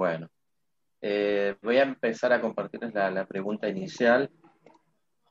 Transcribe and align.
Bueno, 0.00 0.30
eh, 1.02 1.56
voy 1.60 1.76
a 1.76 1.82
empezar 1.82 2.32
a 2.32 2.40
compartirles 2.40 2.94
la, 2.94 3.26
pregunta 3.26 3.68
inicial. 3.68 4.30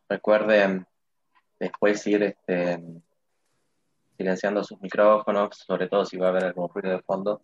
Recuerden 0.08 0.86
después 1.60 2.06
ir 2.06 2.22
este, 2.22 2.80
silenciando 4.16 4.64
sus 4.64 4.80
micrófonos, 4.80 5.58
sobre 5.58 5.88
todo 5.88 6.06
si 6.06 6.18
va 6.18 6.28
a 6.28 6.30
haber 6.30 6.44
algún 6.44 6.70
ruido 6.70 6.92
de 6.92 7.02
fondo, 7.02 7.42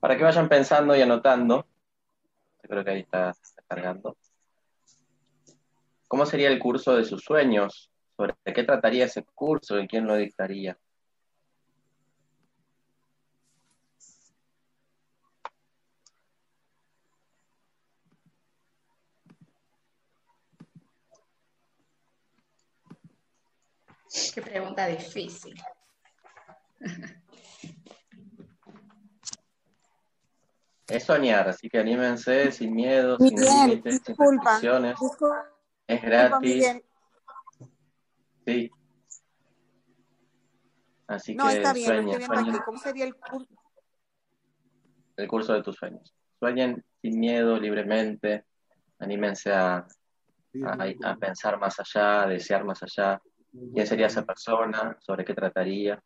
para 0.00 0.16
que 0.16 0.24
vayan 0.24 0.48
pensando 0.48 0.96
y 0.96 1.02
anotando. 1.02 1.64
Yo 2.64 2.68
creo 2.68 2.84
que 2.84 2.90
ahí 2.90 3.00
está, 3.02 3.30
está 3.30 3.62
cargando. 3.68 4.16
¿Cómo 6.08 6.26
sería 6.26 6.48
el 6.48 6.58
curso 6.58 6.96
de 6.96 7.04
sus 7.04 7.22
sueños? 7.22 7.92
¿Sobre 8.16 8.34
qué 8.52 8.64
trataría 8.64 9.04
ese 9.04 9.22
curso 9.22 9.78
y 9.78 9.86
quién 9.86 10.08
lo 10.08 10.16
dictaría? 10.16 10.76
Qué 24.34 24.42
pregunta 24.42 24.86
difícil. 24.86 25.54
Es 30.88 31.04
soñar, 31.04 31.48
así 31.48 31.68
que 31.68 31.78
anímense 31.78 32.50
sin 32.50 32.74
miedo, 32.74 33.16
sin 33.18 33.34
Miguel, 33.34 33.48
límites, 33.68 33.94
sin 33.94 34.04
disculpa, 34.04 34.42
restricciones. 34.52 34.98
disculpa, 35.00 35.50
Es 35.86 36.02
gratis. 36.02 36.40
Miguel. 36.40 36.84
Sí. 38.44 38.70
Así 41.06 41.34
No, 41.36 41.46
que 41.48 41.56
está 41.56 41.72
bien, 41.72 41.88
lo 41.88 41.94
sueñen, 41.94 42.08
estoy 42.08 42.18
viendo 42.18 42.34
sueñen 42.34 42.54
aquí. 42.56 42.64
¿Cómo 42.64 42.78
sería 42.78 43.04
el 43.04 43.14
curso? 43.16 43.54
el 45.16 45.28
curso 45.28 45.52
de 45.52 45.62
tus 45.62 45.76
sueños. 45.76 46.14
Sueñen 46.38 46.82
sin 47.02 47.20
miedo, 47.20 47.58
libremente. 47.60 48.46
Anímense 48.98 49.52
a, 49.52 49.86
a, 50.64 50.86
a 51.04 51.16
pensar 51.16 51.58
más 51.58 51.78
allá, 51.78 52.22
a 52.22 52.26
desear 52.26 52.64
más 52.64 52.82
allá. 52.82 53.20
¿Quién 53.74 53.86
sería 53.86 54.06
esa 54.08 54.24
persona? 54.24 54.96
¿Sobre 55.00 55.24
qué 55.24 55.34
trataría? 55.34 56.02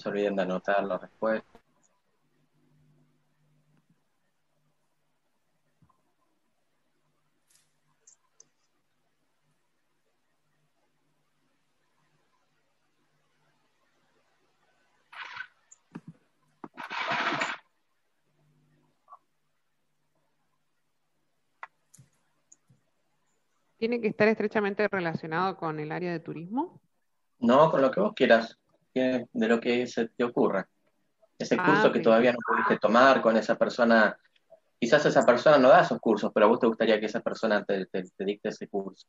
Se 0.00 0.08
olviden 0.08 0.34
de 0.34 0.42
anotar 0.42 0.82
la 0.84 0.96
respuesta. 0.96 1.60
¿Tiene 23.76 24.00
que 24.00 24.08
estar 24.08 24.28
estrechamente 24.28 24.86
relacionado 24.88 25.56
con 25.56 25.80
el 25.80 25.90
área 25.90 26.12
de 26.12 26.20
turismo? 26.20 26.80
No, 27.38 27.70
con 27.70 27.80
lo 27.80 27.90
que 27.90 28.00
vos 28.00 28.12
quieras, 28.14 28.59
que- 28.92 29.26
de 29.32 29.48
lo 29.48 29.60
que 29.60 29.86
se 29.86 30.08
te 30.08 30.24
ocurra. 30.24 30.68
Ese 31.38 31.56
Ah, 31.58 31.64
curso 31.64 31.92
que 31.92 32.00
todavía 32.00 32.32
no 32.32 32.38
pudiste 32.46 32.78
tomar 32.78 33.22
con 33.22 33.36
esa 33.36 33.56
persona, 33.56 34.18
quizás 34.78 35.06
esa 35.06 35.24
persona 35.24 35.58
no 35.58 35.68
da 35.68 35.80
esos 35.82 35.98
cursos, 36.00 36.30
pero 36.34 36.46
a 36.46 36.48
vos 36.48 36.60
te 36.60 36.66
gustaría 36.66 37.00
que 37.00 37.06
esa 37.06 37.20
persona 37.20 37.64
te, 37.64 37.86
te- 37.86 38.04
te 38.04 38.24
dicte 38.24 38.50
ese 38.50 38.68
curso. 38.68 39.06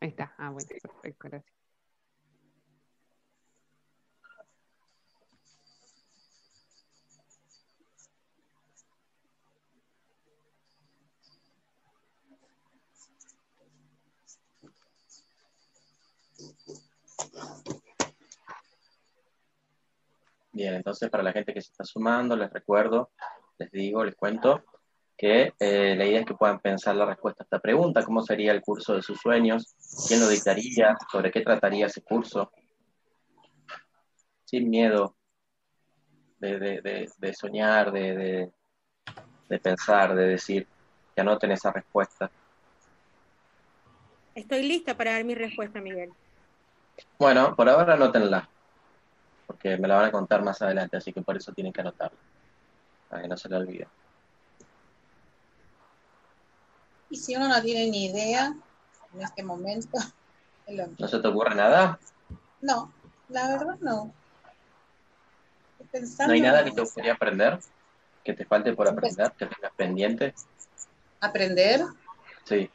Ahí 0.00 0.08
está. 0.08 0.34
Ah, 0.38 0.50
bueno, 0.50 0.66
perfecto, 0.68 1.28
gracias. 1.28 1.54
Bien, 20.52 20.74
entonces 20.74 21.08
para 21.10 21.22
la 21.22 21.32
gente 21.32 21.54
que 21.54 21.62
se 21.62 21.70
está 21.70 21.84
sumando, 21.84 22.36
les 22.36 22.52
recuerdo, 22.52 23.10
les 23.58 23.70
digo, 23.70 24.04
les 24.04 24.14
cuento 24.14 24.62
que 25.16 25.54
eh, 25.58 25.94
la 25.96 26.04
idea 26.04 26.20
es 26.20 26.26
que 26.26 26.34
puedan 26.34 26.60
pensar 26.60 26.94
la 26.96 27.06
respuesta 27.06 27.42
a 27.42 27.44
esta 27.44 27.58
pregunta, 27.58 28.04
¿cómo 28.04 28.22
sería 28.22 28.52
el 28.52 28.60
curso 28.60 28.94
de 28.94 29.02
sus 29.02 29.18
sueños? 29.18 29.74
¿Quién 30.08 30.20
lo 30.20 30.28
dictaría? 30.28 30.96
¿Sobre 31.10 31.30
qué 31.30 31.40
trataría 31.40 31.86
ese 31.86 32.02
curso? 32.02 32.50
Sin 34.44 34.68
miedo 34.68 35.16
de, 36.38 36.58
de- 36.58 36.80
de- 36.82 37.10
de 37.16 37.34
soñar, 37.34 37.92
de, 37.92 38.16
de- 38.16 38.52
de 39.48 39.58
pensar, 39.58 40.14
de 40.14 40.26
decir, 40.28 40.66
que 41.14 41.20
anoten 41.20 41.52
esa 41.52 41.70
respuesta. 41.72 42.30
Estoy 44.34 44.62
lista 44.62 44.96
para 44.96 45.12
dar 45.12 45.24
mi 45.24 45.34
respuesta, 45.34 45.80
Miguel. 45.80 46.10
Bueno, 47.18 47.54
por 47.54 47.68
ahora 47.68 47.94
anótenla, 47.94 48.48
porque 49.52 49.76
me 49.76 49.86
la 49.86 49.96
van 49.96 50.06
a 50.06 50.12
contar 50.12 50.42
más 50.42 50.60
adelante, 50.62 50.96
así 50.96 51.12
que 51.12 51.20
por 51.20 51.36
eso 51.36 51.52
tienen 51.52 51.72
que 51.74 51.82
anotarla, 51.82 52.18
para 53.08 53.22
que 53.22 53.28
no 53.28 53.36
se 53.36 53.48
la 53.50 53.58
olviden. 53.58 53.88
Y 57.10 57.16
si 57.16 57.36
uno 57.36 57.48
no 57.48 57.60
tiene 57.60 57.90
ni 57.90 58.06
idea 58.06 58.54
en 59.12 59.20
este 59.20 59.44
momento, 59.44 59.98
lo- 60.68 60.88
¿No 60.98 61.06
se 61.06 61.18
te 61.18 61.28
ocurre 61.28 61.54
nada? 61.54 61.98
no, 62.62 62.92
la 63.28 63.48
verdad 63.48 63.76
no. 63.80 64.14
Pensando 65.90 66.28
¿No 66.28 66.34
hay 66.34 66.40
nada 66.40 66.64
que 66.64 66.70
te 66.70 66.80
gustaría 66.80 67.12
aprender? 67.12 67.58
¿Que 68.24 68.32
te 68.32 68.46
falte 68.46 68.72
por 68.72 68.88
aprender? 68.88 69.32
¿Que 69.36 69.46
tengas 69.46 69.72
pendiente? 69.76 70.32
aprender. 71.20 71.82
Sí, 72.46 72.70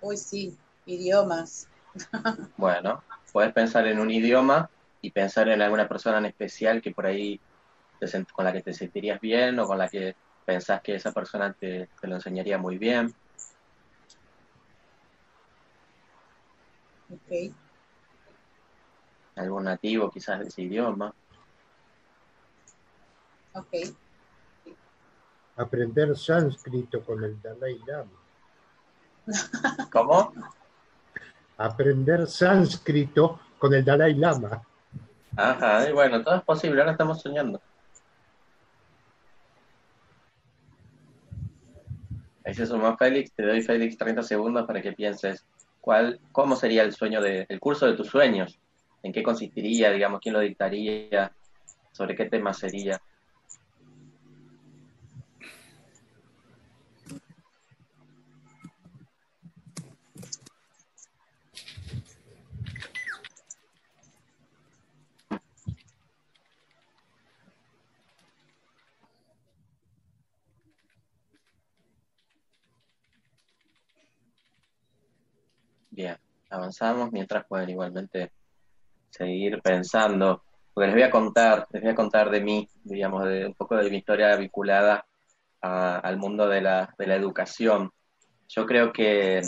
Uy, 0.00 0.16
sí, 0.16 0.56
idiomas. 0.86 1.66
bueno, 2.56 3.02
puedes 3.32 3.52
pensar 3.52 3.86
en 3.88 3.98
un 3.98 4.10
idioma 4.10 4.70
y 5.00 5.10
pensar 5.10 5.48
en 5.48 5.62
alguna 5.62 5.88
persona 5.88 6.18
en 6.18 6.26
especial 6.26 6.80
que 6.82 6.90
por 6.92 7.06
ahí 7.06 7.40
te 8.00 8.06
sent- 8.06 8.30
con 8.32 8.44
la 8.44 8.52
que 8.52 8.62
te 8.62 8.72
sentirías 8.72 9.20
bien 9.20 9.58
o 9.58 9.66
con 9.66 9.78
la 9.78 9.88
que 9.88 10.14
pensás 10.44 10.80
que 10.82 10.94
esa 10.94 11.12
persona 11.12 11.52
te, 11.52 11.88
te 12.00 12.06
lo 12.08 12.16
enseñaría 12.16 12.58
muy 12.58 12.78
bien. 12.78 13.12
Ok. 17.10 17.54
Algún 19.36 19.64
nativo 19.64 20.10
quizás 20.10 20.40
de 20.40 20.46
ese 20.48 20.62
idioma. 20.62 21.14
Ok. 23.52 23.74
Aprender 25.56 26.16
sánscrito 26.16 27.04
con 27.04 27.22
el 27.24 27.40
Dalai 27.40 27.78
Lama. 27.86 28.10
¿Cómo? 29.92 30.32
Aprender 31.56 32.26
sánscrito 32.26 33.40
con 33.58 33.74
el 33.74 33.84
Dalai 33.84 34.14
Lama. 34.14 34.62
Ajá, 35.40 35.88
y 35.88 35.92
bueno, 35.92 36.20
todo 36.24 36.34
es 36.34 36.42
posible, 36.42 36.80
ahora 36.80 36.90
estamos 36.90 37.22
soñando. 37.22 37.60
Ahí 42.44 42.54
se 42.54 42.66
sumó 42.66 42.96
Félix, 42.96 43.32
te 43.34 43.46
doy 43.46 43.62
Félix 43.62 43.96
30 43.96 44.24
segundos 44.24 44.66
para 44.66 44.82
que 44.82 44.94
pienses 44.94 45.44
cuál, 45.80 46.18
cómo 46.32 46.56
sería 46.56 46.82
el 46.82 46.92
sueño 46.92 47.22
de, 47.22 47.46
el 47.48 47.60
curso 47.60 47.86
de 47.86 47.92
tus 47.92 48.08
sueños, 48.08 48.58
en 49.04 49.12
qué 49.12 49.22
consistiría, 49.22 49.92
digamos, 49.92 50.18
quién 50.20 50.32
lo 50.32 50.40
dictaría, 50.40 51.30
sobre 51.92 52.16
qué 52.16 52.24
tema 52.24 52.52
sería. 52.52 53.00
Bien, 75.98 76.16
avanzamos 76.50 77.12
mientras 77.12 77.46
pueden 77.46 77.70
igualmente 77.70 78.32
seguir 79.10 79.60
pensando, 79.62 80.42
porque 80.74 80.86
les 80.88 80.94
voy 80.96 81.02
a 81.04 81.10
contar, 81.10 81.66
les 81.70 81.82
voy 81.82 81.90
a 81.92 81.94
contar 81.94 82.30
de 82.30 82.40
mí, 82.40 82.68
digamos, 82.84 83.24
de 83.26 83.46
un 83.46 83.54
poco 83.54 83.76
de 83.76 83.90
mi 83.90 83.98
historia 83.98 84.36
vinculada 84.36 85.04
a- 85.60 85.98
al 85.98 86.16
mundo 86.18 86.48
de 86.48 86.60
la, 86.60 86.94
de 86.98 87.06
la 87.06 87.16
educación. 87.16 87.90
Yo 88.48 88.64
creo 88.66 88.92
que, 88.92 89.40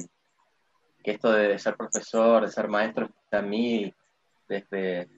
que 1.02 1.10
esto 1.12 1.32
de 1.32 1.58
ser 1.58 1.76
profesor, 1.76 2.44
de 2.44 2.52
ser 2.52 2.68
maestro, 2.68 3.06
está 3.24 3.38
a 3.38 3.42
mí 3.42 3.92
desde, 4.48 5.08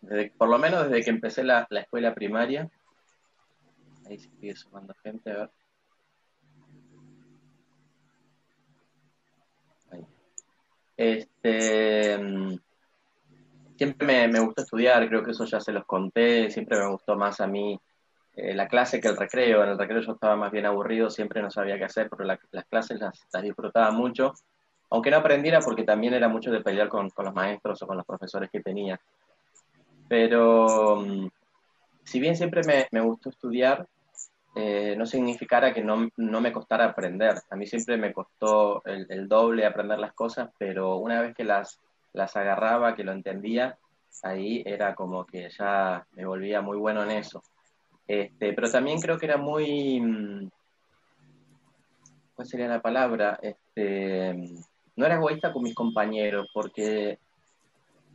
desde- 0.00 0.30
por 0.36 0.48
lo 0.48 0.58
menos 0.58 0.88
desde 0.88 1.02
que 1.04 1.10
empecé 1.10 1.42
la, 1.44 1.66
la 1.70 1.80
escuela 1.80 2.14
primaria. 2.14 2.68
Ahí 4.06 4.18
se 4.18 4.28
sigue 4.30 4.54
sumando 4.54 4.94
gente, 5.02 5.30
a 5.32 5.36
ver. 5.38 5.50
Este, 10.96 12.18
mm, 12.18 12.56
siempre 13.76 14.06
me, 14.06 14.28
me 14.28 14.40
gustó 14.40 14.62
estudiar, 14.62 15.08
creo 15.08 15.24
que 15.24 15.32
eso 15.32 15.44
ya 15.44 15.60
se 15.60 15.72
los 15.72 15.84
conté, 15.84 16.50
siempre 16.50 16.78
me 16.78 16.88
gustó 16.90 17.16
más 17.16 17.40
a 17.40 17.46
mí 17.46 17.78
eh, 18.36 18.54
la 18.54 18.68
clase 18.68 19.00
que 19.00 19.08
el 19.08 19.16
recreo. 19.16 19.62
En 19.64 19.70
el 19.70 19.78
recreo 19.78 20.00
yo 20.00 20.12
estaba 20.12 20.36
más 20.36 20.52
bien 20.52 20.66
aburrido, 20.66 21.10
siempre 21.10 21.42
no 21.42 21.50
sabía 21.50 21.78
qué 21.78 21.84
hacer, 21.84 22.08
pero 22.10 22.24
la- 22.24 22.38
las 22.52 22.64
clases 22.66 23.00
las, 23.00 23.20
las 23.32 23.42
disfrutaba 23.42 23.90
mucho, 23.90 24.32
aunque 24.90 25.10
no 25.10 25.18
aprendiera 25.18 25.60
porque 25.60 25.84
también 25.84 26.14
era 26.14 26.28
mucho 26.28 26.50
de 26.50 26.60
pelear 26.60 26.88
con, 26.88 27.10
con 27.10 27.26
los 27.26 27.34
maestros 27.34 27.82
o 27.82 27.86
con 27.86 27.96
los 27.96 28.06
profesores 28.06 28.50
que 28.50 28.60
tenía. 28.60 29.00
Pero 30.08 30.96
mm, 30.96 31.28
si 32.04 32.20
bien 32.20 32.36
siempre 32.36 32.62
me, 32.64 32.86
me 32.92 33.00
gustó 33.00 33.30
estudiar, 33.30 33.86
eh, 34.54 34.94
no 34.96 35.04
significara 35.04 35.74
que 35.74 35.82
no, 35.82 36.08
no 36.16 36.40
me 36.40 36.52
costara 36.52 36.84
aprender. 36.84 37.34
A 37.50 37.56
mí 37.56 37.66
siempre 37.66 37.96
me 37.96 38.12
costó 38.12 38.82
el, 38.84 39.28
doble 39.28 39.66
aprender 39.66 39.98
las 39.98 40.12
cosas, 40.12 40.50
pero 40.58 40.96
una 40.96 41.20
vez 41.20 41.34
que 41.34 41.44
las, 41.44 41.80
las 42.12 42.36
agarraba, 42.36 42.94
que 42.94 43.04
lo 43.04 43.12
entendía, 43.12 43.76
ahí 44.22 44.62
era 44.64 44.94
como 44.94 45.26
que 45.26 45.48
ya 45.50 46.06
me 46.12 46.24
volvía 46.24 46.60
muy 46.60 46.78
bueno 46.78 47.02
en 47.02 47.10
eso. 47.10 47.42
Este, 48.06 48.52
pero 48.52 48.70
también 48.70 49.00
creo 49.00 49.18
que 49.18 49.26
era 49.26 49.38
muy, 49.38 50.00
mm, 50.00 50.50
¿cuál 52.34 52.46
sería 52.46 52.68
la 52.68 52.82
palabra? 52.82 53.38
Este, 53.42 54.34
no 54.96 55.06
era 55.06 55.16
egoísta 55.16 55.52
con 55.52 55.62
mis 55.64 55.74
compañeros, 55.74 56.48
porque 56.54 57.18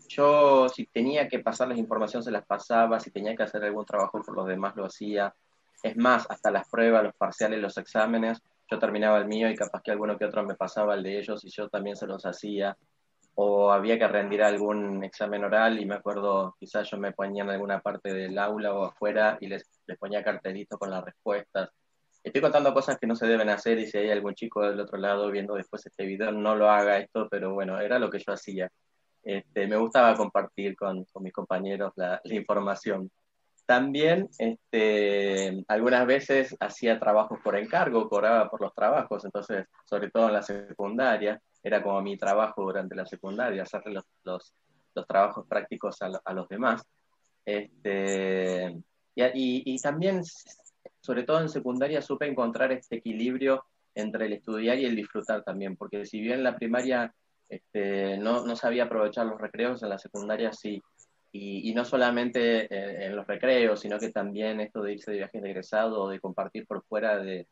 yo 0.08 0.70
si 0.70 0.86
tenía 0.86 1.28
que 1.28 1.40
pasarles 1.40 1.78
información 1.78 2.24
se 2.24 2.32
las 2.32 2.46
pasaba, 2.46 3.00
si 3.00 3.12
tenía 3.12 3.36
que 3.36 3.44
hacer 3.44 3.64
algún 3.64 3.86
trabajo 3.86 4.22
por 4.22 4.36
los 4.36 4.48
demás 4.48 4.76
lo 4.76 4.86
hacía. 4.86 5.34
Es 5.84 5.96
más, 5.98 6.26
hasta 6.30 6.52
las 6.52 6.68
pruebas, 6.70 7.04
los 7.04 7.16
parciales, 7.16 7.60
los 7.60 7.78
exámenes, 7.78 8.42
yo 8.70 8.78
terminaba 8.78 9.18
el 9.18 9.26
mío 9.26 9.50
y 9.50 9.56
capaz 9.56 9.82
que 9.82 9.92
alguno 9.92 10.18
que 10.18 10.26
otro 10.26 10.44
me 10.44 10.56
pasaba 10.56 10.94
el 10.94 11.04
de 11.04 11.20
ellos 11.20 11.44
y 11.44 11.50
yo 11.50 11.70
también 11.70 11.96
se 11.96 12.06
los 12.06 12.26
hacía. 12.26 12.78
O 13.36 13.72
había 13.72 13.98
que 13.98 14.08
rendir 14.08 14.44
algún 14.44 15.04
examen 15.04 15.44
oral 15.44 15.80
y 15.80 15.86
me 15.86 15.96
acuerdo, 15.96 16.56
quizás 16.60 16.90
yo 16.90 16.98
me 16.98 17.14
ponía 17.14 17.44
en 17.44 17.50
alguna 17.50 17.80
parte 17.80 18.14
del 18.14 18.38
aula 18.38 18.74
o 18.74 18.86
afuera 18.86 19.38
y 19.40 19.48
les, 19.48 19.66
les 19.88 19.98
ponía 19.98 20.24
cartelitos 20.24 20.78
con 20.78 20.92
las 20.92 21.04
respuestas. 21.04 21.70
Estoy 22.22 22.42
contando 22.42 22.74
cosas 22.74 22.98
que 23.00 23.08
no 23.08 23.16
se 23.16 23.28
deben 23.28 23.50
hacer 23.50 23.80
y 23.80 23.88
si 23.88 23.98
hay 23.98 24.12
algún 24.12 24.36
chico 24.36 24.62
del 24.62 24.80
otro 24.82 24.98
lado 24.98 25.32
viendo 25.32 25.56
después 25.56 25.86
este 25.86 26.06
video, 26.06 26.32
no 26.34 26.56
lo 26.56 26.70
haga 26.70 26.98
esto, 26.98 27.28
pero 27.32 27.54
bueno, 27.54 27.80
era 27.80 27.98
lo 27.98 28.10
que 28.10 28.20
yo 28.20 28.34
hacía. 28.34 28.70
Este, 29.24 29.68
me 29.68 29.78
gustaba 29.78 30.16
compartir 30.16 30.76
con, 30.76 31.06
con 31.06 31.24
mis 31.24 31.34
compañeros 31.34 31.94
la, 31.96 32.20
la 32.24 32.36
información. 32.36 33.10
También 33.70 34.28
este, 34.40 35.64
algunas 35.68 36.08
veces 36.08 36.58
hacía 36.60 37.00
trabajos 37.00 37.38
por 37.44 37.56
encargo, 37.56 38.10
cobraba 38.10 38.50
por 38.50 38.62
los 38.62 38.74
trabajos, 38.74 39.24
entonces, 39.26 39.68
sobre 39.86 40.10
todo 40.10 40.26
en 40.26 40.34
la 40.34 40.42
secundaria, 40.42 41.40
era 41.62 41.84
como 41.84 42.02
mi 42.02 42.18
trabajo 42.18 42.64
durante 42.64 42.96
la 42.96 43.06
secundaria, 43.06 43.62
hacerle 43.62 43.94
los, 43.94 44.04
los, 44.24 44.54
los 44.96 45.06
trabajos 45.06 45.46
prácticos 45.48 46.02
a, 46.02 46.10
lo- 46.10 46.22
a 46.26 46.34
los 46.34 46.50
demás. 46.50 46.82
Este, 47.46 48.72
y, 49.14 49.24
y- 49.24 49.64
y 49.66 49.80
también, 49.80 50.24
sobre 51.00 51.22
todo 51.22 51.40
en 51.40 51.50
secundaria, 51.50 52.02
supe 52.02 52.26
encontrar 52.28 52.72
este 52.72 52.96
equilibrio 52.96 53.66
entre 53.94 54.26
el 54.26 54.34
estudiar 54.34 54.80
y 54.80 54.86
el 54.86 54.96
disfrutar 54.96 55.44
también, 55.44 55.78
porque 55.78 56.08
si 56.08 56.20
bien 56.20 56.40
en 56.40 56.44
la 56.44 56.56
primaria 56.56 57.14
este, 57.48 58.18
no, 58.18 58.44
no 58.46 58.56
sabía 58.56 58.86
aprovechar 58.86 59.28
los 59.28 59.40
recreos, 59.40 59.84
en 59.84 59.90
la 59.90 60.00
secundaria 60.00 60.54
sí. 60.54 60.82
Y, 61.32 61.70
y 61.70 61.74
no 61.76 61.86
solamente 61.86 62.66
eh, 62.74 63.06
en 63.06 63.16
los 63.16 63.28
recreos, 63.28 63.80
sino 63.82 64.00
que 64.00 64.12
también 64.12 64.60
esto 64.62 64.82
de 64.82 64.94
irse 64.94 65.12
de 65.12 65.18
viajes 65.18 65.42
de 65.42 65.50
egresado 65.52 66.02
o 66.04 66.10
de 66.10 66.20
compartir 66.20 66.66
por 66.66 66.84
fuera 66.84 67.18
de, 67.20 67.48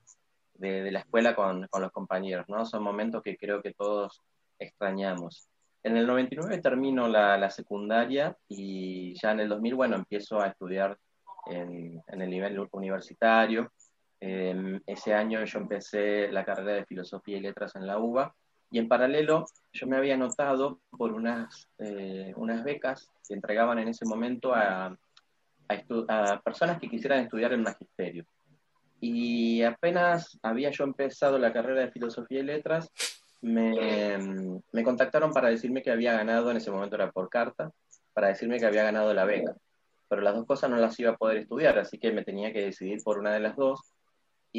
de- 0.55 0.81
de 0.83 0.91
la 0.91 0.99
escuela 0.99 1.35
con, 1.35 1.67
con 1.67 1.81
los 1.83 1.91
compañeros, 1.91 2.45
¿no? 2.49 2.65
Son 2.65 2.81
momentos 2.83 3.21
que 3.21 3.37
creo 3.37 3.61
que 3.61 3.73
todos 3.73 4.21
extrañamos. 4.59 5.47
En 5.83 5.95
el 5.95 6.07
99 6.07 6.59
termino 6.59 7.07
la, 7.07 7.37
la 7.37 7.49
secundaria 7.51 8.35
y 8.49 9.13
ya 9.21 9.31
en 9.31 9.41
el 9.41 9.49
2000, 9.49 9.75
bueno, 9.75 9.95
empiezo 9.95 10.41
a 10.41 10.47
estudiar 10.47 10.97
en, 11.45 12.01
en 12.07 12.21
el 12.21 12.29
nivel 12.29 12.67
universitario. 12.71 13.71
Eh, 14.19 14.81
ese 14.87 15.13
año 15.13 15.43
yo 15.45 15.59
empecé 15.59 16.31
la 16.31 16.43
carrera 16.43 16.73
de 16.73 16.85
Filosofía 16.85 17.37
y 17.37 17.41
Letras 17.41 17.75
en 17.75 17.85
la 17.85 17.99
UBA 17.99 18.33
y 18.69 18.79
en 18.79 18.87
paralelo 18.87 19.45
yo 19.73 19.87
me 19.87 19.97
había 19.97 20.15
anotado 20.15 20.79
por 20.89 21.13
unas, 21.13 21.67
eh, 21.77 22.33
unas 22.35 22.63
becas 22.63 23.09
que 23.27 23.33
entregaban 23.33 23.79
en 23.79 23.89
ese 23.89 24.05
momento 24.05 24.53
a, 24.53 24.97
a 25.67 26.41
personas 26.41 26.79
que 26.79 26.89
quisieran 26.89 27.19
estudiar 27.19 27.53
el 27.53 27.61
magisterio. 27.61 28.25
Y 28.99 29.61
apenas 29.61 30.39
había 30.41 30.71
yo 30.71 30.83
empezado 30.83 31.37
la 31.37 31.53
carrera 31.53 31.81
de 31.81 31.91
Filosofía 31.91 32.39
y 32.39 32.43
Letras, 32.43 32.89
me, 33.41 34.17
me 34.71 34.83
contactaron 34.83 35.31
para 35.31 35.49
decirme 35.49 35.83
que 35.83 35.91
había 35.91 36.13
ganado, 36.13 36.49
en 36.49 36.57
ese 36.57 36.71
momento 36.71 36.95
era 36.95 37.11
por 37.11 37.29
carta, 37.29 37.71
para 38.13 38.29
decirme 38.29 38.59
que 38.59 38.65
había 38.65 38.83
ganado 38.83 39.13
la 39.13 39.25
beca. 39.25 39.55
Pero 40.09 40.21
las 40.21 40.35
dos 40.35 40.45
cosas 40.45 40.69
no 40.69 40.77
las 40.77 40.99
iba 40.99 41.11
a 41.11 41.17
poder 41.17 41.37
estudiar, 41.37 41.77
así 41.77 41.99
que 41.99 42.11
me 42.11 42.23
tenía 42.23 42.51
que 42.51 42.63
decidir 42.63 43.03
por 43.03 43.19
una 43.19 43.31
de 43.31 43.41
las 43.41 43.55
dos. 43.55 43.93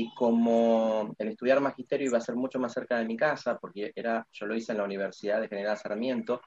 Y 0.00 0.14
como 0.14 1.12
el 1.18 1.28
estudiar 1.30 1.60
magisterio 1.60 2.06
iba 2.06 2.18
a 2.18 2.20
ser 2.20 2.36
mucho 2.36 2.60
más 2.60 2.72
cerca 2.72 2.98
de 2.98 3.04
mi 3.04 3.16
casa, 3.16 3.58
porque 3.58 3.90
era, 3.96 4.24
yo 4.30 4.46
lo 4.46 4.54
hice 4.54 4.70
en 4.70 4.78
la 4.78 4.84
Universidad 4.84 5.40
de 5.40 5.48
General 5.48 5.76
Sarmiento, 5.76 6.40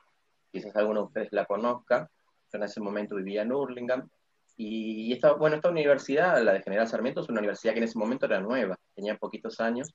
quizás 0.50 0.74
alguno 0.78 1.02
de 1.02 1.08
ustedes 1.08 1.34
la 1.34 1.44
conozca, 1.44 2.10
yo 2.50 2.58
en 2.58 2.64
ese 2.64 2.80
momento 2.80 3.18
vivía 3.18 3.42
en 3.42 3.52
Hurlingham, 3.52 4.08
y 4.56 5.12
esta, 5.12 5.34
bueno, 5.34 5.58
esta 5.58 5.70
universidad, 5.70 6.42
la 6.42 6.54
de 6.54 6.62
General 6.62 6.88
Sarmiento, 6.88 7.20
es 7.20 7.28
una 7.28 7.40
universidad 7.40 7.74
que 7.74 7.80
en 7.80 7.84
ese 7.84 8.00
momento 8.00 8.26
era 8.26 8.40
nueva, 8.40 8.80
tenía 8.96 9.18
poquitos 9.18 9.60
años, 9.60 9.94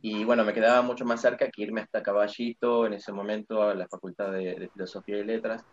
y 0.00 0.22
bueno, 0.22 0.44
me 0.44 0.54
quedaba 0.54 0.82
mucho 0.82 1.04
más 1.04 1.20
cerca 1.20 1.50
que 1.50 1.62
irme 1.62 1.80
hasta 1.80 2.00
Caballito, 2.00 2.86
en 2.86 2.92
ese 2.92 3.10
momento 3.10 3.60
a 3.60 3.74
la 3.74 3.88
Facultad 3.88 4.30
de, 4.30 4.54
de 4.54 4.68
Filosofía 4.68 5.18
y 5.18 5.24
Letras. 5.24 5.64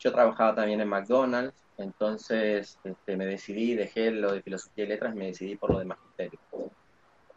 Yo 0.00 0.12
trabajaba 0.12 0.54
también 0.54 0.80
en 0.80 0.88
McDonald's, 0.88 1.54
entonces 1.76 2.78
este, 2.82 3.16
me 3.16 3.26
decidí, 3.26 3.74
dejé 3.74 4.10
lo 4.10 4.32
de 4.32 4.40
Filosofía 4.40 4.84
y 4.84 4.88
Letras, 4.88 5.14
me 5.14 5.26
decidí 5.26 5.56
por 5.56 5.70
lo 5.70 5.78
de 5.78 5.84
Magisterio. 5.84 6.40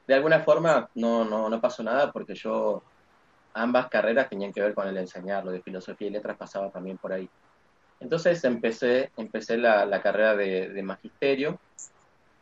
De 0.07 0.13
alguna 0.13 0.39
forma 0.39 0.89
no, 0.95 1.25
no, 1.25 1.49
no 1.49 1.61
pasó 1.61 1.83
nada 1.83 2.11
porque 2.13 2.35
yo, 2.35 2.81
ambas 3.53 3.89
carreras 3.89 4.29
tenían 4.29 4.53
que 4.53 4.61
ver 4.61 4.73
con 4.73 4.87
el 4.87 4.97
enseñar, 4.97 5.43
lo 5.43 5.51
de 5.51 5.61
Filosofía 5.61 6.07
y 6.07 6.11
Letras 6.11 6.37
pasaba 6.37 6.69
también 6.71 6.97
por 6.97 7.11
ahí. 7.11 7.29
Entonces 7.99 8.41
empecé, 8.45 9.11
empecé 9.17 9.57
la, 9.57 9.85
la 9.85 10.01
carrera 10.01 10.33
de, 10.35 10.69
de 10.69 10.83
Magisterio 10.83 11.59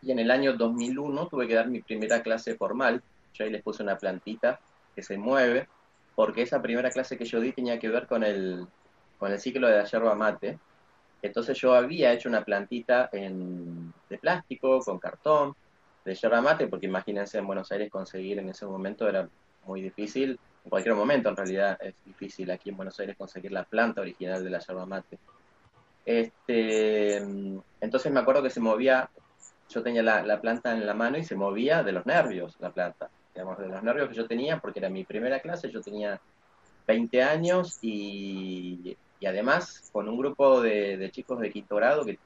y 0.04 0.12
en 0.12 0.20
el 0.20 0.30
año 0.30 0.54
2001 0.54 1.28
tuve 1.30 1.48
que 1.48 1.56
dar 1.56 1.68
mi 1.68 1.82
primera 1.82 2.22
clase 2.22 2.56
formal. 2.56 3.02
Yo 3.34 3.46
ahí 3.46 3.50
les 3.50 3.64
puse 3.64 3.82
una 3.82 3.98
plantita 3.98 4.60
que 4.96 5.02
se 5.02 5.18
mueve, 5.18 5.68
porque 6.14 6.44
esa 6.44 6.62
primera 6.62 6.92
clase 6.92 7.18
que 7.18 7.26
yo 7.26 7.40
di 7.40 7.54
tenía 7.54 7.80
que 7.80 7.90
ver 7.90 8.06
con 8.08 8.24
el, 8.24 8.68
con 9.22 9.32
el 9.32 9.40
ciclo 9.40 9.68
de 9.68 9.78
la 9.78 9.84
yerba 9.84 10.16
mate. 10.16 10.58
Entonces 11.22 11.56
yo 11.56 11.76
había 11.76 12.12
hecho 12.12 12.28
una 12.28 12.44
plantita 12.44 13.08
en, 13.12 13.94
de 14.10 14.18
plástico, 14.18 14.80
con 14.80 14.98
cartón, 14.98 15.56
de 16.04 16.16
yerba 16.16 16.42
mate, 16.42 16.66
porque 16.66 16.88
imagínense 16.88 17.38
en 17.38 17.46
Buenos 17.46 17.72
Aires 17.72 17.92
conseguir 17.92 18.40
en 18.40 18.50
ese 18.50 18.66
momento 18.66 19.08
era 19.08 19.30
muy 19.68 19.80
difícil, 19.80 20.40
en 20.64 20.70
cualquier 20.72 20.96
momento 20.96 21.30
en 21.30 21.36
realidad 21.36 21.78
es 21.82 21.94
difícil 22.04 22.50
aquí 22.50 22.72
en 22.72 22.78
Buenos 22.78 23.00
Aires 23.00 23.16
conseguir 23.16 23.52
la 23.52 23.64
planta 23.64 24.02
original 24.02 24.44
de 24.44 24.50
la 24.50 24.58
yerba 24.58 24.88
mate. 24.88 25.20
Este, 26.04 27.18
entonces 27.18 28.12
me 28.12 28.22
acuerdo 28.22 28.42
que 28.42 28.50
se 28.50 28.60
movía, 28.60 29.08
yo 29.70 29.84
tenía 29.84 30.02
la, 30.02 30.24
la 30.24 30.42
planta 30.42 30.72
en 30.72 30.84
la 30.84 30.96
mano 30.96 31.20
y 31.20 31.24
se 31.24 31.36
movía 31.36 31.84
de 31.84 31.92
los 31.92 32.08
nervios 32.08 32.56
la 32.60 32.72
planta, 32.72 33.12
digamos, 33.36 33.60
de 33.60 33.68
los 33.68 33.84
nervios 33.84 34.10
que 34.10 34.16
yo 34.16 34.26
tenía, 34.26 34.58
porque 34.58 34.80
era 34.80 34.90
mi 34.90 35.04
primera 35.04 35.40
clase, 35.42 35.70
yo 35.70 35.80
tenía 35.80 36.20
20 36.88 37.22
años 37.22 37.78
y, 37.82 38.98
y 39.22 39.28
además 39.28 39.90
con 39.94 40.10
un 40.10 40.18
grupo 40.18 40.62
de, 40.62 40.98
de 40.98 41.12
chicos 41.12 41.40
de 41.40 41.52
quinto 41.52 41.76
grado, 41.78 42.04
que 42.04 42.20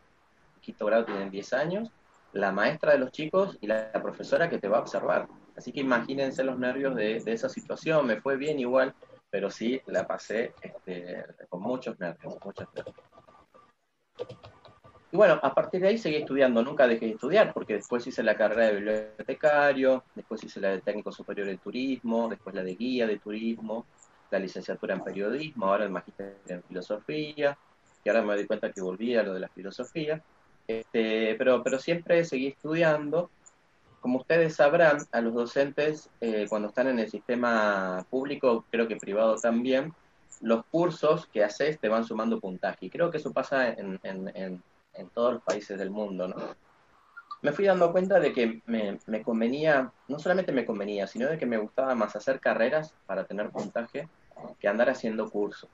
quinto 0.62 0.86
grado 0.86 1.06
tienen 1.06 1.30
10 1.30 1.54
años, 1.54 1.92
la 2.32 2.52
maestra 2.52 2.94
de 2.94 3.00
los 3.00 3.12
chicos 3.12 3.58
y 3.62 3.68
la, 3.68 3.92
profesora 3.92 4.50
que 4.50 4.60
te 4.60 4.70
va 4.70 4.78
a 4.78 4.82
observar. 4.82 5.28
Así 5.56 5.72
que 5.72 5.82
imagínense 5.82 6.44
los 6.44 6.58
nervios 6.58 6.96
de, 6.96 7.20
de 7.20 7.34
esa 7.34 7.50
situación, 7.50 8.08
me 8.08 8.22
fue 8.22 8.38
bien 8.38 8.60
igual, 8.60 8.96
pero 9.30 9.50
sí 9.52 9.82
la 9.88 10.08
pasé 10.08 10.54
este, 10.62 11.26
con 11.50 11.62
muchos 11.62 12.00
nervios, 12.00 12.38
muchos 12.44 12.68
nervios. 12.74 12.96
Y 15.12 15.18
bueno, 15.18 15.40
a 15.42 15.54
partir 15.54 15.82
de 15.82 15.90
ahí 15.90 15.98
seguí 15.98 16.18
estudiando, 16.18 16.62
nunca 16.62 16.88
dejé 16.88 17.06
de 17.06 17.12
estudiar, 17.14 17.54
porque 17.54 17.76
después 17.76 18.06
hice 18.08 18.24
la 18.24 18.36
carrera 18.36 18.68
de 18.68 18.76
bibliotecario, 18.76 20.04
después 20.14 20.44
hice 20.44 20.60
la 20.60 20.70
de 20.70 20.82
técnico 20.82 21.12
superior 21.12 21.48
de 21.48 21.58
turismo, 21.58 22.28
después 22.28 22.56
la 22.56 22.64
de 22.64 22.76
guía 22.76 23.08
de 23.08 23.20
turismo, 23.20 23.86
la 24.32 24.40
licenciatura 24.40 24.96
en 24.96 25.04
periodismo, 25.04 25.68
ahora 25.68 25.86
el 25.86 25.92
magíster 25.92 26.38
en 26.48 26.64
filosofía, 26.64 27.58
y 28.04 28.10
ahora 28.10 28.22
me 28.22 28.36
doy 28.36 28.46
cuenta 28.46 28.72
que 28.72 28.82
volví 28.82 29.16
a 29.16 29.24
lo 29.24 29.34
de 29.34 29.40
la 29.40 29.50
filosofía, 29.50 30.22
este, 30.68 31.36
pero, 31.36 31.64
pero 31.64 31.80
siempre 31.80 32.24
seguí 32.26 32.48
estudiando. 32.48 33.30
Como 34.02 34.20
ustedes 34.20 34.56
sabrán, 34.56 34.98
a 35.12 35.22
los 35.22 35.34
docentes, 35.34 36.10
eh, 36.22 36.46
cuando 36.48 36.68
están 36.68 36.88
en 36.88 37.00
el 37.00 37.10
sistema 37.10 38.06
público, 38.10 38.66
creo 38.70 38.88
que 38.88 38.98
privado 38.98 39.36
también, 39.38 39.94
los 40.42 40.64
cursos 40.66 41.28
que 41.28 41.44
haces 41.44 41.80
te 41.80 41.90
van 41.90 42.04
sumando 42.04 42.40
puntaje. 42.40 42.86
Y 42.86 42.90
creo 42.92 43.10
que 43.10 43.18
eso 43.18 43.34
pasa 43.34 43.70
en, 43.70 44.00
en, 44.04 44.32
en, 44.36 44.64
en 44.94 45.10
todos 45.10 45.34
los 45.34 45.42
países 45.42 45.80
del 45.80 45.90
mundo, 45.90 46.28
¿no? 46.28 46.36
Me 47.46 47.52
fui 47.52 47.66
dando 47.66 47.92
cuenta 47.92 48.20
de 48.20 48.34
que 48.34 48.64
me, 48.66 49.22
convenía, 49.24 49.92
no 50.08 50.18
solamente 50.18 50.52
me 50.52 50.66
convenía, 50.66 51.06
sino 51.06 51.30
de 51.30 51.38
que 51.38 51.46
me 51.46 51.58
gustaba 51.58 51.94
más 51.94 52.16
hacer 52.16 52.40
carreras 52.40 52.96
para 53.06 53.26
tener 53.26 53.52
puntaje 53.52 54.10
que 54.60 54.68
andar 54.68 54.90
haciendo 54.90 55.30
cursos. 55.30 55.70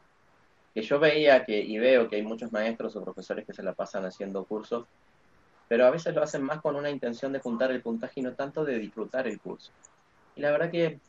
Que 0.73 0.81
yo 0.81 0.99
veía 0.99 1.45
que, 1.45 1.57
y 1.61 1.77
veo 1.77 2.09
que 2.09 2.17
hay 2.17 2.23
muchos 2.23 2.51
maestros 2.51 2.97
o 2.97 3.03
profesores 3.03 3.45
que 3.45 3.53
se 3.53 3.63
la 3.63 3.71
pasan 3.71 4.03
haciendo 4.03 4.43
cursos, 4.43 4.85
pero 5.69 5.85
a 5.85 5.91
veces 5.91 6.13
lo 6.13 6.21
hacen 6.21 6.43
más 6.43 6.59
con 6.59 6.75
una 6.75 6.89
intención 6.89 7.31
de 7.31 7.39
juntar 7.39 7.71
el 7.71 7.81
puntaje 7.81 8.19
y 8.19 8.23
no 8.23 8.33
tanto 8.33 8.65
de 8.65 8.77
disfrutar 8.77 9.25
el 9.25 9.39
curso. 9.39 9.71
Y 10.35 10.41
la 10.41 10.51
verdad 10.51 10.69
que 10.69 10.99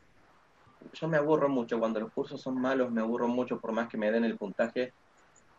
yo 0.93 1.09
me 1.09 1.17
aburro 1.17 1.49
mucho, 1.49 1.81
cuando 1.81 1.99
los 1.99 2.13
cursos 2.13 2.41
son 2.41 2.61
malos 2.61 2.93
me 2.93 3.01
aburro 3.01 3.27
mucho, 3.27 3.59
por 3.59 3.73
más 3.73 3.89
que 3.89 3.99
me 3.99 4.13
den 4.13 4.25
el 4.25 4.37
puntaje, 4.37 4.93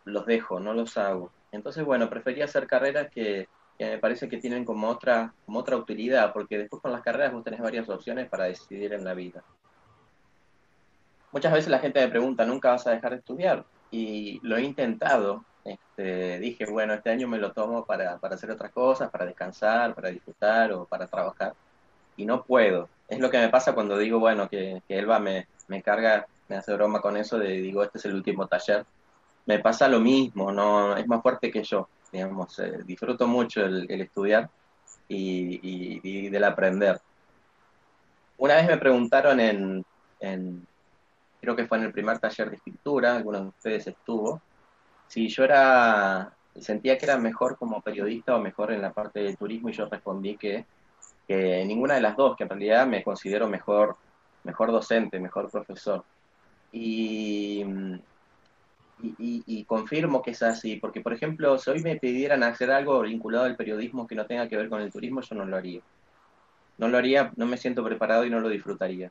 los 0.06 0.24
dejo, 0.24 0.60
no 0.60 0.72
los 0.72 0.96
hago. 0.96 1.30
Entonces, 1.52 1.84
bueno, 1.84 2.08
prefería 2.08 2.46
hacer 2.46 2.66
carreras 2.66 3.10
que 3.10 3.48
que 3.78 3.90
me 3.90 3.98
parece 3.98 4.28
que 4.28 4.38
tienen 4.38 4.64
como 4.64 4.88
otra, 4.88 5.32
como 5.46 5.58
otra 5.58 5.76
utilidad, 5.76 6.32
porque 6.32 6.58
después 6.58 6.80
con 6.80 6.92
las 6.92 7.02
carreras 7.02 7.32
vos 7.32 7.44
tenés 7.44 7.60
varias 7.60 7.88
opciones 7.88 8.28
para 8.28 8.44
decidir 8.44 8.92
en 8.92 9.04
la 9.04 9.14
vida. 9.14 9.42
Muchas 11.32 11.52
veces 11.52 11.70
la 11.70 11.80
gente 11.80 12.00
me 12.00 12.08
pregunta, 12.08 12.44
¿nunca 12.44 12.70
vas 12.70 12.86
a 12.86 12.92
dejar 12.92 13.10
de 13.12 13.18
estudiar? 13.18 13.64
Y 13.90 14.38
lo 14.42 14.56
he 14.56 14.62
intentado. 14.62 15.44
Este, 15.64 16.38
dije, 16.38 16.66
bueno, 16.66 16.94
este 16.94 17.10
año 17.10 17.26
me 17.26 17.38
lo 17.38 17.52
tomo 17.52 17.84
para, 17.84 18.18
para 18.18 18.36
hacer 18.36 18.50
otras 18.50 18.70
cosas, 18.70 19.10
para 19.10 19.26
descansar, 19.26 19.94
para 19.94 20.10
disfrutar 20.10 20.72
o 20.72 20.84
para 20.84 21.08
trabajar. 21.08 21.54
Y 22.16 22.24
no 22.24 22.44
puedo. 22.44 22.88
Es 23.08 23.18
lo 23.18 23.30
que 23.30 23.38
me 23.38 23.48
pasa 23.48 23.74
cuando 23.74 23.98
digo, 23.98 24.20
bueno, 24.20 24.48
que, 24.48 24.82
Elba 24.88 25.18
me, 25.18 25.48
me 25.66 25.82
carga, 25.82 26.26
me 26.48 26.56
hace 26.56 26.72
broma 26.74 27.00
con 27.00 27.16
eso 27.16 27.38
de, 27.38 27.48
digo, 27.60 27.82
este 27.82 27.98
es 27.98 28.04
el 28.04 28.14
último 28.14 28.46
taller. 28.46 28.84
Me 29.46 29.58
pasa 29.58 29.88
lo 29.88 29.98
mismo, 29.98 30.52
no 30.52 30.96
es 30.96 31.06
más 31.08 31.20
fuerte 31.20 31.50
que 31.50 31.64
yo 31.64 31.88
digamos, 32.14 32.56
eh, 32.60 32.78
disfruto 32.84 33.26
mucho 33.26 33.64
el, 33.64 33.90
estudiar 33.90 34.48
y, 35.08 35.98
y, 36.02 36.28
del 36.28 36.44
aprender. 36.44 37.00
Una 38.38 38.54
vez 38.54 38.68
me 38.68 38.78
preguntaron 38.78 39.40
en, 39.40 39.84
creo 41.40 41.56
que 41.56 41.66
fue 41.66 41.78
en 41.78 41.84
el 41.84 41.92
primer 41.92 42.20
taller 42.20 42.50
de 42.50 42.56
escritura, 42.56 43.16
algunos 43.16 43.42
de 43.42 43.48
ustedes 43.48 43.86
estuvo, 43.88 44.40
si 45.08 45.28
yo 45.28 45.42
era, 45.42 46.32
sentía 46.60 46.96
que 46.96 47.04
era 47.04 47.18
mejor 47.18 47.58
como 47.58 47.82
periodista 47.82 48.36
o 48.36 48.40
mejor 48.40 48.70
en 48.70 48.82
la 48.82 48.92
parte 48.92 49.20
de 49.20 49.36
turismo 49.36 49.68
y 49.68 49.72
yo 49.72 49.86
respondí 49.86 50.36
que, 50.36 50.64
que 51.26 51.64
ninguna 51.64 51.94
de 51.94 52.00
las 52.00 52.16
dos, 52.16 52.36
que 52.36 52.44
en 52.44 52.50
realidad 52.50 52.86
me 52.86 53.02
considero 53.02 53.48
mejor, 53.48 53.96
mejor 54.44 54.70
docente, 54.70 55.18
mejor 55.18 55.50
profesor. 55.50 56.04
Y 56.70 57.64
y, 59.02 59.64
confirmo 59.64 60.22
que 60.22 60.30
es 60.30 60.42
así, 60.42 60.76
porque 60.76 61.00
por 61.00 61.12
ejemplo, 61.12 61.58
si 61.58 61.70
hoy 61.70 61.82
me 61.82 61.96
pidieran 61.96 62.42
hacer 62.42 62.70
algo 62.70 63.00
vinculado 63.00 63.44
al 63.44 63.56
periodismo 63.56 64.06
que 64.06 64.14
no 64.14 64.26
tenga 64.26 64.48
que 64.48 64.56
ver 64.56 64.68
con 64.68 64.80
el 64.80 64.92
turismo, 64.92 65.20
yo 65.20 65.34
no 65.34 65.44
lo 65.44 65.56
haría. 65.56 65.80
No 66.78 66.88
lo 66.88 66.98
haría, 66.98 67.32
no 67.36 67.46
me 67.46 67.56
siento 67.56 67.84
preparado 67.84 68.24
y 68.24 68.30
no 68.30 68.40
lo 68.40 68.48
disfrutaría. 68.48 69.10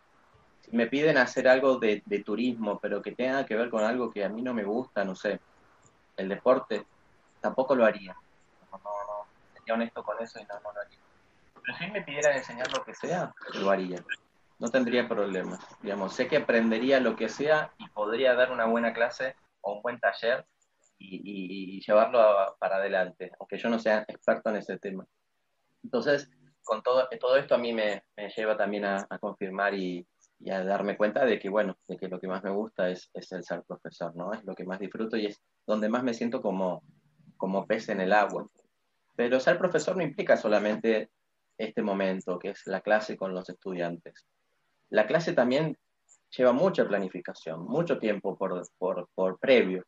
Si 0.61 0.75
me 0.75 0.87
piden 0.87 1.17
hacer 1.17 1.47
algo 1.47 1.77
de, 1.77 2.01
turismo, 2.25 2.79
pero 2.79 3.01
que 3.01 3.11
tenga 3.11 3.45
que 3.45 3.55
ver 3.55 3.69
con 3.69 3.83
algo 3.83 4.11
que 4.11 4.23
a 4.23 4.29
mí 4.29 4.41
no 4.41 4.53
me 4.53 4.63
gusta, 4.63 5.03
no 5.03 5.15
sé, 5.15 5.39
el 6.17 6.29
deporte, 6.29 6.85
tampoco 7.41 7.75
lo 7.75 7.85
haría. 7.85 8.15
No, 8.71 8.77
no, 8.77 9.25
sería 9.53 9.73
honesto 9.73 10.03
con 10.03 10.21
eso 10.21 10.39
y 10.39 10.43
no, 10.43 10.55
no 10.61 10.73
lo 10.73 10.81
haría. 10.81 10.99
Pero 11.61 11.77
si 11.77 11.91
me 11.91 12.01
pidieran 12.01 12.37
enseñar 12.37 12.71
lo 12.71 12.83
que 12.83 12.93
sea, 12.93 13.33
lo 13.53 13.69
haría. 13.69 14.03
No 14.59 14.69
tendría 14.69 15.07
problemas. 15.07 15.59
Digamos, 15.81 16.13
sé 16.13 16.27
que 16.27 16.37
aprendería 16.37 16.99
lo 16.99 17.15
que 17.15 17.29
sea 17.29 17.71
y 17.77 17.87
podría 17.89 18.33
dar 18.33 18.51
una 18.51 18.65
buena 18.65 18.93
clase 18.93 19.35
o 19.63 19.73
un 19.73 19.81
buen 19.81 19.99
taller 19.99 20.45
y, 20.99 21.81
llevarlo 21.85 22.55
para 22.59 22.77
adelante, 22.77 23.31
aunque 23.39 23.57
yo 23.57 23.69
no 23.69 23.79
sea 23.79 24.05
experto 24.07 24.49
en 24.49 24.57
ese 24.57 24.77
tema. 24.77 25.05
Entonces, 25.83 26.29
con 26.63 26.81
todo, 26.81 27.07
todo 27.19 27.35
esto 27.37 27.55
a 27.55 27.57
mí 27.57 27.73
me, 27.73 28.03
lleva 28.35 28.55
también 28.55 28.85
a, 28.85 29.05
confirmar 29.19 29.73
y, 29.73 30.07
a 30.49 30.63
darme 30.63 30.95
cuenta 30.97 31.25
de 31.25 31.39
que, 31.39 31.49
bueno, 31.49 31.77
de 31.87 31.97
que 31.97 32.07
lo 32.07 32.19
que 32.19 32.27
más 32.27 32.43
me 32.43 32.51
gusta 32.51 32.89
es, 32.89 33.09
es, 33.13 33.31
el 33.31 33.43
ser 33.43 33.63
profesor, 33.63 34.15
¿no? 34.15 34.33
Es 34.33 34.43
lo 34.43 34.55
que 34.55 34.65
más 34.65 34.79
disfruto 34.79 35.17
y 35.17 35.27
es 35.27 35.41
donde 35.65 35.89
más 35.89 36.03
me 36.03 36.13
siento 36.13 36.41
como, 36.41 36.83
como 37.37 37.65
pez 37.65 37.89
en 37.89 38.01
el 38.01 38.13
agua. 38.13 38.47
Pero 39.15 39.39
ser 39.39 39.57
profesor 39.57 39.95
no 39.95 40.03
implica 40.03 40.37
solamente 40.37 41.09
este 41.57 41.81
momento, 41.81 42.39
que 42.39 42.49
es 42.49 42.65
la 42.65 42.81
clase 42.81 43.15
con 43.17 43.33
los 43.33 43.49
estudiantes. 43.49 44.25
La 44.89 45.07
clase 45.07 45.33
también 45.33 45.77
lleva 46.35 46.51
mucha 46.51 46.87
planificación, 46.87 47.65
mucho 47.65 47.97
tiempo 47.97 48.35
por, 48.35 48.61
por, 48.77 49.07
por 49.13 49.39
previo. 49.39 49.85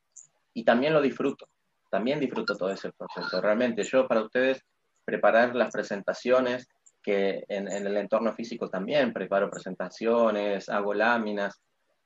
Y 0.54 0.64
también 0.64 0.94
lo 0.94 1.02
disfruto, 1.02 1.48
también 1.90 2.20
disfruto 2.20 2.56
todo 2.56 2.70
ese 2.70 2.92
proceso. 2.92 3.42
Realmente 3.42 3.84
yo 3.84 4.08
para 4.08 4.22
ustedes 4.22 4.62
preparar 5.04 5.56
las 5.56 5.72
presentaciones, 5.72 6.68
que 7.02 7.44
en, 7.48 7.68
el 7.68 7.96
entorno 7.98 8.34
físico 8.34 8.68
también 8.68 9.14
preparo 9.14 9.50
presentaciones, 9.50 10.70
hago 10.70 10.94
láminas, 10.94 11.62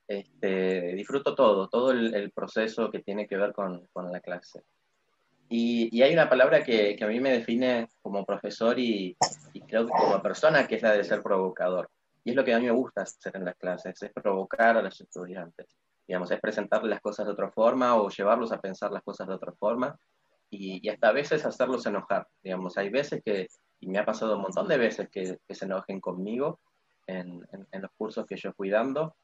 este, 0.06 0.94
disfruto 0.94 1.34
todo, 1.34 1.68
todo 1.68 1.92
el, 1.92 2.14
el, 2.14 2.32
proceso 2.32 2.90
que 2.90 2.98
tiene 2.98 3.26
que 3.26 3.36
ver 3.36 3.52
con, 3.52 3.86
con 3.92 4.12
la 4.12 4.20
clase. 4.20 4.60
Y, 5.48 5.88
y, 5.96 6.02
hay 6.02 6.12
una 6.12 6.28
palabra 6.28 6.62
que, 6.62 6.94
que, 6.96 7.04
a 7.04 7.08
mí 7.08 7.18
me 7.18 7.32
define 7.32 7.88
como 8.02 8.24
profesor 8.24 8.78
y, 8.78 9.16
y 9.52 9.60
creo 9.62 9.86
que 9.86 9.92
como 9.92 10.20
persona, 10.20 10.66
que 10.68 10.76
es 10.76 10.82
la 10.82 10.92
de 10.92 11.04
ser 11.04 11.22
provocador. 11.22 11.88
Y 12.24 12.30
es 12.30 12.36
lo 12.36 12.44
que 12.44 12.54
a 12.54 12.58
mí 12.58 12.66
me 12.66 12.72
gusta 12.72 13.02
hacer 13.02 13.36
en 13.36 13.44
las 13.44 13.56
clases, 13.56 14.02
es 14.02 14.12
provocar 14.12 14.76
a 14.76 14.82
los 14.82 15.00
estudiantes. 15.00 15.66
Digamos, 16.06 16.30
es 16.30 16.40
presentarles 16.40 16.90
las 16.90 17.00
cosas 17.00 17.26
de 17.26 17.32
otra 17.32 17.50
forma 17.50 17.96
o 17.96 18.08
llevarlos 18.08 18.52
a 18.52 18.60
pensar 18.60 18.90
las 18.90 19.02
cosas 19.02 19.28
de 19.28 19.34
otra 19.34 19.52
forma 19.52 19.96
y, 20.50 20.88
hasta 20.88 21.08
a 21.08 21.12
veces 21.12 21.46
hacerlos 21.46 21.86
enojar. 21.86 22.26
Digamos, 22.42 22.76
hay 22.76 22.90
veces 22.90 23.22
que, 23.24 23.46
y 23.78 23.86
me 23.88 23.98
ha 23.98 24.04
pasado 24.04 24.36
un 24.36 24.42
montón 24.42 24.68
de 24.68 24.76
veces 24.76 25.08
que, 25.08 25.38
se 25.48 25.64
enojen 25.64 26.00
conmigo 26.00 26.60
en, 27.06 27.46
en, 27.72 27.82
los 27.82 27.90
cursos 27.96 28.26
que 28.26 28.36
yo 28.36 28.52
fui 28.52 28.70
dando. 28.70 29.14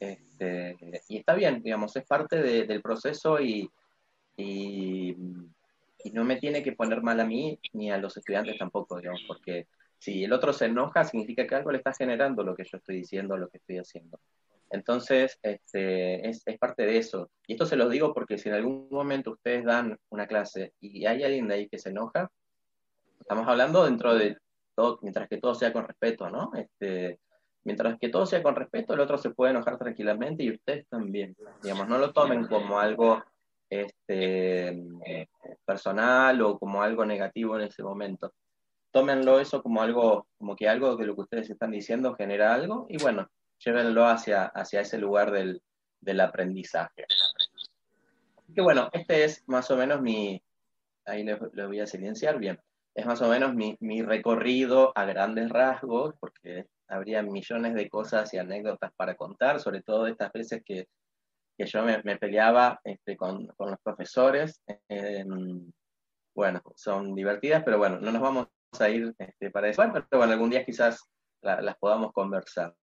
Este, 0.00 0.76
y 1.08 1.18
está 1.18 1.34
bien, 1.34 1.62
digamos, 1.62 1.94
es 1.96 2.06
parte 2.06 2.40
del 2.40 2.80
proceso 2.80 3.40
y, 3.40 3.70
y, 4.36 5.14
y, 6.04 6.10
no 6.12 6.24
me 6.24 6.36
tiene 6.36 6.62
que 6.62 6.72
poner 6.72 7.02
mal 7.02 7.20
a 7.20 7.26
mí 7.26 7.58
ni 7.74 7.90
a 7.90 7.98
los 7.98 8.16
estudiantes 8.16 8.56
tampoco, 8.58 8.96
digamos, 8.96 9.22
porque 9.26 9.66
si 9.98 10.24
el 10.24 10.32
otro 10.32 10.52
se 10.52 10.66
enoja, 10.66 11.04
significa 11.04 11.46
que 11.46 11.54
algo 11.54 11.72
le 11.72 11.78
está 11.78 11.92
generando 11.92 12.44
lo 12.44 12.54
que 12.54 12.64
yo 12.64 12.78
estoy 12.78 12.96
diciendo, 12.96 13.36
lo 13.36 13.48
que 13.48 13.58
estoy 13.58 13.78
haciendo. 13.78 14.20
Entonces, 14.70 15.38
este, 15.42 16.28
es, 16.28 16.44
parte 16.58 16.84
de 16.84 16.98
eso. 16.98 17.30
Y 17.46 17.54
esto 17.54 17.66
se 17.66 17.76
lo 17.76 17.88
digo 17.88 18.14
porque 18.14 18.38
si 18.38 18.48
en 18.48 18.54
algún 18.54 18.88
momento 18.90 19.32
ustedes 19.32 19.64
dan 19.64 19.98
una 20.10 20.26
clase 20.26 20.74
y 20.80 21.06
hay 21.06 21.24
alguien 21.24 21.48
de 21.48 21.54
ahí 21.54 21.68
que 21.68 21.78
se 21.78 21.88
enoja, 21.88 22.30
estamos 23.18 23.48
hablando 23.48 23.84
dentro 23.84 24.14
de 24.14 24.36
todo, 24.74 24.98
mientras 25.02 25.28
que 25.28 25.38
todo 25.38 25.54
sea 25.54 25.72
con 25.72 25.86
respeto, 25.86 26.30
¿no? 26.30 26.52
Este, 26.54 27.18
mientras 27.64 27.98
que 27.98 28.08
todo 28.08 28.26
sea 28.26 28.42
con 28.42 28.54
respeto, 28.54 28.94
el 28.94 29.00
otro 29.00 29.18
se 29.18 29.30
puede 29.30 29.52
enojar 29.52 29.78
tranquilamente 29.78 30.44
y 30.44 30.50
ustedes 30.52 30.86
también. 30.88 31.34
Digamos, 31.62 31.88
no 31.88 31.98
lo 31.98 32.12
tomen 32.12 32.46
como 32.46 32.78
algo 32.78 33.22
este, 33.70 34.86
personal 35.64 36.40
o 36.42 36.58
como 36.58 36.82
algo 36.82 37.04
negativo 37.04 37.56
en 37.56 37.62
ese 37.62 37.82
momento 37.82 38.32
tómenlo 38.90 39.40
eso 39.40 39.62
como 39.62 39.82
algo, 39.82 40.26
como 40.38 40.56
que 40.56 40.68
algo 40.68 40.96
de 40.96 41.06
lo 41.06 41.14
que 41.14 41.22
ustedes 41.22 41.50
están 41.50 41.70
diciendo 41.70 42.14
genera 42.14 42.54
algo 42.54 42.86
y 42.88 42.98
bueno, 42.98 43.30
llévenlo 43.58 44.06
hacia, 44.06 44.46
hacia 44.46 44.80
ese 44.80 44.98
lugar 44.98 45.30
del, 45.30 45.62
del 46.00 46.20
aprendizaje. 46.20 47.06
Que 48.54 48.60
bueno, 48.60 48.88
este 48.92 49.24
es 49.24 49.44
más 49.46 49.70
o 49.70 49.76
menos 49.76 50.00
mi, 50.00 50.42
ahí 51.04 51.24
les, 51.24 51.38
voy 51.38 51.80
a 51.80 51.86
silenciar 51.86 52.38
bien, 52.38 52.58
es 52.94 53.06
más 53.06 53.20
o 53.22 53.28
menos 53.28 53.54
mi, 53.54 53.76
mi, 53.80 54.02
recorrido 54.02 54.92
a 54.96 55.04
grandes 55.04 55.50
rasgos, 55.50 56.14
porque 56.18 56.66
habría 56.88 57.22
millones 57.22 57.74
de 57.74 57.88
cosas 57.88 58.32
y 58.32 58.38
anécdotas 58.38 58.92
para 58.96 59.16
contar, 59.16 59.60
sobre 59.60 59.82
todo 59.82 60.06
estas 60.06 60.32
veces 60.32 60.62
que, 60.64 60.88
que 61.56 61.66
yo 61.66 61.82
me, 61.82 62.16
peleaba 62.16 62.80
este, 62.82 63.16
con, 63.16 63.46
con, 63.48 63.70
los 63.70 63.80
profesores. 63.80 64.62
Eh, 64.88 65.24
bueno, 66.34 66.62
son 66.76 67.14
divertidas, 67.14 67.62
pero 67.64 67.78
bueno, 67.78 67.98
no 68.00 68.10
nos 68.10 68.22
vamos 68.22 68.48
a 68.78 68.88
ir 68.88 69.14
este, 69.18 69.50
para 69.50 69.68
eso, 69.68 69.82
pero 69.92 70.06
bueno, 70.12 70.32
algún 70.32 70.50
día 70.50 70.64
quizás 70.64 71.08
las 71.42 71.76
podamos 71.78 72.12
conversar. 72.12 72.74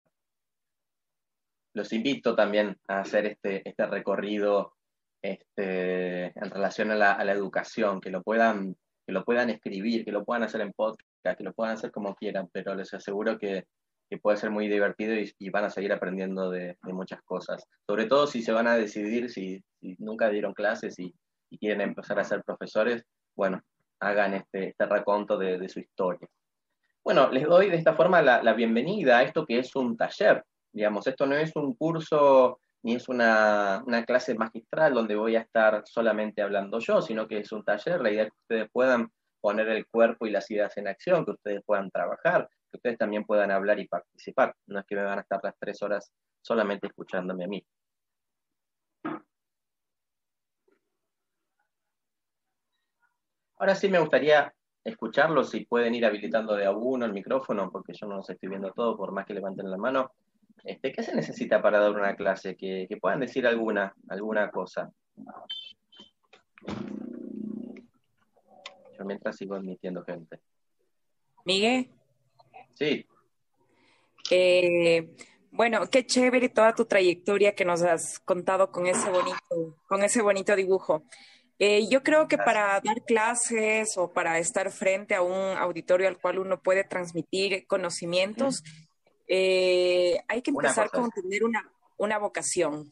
Los 1.74 1.92
invito 1.92 2.34
también 2.34 2.78
a 2.88 3.00
hacer 3.00 3.26
este, 3.26 3.68
este 3.68 3.86
recorrido 3.86 4.74
este, 5.22 6.26
en 6.38 6.50
relación 6.50 6.90
a 6.90 6.96
la, 6.96 7.32
educación, 7.32 8.00
que 8.00 8.10
lo, 8.10 8.22
puedan, 8.22 8.76
que 9.06 9.12
lo 9.12 9.24
puedan 9.24 9.50
escribir, 9.50 10.04
que 10.04 10.12
lo 10.12 10.24
puedan 10.24 10.44
hacer 10.44 10.60
en 10.60 10.72
podcast, 10.72 11.36
que 11.36 11.44
lo 11.44 11.52
puedan 11.52 11.74
hacer 11.74 11.90
como 11.90 12.14
quieran, 12.14 12.48
pero 12.52 12.74
les 12.74 12.94
aseguro 12.94 13.38
que, 13.38 13.64
que 14.08 14.18
puede 14.18 14.36
ser 14.36 14.50
muy 14.50 14.68
divertido 14.68 15.14
y, 15.14 15.32
y 15.38 15.50
van 15.50 15.64
a 15.64 15.70
seguir 15.70 15.92
aprendiendo 15.92 16.50
de, 16.50 16.78
de, 16.80 16.92
muchas 16.92 17.22
cosas. 17.22 17.66
Sobre 17.86 18.06
todo 18.06 18.26
si 18.26 18.42
se 18.42 18.52
van 18.52 18.68
a 18.68 18.76
decidir, 18.76 19.30
si, 19.30 19.64
si 19.80 19.96
nunca 19.98 20.28
dieron 20.28 20.54
clases 20.54 20.98
y, 20.98 21.12
y, 21.50 21.58
quieren 21.58 21.80
empezar 21.80 22.18
a 22.20 22.24
ser 22.24 22.44
profesores, 22.44 23.02
bueno, 23.34 23.60
hagan 24.00 24.34
este, 24.34 24.68
este 24.68 24.84
de, 25.38 25.68
su 25.68 25.80
historia. 25.80 26.28
Bueno, 27.02 27.30
les 27.30 27.44
doy 27.44 27.70
de 27.70 27.76
esta 27.76 27.94
forma 27.94 28.22
la, 28.22 28.42
la, 28.42 28.52
bienvenida 28.54 29.18
a 29.18 29.22
esto 29.22 29.46
que 29.46 29.58
es 29.58 29.74
un 29.76 29.96
taller. 29.96 30.44
Digamos, 30.72 31.06
esto 31.06 31.26
no 31.26 31.36
es 31.36 31.54
un 31.54 31.74
curso 31.74 32.58
ni 32.82 32.94
es 32.94 33.08
una, 33.08 33.82
una 33.86 34.04
clase 34.04 34.34
magistral 34.34 34.92
donde 34.92 35.16
voy 35.16 35.36
a 35.36 35.40
estar 35.40 35.82
solamente 35.86 36.42
hablando 36.42 36.78
yo, 36.80 37.00
sino 37.00 37.26
que 37.26 37.38
es 37.38 37.50
un 37.52 37.64
taller. 37.64 38.00
La 38.00 38.10
idea 38.10 38.24
es 38.24 38.28
que 38.30 38.40
ustedes 38.42 38.70
puedan 38.70 39.10
poner 39.40 39.68
el 39.68 39.86
cuerpo 39.86 40.26
y 40.26 40.30
las 40.30 40.50
ideas 40.50 40.76
en 40.76 40.88
acción, 40.88 41.24
que 41.24 41.32
ustedes 41.32 41.62
puedan 41.64 41.90
trabajar, 41.90 42.48
que 42.70 42.76
ustedes 42.76 42.98
también 42.98 43.24
puedan 43.24 43.50
hablar 43.50 43.78
y 43.78 43.88
participar. 43.88 44.54
No 44.66 44.80
es 44.80 44.86
que 44.86 44.96
me 44.96 45.02
van 45.04 45.18
a 45.18 45.22
estar 45.22 45.40
las 45.42 45.54
tres 45.58 45.82
horas 45.82 46.12
solamente 46.42 46.86
escuchándome 46.86 47.44
a 47.44 47.48
mí. 47.48 47.66
Ahora 53.58 53.74
sí 53.74 53.88
me 53.88 54.00
gustaría 54.00 54.52
escucharlos, 54.84 55.50
si 55.50 55.64
pueden 55.64 55.94
ir 55.94 56.04
habilitando 56.04 56.54
de 56.54 56.66
a 56.66 56.72
uno 56.72 57.06
el 57.06 57.12
micrófono, 57.12 57.70
porque 57.70 57.94
yo 57.94 58.06
no 58.06 58.16
los 58.16 58.28
estoy 58.28 58.48
viendo 58.48 58.72
todo, 58.72 58.96
por 58.96 59.12
más 59.12 59.26
que 59.26 59.34
levanten 59.34 59.70
la 59.70 59.78
mano. 59.78 60.12
Este, 60.62 60.92
¿Qué 60.92 61.02
se 61.02 61.14
necesita 61.14 61.60
para 61.62 61.78
dar 61.78 61.92
una 61.92 62.16
clase? 62.16 62.56
Que, 62.56 62.86
que 62.88 62.96
puedan 62.96 63.20
decir 63.20 63.46
alguna, 63.46 63.94
alguna 64.08 64.50
cosa. 64.50 64.90
Yo 68.98 69.04
mientras 69.04 69.36
sigo 69.36 69.54
admitiendo 69.54 70.04
gente. 70.04 70.40
Miguel. 71.44 71.90
Sí. 72.74 73.06
Eh, 74.30 75.14
bueno, 75.50 75.86
qué 75.90 76.06
chévere 76.06 76.48
toda 76.48 76.74
tu 76.74 76.86
trayectoria 76.86 77.54
que 77.54 77.64
nos 77.64 77.82
has 77.82 78.18
contado 78.20 78.70
con 78.70 78.86
ese 78.86 79.10
bonito, 79.10 79.78
con 79.86 80.02
ese 80.02 80.22
bonito 80.22 80.56
dibujo. 80.56 81.04
Eh, 81.58 81.88
yo 81.88 82.02
creo 82.02 82.26
que 82.26 82.36
para 82.36 82.80
dar 82.80 83.02
clases 83.06 83.96
o 83.96 84.12
para 84.12 84.38
estar 84.38 84.70
frente 84.70 85.14
a 85.14 85.22
un 85.22 85.56
auditorio 85.56 86.08
al 86.08 86.18
cual 86.18 86.38
uno 86.38 86.60
puede 86.60 86.84
transmitir 86.84 87.66
conocimientos, 87.66 88.62
eh, 89.28 90.20
hay 90.28 90.42
que 90.42 90.50
empezar 90.50 90.90
con 90.90 91.10
tener 91.10 91.44
una, 91.44 91.70
una 91.96 92.18
vocación. 92.18 92.90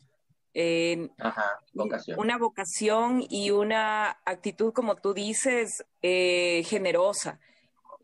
Eh, 0.55 1.09
Ajá, 1.19 1.59
vocación. 1.73 2.19
Una 2.19 2.39
vocación 2.39 3.25
y 3.29 3.51
una 3.51 4.19
actitud, 4.25 4.73
como 4.73 4.97
tú 4.97 5.15
dices, 5.15 5.85
eh, 6.03 6.63
generosa. 6.67 7.41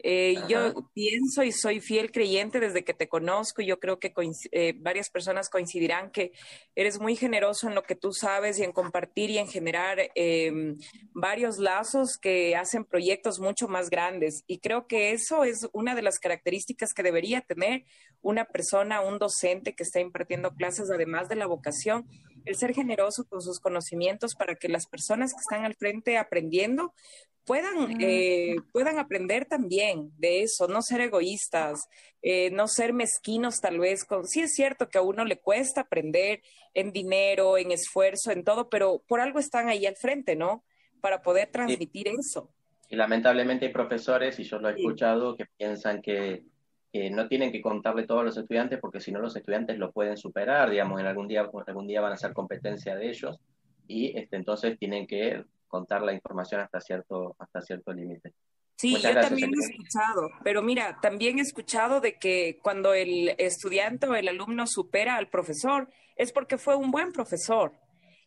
Eh, 0.03 0.37
yo 0.49 0.89
pienso 0.95 1.43
y 1.43 1.53
soy 1.53 1.81
fiel 1.81 2.13
creyente 2.13 2.61
desde 2.61 2.85
que 2.85 2.95
te 2.95 3.09
conozco. 3.09 3.63
Yo 3.63 3.79
creo 3.81 3.99
que 3.99 4.13
eh, 4.53 4.75
varias 4.77 5.11
personas 5.11 5.49
coincidirán 5.49 6.11
que 6.11 6.33
eres 6.75 7.01
muy 7.01 7.17
generoso 7.17 7.69
en 7.69 7.75
lo 7.75 7.83
que 7.83 7.95
tú 7.95 8.13
sabes 8.13 8.59
y 8.59 8.65
en 8.65 8.73
compartir 8.73 9.31
y 9.31 9.39
en 9.39 9.49
generar 9.49 9.99
eh, 10.15 10.77
varios 11.13 11.59
lazos 11.59 12.17
que 12.17 12.57
hacen 12.57 12.85
proyectos 12.85 13.41
mucho 13.41 13.69
más 13.69 13.91
grandes. 13.91 14.45
Y 14.47 14.59
creo 14.59 14.87
que 14.87 15.13
eso 15.13 15.45
es 15.45 15.69
una 15.73 15.95
de 15.95 16.03
las 16.03 16.19
características 16.19 16.95
que 16.95 17.03
debería 17.03 17.41
tener 17.41 17.85
una 18.21 18.45
persona, 18.45 19.01
un 19.01 19.19
docente 19.19 19.75
que 19.75 19.83
está 19.83 20.01
impartiendo 20.01 20.55
clases, 20.55 20.91
además 20.91 21.29
de 21.29 21.37
la 21.37 21.47
vocación, 21.47 22.07
el 22.45 22.57
ser 22.57 22.75
generoso 22.75 23.25
con 23.25 23.43
sus 23.43 23.61
conocimientos 23.61 24.35
para 24.35 24.55
que 24.55 24.69
las 24.69 24.87
personas 24.87 25.33
que 25.33 25.41
están 25.41 25.65
al 25.65 25.75
frente 25.75 26.17
aprendiendo 26.17 26.93
puedan, 27.49 28.01
eh, 28.01 28.57
puedan 28.73 28.99
aprender 28.99 29.47
también 29.47 30.13
de 30.19 30.43
eso, 30.43 30.69
no 30.69 30.83
ser 30.83 31.01
egoístas, 31.01 31.89
eh, 32.21 32.51
no 32.51 32.69
ser 32.69 32.93
mezquinos 32.93 33.61
tal 33.61 33.79
vez. 33.79 34.05
Con, 34.05 34.27
sí 34.27 34.41
es 34.41 34.55
cierto 34.55 34.91
que 34.91 34.99
a 34.99 35.03
uno 35.03 35.25
le 35.25 35.39
cuesta 35.39 35.81
aprender 35.81 36.43
en 36.75 36.93
dinero, 36.93 37.57
en 37.57 37.73
esfuerzo, 37.73 38.31
en 38.33 38.45
todo, 38.45 38.69
pero 38.69 39.03
por 39.09 39.21
algo 39.21 39.39
están 39.39 39.69
ahí 39.69 39.87
al 39.87 39.97
frente, 39.97 40.37
¿no? 40.37 40.63
Para 41.01 41.23
poder 41.23 41.49
transmitir 41.51 42.09
eso. 42.09 42.51
Y 42.91 42.97
lamentablemente 42.97 43.67
hay 43.67 43.73
profesores, 43.73 44.39
y 44.39 44.45
yo 44.45 44.59
lo 44.59 44.69
he 44.69 44.75
sí. 44.75 44.81
escuchado, 44.81 45.35
que 45.35 45.47
piensan 45.57 46.03
que, 46.03 46.43
que, 46.99 47.11
no 47.11 47.29
tienen 47.29 47.53
que 47.53 47.61
contarle 47.61 48.07
todo 48.07 48.21
a 48.21 48.25
los 48.25 48.37
estudiantes 48.37 48.79
porque 48.81 49.01
si 49.01 49.13
no 49.13 49.21
los 49.21 49.37
estudiantes 49.37 49.79
lo 49.79 49.93
pueden 49.93 50.17
superar, 50.17 50.71
digamos, 50.71 51.01
en 51.01 51.07
algún 51.07 51.29
día, 51.29 51.49
algún 51.67 51.87
día 51.87 52.01
van 52.01 52.13
a 52.13 52.17
ser 52.17 52.33
competencia 52.33 52.97
de 52.97 53.09
ellos 53.09 53.39
y 53.87 54.17
este, 54.19 54.37
entonces 54.37 54.79
tienen 54.79 55.07
que 55.07 55.45
contar 55.69 56.03
la 56.03 56.13
información 56.13 56.61
hasta 56.61 56.81
cierto, 56.81 57.37
hasta 57.39 57.61
cierto 57.61 57.93
límite. 57.93 58.33
Sí, 58.77 58.91
Muchas 58.91 59.03
yo 59.03 59.11
gracias, 59.13 59.31
también 59.31 59.51
he 59.51 59.65
escuchado, 59.65 60.31
pero 60.45 60.63
mira, 60.63 60.99
también 61.01 61.39
he 61.39 61.43
escuchado 61.43 62.01
de 62.01 62.15
que 62.15 62.59
cuando 62.63 62.95
el 62.95 63.35
estudiante 63.39 64.07
o 64.07 64.15
el 64.15 64.29
alumno 64.29 64.67
supera 64.67 65.17
al 65.17 65.29
profesor 65.29 65.89
es 66.17 66.33
porque 66.33 66.59
fue 66.59 66.77
un 66.77 66.91
buen 66.91 67.13
profesor. 67.13 67.73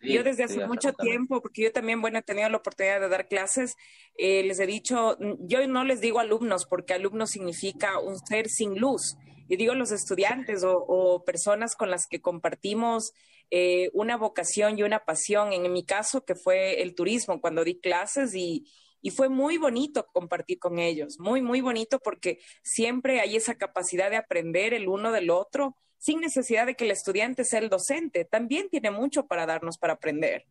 Sí, 0.01 0.13
yo 0.13 0.23
desde 0.23 0.43
hace 0.43 0.55
sí, 0.55 0.65
mucho 0.65 0.93
tiempo, 0.93 1.41
porque 1.41 1.63
yo 1.63 1.71
también, 1.71 2.01
bueno, 2.01 2.19
he 2.19 2.23
tenido 2.23 2.49
la 2.49 2.57
oportunidad 2.57 2.99
de 2.99 3.09
dar 3.09 3.27
clases, 3.27 3.75
eh, 4.17 4.43
les 4.43 4.59
he 4.59 4.65
dicho, 4.65 5.17
yo 5.39 5.65
no 5.67 5.83
les 5.83 6.01
digo 6.01 6.19
alumnos, 6.19 6.65
porque 6.65 6.93
alumno 6.93 7.27
significa 7.27 7.99
un 7.99 8.17
ser 8.17 8.49
sin 8.49 8.79
luz. 8.79 9.15
Y 9.47 9.57
digo 9.57 9.75
los 9.75 9.91
estudiantes 9.91 10.63
o, 10.63 10.77
o 10.77 11.25
personas 11.25 11.75
con 11.75 11.91
las 11.91 12.07
que 12.07 12.21
compartimos 12.21 13.11
eh, 13.51 13.89
una 13.93 14.15
vocación 14.15 14.79
y 14.79 14.83
una 14.83 14.99
pasión. 15.03 15.51
En 15.51 15.71
mi 15.73 15.85
caso, 15.85 16.23
que 16.23 16.35
fue 16.35 16.81
el 16.81 16.95
turismo, 16.95 17.41
cuando 17.41 17.65
di 17.65 17.79
clases 17.79 18.33
y, 18.33 18.65
y 19.01 19.09
fue 19.09 19.27
muy 19.27 19.57
bonito 19.57 20.07
compartir 20.13 20.57
con 20.57 20.79
ellos, 20.79 21.19
muy, 21.19 21.41
muy 21.41 21.59
bonito 21.59 21.99
porque 21.99 22.39
siempre 22.63 23.19
hay 23.19 23.35
esa 23.35 23.55
capacidad 23.55 24.09
de 24.09 24.15
aprender 24.15 24.73
el 24.73 24.87
uno 24.87 25.11
del 25.11 25.29
otro 25.29 25.75
sin 26.01 26.19
necesidad 26.19 26.65
de 26.65 26.73
que 26.73 26.85
el 26.85 26.91
estudiante 26.91 27.43
sea 27.43 27.59
el 27.59 27.69
docente. 27.69 28.25
También 28.25 28.69
tiene 28.69 28.89
mucho 28.89 29.27
para 29.27 29.45
darnos 29.45 29.77
para 29.77 29.93
aprender. 29.93 30.45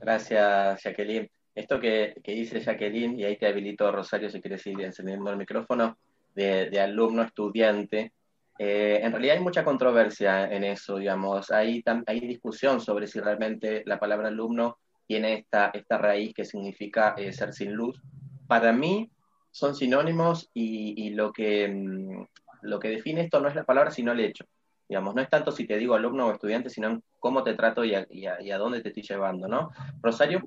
Gracias, 0.00 0.82
Jacqueline. 0.82 1.30
Esto 1.54 1.78
que, 1.78 2.14
que 2.24 2.32
dice 2.32 2.60
Jacqueline, 2.60 3.20
y 3.20 3.24
ahí 3.24 3.36
te 3.36 3.46
habilito, 3.46 3.92
Rosario, 3.92 4.30
si 4.30 4.40
quieres 4.40 4.66
ir 4.66 4.80
encendiendo 4.80 5.30
el 5.30 5.36
micrófono, 5.36 5.98
de, 6.34 6.70
de 6.70 6.80
alumno-estudiante, 6.80 8.12
eh, 8.58 9.00
en 9.02 9.12
realidad 9.12 9.36
hay 9.36 9.42
mucha 9.42 9.64
controversia 9.64 10.46
en 10.50 10.64
eso, 10.64 10.96
digamos. 10.96 11.50
Hay, 11.50 11.84
hay 12.06 12.20
discusión 12.20 12.80
sobre 12.80 13.06
si 13.06 13.20
realmente 13.20 13.82
la 13.84 14.00
palabra 14.00 14.28
alumno 14.28 14.78
tiene 15.06 15.34
esta, 15.34 15.70
esta 15.74 15.98
raíz 15.98 16.32
que 16.32 16.46
significa 16.46 17.14
eh, 17.18 17.34
ser 17.34 17.52
sin 17.52 17.74
luz. 17.74 18.00
Para 18.46 18.72
mí 18.72 19.10
son 19.50 19.74
sinónimos 19.74 20.50
y, 20.54 21.10
lo, 21.10 21.32
que, 21.32 21.68
mmm, 21.68 22.24
lo 22.64 22.80
que 22.80 22.88
define 22.88 23.22
esto 23.22 23.40
no 23.40 23.48
es 23.48 23.54
la 23.54 23.64
palabra, 23.64 23.90
sino 23.90 24.12
el 24.12 24.20
hecho. 24.20 24.44
Digamos, 24.88 25.14
no 25.14 25.22
es 25.22 25.30
tanto 25.30 25.50
si 25.52 25.66
te 25.66 25.78
digo 25.78 25.94
alumno 25.94 26.26
o 26.26 26.32
estudiante, 26.32 26.68
sino 26.68 27.02
cómo 27.18 27.42
te 27.42 27.54
trato 27.54 27.84
y 27.84 27.94
a 27.94 28.58
dónde 28.58 28.82
te 28.82 28.88
estoy 28.88 29.02
llevando, 29.02 29.48
¿no? 29.48 29.70
Rosario. 30.02 30.42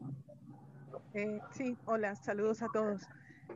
Eh, 1.14 1.40
sí, 1.52 1.76
hola, 1.86 2.16
saludos 2.16 2.62
a 2.62 2.68
todos. 2.72 3.02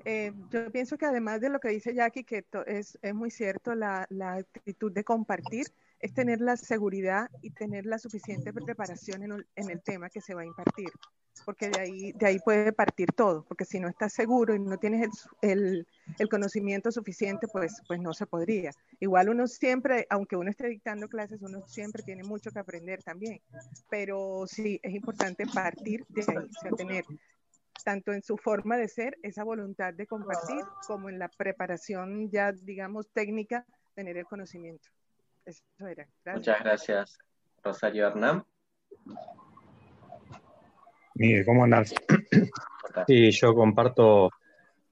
Eh, 0.06 0.34
yo 0.50 0.71
pienso 0.71 0.97
que 0.97 1.06
además 1.06 1.41
de 1.41 1.50
lo 1.50 1.60
que 1.60 1.69
dice 1.69 1.93
Jackie, 1.93 2.24
que 2.24 2.43
es, 2.65 2.97
es 3.02 3.13
muy 3.13 3.30
cierto, 3.30 3.76
la, 3.76 4.08
la, 4.10 4.34
actitud 4.34 4.91
de 4.91 5.04
compartir 5.04 5.67
es 6.00 6.13
tener 6.13 6.41
la 6.41 6.58
seguridad 6.58 7.30
y 7.43 7.52
tener 7.52 7.86
la 7.86 8.00
suficiente 8.00 8.52
preparación 8.52 9.21
en, 9.21 9.45
en, 9.56 9.69
el 9.69 9.82
tema 9.84 10.10
que 10.10 10.21
se 10.21 10.34
va 10.34 10.41
a 10.41 10.45
impartir, 10.45 10.89
porque 11.46 11.70
de 11.70 11.80
ahí, 11.80 12.12
de 12.13 12.28
ahí 12.28 12.39
puede 12.39 12.72
partir 12.74 13.12
todo, 13.15 13.44
porque 13.46 13.65
si 13.65 13.80
no 13.80 13.88
estás 13.88 14.13
seguro 14.13 14.56
y 14.56 14.60
no 14.60 14.78
tienes 14.78 15.10
el, 15.41 15.50
el, 15.52 15.88
el 16.20 16.30
conocimiento 16.30 16.91
suficiente, 16.91 17.48
pues, 17.48 17.82
pues 17.88 18.00
no 18.00 18.13
se 18.13 18.26
podría. 18.26 18.72
Igual 19.00 19.30
uno 19.30 19.48
siempre, 19.48 20.06
aunque 20.10 20.36
uno 20.36 20.50
esté 20.50 20.67
dictando 20.67 21.08
clases, 21.08 21.41
uno 21.41 21.65
siempre 21.67 22.04
tiene 22.04 22.24
mucho 22.24 22.52
que 22.52 22.60
aprender 22.60 23.04
también, 23.04 23.41
pero 23.89 24.46
sí 24.48 24.80
es 24.84 24.94
importante 24.94 25.46
partir 25.48 26.06
de 26.10 26.22
ahí, 26.22 26.38
o 26.38 26.62
sea, 26.62 26.72
tener 26.72 27.06
tanto 27.84 28.13
en 28.13 28.22
su 28.22 28.38
forma 28.38 28.78
de 28.78 28.88
ser, 28.88 29.17
esa 29.24 29.44
voluntad 29.44 29.94
de 29.94 30.06
compartir, 30.06 30.63
como 30.88 31.10
en 31.10 31.20
la 31.20 31.30
preparación 31.30 32.30
ya, 32.30 32.52
digamos, 32.52 33.10
técnica, 33.12 33.65
tener 33.96 34.17
el 34.17 34.26
conocimiento. 34.26 34.88
Eso 35.46 35.63
era. 35.80 36.08
Gracias. 36.24 36.36
Muchas 36.36 36.60
gracias, 36.60 37.17
Rosario 37.63 38.08
Hernán. 38.08 38.46
Miguel, 41.22 41.46
¿cómo 41.46 41.64
andás? 41.64 41.94
Sí, 43.08 43.32
yo 43.32 43.56
comparto 43.56 44.30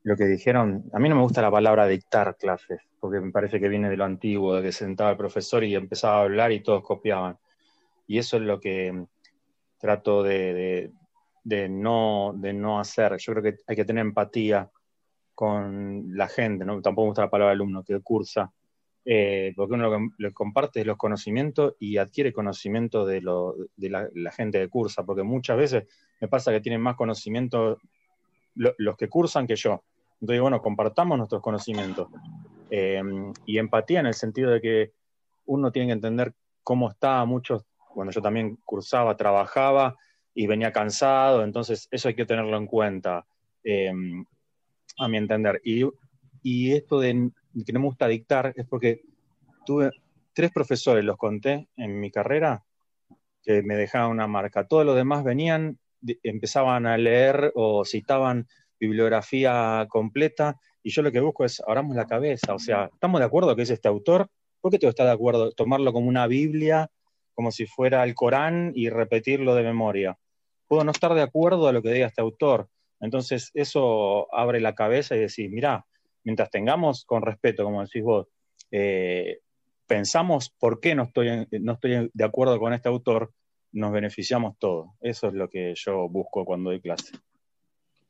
lo 0.04 0.16
que 0.16 0.26
dijeron. 0.26 0.86
A 0.94 1.00
mí 1.00 1.10
no 1.10 1.16
me 1.16 1.22
gusta 1.22 1.42
la 1.42 1.52
palabra 1.52 1.86
dictar 1.86 2.38
clases, 2.38 2.80
porque 2.98 3.20
me 3.20 3.32
parece 3.32 3.60
que 3.60 3.68
viene 3.68 3.90
de 3.90 3.98
lo 3.98 4.06
antiguo, 4.06 4.56
de 4.56 4.62
que 4.62 4.72
sentaba 4.72 5.12
el 5.12 5.18
profesor 5.18 5.66
y 5.66 5.76
empezaba 5.76 6.20
a 6.20 6.22
hablar 6.22 6.54
y 6.54 6.62
todos 6.62 6.82
copiaban. 6.82 7.38
Y 8.08 8.18
eso 8.18 8.38
es 8.38 8.44
lo 8.44 8.58
que 8.60 9.06
trato 9.80 10.24
de, 10.24 10.54
de 10.54 10.92
de 11.44 11.68
no, 11.68 12.34
de 12.36 12.54
no 12.54 12.80
hacer. 12.80 13.18
Yo 13.18 13.34
creo 13.34 13.44
que 13.44 13.62
hay 13.68 13.76
que 13.76 13.86
tener 13.86 14.06
empatía 14.06 14.70
con 15.34 16.16
la 16.16 16.28
gente, 16.28 16.64
¿no? 16.64 16.82
tampoco 16.82 17.06
me 17.06 17.10
gusta 17.10 17.24
la 17.24 17.30
palabra 17.30 17.54
alumno, 17.54 17.84
que 17.84 18.00
cursa, 18.02 18.52
eh, 19.06 19.54
porque 19.56 19.74
uno 19.74 19.90
lo 19.90 19.98
que 19.98 20.08
le 20.18 20.34
comparte 20.34 20.84
los 20.86 20.98
conocimientos 20.98 21.76
y 21.80 21.98
adquiere 21.98 22.34
conocimiento 22.34 23.06
de, 23.06 23.22
lo, 23.22 23.56
de 23.76 23.90
la, 23.90 24.32
gente 24.32 24.60
de 24.60 24.68
cursa, 24.68 25.04
porque 25.04 25.24
muchas 25.24 25.58
veces 25.58 25.86
me 26.20 26.28
pasa 26.28 26.52
que 26.52 26.62
tienen 26.62 26.82
más 26.82 26.96
conocimiento 26.96 27.80
lo, 28.56 28.74
los 28.78 28.98
que 28.98 29.08
cursan 29.08 29.48
que 29.48 29.56
yo. 29.56 29.84
Entonces, 30.22 30.42
bueno, 30.42 30.62
compartamos 30.62 31.18
nuestros 31.18 31.42
conocimientos. 31.42 32.08
Eh, 32.70 33.02
y 33.46 33.58
empatía 33.58 34.02
en 34.02 34.08
el 34.08 34.14
sentido 34.14 34.52
de 34.52 34.62
que 34.62 34.92
uno 35.46 35.72
tiene 35.72 35.88
que 35.88 35.94
entender 35.94 36.34
cómo 36.62 36.90
estaba 36.90 37.26
muchos, 37.26 37.66
cuando 37.78 38.12
yo 38.12 38.22
también 38.22 38.58
cursaba, 38.64 39.18
trabajaba 39.18 39.96
y 40.36 40.46
venía 40.46 40.72
cansado, 40.72 41.44
entonces 41.44 41.88
eso 41.90 42.08
hay 42.10 42.16
que 42.16 42.26
tenerlo 42.26 42.56
en 42.58 42.68
cuenta, 42.68 43.26
eh, 43.64 43.92
a 44.98 45.08
mi 45.08 45.18
entender. 45.18 45.62
Y 45.64 46.72
esto 46.72 47.00
de 47.00 47.32
que 47.66 47.74
no 47.74 47.80
me 47.80 47.86
gusta 47.88 48.08
dictar 48.08 48.54
es 48.56 48.66
porque 48.68 49.02
tuve 49.66 49.92
tres 50.34 50.52
profesores, 50.52 51.04
los 51.04 51.18
conté 51.18 51.70
en 51.76 52.00
mi 52.00 52.12
carrera, 52.12 52.64
que 53.44 53.62
me 53.64 53.76
dejaban 53.76 54.12
una 54.12 54.28
marca. 54.28 54.68
Todos 54.68 54.86
los 54.86 54.96
demás 54.96 55.24
venían, 55.24 55.80
empezaban 56.24 56.86
a 56.86 56.98
leer 56.98 57.52
o 57.56 57.86
citaban 57.86 58.48
bibliografía 58.80 59.86
completa 59.90 60.58
y 60.82 60.92
yo 60.92 61.02
lo 61.02 61.12
que 61.12 61.20
busco 61.20 61.44
es 61.44 61.62
abramos 61.66 61.96
la 61.96 62.08
cabeza, 62.08 62.54
o 62.54 62.60
sea, 62.60 62.90
¿estamos 62.94 63.20
de 63.20 63.26
acuerdo 63.26 63.56
que 63.56 63.64
es 63.64 63.70
este 63.70 63.88
autor? 63.88 64.30
¿Por 64.62 64.72
qué 64.72 64.80
tú 64.80 64.88
estás 64.88 65.08
de 65.08 65.12
acuerdo? 65.12 65.52
Tomarlo 65.52 65.92
como 65.94 66.08
una 66.08 66.28
Biblia, 66.28 66.90
como 67.34 67.52
si 67.52 67.66
fuera 67.66 68.04
el 68.04 68.16
Corán 68.16 68.72
y 68.76 68.90
repetirlo 68.90 69.56
de 69.56 69.64
memoria. 69.64 70.18
Puedo 70.68 70.84
no 70.84 70.92
estar 70.92 71.14
de 71.14 71.22
acuerdo 71.22 71.68
a 71.68 71.72
lo 71.72 71.82
que 71.82 71.92
diga 71.92 72.08
este 72.08 72.22
autor. 72.22 72.70
Entonces, 73.00 73.52
eso 73.54 74.34
abre 74.36 74.60
la 74.60 74.76
cabeza 74.76 75.16
y 75.16 75.20
decir, 75.20 75.50
mira, 75.50 75.86
mientras 76.30 76.52
tengamos 76.52 77.06
con 77.06 77.24
respeto, 77.24 77.64
como 77.64 77.82
decís 77.82 78.04
vos, 78.04 78.28
eh, 78.70 79.40
pensamos 79.88 80.52
por 80.52 80.80
qué 80.80 80.94
no 80.94 81.06
estoy, 81.06 81.48
no 81.60 81.74
estoy 81.74 82.12
de 82.14 82.24
acuerdo 82.24 82.60
con 82.60 82.72
este 82.72 82.88
autor, 82.88 83.34
nos 83.72 83.92
beneficiamos 83.92 84.56
todos. 84.60 84.92
Eso 85.02 85.30
es 85.30 85.34
lo 85.34 85.50
que 85.50 85.74
yo 85.76 86.08
busco 86.08 86.46
cuando 86.46 86.70
doy 86.70 86.82
clase. 86.82 87.14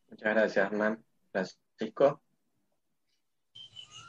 Muchas 0.10 0.36
gracias, 0.36 0.66
Hernán. 0.66 1.02
Francisco. 1.32 2.22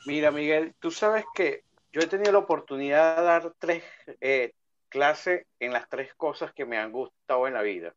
Mira, 0.06 0.32
Miguel, 0.32 0.74
tú 0.80 0.90
sabes 0.90 1.24
que 1.32 1.62
yo 1.92 2.00
he 2.00 2.08
tenido 2.08 2.32
la 2.32 2.38
oportunidad 2.38 3.16
de 3.16 3.22
dar 3.22 3.54
tres 3.60 3.84
eh, 4.20 4.54
clases 4.88 5.46
en 5.60 5.72
las 5.72 5.88
tres 5.88 6.12
cosas 6.14 6.52
que 6.52 6.64
me 6.64 6.78
han 6.78 6.90
gustado 6.90 7.46
en 7.46 7.54
la 7.54 7.62
vida. 7.62 7.94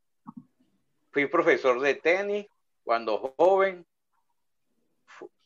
Fui 1.10 1.26
profesor 1.26 1.80
de 1.82 1.95
tenis 1.95 2.45
cuando 2.84 3.34
joven, 3.36 3.84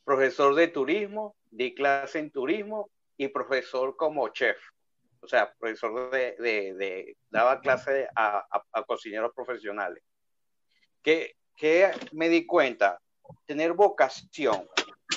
profesor 0.08 0.56
de 0.56 0.70
turismo, 0.70 1.36
di 1.52 1.76
clase 1.76 2.20
en 2.20 2.32
turismo 2.32 2.90
y 3.18 3.28
profesor 3.28 3.98
como 3.98 4.30
chef. 4.30 4.58
O 5.20 5.28
sea, 5.28 5.54
profesor 5.60 6.10
de, 6.10 7.18
daba 7.30 7.60
clase 7.60 8.08
a, 8.16 8.48
cocineros 8.88 9.34
profesionales. 9.36 10.02
¿Qué, 11.04 11.36
¿Qué 11.58 11.92
me 12.14 12.30
di 12.30 12.46
cuenta? 12.46 13.02
Tener 13.46 13.74
vocación, 13.74 14.70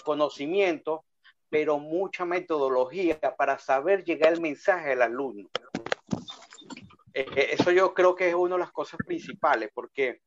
conocimiento 0.03 1.05
pero 1.49 1.79
mucha 1.79 2.25
metodología 2.25 3.19
para 3.37 3.59
saber 3.59 4.05
llegar 4.05 4.33
el 4.33 4.41
mensaje 4.41 4.93
al 4.93 5.03
alumno. 5.03 5.49
Eh, 7.15 7.27
eh, 7.37 7.49
eso 7.53 7.71
yo 7.71 7.95
creo 7.95 8.17
que 8.17 8.29
es 8.29 8.35
una 8.35 8.57
de 8.57 8.61
las 8.61 8.73
cosas 8.73 8.99
principales, 9.07 9.71
porque 9.73 10.21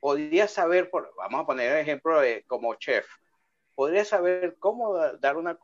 podría 0.00 0.48
saber, 0.48 0.90
vamos 1.16 1.40
a 1.40 1.46
poner 1.46 1.72
el 1.72 1.78
ejemplo 1.78 2.20
de, 2.20 2.44
como 2.46 2.74
chef, 2.76 3.06
podría 3.78 4.04
saber 4.04 4.56
cómo 4.58 4.98
dar 4.98 5.36
una, 5.36 5.56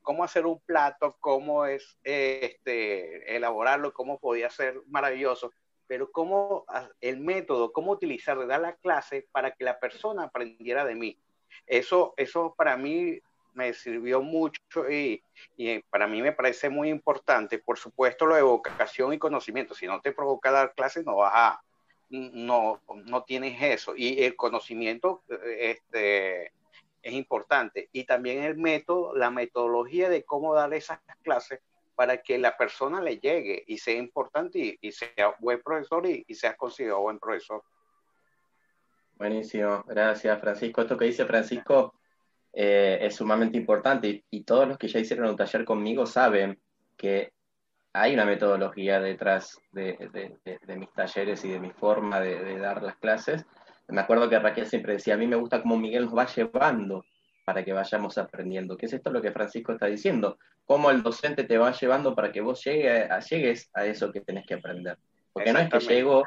cómo 0.00 0.24
hacer 0.24 0.46
un 0.46 0.58
plato, 0.58 1.18
cómo 1.20 1.66
es 1.66 1.98
este, 2.02 3.36
elaborarlo, 3.36 3.92
cómo 3.92 4.18
podía 4.18 4.48
ser 4.48 4.80
maravilloso, 4.86 5.52
pero 5.86 6.10
cómo 6.10 6.64
el 7.02 7.20
método, 7.20 7.70
cómo 7.70 7.92
utilizar, 7.92 8.46
dar 8.46 8.62
la 8.62 8.76
clase 8.76 9.28
para 9.32 9.50
que 9.50 9.64
la 9.64 9.78
persona 9.78 10.22
aprendiera 10.22 10.86
de 10.86 10.94
mí. 10.94 11.18
Eso, 11.66 12.14
eso 12.16 12.54
para 12.56 12.78
mí 12.78 13.20
me 13.52 13.74
sirvió 13.74 14.22
mucho 14.22 14.88
y, 14.90 15.22
y, 15.58 15.80
para 15.90 16.06
mí 16.06 16.22
me 16.22 16.32
parece 16.32 16.70
muy 16.70 16.88
importante. 16.88 17.58
Por 17.58 17.76
supuesto, 17.76 18.24
lo 18.24 18.34
de 18.34 18.40
vocación 18.40 19.12
y 19.12 19.18
conocimiento. 19.18 19.74
Si 19.74 19.86
no 19.86 20.00
te 20.00 20.12
provoca 20.12 20.50
dar 20.50 20.72
clases, 20.72 21.04
no 21.04 21.16
vas 21.16 21.32
a, 21.34 21.62
no, 22.08 22.80
no 23.04 23.24
tienes 23.24 23.60
eso. 23.60 23.92
Y 23.94 24.22
el 24.24 24.36
conocimiento 24.36 25.22
este, 25.58 26.52
es 27.08 27.14
importante. 27.14 27.88
Y 27.92 28.04
también 28.04 28.42
el 28.42 28.56
método, 28.56 29.14
la 29.14 29.30
metodología 29.30 30.08
de 30.08 30.24
cómo 30.24 30.54
dar 30.54 30.72
esas 30.74 31.00
clases 31.22 31.60
para 31.94 32.18
que 32.22 32.38
la 32.38 32.56
persona 32.56 33.00
le 33.00 33.18
llegue 33.18 33.64
y 33.66 33.78
sea 33.78 33.96
importante 33.96 34.78
y, 34.80 34.92
sea 34.92 35.34
buen 35.40 35.60
profesor 35.60 36.06
y, 36.06 36.24
y 36.28 36.34
sea 36.34 36.56
considerado 36.56 37.00
buen 37.00 37.18
profesor. 37.18 37.62
Buenísimo, 39.16 39.82
gracias 39.84 40.40
Francisco. 40.40 40.82
Esto 40.82 40.96
que 40.96 41.06
dice 41.06 41.26
Francisco 41.26 41.94
eh, 42.52 42.98
es 43.02 43.16
sumamente 43.16 43.58
importante 43.58 44.24
y, 44.30 44.44
todos 44.44 44.66
los 44.66 44.78
que 44.78 44.88
ya 44.88 45.00
hicieron 45.00 45.28
un 45.28 45.36
taller 45.36 45.64
conmigo 45.64 46.06
saben 46.06 46.60
que 46.96 47.32
hay 47.92 48.14
una 48.14 48.24
metodología 48.24 49.00
detrás 49.00 49.60
de, 49.72 49.96
mis 50.76 50.92
talleres 50.92 51.44
y 51.44 51.50
de 51.50 51.60
mi 51.60 51.70
forma 51.70 52.20
de, 52.20 52.58
dar 52.58 52.82
las 52.82 52.96
clases. 52.96 53.44
Me 53.88 54.00
acuerdo 54.00 54.28
que 54.28 54.38
Raquel 54.38 54.66
siempre 54.66 54.94
decía, 54.94 55.14
a 55.14 55.16
mí 55.16 55.26
me 55.26 55.36
gusta 55.36 55.62
cómo 55.62 55.78
Miguel 55.78 56.04
nos 56.06 56.16
va 56.16 56.26
llevando 56.26 57.04
para 57.44 57.64
que 57.64 57.72
vayamos 57.72 58.18
aprendiendo. 58.18 58.76
¿Qué 58.76 58.86
es 58.86 58.92
esto 58.92 59.10
lo 59.10 59.22
que 59.22 59.32
Francisco 59.32 59.72
está 59.72 59.86
diciendo? 59.86 60.38
Cómo 60.66 60.90
el 60.90 61.02
docente 61.02 61.44
te 61.44 61.56
va 61.56 61.72
llevando 61.72 62.14
para 62.14 62.30
que 62.30 62.42
vos 62.42 62.62
llegue 62.64 63.04
a, 63.04 63.20
llegues 63.20 63.70
a 63.72 63.86
eso 63.86 64.12
que 64.12 64.20
tenés 64.20 64.46
que 64.46 64.54
aprender. 64.54 64.98
Porque 65.32 65.52
no 65.52 65.58
es 65.58 65.70
que 65.70 65.80
llego 65.80 66.24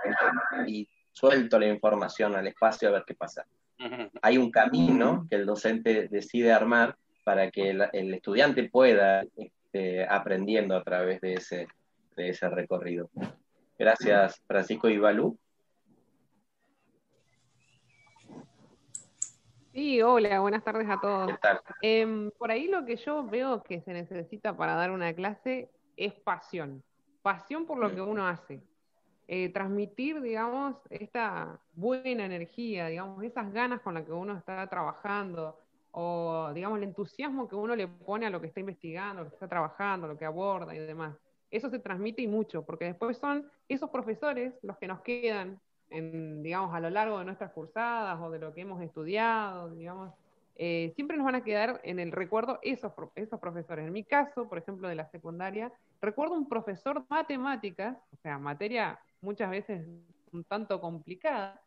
y 0.65 0.87
suelto 1.11 1.59
la 1.59 1.67
información 1.67 2.35
al 2.35 2.47
espacio 2.47 2.89
a 2.89 2.93
ver 2.93 3.03
qué 3.05 3.13
pasa 3.13 3.45
hay 4.21 4.37
un 4.37 4.51
camino 4.51 5.25
que 5.29 5.35
el 5.35 5.45
docente 5.45 6.07
decide 6.07 6.51
armar 6.51 6.95
para 7.23 7.51
que 7.51 7.69
el, 7.69 8.13
estudiante 8.13 8.69
pueda 8.69 9.23
este, 9.35 10.05
aprendiendo 10.05 10.75
a 10.75 10.83
través 10.83 11.21
de 11.21 11.33
ese, 11.33 11.67
de 12.15 12.29
ese 12.29 12.49
recorrido. 12.49 13.09
Gracias, 13.77 14.41
Francisco 14.47 14.89
Ibalú. 14.89 15.37
Sí, 19.73 20.01
hola, 20.01 20.41
buenas 20.41 20.65
tardes 20.65 20.89
a 20.89 20.99
todos. 20.99 21.31
Em, 21.81 22.29
por 22.31 22.51
ahí 22.51 22.67
lo 22.67 22.83
que 22.83 22.97
yo 22.97 23.23
veo 23.23 23.63
que 23.63 23.79
se 23.81 23.93
necesita 23.93 24.55
para 24.55 24.75
dar 24.75 24.91
una 24.91 25.13
clase 25.13 25.69
es 25.95 26.13
pasión. 26.13 26.83
Pasión 27.21 27.65
por 27.65 27.77
lo 27.77 27.89
mm. 27.89 27.95
que 27.95 28.01
uno 28.01 28.27
hace. 28.27 28.61
Eh, 29.27 29.47
transmitir, 29.53 30.19
digamos, 30.21 30.75
esta 30.89 31.57
buena 31.73 32.25
energía, 32.25 32.87
digamos, 32.87 33.23
esas 33.23 33.53
ganas 33.53 33.79
con 33.79 33.93
las 33.93 34.03
que 34.03 34.11
uno 34.11 34.37
está 34.37 34.67
trabajando, 34.67 35.57
o 35.91 36.51
digamos, 36.53 36.77
el 36.79 36.83
entusiasmo 36.83 37.47
que 37.47 37.55
uno 37.55 37.73
le 37.73 37.87
pone 37.87 38.25
a 38.25 38.29
lo 38.29 38.41
que 38.41 38.47
está 38.47 38.59
investigando, 38.59 39.23
lo 39.23 39.29
que 39.29 39.35
está 39.35 39.47
trabajando, 39.47 40.05
lo 40.05 40.17
que 40.17 40.25
aborda 40.25 40.75
y 40.75 40.79
demás. 40.79 41.15
Eso 41.49 41.69
se 41.69 41.79
transmite 41.79 42.21
y 42.21 42.27
mucho, 42.27 42.65
porque 42.65 42.85
después 42.85 43.17
son 43.17 43.49
esos 43.69 43.89
profesores 43.89 44.53
los 44.63 44.77
que 44.77 44.87
nos 44.87 44.99
quedan, 44.99 45.61
en, 45.91 46.41
digamos, 46.41 46.73
a 46.73 46.79
lo 46.79 46.89
largo 46.89 47.19
de 47.19 47.25
nuestras 47.25 47.51
cursadas 47.51 48.19
o 48.21 48.31
de 48.31 48.39
lo 48.39 48.53
que 48.53 48.61
hemos 48.61 48.81
estudiado, 48.81 49.69
digamos, 49.69 50.13
eh, 50.55 50.91
siempre 50.95 51.17
nos 51.17 51.25
van 51.25 51.35
a 51.35 51.43
quedar 51.43 51.79
en 51.83 51.99
el 51.99 52.11
recuerdo 52.11 52.59
esos, 52.61 52.91
esos 53.15 53.39
profesores. 53.39 53.85
En 53.85 53.93
mi 53.93 54.03
caso, 54.03 54.47
por 54.47 54.57
ejemplo, 54.57 54.87
de 54.87 54.95
la 54.95 55.09
secundaria, 55.09 55.71
recuerdo 56.01 56.35
un 56.35 56.47
profesor 56.47 57.01
de 57.01 57.05
matemáticas, 57.09 57.97
o 58.11 58.17
sea, 58.17 58.37
materia 58.37 58.99
muchas 59.21 59.49
veces 59.49 59.87
un 60.31 60.43
tanto 60.43 60.79
complicada, 60.79 61.61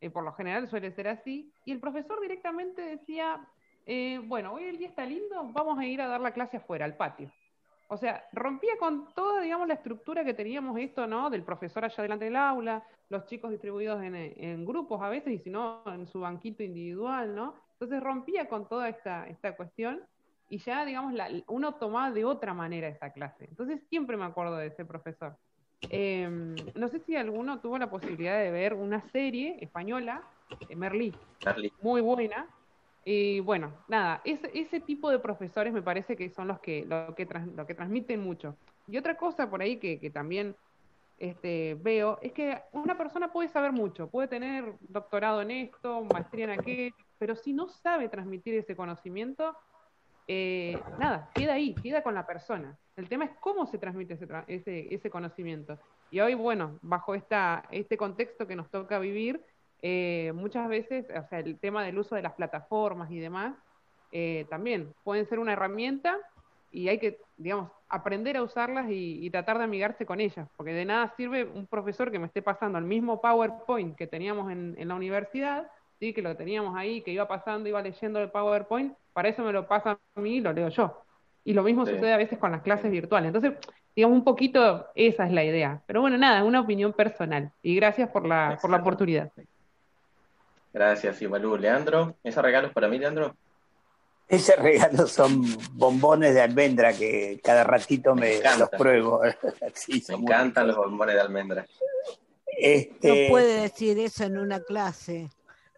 eh, 0.00 0.10
por 0.10 0.24
lo 0.24 0.32
general 0.32 0.68
suele 0.68 0.92
ser 0.92 1.08
así, 1.08 1.50
y 1.64 1.72
el 1.72 1.80
profesor 1.80 2.20
directamente 2.20 2.82
decía, 2.82 3.46
eh, 3.86 4.20
bueno, 4.24 4.54
hoy 4.54 4.64
el 4.64 4.78
día 4.78 4.88
está 4.88 5.06
lindo, 5.06 5.48
vamos 5.52 5.78
a 5.78 5.86
ir 5.86 6.00
a 6.00 6.08
dar 6.08 6.20
la 6.20 6.32
clase 6.32 6.58
afuera, 6.58 6.84
al 6.84 6.96
patio. 6.96 7.30
O 7.88 7.96
sea, 7.96 8.24
rompía 8.32 8.72
con 8.78 9.12
toda, 9.14 9.40
digamos, 9.42 9.68
la 9.68 9.74
estructura 9.74 10.24
que 10.24 10.34
teníamos 10.34 10.78
esto, 10.78 11.06
¿no? 11.06 11.30
Del 11.30 11.42
profesor 11.42 11.84
allá 11.84 12.02
delante 12.02 12.24
del 12.24 12.36
aula, 12.36 12.84
los 13.08 13.26
chicos 13.26 13.50
distribuidos 13.50 14.02
en, 14.02 14.64
grupos 14.64 15.00
a 15.02 15.08
veces, 15.08 15.32
y 15.34 15.38
si 15.38 15.50
no, 15.50 15.82
en 15.86 16.06
su 16.06 16.20
banquito 16.20 16.62
individual, 16.62 17.34
¿no? 17.34 17.54
Entonces 17.72 18.02
rompía 18.02 18.48
con 18.48 18.68
toda 18.68 18.88
esta, 18.88 19.26
esta 19.28 19.54
cuestión 19.56 20.02
y 20.48 20.58
ya, 20.58 20.84
digamos, 20.84 21.12
la, 21.12 21.28
uno 21.48 21.74
tomaba 21.74 22.10
de 22.10 22.24
otra 22.24 22.54
manera 22.54 22.88
esa 22.88 23.10
clase. 23.10 23.46
Entonces 23.48 23.82
siempre 23.88 24.16
me 24.16 24.24
acuerdo 24.24 24.56
de 24.56 24.68
ese 24.68 24.84
profesor. 24.84 25.36
Em, 25.90 26.54
no 26.74 26.88
sé 26.88 27.00
si 27.00 27.16
alguno 27.16 27.60
tuvo 27.60 27.78
la 27.78 27.90
posibilidad 27.90 28.38
de 28.38 28.50
ver 28.50 28.74
una 28.74 29.00
serie 29.10 29.56
española, 29.60 30.22
eh, 30.68 30.76
Merlí, 30.76 31.14
muy 31.82 32.00
buena. 32.00 32.46
Y 33.08 33.38
bueno, 33.38 33.72
nada, 33.86 34.20
ese, 34.24 34.50
ese 34.52 34.80
tipo 34.80 35.08
de 35.10 35.20
profesores 35.20 35.72
me 35.72 35.80
parece 35.80 36.16
que 36.16 36.28
son 36.28 36.48
los 36.48 36.58
que, 36.58 36.84
lo 36.86 37.14
que, 37.14 37.24
lo 37.54 37.64
que 37.64 37.74
transmiten 37.76 38.20
mucho. 38.20 38.56
Y 38.88 38.96
otra 38.96 39.16
cosa 39.16 39.48
por 39.48 39.62
ahí 39.62 39.76
que, 39.76 40.00
que 40.00 40.10
también 40.10 40.56
este, 41.16 41.76
veo 41.80 42.18
es 42.20 42.32
que 42.32 42.60
una 42.72 42.98
persona 42.98 43.32
puede 43.32 43.48
saber 43.48 43.70
mucho, 43.70 44.10
puede 44.10 44.26
tener 44.26 44.74
doctorado 44.80 45.40
en 45.40 45.52
esto, 45.52 46.02
maestría 46.12 46.46
en 46.46 46.58
aquello, 46.58 46.96
pero 47.16 47.36
si 47.36 47.52
no 47.52 47.68
sabe 47.68 48.08
transmitir 48.08 48.54
ese 48.54 48.74
conocimiento, 48.74 49.56
eh, 50.26 50.76
nada, 50.98 51.30
queda 51.32 51.52
ahí, 51.52 51.76
queda 51.76 52.02
con 52.02 52.12
la 52.12 52.26
persona. 52.26 52.76
El 52.96 53.08
tema 53.08 53.26
es 53.26 53.30
cómo 53.38 53.66
se 53.66 53.78
transmite 53.78 54.14
ese, 54.14 54.26
ese, 54.48 54.92
ese 54.92 55.10
conocimiento. 55.10 55.78
Y 56.10 56.18
hoy, 56.18 56.34
bueno, 56.34 56.80
bajo 56.82 57.14
esta, 57.14 57.66
este 57.70 57.96
contexto 57.96 58.48
que 58.48 58.56
nos 58.56 58.68
toca 58.68 58.98
vivir, 58.98 59.44
eh, 59.82 60.32
muchas 60.34 60.68
veces, 60.68 61.06
o 61.10 61.28
sea, 61.28 61.40
el 61.40 61.58
tema 61.58 61.84
del 61.84 61.98
uso 61.98 62.14
de 62.14 62.22
las 62.22 62.32
plataformas 62.32 63.10
y 63.10 63.18
demás, 63.18 63.54
eh, 64.12 64.46
también 64.48 64.94
pueden 65.04 65.26
ser 65.26 65.38
una 65.38 65.52
herramienta 65.52 66.16
y 66.70 66.88
hay 66.88 66.98
que, 66.98 67.18
digamos, 67.36 67.70
aprender 67.88 68.36
a 68.36 68.42
usarlas 68.42 68.86
y, 68.90 69.28
tratar 69.30 69.58
de 69.58 69.64
amigarse 69.64 70.06
con 70.06 70.20
ellas, 70.20 70.48
porque 70.56 70.72
de 70.72 70.84
nada 70.84 71.12
sirve 71.16 71.44
un 71.44 71.66
profesor 71.66 72.10
que 72.10 72.18
me 72.18 72.26
esté 72.26 72.42
pasando 72.42 72.78
el 72.78 72.84
mismo 72.84 73.20
PowerPoint 73.20 73.96
que 73.96 74.06
teníamos 74.06 74.50
en, 74.50 74.76
la 74.88 74.94
universidad, 74.94 75.70
¿sí? 75.98 76.12
que 76.12 76.22
lo 76.22 76.36
teníamos 76.36 76.76
ahí, 76.76 77.02
que 77.02 77.12
iba 77.12 77.28
pasando, 77.28 77.68
iba 77.68 77.80
leyendo 77.82 78.20
el 78.20 78.30
PowerPoint, 78.30 78.94
para 79.12 79.28
eso 79.28 79.42
me 79.42 79.52
lo 79.52 79.66
pasa 79.66 79.98
a 80.14 80.20
mí 80.20 80.36
y 80.36 80.40
lo 80.40 80.52
leo 80.52 80.68
yo. 80.68 81.02
Y 81.44 81.52
lo 81.54 81.62
mismo 81.62 81.86
sucede 81.86 82.12
a 82.12 82.16
veces 82.16 82.38
con 82.38 82.50
las 82.50 82.62
clases 82.62 82.90
virtuales. 82.90 83.28
Entonces, 83.28 83.54
digamos, 83.94 84.18
un 84.18 84.24
poquito 84.24 84.88
esa 84.96 85.26
es 85.26 85.32
la 85.32 85.44
idea. 85.44 85.80
Pero 85.86 86.00
bueno, 86.00 86.18
nada, 86.18 86.40
es 86.40 86.44
una 86.44 86.60
opinión 86.60 86.92
personal. 86.92 87.52
Y 87.62 87.76
gracias 87.76 88.10
por 88.10 88.26
la, 88.26 88.58
por 88.60 88.70
la 88.70 88.78
oportunidad. 88.78 89.30
Gracias, 90.76 91.22
Ivalú. 91.22 91.56
Leandro, 91.56 92.18
¿esos 92.22 92.44
regalos 92.44 92.70
para 92.70 92.86
mí, 92.86 92.98
Leandro? 92.98 93.34
Ese 94.28 94.56
regalo 94.56 95.06
son 95.06 95.42
bombones 95.72 96.34
de 96.34 96.42
almendra 96.42 96.92
que 96.92 97.40
cada 97.42 97.64
ratito 97.64 98.14
me, 98.14 98.40
los 98.58 98.68
pruebo. 98.68 99.22
me 100.08 100.14
encantan 100.14 100.66
los 100.66 100.76
bombones 100.76 101.14
de 101.14 101.20
almendra. 101.22 101.66
Este... 102.58 103.22
No 103.22 103.30
puede 103.30 103.62
decir 103.62 103.98
eso 103.98 104.24
en 104.24 104.36
una 104.36 104.60
clase, 104.60 105.30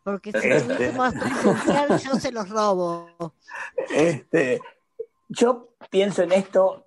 porque 0.02 0.32
si 0.32 0.48
este... 0.48 0.90
más 0.90 1.14
presencial 1.14 2.00
yo 2.00 2.16
se 2.16 2.32
los 2.32 2.48
robo. 2.48 3.34
Este... 3.94 4.60
Yo 5.28 5.68
pienso 5.90 6.24
en 6.24 6.32
esto 6.32 6.86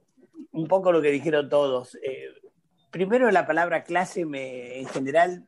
un 0.52 0.68
poco 0.68 0.92
lo 0.92 1.02
que 1.02 1.12
dijeron 1.12 1.48
todos. 1.48 1.96
Eh, 2.04 2.28
primero 2.90 3.32
la 3.32 3.48
palabra 3.48 3.86
clase 3.86 4.26
me, 4.26 4.80
en 4.80 4.88
general 4.88 5.48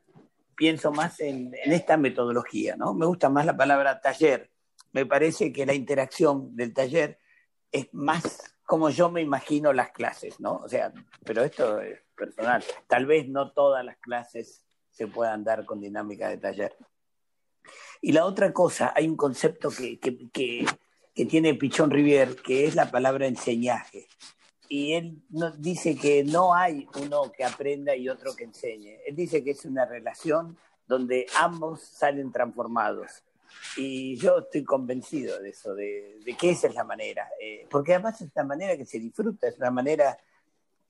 pienso 0.56 0.92
más 0.92 1.20
en, 1.20 1.54
esta 1.66 1.98
metodología, 1.98 2.76
¿no? 2.76 2.94
Me 2.94 3.06
gusta 3.06 3.30
más 3.30 3.46
la 3.46 3.56
palabra 3.56 4.02
taller 4.02 4.54
me 4.94 5.06
parece 5.06 5.52
que 5.52 5.66
la 5.66 5.74
interacción 5.74 6.56
del 6.56 6.74
taller 6.74 7.20
es 7.72 7.92
más 7.94 8.54
como 8.66 8.90
yo 8.90 9.12
me 9.12 9.22
imagino 9.22 9.74
las 9.74 9.92
clases, 9.92 10.40
¿no? 10.40 10.56
O 10.58 10.70
sea, 10.70 10.94
pero 11.26 11.44
esto 11.44 11.82
es 11.82 12.00
personal. 12.16 12.64
Tal 12.88 13.06
vez 13.06 13.28
no 13.28 13.52
todas 13.52 13.84
las 13.84 13.98
clases 13.98 14.64
se 14.90 15.08
puedan 15.08 15.44
dar 15.44 15.66
con 15.66 15.82
dinámica 15.82 16.30
de 16.30 16.38
taller. 16.38 16.78
Y 18.02 18.14
la 18.14 18.26
otra 18.26 18.54
cosa, 18.54 18.94
hay 18.96 19.08
un 19.08 19.18
concepto 19.18 19.70
que, 19.70 20.00
que, 20.00 20.66
tiene 21.26 21.56
Pichón 21.56 21.92
Rivier, 21.92 22.36
que 22.38 22.66
es 22.66 22.76
la 22.76 22.90
palabra 22.90 23.28
enseñaje. 23.28 24.08
Y 24.70 24.94
él 24.94 25.22
dice 25.58 25.96
que 25.96 26.24
no 26.24 26.54
hay 26.56 26.88
uno 27.02 27.32
que 27.32 27.44
aprenda 27.44 27.96
y 27.96 28.10
otro 28.10 28.36
que 28.36 28.46
enseñe. 28.46 29.00
Él 29.06 29.16
dice 29.16 29.44
que 29.44 29.52
es 29.52 29.66
una 29.66 29.86
relación 29.86 30.58
donde 30.88 31.28
ambos 31.40 31.82
salen 31.82 32.32
transformados. 32.32 33.24
Y 33.78 34.16
yo 34.18 34.40
estoy 34.40 34.64
convencido 34.64 35.40
de 35.40 35.50
eso, 35.50 35.76
de, 35.76 36.20
que 36.40 36.52
esa 36.52 36.68
es 36.68 36.76
la 36.76 36.84
manera. 36.84 37.28
Eh, 37.40 37.68
porque 37.70 37.94
además 37.94 38.22
es 38.22 38.32
una 38.36 38.46
manera 38.46 38.78
que 38.78 38.86
se 38.86 39.00
disfruta, 39.00 39.48
es 39.48 39.58
una 39.58 39.72
manera 39.72 40.18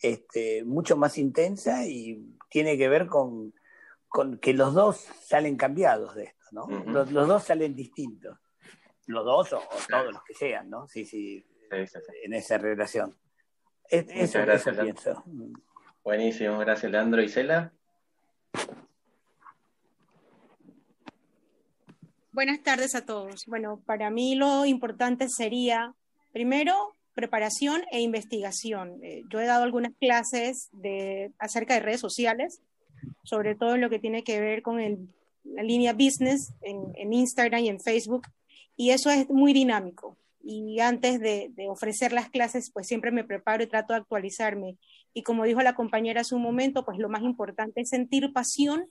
este, 0.01 0.63
mucho 0.63 0.97
más 0.97 1.17
intensa 1.17 1.85
y 1.85 2.37
tiene 2.49 2.77
que 2.77 2.89
ver 2.89 3.07
con, 3.07 3.53
que 4.41 4.53
los 4.53 4.73
dos 4.73 4.97
salen 4.97 5.55
cambiados 5.55 6.15
de 6.15 6.25
esto, 6.25 6.45
¿no? 6.51 6.67
los, 6.85 7.09
dos 7.11 7.43
salen 7.43 7.75
distintos. 7.75 8.37
Los 9.05 9.25
dos 9.25 9.53
o, 9.53 9.61
todos 9.89 10.13
los 10.13 10.23
que 10.23 10.33
sean, 10.33 10.69
¿no? 10.69 10.87
Sí, 10.87 11.05
sí, 11.05 11.45
en 11.71 12.33
esa 12.33 12.57
relación. 12.57 13.15
Eso, 13.93 14.39
gracias, 14.39 14.77
pienso. 14.77 15.23
Buenísimo, 16.03 16.57
gracias 16.57 16.91
Leandro. 16.91 17.21
¿Y 17.21 17.29
Cela? 17.29 17.71
Buenas 22.31 22.63
tardes 22.63 22.95
a 22.95 23.05
todos. 23.05 23.45
Bueno, 23.45 23.79
para 23.85 24.09
mí 24.09 24.33
lo 24.33 24.65
importante 24.65 25.27
sería, 25.29 25.93
primero, 26.31 26.95
preparación 27.13 27.83
e 27.91 28.01
investigación. 28.01 28.99
Eh, 29.03 29.21
yo 29.29 29.39
he 29.39 29.45
dado 29.45 29.63
algunas 29.63 29.93
clases 29.99 30.69
de, 30.71 31.31
acerca 31.37 31.75
de 31.75 31.81
redes 31.81 32.01
sociales, 32.01 32.59
sobre 33.23 33.53
todo 33.53 33.75
en 33.75 33.81
lo 33.81 33.89
que 33.91 33.99
tiene 33.99 34.23
que 34.23 34.39
ver 34.39 34.63
con 34.63 34.79
la 35.43 35.61
línea 35.61 35.93
business 35.93 36.53
en, 36.61 37.13
Instagram 37.13 37.61
y 37.61 37.69
en 37.69 37.79
Facebook, 37.79 38.27
y 38.75 38.89
eso 38.89 39.11
es 39.11 39.29
muy 39.29 39.53
dinámico. 39.53 40.17
Y 40.43 40.81
antes 40.81 41.19
de, 41.21 41.51
ofrecer 41.69 42.11
las 42.11 42.29
clases, 42.29 42.69
pues 42.71 42.87
siempre 42.87 43.11
me 43.11 43.23
preparo 43.23 43.63
y 43.63 43.67
trato 43.67 43.93
de 43.93 43.99
actualizarme. 43.99 44.77
Y 45.13 45.23
como 45.23 45.45
dijo 45.45 45.61
la 45.61 45.75
compañera 45.75 46.21
hace 46.21 46.35
un 46.35 46.41
momento, 46.41 46.83
pues 46.83 46.99
lo 46.99 47.09
más 47.09 47.21
importante 47.21 47.81
es 47.81 47.89
sentir 47.89 48.33
pasión 48.33 48.87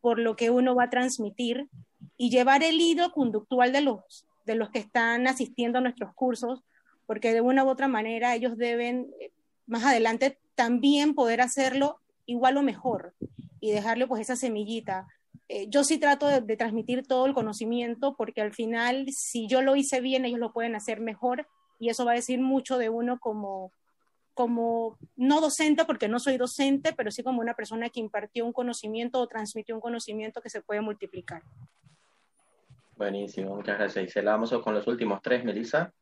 por 0.00 0.18
lo 0.18 0.36
que 0.36 0.50
uno 0.50 0.74
va 0.74 0.84
a 0.84 0.90
transmitir 0.90 1.68
y 2.16 2.30
llevar 2.30 2.62
el 2.62 2.80
hilo 2.80 3.10
conductual 3.12 3.72
de 3.72 3.80
los, 3.80 4.26
de 4.46 4.54
los 4.54 4.70
que 4.70 4.78
están 4.78 5.26
asistiendo 5.26 5.78
a 5.78 5.80
nuestros 5.82 6.14
cursos, 6.14 6.62
porque 7.06 7.32
de 7.32 7.40
una 7.40 7.64
u 7.64 7.68
otra 7.68 7.88
manera 7.88 8.34
ellos 8.34 8.56
deben 8.56 9.10
eh, 9.20 9.30
más 9.66 9.84
adelante 9.84 10.38
también 10.54 11.14
poder 11.14 11.40
hacerlo 11.40 11.98
igual 12.26 12.56
o 12.56 12.62
mejor 12.62 13.14
y 13.60 13.72
dejarle 13.72 14.06
pues 14.06 14.22
esa 14.22 14.36
semillita. 14.36 15.06
Eh, 15.54 15.66
yo 15.68 15.84
sí 15.84 15.98
trato 15.98 16.28
de, 16.28 16.40
de, 16.40 16.56
transmitir 16.56 17.06
todo 17.06 17.26
el 17.26 17.34
conocimiento 17.34 18.14
porque 18.16 18.40
al 18.40 18.54
final 18.54 19.06
si 19.10 19.46
yo 19.48 19.60
lo 19.60 19.76
hice 19.76 20.00
bien 20.00 20.24
ellos 20.24 20.40
lo 20.40 20.50
pueden 20.50 20.74
hacer 20.74 20.98
mejor 20.98 21.46
y 21.78 21.90
eso 21.90 22.06
va 22.06 22.12
a 22.12 22.14
decir 22.14 22.40
mucho 22.40 22.78
de 22.78 22.88
uno 22.88 23.18
como, 23.18 23.70
como 24.34 24.96
no 25.16 25.40
docente, 25.40 25.84
porque 25.84 26.08
no 26.08 26.20
soy 26.20 26.36
docente, 26.36 26.92
pero 26.92 27.10
sí 27.10 27.22
como 27.22 27.40
una 27.40 27.54
persona 27.54 27.90
que 27.90 28.00
impartió 28.00 28.46
un 28.46 28.52
conocimiento 28.52 29.20
o 29.20 29.26
transmitió 29.26 29.74
un 29.74 29.80
conocimiento 29.80 30.40
que 30.40 30.48
se 30.48 30.62
puede 30.62 30.80
multiplicar. 30.80 31.42
Buenísimo, 32.96 33.56
muchas 33.56 33.78
gracias. 33.78 34.04
Isela, 34.06 34.30
vamos 34.30 34.54
con 34.62 34.74
los 34.74 34.86
últimos 34.86 35.20
tres, 35.20 35.44
Melissa. 35.44 35.92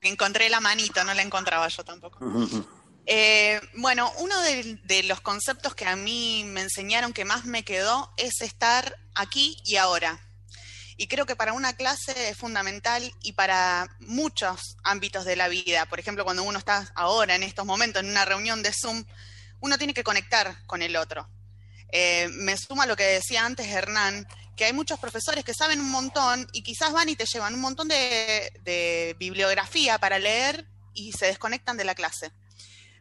Encontré 0.00 0.48
la 0.48 0.60
manito, 0.60 1.02
no 1.04 1.12
la 1.14 1.22
encontraba 1.22 1.66
yo 1.68 1.84
tampoco. 1.84 2.20
Eh, 3.06 3.60
bueno, 3.74 4.10
uno 4.18 4.40
de, 4.40 5.02
los 5.04 5.20
conceptos 5.20 5.74
que 5.74 5.84
a 5.84 5.96
mí 5.96 6.44
me 6.46 6.62
enseñaron 6.62 7.12
que 7.12 7.24
más 7.24 7.44
me 7.44 7.62
quedó 7.62 8.12
es 8.16 8.40
estar 8.40 8.96
aquí 9.14 9.58
y 9.64 9.76
ahora. 9.76 10.20
Y 10.96 11.08
creo 11.08 11.26
que 11.26 11.36
para 11.36 11.52
una 11.52 11.76
clase 11.76 12.30
es 12.30 12.36
fundamental 12.36 13.12
y 13.20 13.32
para 13.32 13.88
muchos 13.98 14.76
ámbitos 14.84 15.24
de 15.24 15.36
la 15.36 15.48
vida. 15.48 15.86
Por 15.86 15.98
ejemplo, 15.98 16.24
cuando 16.24 16.44
uno 16.44 16.58
está 16.58 16.90
ahora, 16.94 17.34
en 17.34 17.42
estos 17.42 17.66
momentos, 17.66 18.02
en 18.02 18.10
una 18.10 18.24
reunión 18.24 18.62
de 18.62 18.72
Zoom, 18.72 19.04
uno 19.60 19.76
tiene 19.76 19.92
que 19.92 20.04
conectar 20.04 20.64
con 20.66 20.82
el 20.82 20.96
otro. 20.96 21.28
Eh, 21.90 22.28
me 22.30 22.56
suma 22.56 22.86
lo 22.86 22.96
que 22.96 23.04
decía 23.04 23.44
antes 23.44 23.66
Hernán, 23.66 24.26
que 24.56 24.64
hay 24.64 24.72
muchos 24.72 25.00
profesores 25.00 25.44
que 25.44 25.52
saben 25.52 25.80
un 25.80 25.90
montón 25.90 26.48
y 26.52 26.62
quizás 26.62 26.92
van 26.92 27.08
y 27.08 27.16
te 27.16 27.26
llevan 27.26 27.54
un 27.54 27.60
montón 27.60 27.88
de 27.88 29.16
bibliografía 29.18 29.98
para 29.98 30.18
leer 30.18 30.66
y 30.94 31.12
se 31.12 31.26
desconectan 31.26 31.76
de 31.76 31.84
la 31.84 31.96
clase. 31.96 32.32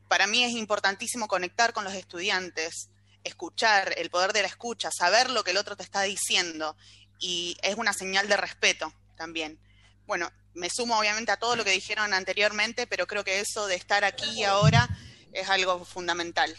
Para 0.08 0.28
mí 0.28 0.44
es 0.44 0.52
importantísimo 0.52 1.28
conectar 1.28 1.74
con 1.74 1.84
los 1.84 1.94
estudiantes, 1.94 2.90
escuchar, 3.24 3.94
el 3.98 4.10
poder 4.10 4.34
de 4.34 4.42
la 4.42 4.48
escucha, 4.48 4.90
saber 4.92 5.30
lo 5.30 5.44
que 5.44 5.52
el 5.52 5.58
otro 5.58 5.76
te 5.76 5.84
está 5.84 6.02
diciendo 6.02 6.76
y 7.20 7.58
es 7.64 7.76
una 7.76 7.94
señal 7.94 8.28
de 8.28 8.38
respeto 8.38 8.94
también. 9.16 9.58
Bueno, 10.06 10.30
me 10.54 10.70
sumo 10.70 11.00
obviamente 11.00 11.32
a 11.32 11.38
todo 11.38 11.56
lo 11.56 11.64
que 11.64 11.72
dijeron 11.72 12.14
anteriormente, 12.14 12.86
pero 12.88 13.08
creo 13.08 13.24
que 13.24 13.40
eso 13.40 13.68
de 13.68 13.76
estar 13.76 14.04
aquí 14.04 14.30
y 14.40 14.44
ahora 14.44 14.88
es 15.32 15.50
algo 15.50 15.84
fundamental. 15.86 16.56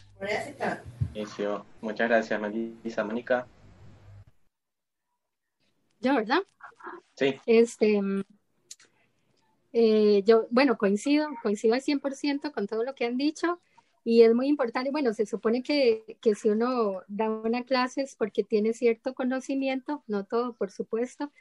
Muchas 1.80 2.08
gracias, 2.08 2.40
Melissa. 2.40 3.04
Mónica. 3.04 3.46
Yo, 6.00 6.14
¿verdad? 6.16 6.42
Sí. 7.16 7.40
Este, 7.46 8.00
eh, 9.76 10.22
yo, 10.24 10.46
bueno, 10.50 10.78
coincido, 10.78 11.28
coincido 11.42 11.74
al 11.74 11.82
100% 11.82 12.52
con 12.52 12.68
todo 12.68 12.84
lo 12.84 12.94
que 12.94 13.06
han 13.06 13.16
dicho. 13.16 13.60
Y 14.04 14.22
es 14.22 14.32
muy 14.34 14.46
importante, 14.46 14.90
bueno, 14.92 15.12
se 15.14 15.26
supone 15.26 15.62
que, 15.64 16.16
que, 16.20 16.34
si 16.36 16.48
uno 16.50 17.02
da 17.08 17.28
una 17.28 17.64
clase 17.64 18.02
es 18.02 18.14
porque 18.16 18.44
tiene 18.44 18.72
cierto 18.72 19.14
conocimiento, 19.14 20.04
no 20.06 20.24
todo, 20.24 20.54
por 20.54 20.70
supuesto, 20.70 21.32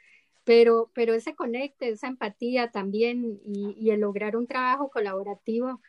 pero, 0.44 0.90
pero 0.94 1.14
ese 1.14 1.34
conecte, 1.36 1.90
esa 1.90 2.08
empatía 2.08 2.70
también 2.72 3.40
y, 3.44 3.90
el 3.90 4.00
lograr 4.00 4.36
un 4.36 4.46
trabajo 4.48 4.90
colaborativo, 4.90 5.80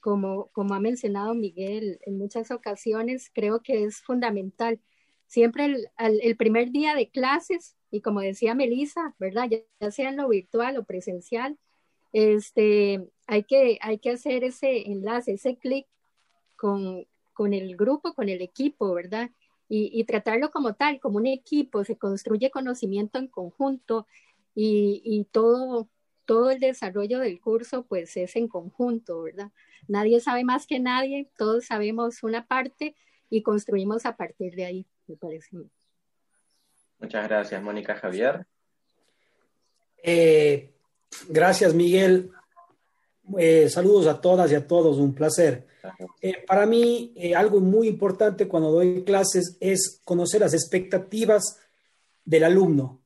como, 0.00 0.48
como 0.52 0.74
ha 0.74 0.80
mencionado 0.80 1.34
Miguel 1.34 1.98
en 2.02 2.18
muchas 2.18 2.50
ocasiones, 2.50 3.30
creo 3.32 3.62
que 3.62 3.84
es 3.84 4.02
fundamental. 4.02 4.80
Siempre 5.28 5.64
el, 5.66 5.88
el 5.98 6.36
primer 6.36 6.72
día 6.72 6.94
de 6.94 7.08
clases, 7.08 7.76
y 7.90 8.02
como 8.02 8.20
decía 8.20 8.54
Melissa, 8.54 9.14
¿verdad? 9.18 9.48
Ya, 9.50 9.58
ya 9.80 9.90
sea 9.90 10.10
en 10.10 10.16
lo 10.16 10.28
virtual 10.28 10.76
o 10.76 10.84
presencial, 10.84 11.58
este, 12.16 13.06
hay, 13.26 13.44
que, 13.44 13.78
hay 13.82 13.98
que 13.98 14.10
hacer 14.10 14.42
ese 14.42 14.90
enlace, 14.90 15.32
ese 15.32 15.58
clic 15.58 15.86
con, 16.56 17.06
con 17.34 17.52
el 17.52 17.76
grupo, 17.76 18.14
con 18.14 18.30
el 18.30 18.40
equipo, 18.40 18.94
¿verdad? 18.94 19.30
Y, 19.68 20.02
tratarlo 20.04 20.50
como 20.50 20.74
tal, 20.74 20.98
como 21.00 21.18
un 21.18 21.26
equipo, 21.26 21.84
se 21.84 21.98
construye 21.98 22.50
conocimiento 22.50 23.18
en 23.18 23.26
conjunto 23.26 24.06
y, 24.54 25.02
y, 25.04 25.24
todo, 25.24 25.90
todo 26.24 26.50
el 26.50 26.60
desarrollo 26.60 27.18
del 27.18 27.38
curso 27.40 27.84
pues 27.84 28.16
es 28.16 28.36
en 28.36 28.48
conjunto, 28.48 29.22
¿verdad? 29.22 29.50
Nadie 29.86 30.20
sabe 30.20 30.44
más 30.44 30.66
que 30.66 30.80
nadie, 30.80 31.28
todos 31.36 31.66
sabemos 31.66 32.22
una 32.22 32.46
parte 32.46 32.94
y 33.28 33.42
construimos 33.42 34.06
a 34.06 34.16
partir 34.16 34.54
de 34.54 34.64
ahí, 34.64 34.86
me 35.06 35.16
parece. 35.16 35.56
Muchas 36.98 37.28
gracias, 37.28 37.62
Mónica 37.62 37.96
Javier. 37.96 38.46
Eh, 40.02 40.75
gracias, 41.28 41.74
Miguel. 41.74 42.30
Eh, 43.38 43.68
saludos 43.68 44.06
a 44.06 44.20
todas 44.20 44.50
y 44.52 44.54
a 44.54 44.66
todos, 44.66 44.98
un 44.98 45.14
placer. 45.14 45.66
Eh, 46.20 46.44
para 46.46 46.66
mí, 46.66 47.14
algo 47.36 47.60
muy 47.60 47.88
importante 47.88 48.48
cuando 48.48 48.72
doy 48.72 49.04
clases 49.04 49.56
es 49.60 50.00
conocer 50.04 50.40
las 50.40 50.54
expectativas 50.54 51.58
del 52.24 52.44
alumno. 52.44 53.00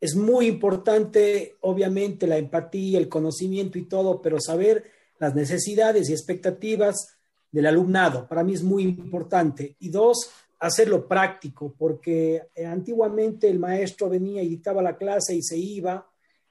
Es 0.00 0.14
muy 0.14 0.46
importante, 0.46 1.56
obviamente, 1.60 2.26
la 2.26 2.38
empatía, 2.38 2.98
el 2.98 3.08
conocimiento 3.08 3.78
y 3.78 3.86
todo, 3.86 4.22
pero 4.22 4.40
saber 4.40 4.84
las 5.18 5.34
necesidades 5.34 6.08
y 6.08 6.12
expectativas 6.12 7.18
del 7.50 7.66
alumnado. 7.66 8.28
Para 8.28 8.44
mí 8.44 8.54
es 8.54 8.62
muy 8.62 8.84
importante. 8.84 9.76
Y 9.80 9.88
dos, 9.88 10.30
hacerlo 10.60 11.06
práctico, 11.06 11.74
porque 11.76 12.42
eh, 12.54 12.66
antiguamente 12.66 13.48
el 13.48 13.58
maestro 13.58 14.08
venía 14.08 14.42
y 14.42 14.48
dictaba 14.48 14.82
la 14.82 14.96
clase 14.96 15.34
y 15.34 15.42
se 15.42 15.56
iba, 15.56 16.06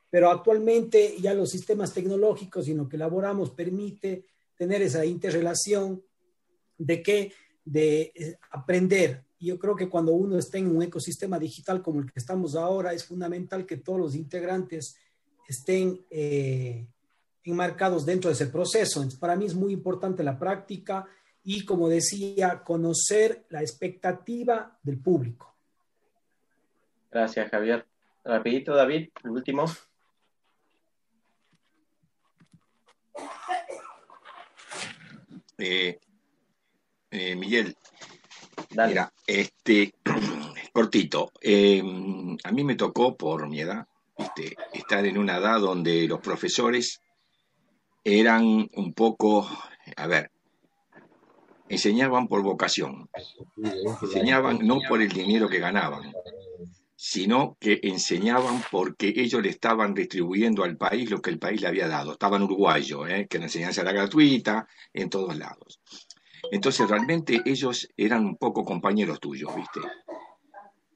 pero 0.10 0.30
actualmente 0.30 1.16
ya 1.20 1.34
los 1.34 1.50
sistemas 1.50 1.94
tecnológicos 1.94 2.68
y 2.68 2.74
lo 2.74 2.88
que 2.88 2.96
elaboramos 2.96 3.52
permite 3.52 4.26
tener 4.56 4.82
esa 4.82 5.06
interrelación 5.06 6.02
de 6.78 7.02
que 7.02 7.34
de 7.64 8.14
eh, 8.16 8.38
aprender. 8.52 9.24
Yo 9.40 9.60
creo 9.60 9.76
que 9.76 9.90
cuando 9.90 10.14
uno 10.14 10.38
está 10.38 10.58
en 10.58 10.76
un 10.76 10.82
ecosistema 10.82 11.38
digital 11.38 11.82
como 11.82 12.00
el 12.00 12.12
que 12.12 12.20
estamos 12.20 12.56
ahora, 12.56 12.94
es 12.94 13.04
fundamental 13.04 13.66
que 13.66 13.78
todos 13.78 14.00
los 14.00 14.16
integrantes 14.16 14.98
estén 15.48 16.06
eh, 16.10 16.88
enmarcados 17.44 18.06
dentro 18.06 18.30
de 18.30 18.34
ese 18.34 18.48
proceso. 18.48 19.08
para 19.20 19.36
mí 19.36 19.46
es 19.46 19.54
muy 19.54 19.74
importante 19.74 20.24
la 20.24 20.40
práctica 20.40 21.06
y, 21.44 21.66
como 21.66 21.88
decía, 21.88 22.64
conocer 22.64 23.46
la 23.50 23.62
expectativa 23.62 24.78
del 24.82 25.00
público. 25.00 25.56
Gracias, 27.12 27.50
Javier. 27.50 27.86
Rapidito, 28.24 28.76
David, 28.76 29.10
el 29.24 29.30
último. 29.30 29.66
Eh, 35.58 35.98
eh, 37.10 37.36
Miguel, 37.36 37.76
mira, 38.76 39.12
este, 39.26 39.94
cortito, 40.74 41.32
eh, 41.42 41.82
a 42.44 42.52
mí 42.52 42.64
me 42.64 42.76
tocó 42.76 43.16
por 43.16 43.48
mi 43.48 43.62
edad, 43.62 43.88
estar 44.74 45.06
en 45.06 45.18
una 45.18 45.38
edad 45.38 45.60
donde 45.60 46.08
los 46.08 46.20
profesores 46.20 47.02
eran 48.04 48.70
un 48.74 48.94
poco, 48.94 49.48
a 49.96 50.08
ver, 50.08 50.32
enseñaban 51.70 52.28
por 52.28 52.44
vocación, 52.44 53.10
enseñaban 54.02 54.60
no 54.62 54.80
por 54.88 55.02
el 55.02 55.10
dinero 55.10 55.50
que 55.50 55.60
ganaban, 55.60 56.14
sino 57.00 57.58
que 57.60 57.80
enseñaban 57.84 58.64
porque 58.72 59.14
ellos 59.16 59.44
le 59.44 59.50
estaban 59.50 59.94
distribuyendo 59.94 60.64
al 60.64 60.78
país 60.78 61.12
lo 61.12 61.22
que 61.22 61.30
el 61.30 61.38
país 61.38 61.62
le 61.62 61.68
había 61.68 61.88
dado. 61.88 62.14
Estaban 62.14 62.42
uruguayos, 62.42 63.08
¿eh? 63.08 63.28
que 63.30 63.38
la 63.38 63.46
enseñanza 63.46 63.82
era 63.82 63.92
gratuita 63.92 64.68
en 64.94 65.08
todos 65.08 65.38
lados. 65.38 65.80
Entonces 66.52 66.90
realmente 66.90 67.40
ellos 67.46 67.88
eran 67.96 68.26
un 68.26 68.36
poco 68.36 68.66
compañeros 68.66 69.20
tuyos, 69.20 69.56
¿viste? 69.56 69.80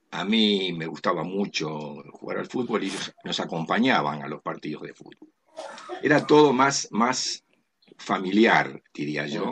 A 0.10 0.26
mí 0.26 0.74
me 0.74 0.88
gustaba 0.88 1.24
mucho 1.24 1.70
jugar 2.14 2.40
al 2.40 2.48
fútbol 2.48 2.84
y 2.84 2.88
ellos 2.88 3.14
nos 3.24 3.40
acompañaban 3.40 4.24
a 4.24 4.28
los 4.28 4.42
partidos 4.42 4.82
de 4.82 4.96
fútbol. 4.96 5.30
Era 6.02 6.26
todo 6.26 6.52
más, 6.52 6.88
más 6.90 7.44
familiar, 7.96 8.82
diría 8.92 9.28
yo, 9.28 9.52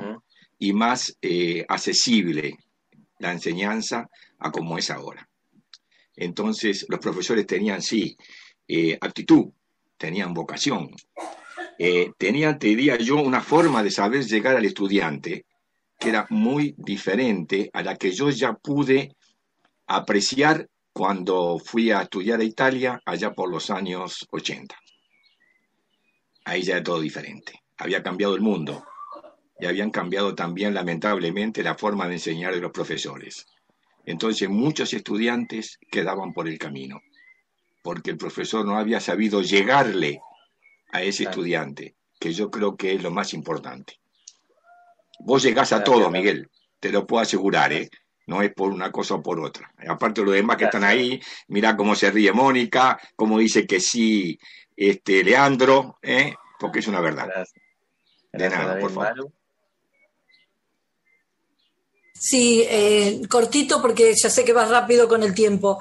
y 0.57 0.73
más 0.73 1.15
eh, 1.21 1.63
accesible 1.69 2.57
la 3.19 3.31
enseñanza 3.33 4.09
a 4.39 4.51
como 4.51 4.79
es 4.79 4.89
ahora. 4.89 5.28
Entonces, 6.21 6.85
los 6.89 6.99
profesores 6.99 7.47
tenían, 7.47 7.81
sí, 7.81 8.17
eh, 8.67 8.97
actitud, 8.99 9.45
tenían 9.97 10.33
vocación, 10.33 10.91
eh, 11.77 12.11
tenían, 12.17 12.59
te 12.59 12.67
diría 12.67 12.97
yo, 12.97 13.21
una 13.21 13.39
forma 13.39 13.81
de 13.81 13.89
saber 13.89 14.25
llegar 14.25 14.57
al 14.57 14.65
estudiante 14.65 15.45
que 15.97 16.09
era 16.09 16.27
muy 16.29 16.75
diferente 16.77 17.69
a 17.73 17.81
la 17.83 17.95
que 17.95 18.11
yo 18.11 18.29
ya 18.29 18.53
pude 18.53 19.15
apreciar 19.87 20.67
cuando 20.91 21.57
fui 21.57 21.91
a 21.91 22.01
estudiar 22.01 22.41
a 22.41 22.43
Italia 22.43 23.01
allá 23.05 23.33
por 23.33 23.49
los 23.49 23.69
años 23.69 24.27
80. 24.29 24.75
Ahí 26.43 26.63
ya 26.63 26.75
era 26.75 26.83
todo 26.83 26.99
diferente. 26.99 27.63
Había 27.77 28.03
cambiado 28.03 28.35
el 28.35 28.41
mundo 28.41 28.85
y 29.57 29.65
habían 29.65 29.91
cambiado 29.91 30.35
también 30.35 30.73
lamentablemente 30.73 31.63
la 31.63 31.75
forma 31.75 32.07
de 32.09 32.15
enseñar 32.15 32.53
de 32.53 32.61
los 32.61 32.71
profesores. 32.71 33.45
Entonces 34.05 34.49
muchos 34.49 34.93
estudiantes 34.93 35.79
quedaban 35.91 36.33
por 36.33 36.47
el 36.47 36.57
camino, 36.57 37.01
porque 37.83 38.11
el 38.11 38.17
profesor 38.17 38.65
no 38.65 38.77
había 38.77 38.99
sabido 38.99 39.41
llegarle 39.41 40.21
a 40.91 41.03
ese 41.03 41.23
estudiante, 41.23 41.95
que 42.19 42.33
yo 42.33 42.49
creo 42.49 42.75
que 42.75 42.93
es 42.93 43.03
lo 43.03 43.11
más 43.11 43.33
importante. 43.33 43.99
Vos 45.19 45.43
llegás 45.43 45.73
a 45.73 45.83
todo, 45.83 46.09
Miguel, 46.09 46.49
te 46.79 46.91
lo 46.91 47.05
puedo 47.05 47.21
asegurar, 47.21 47.73
¿eh? 47.73 47.89
No 48.25 48.41
es 48.41 48.53
por 48.53 48.71
una 48.71 48.91
cosa 48.91 49.15
o 49.15 49.23
por 49.23 49.39
otra. 49.39 49.73
Aparte 49.87 50.21
de 50.21 50.25
los 50.25 50.35
demás 50.35 50.57
que 50.57 50.65
están 50.65 50.83
ahí, 50.83 51.19
mira 51.47 51.75
cómo 51.75 51.95
se 51.95 52.11
ríe 52.11 52.31
Mónica, 52.31 52.99
cómo 53.15 53.39
dice 53.39 53.65
que 53.65 53.79
sí 53.79 54.39
este, 54.75 55.23
Leandro, 55.23 55.97
¿eh? 56.01 56.35
porque 56.59 56.79
es 56.79 56.87
una 56.87 57.01
verdad. 57.01 57.27
De 58.31 58.49
nada, 58.49 58.77
por 58.79 58.91
favor. 58.91 59.31
Sí, 62.19 62.65
eh, 62.67 63.21
cortito 63.29 63.81
porque 63.81 64.13
ya 64.21 64.29
sé 64.29 64.43
que 64.43 64.51
vas 64.51 64.69
rápido 64.69 65.07
con 65.07 65.23
el 65.23 65.33
tiempo. 65.33 65.79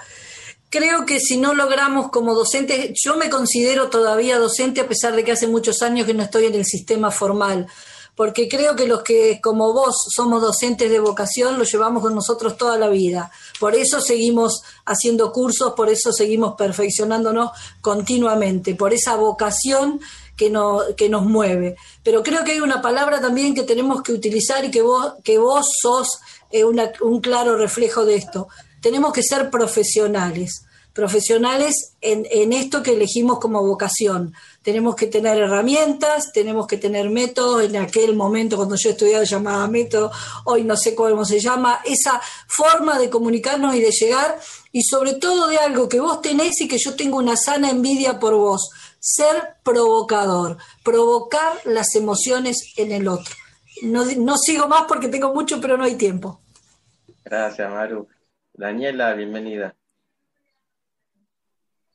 Creo 0.71 1.05
que 1.05 1.19
si 1.19 1.37
no 1.37 1.53
logramos 1.53 2.11
como 2.11 2.35
docentes, 2.35 2.93
yo 3.03 3.17
me 3.17 3.29
considero 3.29 3.89
todavía 3.89 4.39
docente 4.39 4.81
a 4.81 4.89
pesar 4.89 5.17
de 5.17 5.25
que 5.25 5.33
hace 5.33 5.49
muchos 5.49 5.83
años 5.83 6.07
que 6.07 6.15
no 6.15 6.23
estoy 6.23 6.47
en 6.47 6.55
el 6.55 6.65
sistema 6.65 7.11
formal, 7.11 7.67
porque 8.15 8.49
creo 8.49 8.77
que 8.77 8.87
los 8.87 9.03
que 9.03 9.41
como 9.43 9.73
vos 9.73 9.97
somos 10.15 10.41
docentes 10.43 10.91
de 10.91 11.01
vocación 11.01 11.59
lo 11.59 11.65
llevamos 11.65 12.03
con 12.03 12.15
nosotros 12.15 12.57
toda 12.57 12.77
la 12.77 12.89
vida. 12.89 13.33
Por 13.59 13.75
eso 13.75 14.01
seguimos 14.01 14.63
haciendo 14.85 15.33
cursos, 15.33 15.73
por 15.75 15.89
eso 15.89 16.13
seguimos 16.13 16.55
perfeccionándonos 16.55 17.51
continuamente, 17.81 18.75
por 18.75 18.93
esa 18.93 19.17
vocación 19.17 20.01
que, 20.39 20.51
que 20.97 21.09
nos 21.11 21.27
mueve. 21.27 21.77
Pero 22.03 22.23
creo 22.23 22.45
que 22.45 22.53
hay 22.53 22.61
una 22.61 22.81
palabra 22.81 23.21
también 23.21 23.55
que 23.55 23.65
tenemos 23.65 24.03
que 24.03 24.13
utilizar 24.13 24.65
y 24.65 24.71
que 24.71 24.81
vos, 24.81 25.15
que 25.23 25.37
vos 25.37 25.67
sos 25.83 26.21
eh, 26.51 26.65
un 26.65 27.21
claro 27.21 27.57
reflejo 27.57 28.07
de 28.07 28.15
esto. 28.15 28.49
Tenemos 28.81 29.13
que 29.13 29.25
ser 29.25 29.51
profesionales, 29.51 30.65
profesionales 30.93 31.97
en, 32.01 32.27
en 32.31 32.53
esto 32.53 32.83
que 32.83 32.93
elegimos 32.93 33.41
como 33.41 33.67
vocación. 33.67 34.33
Tenemos 34.63 34.95
que 34.95 35.07
tener 35.07 35.39
herramientas, 35.39 36.31
tenemos 36.33 36.67
que 36.67 36.77
tener 36.77 37.11
métodos. 37.11 37.65
En 37.65 37.77
aquel 37.77 38.15
momento, 38.15 38.57
cuando 38.57 38.77
yo 38.77 38.91
estudiaba, 38.91 39.25
llamaba 39.25 39.67
método, 39.67 40.13
hoy 40.45 40.63
no 40.63 40.77
sé 40.77 40.95
cómo 40.95 41.25
se 41.25 41.41
llama. 41.41 41.81
Esa 41.85 42.21
forma 42.47 42.99
de 42.99 43.11
comunicarnos 43.11 43.75
y 43.75 43.81
de 43.81 43.91
llegar, 43.91 44.39
y 44.71 44.83
sobre 44.83 45.15
todo 45.15 45.49
de 45.49 45.57
algo 45.57 45.89
que 45.89 45.99
vos 45.99 46.21
tenés 46.21 46.61
y 46.61 46.69
que 46.69 46.79
yo 46.79 46.95
tengo 46.95 47.19
una 47.19 47.37
sana 47.37 47.71
envidia 47.71 48.21
por 48.21 48.35
vos 48.35 48.71
ser 48.99 49.57
provocador, 49.63 50.57
provocar 50.85 51.55
las 51.65 51.95
emociones 51.95 52.75
en 52.77 52.93
el 52.93 53.09
otro. 53.09 53.35
No, 53.83 54.05
no 54.05 54.37
sigo 54.37 54.69
más 54.69 54.85
porque 54.89 55.09
tengo 55.09 55.33
mucho, 55.33 55.61
pero 55.61 55.77
no 55.77 55.85
hay 55.85 55.97
tiempo. 55.97 56.41
Gracias, 57.25 57.71
Maru. 57.71 58.09
Daniela, 58.53 59.15
bienvenida. 59.15 59.77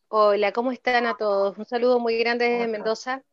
Hola, 0.07 0.51
¿cómo 0.53 0.71
están 0.71 1.07
a 1.07 1.17
todos? 1.17 1.57
Un 1.57 1.65
saludo 1.65 1.99
muy 1.99 2.17
grande 2.17 2.47
desde 2.47 2.67
Mendoza. 2.67 3.23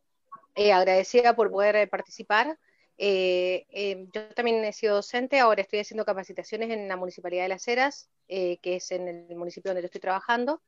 Eh, 0.55 0.73
agradecida 0.73 1.35
por 1.35 1.49
poder 1.51 1.75
eh, 1.75 1.87
participar. 1.87 2.57
Eh, 2.97 4.07
yo 4.13 4.27
también 4.33 4.63
he 4.65 4.73
sido 4.73 4.95
docente, 4.95 5.39
ahora 5.39 5.61
estoy 5.61 5.79
haciendo 5.79 6.05
capacitaciones 6.05 6.69
en 6.71 6.87
la 6.87 6.97
Municipalidad 6.97 7.43
de 7.43 7.49
Las 7.49 7.67
Heras, 7.67 8.09
que 8.27 8.59
es 8.63 8.91
en 8.91 9.07
el 9.07 9.35
municipio 9.35 9.69
donde 9.69 9.81
yo 9.81 9.87
estoy 9.87 10.01
trabajando. 10.01 10.61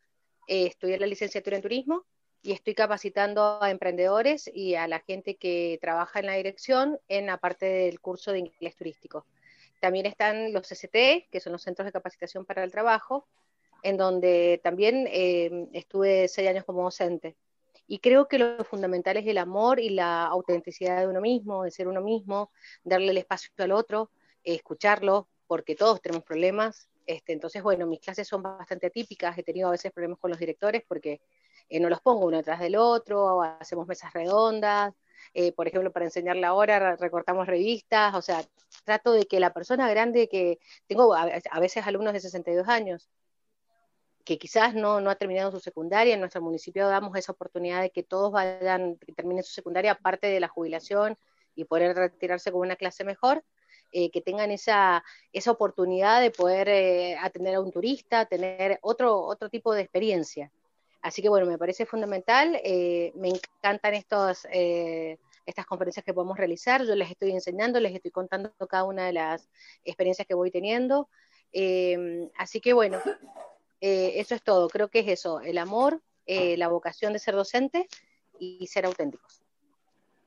estudié 0.48 0.98
la 0.98 1.06
licenciatura 1.06 1.58
en 1.58 1.62
turismo 1.62 2.06
y 2.44 2.52
estoy 2.52 2.76
capacitando 2.76 3.64
a 3.64 3.72
emprendedores 3.72 4.52
y 4.54 4.76
a 4.76 4.88
la 4.88 5.00
gente 5.00 5.36
que 5.38 5.80
trabaja 5.82 6.20
en 6.20 6.26
la 6.26 6.34
dirección 6.34 7.00
en 7.08 7.28
la 7.28 7.38
parte 7.38 7.66
del 7.66 8.02
curso 8.02 8.34
de 8.34 8.40
inglés 8.40 8.76
turístico. 8.76 9.26
También 9.80 10.06
están 10.06 10.52
los 10.52 10.68
CCT, 10.68 11.30
que 11.32 11.40
son 11.40 11.54
los 11.54 11.64
Centros 11.64 11.86
de 11.86 11.94
Capacitación 11.94 12.46
para 12.46 12.64
el 12.66 12.72
Trabajo, 12.72 13.28
en 13.82 13.96
donde 13.96 14.60
también 14.62 15.08
eh, 15.10 15.68
estuve 15.72 16.28
seis 16.28 16.50
años 16.50 16.66
como 16.66 16.84
docente. 16.84 17.38
Y 17.88 18.00
creo 18.00 18.28
que 18.28 18.40
lo 18.40 18.64
fundamental 18.66 19.18
es 19.18 19.28
el 19.28 19.38
amor 19.38 19.80
y 19.80 19.90
la 19.90 20.26
autenticidad 20.26 21.00
de 21.00 21.08
uno 21.08 21.22
mismo, 21.22 21.64
de 21.64 21.72
ser 21.72 21.88
uno 21.88 22.02
mismo, 22.02 22.52
darle 22.84 23.12
el 23.12 23.18
espacio 23.18 23.52
al 23.58 23.72
otro, 23.72 24.10
escucharlo, 24.44 25.30
porque 25.48 25.76
todos 25.76 26.02
tenemos 26.02 26.26
problemas. 26.26 26.90
Este, 27.06 27.34
entonces, 27.34 27.62
bueno, 27.64 27.86
mis 27.86 28.00
clases 28.00 28.28
son 28.28 28.42
bastante 28.42 28.88
atípicas, 28.88 29.38
he 29.38 29.44
tenido 29.44 29.68
a 29.68 29.72
veces 29.72 29.92
problemas 29.92 30.20
con 30.20 30.30
los 30.30 30.40
directores 30.40 30.84
porque 30.88 31.22
eh, 31.74 31.80
no 31.80 31.90
los 31.90 32.02
pongo 32.02 32.28
uno 32.28 32.38
detrás 32.38 32.60
del 32.60 32.76
otro, 32.76 33.42
hacemos 33.42 33.88
mesas 33.88 34.14
redondas, 34.14 34.94
eh, 35.34 35.52
por 35.54 35.68
ejemplo, 35.68 35.92
para 35.92 36.06
enseñar 36.06 36.36
la 36.36 36.54
hora 36.54 36.96
recortamos 36.96 37.48
revistas, 37.48 38.14
o 38.14 38.22
sea, 38.22 38.44
trato 38.86 39.14
de 39.14 39.26
que 39.26 39.40
la 39.40 39.54
persona 39.54 39.90
grande 39.90 40.30
que 40.30 40.60
tengo 40.88 41.16
a, 41.16 41.26
veces 41.60 41.88
alumnos 41.88 42.14
de 42.14 42.20
62 42.20 42.68
años, 42.68 43.10
que 44.24 44.38
quizás 44.38 44.76
no, 44.76 45.02
no 45.02 45.10
ha 45.10 45.16
terminado 45.16 45.52
su 45.52 45.60
secundaria. 45.60 46.14
En 46.14 46.20
nuestro 46.20 46.42
municipio 46.42 46.88
damos 46.88 47.18
esa 47.18 47.32
oportunidad 47.32 47.82
de 47.82 47.90
que 47.90 48.04
todos 48.04 48.32
vayan, 48.32 48.98
que 48.98 49.12
terminen 49.14 49.44
su 49.44 49.54
secundaria, 49.54 49.94
aparte 49.94 50.28
de 50.28 50.40
la 50.40 50.48
jubilación 50.48 51.18
y 51.56 51.66
poder 51.66 51.96
retirarse 51.96 52.52
con 52.52 52.62
una 52.62 52.76
clase 52.76 53.04
mejor. 53.04 53.44
Eh, 53.96 54.10
que 54.10 54.22
tengan 54.22 54.50
esa, 54.50 55.04
esa 55.34 55.52
oportunidad 55.52 56.20
de 56.20 56.32
poder 56.32 56.68
eh, 56.68 57.16
atender 57.22 57.54
a 57.56 57.62
un 57.62 57.72
turista, 57.72 58.26
tener 58.26 58.80
otro, 58.82 59.22
otro 59.22 59.50
tipo 59.50 59.72
de 59.74 59.82
experiencia. 59.84 60.52
Así 61.04 61.22
que 61.22 61.30
bueno, 61.30 61.46
me 61.46 61.58
parece 61.60 61.86
fundamental, 61.86 62.60
eh, 62.64 63.12
me 63.16 63.28
encantan 63.28 63.94
estos, 63.94 64.48
estas 64.50 65.66
conferencias 65.66 66.04
que 66.04 66.14
podemos 66.14 66.38
realizar, 66.38 66.84
yo 66.86 66.96
les 66.96 67.12
estoy 67.12 67.32
enseñando, 67.32 67.80
les 67.80 67.94
estoy 67.94 68.10
contando 68.10 68.52
cada 68.70 68.86
una 68.86 69.06
de 69.06 69.14
las 69.14 69.50
experiencias 69.84 70.26
que 70.26 70.34
voy 70.34 70.50
teniendo. 70.50 71.10
así 72.38 72.62
que 72.62 72.72
bueno, 72.72 73.00
eso 73.82 74.34
es 74.34 74.42
todo, 74.42 74.70
creo 74.70 74.88
que 74.88 75.00
es 75.00 75.10
eso, 75.10 75.42
el 75.42 75.58
amor, 75.58 76.02
la 76.26 76.70
vocación 76.70 77.12
de 77.12 77.20
ser 77.20 77.36
docente 77.36 77.88
y 78.40 78.66
ser 78.68 78.86
auténticos. 78.86 79.44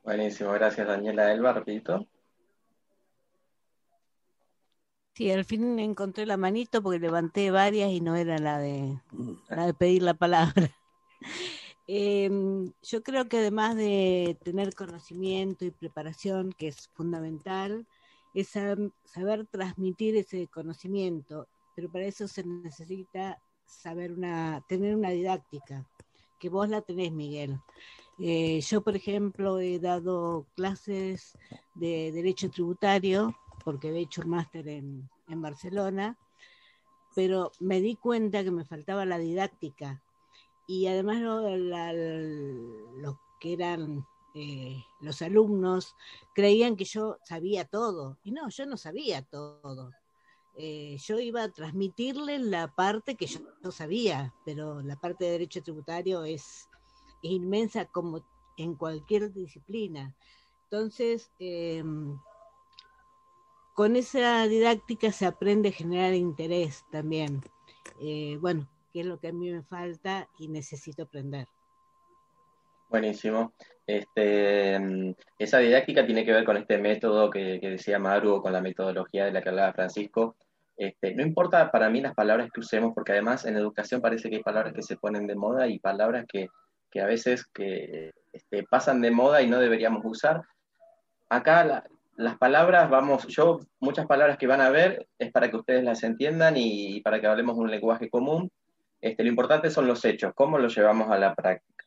Buenísimo, 0.04 0.52
gracias 0.52 0.86
Daniela 0.86 1.32
Elba, 1.32 1.54
repito. 1.54 2.06
Sí, 5.16 5.30
al 5.30 5.46
fin 5.46 5.78
encontré 5.78 6.26
la 6.26 6.36
manito 6.36 6.82
porque 6.82 6.98
levanté 6.98 7.50
varias 7.50 7.90
y 7.90 8.02
no 8.02 8.16
era 8.16 8.36
la 8.36 8.58
de, 8.58 9.00
la 9.48 9.64
de 9.64 9.72
pedir 9.72 10.02
la 10.02 10.14
palabra. 10.14 10.70
Em, 11.88 12.72
yo 12.82 13.00
creo 13.04 13.28
que 13.28 13.38
además 13.38 13.76
de 13.76 14.36
tener 14.42 14.74
conocimiento 14.74 15.64
y 15.64 15.70
preparación, 15.70 16.52
que 16.52 16.66
es 16.66 16.88
fundamental, 16.88 17.86
es 18.34 18.48
saber 18.48 19.46
transmitir 19.52 20.16
ese 20.16 20.48
conocimiento, 20.48 21.46
pero 21.76 21.88
para 21.88 22.06
eso 22.06 22.26
se 22.26 22.42
necesita 22.44 23.40
saber 23.64 24.12
una, 24.14 24.64
tener 24.68 24.96
una 24.96 25.10
didáctica, 25.10 25.88
que 26.40 26.48
vos 26.48 26.68
la 26.68 26.82
tenés, 26.82 27.12
Miguel. 27.12 27.56
Eh, 28.18 28.60
yo, 28.62 28.80
por 28.80 28.96
ejemplo, 28.96 29.60
he 29.60 29.78
dado 29.78 30.44
clases 30.56 31.38
de 31.74 32.10
derecho 32.10 32.50
tributario 32.50 33.32
porque 33.64 33.90
he 33.90 33.98
hecho 33.98 34.22
un 34.22 34.30
máster 34.30 34.68
en, 34.68 35.08
Barcelona, 35.28 36.16
pero 37.14 37.50
me 37.60 37.80
di 37.80 37.96
cuenta 37.96 38.44
que 38.44 38.50
me 38.50 38.64
faltaba 38.64 39.04
la 39.04 39.18
didáctica 39.18 40.02
y 40.66 40.86
además 40.86 41.20
los 41.20 43.16
que 43.40 43.52
eran 43.52 44.06
eh, 44.34 44.84
los 45.00 45.22
alumnos 45.22 45.96
creían 46.34 46.76
que 46.76 46.84
yo 46.84 47.18
sabía 47.24 47.64
todo 47.64 48.18
y 48.22 48.32
no, 48.32 48.48
yo 48.50 48.66
no 48.66 48.76
sabía 48.76 49.22
todo. 49.22 49.92
Eh, 50.58 50.96
yo 50.98 51.18
iba 51.18 51.42
a 51.42 51.52
transmitirles 51.52 52.40
la 52.40 52.74
parte 52.74 53.14
que 53.16 53.26
yo, 53.26 53.40
no 53.62 53.70
sabía, 53.70 54.34
pero 54.44 54.80
la 54.80 54.96
parte 54.96 55.24
de 55.24 55.32
derecho 55.32 55.62
tributario 55.62 56.24
es, 56.24 56.68
inmensa 57.22 57.86
como 57.86 58.24
en 58.56 58.74
cualquier 58.74 59.32
disciplina. 59.32 60.14
Entonces, 60.64 61.30
em, 61.38 62.18
con 63.76 63.94
esa 63.94 64.48
didáctica 64.48 65.12
se 65.12 65.26
aprende 65.26 65.68
a 65.68 65.72
generar 65.72 66.14
interés 66.14 66.86
también. 66.90 67.42
Eh, 68.00 68.38
bueno, 68.40 68.66
que 68.90 69.00
es 69.00 69.06
lo 69.06 69.20
que 69.20 69.28
a 69.28 69.32
mí 69.34 69.50
me 69.50 69.62
falta 69.62 70.28
y 70.38 70.48
necesito 70.48 71.02
aprender. 71.02 71.46
Buenísimo. 72.88 73.52
Este, 73.86 74.80
mm, 74.80 75.14
esa 75.38 75.58
didáctica 75.58 76.06
tiene 76.06 76.24
que 76.24 76.32
ver 76.32 76.44
con 76.44 76.56
este 76.56 76.78
método 76.78 77.28
que, 77.28 77.60
decía 77.60 77.98
Maru, 77.98 78.40
con 78.40 78.54
la 78.54 78.62
metodología 78.62 79.26
de 79.26 79.32
la 79.32 79.42
que 79.42 79.50
hablaba 79.50 79.74
Francisco. 79.74 80.36
Este, 80.74 81.14
no 81.14 81.22
importa 81.22 81.70
para 81.70 81.90
mí 81.90 82.00
las 82.00 82.14
palabras 82.14 82.48
que 82.50 82.60
usemos, 82.60 82.94
porque 82.94 83.12
además 83.12 83.44
en 83.44 83.58
educación 83.58 84.00
parece 84.00 84.30
que 84.30 84.36
hay 84.36 84.42
palabras 84.42 84.72
que 84.72 84.82
se 84.82 84.96
ponen 84.96 85.26
de 85.26 85.34
moda 85.34 85.68
y 85.68 85.78
palabras 85.80 86.24
que, 86.26 86.48
a 86.98 87.04
veces 87.04 87.44
que, 87.52 88.10
este, 88.32 88.62
pasan 88.62 89.02
de 89.02 89.10
moda 89.10 89.42
y 89.42 89.48
no 89.48 89.58
deberíamos 89.58 90.02
usar. 90.02 90.40
Acá 91.28 91.62
la, 91.62 91.84
las 92.16 92.38
palabras, 92.38 92.88
vamos, 92.88 93.26
yo 93.26 93.60
muchas 93.78 94.06
palabras 94.06 94.38
que 94.38 94.46
van 94.46 94.60
a 94.60 94.70
ver 94.70 95.06
es 95.18 95.30
para 95.32 95.50
que 95.50 95.56
ustedes 95.56 95.84
las 95.84 96.02
entiendan 96.02 96.54
y, 96.56 97.00
para 97.02 97.20
que 97.20 97.26
hablemos 97.26 97.56
un 97.56 97.70
lenguaje 97.70 98.08
común. 98.08 98.50
Este, 99.00 99.22
lo 99.22 99.28
importante 99.28 99.70
son 99.70 99.86
los 99.86 100.04
hechos, 100.04 100.32
cómo 100.34 100.58
los 100.58 100.74
llevamos 100.74 101.10
a 101.10 101.18
la 101.18 101.34
práctica. 101.34 101.84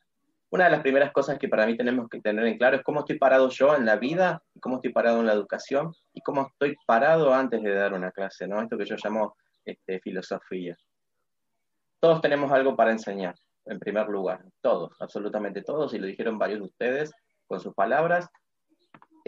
Una 0.52 0.66
de 0.66 0.72
las 0.72 0.82
primeras 0.82 1.12
cosas 1.12 1.38
que 1.38 1.48
para 1.48 1.66
mí 1.66 1.76
tenemos 1.76 2.10
que 2.10 2.22
tener 2.22 2.46
en 2.46 2.58
claro 2.58 2.78
es 2.78 2.84
cómo 2.84 3.02
estoy 3.02 3.18
parado 3.18 3.50
yo 3.50 3.76
en 3.76 3.86
la 3.86 3.98
vida, 3.98 4.42
cómo 4.60 4.78
estoy 4.78 4.92
parado 4.92 5.20
en 5.20 5.28
la 5.28 5.34
educación 5.34 5.94
y 6.14 6.22
cómo 6.22 6.48
estoy 6.48 6.76
parado 6.86 7.34
antes 7.34 7.62
de 7.62 7.74
dar 7.74 7.94
una 7.94 8.12
clase, 8.12 8.48
¿no? 8.48 8.62
Esto 8.62 8.78
que 8.78 8.86
yo 8.86 8.96
llamo 9.04 9.36
este, 9.66 10.00
filosofía. 10.00 10.76
Todos 12.00 12.22
tenemos 12.22 12.52
algo 12.52 12.76
para 12.76 12.92
enseñar, 12.92 13.36
en 13.66 13.80
primer 13.80 14.08
lugar, 14.08 14.44
todos, 14.62 14.96
absolutamente 15.00 15.62
todos, 15.62 15.94
y 15.94 16.00
lo 16.00 16.08
dijeron 16.08 16.38
varios 16.38 16.60
de 16.60 16.66
ustedes 16.66 17.12
con 17.46 17.60
sus 17.60 17.74
palabras, 17.74 18.30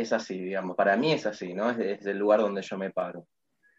es 0.01 0.13
así, 0.13 0.39
digamos, 0.39 0.75
para 0.75 0.97
mí 0.97 1.11
es 1.11 1.25
así, 1.25 1.53
¿no? 1.53 1.69
Es, 1.71 2.05
el 2.05 2.17
lugar 2.17 2.41
donde 2.41 2.61
yo 2.61 2.77
me 2.77 2.91
paro. 2.91 3.25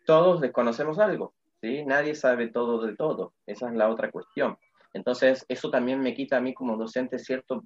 Todos 0.07 0.41
desconocemos 0.41 0.99
algo, 0.99 1.35
¿sí? 1.61 1.85
Nadie 1.85 2.15
sabe 2.15 2.49
todo 2.49 2.85
de 2.85 2.97
todo, 2.97 3.35
esa 3.47 3.69
es 3.69 3.75
la 3.75 3.89
otra 3.89 4.11
cuestión. 4.11 4.57
Entonces, 4.95 5.45
eso 5.49 5.71
también 5.71 6.01
me 6.01 6.15
quita 6.15 6.39
a 6.39 6.41
mí 6.41 6.55
como 6.55 6.77
docente 6.77 7.19
cierto 7.19 7.65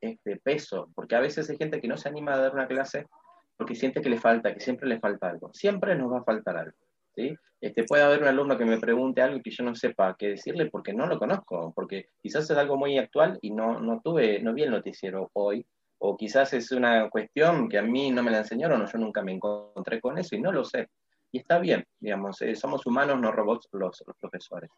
este, 0.00 0.36
peso, 0.36 0.90
porque 0.94 1.16
a 1.16 1.20
veces 1.20 1.48
hay 1.50 1.56
gente 1.56 1.80
que 1.80 1.88
no 1.88 1.96
se 1.96 2.08
anima 2.08 2.34
a 2.34 2.38
dar 2.38 2.54
una 2.54 2.66
clase 2.66 3.06
porque 3.56 3.74
siente 3.74 4.00
que 4.00 4.10
le 4.10 4.18
falta, 4.18 4.52
que 4.52 4.60
siempre 4.60 4.88
le 4.88 4.98
falta 4.98 5.28
algo, 5.28 5.52
siempre 5.52 5.94
nos 5.94 6.12
va 6.12 6.18
a 6.18 6.24
faltar 6.24 6.56
algo. 6.56 6.76
¿Sí? 7.14 7.36
Este, 7.60 7.84
puede 7.84 8.02
haber 8.02 8.20
un 8.20 8.28
alumno 8.28 8.58
que 8.58 8.64
me 8.64 8.78
pregunte 8.78 9.22
algo 9.22 9.40
que 9.40 9.50
yo 9.50 9.64
no 9.64 9.74
sepa 9.74 10.16
qué 10.18 10.30
decirle 10.30 10.66
porque 10.66 10.92
no 10.92 11.06
lo 11.06 11.18
conozco, 11.18 11.72
porque 11.74 12.08
quizás 12.20 12.50
es 12.50 12.56
algo 12.58 12.76
muy 12.76 12.98
actual 12.98 13.38
y 13.40 13.52
no, 13.52 13.80
no 13.80 14.00
tuve, 14.02 14.40
no 14.42 14.52
vi 14.52 14.64
el 14.64 14.70
noticiero 14.70 15.30
hoy, 15.32 15.64
o 16.06 16.18
quizás 16.18 16.52
es 16.52 16.70
una 16.70 17.08
cuestión 17.08 17.66
que 17.66 17.78
a 17.78 17.82
mí 17.82 18.10
no 18.10 18.22
me 18.22 18.30
la 18.30 18.38
enseñaron 18.38 18.82
o 18.82 18.86
yo 18.86 18.98
nunca 18.98 19.22
me 19.22 19.32
encontré 19.32 20.02
con 20.02 20.18
eso 20.18 20.36
y 20.36 20.40
no 20.40 20.52
lo 20.52 20.62
sé. 20.62 20.90
Y 21.32 21.38
está 21.38 21.58
bien, 21.58 21.82
digamos, 21.98 22.42
eh, 22.42 22.54
somos 22.54 22.84
humanos, 22.84 23.18
no 23.18 23.32
robots 23.32 23.68
los, 23.72 24.04
profesores. 24.20 24.70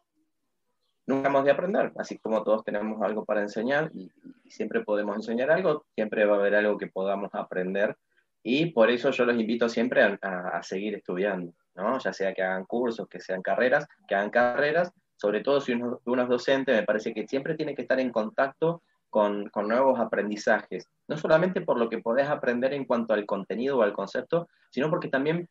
Nunca 1.05 1.27
hemos 1.27 1.43
de 1.43 1.51
aprender, 1.51 1.91
así 1.97 2.17
como 2.19 2.43
todos 2.43 2.63
tenemos 2.63 3.01
algo 3.01 3.25
para 3.25 3.41
enseñar 3.41 3.91
y, 3.93 4.09
siempre 4.49 4.85
podemos 4.85 5.17
enseñar 5.17 5.51
algo, 5.51 5.85
siempre 5.93 6.25
va 6.25 6.37
a 6.37 6.39
haber 6.39 6.55
algo 6.55 6.77
que 6.77 6.87
podamos 6.87 7.29
aprender 7.33 7.97
y 8.41 8.67
por 8.71 8.89
eso 8.89 9.11
yo 9.11 9.25
los 9.25 9.37
invito 9.37 9.67
siempre 9.67 10.17
a, 10.21 10.63
seguir 10.63 10.95
estudiando, 10.95 11.51
¿no? 11.75 11.99
ya 11.99 12.13
sea 12.13 12.33
que 12.33 12.41
hagan 12.41 12.63
cursos, 12.63 13.09
que 13.09 13.19
sean 13.19 13.41
carreras, 13.41 13.85
que 14.07 14.15
hagan 14.15 14.29
carreras, 14.29 14.93
sobre 15.17 15.41
todo 15.41 15.59
si 15.59 15.73
uno, 15.73 15.99
uno 16.05 16.23
es 16.23 16.29
docente, 16.29 16.71
me 16.71 16.83
parece 16.83 17.13
que 17.13 17.27
siempre 17.27 17.55
tiene 17.55 17.75
que 17.75 17.81
estar 17.81 17.99
en 17.99 18.13
contacto 18.13 18.81
con, 19.09 19.49
nuevos 19.67 19.99
aprendizajes, 19.99 20.87
no 21.07 21.17
solamente 21.17 21.61
por 21.61 21.77
lo 21.77 21.89
que 21.89 21.99
podés 21.99 22.27
aprender 22.27 22.73
en 22.73 22.85
cuanto 22.85 23.13
al 23.13 23.25
contenido 23.25 23.77
o 23.77 23.81
al 23.81 23.93
concepto, 23.93 24.47
sino 24.69 24.89
porque 24.89 25.09
también 25.09 25.49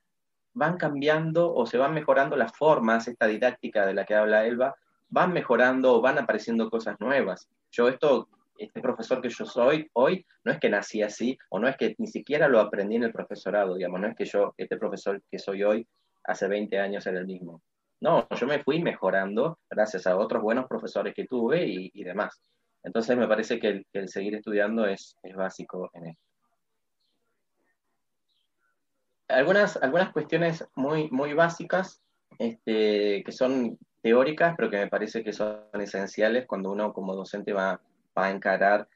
van 0.53 0.77
cambiando 0.77 1.53
o 1.53 1.67
se 1.67 1.79
van 1.79 1.95
mejorando 1.95 2.37
las 2.37 2.57
formas, 2.57 3.09
esta 3.09 3.27
didáctica 3.27 3.87
de 3.87 3.95
la 3.95 4.05
que 4.05 4.15
habla 4.15 4.47
Elba, 4.47 4.75
van 5.09 5.33
mejorando 5.33 5.95
o 5.95 6.01
van 6.01 6.19
apareciendo 6.19 6.71
cosas 6.71 6.99
nuevas. 7.01 7.49
Yo 7.71 7.89
esto, 7.89 8.29
este 8.59 8.81
profesor 8.81 9.21
que 9.21 9.29
yo 9.29 9.45
soy 9.45 9.89
hoy, 9.93 10.25
no 10.45 10.53
es 10.53 10.59
que 10.59 10.71
nací 10.71 11.03
así, 11.03 11.39
o 11.51 11.59
no 11.59 11.69
es 11.69 11.77
que 11.77 11.95
ni 11.99 12.07
siquiera 12.07 12.49
lo 12.49 12.61
aprendí 12.61 12.97
en 12.97 13.05
el 13.05 13.13
profesorado, 13.13 13.75
digamos, 13.75 14.01
no 14.01 14.09
es 14.09 14.17
que 14.17 14.25
yo, 14.25 14.55
este 14.57 14.77
profesor 14.77 15.23
que 15.31 15.39
soy 15.39 15.63
hoy, 15.63 15.87
hace 16.25 16.49
20 16.49 16.79
años 16.79 17.07
era 17.07 17.19
el 17.19 17.27
mismo. 17.27 17.63
No, 18.01 18.29
yo 18.29 18.47
me 18.47 18.63
fui 18.63 18.83
mejorando 18.83 19.59
gracias 19.71 20.07
a 20.07 20.17
otros 20.17 20.43
buenos 20.43 20.67
profesores 20.67 21.15
que 21.15 21.25
tuve 21.25 21.65
y 21.67 22.05
demás. 22.05 22.39
Entonces 22.87 23.17
me 23.17 23.27
parece 23.27 23.59
que 23.59 23.85
el, 23.93 24.09
seguir 24.09 24.37
estudiando 24.37 24.87
es, 24.87 25.17
básico 25.35 25.91
en 25.93 26.07
esto. 26.07 26.23
Algunas, 29.27 29.77
algunas 29.83 30.13
cuestiones 30.13 30.65
muy, 30.77 31.11
muy 31.11 31.35
básicas 31.35 32.01
este, 32.39 33.25
que 33.25 33.33
son 33.33 33.77
teóricas, 34.03 34.55
pero 34.57 34.71
que 34.71 34.77
me 34.77 34.87
parece 34.87 35.25
que 35.25 35.33
son 35.33 35.63
esenciales 35.73 36.47
cuando 36.47 36.71
uno 36.71 36.93
como 36.93 37.17
docente 37.17 37.53
va, 37.53 37.81
a 38.15 38.31
encarar 38.31 38.89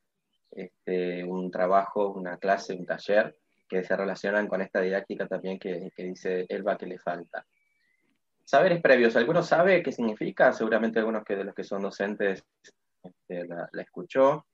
este, 0.53 1.25
un 1.25 1.51
trabajo, 1.51 2.11
una 2.11 2.37
clase, 2.39 2.75
un 2.75 2.87
taller, 2.87 3.37
que 3.69 3.83
se 3.83 3.97
relacionan 3.97 4.47
con 4.47 4.63
esta 4.63 4.81
didáctica 4.81 5.27
también 5.27 5.59
que, 5.59 5.91
que 5.97 6.05
dice 6.05 6.47
Elba 6.49 6.79
que 6.79 6.87
le 6.87 6.99
falta. 7.01 7.45
Saberes 8.45 8.81
previos, 8.81 9.17
¿alguno 9.17 9.43
sabe 9.43 9.83
qué 9.83 9.91
significa? 9.91 10.53
Seguramente 10.53 11.01
algunos 11.01 11.25
que 11.25 11.37
de 11.37 11.45
los 11.45 11.55
que 11.55 11.65
son 11.65 11.83
docentes 11.83 12.45
este, 13.31 13.47
la, 13.47 13.83
escuchó. 13.83 14.45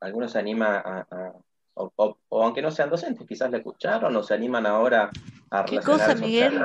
Algunos 0.00 0.32
se 0.32 0.38
animan 0.38 0.82
a, 0.84 1.32
o, 1.74 2.16
aunque 2.30 2.62
no 2.62 2.70
sean 2.70 2.90
docentes, 2.90 3.26
quizás 3.26 3.50
la 3.50 3.58
escucharon 3.58 4.14
o 4.14 4.22
se 4.22 4.34
animan 4.34 4.66
ahora 4.66 5.10
a 5.50 5.64
¿Qué 5.64 5.80
cosa, 5.80 6.14
Miguel? 6.14 6.64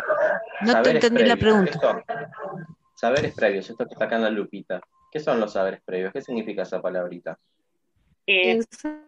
No 0.61 0.81
te 0.81 0.91
entendí 0.91 1.23
la 1.23 1.35
pregunta. 1.35 2.03
saberes 2.95 3.33
previos, 3.33 3.69
esto 3.69 3.85
que 3.85 3.93
está 3.93 4.05
acá 4.05 4.17
en 4.17 4.23
la 4.23 4.29
lupita. 4.29 4.81
¿Qué 5.11 5.19
son 5.19 5.39
los 5.39 5.53
saberes 5.53 5.81
previos? 5.83 6.13
¿Qué 6.13 6.21
significa 6.21 6.61
esa 6.61 6.81
palabrita? 6.81 7.39
Eh, 8.25 8.59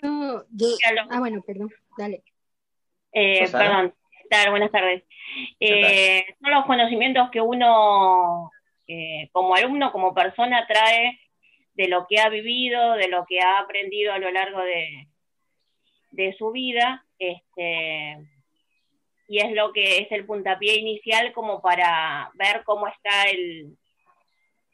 ah, 0.03 1.19
bueno, 1.19 1.41
perdón, 1.45 1.69
dale. 1.97 2.23
Eh, 3.11 3.47
perdón, 3.51 3.93
buenas 4.49 4.71
tardes. 4.71 5.03
Eh, 5.59 6.25
son 6.41 6.51
los 6.51 6.65
conocimientos 6.65 7.29
que 7.31 7.41
uno 7.41 8.51
eh, 8.87 9.29
como 9.31 9.55
alumno, 9.55 9.91
como 9.91 10.13
persona, 10.13 10.65
trae 10.67 11.19
de 11.75 11.87
lo 11.87 12.07
que 12.07 12.19
ha 12.19 12.29
vivido, 12.29 12.93
de 12.93 13.07
lo 13.07 13.25
que 13.25 13.41
ha 13.41 13.59
aprendido 13.59 14.13
a 14.13 14.19
lo 14.19 14.31
largo 14.31 14.61
de, 14.61 15.07
de 16.11 16.33
su 16.37 16.51
vida, 16.51 17.05
este, 17.19 18.17
y 19.27 19.39
es 19.39 19.51
lo 19.51 19.73
que 19.73 19.99
es 19.99 20.11
el 20.11 20.25
puntapié 20.25 20.75
inicial 20.75 21.33
como 21.33 21.61
para 21.61 22.31
ver 22.35 22.63
cómo 22.63 22.87
está 22.87 23.23
el, 23.29 23.77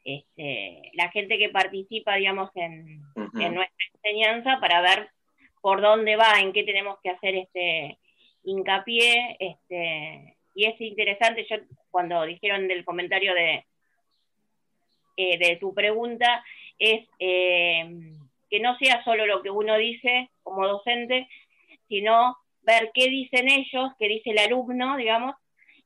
este, 0.04 0.90
la 0.94 1.10
gente 1.10 1.38
que 1.38 1.48
participa, 1.48 2.16
digamos, 2.16 2.50
en, 2.54 3.02
en, 3.16 3.54
nuestra 3.54 3.86
enseñanza 3.94 4.58
para 4.60 4.80
ver 4.80 5.10
por 5.60 5.80
dónde 5.80 6.16
va, 6.16 6.40
en 6.40 6.52
qué 6.52 6.64
tenemos 6.64 6.98
que 7.02 7.10
hacer 7.10 7.34
este 7.36 7.98
hincapié, 8.44 9.36
este, 9.38 10.36
y 10.54 10.66
es 10.66 10.80
interesante, 10.80 11.46
yo 11.48 11.56
cuando 11.90 12.24
dijeron 12.24 12.68
del 12.68 12.84
comentario 12.84 13.32
de, 13.34 13.64
eh, 15.16 15.38
de 15.38 15.56
tu 15.56 15.72
pregunta, 15.72 16.44
es 16.78 17.08
eh, 17.18 18.14
que 18.50 18.60
no 18.60 18.76
sea 18.78 19.02
solo 19.04 19.26
lo 19.26 19.42
que 19.42 19.50
uno 19.50 19.76
dice 19.76 20.30
como 20.42 20.66
docente, 20.66 21.28
sino 21.88 22.36
ver 22.62 22.90
qué 22.94 23.08
dicen 23.08 23.48
ellos, 23.48 23.90
qué 23.98 24.08
dice 24.08 24.30
el 24.30 24.38
alumno, 24.38 24.96
digamos, 24.96 25.34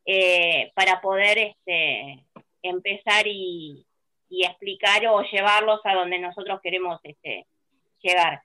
eh, 0.05 0.73
para 0.75 1.01
poder 1.01 1.39
este, 1.39 2.25
empezar 2.63 3.27
y, 3.27 3.87
explicar 4.29 5.07
o 5.07 5.23
llevarlos 5.23 5.81
a 5.85 5.95
donde 5.95 6.19
nosotros 6.19 6.61
queremos 6.63 7.01
este, 7.05 7.47
llegar. 8.03 8.43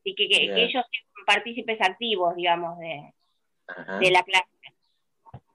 Así 0.00 0.14
que, 0.14 0.28
que, 0.28 0.44
ellos 0.44 0.84
sean 0.90 1.24
partícipes 1.26 1.80
activos, 1.80 2.34
digamos, 2.36 2.78
de, 2.78 3.12
de 4.00 4.10
la 4.10 4.22
clase. 4.22 4.48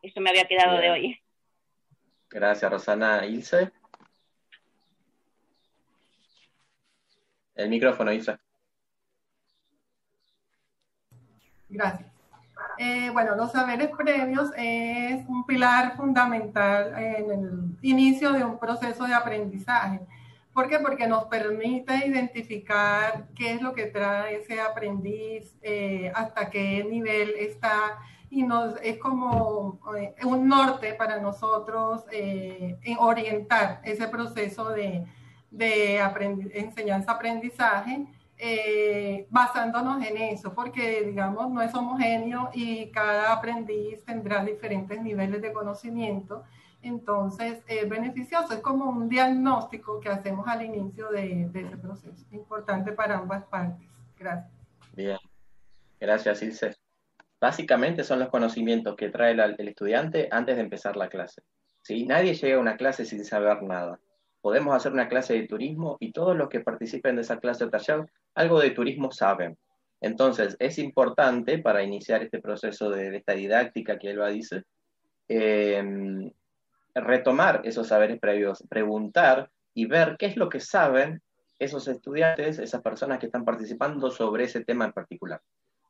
Eso 0.02 0.22
me 0.22 0.30
había 0.30 0.46
quedado 0.46 0.78
de 0.78 0.90
hoy. 0.92 1.20
Gracias, 2.30 2.72
Rosana. 2.72 3.26
Ilse. 3.26 3.72
El 7.56 7.70
micrófono, 7.70 8.12
Ilse. 8.12 8.38
Gracias. 11.70 12.12
Eh, 12.78 13.10
bueno, 13.12 13.36
los 13.36 13.54
saberes 13.54 13.90
previos 13.98 14.52
es 14.58 15.26
un 15.28 15.46
pilar 15.46 15.96
fundamental 15.96 16.94
en 16.98 17.32
el 17.32 17.78
inicio 17.82 18.34
de 18.34 18.44
un 18.44 18.60
proceso 18.60 19.06
de 19.06 19.14
aprendizaje. 19.14 20.02
¿Por 20.54 20.70
qué? 20.70 20.80
Porque 20.80 21.08
nos 21.08 21.26
permite 21.26 22.08
identificar 22.08 23.28
qué 23.36 23.54
es 23.54 23.62
lo 23.62 23.74
que 23.74 23.86
trae 23.86 24.42
ese 24.42 24.60
aprendiz, 24.60 25.58
eh, 25.62 26.12
hasta 26.14 26.50
qué 26.50 26.84
nivel 26.84 27.34
está 27.40 27.98
y 28.30 28.44
nos 28.44 28.76
es 28.82 28.98
como 28.98 29.80
eh, 29.98 30.14
un 30.26 30.48
norte 30.48 30.94
para 30.94 31.20
nosotros 31.20 32.04
orientar 33.00 33.82
ese 33.84 34.08
proceso 34.08 34.70
de, 34.70 35.06
de 35.56 36.00
enseñanza-aprendizaje 36.54 38.08
eh, 38.38 39.28
basándonos 39.30 40.06
en 40.06 40.18
eso, 40.18 40.54
porque 40.54 41.04
digamos 41.04 41.50
no 41.50 41.62
es 41.62 41.74
homogéneo 41.74 42.50
y 42.54 42.92
cada 42.92 43.32
aprendiz 43.32 44.04
tendrá 44.04 44.44
diferentes 44.44 45.02
niveles 45.02 45.42
de 45.42 45.54
conocimiento, 45.54 46.44
entonces 46.82 47.64
es 47.66 47.88
beneficioso, 47.88 48.54
es 48.54 48.60
como 48.60 48.90
un 48.90 49.08
diagnóstico 49.08 50.02
que 50.02 50.10
hacemos 50.10 50.46
al 50.50 50.64
inicio 50.64 51.10
de, 51.12 51.44
ese 51.44 51.78
proceso, 51.78 52.26
importante 52.32 52.92
para 52.92 53.20
ambas 53.20 53.46
partes. 53.46 53.88
Gracias. 54.20 54.52
Bien, 54.94 55.18
gracias 55.98 56.44
Ilse. 56.44 56.76
Básicamente 57.40 58.04
son 58.04 58.20
los 58.20 58.30
conocimientos 58.30 58.96
que 58.98 59.10
trae 59.10 59.32
el, 59.32 59.68
estudiante 59.68 60.28
antes 60.30 60.58
de 60.58 60.62
empezar 60.62 60.98
la 60.98 61.08
clase. 61.08 61.42
¿sí? 61.82 62.06
Nadie 62.06 62.34
llega 62.34 62.58
a 62.58 62.62
una 62.62 62.76
clase 62.76 63.06
sin 63.06 63.24
saber 63.24 63.64
nada 63.64 63.98
podemos 64.46 64.76
hacer 64.76 64.94
una 64.94 65.08
clase 65.08 65.34
de 65.34 65.48
turismo 65.48 65.98
y 66.00 66.12
todos 66.12 66.38
los 66.38 66.50
que 66.50 66.60
participen 66.60 67.16
de 67.16 67.24
esa 67.24 67.40
clase 67.40 67.66
de 67.66 67.72
taller 67.72 68.06
algo 68.36 68.60
de 68.60 68.70
turismo 68.70 69.12
saben. 69.12 69.58
Entonces, 70.00 70.56
es 70.60 70.78
importante 70.78 71.58
para 71.58 71.82
iniciar 71.82 72.22
este 72.22 72.40
proceso 72.40 72.92
de, 72.92 73.18
esta 73.18 73.34
didáctica 73.34 73.98
que 73.98 74.12
Elba 74.12 74.28
dice, 74.28 74.62
em, 75.28 76.32
retomar 76.94 77.62
esos 77.64 77.88
saberes 77.88 78.20
previos, 78.20 78.64
preguntar 78.70 79.50
y 79.74 79.88
ver 79.88 80.16
qué 80.20 80.28
es 80.28 80.38
lo 80.38 80.48
que 80.48 80.60
saben 80.60 81.24
esos 81.58 81.88
estudiantes, 81.88 82.60
esas 82.60 82.84
personas 82.84 83.18
que 83.18 83.26
están 83.26 83.46
participando 83.46 84.12
sobre 84.12 84.44
ese 84.44 84.64
tema 84.64 84.86
en 84.86 84.94
particular. 84.94 85.42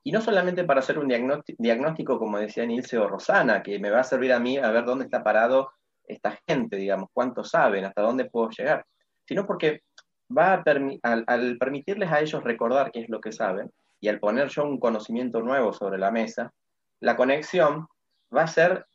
Y 0.01 0.13
no 0.13 0.21
solamente 0.21 0.63
para 0.63 0.79
hacer 0.79 0.97
un 0.97 1.09
diagnóstico, 1.09 2.17
como 2.17 2.37
decía 2.37 2.65
Nilce 2.65 2.97
o 2.99 3.09
Rosana, 3.09 3.61
que 3.61 3.79
me 3.79 3.89
va 3.89 3.99
a 3.99 4.05
servir 4.05 4.31
a 4.31 4.39
mí 4.39 4.57
a 4.57 4.71
ver 4.71 4.85
dónde 4.85 5.03
está 5.03 5.25
parado 5.25 5.71
esta 6.07 6.39
gente, 6.47 6.77
digamos, 6.77 7.09
cuánto 7.13 7.43
saben, 7.43 7.85
hasta 7.85 8.01
dónde 8.01 8.25
puedo 8.25 8.49
llegar, 8.49 8.85
sino 9.25 9.45
porque 9.45 9.81
va 10.35 10.53
a 10.53 10.63
al, 11.03 11.57
permitirles 11.57 12.11
a 12.11 12.21
ellos 12.21 12.43
recordar 12.43 12.91
qué 12.91 13.01
es 13.01 13.09
lo 13.09 13.21
que 13.21 13.31
saben 13.31 13.71
y 13.99 14.07
al 14.07 14.19
poner 14.19 14.49
yo 14.49 14.63
un 14.63 14.79
conocimiento 14.79 15.41
nuevo 15.41 15.73
sobre 15.73 15.97
la 15.97 16.11
mesa, 16.11 16.53
la 16.99 17.15
conexión 17.15 17.87
va 18.35 18.43
a 18.43 18.47
ser 18.47 18.85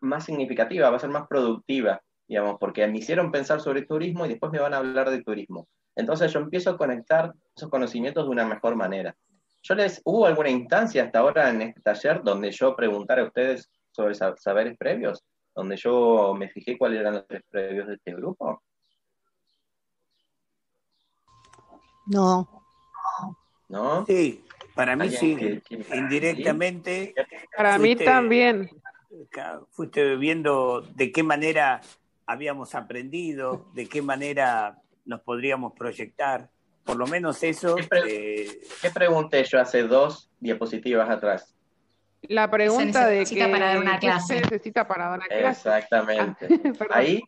más 0.00 0.24
significativa, 0.24 0.90
va 0.90 0.96
a 0.96 1.00
ser 1.00 1.10
más 1.10 1.26
productiva, 1.28 2.00
digamos, 2.28 2.56
porque 2.58 2.86
me 2.86 2.98
hicieron 2.98 3.30
pensar 3.30 3.60
sobre 3.60 3.82
turismo 3.82 4.26
y 4.26 4.30
después 4.30 4.52
me 4.52 4.58
van 4.58 4.74
a 4.74 4.78
hablar 4.78 5.10
de 5.10 5.22
turismo. 5.22 5.68
Entonces 5.94 6.32
yo 6.32 6.40
empiezo 6.40 6.70
a 6.70 6.76
conectar 6.76 7.32
esos 7.56 7.70
conocimientos 7.70 8.24
de 8.24 8.30
una 8.30 8.44
mejor 8.44 8.76
manera. 8.76 9.16
Yo 9.62 9.74
les, 9.74 10.00
¿Hubo 10.04 10.26
alguna 10.26 10.50
instancia 10.50 11.04
hasta 11.04 11.18
ahora 11.18 11.50
en 11.50 11.62
este 11.62 11.80
taller 11.80 12.22
donde 12.22 12.50
yo 12.50 12.76
preguntara 12.76 13.22
a 13.22 13.26
ustedes 13.26 13.68
sobre 13.90 14.14
saberes 14.14 14.76
previos? 14.78 15.24
Donde 15.56 15.76
yo 15.78 16.34
me 16.34 16.50
fijé 16.50 16.76
cuáles 16.76 17.00
eran 17.00 17.14
los 17.14 17.24
previos 17.50 17.88
de 17.88 17.94
este 17.94 18.14
grupo? 18.14 18.62
No. 22.06 22.62
¿No? 23.68 24.04
Sí, 24.06 24.44
para 24.74 24.94
mí 24.94 25.10
sí, 25.10 25.60
indirectamente. 25.94 27.14
Para 27.56 27.78
mí 27.78 27.96
también. 27.96 28.70
Fuiste 29.70 30.16
viendo 30.16 30.82
de 30.82 31.10
qué 31.10 31.22
manera 31.22 31.80
habíamos 32.26 32.74
aprendido, 32.74 33.66
de 33.72 33.88
qué 33.88 34.02
manera 34.02 34.82
nos 35.06 35.22
podríamos 35.22 35.72
proyectar. 35.72 36.50
Por 36.84 36.96
lo 36.96 37.06
menos 37.06 37.42
eso. 37.42 37.76
¿Qué, 37.76 38.60
¿qué 38.82 38.90
pregunté 38.90 39.42
yo 39.44 39.58
hace 39.58 39.82
dos 39.84 40.30
diapositivas 40.38 41.08
atrás? 41.08 41.55
La 42.28 42.50
pregunta 42.50 43.06
de 43.06 43.24
qué 43.24 43.48
para 43.48 43.66
dar 43.66 43.78
una 43.78 43.98
clase. 43.98 44.34
se 44.34 44.40
necesita 44.40 44.86
para 44.86 45.08
dar 45.08 45.18
una 45.18 45.26
clase. 45.26 45.68
Exactamente. 45.68 46.48
Ah, 46.90 46.98
Ahí, 46.98 47.22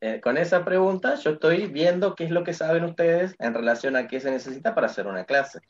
eh, 0.00 0.20
con 0.20 0.38
esa 0.38 0.64
pregunta, 0.64 1.14
yo 1.16 1.32
estoy 1.32 1.66
viendo 1.66 2.14
qué 2.14 2.24
es 2.24 2.30
lo 2.30 2.42
que 2.42 2.54
saben 2.54 2.84
ustedes 2.84 3.34
en 3.38 3.54
relación 3.54 3.96
a 3.96 4.08
qué 4.08 4.20
se 4.20 4.30
necesita 4.30 4.74
para 4.74 4.86
hacer 4.86 5.06
una 5.06 5.24
clase. 5.24 5.60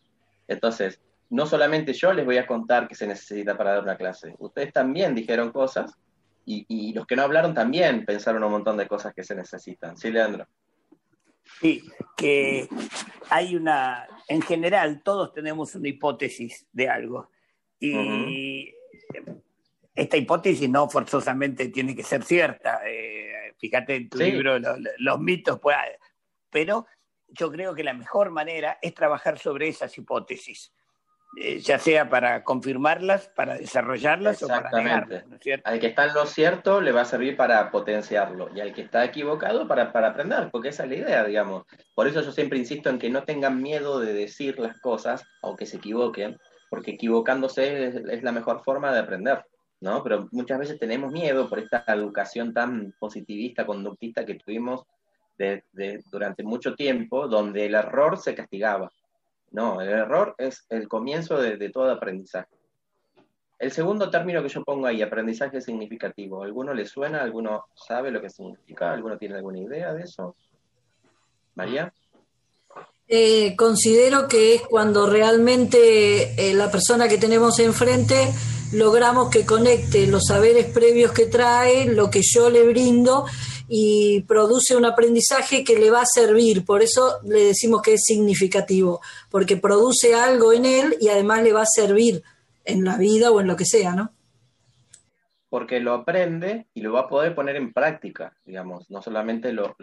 Entonces, 0.46 1.00
no 1.30 1.46
solamente 1.46 1.92
yo 1.92 2.12
les 2.12 2.24
voy 2.24 2.38
a 2.38 2.46
contar 2.46 2.88
qué 2.88 2.94
se 2.94 3.06
necesita 3.06 3.56
para 3.56 3.74
dar 3.74 3.82
una 3.82 3.96
clase, 3.96 4.34
ustedes 4.38 4.72
también 4.72 5.14
dijeron 5.14 5.52
cosas 5.52 5.94
y, 6.44 6.64
y 6.68 6.92
los 6.92 7.06
que 7.06 7.16
no 7.16 7.22
hablaron 7.22 7.54
también 7.54 8.04
pensaron 8.04 8.42
un 8.42 8.52
montón 8.52 8.76
de 8.76 8.86
cosas 8.86 9.14
que 9.14 9.22
se 9.22 9.34
necesitan. 9.34 9.96
¿Sí, 9.96 10.10
Leandro? 10.10 10.46
Sí, 11.60 11.82
que 12.16 12.68
hay 13.28 13.56
una, 13.56 14.06
en 14.28 14.42
general 14.42 15.02
todos 15.02 15.32
tenemos 15.32 15.74
una 15.74 15.88
hipótesis 15.88 16.66
de 16.72 16.88
algo 16.88 17.28
y 17.80 18.74
esta 19.94 20.16
hipótesis 20.16 20.68
no 20.68 20.88
forzosamente 20.88 21.68
tiene 21.68 21.94
que 21.94 22.02
ser 22.02 22.22
cierta. 22.22 22.80
Eh, 22.86 23.54
fíjate 23.58 23.96
en 23.96 24.08
tu 24.08 24.18
libro 24.18 24.58
los 24.98 25.20
mitos, 25.20 25.58
pues, 25.60 25.76
pero 26.48 26.86
yo 27.28 27.50
creo 27.50 27.74
que 27.74 27.84
la 27.84 27.92
mejor 27.92 28.30
manera 28.30 28.78
es 28.80 28.94
trabajar 28.94 29.38
sobre 29.38 29.68
esas 29.68 29.96
hipótesis. 29.98 30.72
Eh, 31.36 31.60
ya 31.60 31.78
sea 31.78 32.10
para 32.10 32.42
confirmarlas, 32.42 33.28
para 33.28 33.54
desarrollarlas 33.54 34.42
o 34.42 34.48
para 34.48 34.70
negarlas. 34.70 35.24
Al 35.62 35.78
que 35.78 35.86
está 35.86 36.06
en 36.06 36.14
lo 36.14 36.26
cierto 36.26 36.80
le 36.80 36.90
va 36.90 37.02
a 37.02 37.04
servir 37.04 37.36
para 37.36 37.70
potenciarlo 37.70 38.48
y 38.52 38.60
al 38.60 38.72
que 38.72 38.82
está 38.82 39.04
equivocado 39.04 39.68
para, 39.68 39.92
para 39.92 40.08
aprender, 40.08 40.48
porque 40.50 40.70
esa 40.70 40.84
es 40.84 40.88
la 40.88 40.96
idea, 40.96 41.24
digamos. 41.24 41.66
Por 41.94 42.08
eso 42.08 42.20
yo 42.22 42.32
siempre 42.32 42.58
insisto 42.58 42.90
en 42.90 42.98
que 42.98 43.10
no 43.10 43.22
tengan 43.22 43.62
miedo 43.62 44.00
de 44.00 44.12
decir 44.12 44.58
las 44.58 44.80
cosas, 44.80 45.24
aunque 45.42 45.66
se 45.66 45.76
equivoquen, 45.76 46.36
porque 46.70 46.92
equivocándose 46.92 47.88
es, 47.88 48.22
la 48.22 48.32
mejor 48.32 48.62
forma 48.62 48.92
de 48.92 49.00
aprender, 49.00 49.44
¿no? 49.80 50.02
Pero 50.02 50.28
muchas 50.30 50.60
veces 50.60 50.78
tenemos 50.78 51.12
miedo 51.12 51.48
por 51.48 51.58
esta 51.58 51.84
educación 51.88 52.54
tan 52.54 52.94
positivista, 52.98 53.66
conductista 53.66 54.24
que 54.24 54.36
tuvimos 54.36 54.86
durante 56.10 56.42
mucho 56.44 56.74
tiempo, 56.74 57.26
donde 57.26 57.66
el 57.66 57.74
error 57.74 58.18
se 58.18 58.34
castigaba. 58.34 58.90
No, 59.50 59.80
el 59.80 59.88
error 59.88 60.34
es 60.38 60.64
el 60.68 60.86
comienzo 60.86 61.38
de, 61.38 61.70
todo 61.70 61.90
aprendizaje. 61.90 62.48
El 63.58 63.72
segundo 63.72 64.08
término 64.08 64.42
que 64.42 64.48
yo 64.48 64.62
pongo 64.62 64.86
ahí, 64.86 65.02
aprendizaje 65.02 65.60
significativo. 65.60 66.44
¿Alguno 66.44 66.72
le 66.72 66.86
suena? 66.86 67.22
¿Alguno 67.22 67.64
sabe 67.74 68.10
lo 68.10 68.20
que 68.20 68.30
significa? 68.30 68.92
¿Alguno 68.92 69.18
tiene 69.18 69.36
alguna 69.36 69.58
idea 69.58 69.92
de 69.92 70.02
eso? 70.02 70.36
María. 71.56 71.92
Eh, 73.12 73.56
considero 73.56 74.28
que 74.28 74.54
es 74.54 74.62
cuando 74.62 75.10
realmente 75.10 76.32
eh, 76.38 76.54
la 76.54 76.70
persona 76.70 77.08
que 77.08 77.18
tenemos 77.18 77.58
enfrente 77.58 78.32
logramos 78.72 79.30
que 79.30 79.44
conecte 79.44 80.06
los 80.06 80.26
saberes 80.26 80.66
previos 80.66 81.10
que 81.10 81.26
trae, 81.26 81.86
lo 81.86 82.08
que 82.08 82.20
yo 82.22 82.50
le 82.50 82.64
brindo 82.68 83.26
y 83.66 84.22
produce 84.22 84.76
un 84.76 84.84
aprendizaje 84.84 85.64
que 85.64 85.76
le 85.76 85.90
va 85.90 86.02
a 86.02 86.06
servir. 86.06 86.64
Por 86.64 86.82
eso 86.82 87.18
le 87.24 87.46
decimos 87.46 87.82
que 87.82 87.94
es 87.94 88.02
significativo, 88.04 89.00
porque 89.28 89.56
produce 89.56 90.14
algo 90.14 90.52
en 90.52 90.64
él 90.64 90.96
y 91.00 91.08
además 91.08 91.42
le 91.42 91.52
va 91.52 91.62
a 91.62 91.66
servir 91.66 92.22
en 92.64 92.84
la 92.84 92.96
vida 92.96 93.32
o 93.32 93.40
en 93.40 93.48
lo 93.48 93.56
que 93.56 93.64
sea, 93.64 93.92
¿no? 93.92 94.12
Porque 95.48 95.80
lo 95.80 95.94
aprende 95.94 96.68
y 96.74 96.80
lo 96.80 96.92
va 96.92 97.00
a 97.00 97.08
poder 97.08 97.34
poner 97.34 97.56
en 97.56 97.72
práctica, 97.72 98.36
digamos, 98.44 98.88
no 98.88 99.02
solamente 99.02 99.52
lo, 99.52 99.74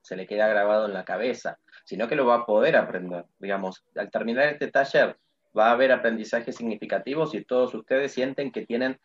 se 0.00 0.16
le 0.16 0.26
queda 0.26 0.48
grabado 0.48 0.86
en 0.86 0.94
la 0.94 1.04
cabeza, 1.04 1.58
sino 1.84 2.08
que 2.08 2.16
lo 2.16 2.26
va 2.26 2.36
a 2.36 2.46
poder 2.46 2.76
aprender. 2.76 3.24
Digamos, 3.38 3.84
al 3.96 4.10
terminar 4.10 4.48
este 4.48 4.70
taller 4.70 5.16
va 5.56 5.68
a 5.68 5.72
haber 5.72 5.92
aprendizajes 5.92 6.56
significativos 6.56 7.34
y 7.34 7.44
todos 7.44 7.74
ustedes 7.74 8.12
sienten 8.12 8.52
que 8.52 8.64
tienen 8.66 8.98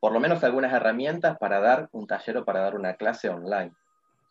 por 0.00 0.12
lo 0.12 0.18
menos 0.18 0.42
algunas 0.42 0.72
herramientas 0.72 1.38
para 1.38 1.60
dar 1.60 1.88
un 1.92 2.06
taller 2.06 2.38
o 2.38 2.44
para 2.44 2.60
dar 2.60 2.74
una 2.74 2.94
clase 2.94 3.28
online. 3.28 3.72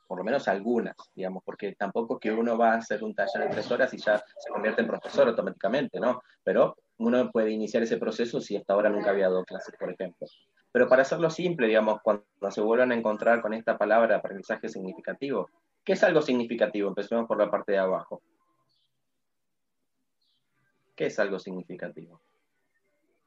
Por 0.05 0.17
lo 0.17 0.25
menos 0.25 0.49
algunas, 0.49 0.97
digamos, 1.15 1.43
porque 1.45 1.73
tampoco 1.75 2.19
que 2.19 2.29
uno 2.29 2.57
va 2.57 2.73
a 2.73 2.77
hacer 2.77 3.01
un 3.01 3.15
taller 3.15 3.47
de 3.47 3.53
tres 3.53 3.71
horas 3.71 3.93
y 3.93 3.97
ya 3.97 4.17
se 4.17 4.49
convierte 4.51 4.81
en 4.81 4.87
profesor 4.87 5.29
automáticamente, 5.29 6.01
¿no? 6.01 6.21
Pero 6.43 6.75
uno 6.97 7.31
puede 7.31 7.51
iniciar 7.51 7.83
ese 7.83 7.97
proceso 7.97 8.41
si 8.41 8.57
hasta 8.57 8.73
ahora 8.73 8.89
nunca 8.89 9.11
había 9.11 9.29
dado 9.29 9.45
clases, 9.45 9.73
por 9.79 9.89
ejemplo. 9.89 10.27
Pero 10.73 10.89
para 10.89 11.03
hacerlo 11.03 11.29
simple, 11.29 11.67
digamos, 11.67 12.01
cuando 12.01 12.25
se 12.49 12.59
vuelvan 12.59 12.91
a 12.91 12.95
encontrar 12.95 13.41
con 13.41 13.53
esta 13.53 13.77
palabra 13.77 14.17
aprendizaje 14.17 14.67
significativo, 14.67 15.49
¿qué 15.83 15.93
es 15.93 16.03
algo 16.03 16.21
significativo? 16.21 16.89
Empecemos 16.89 17.27
por 17.27 17.37
la 17.37 17.49
parte 17.49 17.73
de 17.73 17.79
abajo. 17.79 18.21
¿Qué 20.95 21.07
es 21.07 21.19
algo 21.19 21.39
significativo? 21.39 22.21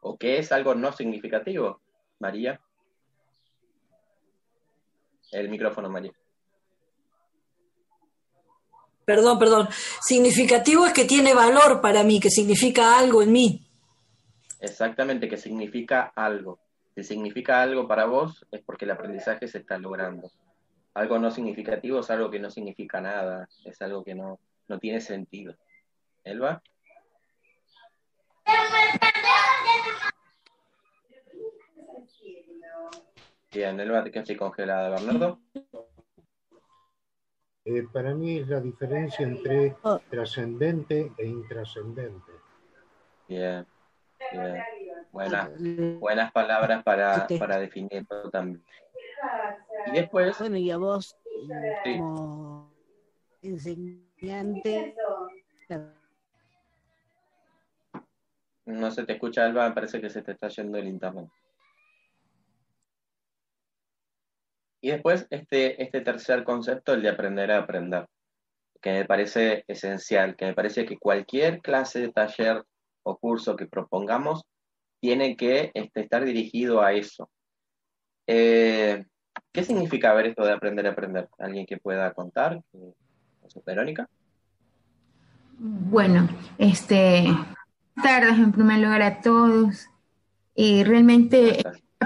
¿O 0.01 0.17
qué 0.17 0.39
es 0.39 0.53
algo 0.53 0.75
no 0.75 0.93
significativo? 0.93 1.81
María. 2.21 2.61
El 5.33 5.49
micrófono, 5.49 5.91
María. 5.91 6.13
Perdón, 9.05 9.39
perdón. 9.39 9.69
Significativo 10.01 10.87
es 10.87 10.93
que 10.93 11.05
tiene 11.05 11.35
valor 11.35 11.81
para 11.81 12.03
mí, 12.03 12.21
que 12.21 12.31
significa 12.31 12.99
algo 12.99 13.23
en 13.23 13.33
mí. 13.33 13.67
Exactamente, 14.61 15.29
que 15.29 15.37
significa 15.37 16.13
algo. 16.15 16.59
Si 16.95 17.03
significa 17.03 17.61
algo 17.61 17.89
para 17.89 18.07
vos, 18.07 18.47
es 18.51 18.63
porque 18.63 18.85
el 18.85 18.93
aprendizaje 18.93 19.49
se 19.49 19.59
está 19.59 19.79
logrando. 19.79 20.31
Algo 20.95 21.19
no 21.19 21.31
significativo 21.31 22.01
es 22.01 22.11
algo 22.11 22.31
que 22.31 22.39
no 22.39 22.51
significa 22.51 23.01
nada, 23.01 23.49
es 23.65 23.83
algo 23.83 24.05
que 24.05 24.15
no, 24.15 24.39
no 24.69 24.79
tiene 24.79 25.01
sentido. 25.01 25.57
¿Elba? 26.23 26.63
Bien, 33.53 33.79
Elba, 33.79 34.05
que 34.05 34.19
estoy 34.21 34.37
congelada, 34.37 34.91
Bernardo. 34.91 35.41
Eh, 37.65 37.87
para 37.93 38.15
mí 38.15 38.39
es 38.39 38.49
la 38.49 38.61
diferencia 38.61 39.27
entre 39.27 39.77
trascendente 40.11 41.13
e 41.17 41.27
intrascendente. 41.27 42.33
Bien, 43.27 43.67
bien. 44.33 44.63
Buenas, 45.11 45.51
buenas 45.99 46.33
palabras 46.33 46.83
para, 46.83 47.27
para 47.39 47.59
definirlo 47.59 48.31
también. 48.31 48.65
Y 49.87 49.91
después. 49.93 50.39
Bueno, 50.39 50.57
y 50.57 50.71
a 50.71 50.77
vos, 50.77 51.17
como 51.85 52.73
enseñante. 53.43 54.95
No 58.67 58.91
se 58.91 59.05
te 59.05 59.13
escucha, 59.13 59.45
Alba, 59.45 59.69
me 59.69 59.75
parece 59.75 60.01
que 60.01 60.09
se 60.09 60.23
te 60.23 60.33
está 60.33 60.49
yendo 60.49 60.79
el 60.79 60.89
internet. 60.89 61.29
Y 64.81 64.91
después 64.91 65.27
este, 65.31 65.83
este 65.83 66.01
tercer 66.03 66.45
concepto, 66.45 66.93
el 66.93 67.03
de 67.03 67.09
aprender 67.09 67.51
a 67.51 67.59
aprender, 67.59 68.07
que 68.83 68.93
me 68.93 69.05
parece 69.07 69.65
esencial, 69.67 70.37
que 70.37 70.47
me 70.47 70.55
parece 70.55 70.85
que 70.85 70.99
cualquier 70.99 71.61
clase 71.61 72.01
de 72.01 72.13
taller 72.13 72.63
o 73.03 73.17
curso 73.19 73.57
que 73.57 73.67
propongamos 73.67 74.43
tiene 75.01 75.37
que 75.37 75.71
este, 75.75 76.01
estar 76.01 76.25
dirigido 76.25 76.83
a 76.83 76.93
eso. 76.93 77.31
Eh, 78.27 79.05
¿Qué 79.55 79.63
significa 79.63 80.13
ver 80.15 80.27
esto 80.27 80.45
de 80.45 80.53
aprender 80.53 80.85
a 80.89 80.91
aprender? 80.91 81.29
¿Alguien 81.39 81.65
que 81.65 81.77
pueda 81.77 82.13
contar? 82.13 82.61
Verónica. 83.65 84.09
Bueno, 85.59 86.29
este, 86.59 87.29
tardes 88.03 88.37
en 88.37 88.51
primer 88.51 88.81
lugar 88.81 89.03
a 89.03 89.21
todos. 89.21 89.87
Y 90.57 90.83
realmente 90.83 91.63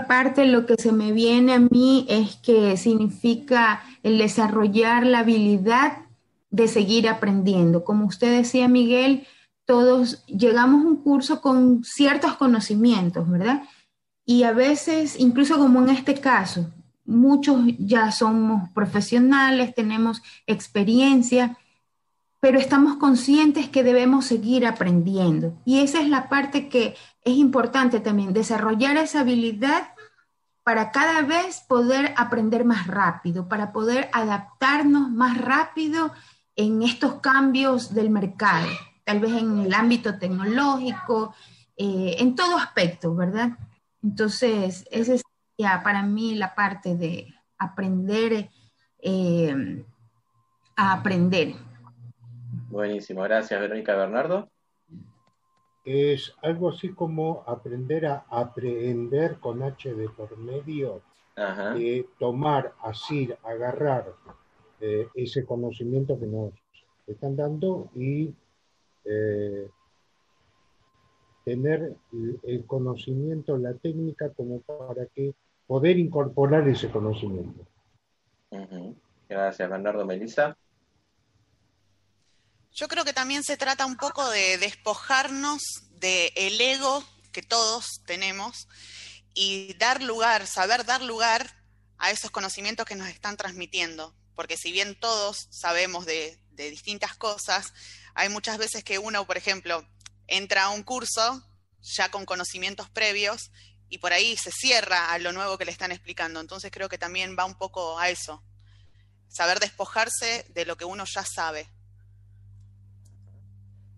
parte 0.06 0.44
lo 0.44 0.66
que 0.66 0.74
se 0.76 0.92
me 0.92 1.12
viene 1.12 1.54
a 1.54 1.58
mí 1.58 2.06
es 2.10 2.36
que 2.36 2.76
significa 2.76 3.82
el 4.02 4.18
desarrollar 4.18 5.06
la 5.06 5.20
habilidad 5.20 6.02
de 6.50 6.68
seguir 6.68 7.08
aprendiendo. 7.08 7.82
Como 7.82 8.04
usted 8.04 8.30
decía, 8.30 8.68
Miguel, 8.68 9.26
todos 9.64 10.22
llegamos 10.26 10.84
a 10.84 10.88
un 10.88 11.02
curso 11.02 11.40
con 11.40 11.82
ciertos 11.82 12.36
conocimientos, 12.36 13.26
¿verdad? 13.26 13.62
Y 14.26 14.42
a 14.42 14.52
veces, 14.52 15.18
incluso 15.18 15.56
como 15.56 15.80
en 15.80 15.88
este 15.88 16.14
caso, 16.14 16.70
muchos 17.08 17.58
ya 17.78 18.12
somos 18.12 18.68
profesionales, 18.70 19.74
tenemos 19.74 20.22
experiencia, 20.46 21.58
pero 22.38 22.58
estamos 22.58 22.96
conscientes 22.96 23.68
que 23.68 23.82
debemos 23.82 24.26
seguir 24.26 24.66
aprendiendo. 24.66 25.58
Y 25.64 25.80
esa 25.80 26.00
es 26.00 26.08
la 26.08 26.28
parte 26.28 26.68
que 26.68 26.94
es 27.24 27.36
importante 27.36 27.98
también, 28.00 28.32
desarrollar 28.32 28.96
esa 28.96 29.20
habilidad 29.20 29.88
para 30.62 30.92
cada 30.92 31.22
vez 31.22 31.64
poder 31.66 32.12
aprender 32.16 32.64
más 32.64 32.86
rápido, 32.86 33.48
para 33.48 33.72
poder 33.72 34.10
adaptarnos 34.12 35.10
más 35.10 35.38
rápido 35.40 36.12
en 36.56 36.82
estos 36.82 37.14
cambios 37.20 37.94
del 37.94 38.10
mercado, 38.10 38.68
tal 39.04 39.20
vez 39.20 39.32
en 39.32 39.60
el 39.60 39.72
ámbito 39.72 40.18
tecnológico, 40.18 41.34
eh, 41.76 42.16
en 42.18 42.34
todo 42.34 42.58
aspecto, 42.58 43.14
¿verdad? 43.14 43.52
Entonces, 44.02 44.86
esa 44.90 45.14
es 45.14 45.22
para 45.58 46.02
mí 46.02 46.36
la 46.36 46.54
parte 46.54 46.96
de 46.96 47.26
aprender 47.58 48.48
eh, 49.00 49.84
a 50.76 50.92
aprender. 50.92 51.54
Buenísimo, 52.70 53.22
gracias 53.22 53.60
Verónica 53.60 53.96
Bernardo. 53.96 54.48
Es 55.84 56.34
algo 56.42 56.68
así 56.70 56.90
como 56.90 57.42
aprender 57.46 58.06
a 58.06 58.24
aprender 58.30 59.38
con 59.40 59.62
H 59.62 59.94
de 59.94 60.08
por 60.10 60.36
medio, 60.36 61.02
de 61.34 62.06
tomar, 62.18 62.74
así, 62.82 63.32
agarrar 63.42 64.12
eh, 64.80 65.08
ese 65.14 65.44
conocimiento 65.44 66.18
que 66.20 66.26
nos 66.26 66.52
están 67.06 67.36
dando 67.36 67.90
y 67.94 68.32
eh, 69.04 69.70
tener 71.44 71.96
el 72.42 72.66
conocimiento, 72.66 73.56
la 73.56 73.72
técnica 73.74 74.30
como 74.30 74.60
para 74.60 75.06
que 75.06 75.34
poder 75.68 75.98
incorporar 75.98 76.66
ese 76.66 76.90
conocimiento. 76.90 77.64
Gracias, 79.28 79.70
Bernardo 79.70 80.04
Melissa. 80.04 80.56
Yo 82.72 82.88
creo 82.88 83.04
que 83.04 83.12
también 83.12 83.44
se 83.44 83.56
trata 83.56 83.86
un 83.86 83.96
poco 83.96 84.28
de 84.30 84.56
despojarnos 84.58 85.62
del 86.00 86.60
ego 86.60 87.04
que 87.32 87.42
todos 87.42 88.02
tenemos 88.06 88.66
y 89.34 89.74
dar 89.74 90.02
lugar, 90.02 90.46
saber 90.46 90.84
dar 90.86 91.02
lugar 91.02 91.46
a 91.98 92.10
esos 92.10 92.30
conocimientos 92.30 92.86
que 92.86 92.94
nos 92.94 93.08
están 93.08 93.36
transmitiendo. 93.36 94.14
Porque 94.34 94.56
si 94.56 94.72
bien 94.72 94.98
todos 94.98 95.48
sabemos 95.50 96.06
de, 96.06 96.38
distintas 96.52 97.14
cosas, 97.16 97.72
hay 98.14 98.28
muchas 98.30 98.58
veces 98.58 98.82
que 98.82 98.98
uno, 98.98 99.26
por 99.26 99.36
ejemplo, 99.36 99.86
entra 100.26 100.64
a 100.64 100.70
un 100.70 100.82
curso 100.82 101.44
ya 101.82 102.10
con 102.10 102.24
conocimientos 102.24 102.90
previos 102.90 103.52
y 103.88 103.98
por 103.98 104.12
ahí 104.12 104.36
se 104.36 104.50
cierra 104.50 105.12
a 105.12 105.18
lo 105.18 105.32
nuevo 105.32 105.58
que 105.58 105.64
le 105.64 105.70
están 105.70 105.92
explicando. 105.92 106.40
Entonces 106.40 106.70
creo 106.70 106.88
que 106.88 106.98
también 106.98 107.36
va 107.38 107.44
un 107.44 107.56
poco 107.56 107.98
a 107.98 108.08
eso, 108.08 108.42
saber 109.28 109.58
despojarse 109.60 110.44
de 110.50 110.66
lo 110.66 110.76
que 110.76 110.84
uno 110.84 111.04
ya 111.04 111.22
sabe. 111.24 111.66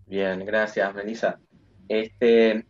Bien, 0.05 0.45
gracias, 0.45 0.93
Melissa. 0.93 1.39
Este, 1.87 2.65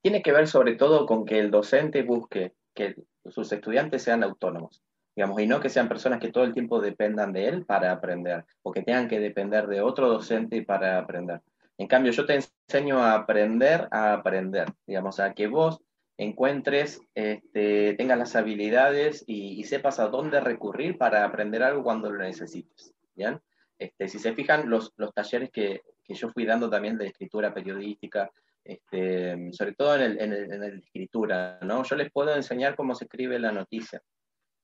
tiene 0.00 0.22
que 0.22 0.32
ver 0.32 0.48
sobre 0.48 0.74
todo 0.74 1.06
con 1.06 1.24
que 1.24 1.38
el 1.38 1.50
docente 1.50 2.02
busque 2.02 2.52
que 2.74 2.94
sus 3.26 3.50
estudiantes 3.52 4.02
sean 4.02 4.22
autónomos, 4.22 4.82
digamos, 5.14 5.40
y 5.40 5.46
no 5.46 5.60
que 5.60 5.68
sean 5.68 5.88
personas 5.88 6.20
que 6.20 6.30
todo 6.30 6.44
el 6.44 6.52
tiempo 6.52 6.80
dependan 6.80 7.32
de 7.32 7.48
él 7.48 7.64
para 7.64 7.92
aprender, 7.92 8.44
o 8.62 8.72
que 8.72 8.82
tengan 8.82 9.08
que 9.08 9.20
depender 9.20 9.66
de 9.66 9.80
otro 9.80 10.08
docente 10.08 10.62
para 10.62 10.98
aprender. 10.98 11.40
En 11.78 11.86
cambio, 11.86 12.12
yo 12.12 12.24
te 12.24 12.38
enseño 12.68 12.98
a 13.02 13.14
aprender 13.14 13.88
a 13.90 14.12
aprender, 14.12 14.72
digamos, 14.86 15.20
a 15.20 15.34
que 15.34 15.46
vos 15.46 15.80
encuentres, 16.16 17.00
este, 17.14 17.94
tengas 17.94 18.18
las 18.18 18.36
habilidades 18.36 19.24
y, 19.26 19.62
sepas 19.64 19.98
a 19.98 20.08
dónde 20.08 20.40
recurrir 20.40 20.98
para 20.98 21.24
aprender 21.24 21.62
algo 21.62 21.82
cuando 21.82 22.10
lo 22.10 22.22
necesites. 22.22 22.94
¿bien? 23.14 23.40
Este, 23.78 24.08
si 24.08 24.18
se 24.18 24.34
fijan, 24.34 24.70
los, 24.70 24.92
los 24.96 25.12
talleres 25.12 25.50
que, 25.50 25.82
que 26.04 26.14
yo 26.14 26.28
fui 26.30 26.44
dando 26.44 26.70
también 26.70 26.98
de 26.98 27.06
escritura 27.06 27.52
periodística, 27.52 28.30
este, 28.62 29.52
sobre 29.52 29.74
todo 29.74 29.96
en 29.96 30.02
el, 30.02 30.20
en, 30.20 30.62
escritura, 30.78 31.58
¿no? 31.62 31.82
Yo 31.82 31.96
les 31.96 32.10
puedo 32.10 32.34
enseñar 32.34 32.76
cómo 32.76 32.94
se 32.94 33.04
escribe 33.04 33.38
la 33.38 33.52
noticia, 33.52 34.00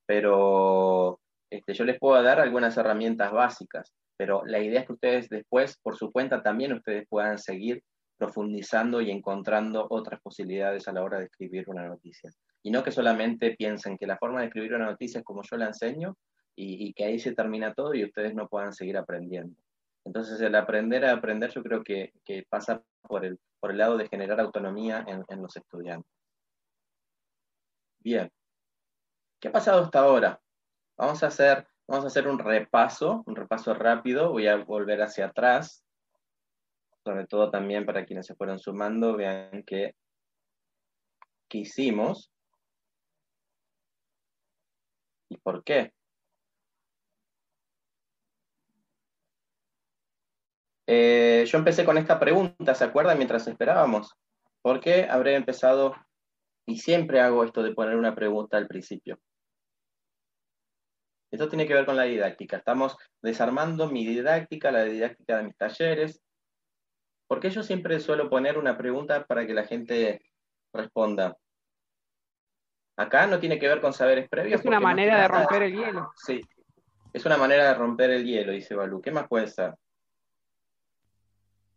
pero 0.05 1.19
este, 1.49 1.73
yo 1.73 1.83
les 1.83 1.99
puedo 1.99 2.21
dar 2.21 2.39
algunas 2.39 2.77
herramientas 2.77 3.31
básicas, 3.31 3.93
pero 4.17 4.43
la 4.45 4.59
idea 4.59 4.81
es 4.81 4.87
que 4.87 4.93
ustedes 4.93 5.29
después, 5.29 5.77
por 5.81 5.97
su 5.97 6.11
cuenta, 6.11 6.41
también 6.41 6.73
ustedes 6.73 7.07
puedan 7.07 7.37
seguir 7.37 7.83
profundizando 8.21 9.01
y 9.01 9.09
encontrando 9.09 9.87
otras 9.89 10.21
posibilidades 10.21 10.87
a 10.87 10.93
la 10.93 11.01
hora 11.01 11.17
de 11.17 11.25
escribir 11.25 11.67
una 11.67 11.87
noticia. 11.87 12.29
Y 12.61 12.69
no 12.69 12.83
que 12.83 12.91
solamente 12.91 13.55
piensen 13.57 13.97
que 13.97 14.05
la 14.05 14.15
forma 14.19 14.41
de 14.41 14.45
escribir 14.45 14.75
una 14.75 14.85
noticia 14.85 15.17
es 15.17 15.25
como 15.25 15.41
yo 15.41 15.57
la 15.57 15.65
enseño 15.65 16.15
y, 16.55 16.93
que 16.93 17.05
ahí 17.05 17.17
se 17.17 17.33
termina 17.33 17.73
todo 17.73 17.95
y 17.95 18.03
ustedes 18.03 18.35
no 18.35 18.47
puedan 18.47 18.73
seguir 18.73 18.95
aprendiendo. 18.95 19.55
Entonces 20.05 20.39
el 20.39 20.53
aprender 20.53 21.03
a 21.03 21.13
aprender 21.13 21.49
yo 21.49 21.63
creo 21.63 21.83
que, 21.83 22.13
pasa 22.47 22.83
por 23.01 23.25
el, 23.25 23.39
por 23.59 23.71
el 23.71 23.79
lado 23.79 23.97
de 23.97 24.07
generar 24.07 24.39
autonomía 24.39 25.03
en, 25.07 25.23
en 25.27 25.41
los 25.41 25.57
estudiantes. 25.57 26.11
Bien. 28.03 28.29
¿Qué 29.39 29.47
ha 29.47 29.51
pasado 29.51 29.81
hasta 29.81 29.99
ahora? 29.99 30.39
Vamos 30.95 31.23
a 31.23 31.27
hacer, 31.27 31.65
vamos 31.87 32.05
a 32.05 32.09
hacer 32.09 32.27
un 32.27 32.37
repaso, 32.37 33.23
un 33.25 33.35
repaso 33.35 33.73
rápido. 33.73 34.29
Voy 34.29 34.45
a 34.45 34.57
volver 34.57 35.01
hacia 35.01 35.25
atrás 35.25 35.83
sobre 37.03 37.25
todo 37.27 37.49
también 37.49 37.85
para 37.85 38.05
quienes 38.05 38.25
se 38.27 38.35
fueron 38.35 38.59
sumando, 38.59 39.15
vean 39.15 39.63
que, 39.63 39.95
¿qué 41.49 41.59
hicimos 41.59 42.31
y 45.31 45.37
por 45.37 45.63
qué. 45.63 45.93
Eh, 50.87 51.45
yo 51.47 51.57
empecé 51.57 51.85
con 51.85 51.97
esta 51.97 52.19
pregunta, 52.19 52.75
¿se 52.75 52.83
acuerdan? 52.83 53.17
Mientras 53.17 53.47
esperábamos. 53.47 54.13
¿Por 54.61 54.81
qué 54.81 55.07
habré 55.09 55.35
empezado, 55.35 55.95
y 56.67 56.77
siempre 56.77 57.21
hago 57.21 57.43
esto 57.43 57.63
de 57.63 57.73
poner 57.73 57.95
una 57.95 58.13
pregunta 58.13 58.57
al 58.57 58.67
principio? 58.67 59.17
Esto 61.31 61.47
tiene 61.47 61.65
que 61.65 61.73
ver 61.73 61.85
con 61.85 61.95
la 61.95 62.03
didáctica. 62.03 62.57
Estamos 62.57 62.97
desarmando 63.21 63.87
mi 63.89 64.05
didáctica, 64.05 64.69
la 64.69 64.83
didáctica 64.83 65.37
de 65.37 65.43
mis 65.43 65.55
talleres, 65.55 66.21
porque 67.31 67.49
yo 67.49 67.63
siempre 67.63 67.97
suelo 68.01 68.29
poner 68.29 68.57
una 68.57 68.77
pregunta 68.77 69.25
para 69.25 69.47
que 69.47 69.53
la 69.53 69.63
gente 69.63 70.21
responda. 70.73 71.37
Acá 72.97 73.25
no 73.25 73.39
tiene 73.39 73.57
que 73.57 73.69
ver 73.69 73.79
con 73.79 73.93
saberes 73.93 74.27
previos. 74.27 74.59
Es 74.59 74.65
una 74.65 74.81
manera 74.81 75.21
de 75.21 75.29
romper 75.29 75.63
el 75.63 75.73
hielo. 75.73 76.11
Sí, 76.17 76.41
es 77.13 77.25
una 77.25 77.37
manera 77.37 77.69
de 77.69 77.73
romper 77.75 78.09
el 78.09 78.25
hielo, 78.25 78.51
dice 78.51 78.75
Balú. 78.75 79.01
¿Qué 79.01 79.11
más 79.11 79.29
puede 79.29 79.47
ser? 79.47 79.73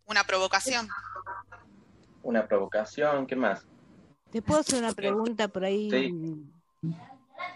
Una 0.07 0.24
provocación. 0.24 0.88
Una 2.24 2.48
provocación, 2.48 3.24
¿qué 3.24 3.36
más? 3.36 3.64
¿Te 4.32 4.42
puedo 4.42 4.59
hacer 4.59 4.80
una 4.80 4.92
pregunta 4.92 5.46
por 5.46 5.64
ahí? 5.64 5.88
Sí. 5.88 6.50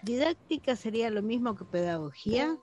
¿Didáctica 0.02 0.76
sería 0.76 1.10
lo 1.10 1.22
mismo 1.22 1.56
que 1.56 1.64
pedagogía? 1.64 2.56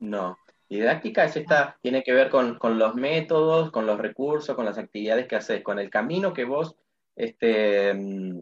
No. 0.00 0.36
Didáctica 0.68 1.24
es 1.24 1.36
esta, 1.36 1.78
tiene 1.80 2.02
que 2.02 2.12
ver 2.12 2.28
con, 2.28 2.58
los 2.78 2.94
métodos, 2.94 3.70
con 3.70 3.86
los 3.86 3.98
recursos, 3.98 4.56
con 4.56 4.64
las 4.64 4.78
actividades 4.78 5.26
que 5.28 5.36
haces, 5.36 5.62
con 5.62 5.78
el 5.78 5.90
camino 5.90 6.32
que 6.32 6.44
vos 6.44 6.74
este, 7.14 7.94
mm, 7.94 8.40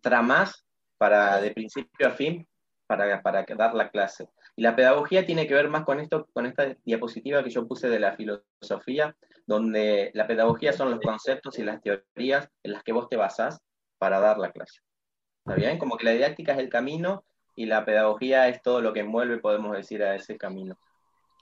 tramás 0.00 0.64
para, 0.96 1.40
de 1.40 1.50
principio 1.50 2.06
a 2.06 2.10
fin 2.10 2.46
para, 2.86 3.22
para 3.22 3.44
dar 3.56 3.74
la 3.74 3.90
clase. 3.90 4.28
Y 4.56 4.62
la 4.62 4.76
pedagogía 4.76 5.26
tiene 5.26 5.48
que 5.48 5.54
ver 5.54 5.68
más 5.68 5.84
con 5.84 5.98
esto, 5.98 6.28
con 6.32 6.46
esta 6.46 6.76
diapositiva 6.84 7.42
que 7.42 7.50
yo 7.50 7.66
puse 7.66 7.88
de 7.88 7.98
la 7.98 8.12
filosofía, 8.12 9.16
donde 9.46 10.10
la 10.14 10.26
pedagogía 10.26 10.72
son 10.72 10.90
los 10.90 11.00
conceptos 11.00 11.58
y 11.58 11.64
las 11.64 11.82
teorías 11.82 12.48
en 12.62 12.72
las 12.72 12.84
que 12.84 12.92
vos 12.92 13.08
te 13.08 13.16
basás 13.16 13.60
para 13.98 14.20
dar 14.20 14.38
la 14.38 14.52
clase. 14.52 14.80
¿Está 15.44 15.56
bien? 15.56 15.78
Como 15.78 15.96
que 15.96 16.04
la 16.04 16.12
didáctica 16.12 16.52
es 16.52 16.58
el 16.58 16.68
camino 16.68 17.24
y 17.56 17.66
la 17.66 17.84
pedagogía 17.84 18.48
es 18.48 18.62
todo 18.62 18.80
lo 18.80 18.92
que 18.92 19.00
envuelve, 19.00 19.38
podemos 19.38 19.76
decir, 19.76 20.02
a 20.02 20.14
ese 20.14 20.36
camino. 20.38 20.78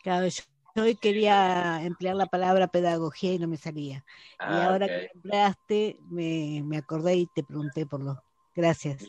Claro, 0.03 0.27
yo 0.27 0.43
hoy 0.83 0.97
quería 0.97 1.81
emplear 1.83 2.17
la 2.17 2.27
palabra 2.27 2.67
pedagogía 2.67 3.35
y 3.35 3.39
no 3.39 3.47
me 3.47 3.57
salía. 3.57 3.99
y 3.99 4.35
ah, 4.41 4.69
ahora 4.69 4.87
que 4.87 5.11
empleaste, 5.15 5.99
me, 6.11 6.63
me, 6.65 6.79
acordé 6.79 7.17
y 7.17 7.27
te 7.35 7.45
pregunté 7.45 7.87
por 7.87 8.03
lo. 8.03 8.23
Gracias. 8.55 9.07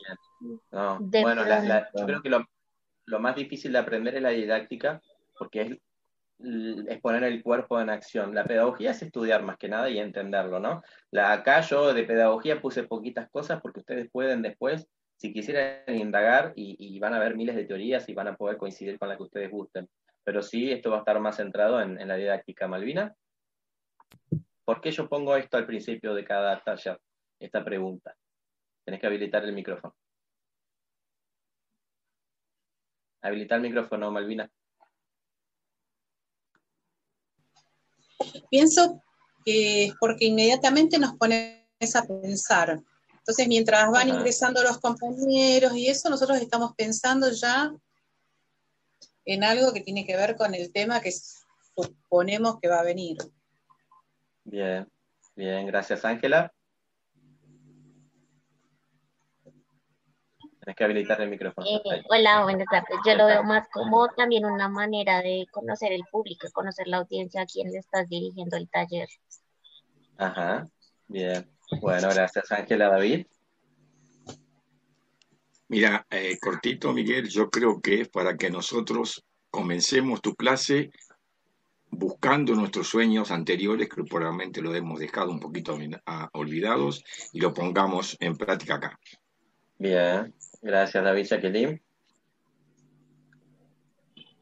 bueno, 0.70 1.44
yo 1.96 2.06
creo 2.06 2.22
que 2.22 2.30
lo, 2.30 2.46
lo, 3.06 3.20
más 3.20 3.36
difícil 3.36 3.74
de 3.74 3.80
aprender 3.80 4.16
es 4.16 4.22
la 4.22 4.30
didáctica, 4.30 5.02
porque 5.38 5.62
es, 5.62 5.78
es, 6.88 7.02
poner 7.02 7.24
el 7.24 7.42
cuerpo 7.42 7.82
en 7.82 7.90
acción. 7.90 8.36
La 8.36 8.46
pedagogía 8.46 8.92
es 8.92 9.02
estudiar 9.02 9.44
más 9.44 9.58
que 9.58 9.68
nada 9.68 9.90
y 9.90 10.00
entenderlo, 10.00 10.60
¿no? 10.60 10.82
La, 11.12 11.34
acá 11.34 11.62
yo 11.62 11.94
de 11.94 12.04
pedagogía 12.04 12.62
puse 12.62 12.84
poquitas 12.84 13.30
cosas 13.32 13.62
porque 13.62 13.80
ustedes 13.80 14.10
pueden 14.12 14.42
después, 14.44 14.88
si 15.18 15.34
quisieran 15.34 15.84
indagar, 15.88 16.54
y, 16.56 16.78
y 16.80 17.00
van 17.00 17.14
a 17.14 17.20
ver 17.20 17.36
miles 17.36 17.56
de 17.56 17.66
teorías 17.66 18.08
y 18.08 18.14
van 18.14 18.28
a 18.28 18.36
poder 18.36 18.58
coincidir 18.58 19.00
con 19.00 19.10
la 19.10 19.18
que 19.18 19.24
ustedes 19.24 19.52
gusten 19.52 19.90
pero 20.24 20.42
sí 20.42 20.72
esto 20.72 20.90
va 20.90 20.98
a 20.98 21.00
estar 21.00 21.20
más 21.20 21.38
centrado 21.38 21.82
en, 21.82 22.08
la 22.08 22.16
didáctica 22.16 22.68
malvina. 22.68 23.16
¿Por 24.66 24.80
qué 24.80 24.92
yo 24.92 25.10
pongo 25.10 25.36
esto 25.36 25.58
al 25.58 25.66
principio 25.66 26.14
de 26.14 26.24
cada 26.24 26.64
taller? 26.64 27.00
Esta 27.40 27.64
pregunta. 27.64 28.16
Tenés 28.86 29.02
que 29.02 29.08
habilitar 29.08 29.44
el 29.44 29.54
micrófono. 29.54 29.96
Habilitar 33.22 33.58
el 33.58 33.64
micrófono, 33.64 34.12
Malvina. 34.12 34.50
Pienso 38.50 39.02
que 39.46 39.86
es 39.86 39.94
porque 40.00 40.26
inmediatamente 40.26 40.98
nos 41.00 41.14
pones 41.18 41.66
a 41.96 42.04
pensar. 42.06 42.82
Entonces, 43.18 43.48
mientras 43.48 43.90
van 43.92 44.10
ingresando 44.10 44.62
los 44.62 44.80
compañeros 44.80 45.74
y 45.76 45.88
eso, 45.88 46.10
nosotros 46.10 46.38
estamos 46.40 46.74
pensando 46.76 47.30
ya 47.32 47.74
en 49.26 49.44
algo 49.44 49.74
que 49.74 49.82
tiene 49.82 50.06
que 50.06 50.16
ver 50.16 50.36
con 50.36 50.54
el 50.54 50.72
tema 50.72 51.02
que 51.02 51.12
suponemos 51.12 52.60
que 52.60 52.68
va 52.68 52.80
a 52.80 52.84
venir. 52.84 53.18
Bien, 54.44 54.88
bien, 55.36 55.66
gracias 55.68 56.04
Ángela. 56.06 56.54
Tienes 60.64 60.78
que 60.78 60.84
habilitar 60.86 61.20
el 61.20 61.30
micrófono. 61.30 61.68
Eh, 61.68 62.04
hola, 62.10 62.44
buenas 62.44 62.68
tardes. 62.72 62.98
Yo 63.06 63.16
lo 63.16 63.26
veo 63.26 63.44
más 63.44 63.68
como 63.68 64.08
también 64.08 64.46
una 64.46 64.70
manera 64.70 65.22
de 65.22 65.46
conocer 65.52 65.92
el 65.92 66.04
público, 66.10 66.48
conocer 66.54 66.88
la 66.88 66.98
audiencia 66.98 67.42
a 67.42 67.46
quien 67.46 67.70
le 67.70 67.80
estás 67.80 68.08
dirigiendo 68.08 68.56
el 68.56 68.70
taller. 68.70 69.10
Ajá, 70.18 70.66
bien. 71.08 71.50
Bueno, 71.82 72.08
gracias 72.14 72.50
Ángela. 72.52 72.88
David. 72.88 73.26
Mira, 75.70 76.06
eh, 76.10 76.38
cortito, 76.40 76.94
Miguel, 76.94 77.30
yo 77.30 77.50
creo 77.50 77.82
que 77.82 78.02
es 78.02 78.10
para 78.10 78.38
que 78.38 78.50
nosotros 78.50 79.24
comencemos 79.50 80.22
tu 80.22 80.36
clase 80.36 80.92
buscando 81.90 82.56
nuestros 82.56 82.88
sueños 82.88 83.32
anteriores, 83.32 83.88
que 83.88 84.04
probablemente 84.04 84.62
lo 84.62 84.74
hemos 84.74 85.00
dejado 85.00 85.32
un 85.32 85.40
poquito 85.40 85.78
olvidados, 86.34 87.04
y 87.32 87.40
lo 87.40 87.54
pongamos 87.54 88.18
en 88.20 88.36
práctica 88.36 88.76
acá. 88.76 89.00
Bien, 89.78 90.34
gracias 90.62 91.04
David 91.04 91.26
Jacqueline. 91.26 91.82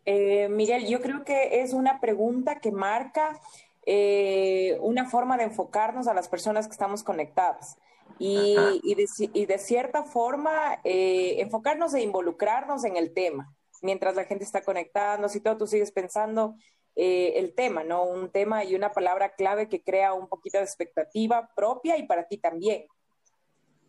Eh, 0.05 0.49
Miguel, 0.49 0.87
yo 0.87 1.01
creo 1.01 1.23
que 1.23 1.61
es 1.61 1.73
una 1.73 1.99
pregunta 1.99 2.59
que 2.59 2.71
marca 2.71 3.39
eh, 3.85 4.77
una 4.81 5.09
forma 5.09 5.37
de 5.37 5.43
enfocarnos 5.43 6.07
a 6.07 6.13
las 6.13 6.27
personas 6.27 6.67
que 6.67 6.73
estamos 6.73 7.03
conectadas 7.03 7.77
y, 8.23 9.45
de, 9.45 9.57
cierta 9.57 10.03
forma 10.03 10.79
eh, 10.83 11.37
enfocarnos 11.39 11.93
e 11.93 12.01
involucrarnos 12.01 12.83
en 12.85 12.95
el 12.95 13.13
tema. 13.13 13.53
Mientras 13.81 14.15
la 14.15 14.25
gente 14.25 14.43
está 14.43 14.61
conectándose 14.61 15.39
y 15.39 15.41
todo, 15.41 15.57
tú 15.57 15.67
sigues 15.67 15.91
pensando 15.91 16.55
eh, 16.95 17.33
el 17.37 17.55
tema, 17.55 17.83
¿no? 17.83 18.03
Un 18.03 18.29
tema 18.29 18.63
y 18.63 18.75
una 18.75 18.91
palabra 18.91 19.33
clave 19.33 19.69
que 19.69 19.81
crea 19.81 20.13
un 20.13 20.27
poquito 20.27 20.59
de 20.59 20.65
expectativa 20.65 21.49
propia 21.55 21.97
y 21.97 22.03
para 22.03 22.27
ti 22.27 22.37
también. 22.37 22.85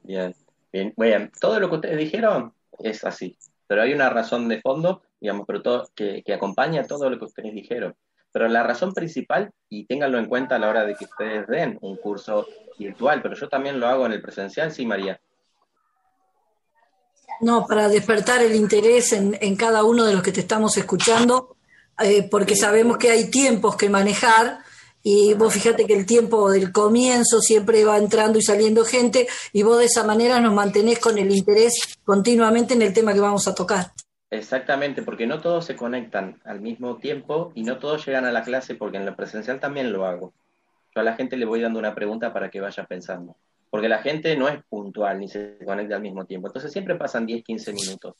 Bien, 0.02 0.34
bien, 0.72 0.94
bien. 0.96 1.30
Todo 1.38 1.60
lo 1.60 1.68
que 1.68 1.74
ustedes 1.76 1.98
dijeron 1.98 2.54
es 2.78 3.04
así, 3.04 3.36
pero 3.66 3.82
hay 3.82 3.92
una 3.92 4.08
razón 4.08 4.48
de 4.48 4.62
fondo, 4.62 5.02
digamos, 5.20 5.44
pero 5.46 5.62
todo, 5.62 5.90
que, 5.94 6.22
que 6.22 6.32
acompaña 6.32 6.86
todo 6.86 7.10
lo 7.10 7.18
que 7.18 7.26
ustedes 7.26 7.52
dijeron. 7.52 7.94
Pero 8.32 8.48
la 8.48 8.62
razón 8.62 8.94
principal, 8.94 9.50
y 9.68 9.86
ténganlo 9.86 10.18
en 10.18 10.26
cuenta 10.26 10.56
a 10.56 10.58
la 10.58 10.68
hora 10.68 10.84
de 10.84 10.94
que 10.94 11.04
ustedes 11.04 11.46
den 11.46 11.78
un 11.82 11.96
curso 11.96 12.46
virtual, 12.78 13.20
pero 13.22 13.34
yo 13.36 13.48
también 13.48 13.78
lo 13.78 13.86
hago 13.86 14.06
en 14.06 14.12
el 14.12 14.22
presencial, 14.22 14.72
sí, 14.72 14.86
María. 14.86 15.20
No, 17.40 17.66
para 17.66 17.88
despertar 17.88 18.40
el 18.42 18.54
interés 18.54 19.12
en, 19.12 19.56
cada 19.56 19.84
uno 19.84 20.04
de 20.04 20.14
los 20.14 20.22
que 20.22 20.32
te 20.32 20.40
estamos 20.40 20.76
escuchando, 20.76 21.56
eh, 21.98 22.28
porque 22.30 22.56
sabemos 22.56 22.98
que 22.98 23.10
hay 23.10 23.30
tiempos 23.30 23.76
que 23.76 23.90
manejar 23.90 24.60
y 25.02 25.34
vos 25.34 25.52
fíjate 25.52 25.84
que 25.84 25.94
el 25.94 26.06
tiempo 26.06 26.50
del 26.50 26.70
comienzo 26.70 27.40
siempre 27.40 27.84
va 27.84 27.98
entrando 27.98 28.38
y 28.38 28.42
saliendo 28.42 28.84
gente 28.84 29.26
y 29.52 29.64
vos 29.64 29.78
de 29.78 29.86
esa 29.86 30.04
manera 30.04 30.40
nos 30.40 30.54
mantenés 30.54 31.00
con 31.00 31.18
el 31.18 31.32
interés 31.32 31.98
continuamente 32.04 32.74
en 32.74 32.82
el 32.82 32.92
tema 32.92 33.12
que 33.12 33.20
vamos 33.20 33.48
a 33.48 33.54
tocar. 33.54 33.92
Exactamente, 34.32 35.02
porque 35.02 35.26
no 35.26 35.42
todos 35.42 35.66
se 35.66 35.76
conectan 35.76 36.40
al 36.44 36.62
mismo 36.62 36.96
tiempo 36.96 37.52
y 37.54 37.64
no 37.64 37.78
todos 37.78 38.06
llegan 38.06 38.24
a 38.24 38.32
la 38.32 38.42
clase 38.42 38.74
porque 38.74 38.96
en 38.96 39.04
lo 39.04 39.14
presencial 39.14 39.60
también 39.60 39.92
lo 39.92 40.06
hago. 40.06 40.32
Yo 40.94 41.02
a 41.02 41.04
la 41.04 41.16
gente 41.16 41.36
le 41.36 41.44
voy 41.44 41.60
dando 41.60 41.78
una 41.78 41.94
pregunta 41.94 42.32
para 42.32 42.50
que 42.50 42.62
vaya 42.62 42.84
pensando. 42.84 43.36
porque 43.68 43.90
la 43.90 43.98
gente 43.98 44.34
no 44.36 44.48
es 44.48 44.62
puntual 44.64 45.18
ni 45.18 45.28
se 45.28 45.58
conecta 45.66 45.96
al 45.96 46.02
mismo 46.02 46.24
tiempo. 46.24 46.46
Entonces 46.48 46.72
siempre 46.72 46.94
pasan 46.94 47.26
10, 47.26 47.44
15 47.44 47.74
minutos. 47.74 48.16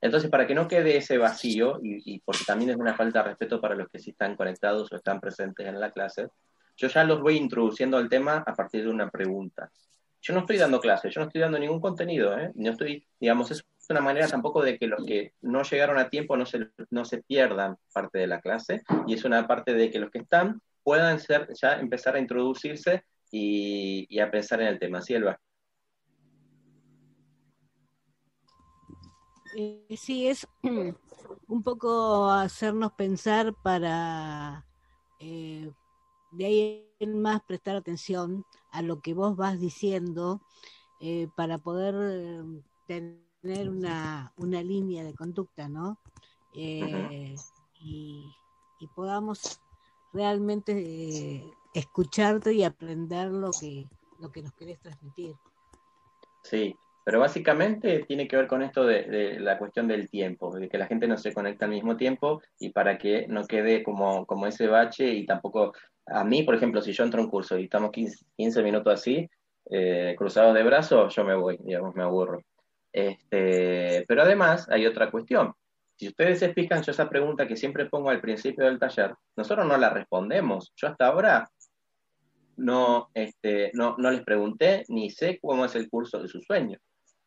Entonces, 0.00 0.30
para 0.30 0.46
que 0.46 0.54
no 0.54 0.68
quede 0.68 0.96
ese 0.96 1.18
vacío, 1.18 1.80
y, 1.82 2.20
porque 2.20 2.44
también 2.46 2.70
es 2.70 2.76
una 2.76 2.94
falta 2.94 3.22
de 3.22 3.30
respeto 3.30 3.60
para 3.60 3.74
los 3.74 3.88
que 3.88 3.98
sí 3.98 4.10
están 4.10 4.36
conectados 4.36 4.90
o 4.92 4.96
están 4.96 5.20
presentes 5.20 5.66
en 5.66 5.80
la 5.80 5.90
clase, 5.90 6.28
yo 6.76 6.88
ya 6.88 7.02
los 7.02 7.20
voy 7.20 7.36
introduciendo 7.36 7.96
al 7.96 8.08
tema 8.08 8.44
a 8.46 8.54
partir 8.54 8.84
de 8.84 8.90
una 8.90 9.10
pregunta. 9.10 9.70
Yo 10.22 10.32
no 10.34 10.40
estoy 10.40 10.58
dando 10.58 10.80
clases, 10.80 11.14
yo 11.14 11.20
no 11.20 11.26
estoy 11.26 11.40
dando 11.40 11.58
ningún 11.58 11.80
contenido, 11.80 12.36
¿eh? 12.38 12.50
No 12.54 12.70
estoy, 12.70 13.04
digamos, 13.20 13.50
es 13.50 13.64
una 13.90 14.00
manera 14.00 14.28
tampoco 14.28 14.62
de 14.62 14.78
que 14.78 14.86
los 14.86 15.04
que 15.04 15.32
no 15.42 15.62
llegaron 15.62 15.98
a 15.98 16.08
tiempo 16.08 16.36
no 16.36 16.46
se, 16.46 16.70
no 16.90 17.04
se 17.04 17.22
pierdan 17.22 17.76
parte 17.92 18.18
de 18.18 18.26
la 18.26 18.40
clase, 18.40 18.82
y 19.06 19.14
es 19.14 19.24
una 19.24 19.46
parte 19.46 19.74
de 19.74 19.90
que 19.90 19.98
los 19.98 20.10
que 20.10 20.18
están 20.18 20.60
puedan 20.82 21.18
ser, 21.18 21.48
ya 21.60 21.80
empezar 21.80 22.14
a 22.14 22.20
introducirse 22.20 23.04
y, 23.30 24.20
a 24.20 24.30
pensar 24.30 24.60
en 24.62 24.68
el 24.68 24.78
tema. 24.78 25.02
¿Sí, 25.02 25.14
Elba? 25.14 25.38
Eh, 29.56 29.96
sí, 29.96 30.28
es 30.28 30.46
un 31.48 31.62
poco 31.62 32.30
hacernos 32.30 32.92
pensar 32.92 33.52
para 33.64 34.64
eh, 35.18 35.70
de 36.30 36.46
ahí 36.46 36.92
en 37.00 37.20
más 37.20 37.42
prestar 37.42 37.76
atención 37.76 38.44
a 38.70 38.82
lo 38.82 39.00
que 39.00 39.14
vos 39.14 39.36
vas 39.36 39.58
diciendo 39.58 40.40
eh, 41.00 41.28
para 41.36 41.58
poder 41.58 42.44
tener 42.86 43.25
una, 43.68 44.32
una, 44.36 44.62
línea 44.62 45.04
de 45.04 45.14
conducta, 45.14 45.68
¿no? 45.68 45.98
y, 46.52 47.34
y, 47.80 48.86
podamos 48.94 49.60
realmente 50.12 51.44
escucharte 51.74 52.52
y 52.54 52.64
aprender 52.64 53.28
lo 53.28 53.50
que, 53.50 53.86
lo 54.20 54.30
que 54.30 54.42
nos 54.42 54.52
querés 54.54 54.80
transmitir. 54.80 55.34
Sí, 56.42 56.74
pero 57.06 57.20
básicamente 57.20 58.04
tiene 58.08 58.26
que 58.26 58.36
ver 58.36 58.48
con 58.48 58.62
esto 58.62 58.84
de, 58.84 59.38
la 59.38 59.58
cuestión 59.58 59.86
del 59.86 60.10
tiempo, 60.10 60.52
de 60.58 60.68
que 60.68 60.76
la 60.76 60.86
gente 60.86 61.06
no 61.06 61.16
se 61.16 61.32
conecta 61.32 61.64
al 61.64 61.70
mismo 61.70 61.96
tiempo 61.96 62.42
y 62.58 62.70
para 62.70 62.98
que 62.98 63.28
no 63.28 63.44
quede 63.46 63.84
como, 63.84 64.26
como 64.26 64.48
ese 64.48 64.66
bache 64.66 65.06
y 65.06 65.24
tampoco, 65.24 65.72
a 66.06 66.24
mí, 66.24 66.42
por 66.42 66.56
ejemplo, 66.56 66.82
si 66.82 66.92
yo 66.92 67.04
entro 67.04 67.20
a 67.20 67.24
un 67.24 67.30
curso 67.30 67.56
y 67.58 67.64
estamos 67.64 67.92
15, 67.92 68.62
minutos 68.64 68.92
así, 68.92 69.28
eh, 69.70 70.16
cruzados 70.18 70.54
de 70.54 70.64
brazos, 70.64 71.14
yo 71.14 71.24
me 71.24 71.36
voy, 71.36 71.58
digamos, 71.62 71.94
me 71.94 72.02
aburro. 72.02 72.40
Este, 72.96 74.06
pero 74.08 74.22
además 74.22 74.66
hay 74.70 74.86
otra 74.86 75.10
cuestión. 75.10 75.52
Si 75.96 76.08
ustedes 76.08 76.38
se 76.38 76.54
fijan, 76.54 76.82
yo 76.82 76.92
esa 76.92 77.10
pregunta 77.10 77.46
que 77.46 77.54
siempre 77.54 77.90
pongo 77.90 78.08
al 78.08 78.22
principio 78.22 78.64
del 78.64 78.78
taller, 78.78 79.14
nosotros 79.36 79.66
no 79.66 79.76
la 79.76 79.90
respondemos. 79.90 80.72
Yo 80.76 80.88
hasta 80.88 81.06
ahora 81.06 81.46
no, 82.56 83.10
este, 83.12 83.70
no, 83.74 83.96
no 83.98 84.10
les 84.10 84.24
pregunté 84.24 84.86
ni 84.88 85.10
sé 85.10 85.38
cómo 85.42 85.66
es 85.66 85.74
el 85.74 85.90
curso 85.90 86.22
de 86.22 86.28
su 86.28 86.40
sueño. 86.40 86.78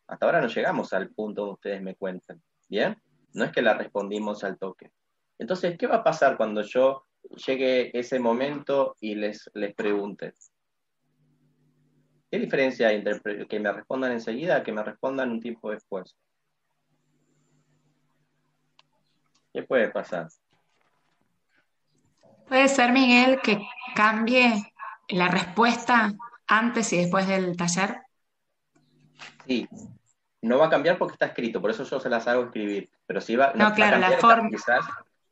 Hasta 0.08 0.26
ahora 0.26 0.40
no 0.40 0.48
llegamos 0.48 0.92
al 0.92 1.10
punto 1.10 1.42
donde 1.42 1.54
ustedes 1.54 1.82
me 1.82 1.94
cuentan. 1.94 2.42
¿Bien? 2.68 2.96
No 3.34 3.44
es 3.44 3.52
que 3.52 3.62
la 3.62 3.74
respondimos 3.74 4.42
al 4.42 4.58
toque. 4.58 4.90
Entonces, 5.38 5.78
¿qué 5.78 5.86
va 5.86 5.98
a 5.98 6.04
pasar 6.04 6.36
cuando 6.36 6.62
yo 6.62 7.06
llegue 7.46 7.96
ese 7.96 8.18
momento 8.18 8.96
y 9.00 9.14
les, 9.14 9.48
les 9.54 9.72
pregunte? 9.72 10.34
¿Qué 12.30 12.38
diferencia 12.38 12.88
hay 12.88 12.96
entre 12.96 13.46
que 13.46 13.58
me 13.58 13.72
respondan 13.72 14.12
enseguida 14.12 14.56
a 14.56 14.62
que 14.62 14.72
me 14.72 14.84
respondan 14.84 15.30
un 15.30 15.40
tiempo 15.40 15.70
después? 15.70 16.16
¿Qué 19.52 19.64
puede 19.64 19.88
pasar? 19.88 20.28
Puede 22.46 22.68
ser, 22.68 22.92
Miguel, 22.92 23.40
que 23.40 23.60
cambie 23.94 24.72
la 25.08 25.28
respuesta 25.28 26.12
antes 26.46 26.92
y 26.92 26.98
después 26.98 27.26
del 27.26 27.56
taller? 27.56 27.98
Sí, 29.46 29.68
no 30.42 30.58
va 30.58 30.66
a 30.66 30.70
cambiar 30.70 30.98
porque 30.98 31.14
está 31.14 31.26
escrito, 31.26 31.60
por 31.60 31.70
eso 31.70 31.82
yo 31.82 31.98
se 31.98 32.08
las 32.08 32.28
hago 32.28 32.44
escribir, 32.44 32.90
pero 33.06 33.20
sí 33.20 33.34
va, 33.34 33.52
no, 33.54 33.74
claro, 33.74 33.98
la 33.98 34.12
forma 34.12 34.48
quizás 34.48 34.84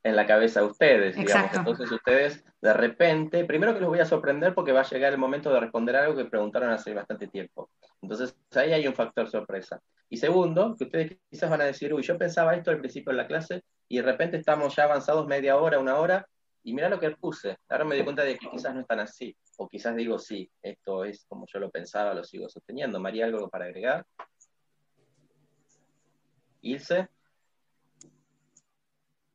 en 0.09 0.17
la 0.17 0.27
cabeza 0.27 0.61
de 0.61 0.67
ustedes, 0.67 1.17
digamos. 1.17 1.55
Entonces 1.55 1.91
ustedes 1.91 2.45
de 2.61 2.73
repente, 2.73 3.45
primero 3.45 3.75
que 3.75 3.81
los 3.81 3.89
voy 3.89 4.01
a 4.01 4.05
sorprender 4.05 4.55
porque 4.55 4.73
va 4.73 4.81
a 4.81 4.89
llegar 4.89 5.13
el 5.13 5.19
momento 5.19 5.53
de 5.53 5.61
responder 5.61 5.97
algo 5.97 6.17
que 6.17 6.25
preguntaron 6.25 6.71
hace 6.71 6.93
bastante 6.95 7.29
tiempo. 7.29 7.71
Entonces 8.03 8.37
ahí 8.55 8.73
hay 8.73 8.87
un 8.87 8.95
factor 8.95 9.31
sorpresa. 9.31 9.81
Y 10.09 10.17
segundo, 10.17 10.75
que 10.77 10.85
ustedes 10.85 11.19
quizás 11.31 11.51
van 11.51 11.61
a 11.61 11.65
decir, 11.67 11.93
uy, 11.93 12.03
yo 12.03 12.17
pensaba 12.17 12.57
esto 12.57 12.71
al 12.71 12.79
principio 12.79 13.13
de 13.13 13.19
la 13.19 13.27
clase 13.27 13.63
y 13.89 13.99
de 13.99 14.03
repente 14.03 14.39
estamos 14.39 14.75
ya 14.75 14.85
avanzados 14.85 15.27
media 15.27 15.57
hora, 15.57 15.79
una 15.79 15.97
hora, 15.97 16.27
y 16.65 16.73
mira 16.73 16.89
lo 16.89 16.99
que 16.99 17.11
puse. 17.13 17.57
Ahora 17.69 17.85
me 17.85 17.97
di 17.97 18.03
cuenta 18.03 18.25
de 18.25 18.37
que 18.37 18.49
quizás 18.49 18.75
no 18.75 18.81
están 18.81 19.01
así 19.01 19.37
o 19.57 19.69
quizás 19.69 19.95
digo, 19.95 20.19
sí, 20.19 20.51
esto 20.63 21.05
es 21.05 21.25
como 21.27 21.47
yo 21.47 21.59
lo 21.59 21.71
pensaba, 21.71 22.15
lo 22.15 22.25
sigo 22.25 22.49
sosteniendo. 22.49 23.01
María, 23.01 23.27
¿algo 23.27 23.49
para 23.49 23.67
agregar? 23.67 24.07
Ilse. 26.63 27.09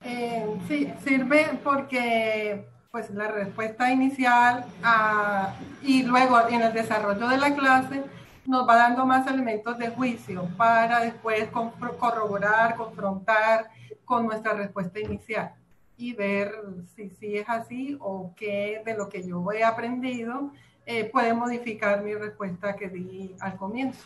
Eh, 0.05 0.45
sí, 0.67 0.93
sirve 1.03 1.59
porque 1.63 2.65
pues 2.91 3.09
la 3.09 3.27
respuesta 3.29 3.91
inicial 3.91 4.65
ah, 4.83 5.55
y 5.81 6.03
luego 6.03 6.47
en 6.49 6.61
el 6.61 6.73
desarrollo 6.73 7.27
de 7.27 7.37
la 7.37 7.55
clase 7.55 8.03
nos 8.45 8.67
va 8.67 8.75
dando 8.75 9.05
más 9.05 9.25
elementos 9.27 9.77
de 9.77 9.89
juicio 9.89 10.47
para 10.57 10.99
después 10.99 11.49
corroborar, 11.97 12.75
confrontar 12.75 13.69
con 14.05 14.25
nuestra 14.25 14.53
respuesta 14.53 14.99
inicial 14.99 15.53
y 15.97 16.13
ver 16.13 16.53
si, 16.95 17.09
si 17.11 17.37
es 17.37 17.47
así 17.47 17.97
o 17.99 18.33
qué 18.35 18.81
de 18.85 18.95
lo 18.95 19.09
que 19.09 19.25
yo 19.25 19.51
he 19.51 19.63
aprendido 19.63 20.51
eh, 20.85 21.05
puede 21.05 21.33
modificar 21.33 22.03
mi 22.03 22.13
respuesta 22.13 22.75
que 22.75 22.89
di 22.89 23.35
al 23.39 23.55
comienzo. 23.55 24.05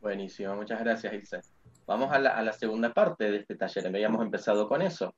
Buenísimo, 0.00 0.54
muchas 0.56 0.80
gracias 0.80 1.12
Ilse. 1.12 1.55
Vamos 1.86 2.12
a 2.12 2.18
la, 2.18 2.52
segunda 2.52 2.92
parte 2.92 3.30
de 3.30 3.38
este 3.38 3.54
taller, 3.54 3.86
habíamos 3.86 4.24
empezado 4.24 4.68
con 4.68 4.82
eso. 4.82 5.14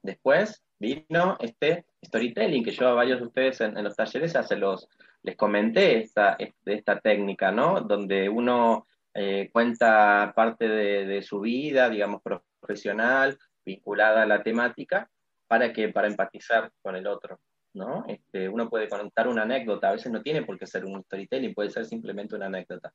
Después 0.00 0.62
vino 0.78 1.36
este 1.40 1.86
storytelling 2.04 2.64
que 2.64 2.72
yo 2.72 2.88
a 2.88 2.94
varios 2.94 3.20
de 3.20 3.26
ustedes 3.26 3.60
en, 3.60 3.82
los 3.82 3.96
talleres 3.96 4.32
ya 4.32 4.42
se 4.42 4.56
los, 4.56 4.88
les 5.22 5.36
comenté 5.36 5.98
esta, 5.98 6.36
esta 6.64 7.00
técnica, 7.00 7.52
¿no? 7.52 7.80
Donde 7.80 8.28
uno 8.28 8.86
eh, 9.14 9.50
cuenta 9.52 10.32
parte 10.34 10.68
de, 10.68 11.06
de, 11.06 11.22
su 11.22 11.40
vida, 11.40 11.88
digamos, 11.88 12.22
profesional 12.22 13.38
vinculada 13.64 14.22
a 14.22 14.26
la 14.26 14.42
temática 14.42 15.10
para 15.46 15.72
que 15.72 15.88
para 15.88 16.08
empatizar 16.08 16.72
con 16.80 16.96
el 16.96 17.06
otro. 17.06 17.38
¿no? 17.74 18.04
Este, 18.06 18.48
uno 18.48 18.68
puede 18.68 18.88
contar 18.88 19.28
una 19.28 19.42
anécdota, 19.42 19.88
a 19.88 19.92
veces 19.92 20.12
no 20.12 20.22
tiene 20.22 20.42
por 20.42 20.58
qué 20.58 20.66
ser 20.66 20.84
un 20.84 21.02
storytelling, 21.02 21.54
puede 21.54 21.70
ser 21.70 21.86
simplemente 21.86 22.34
una 22.34 22.46
anécdota. 22.46 22.92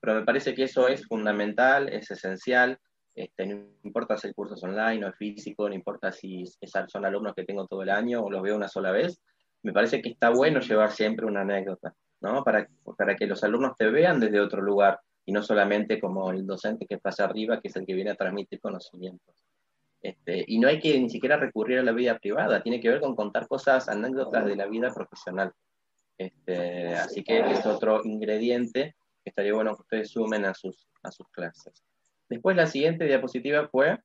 Pero 0.00 0.14
me 0.14 0.24
parece 0.24 0.54
que 0.54 0.64
eso 0.64 0.88
es 0.88 1.06
fundamental, 1.06 1.88
es 1.88 2.10
esencial. 2.10 2.78
Este, 3.14 3.46
no 3.46 3.66
importa 3.82 4.16
si 4.16 4.28
el 4.28 4.34
curso 4.34 4.54
es 4.54 4.62
online 4.62 5.04
o 5.04 5.08
es 5.08 5.16
físico, 5.16 5.68
no 5.68 5.74
importa 5.74 6.12
si 6.12 6.44
son 6.88 7.04
alumnos 7.04 7.34
que 7.34 7.44
tengo 7.44 7.66
todo 7.66 7.82
el 7.82 7.90
año 7.90 8.22
o 8.22 8.30
los 8.30 8.42
veo 8.42 8.56
una 8.56 8.68
sola 8.68 8.92
vez, 8.92 9.20
me 9.62 9.72
parece 9.72 10.00
que 10.00 10.10
está 10.10 10.30
bueno 10.30 10.60
llevar 10.60 10.90
siempre 10.92 11.26
una 11.26 11.42
anécdota, 11.42 11.94
¿no? 12.20 12.42
Para, 12.42 12.66
para 12.96 13.16
que 13.16 13.26
los 13.26 13.44
alumnos 13.44 13.76
te 13.76 13.90
vean 13.90 14.20
desde 14.20 14.40
otro 14.40 14.62
lugar, 14.62 15.00
y 15.26 15.32
no 15.32 15.42
solamente 15.42 16.00
como 16.00 16.30
el 16.30 16.46
docente 16.46 16.86
que 16.86 16.98
allá 17.02 17.24
arriba, 17.24 17.60
que 17.60 17.68
es 17.68 17.76
el 17.76 17.86
que 17.86 17.94
viene 17.94 18.10
a 18.10 18.16
transmitir 18.16 18.60
conocimientos. 18.60 19.34
Este, 20.02 20.44
y 20.46 20.58
no 20.58 20.68
hay 20.68 20.80
que 20.80 20.98
ni 20.98 21.10
siquiera 21.10 21.36
recurrir 21.36 21.78
a 21.78 21.82
la 21.82 21.92
vida 21.92 22.18
privada, 22.18 22.62
tiene 22.62 22.80
que 22.80 22.88
ver 22.88 23.00
con 23.00 23.14
contar 23.14 23.46
cosas, 23.46 23.88
anécdotas 23.88 24.46
de 24.46 24.56
la 24.56 24.66
vida 24.66 24.92
profesional. 24.94 25.52
Este, 26.16 26.94
así 26.94 27.22
que 27.22 27.40
es 27.40 27.64
otro 27.66 28.00
ingrediente 28.04 28.94
estaría 29.30 29.54
bueno 29.54 29.74
que 29.74 29.82
ustedes 29.82 30.10
sumen 30.10 30.44
a 30.44 30.54
sus, 30.54 30.86
a 31.02 31.10
sus 31.10 31.28
clases. 31.28 31.84
Después 32.28 32.56
la 32.56 32.66
siguiente 32.66 33.06
diapositiva 33.06 33.68
fue 33.68 33.98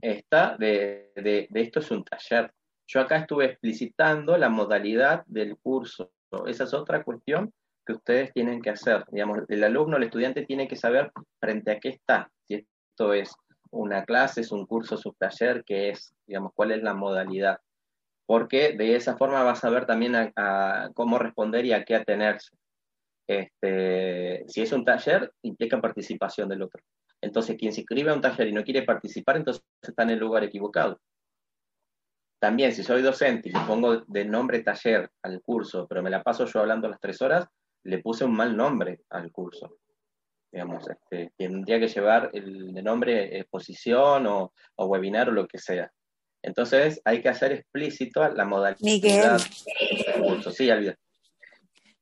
esta 0.00 0.56
de, 0.56 1.12
de, 1.16 1.48
esto 1.52 1.80
es 1.80 1.90
un 1.90 2.04
taller. 2.04 2.52
Yo 2.86 3.00
acá 3.00 3.16
estuve 3.16 3.46
explicitando 3.46 4.36
la 4.36 4.48
modalidad 4.48 5.24
del 5.26 5.56
curso. 5.58 6.12
Esa 6.46 6.64
es 6.64 6.74
otra 6.74 7.02
cuestión 7.02 7.52
que 7.86 7.92
ustedes 7.92 8.32
tienen 8.32 8.60
que 8.62 8.70
hacer. 8.70 9.04
Digamos, 9.10 9.40
el 9.48 9.64
alumno, 9.64 9.96
el 9.96 10.04
estudiante 10.04 10.44
tiene 10.46 10.66
que 10.68 10.76
saber 10.76 11.12
frente 11.38 11.70
a 11.70 11.80
qué 11.80 11.90
está. 11.90 12.30
Si 12.46 12.54
esto 12.54 13.12
es 13.12 13.34
una 13.70 14.04
clase, 14.04 14.40
es 14.40 14.52
un 14.52 14.66
curso, 14.66 14.94
es 14.94 15.06
un 15.06 15.14
taller, 15.14 15.64
qué 15.64 15.90
es, 15.90 16.14
digamos, 16.26 16.52
cuál 16.54 16.72
es 16.72 16.82
la 16.82 16.94
modalidad. 16.94 17.58
Porque 18.26 18.72
de 18.76 18.96
esa 18.96 19.16
forma 19.16 19.42
va 19.42 19.52
a 19.52 19.56
saber 19.56 19.86
también 19.86 20.32
cómo 20.94 21.18
responder 21.18 21.66
y 21.66 21.72
a 21.72 21.84
qué 21.84 21.94
atenerse. 21.94 22.56
Este, 23.26 24.44
si 24.48 24.62
es 24.62 24.72
un 24.72 24.84
taller, 24.84 25.32
implica 25.42 25.80
participación 25.80 26.48
del 26.48 26.62
otro. 26.62 26.82
Entonces, 27.20 27.56
quien 27.56 27.72
se 27.72 27.80
inscribe 27.80 28.10
a 28.10 28.14
un 28.14 28.20
taller 28.20 28.48
y 28.48 28.52
no 28.52 28.64
quiere 28.64 28.82
participar, 28.82 29.36
entonces 29.36 29.64
está 29.80 30.02
en 30.02 30.10
el 30.10 30.18
lugar 30.18 30.44
equivocado. 30.44 31.00
También, 32.38 32.72
si 32.72 32.82
soy 32.82 33.00
docente 33.00 33.48
y 33.48 33.52
le 33.52 33.60
pongo 33.60 34.02
de 34.06 34.24
nombre 34.26 34.62
taller 34.62 35.10
al 35.22 35.40
curso, 35.40 35.86
pero 35.88 36.02
me 36.02 36.10
la 36.10 36.22
paso 36.22 36.44
yo 36.44 36.60
hablando 36.60 36.88
las 36.88 37.00
tres 37.00 37.22
horas, 37.22 37.46
le 37.84 37.98
puse 37.98 38.24
un 38.24 38.34
mal 38.34 38.54
nombre 38.54 39.00
al 39.10 39.32
curso. 39.32 39.78
Digamos, 40.52 40.84
este, 40.88 41.32
tendría 41.36 41.80
que 41.80 41.88
llevar 41.88 42.30
el 42.34 42.74
nombre 42.84 43.38
exposición 43.38 44.26
o, 44.26 44.52
webinar 44.76 45.30
o 45.30 45.32
lo 45.32 45.46
que 45.48 45.58
sea. 45.58 45.90
Entonces 46.42 47.00
hay 47.04 47.22
que 47.22 47.30
hacer 47.30 47.52
explícito 47.52 48.28
la 48.28 48.44
modalidad 48.44 48.80
Miguel. 48.82 49.38
del 49.38 50.22
curso. 50.22 50.50
Sí, 50.50 50.68
Alvida. 50.68 50.96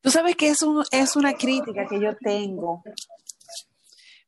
Tú 0.03 0.11
sabes 0.11 0.35
que 0.35 0.49
es, 0.49 0.61
un, 0.61 0.83
es 0.91 1.15
una 1.15 1.33
crítica 1.33 1.87
que 1.87 1.97
yo 1.97 2.13
tengo. 2.17 2.83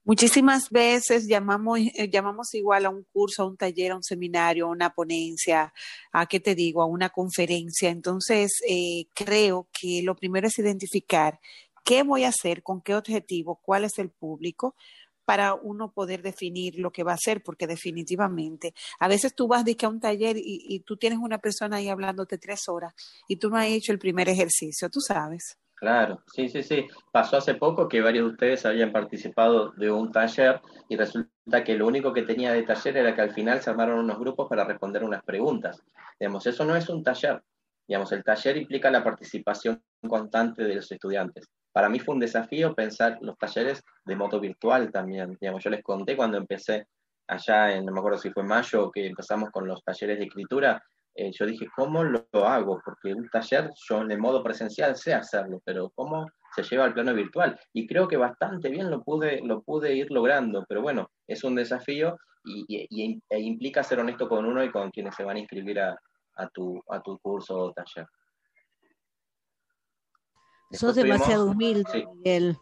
Muchísimas 0.05 0.69
veces 0.69 1.27
llamamos, 1.27 1.79
eh, 1.79 2.09
llamamos 2.09 2.53
igual 2.53 2.85
a 2.85 2.89
un 2.89 3.03
curso, 3.11 3.43
a 3.43 3.47
un 3.47 3.57
taller, 3.57 3.91
a 3.91 3.97
un 3.97 4.03
seminario, 4.03 4.67
a 4.67 4.69
una 4.69 4.91
ponencia, 4.91 5.73
a 6.13 6.27
qué 6.27 6.39
te 6.39 6.55
digo, 6.55 6.81
a 6.81 6.85
una 6.85 7.09
conferencia. 7.09 7.89
Entonces, 7.89 8.53
eh, 8.65 9.07
creo 9.13 9.67
que 9.77 10.01
lo 10.01 10.15
primero 10.15 10.47
es 10.47 10.57
identificar 10.57 11.41
qué 11.83 12.03
voy 12.03 12.23
a 12.23 12.29
hacer, 12.29 12.63
con 12.63 12.81
qué 12.81 12.95
objetivo, 12.95 13.59
cuál 13.61 13.83
es 13.83 13.99
el 13.99 14.11
público, 14.11 14.75
para 15.25 15.55
uno 15.55 15.91
poder 15.91 16.21
definir 16.21 16.79
lo 16.79 16.91
que 16.91 17.03
va 17.03 17.11
a 17.11 17.15
hacer, 17.15 17.43
porque 17.43 17.67
definitivamente, 17.67 18.73
a 18.99 19.09
veces 19.09 19.35
tú 19.35 19.49
vas 19.49 19.65
a 19.83 19.89
un 19.89 19.99
taller 19.99 20.37
y, 20.37 20.67
y 20.69 20.79
tú 20.81 20.95
tienes 20.95 21.19
una 21.19 21.39
persona 21.39 21.77
ahí 21.77 21.89
hablándote 21.89 22.37
tres 22.37 22.69
horas 22.69 22.93
y 23.27 23.35
tú 23.35 23.49
no 23.49 23.57
has 23.57 23.67
hecho 23.67 23.91
el 23.91 23.99
primer 23.99 24.29
ejercicio, 24.29 24.89
tú 24.89 25.01
sabes. 25.01 25.57
Claro, 25.75 26.23
sí, 26.27 26.47
sí, 26.47 26.63
sí. 26.63 26.87
Pasó 27.11 27.37
hace 27.37 27.55
poco 27.55 27.87
que 27.89 28.01
varios 28.01 28.25
de 28.25 28.31
ustedes 28.31 28.65
habían 28.65 28.91
participado 28.93 29.71
de 29.71 29.91
un 29.91 30.09
taller 30.11 30.61
y 30.87 30.95
resulta 30.95 31.63
que 31.65 31.75
lo 31.75 31.85
único 31.85 32.13
que 32.13 32.23
tenía 32.23 32.53
de 32.53 32.63
taller 32.63 32.95
era 32.97 33.13
que 33.13 33.21
al 33.21 33.31
final 33.33 33.61
se 33.61 33.69
armaron 33.69 33.99
unos 33.99 34.17
grupos 34.17 34.47
para 34.47 34.63
responder 34.63 35.03
unas 35.03 35.23
preguntas. 35.23 35.81
Digamos, 36.17 36.47
eso 36.47 36.63
no 36.65 36.75
es 36.77 36.87
un 36.89 37.03
taller. 37.03 37.43
Digamos, 37.87 38.11
el 38.13 38.23
taller 38.23 38.57
implica 38.57 38.89
la 38.89 39.03
participación 39.03 39.83
constante 40.07 40.63
de 40.63 40.75
los 40.75 40.89
estudiantes. 40.91 41.45
Para 41.73 41.89
mí 41.89 41.99
fue 41.99 42.13
un 42.15 42.21
desafío 42.21 42.73
pensar 42.73 43.17
los 43.21 43.37
talleres 43.37 43.83
de 44.05 44.15
modo 44.15 44.39
virtual 44.39 44.91
también. 44.91 45.37
Digamos, 45.41 45.61
yo 45.61 45.69
les 45.69 45.83
conté 45.83 46.15
cuando 46.15 46.37
empecé 46.37 46.87
allá 47.27 47.75
en, 47.75 47.85
no 47.85 47.91
me 47.91 47.99
acuerdo 47.99 48.17
si 48.17 48.31
fue 48.31 48.43
mayo, 48.43 48.89
que 48.91 49.07
empezamos 49.07 49.49
con 49.51 49.67
los 49.67 49.83
talleres 49.83 50.17
de 50.19 50.25
escritura, 50.25 50.81
eh, 51.17 51.31
yo 51.31 51.45
dije, 51.45 51.67
¿cómo 51.73 52.03
lo, 52.03 52.27
hago? 52.33 52.81
Porque 52.83 53.13
un 53.13 53.29
taller 53.29 53.71
yo 53.87 54.01
en 54.01 54.11
el 54.11 54.19
modo 54.19 54.43
presencial 54.43 54.97
sé 54.97 55.13
hacerlo, 55.13 55.61
pero 55.63 55.89
¿cómo 55.95 56.27
se 56.53 56.63
lleva 56.63 56.83
al 56.83 56.93
plano 56.93 57.13
virtual? 57.13 57.57
Y 57.71 57.87
creo 57.87 58.05
que 58.07 58.17
bastante 58.17 58.69
bien 58.69 58.91
lo 58.91 59.01
pude, 59.01 59.39
lo 59.41 59.61
pude 59.61 59.95
ir 59.95 60.11
logrando, 60.11 60.65
pero 60.67 60.81
bueno, 60.81 61.09
es 61.25 61.43
un 61.45 61.55
desafío 61.55 62.17
y, 62.43 62.87
e 63.29 63.39
implica 63.39 63.81
ser 63.81 63.99
honesto 63.99 64.27
con 64.27 64.45
uno 64.45 64.61
y 64.63 64.71
con 64.71 64.91
quienes 64.91 65.15
se 65.15 65.23
van 65.23 65.37
a 65.37 65.39
inscribir 65.39 65.79
a, 65.79 65.97
tu, 66.53 66.83
a 66.89 67.01
tu 67.01 67.17
curso 67.19 67.57
o 67.57 67.71
taller. 67.71 68.07
Sos 70.71 70.95
demasiado 70.95 71.45
humilde, 71.45 72.07
Miguel, 72.15 72.57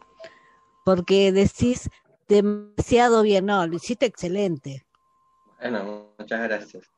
porque 0.84 1.32
decís 1.32 1.90
demasiado 2.28 3.22
bien, 3.22 3.46
no, 3.46 3.66
lo 3.66 3.74
hiciste 3.74 4.06
excelente. 4.06 4.86
Bueno, 5.58 6.14
muchas 6.18 6.42
gracias. 6.42 6.93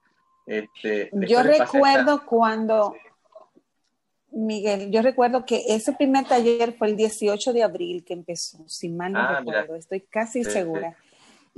Este, 0.47 1.11
yo 1.13 1.43
recuerdo 1.43 2.25
cuando, 2.25 2.95
Miguel, 4.31 4.93
yo 4.93 5.03
recuerdo 5.03 5.45
que 5.45 5.65
ese 5.69 5.93
primer 5.93 6.27
taller 6.27 6.73
fue 6.75 6.89
el 6.89 6.97
18 6.97 7.53
de 7.53 7.65
abril 7.65 8.05
que 8.05 8.15
empezó, 8.15 8.59
si 8.69 8.89
mal 8.89 9.13
no 9.13 9.19
ah, 9.19 9.39
recuerdo, 9.41 9.75
estoy 9.75 10.01
casi 10.03 10.45
segura. 10.45 10.97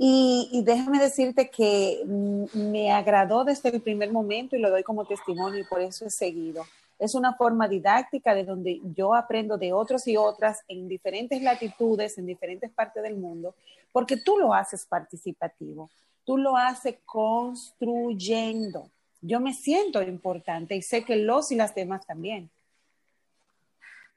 Y, 0.01 0.61
déjame 0.63 0.97
decirte 0.97 1.49
que 1.49 2.01
me 2.05 2.89
agradó 2.89 3.43
desde 3.43 3.69
el 3.69 3.81
primer 3.81 4.13
momento 4.13 4.55
y 4.55 4.59
lo 4.59 4.69
doy 4.69 4.81
como 4.81 5.05
testimonio 5.05 5.59
y 5.59 5.65
por 5.65 5.81
eso 5.81 6.05
he 6.05 6.09
seguido. 6.09 6.63
Es 6.97 7.15
una 7.15 7.33
forma 7.33 7.67
didáctica 7.67 8.33
de 8.33 8.45
donde 8.45 8.79
yo 8.95 9.13
aprendo 9.13 9.57
de 9.57 9.73
otros 9.73 10.07
y 10.07 10.15
otras 10.15 10.61
en 10.69 10.87
diferentes 10.87 11.41
latitudes, 11.41 12.17
en 12.17 12.25
diferentes 12.25 12.71
partes 12.71 13.03
del 13.03 13.17
mundo, 13.17 13.55
porque 13.91 14.15
tú 14.15 14.37
lo 14.37 14.53
haces 14.53 14.85
participativo 14.85 15.89
tú 16.29 16.37
lo 16.37 16.55
haces 16.55 16.97
construyendo. 17.07 18.91
Yo 19.19 19.39
me 19.39 19.51
siento 19.51 19.99
importante 20.03 20.75
y 20.75 20.83
sé 20.83 21.03
que 21.03 21.15
los 21.15 21.51
y 21.51 21.55
las 21.55 21.73
demás 21.73 22.05
también. 22.05 22.51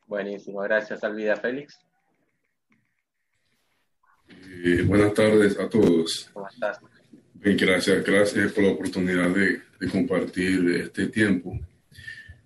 Buenísimo, 0.07 0.61
gracias 0.61 1.03
Alvida 1.03 1.37
Félix. 1.37 1.81
Eh, 4.29 4.83
buenas 4.83 5.15
tardes 5.15 5.59
a 5.59 5.71
todos. 5.71 6.29
¿Cómo 6.35 6.49
estás? 6.49 6.81
Bien, 7.33 7.57
gracias, 7.57 8.05
gracias 8.05 8.53
por 8.53 8.65
la 8.65 8.73
oportunidad 8.73 9.31
de, 9.31 9.63
compartir 9.91 10.83
este 10.85 11.07
tiempo. 11.07 11.59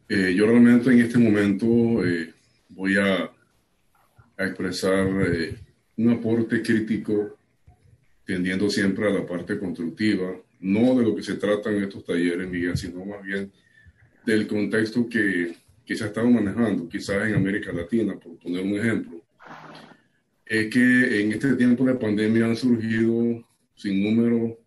Eh, 0.08 0.32
yo 0.32 0.46
realmente 0.46 0.92
en 0.92 1.00
este 1.00 1.18
momento 1.18 1.66
eh, 2.04 2.32
voy 2.68 2.98
a, 2.98 3.24
a 4.36 4.44
expresar 4.44 5.08
un 5.96 6.10
aporte 6.10 6.62
crítico 6.62 7.35
tendiendo 8.26 8.68
siempre 8.68 9.06
a 9.06 9.10
la 9.10 9.24
parte 9.24 9.58
constructiva, 9.58 10.36
no 10.60 10.98
de 10.98 11.04
lo 11.04 11.14
que 11.14 11.22
se 11.22 11.34
trata 11.34 11.70
en 11.70 11.84
estos 11.84 12.04
talleres, 12.04 12.48
Miguel, 12.48 12.76
sino 12.76 13.04
más 13.04 13.22
bien 13.22 13.52
del 14.26 14.46
contexto 14.48 15.08
que, 15.08 15.54
que 15.84 15.96
se 15.96 16.04
ha 16.04 16.08
estado 16.08 16.28
manejando, 16.28 16.88
quizás 16.88 17.28
en 17.28 17.36
América 17.36 17.72
Latina, 17.72 18.18
por 18.18 18.36
poner 18.38 18.64
un 18.64 18.76
ejemplo. 18.76 19.22
Es 20.44 20.66
que 20.72 21.20
en 21.20 21.32
este 21.32 21.54
tiempo 21.54 21.84
de 21.84 21.94
pandemia 21.94 22.46
han 22.46 22.56
surgido 22.56 23.44
sin 23.76 24.02
número 24.02 24.58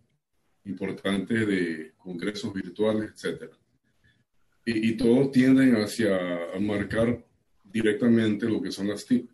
importantes 0.64 1.46
de 1.46 1.92
congresos 1.98 2.54
virtuales, 2.54 3.10
etc. 3.12 3.50
Y, 4.64 4.90
y, 4.90 4.96
todos 4.96 5.32
tienden 5.32 5.74
hacia 5.76 6.16
a 6.54 6.60
marcar 6.60 7.22
directamente 7.64 8.46
lo 8.46 8.60
que 8.62 8.70
son 8.70 8.88
las 8.88 9.04
TIC, 9.06 9.28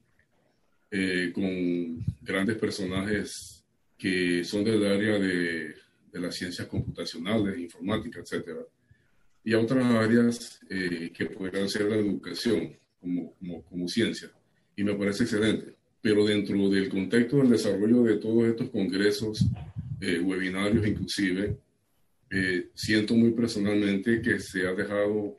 eh, 0.90 1.32
con 1.34 2.04
grandes 2.22 2.56
personajes 2.56 3.55
que 3.96 4.44
son 4.44 4.64
del 4.64 4.84
área 4.86 5.18
de, 5.18 5.74
de 6.12 6.20
las 6.20 6.34
ciencias 6.34 6.66
computacionales, 6.66 7.58
informática, 7.58 8.20
etcétera, 8.20 8.60
y 9.44 9.52
a 9.52 9.60
otras 9.60 9.84
áreas 9.84 10.60
eh, 10.68 11.12
que 11.14 11.26
puedan 11.26 11.68
ser 11.68 11.82
la 11.82 11.96
educación 11.96 12.76
como, 13.00 13.32
como, 13.34 13.62
como, 13.62 13.88
ciencia. 13.88 14.30
Y 14.74 14.82
me 14.82 14.94
parece 14.94 15.22
excelente. 15.22 15.76
Pero 16.02 16.26
dentro 16.26 16.68
del 16.68 16.88
contexto 16.88 17.36
del 17.36 17.50
desarrollo 17.50 18.02
de 18.02 18.16
todos 18.16 18.48
estos 18.48 18.70
congresos, 18.70 19.46
eh, 20.00 20.18
webinarios 20.18 20.86
inclusive, 20.86 21.56
eh, 22.30 22.70
siento 22.74 23.14
muy 23.14 23.30
personalmente 23.30 24.20
que 24.20 24.40
se 24.40 24.66
ha 24.66 24.74
dejado 24.74 25.38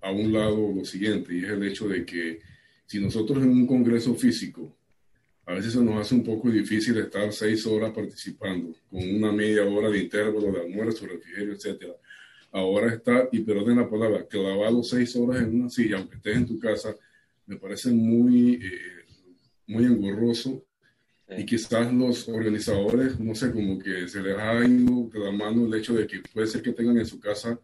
a 0.00 0.10
un 0.10 0.32
lado 0.32 0.72
lo 0.74 0.84
siguiente, 0.84 1.32
y 1.32 1.44
es 1.44 1.50
el 1.50 1.62
hecho 1.62 1.86
de 1.86 2.04
que 2.04 2.40
si 2.84 2.98
nosotros 2.98 3.40
en 3.44 3.50
un 3.50 3.66
congreso 3.66 4.12
físico 4.16 4.76
a 5.48 5.54
veces 5.54 5.72
se 5.72 5.82
nos 5.82 5.98
hace 5.98 6.14
un 6.14 6.22
poco 6.22 6.50
difícil 6.50 6.98
estar 6.98 7.32
seis 7.32 7.66
horas 7.66 7.90
participando, 7.92 8.74
con 8.90 9.02
una 9.16 9.32
media 9.32 9.64
hora 9.64 9.88
de 9.88 10.00
intervalo 10.00 10.52
de 10.52 10.60
almuerzo, 10.60 11.06
refrigerio, 11.06 11.54
etcétera. 11.54 11.94
Ahora 12.52 12.92
está, 12.92 13.30
y 13.32 13.40
perdonen 13.40 13.78
la 13.78 13.88
palabra, 13.88 14.26
clavado 14.26 14.82
seis 14.82 15.16
horas 15.16 15.40
en 15.40 15.58
una 15.58 15.70
silla, 15.70 15.96
aunque 15.96 16.16
estés 16.16 16.36
en 16.36 16.46
tu 16.46 16.58
casa, 16.58 16.94
me 17.46 17.56
parece 17.56 17.90
muy, 17.90 18.56
eh, 18.56 19.06
muy 19.68 19.86
engorroso. 19.86 20.62
Y 21.30 21.46
quizás 21.46 21.94
los 21.94 22.28
organizadores, 22.28 23.18
no 23.18 23.34
sé, 23.34 23.50
como 23.50 23.78
que 23.78 24.06
se 24.06 24.20
les 24.20 24.36
ha 24.36 24.62
ido 24.66 25.08
de 25.10 25.18
la 25.18 25.32
mano 25.32 25.64
el 25.64 25.72
hecho 25.80 25.94
de 25.94 26.06
que 26.06 26.20
puede 26.30 26.46
ser 26.46 26.60
que 26.60 26.72
tengan 26.72 26.98
en 26.98 27.06
su 27.06 27.18
casa 27.18 27.58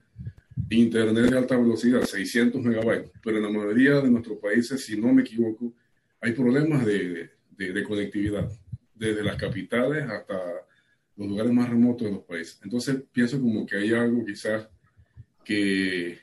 internet 0.70 1.30
de 1.30 1.36
alta 1.36 1.58
velocidad, 1.58 2.02
600 2.02 2.62
megabytes, 2.62 3.10
pero 3.22 3.36
en 3.36 3.42
la 3.42 3.50
mayoría 3.50 4.00
de 4.00 4.10
nuestros 4.10 4.38
países, 4.38 4.82
si 4.82 4.98
no 4.98 5.12
me 5.12 5.20
equivoco, 5.20 5.70
hay 6.20 6.32
problemas 6.32 6.86
de, 6.86 7.33
de, 7.56 7.84
conectividad, 7.84 8.50
desde 8.94 9.22
las 9.22 9.36
capitales 9.36 10.04
hasta 10.08 10.38
los 11.16 11.28
lugares 11.28 11.52
más 11.52 11.68
remotos 11.68 12.06
de 12.06 12.14
los 12.14 12.24
países. 12.24 12.60
Entonces 12.62 13.02
pienso 13.12 13.40
como 13.40 13.64
que 13.66 13.76
hay 13.76 13.92
algo 13.92 14.24
quizás 14.24 14.68
que, 15.44 16.18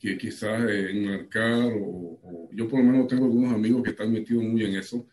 que 0.00 0.16
quizás 0.16 0.68
enmarcar, 0.70 1.72
o, 1.74 2.48
yo 2.52 2.68
por 2.68 2.80
lo 2.80 2.90
menos 2.90 3.08
tengo 3.08 3.24
algunos 3.24 3.52
amigos 3.52 3.82
que 3.82 3.90
están 3.90 4.12
metidos 4.12 4.44
muy 4.44 4.64
en 4.64 4.76
eso. 4.76 5.06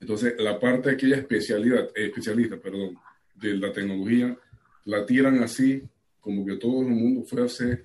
Entonces 0.00 0.34
la 0.38 0.58
parte 0.60 0.90
de 0.90 0.94
aquella 0.94 1.16
especialidad, 1.16 1.88
eh, 1.94 2.06
especialista, 2.06 2.58
perdón, 2.58 2.96
de 3.34 3.54
la 3.56 3.72
tecnología, 3.72 4.36
la 4.84 5.04
tiran 5.04 5.42
así 5.42 5.82
como 6.20 6.44
que 6.44 6.56
todo 6.56 6.82
el 6.82 6.88
mundo 6.88 7.22
fue 7.24 7.42
a 7.42 7.44
hacer 7.44 7.84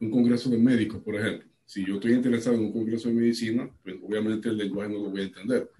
un 0.00 0.10
congreso 0.10 0.50
de 0.50 0.58
médicos, 0.58 1.02
por 1.02 1.16
ejemplo. 1.16 1.48
Si 1.64 1.84
yo 1.84 1.94
estoy 1.94 2.12
interesado 2.12 2.56
en 2.56 2.64
un 2.64 2.72
congreso 2.72 3.08
de 3.08 3.14
medicina, 3.14 3.68
pues 3.82 3.96
obviamente 4.02 4.48
el 4.48 4.56
lenguaje 4.56 4.90
no 4.90 5.02
lo 5.02 5.10
voy 5.10 5.20
a 5.20 5.24
entender 5.24 5.70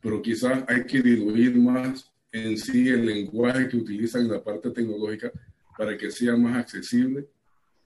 pero 0.00 0.22
quizás 0.22 0.64
hay 0.68 0.84
que 0.84 1.02
diluir 1.02 1.56
más 1.56 2.10
en 2.32 2.56
sí 2.56 2.88
el 2.88 3.06
lenguaje 3.06 3.68
que 3.68 3.76
utilizan 3.76 4.22
en 4.22 4.32
la 4.32 4.42
parte 4.42 4.70
tecnológica 4.70 5.32
para 5.76 5.96
que 5.96 6.10
sea 6.10 6.36
más 6.36 6.56
accesible 6.56 7.26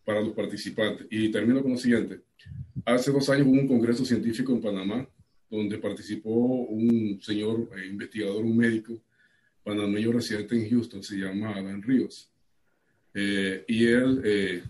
para 0.05 0.21
los 0.21 0.35
participantes. 0.35 1.07
Y 1.11 1.31
termino 1.31 1.62
con 1.62 1.73
lo 1.73 1.79
siguiente. 1.79 2.21
Hace 2.85 3.11
dos 3.11 3.29
años 3.31 3.47
hubo 3.47 3.61
un 3.61 3.69
congreso 3.69 4.05
científico 4.05 4.53
en 4.53 4.61
Panamá 4.61 5.09
donde 5.51 5.79
participó 5.79 6.31
un 6.31 7.21
señor 7.23 7.71
eh, 7.77 7.87
investigador, 7.87 8.45
un 8.45 8.57
médico 8.57 9.01
panameño 9.62 10.12
residente 10.12 10.57
en 10.57 10.69
Houston, 10.69 11.03
se 11.03 11.17
llama 11.17 11.55
Alan 11.55 11.83
Ríos. 11.83 12.31
Eh, 13.15 13.65
y 13.67 13.87
él, 13.87 14.21
eh, 14.25 14.62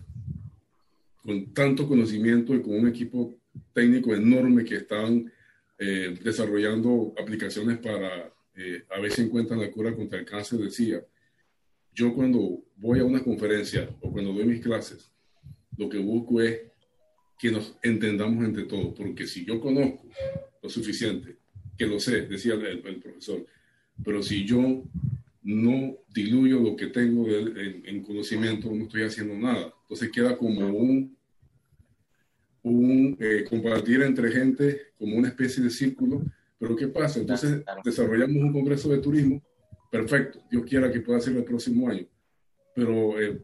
con 1.21 1.53
tanto 1.53 1.87
conocimiento 1.87 2.55
y 2.55 2.61
con 2.61 2.75
un 2.75 2.87
equipo 2.87 3.35
técnico 3.73 4.13
enorme 4.13 4.63
que 4.63 4.77
estaban 4.77 5.31
eh, 5.77 6.17
desarrollando 6.23 7.13
aplicaciones 7.17 7.77
para 7.79 8.33
eh, 8.57 8.85
a 8.89 8.99
ver 8.99 9.11
si 9.11 9.21
encuentran 9.21 9.59
la 9.59 9.69
cura 9.69 9.93
contra 9.93 10.19
el 10.19 10.25
cáncer, 10.25 10.59
decía, 10.59 11.05
yo 11.93 12.13
cuando 12.13 12.63
voy 12.77 12.99
a 12.99 13.03
una 13.03 13.21
conferencia 13.21 13.89
o 14.01 14.11
cuando 14.11 14.31
doy 14.31 14.45
mis 14.45 14.61
clases, 14.61 15.11
lo 15.77 15.89
que 15.89 15.97
busco 15.97 16.41
es 16.41 16.61
que 17.37 17.51
nos 17.51 17.77
entendamos 17.83 18.45
entre 18.45 18.63
todos, 18.63 18.93
porque 18.95 19.27
si 19.27 19.43
yo 19.43 19.59
conozco 19.59 20.07
lo 20.63 20.69
suficiente, 20.69 21.35
que 21.77 21.85
lo 21.85 21.99
sé, 21.99 22.21
decía 22.21 22.53
el, 22.53 23.01
profesor, 23.01 23.45
pero 24.03 24.23
si 24.23 24.45
yo 24.45 24.83
no 25.43 25.97
diluyo 26.13 26.61
lo 26.61 26.77
que 26.77 26.87
tengo 26.87 27.27
en, 27.27 28.01
conocimiento, 28.03 28.73
no 28.73 28.85
estoy 28.85 29.03
haciendo 29.03 29.35
nada. 29.35 29.73
Entonces 29.81 30.09
queda 30.11 30.37
como 30.37 30.65
un, 30.69 31.17
un 32.71 33.17
eh, 33.19 33.45
compartir 33.47 34.01
entre 34.01 34.31
gente, 34.31 34.81
como 34.97 35.15
una 35.15 35.27
especie 35.27 35.63
de 35.63 35.69
círculo. 35.69 36.23
Pero 36.57 36.75
¿qué 36.75 36.87
pasa? 36.87 37.19
Entonces 37.19 37.63
desarrollamos 37.83 38.37
un 38.37 38.53
congreso 38.53 38.89
de 38.89 38.99
turismo, 38.99 39.43
perfecto, 39.91 40.39
Dios 40.49 40.63
quiera 40.65 40.91
que 40.91 41.01
pueda 41.01 41.19
ser 41.19 41.35
el 41.35 41.43
próximo 41.43 41.89
año, 41.89 42.05
pero 42.73 43.19
eh, 43.19 43.41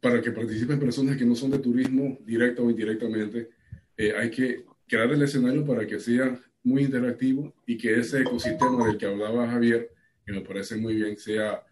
para 0.00 0.20
que 0.20 0.32
participen 0.32 0.78
personas 0.78 1.16
que 1.16 1.24
no 1.24 1.34
son 1.34 1.50
de 1.50 1.58
turismo, 1.58 2.18
directa 2.24 2.62
o 2.62 2.70
indirectamente, 2.70 3.50
eh, 3.96 4.12
hay 4.16 4.30
que 4.30 4.64
crear 4.86 5.10
el 5.10 5.22
escenario 5.22 5.64
para 5.64 5.86
que 5.86 5.98
sea 5.98 6.40
muy 6.62 6.82
interactivo 6.82 7.54
y 7.66 7.76
que 7.76 7.98
ese 7.98 8.22
ecosistema 8.22 8.86
del 8.86 8.98
que 8.98 9.06
hablaba 9.06 9.48
Javier, 9.48 9.90
que 10.24 10.32
me 10.32 10.40
parece 10.40 10.76
muy 10.76 10.96
bien, 10.96 11.16
sea 11.16 11.62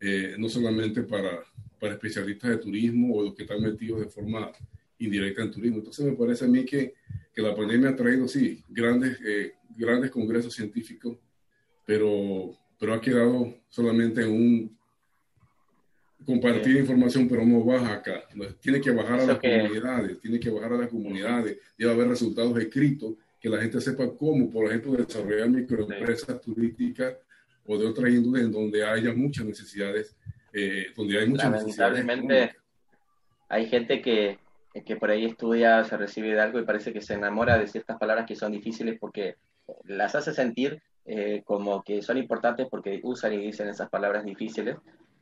eh, 0.00 0.34
no 0.38 0.48
solamente 0.48 1.02
para, 1.02 1.42
para 1.80 1.94
especialistas 1.94 2.50
de 2.50 2.58
turismo 2.58 3.16
o 3.16 3.22
los 3.22 3.34
que 3.34 3.42
están 3.42 3.62
metidos 3.62 4.00
de 4.00 4.08
forma 4.08 4.52
indirecta 4.98 5.42
en 5.42 5.50
turismo. 5.50 5.78
Entonces 5.78 6.04
me 6.04 6.12
parece 6.12 6.44
a 6.44 6.48
mí 6.48 6.64
que, 6.64 6.94
que 7.32 7.42
la 7.42 7.54
pandemia 7.54 7.90
ha 7.90 7.96
traído, 7.96 8.28
sí, 8.28 8.62
grandes, 8.68 9.18
eh, 9.24 9.54
grandes 9.76 10.10
congresos 10.10 10.54
científicos, 10.54 11.18
pero, 11.84 12.56
pero 12.78 12.94
ha 12.94 13.00
quedado 13.00 13.54
solamente 13.68 14.22
en 14.22 14.30
un 14.30 14.78
compartir 16.24 16.76
información, 16.76 17.28
pero 17.28 17.44
no 17.44 17.62
baja 17.64 17.94
acá. 17.94 18.24
Tiene 18.60 18.80
que 18.80 18.90
bajar 18.90 19.20
a 19.20 19.26
las 19.26 19.38
comunidades, 19.38 20.20
tiene 20.20 20.40
que 20.40 20.50
bajar 20.50 20.72
a 20.72 20.78
las 20.78 20.88
comunidades, 20.88 21.58
debe 21.76 21.92
haber 21.92 22.08
resultados 22.08 22.58
escritos, 22.58 23.14
que 23.40 23.48
la 23.50 23.60
gente 23.60 23.80
sepa 23.80 24.08
cómo, 24.16 24.50
por 24.50 24.66
ejemplo, 24.66 24.92
desarrollar 24.92 25.50
microempresas 25.50 26.40
turísticas 26.40 27.14
o 27.66 27.76
de 27.76 27.86
otras 27.86 28.10
índoles 28.10 28.46
en 28.46 28.52
donde 28.52 28.84
haya 28.84 29.12
muchas 29.12 29.44
necesidades, 29.44 30.16
eh, 30.52 30.86
donde 30.96 31.18
hay 31.18 31.28
muchas 31.28 31.50
Lamentablemente, 31.50 32.54
hay 33.48 33.66
gente 33.66 34.00
que, 34.00 34.38
que 34.82 34.96
por 34.96 35.10
ahí 35.10 35.24
estudia, 35.24 35.84
se 35.84 35.96
recibe 35.96 36.34
de 36.34 36.40
algo 36.40 36.58
y 36.58 36.64
parece 36.64 36.92
que 36.92 37.00
se 37.00 37.14
enamora 37.14 37.58
de 37.58 37.68
ciertas 37.68 37.98
palabras 37.98 38.26
que 38.26 38.34
son 38.34 38.52
difíciles 38.52 38.98
porque 38.98 39.36
las 39.84 40.14
hace 40.14 40.32
sentir 40.34 40.82
eh, 41.06 41.42
como 41.44 41.82
que 41.82 42.02
son 42.02 42.18
importantes 42.18 42.66
porque 42.70 43.00
usan 43.02 43.34
y 43.34 43.38
dicen 43.38 43.68
esas 43.68 43.90
palabras 43.90 44.24
difíciles 44.24 44.76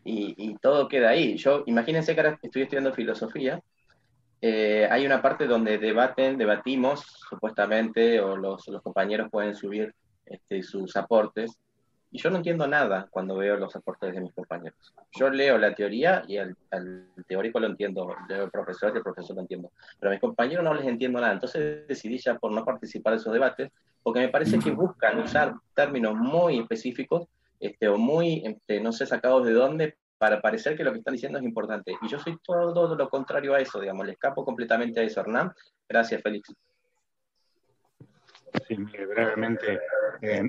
y, 0.04 0.56
todo 0.60 0.88
queda 0.88 1.10
ahí. 1.10 1.36
Yo, 1.36 1.62
imagínense 1.66 2.14
que 2.14 2.20
ahora 2.20 2.38
estoy 2.42 2.62
estudiando 2.62 2.92
filosofía, 2.92 3.60
eh, 4.40 4.88
hay 4.90 5.06
una 5.06 5.22
parte 5.22 5.46
donde 5.46 5.78
debaten, 5.78 6.36
debatimos, 6.36 7.04
supuestamente, 7.28 8.20
o 8.20 8.36
los, 8.36 8.66
los 8.66 8.82
compañeros 8.82 9.30
pueden 9.30 9.54
subir 9.54 9.94
este, 10.26 10.62
sus 10.64 10.96
aportes, 10.96 11.56
y 12.12 12.18
yo 12.18 12.30
no 12.30 12.36
entiendo 12.36 12.66
nada 12.68 13.08
cuando 13.10 13.36
veo 13.36 13.56
los 13.56 13.74
aportes 13.74 14.14
de 14.14 14.20
mis 14.20 14.34
compañeros. 14.34 14.78
Yo 15.12 15.30
leo 15.30 15.56
la 15.56 15.74
teoría 15.74 16.22
y 16.28 16.36
al, 16.36 16.54
teórico 17.26 17.58
lo 17.58 17.66
entiendo, 17.66 18.14
leo 18.28 18.44
el 18.44 18.50
profesor 18.50 18.92
y 18.94 18.98
el 18.98 19.02
profesor 19.02 19.34
lo 19.34 19.42
entiendo, 19.42 19.72
pero 19.98 20.10
a 20.10 20.12
mis 20.12 20.20
compañeros 20.20 20.62
no 20.62 20.74
les 20.74 20.86
entiendo 20.86 21.20
nada. 21.20 21.32
Entonces 21.32 21.88
decidí 21.88 22.18
ya 22.18 22.38
por 22.38 22.52
no 22.52 22.64
participar 22.66 23.14
de 23.14 23.16
esos 23.16 23.32
debates, 23.32 23.70
porque 24.02 24.20
me 24.20 24.28
parece 24.28 24.58
que 24.58 24.70
buscan 24.70 25.20
usar 25.20 25.54
términos 25.74 26.14
muy 26.14 26.58
específicos 26.58 27.28
este, 27.58 27.88
o 27.88 27.96
muy, 27.96 28.42
este, 28.44 28.80
no 28.80 28.92
sé, 28.92 29.06
sacados 29.06 29.46
de 29.46 29.54
dónde, 29.54 29.96
para 30.18 30.40
parecer 30.40 30.76
que 30.76 30.84
lo 30.84 30.92
que 30.92 30.98
están 30.98 31.14
diciendo 31.14 31.38
es 31.38 31.44
importante. 31.44 31.94
Y 32.02 32.08
yo 32.08 32.18
soy 32.18 32.38
todo 32.44 32.94
lo 32.94 33.08
contrario 33.08 33.54
a 33.54 33.60
eso, 33.60 33.80
digamos, 33.80 34.04
le 34.04 34.12
escapo 34.12 34.44
completamente 34.44 35.00
a 35.00 35.02
eso, 35.02 35.20
Hernán. 35.20 35.52
Gracias, 35.88 36.20
Félix. 36.22 36.52
Sí, 38.68 38.76
brevemente, 38.76 39.80
eh, 40.20 40.42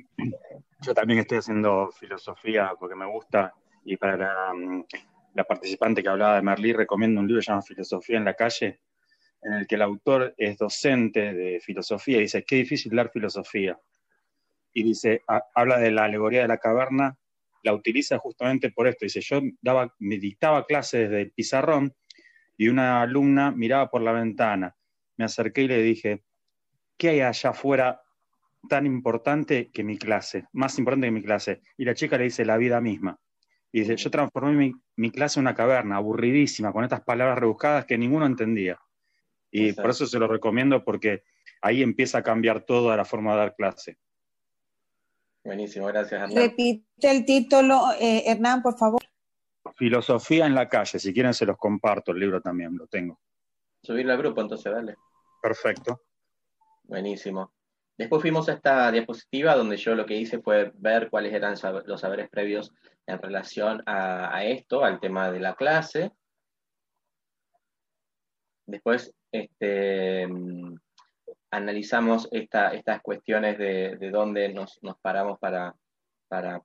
yo 0.82 0.94
también 0.94 1.20
estoy 1.20 1.38
haciendo 1.38 1.90
filosofía 1.92 2.74
porque 2.80 2.96
me 2.96 3.06
gusta 3.06 3.54
y 3.86 3.98
para 3.98 4.18
la, 4.18 4.54
mm, 4.54 4.84
la, 5.36 5.44
participante 5.46 6.04
que 6.04 6.10
hablaba 6.10 6.36
de 6.36 6.42
Merlí 6.42 6.74
recomiendo 6.74 7.22
un 7.22 7.28
libro 7.28 7.40
que 7.40 7.46
se 7.46 7.52
llama 7.52 7.62
Filosofía 7.62 8.18
en 8.18 8.26
la 8.26 8.34
calle, 8.34 8.82
en 9.42 9.54
el 9.54 9.68
que 9.68 9.76
el 9.76 9.82
autor 9.82 10.34
es 10.38 10.58
docente 10.58 11.34
de 11.34 11.60
filosofía 11.60 12.18
y 12.18 12.22
dice, 12.22 12.44
qué 12.44 12.58
difícil 12.58 12.96
dar 12.96 13.10
filosofía 13.10 13.80
y 14.74 14.84
dice, 14.84 15.22
habla 15.54 15.78
de 15.78 15.92
la 15.92 16.06
alegoría 16.06 16.42
de 16.42 16.48
la 16.48 16.58
caverna, 16.58 17.18
la 17.64 17.74
utiliza 17.74 18.18
justamente 18.18 18.72
por 18.72 18.88
esto. 18.88 19.06
Dice, 19.06 19.22
yo 19.22 19.40
daba, 19.62 19.94
me 20.00 20.18
dictaba 20.18 20.66
clases 20.66 21.10
desde 21.10 21.22
el 21.22 21.32
pizarrón 21.32 21.96
y 22.58 22.68
una 22.68 23.02
alumna 23.02 23.52
miraba 23.52 23.90
por 23.90 24.02
la 24.02 24.12
ventana. 24.12 24.76
Me 25.16 25.26
acerqué 25.26 25.62
y 25.64 25.68
le 25.68 25.82
dije, 25.82 26.24
¿qué 27.04 27.10
hay 27.10 27.20
allá 27.20 27.50
afuera 27.50 28.02
tan 28.70 28.86
importante 28.86 29.70
que 29.72 29.84
mi 29.84 29.98
clase? 29.98 30.48
Más 30.54 30.80
importante 30.80 31.08
que 31.08 31.12
mi 31.12 31.22
clase. 31.22 31.62
Y 31.76 31.84
la 31.84 31.96
chica 31.96 32.18
le 32.18 32.24
dice, 32.24 32.46
la 32.46 32.56
vida 32.56 32.80
misma. 32.80 33.20
Y 33.74 33.82
dice, 33.82 33.98
yo 33.98 34.10
transformé 34.10 34.54
mi, 34.54 34.72
mi 34.96 35.12
clase 35.12 35.38
en 35.38 35.44
una 35.44 35.54
caverna, 35.54 35.98
aburridísima, 35.98 36.72
con 36.72 36.86
estas 36.86 37.02
palabras 37.02 37.38
rebuscadas 37.40 37.84
que 37.84 37.98
ninguno 37.98 38.26
entendía. 38.26 38.80
Y 39.52 39.74
por 39.74 39.90
eso 39.90 40.06
se 40.06 40.18
lo 40.18 40.30
recomiendo 40.30 40.82
porque 40.86 41.26
ahí 41.62 41.84
empieza 41.84 42.20
a 42.20 42.24
cambiar 42.24 42.62
toda 42.62 42.96
la 42.96 43.04
forma 43.04 43.34
de 43.34 43.38
dar 43.38 43.56
clase. 43.58 43.98
Buenísimo, 45.44 45.88
gracias. 45.88 46.22
Hernán. 46.22 46.38
Repite 46.38 46.86
el 47.02 47.26
título, 47.26 47.92
eh, 48.00 48.24
Hernán, 48.28 48.62
por 48.62 48.78
favor. 48.78 49.02
Filosofía 49.76 50.46
en 50.46 50.56
la 50.56 50.70
calle, 50.70 51.00
si 51.00 51.14
quieren 51.14 51.34
se 51.34 51.46
los 51.46 51.58
comparto, 51.58 52.14
el 52.14 52.20
libro 52.20 52.40
también 52.40 52.78
lo 52.78 52.88
tengo. 52.88 53.20
Subirlo 53.82 54.14
al 54.14 54.20
grupo, 54.20 54.40
entonces, 54.40 54.72
dale. 54.72 54.96
Perfecto. 55.42 56.00
Buenísimo. 56.84 57.54
Después 57.98 58.22
fuimos 58.22 58.50
a 58.50 58.54
esta 58.54 58.92
diapositiva 58.92 59.56
donde 59.56 59.78
yo 59.78 59.96
lo 59.96 60.06
que 60.06 60.16
hice 60.18 60.42
fue 60.42 60.72
ver 60.76 61.10
cuáles 61.10 61.34
eran 61.34 61.56
los 61.86 62.02
saberes 62.02 62.30
previos 62.30 62.72
en 63.06 63.20
relación 63.22 63.84
a, 63.86 64.44
esto, 64.46 64.84
al 64.84 65.00
tema 65.00 65.32
de 65.32 65.40
la 65.40 65.56
clase. 65.56 66.12
Después, 68.66 69.14
este, 69.32 70.28
analizamos 71.52 72.28
estas 72.32 73.02
cuestiones 73.02 73.58
de, 73.58 73.98
de 73.98 74.10
dónde 74.10 74.52
nos, 74.54 74.80
paramos 75.02 75.38
para, 75.40 75.76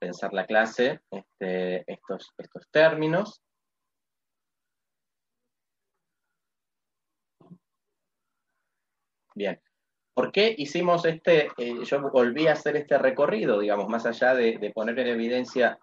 pensar 0.01 0.33
la 0.33 0.47
clase, 0.47 1.01
este, 1.11 1.85
estos, 1.93 2.33
estos 2.39 2.69
términos. 2.71 3.43
Bien. 9.35 9.61
¿Por 10.19 10.33
qué 10.33 10.53
hicimos 10.59 11.05
este, 11.05 11.47
eh, 11.59 11.85
yo 11.85 12.11
volví 12.11 12.49
a 12.49 12.55
hacer 12.55 12.75
este 12.75 12.99
recorrido, 12.99 13.61
digamos, 13.61 13.89
más 13.89 14.05
allá 14.05 14.35
de, 14.35 14.73
poner 14.75 14.99
en 14.99 15.07
evidencia 15.07 15.79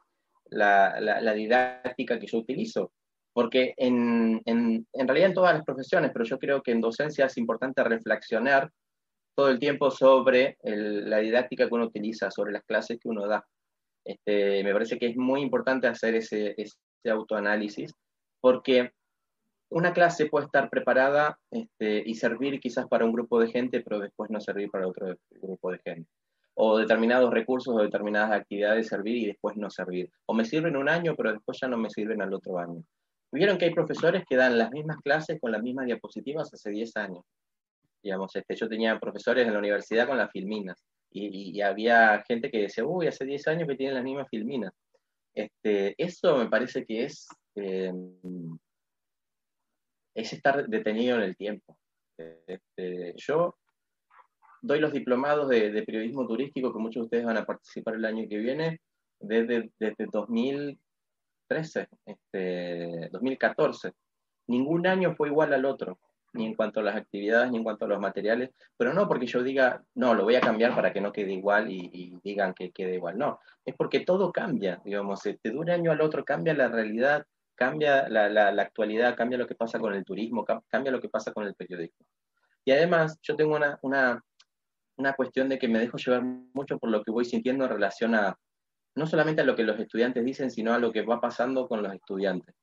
la, 0.47 1.33
didáctica 1.33 2.19
que 2.19 2.27
yo 2.27 2.39
utilizo? 2.39 2.91
Porque 3.31 3.73
en, 3.77 4.43
realidad 4.93 5.29
en 5.29 5.33
todas 5.33 5.53
las 5.53 5.63
profesiones, 5.63 6.11
pero 6.11 6.25
yo 6.25 6.37
creo 6.37 6.61
que 6.61 6.73
en 6.73 6.81
docencia 6.81 7.27
es 7.27 7.37
importante 7.37 7.81
reflexionar 7.81 8.69
todo 9.37 9.47
el 9.47 9.57
tiempo 9.57 9.89
sobre 9.89 10.57
la 10.63 11.19
didáctica 11.19 11.69
que 11.69 11.73
uno 11.73 11.85
utiliza, 11.85 12.29
sobre 12.29 12.51
las 12.51 12.65
clases 12.65 12.99
que 12.99 13.07
uno 13.07 13.27
da. 13.27 13.47
Este, 14.03 14.65
me 14.65 14.73
parece 14.73 14.99
que 14.99 15.07
es 15.07 15.15
muy 15.15 15.39
importante 15.39 15.87
hacer 15.87 16.13
ese, 16.13 16.53
autoanálisis, 17.09 17.93
porque 18.41 18.91
una 19.69 19.93
clase 19.93 20.27
puede 20.27 20.45
estar 20.45 20.69
preparada 20.69 21.39
este, 21.51 22.03
y 22.05 22.15
servir 22.15 22.59
quizás 22.59 22.87
para 22.87 23.05
un 23.05 23.11
grupo 23.11 23.39
de 23.39 23.47
gente, 23.47 23.81
pero 23.81 23.99
después 23.99 24.29
no 24.29 24.39
servir 24.39 24.69
para 24.69 24.87
otro 24.87 25.15
grupo 25.41 25.71
de 25.71 25.79
gente. 25.79 26.09
O 26.53 26.77
determinados 26.77 27.33
recursos 27.33 27.75
o 27.75 27.81
determinadas 27.81 28.31
actividades 28.31 28.87
servir 28.87 29.17
y 29.17 29.25
después 29.27 29.57
no 29.57 29.69
servir. 29.69 30.09
O 30.25 30.33
me 30.33 30.45
sirven 30.45 30.77
un 30.77 30.87
año, 30.87 31.15
pero 31.15 31.33
después 31.33 31.57
ya 31.59 31.67
no 31.67 31.77
me 31.77 31.89
sirven 31.89 32.21
al 32.21 32.33
otro 32.33 32.57
año. 32.57 32.83
Vieron 33.31 33.57
que 33.57 33.65
hay 33.65 33.73
profesores 33.73 34.23
que 34.29 34.37
dan 34.37 34.57
las 34.57 34.71
mismas 34.71 34.97
clases 35.03 35.39
con 35.41 35.51
las 35.51 35.61
mismas 35.61 35.87
diapositivas 35.87 36.53
hace 36.53 36.69
10 36.69 36.95
años. 36.95 37.23
Digamos, 38.01 38.33
este, 38.35 38.55
yo 38.55 38.69
tenía 38.69 38.99
profesores 38.99 39.45
en 39.45 39.53
la 39.53 39.59
universidad 39.59 40.07
con 40.07 40.17
las 40.17 40.31
filminas 40.31 40.81
y, 41.11 41.61
había 41.61 42.23
gente 42.27 42.51
que 42.51 42.61
decía, 42.61 42.85
uy, 42.85 43.07
hace 43.07 43.25
10 43.25 43.47
años 43.47 43.67
que 43.67 43.75
tienen 43.75 43.95
las 43.95 44.03
mismas 44.03 44.27
filminas. 44.29 44.73
Este, 45.33 45.95
eso 45.97 46.37
me 46.37 46.49
parece 46.49 46.85
que 46.85 47.05
es, 47.05 47.27
em, 47.55 48.57
es 50.15 50.33
estar 50.33 50.67
detenido 50.67 51.17
en 51.17 51.23
el 51.23 51.35
tiempo. 51.35 51.77
Este, 52.17 53.13
yo 53.17 53.57
doy 54.61 54.79
los 54.79 54.93
diplomados 54.93 55.49
de, 55.49 55.83
periodismo 55.83 56.25
turístico 56.25 56.73
que 56.73 56.79
muchos 56.79 57.01
de 57.01 57.05
ustedes 57.05 57.25
van 57.25 57.37
a 57.37 57.45
participar 57.45 57.95
el 57.95 58.05
año 58.05 58.27
que 58.27 58.37
viene 58.37 58.79
desde, 59.19 59.69
desde 59.77 60.07
2013, 60.11 61.87
este, 62.05 63.09
2014. 63.11 63.91
Ningún 64.47 64.87
año 64.87 65.13
fue 65.15 65.27
igual 65.27 65.53
al 65.53 65.65
otro 65.65 65.99
ni 66.35 66.45
en 66.45 66.53
cuanto 66.53 66.81
a 66.81 66.83
las 66.83 66.95
actividades, 66.95 67.51
ni 67.51 67.57
en 67.57 67.63
cuanto 67.63 67.85
a 67.85 67.87
los 67.87 67.99
materiales, 67.99 68.51
pero 68.77 68.93
no 68.93 69.07
porque 69.07 69.25
yo 69.25 69.41
diga, 69.41 69.83
no, 69.95 70.13
lo 70.13 70.23
voy 70.23 70.35
a 70.35 70.41
cambiar 70.41 70.75
para 70.75 70.91
que 70.91 71.01
no 71.01 71.11
quede 71.11 71.33
igual 71.33 71.71
y, 71.71 72.19
digan 72.23 72.53
que 72.53 72.71
quede 72.71 72.95
igual, 72.95 73.17
no, 73.17 73.39
es 73.63 73.73
porque 73.75 74.01
todo 74.01 74.31
cambia, 74.31 74.81
digamos, 74.83 75.23
de 75.23 75.39
un 75.51 75.69
año 75.69 75.91
al 75.91 76.01
otro 76.01 76.23
cambia 76.25 76.53
la 76.53 76.67
realidad, 76.67 77.25
cambia 77.55 78.07
la, 78.09 78.49
actualidad, 78.61 79.15
cambia 79.15 79.37
lo 79.37 79.47
que 79.47 79.55
pasa 79.55 79.79
con 79.79 79.93
el 79.93 80.03
turismo, 80.03 80.45
cambia 80.69 80.91
lo 80.91 81.01
que 81.01 81.09
pasa 81.09 81.31
con 81.33 81.45
el 81.45 81.55
periodismo. 81.55 82.05
Y 82.65 82.71
además, 82.71 83.19
yo 83.21 83.35
tengo 83.35 83.55
una, 83.55 83.79
una, 83.81 84.23
una 84.97 85.13
cuestión 85.13 85.49
de 85.49 85.59
que 85.59 85.67
me 85.67 85.79
dejo 85.79 85.97
llevar 85.97 86.23
mucho 86.23 86.77
por 86.77 86.89
lo 86.89 87.03
que 87.03 87.11
voy 87.11 87.25
sintiendo 87.25 87.65
en 87.65 87.71
relación 87.71 88.15
a, 88.15 88.37
no 88.95 89.05
solamente 89.07 89.41
a 89.41 89.45
lo 89.45 89.55
que 89.55 89.63
los 89.63 89.79
estudiantes 89.79 90.23
dicen, 90.23 90.49
sino 90.49 90.73
a 90.73 90.79
lo 90.79 90.91
que 90.91 91.03
va 91.03 91.19
pasando 91.19 91.67
con 91.67 91.83
los 91.83 91.93
estudiantes. 91.93 92.55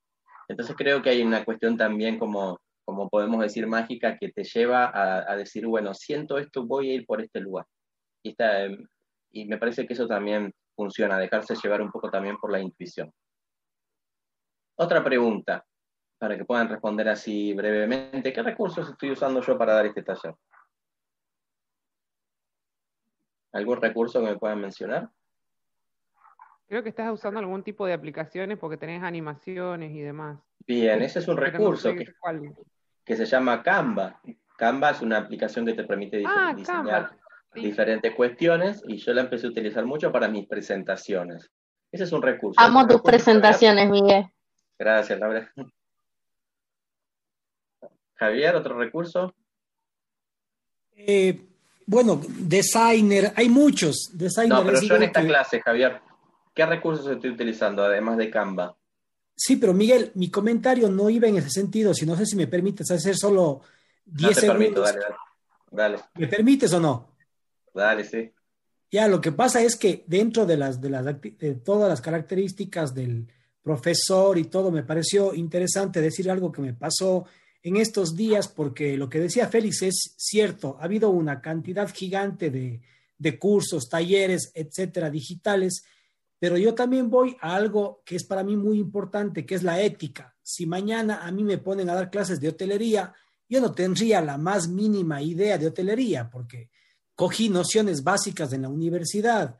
Entonces 0.48 0.74
creo 0.76 1.02
que 1.02 1.10
hay 1.10 1.22
una 1.22 1.44
cuestión 1.44 1.76
también 1.76 2.18
como, 2.18 2.60
como 2.84 3.08
podemos 3.08 3.40
decir, 3.40 3.66
mágica, 3.66 4.16
que 4.18 4.32
te 4.32 4.44
lleva 4.44 4.90
a, 4.92 5.36
decir, 5.36 5.66
bueno, 5.66 5.94
siento 5.94 6.38
esto, 6.38 6.66
voy 6.66 6.90
a 6.90 6.94
ir 6.94 7.06
por 7.06 7.20
este 7.20 7.40
lugar. 7.40 7.66
Y, 8.22 8.30
está, 8.30 8.64
em, 8.64 8.86
y 9.30 9.44
me 9.46 9.58
parece 9.58 9.86
que 9.86 9.92
eso 9.92 10.06
también 10.06 10.52
funciona, 10.74 11.18
dejarse 11.18 11.54
llevar 11.54 11.82
un 11.82 11.90
poco 11.90 12.10
también 12.10 12.36
por 12.38 12.50
la 12.50 12.60
intuición. 12.60 13.12
Otra 14.82 15.04
pregunta, 15.04 15.64
para 16.18 16.36
que 16.36 16.44
puedan 16.44 16.68
responder 16.68 17.08
así 17.08 17.54
brevemente. 17.54 18.32
¿Qué 18.32 18.42
recursos 18.42 18.90
estoy 18.90 19.12
usando 19.12 19.40
yo 19.40 19.56
para 19.56 19.74
dar 19.74 19.86
este 19.86 20.02
taller? 20.02 20.34
¿Algún 23.52 23.80
recurso 23.80 24.20
que 24.20 24.30
me 24.30 24.38
puedan 24.38 24.60
mencionar? 24.60 25.08
Creo 26.66 26.82
que 26.82 26.88
estás 26.88 27.12
usando 27.12 27.38
algún 27.38 27.62
tipo 27.62 27.86
de 27.86 27.92
aplicaciones 27.92 28.58
porque 28.58 28.76
tenés 28.76 29.04
animaciones 29.04 29.92
y 29.92 30.00
demás. 30.00 30.40
Bien, 30.66 31.00
ese 31.00 31.20
es 31.20 31.28
un 31.28 31.36
recurso 31.36 31.94
que, 33.04 33.16
se 33.16 33.24
llama 33.24 33.62
Canva. 33.62 34.20
Canva 34.56 34.90
es 34.90 35.00
una 35.00 35.18
aplicación 35.18 35.64
que 35.64 35.74
te 35.74 35.84
permite 35.84 36.24
ah, 36.26 36.54
diseñar 36.56 37.16
diferentes 37.54 38.12
cuestiones 38.16 38.82
y 38.88 38.96
yo 38.96 39.12
la 39.12 39.20
empecé 39.20 39.46
a 39.46 39.50
utilizar 39.50 39.86
mucho 39.86 40.10
para 40.10 40.26
mis 40.26 40.48
presentaciones. 40.48 41.52
Ese 41.92 42.02
es 42.02 42.12
un 42.12 42.22
recurso. 42.22 42.60
Amo 42.60 42.84
tus 42.88 43.00
presentaciones, 43.02 43.88
Miguel. 43.88 44.26
Gracias, 44.82 45.16
Laura. 45.20 45.48
Javier, 48.14 48.56
otro 48.56 48.76
recurso. 48.76 49.32
Eh, 50.96 51.40
bueno, 51.86 52.20
designer, 52.26 53.32
hay 53.36 53.48
muchos. 53.48 54.10
Designer 54.12 54.58
no, 54.58 54.64
pero 54.64 54.80
yo 54.82 54.96
en 54.96 55.04
esta 55.04 55.24
clase, 55.24 55.60
Javier, 55.60 56.00
¿qué 56.52 56.66
recursos 56.66 57.06
estoy 57.06 57.30
utilizando 57.30 57.84
además 57.84 58.16
de 58.16 58.28
Canva? 58.28 58.76
Sí, 59.36 59.54
pero 59.54 59.72
Miguel, 59.72 60.10
mi 60.16 60.32
comentario 60.32 60.90
no 60.90 61.08
iba 61.08 61.28
en 61.28 61.36
ese 61.36 61.50
sentido, 61.50 61.94
si 61.94 62.04
no 62.04 62.16
sé 62.16 62.26
si 62.26 62.34
me 62.34 62.48
permites 62.48 62.90
hacer 62.90 63.14
solo 63.16 63.60
10 64.06 64.36
segundos. 64.36 64.92
dale, 64.92 65.06
dale. 65.70 65.98
¿Me 66.16 66.26
permites 66.26 66.72
o 66.72 66.80
no? 66.80 67.14
Dale, 67.72 68.02
sí. 68.02 68.32
Ya, 68.90 69.06
lo 69.06 69.20
que 69.20 69.30
pasa 69.30 69.62
es 69.62 69.76
que 69.76 70.02
dentro 70.08 70.44
de, 70.44 70.56
las, 70.56 70.80
de, 70.80 70.90
las, 70.90 71.04
de 71.04 71.54
todas 71.64 71.88
las 71.88 72.00
características 72.00 72.92
del 72.94 73.28
profesor 73.62 74.38
y 74.38 74.44
todo, 74.44 74.70
me 74.70 74.82
pareció 74.82 75.34
interesante 75.34 76.00
decir 76.00 76.30
algo 76.30 76.50
que 76.50 76.62
me 76.62 76.74
pasó 76.74 77.24
en 77.62 77.76
estos 77.76 78.16
días, 78.16 78.48
porque 78.48 78.96
lo 78.96 79.08
que 79.08 79.20
decía 79.20 79.48
Félix 79.48 79.82
es 79.82 80.14
cierto, 80.16 80.76
ha 80.80 80.84
habido 80.84 81.10
una 81.10 81.40
cantidad 81.40 81.88
gigante 81.94 82.50
de, 82.50 82.80
de 83.18 83.38
cursos, 83.38 83.88
talleres, 83.88 84.50
etcétera, 84.54 85.10
digitales, 85.10 85.84
pero 86.40 86.58
yo 86.58 86.74
también 86.74 87.08
voy 87.08 87.36
a 87.40 87.54
algo 87.54 88.02
que 88.04 88.16
es 88.16 88.24
para 88.24 88.42
mí 88.42 88.56
muy 88.56 88.78
importante, 88.78 89.46
que 89.46 89.54
es 89.54 89.62
la 89.62 89.80
ética. 89.80 90.34
Si 90.42 90.66
mañana 90.66 91.24
a 91.24 91.30
mí 91.30 91.44
me 91.44 91.58
ponen 91.58 91.88
a 91.88 91.94
dar 91.94 92.10
clases 92.10 92.40
de 92.40 92.48
hotelería, 92.48 93.14
yo 93.48 93.60
no 93.60 93.72
tendría 93.72 94.20
la 94.20 94.38
más 94.38 94.66
mínima 94.66 95.22
idea 95.22 95.56
de 95.56 95.68
hotelería, 95.68 96.28
porque 96.28 96.68
cogí 97.14 97.48
nociones 97.48 98.02
básicas 98.02 98.52
en 98.52 98.62
la 98.62 98.68
universidad, 98.68 99.56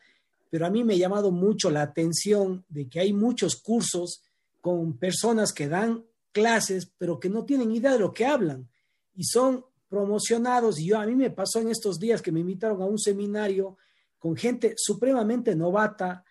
pero 0.53 0.67
a 0.67 0.71
mí 0.71 0.85
me 0.85 0.93
ha 0.93 0.99
llamado 0.99 1.31
mucho 1.31 1.71
la 1.71 1.81
atención 1.81 2.63
de 2.69 2.87
que 2.87 3.01
hay 3.01 3.15
muchos 3.15 3.57
cursos 3.57 4.21
con 4.61 4.99
personas 4.99 5.51
que 5.51 5.67
dan 5.67 6.05
clases, 6.31 6.93
pero 6.99 7.19
que 7.19 7.31
no 7.31 7.47
tienen 7.47 7.73
idea 7.73 7.93
de 7.93 8.01
lo 8.01 8.13
que 8.13 8.27
hablan 8.27 8.69
y 9.15 9.25
son 9.25 9.65
promocionados. 9.89 10.79
Y 10.79 10.89
yo 10.89 10.99
a 10.99 11.07
mí 11.07 11.15
me 11.15 11.31
pasó 11.31 11.59
en 11.61 11.71
estos 11.71 11.99
días 11.99 12.21
que 12.21 12.33
me 12.33 12.41
invitaron 12.41 12.83
a 12.83 12.85
un 12.85 12.99
seminario 12.99 13.79
con 14.19 14.37
gente 14.37 14.75
supremamente 14.77 15.57
novata 15.57 16.23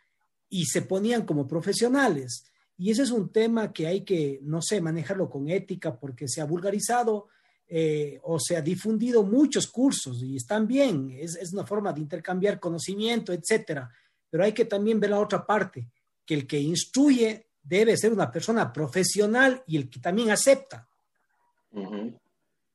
y 0.48 0.66
se 0.66 0.84
ponían 0.84 1.26
como 1.26 1.48
profesionales. 1.48 2.46
Y 2.78 2.92
ese 2.92 3.02
es 3.02 3.10
un 3.10 3.32
tema 3.32 3.74
que 3.74 3.88
hay 3.88 4.02
que, 4.02 4.38
no 4.44 4.62
sé, 4.62 4.82
manejarlo 4.82 5.32
con 5.32 5.50
ética 5.50 6.00
porque 6.00 6.28
se 6.28 6.42
ha 6.42 6.46
vulgarizado 6.46 7.30
eh, 7.68 8.20
o 8.22 8.38
se 8.40 8.56
ha 8.56 8.62
difundido 8.62 9.24
muchos 9.24 9.66
cursos 9.66 10.22
y 10.22 10.36
están 10.36 10.68
bien, 10.68 11.10
es, 11.10 11.36
es 11.38 11.54
una 11.54 11.66
forma 11.66 11.92
de 11.92 12.02
intercambiar 12.02 12.60
conocimiento, 12.60 13.34
etcétera. 13.34 13.90
Pero 14.32 14.44
hay 14.44 14.54
que 14.54 14.66
también 14.66 15.00
ver 15.00 15.12
la 15.12 15.20
otra 15.20 15.46
parte, 15.46 15.88
que 16.26 16.34
el 16.34 16.48
que 16.48 16.60
instruye 16.60 17.50
debe 17.62 17.96
ser 17.96 18.12
una 18.12 18.32
persona 18.32 18.74
profesional 18.74 19.64
y 19.68 19.78
el 19.78 19.90
que 19.90 20.00
también 20.00 20.32
acepta. 20.32 20.88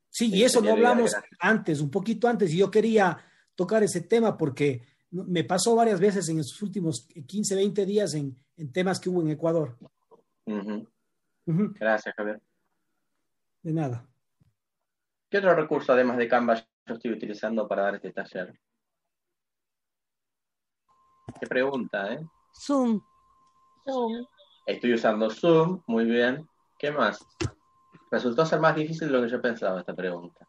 Sí, 0.08 0.32
y 0.32 0.44
eso 0.44 0.60
no 0.60 0.72
hablamos 0.72 1.16
antes, 1.40 1.80
un 1.80 1.90
poquito 1.90 2.28
antes, 2.28 2.52
y 2.52 2.58
yo 2.58 2.70
quería 2.70 3.18
tocar 3.54 3.82
ese 3.82 4.02
tema 4.02 4.36
porque 4.36 4.82
me 5.10 5.44
pasó 5.44 5.74
varias 5.74 5.98
veces 5.98 6.28
en 6.28 6.38
estos 6.38 6.60
últimos 6.62 7.08
15, 7.26 7.54
20 7.56 7.86
días 7.86 8.14
en, 8.14 8.36
temas 8.72 9.00
que 9.00 9.08
hubo 9.08 9.22
en 9.22 9.30
Ecuador. 9.30 9.76
Gracias, 11.44 12.14
Javier. 12.14 12.40
De 13.62 13.72
nada. 13.72 14.06
¿Qué 15.28 15.38
otro 15.38 15.54
recurso 15.54 15.92
además 15.92 16.18
de 16.18 16.28
Canva 16.28 16.54
yo 16.86 16.94
estoy 16.94 17.12
utilizando 17.12 17.66
para 17.66 17.82
dar 17.82 17.96
este 17.96 18.12
taller? 18.12 18.58
Qué 21.40 21.46
pregunta, 21.46 22.12
¿eh? 22.12 22.20
Zoom. 22.52 23.00
Zoom. 23.84 24.26
Estoy 24.64 24.94
usando 24.94 25.30
Zoom, 25.30 25.82
muy 25.86 26.04
bien. 26.04 26.48
¿Qué 26.78 26.90
más? 26.90 27.24
Resultó 28.10 28.46
ser 28.46 28.60
más 28.60 28.74
difícil 28.74 29.08
de 29.08 29.14
lo 29.14 29.22
que 29.22 29.30
yo 29.30 29.40
pensaba 29.40 29.80
esta 29.80 29.94
pregunta. 29.94 30.46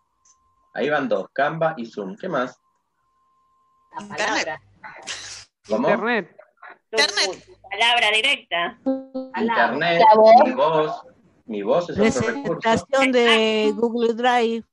Ahí 0.74 0.90
van 0.90 1.10
dos, 1.10 1.28
Canva 1.34 1.74
y 1.78 1.86
Zoom. 1.86 2.16
¿Qué 2.16 2.30
más? 2.30 2.60
Internet. 4.00 4.60
¿Cómo? 5.68 5.90
Internet. 5.90 6.38
Internet. 6.92 7.46
Palabra 7.70 8.12
directa. 8.12 8.80
Internet, 9.36 10.04
mi 10.46 10.54
voz. 10.54 11.02
Mi 11.46 11.64
voz 11.64 11.90
es 11.90 12.18
otro 12.18 12.28
recurso. 12.28 12.60
Presentación 12.60 13.12
de 13.12 13.74
Google 13.76 14.14
Drive. 14.14 14.66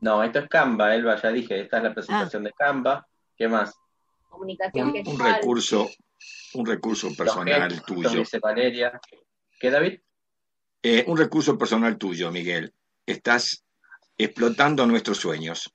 No, 0.00 0.22
esto 0.22 0.40
es 0.40 0.48
Canva, 0.48 0.94
Elba, 0.94 1.16
ya 1.16 1.30
dije. 1.30 1.60
Esta 1.60 1.78
es 1.78 1.82
la 1.82 1.94
presentación 1.94 2.42
ah. 2.42 2.44
de 2.46 2.52
Canva. 2.52 3.06
¿Qué 3.36 3.48
más? 3.48 3.74
Comunicación 4.36 4.88
un, 4.88 5.08
un 5.08 5.18
recurso 5.18 5.88
un 6.54 6.66
recurso 6.66 7.14
personal 7.14 7.82
tuyo. 7.82 8.22
¿Qué, 9.58 9.70
David? 9.70 10.00
Eh, 10.82 11.04
un 11.06 11.16
recurso 11.16 11.58
personal 11.58 11.96
tuyo, 11.98 12.30
Miguel. 12.30 12.72
Estás 13.04 13.64
explotando 14.16 14.86
nuestros 14.86 15.18
sueños. 15.18 15.72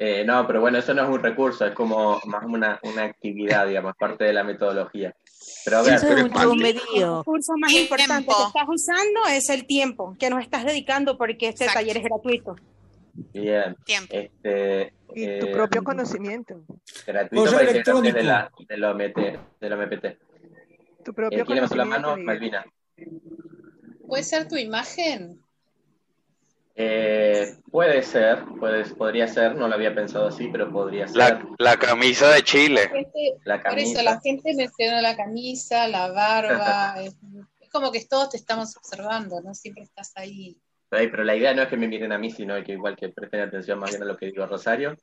Eh, 0.00 0.24
no, 0.24 0.46
pero 0.46 0.60
bueno, 0.60 0.78
eso 0.78 0.94
no 0.94 1.02
es 1.02 1.08
un 1.08 1.20
recurso, 1.20 1.66
es 1.66 1.74
como 1.74 2.20
más 2.26 2.44
una, 2.44 2.78
una 2.84 3.02
actividad, 3.02 3.66
digamos, 3.66 3.96
parte 3.96 4.24
de 4.24 4.32
la 4.32 4.44
metodología. 4.44 5.14
Pero 5.64 5.78
a 5.78 5.82
ver, 5.82 5.94
es 5.94 6.02
un 6.04 6.64
El 6.64 6.80
recurso 7.18 7.52
más 7.58 7.72
importante 7.72 8.26
que 8.26 8.42
estás 8.46 8.68
usando 8.68 9.20
es 9.28 9.48
el 9.50 9.66
tiempo 9.66 10.16
que 10.18 10.30
nos 10.30 10.40
estás 10.40 10.64
dedicando 10.64 11.18
porque 11.18 11.48
este 11.48 11.66
taller 11.66 11.96
es 11.96 12.04
gratuito. 12.04 12.56
Bien. 13.32 13.76
Este, 14.10 14.92
y 15.14 15.38
tu 15.38 15.46
eh, 15.46 15.52
propio 15.52 15.82
conocimiento. 15.82 16.62
Gratuito 17.06 17.60
electrónico. 17.60 18.16
De, 18.16 18.22
la, 18.22 18.50
de, 18.68 18.76
lo 18.76 18.94
MT, 18.94 19.16
de 19.60 19.68
lo 19.68 19.76
MPT. 19.76 20.06
Tu 21.04 21.14
propio 21.14 21.42
eh, 21.42 21.44
¿Quién 21.46 21.64
la 21.76 21.84
mano? 21.84 22.16
Malvina. 22.16 22.64
¿Puede 24.06 24.22
ser 24.22 24.48
tu 24.48 24.56
imagen? 24.56 25.42
Eh, 26.80 27.56
puede 27.72 28.02
ser, 28.02 28.44
puede, 28.60 28.84
podría 28.94 29.26
ser, 29.26 29.56
no 29.56 29.66
lo 29.66 29.74
había 29.74 29.94
pensado 29.94 30.28
así, 30.28 30.48
pero 30.48 30.70
podría 30.70 31.08
ser. 31.08 31.16
La, 31.16 31.46
la 31.58 31.76
camisa 31.76 32.30
de 32.30 32.42
Chile. 32.42 32.82
La 32.84 32.90
gente, 32.90 33.38
la 33.44 33.60
camisa. 33.60 33.94
Por 33.94 34.00
eso 34.00 34.02
la 34.02 34.20
gente 34.20 34.54
menciona 34.54 35.02
la 35.02 35.16
camisa, 35.16 35.88
la 35.88 36.12
barba. 36.12 36.94
es, 37.02 37.16
es, 37.60 37.68
como 37.70 37.90
que 37.90 38.04
todos 38.04 38.30
te 38.30 38.36
estamos 38.36 38.76
observando, 38.76 39.40
¿no? 39.40 39.54
Siempre 39.54 39.82
estás 39.82 40.12
ahí 40.16 40.56
pero 40.88 41.24
la 41.24 41.36
idea 41.36 41.54
no 41.54 41.62
es 41.62 41.68
que 41.68 41.76
me 41.76 41.88
miren 41.88 42.12
a 42.12 42.18
mí, 42.18 42.30
sino 42.30 42.62
que 42.64 42.72
igual 42.72 42.96
que 42.96 43.10
presten 43.10 43.40
atención 43.40 43.78
más 43.78 43.90
bien 43.90 44.02
a 44.02 44.06
lo 44.06 44.16
que 44.16 44.26
digo 44.26 44.46
Rosario. 44.46 44.96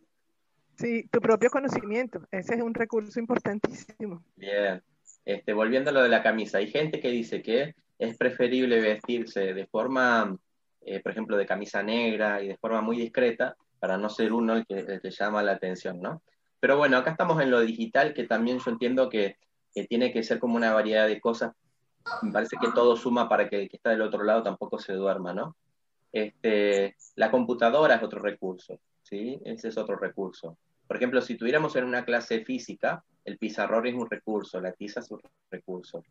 Sí, 0.76 1.08
tu 1.10 1.22
propio 1.22 1.50
conocimiento, 1.50 2.22
ese 2.32 2.56
es 2.56 2.62
un 2.62 2.74
recurso 2.74 3.20
importantísimo. 3.20 4.24
Bien, 4.36 4.82
este, 5.24 5.54
volviendo 5.54 5.92
a 5.92 5.94
lo 5.94 6.04
de 6.04 6.10
la 6.10 6.22
camisa, 6.24 6.58
hay 6.58 6.70
gente 6.70 7.00
que 7.00 7.10
dice 7.10 7.42
que 7.42 7.76
es 7.98 8.18
preferible 8.18 8.82
vestirse 8.82 9.54
de 9.54 9.68
forma, 9.68 10.38
eh, 10.82 11.02
por 11.02 11.12
ejemplo, 11.12 11.38
de 11.38 11.46
camisa 11.46 11.82
negra 11.82 12.42
y 12.42 12.50
de 12.50 12.58
forma 12.58 12.82
muy 12.82 12.98
discreta 12.98 13.56
para 13.80 13.98
no 13.98 14.10
ser 14.10 14.34
uno 14.34 14.56
el 14.56 14.66
que, 14.66 14.84
te 14.84 15.12
llama 15.12 15.44
la 15.44 15.54
atención, 15.54 16.02
¿no? 16.02 16.22
Pero 16.60 16.78
bueno, 16.78 16.98
acá 16.98 17.12
estamos 17.12 17.42
en 17.42 17.52
lo 17.52 17.62
digital, 17.62 18.14
que 18.14 18.26
también 18.26 18.60
yo 18.60 18.72
entiendo 18.72 19.10
que, 19.10 19.38
que 19.74 19.86
tiene 19.86 20.12
que 20.12 20.24
ser 20.24 20.40
como 20.40 20.56
una 20.56 20.74
variedad 20.74 21.08
de 21.08 21.22
cosas. 21.22 21.54
Me 22.22 22.32
parece 22.32 22.58
que 22.60 22.72
todo 22.72 22.96
suma 22.98 23.30
para 23.30 23.48
que 23.48 23.62
el 23.62 23.70
que 23.70 23.78
está 23.78 23.92
del 23.92 24.02
otro 24.02 24.24
lado 24.24 24.44
tampoco 24.44 24.80
se 24.80 24.94
duerma, 24.94 25.34
¿no? 25.34 25.56
Este, 26.16 26.96
la 27.16 27.30
computadora 27.30 27.96
es 27.96 28.04
otro 28.04 28.22
recurso, 28.22 28.80
¿sí? 29.02 29.38
Ese 29.44 29.68
es 29.68 29.78
otro 29.78 29.98
recurso. 29.98 30.58
Por 30.88 30.96
ejemplo, 30.96 31.22
si 31.22 31.36
tuviéramos 31.36 31.76
en 31.76 31.84
una 31.84 32.06
clase 32.06 32.46
física, 32.46 33.04
el 33.26 33.38
pizarrón 33.38 33.86
es 33.86 33.96
un 33.96 34.10
recurso, 34.10 34.62
la 34.62 34.72
tiza 34.72 35.02
es 35.02 35.12
un 35.12 35.20
recurso. 35.52 36.06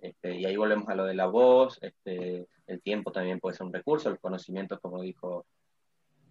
Este, 0.00 0.34
y 0.34 0.46
ahí 0.46 0.56
volvemos 0.56 0.88
a 0.88 0.94
lo 0.94 1.04
de 1.04 1.12
la 1.12 1.26
voz, 1.26 1.78
este, 1.82 2.48
el 2.66 2.80
tiempo 2.80 3.12
también 3.12 3.38
puede 3.38 3.54
ser 3.54 3.66
un 3.66 3.74
recurso, 3.74 4.08
los 4.08 4.18
conocimientos, 4.18 4.80
como 4.80 5.02
dijo 5.02 5.44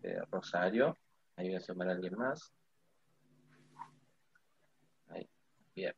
este, 0.01 0.19
Rosario. 0.31 0.97
Ahí 1.35 1.49
voy 1.49 1.57
a 1.57 1.61
sumar 1.61 1.89
a 1.89 1.91
alguien 1.91 2.15
más. 2.15 2.51
Ahí, 5.09 5.29
bien. 5.75 5.93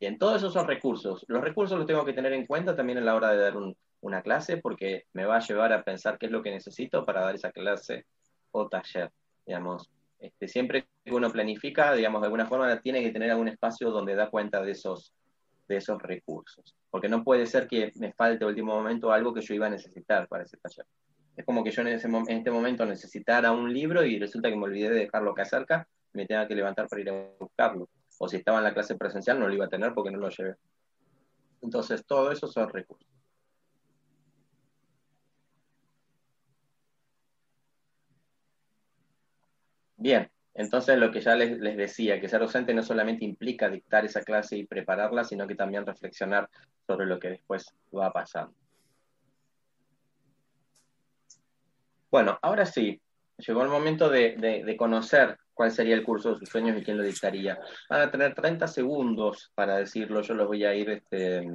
Bien, 0.00 0.18
todos 0.18 0.38
esos 0.38 0.52
son 0.52 0.66
recursos. 0.66 1.24
Los 1.28 1.40
recursos 1.40 1.78
los 1.78 1.86
tengo 1.86 2.04
que 2.04 2.14
tener 2.14 2.32
en 2.32 2.48
cuenta 2.48 2.74
también 2.74 2.98
a 2.98 3.02
la 3.02 3.14
hora 3.14 3.30
de 3.30 3.38
dar 3.38 3.56
una 4.04 4.22
clase 4.22 4.58
porque 4.58 5.06
me 5.14 5.24
va 5.24 5.36
a 5.36 5.46
llevar 5.46 5.72
a 5.72 5.82
pensar 5.82 6.18
qué 6.18 6.26
es 6.26 6.32
lo 6.32 6.42
que 6.42 6.50
necesito 6.50 7.06
para 7.06 7.22
dar 7.22 7.34
esa 7.34 7.50
clase 7.50 8.04
o 8.50 8.68
taller. 8.68 9.10
Digamos, 9.46 9.90
este, 10.18 10.46
siempre 10.46 10.86
que 11.02 11.12
uno 11.12 11.30
planifica, 11.30 11.94
digamos, 11.94 12.20
de 12.20 12.26
alguna 12.26 12.46
forma 12.46 12.80
tiene 12.80 13.02
que 13.02 13.10
tener 13.10 13.30
algún 13.30 13.48
espacio 13.48 13.90
donde 13.90 14.14
da 14.14 14.28
cuenta 14.28 14.62
de 14.62 14.72
esos, 14.72 15.14
de 15.68 15.78
esos 15.78 16.00
recursos. 16.02 16.76
Porque 16.90 17.08
no 17.08 17.24
puede 17.24 17.46
ser 17.46 17.66
que 17.66 17.92
me 17.96 18.12
falte 18.12 18.44
a 18.44 18.48
último 18.48 18.74
momento 18.74 19.10
algo 19.10 19.32
que 19.32 19.40
yo 19.40 19.54
iba 19.54 19.66
a 19.66 19.70
necesitar 19.70 20.28
para 20.28 20.44
ese 20.44 20.58
taller. 20.58 20.86
Es 21.36 21.44
como 21.46 21.64
que 21.64 21.70
yo 21.70 21.80
en, 21.80 21.88
ese, 21.88 22.06
en 22.06 22.28
este 22.28 22.50
momento 22.50 22.84
necesitara 22.84 23.52
un 23.52 23.72
libro 23.72 24.04
y 24.04 24.18
resulta 24.18 24.50
que 24.50 24.56
me 24.56 24.64
olvidé 24.64 24.90
de 24.90 25.00
dejarlo 25.00 25.30
acá 25.30 25.46
cerca 25.46 25.88
me 26.12 26.26
tenga 26.26 26.46
que 26.46 26.54
levantar 26.54 26.88
para 26.88 27.02
ir 27.02 27.10
a 27.10 27.30
buscarlo. 27.40 27.88
O 28.18 28.28
si 28.28 28.36
estaba 28.36 28.58
en 28.58 28.64
la 28.64 28.74
clase 28.74 28.96
presencial 28.96 29.40
no 29.40 29.48
lo 29.48 29.54
iba 29.54 29.64
a 29.64 29.68
tener 29.68 29.92
porque 29.94 30.10
no 30.10 30.18
lo 30.18 30.28
llevé. 30.28 30.56
Entonces, 31.60 32.04
todo 32.06 32.30
eso 32.30 32.46
son 32.46 32.68
recursos. 32.68 33.13
Bien, 40.04 40.30
entonces 40.52 40.98
lo 40.98 41.10
que 41.10 41.22
ya 41.22 41.34
les, 41.34 41.58
decía, 41.78 42.20
que 42.20 42.28
ser 42.28 42.40
docente 42.40 42.74
no 42.74 42.82
solamente 42.82 43.24
implica 43.24 43.70
dictar 43.70 44.04
esa 44.04 44.20
clase 44.20 44.54
y 44.58 44.66
prepararla, 44.66 45.24
sino 45.24 45.46
que 45.46 45.54
también 45.54 45.86
reflexionar 45.86 46.50
sobre 46.86 47.06
lo 47.06 47.18
que 47.18 47.30
después 47.30 47.74
va 47.96 48.08
a 48.08 48.12
pasar. 48.12 48.48
Bueno, 52.10 52.38
ahora 52.42 52.66
sí, 52.66 53.00
llegó 53.38 53.62
el 53.62 53.70
momento 53.70 54.10
de, 54.10 54.76
conocer 54.78 55.38
cuál 55.54 55.70
sería 55.70 55.94
el 55.94 56.04
curso 56.04 56.32
de 56.34 56.40
sus 56.40 56.50
sueños 56.50 56.78
y 56.78 56.84
quién 56.84 56.98
lo 56.98 57.02
dictaría. 57.02 57.58
Van 57.88 58.02
a 58.02 58.10
tener 58.10 58.34
30 58.34 58.68
segundos 58.68 59.52
para 59.54 59.78
decirlo, 59.78 60.20
yo 60.20 60.34
los 60.34 60.46
voy 60.46 60.66
a 60.66 60.74
ir 60.74 60.90
este, 60.90 61.50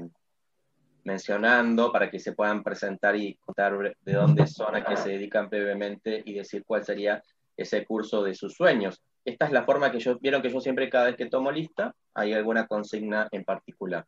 mencionando 1.04 1.92
para 1.92 2.10
que 2.10 2.18
se 2.18 2.34
puedan 2.34 2.64
presentar 2.64 3.16
y 3.16 3.36
contar 3.36 3.96
de 4.02 4.14
dónde 4.14 4.48
son, 4.48 4.76
a 4.76 4.84
qué 4.84 4.98
se 4.98 5.10
dedican 5.10 5.50
brevemente 5.50 6.24
y 6.26 6.34
decir 6.34 6.64
cuál 6.66 6.84
sería 6.84 7.22
ese 7.62 7.86
curso 7.86 8.24
de 8.24 8.34
sus 8.34 8.54
sueños. 8.54 9.02
Esta 9.26 9.46
es 9.46 9.52
la 9.52 9.66
forma 9.66 9.92
que 9.92 10.00
yo, 10.00 10.18
vieron 10.20 10.42
que 10.42 10.50
yo 10.50 10.60
siempre 10.60 10.90
cada 10.90 11.06
vez 11.06 11.16
que 11.16 11.28
tomo 11.28 11.52
lista, 11.52 11.94
hay 12.14 12.34
alguna 12.34 12.68
consigna 12.68 13.28
en 13.32 13.44
particular. 13.44 14.06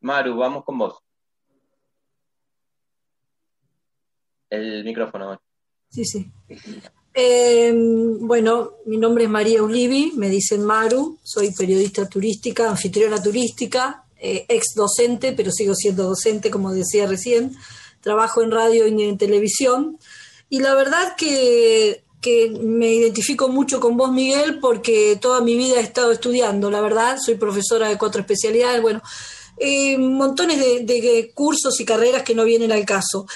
Maru, 0.00 0.36
vamos 0.36 0.64
con 0.64 0.78
vos. 0.78 0.98
El 4.50 4.84
micrófono. 4.84 5.40
Sí, 5.88 6.04
sí. 6.04 6.30
Em, 7.14 8.26
bueno, 8.26 8.72
mi 8.86 8.96
nombre 8.96 9.24
es 9.24 9.30
María 9.30 9.62
Ulivi, 9.62 10.12
me 10.16 10.30
dicen 10.30 10.64
Maru, 10.64 11.18
soy 11.22 11.52
periodista 11.52 12.08
turística, 12.08 12.68
anfitriona 12.68 13.22
turística, 13.22 14.04
eh, 14.18 14.46
ex 14.48 14.74
docente, 14.74 15.32
pero 15.32 15.50
sigo 15.50 15.74
siendo 15.74 16.04
docente, 16.04 16.50
como 16.50 16.72
decía 16.72 17.06
recién. 17.06 17.54
Trabajo 18.00 18.42
en 18.42 18.50
radio 18.50 18.86
y 18.86 19.02
en 19.02 19.18
televisión. 19.18 19.98
Y 20.48 20.60
la 20.60 20.74
verdad 20.74 21.16
que, 21.16 22.04
que 22.22 22.48
me 22.50 22.94
identifico 22.94 23.48
mucho 23.48 23.80
con 23.80 23.96
vos, 23.96 24.10
Miguel, 24.12 24.60
porque 24.60 25.18
toda 25.20 25.42
mi 25.42 25.56
vida 25.56 25.76
he 25.76 25.82
estado 25.82 26.12
estudiando, 26.12 26.70
la 26.70 26.80
verdad. 26.80 27.18
Soy 27.22 27.34
profesora 27.34 27.88
de 27.88 27.98
cuatro 27.98 28.20
especialidades, 28.20 28.80
bueno, 28.80 29.02
eh, 29.58 29.98
montones 29.98 30.58
de 30.58 31.32
cursos 31.34 31.78
y 31.80 31.84
carreras 31.84 32.22
que 32.22 32.34
no 32.34 32.44
vienen 32.44 32.72
al 32.72 32.86
caso. 32.86 33.26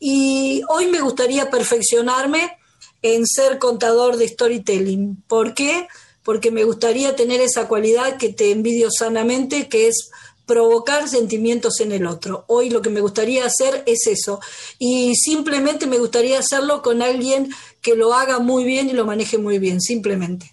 Y 0.00 0.62
hoy 0.68 0.86
me 0.86 1.00
gustaría 1.00 1.50
perfeccionarme 1.50 2.56
en 3.02 3.26
ser 3.26 3.58
contador 3.58 4.16
de 4.16 4.28
storytelling. 4.28 5.22
¿Por 5.26 5.54
qué? 5.54 5.88
Porque 6.22 6.50
me 6.50 6.64
gustaría 6.64 7.16
tener 7.16 7.40
esa 7.40 7.68
cualidad 7.68 8.16
que 8.16 8.32
te 8.32 8.50
envidio 8.50 8.88
sanamente, 8.90 9.68
que 9.68 9.88
es 9.88 10.10
provocar 10.46 11.08
sentimientos 11.08 11.80
en 11.80 11.92
el 11.92 12.06
otro. 12.06 12.44
Hoy 12.48 12.70
lo 12.70 12.80
que 12.80 12.90
me 12.90 13.00
gustaría 13.00 13.44
hacer 13.44 13.82
es 13.86 14.06
eso. 14.06 14.40
Y 14.78 15.14
simplemente 15.16 15.86
me 15.86 15.98
gustaría 15.98 16.38
hacerlo 16.38 16.82
con 16.82 17.02
alguien 17.02 17.50
que 17.82 17.96
lo 17.96 18.14
haga 18.14 18.38
muy 18.38 18.64
bien 18.64 18.88
y 18.88 18.92
lo 18.92 19.04
maneje 19.04 19.38
muy 19.38 19.58
bien, 19.58 19.80
simplemente. 19.80 20.46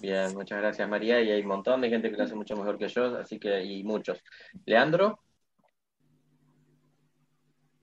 Bien, 0.00 0.34
muchas 0.34 0.58
gracias 0.58 0.88
María. 0.88 1.20
Y 1.20 1.30
hay 1.30 1.42
un 1.42 1.48
montón 1.48 1.82
de 1.82 1.90
gente 1.90 2.10
que 2.10 2.16
lo 2.16 2.24
hace 2.24 2.34
mucho 2.34 2.56
mejor 2.56 2.78
que 2.78 2.88
yo, 2.88 3.16
así 3.18 3.38
que, 3.38 3.62
y 3.62 3.84
muchos. 3.84 4.18
Leandro. 4.64 5.20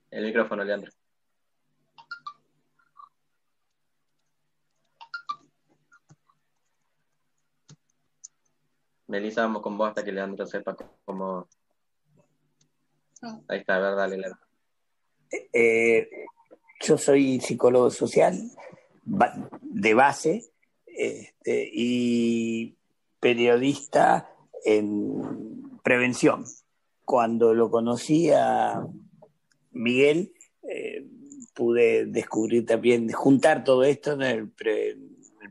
El 0.09 0.25
micrófono, 0.25 0.63
Leandro. 0.63 0.91
Melissa, 9.07 9.41
vamos 9.41 9.61
con 9.61 9.77
vos 9.77 9.89
hasta 9.89 10.03
que 10.03 10.11
Leandro 10.11 10.45
sepa 10.45 10.75
cómo. 11.05 11.47
Ahí 13.47 13.59
está, 13.59 13.79
¿verdad, 13.79 14.09
Leandro? 14.09 14.39
Eh, 15.53 16.09
yo 16.81 16.97
soy 16.97 17.39
psicólogo 17.39 17.89
social 17.89 18.51
de 19.61 19.93
base 19.93 20.51
este, 20.85 21.69
y 21.71 22.75
periodista 23.19 24.29
en 24.65 25.79
prevención. 25.83 26.45
Cuando 27.05 27.53
lo 27.53 27.71
conocí 27.71 28.29
a 28.31 28.85
Miguel, 29.71 30.33
eh, 30.63 31.07
pude 31.53 32.05
descubrir 32.05 32.65
también, 32.65 33.11
juntar 33.11 33.63
todo 33.63 33.83
esto 33.83 34.13
en 34.13 34.21
el, 34.21 34.51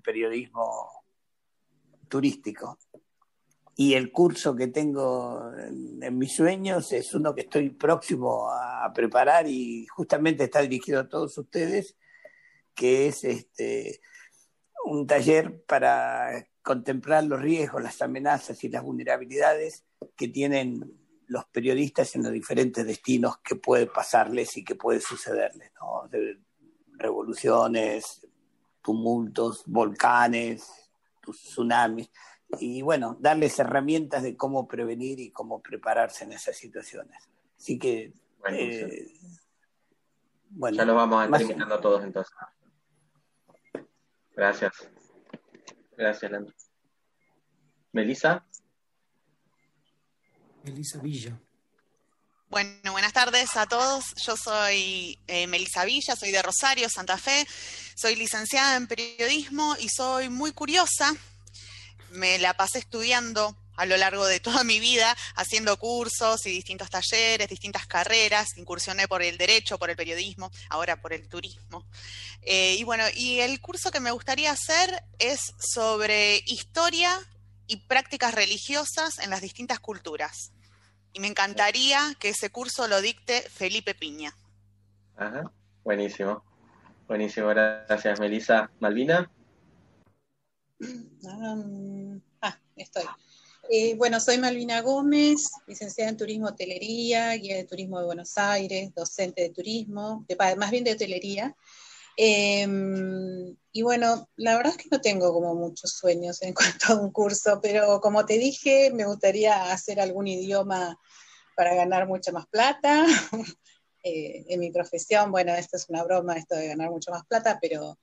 periodismo 0.02 0.88
turístico. 2.08 2.78
Y 3.78 3.92
el 3.92 4.10
curso 4.10 4.56
que 4.56 4.68
tengo 4.68 5.52
en, 5.54 6.16
mis 6.16 6.34
sueños 6.34 6.92
es 6.92 7.14
uno 7.14 7.34
que 7.34 7.42
estoy 7.42 7.70
próximo 7.70 8.50
a 8.50 8.90
preparar 8.94 9.46
y 9.46 9.86
justamente 9.86 10.44
está 10.44 10.62
dirigido 10.62 11.00
a 11.00 11.08
todos 11.08 11.36
ustedes, 11.36 11.94
que 12.74 13.06
es 13.08 13.22
este, 13.24 14.00
un 14.86 15.06
taller 15.06 15.62
para 15.64 16.48
contemplar 16.62 17.24
los 17.24 17.40
riesgos, 17.40 17.82
las 17.82 18.00
amenazas 18.00 18.64
y 18.64 18.70
las 18.70 18.82
vulnerabilidades 18.82 19.84
que 20.16 20.28
tienen 20.28 20.98
los 21.26 21.44
periodistas 21.46 22.14
en 22.14 22.22
los 22.22 22.32
diferentes 22.32 22.86
destinos 22.86 23.38
que 23.38 23.56
puede 23.56 23.86
pasarles 23.86 24.56
y 24.56 24.64
que 24.64 24.74
puede 24.74 25.00
sucederles, 25.00 25.70
¿no? 25.80 26.08
revoluciones, 26.98 28.26
tumultos, 28.82 29.64
volcanes, 29.66 30.66
tsunamis, 31.22 32.10
y 32.58 32.82
bueno, 32.82 33.16
darles 33.20 33.58
herramientas 33.58 34.22
de 34.22 34.36
cómo 34.36 34.68
prevenir 34.68 35.20
y 35.20 35.30
cómo 35.30 35.60
prepararse 35.60 36.24
en 36.24 36.32
esas 36.32 36.56
situaciones. 36.56 37.28
Así 37.58 37.78
que, 37.78 38.12
eh, 38.50 39.12
bueno, 40.50 40.76
ya 40.76 40.84
lo 40.84 40.94
vamos 40.94 41.26
a 41.26 41.38
terminando 41.38 41.80
todos 41.80 42.04
entonces. 42.04 42.34
Gracias. 44.34 44.72
Gracias, 45.96 46.30
Leandro. 46.30 46.54
Melissa. 47.92 48.46
Melissa 50.62 50.98
Villa. 51.00 51.40
Bueno, 52.48 52.92
buenas 52.92 53.12
tardes 53.12 53.56
a 53.56 53.66
todos. 53.66 54.14
Yo 54.24 54.36
soy 54.36 55.18
eh, 55.26 55.46
Melissa 55.46 55.84
Villa, 55.84 56.14
soy 56.14 56.30
de 56.30 56.42
Rosario, 56.42 56.88
Santa 56.88 57.16
Fe. 57.16 57.46
Soy 57.94 58.14
licenciada 58.14 58.76
en 58.76 58.86
periodismo 58.86 59.74
y 59.80 59.88
soy 59.88 60.28
muy 60.28 60.52
curiosa. 60.52 61.12
Me 62.16 62.38
la 62.38 62.54
pasé 62.54 62.78
estudiando 62.78 63.56
a 63.76 63.86
lo 63.86 63.96
largo 63.96 64.26
de 64.26 64.40
toda 64.40 64.64
mi 64.64 64.80
vida, 64.80 65.14
haciendo 65.34 65.78
cursos 65.78 66.46
y 66.46 66.50
distintos 66.50 66.90
talleres, 66.90 67.48
distintas 67.48 67.86
carreras. 67.86 68.56
Incursioné 68.56 69.06
por 69.06 69.22
el 69.22 69.38
derecho, 69.38 69.78
por 69.78 69.90
el 69.90 69.96
periodismo, 69.96 70.50
ahora 70.70 71.00
por 71.00 71.12
el 71.12 71.28
turismo. 71.28 71.86
Eh, 72.42 72.76
y 72.78 72.84
bueno, 72.84 73.04
y 73.14 73.40
el 73.40 73.60
curso 73.60 73.90
que 73.90 74.00
me 74.00 74.10
gustaría 74.10 74.50
hacer 74.50 75.04
es 75.18 75.54
sobre 75.58 76.42
historia 76.46 77.18
y 77.66 77.76
prácticas 77.76 78.34
religiosas 78.34 79.18
en 79.18 79.30
las 79.30 79.42
distintas 79.42 79.80
culturas 79.80 80.52
y 81.16 81.20
me 81.20 81.28
encantaría 81.28 82.14
que 82.18 82.28
ese 82.28 82.50
curso 82.50 82.88
lo 82.88 83.00
dicte 83.00 83.40
Felipe 83.40 83.94
Piña. 83.94 84.36
Ajá, 85.16 85.50
buenísimo. 85.82 86.44
Buenísimo, 87.08 87.48
gracias 87.48 88.20
Melissa. 88.20 88.70
Malvina. 88.80 89.30
Ah, 92.40 92.58
estoy. 92.76 93.04
Eh, 93.68 93.94
bueno, 93.96 94.20
soy 94.20 94.38
Malvina 94.38 94.80
Gómez, 94.80 95.50
licenciada 95.66 96.10
en 96.10 96.16
Turismo 96.16 96.48
Hotelería, 96.48 97.32
guía 97.34 97.56
de 97.56 97.64
turismo 97.64 97.98
de 97.98 98.06
Buenos 98.06 98.38
Aires, 98.38 98.94
docente 98.94 99.42
de 99.42 99.50
turismo, 99.50 100.24
más 100.56 100.70
bien 100.70 100.84
de 100.84 100.92
hotelería. 100.92 101.56
Em, 102.16 103.56
y 103.72 103.82
bueno, 103.82 104.28
la 104.36 104.56
verdad 104.56 104.74
es 104.76 104.82
que 104.82 104.88
no 104.90 105.00
tengo 105.00 105.32
como 105.32 105.54
muchos 105.54 105.92
sueños 105.92 106.42
en 106.42 106.54
cuanto 106.54 106.92
a 106.92 107.00
un 107.00 107.10
curso, 107.10 107.58
pero 107.60 108.00
como 108.00 108.24
te 108.24 108.38
dije, 108.38 108.92
me 108.92 109.04
gustaría 109.04 109.72
hacer 109.72 110.00
algún 110.00 110.28
idioma 110.28 110.98
para 111.56 111.74
ganar 111.74 112.06
mucha 112.06 112.32
más 112.32 112.46
plata. 112.46 113.04
Eh, 114.08 114.44
en 114.50 114.60
mi 114.60 114.70
profesión, 114.70 115.32
bueno, 115.32 115.52
esto 115.52 115.76
es 115.76 115.88
una 115.88 116.04
broma, 116.04 116.36
esto 116.36 116.54
de 116.54 116.68
ganar 116.68 116.90
mucho 116.90 117.10
más 117.10 117.26
plata, 117.26 117.58
pero 117.60 117.98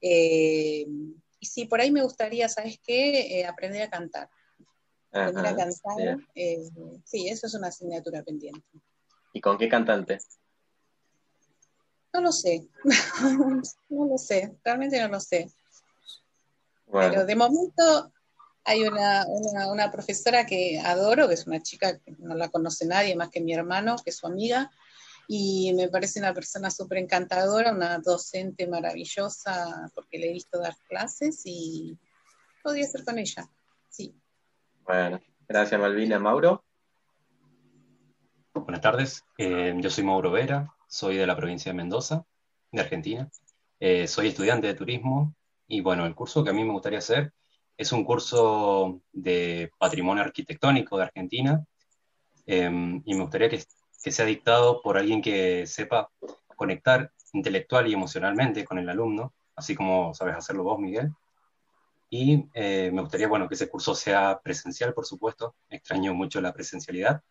Eh, 0.00 0.86
y 1.40 1.46
sí, 1.46 1.66
por 1.66 1.80
ahí 1.80 1.90
me 1.90 2.02
gustaría, 2.02 2.48
¿sabes 2.48 2.80
qué? 2.84 3.40
Eh, 3.40 3.46
aprender 3.46 3.82
a 3.82 3.90
cantar. 3.90 4.28
aprender 5.12 5.46
a 5.46 5.56
cantar. 5.56 6.18
sí, 7.04 7.28
eso 7.28 7.46
es 7.46 7.54
una 7.54 7.68
asignatura 7.68 8.22
pendiente. 8.22 8.66
¿Y 9.32 9.40
con 9.40 9.58
qué 9.58 9.68
cantante? 9.68 10.18
No 12.12 12.22
lo 12.22 12.32
sé, 12.32 12.66
no 13.90 14.06
lo 14.06 14.18
sé, 14.18 14.56
realmente 14.64 15.00
no 15.00 15.08
lo 15.08 15.20
sé. 15.20 15.50
Pero 16.90 17.26
de 17.26 17.36
momento 17.36 18.12
hay 18.64 18.82
una, 18.84 19.26
una, 19.70 19.90
profesora 19.90 20.46
que 20.46 20.78
adoro, 20.78 21.28
que 21.28 21.34
es 21.34 21.46
una 21.46 21.62
chica 21.62 21.98
que 21.98 22.12
no 22.18 22.34
la 22.34 22.48
conoce 22.48 22.86
nadie 22.86 23.14
más 23.14 23.30
que 23.30 23.40
mi 23.40 23.52
hermano, 23.52 23.96
que 24.02 24.10
es 24.10 24.16
su 24.16 24.26
amiga, 24.26 24.70
y 25.30 25.74
me 25.74 25.88
parece 25.88 26.18
una 26.20 26.32
persona 26.32 26.70
súper 26.70 26.98
encantadora, 26.98 27.72
una 27.72 27.98
docente 27.98 28.66
maravillosa, 28.66 29.90
porque 29.94 30.18
le 30.18 30.30
he 30.30 30.32
visto 30.32 30.58
dar 30.58 30.74
clases 30.88 31.42
y 31.44 31.98
podría 32.62 32.86
ser 32.86 33.04
con 33.04 33.18
ella, 33.18 33.46
sí. 33.90 34.18
Bueno, 34.84 35.20
gracias 35.46 35.78
Malvina. 35.78 36.18
Mauro. 36.18 36.64
Buenas 38.54 38.80
tardes, 38.80 39.22
eh, 39.36 39.74
yo 39.76 39.90
soy 39.90 40.02
Mauro 40.02 40.30
Vera, 40.30 40.74
soy 40.88 41.18
de 41.18 41.26
la 41.26 41.36
provincia 41.36 41.72
de 41.72 41.76
Mendoza, 41.76 42.24
de 42.72 42.80
Argentina. 42.80 43.30
Eh, 43.78 44.08
soy 44.08 44.28
estudiante 44.28 44.66
de 44.66 44.74
turismo 44.74 45.34
y 45.66 45.82
bueno, 45.82 46.06
el 46.06 46.14
curso 46.14 46.42
que 46.42 46.50
a 46.50 46.54
mí 46.54 46.64
me 46.64 46.72
gustaría 46.72 47.00
hacer 47.00 47.34
es 47.76 47.92
un 47.92 48.02
curso 48.02 49.02
de 49.12 49.70
patrimonio 49.78 50.24
arquitectónico 50.24 50.96
de 50.96 51.04
Argentina 51.04 51.64
em, 52.46 53.02
y 53.04 53.14
me 53.14 53.20
gustaría 53.20 53.50
que, 53.50 53.62
sea 53.98 54.24
dictado 54.24 54.80
por 54.80 54.96
alguien 54.96 55.20
que 55.20 55.66
sepa 55.66 56.10
conectar 56.56 57.12
intelectual 57.32 57.88
y 57.88 57.94
emocionalmente 57.94 58.64
con 58.64 58.78
el 58.78 58.88
alumno, 58.88 59.34
así 59.54 59.74
como 59.74 60.14
sabes 60.14 60.36
hacerlo 60.36 60.64
vos, 60.64 60.78
Miguel. 60.78 61.12
Y 62.10 62.46
eh, 62.54 62.90
me 62.92 63.02
gustaría, 63.02 63.28
bueno, 63.28 63.48
que 63.48 63.54
ese 63.54 63.68
curso 63.68 63.94
sea 63.94 64.40
presencial, 64.42 64.94
por 64.94 65.04
supuesto. 65.04 65.54
Extraño 65.68 66.14
mucho 66.14 66.40
la 66.40 66.54
presencialidad. 66.54 67.22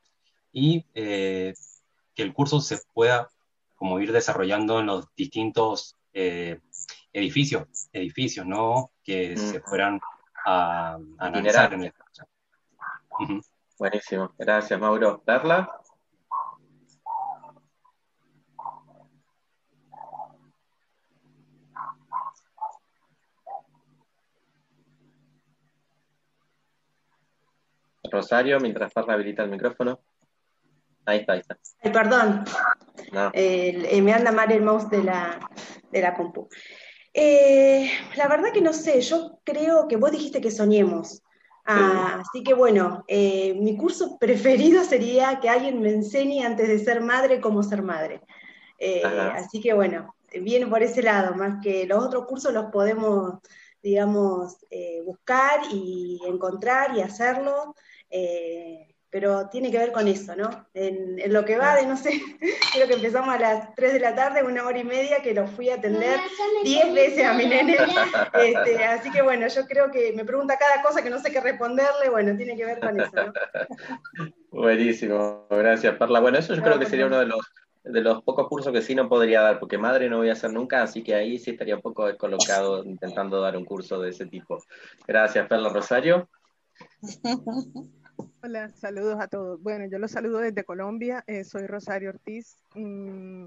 Y 0.52 0.86
eh, 0.94 1.54
que 2.14 2.24
el 2.24 2.34
curso 2.34 2.62
se 2.62 2.80
pueda 2.94 3.30
como 3.76 4.00
ir 4.00 4.12
desarrollando 4.12 4.80
en 4.80 4.88
los 4.88 5.08
distintos 5.16 5.96
eh, 6.14 6.60
edificios, 7.14 7.68
edificios, 7.92 8.46
¿no? 8.46 8.92
Que 9.04 9.36
se 9.38 9.62
fueran 9.62 10.00
a, 10.46 10.94
a 11.18 11.26
analizar 11.26 11.74
en 11.74 11.84
el 11.84 11.94
Buenísimo, 13.80 14.34
gracias 14.38 14.80
Mauro. 14.80 15.22
¿Darla? 15.26 15.72
Rosario, 28.12 28.60
mientras 28.60 28.94
Parla 28.94 29.14
habilita 29.14 29.44
el 29.44 29.50
micrófono. 29.50 30.00
Ahí 31.08 31.20
está, 31.20 31.34
ahí 31.34 31.40
está. 31.40 31.58
Ay, 31.82 31.92
perdón. 31.92 32.44
Eh, 33.32 34.02
me 34.02 34.14
anda 34.14 34.32
mal 34.34 34.52
el 34.52 34.62
mouse 34.62 34.90
de 34.90 35.04
la, 35.04 35.40
de 35.90 36.02
la 36.02 36.14
compu. 36.14 36.50
Eh, 37.14 37.90
la 38.18 38.28
verdad 38.28 38.52
que 38.54 38.62
no 38.62 38.74
sé, 38.74 39.00
yo 39.00 39.40
creo 39.46 39.88
que 39.88 39.96
vos 39.96 40.12
dijiste 40.12 40.42
que 40.42 40.52
soñemos. 40.52 41.24
Ah, 41.66 42.22
así 42.22 42.44
que 42.44 42.54
bueno, 42.54 43.06
eh, 43.08 43.54
mi 43.56 43.78
curso 43.78 44.18
preferido 44.20 44.84
sería 44.84 45.40
que 45.40 45.50
alguien 45.50 45.82
me 45.82 45.92
enseñe 45.92 46.46
antes 46.46 46.68
de 46.68 46.80
ser 46.80 47.02
madre 47.02 47.40
cómo 47.40 47.64
ser 47.64 47.84
madre. 47.84 48.22
así 49.34 49.62
que 49.62 49.74
bueno, 49.74 50.14
viene 50.42 50.68
por 50.68 50.84
ese 50.84 51.02
lado, 51.02 51.36
más 51.36 51.64
que 51.64 51.86
los 51.86 52.04
otros 52.04 52.26
cursos 52.26 52.54
los 52.54 52.66
podemos, 52.66 53.40
digamos, 53.82 54.58
buscar 55.06 55.62
y 55.72 56.20
encontrar 56.28 56.98
y 56.98 57.02
hacerlo 57.02 57.76
pero 59.10 59.48
tiene 59.50 59.72
que 59.72 59.78
ver 59.78 59.92
con 59.92 60.08
eso, 60.08 60.36
¿no? 60.36 60.68
En, 60.74 61.32
lo 61.32 61.46
que 61.46 61.58
va 61.58 61.76
de, 61.76 61.86
no 61.88 61.96
sé, 61.96 62.12
creo 62.74 62.88
que 62.88 62.96
empezamos 62.96 63.34
a 63.34 63.40
las 63.40 63.76
3 63.76 63.94
de 63.94 64.00
la 64.00 64.16
tarde, 64.16 64.44
una 64.44 64.66
hora 64.66 64.78
y 64.78 64.84
media, 64.84 65.22
que 65.22 65.34
lo 65.34 65.48
fui 65.48 65.70
a 65.70 65.76
atender 65.76 66.20
10 66.64 66.94
veces 66.94 67.26
a 67.26 67.34
mi 67.34 67.46
nene. 67.46 67.78
Este, 68.34 68.84
así 68.84 69.10
que 69.12 69.22
bueno, 69.22 69.48
yo 69.48 69.66
creo 69.66 69.90
que 69.90 70.14
me 70.14 70.26
pregunta 70.26 70.58
cada 70.58 70.82
cosa 70.84 71.02
que 71.02 71.10
no 71.10 71.20
sé 71.20 71.32
qué 71.32 71.40
responderle, 71.40 72.10
bueno, 72.10 72.36
tiene 72.36 72.56
que 72.56 72.66
ver 72.66 72.80
con 72.80 73.00
eso, 73.00 73.12
¿no? 73.16 73.34
Buenísimo, 74.52 75.48
gracias 75.50 75.96
Perla. 75.96 76.20
Bueno, 76.20 76.38
eso 76.38 76.54
yo 76.54 76.62
creo 76.62 76.80
que 76.80 76.86
sería 76.86 77.06
uno 77.06 77.20
de 77.20 77.26
los 77.26 77.40
de 77.84 78.02
los 78.02 78.22
pocos 78.24 78.48
cursos 78.50 78.74
que 78.74 78.82
sí 78.82 78.96
no 78.96 79.08
podría 79.08 79.42
dar, 79.42 79.60
porque 79.60 79.78
madre 79.78 80.10
no 80.10 80.18
voy 80.18 80.30
a 80.30 80.34
hacer 80.34 80.52
nunca, 80.52 80.84
así 80.84 81.04
que 81.04 81.16
ahí 81.16 81.40
sí 81.40 81.52
estaría 81.52 81.76
un 81.76 81.82
poco 81.82 82.06
descolocado 82.06 82.84
intentando 82.84 83.40
dar 83.40 83.56
un 83.56 83.64
curso 83.64 84.00
de 84.02 84.10
ese 84.10 84.26
tipo. 84.26 84.62
Gracias, 85.08 85.48
Perla 85.48 85.70
Rosario. 85.70 86.28
Hola, 88.44 88.70
saludos 88.70 89.20
a 89.20 89.28
todos. 89.28 89.62
Bueno, 89.62 89.86
yo 89.86 90.00
los 90.00 90.12
saludo 90.12 90.40
desde 90.40 90.64
Colombia, 90.64 91.24
eh, 91.28 91.44
soy 91.44 91.68
Rosario 91.68 92.10
Ortiz. 92.10 92.60
Mm, 92.76 93.46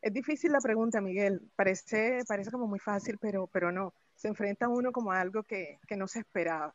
es 0.00 0.12
difícil 0.12 0.52
la 0.52 0.60
pregunta, 0.60 1.00
Miguel. 1.00 1.40
Parece, 1.56 2.20
parece 2.26 2.50
como 2.50 2.66
muy 2.66 2.78
fácil, 2.78 3.18
pero, 3.20 3.46
pero 3.46 3.72
no. 3.72 3.94
Se 4.14 4.28
enfrenta 4.28 4.68
uno 4.68 4.92
como 4.92 5.12
a 5.12 5.20
algo 5.20 5.42
que, 5.42 5.78
que 5.86 5.96
no 5.96 6.06
se 6.06 6.20
esperaba. 6.20 6.74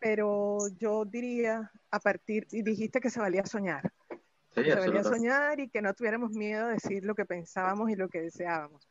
Pero 0.00 0.58
yo 0.78 1.04
diría, 1.04 1.70
a 1.90 2.00
partir, 2.00 2.46
y 2.52 2.62
dijiste 2.62 3.00
que 3.00 3.10
se 3.10 3.20
valía 3.20 3.44
soñar. 3.44 3.92
se 4.54 4.74
valía 4.74 5.02
soñar 5.02 5.60
y 5.60 5.68
que 5.68 5.82
no 5.82 5.92
tuviéramos 5.94 6.30
miedo 6.32 6.66
a 6.66 6.72
decir 6.72 7.04
lo 7.04 7.14
que 7.14 7.26
pensábamos 7.26 7.90
y 7.90 7.96
lo 7.96 8.08
que 8.08 8.22
deseábamos. 8.22 8.88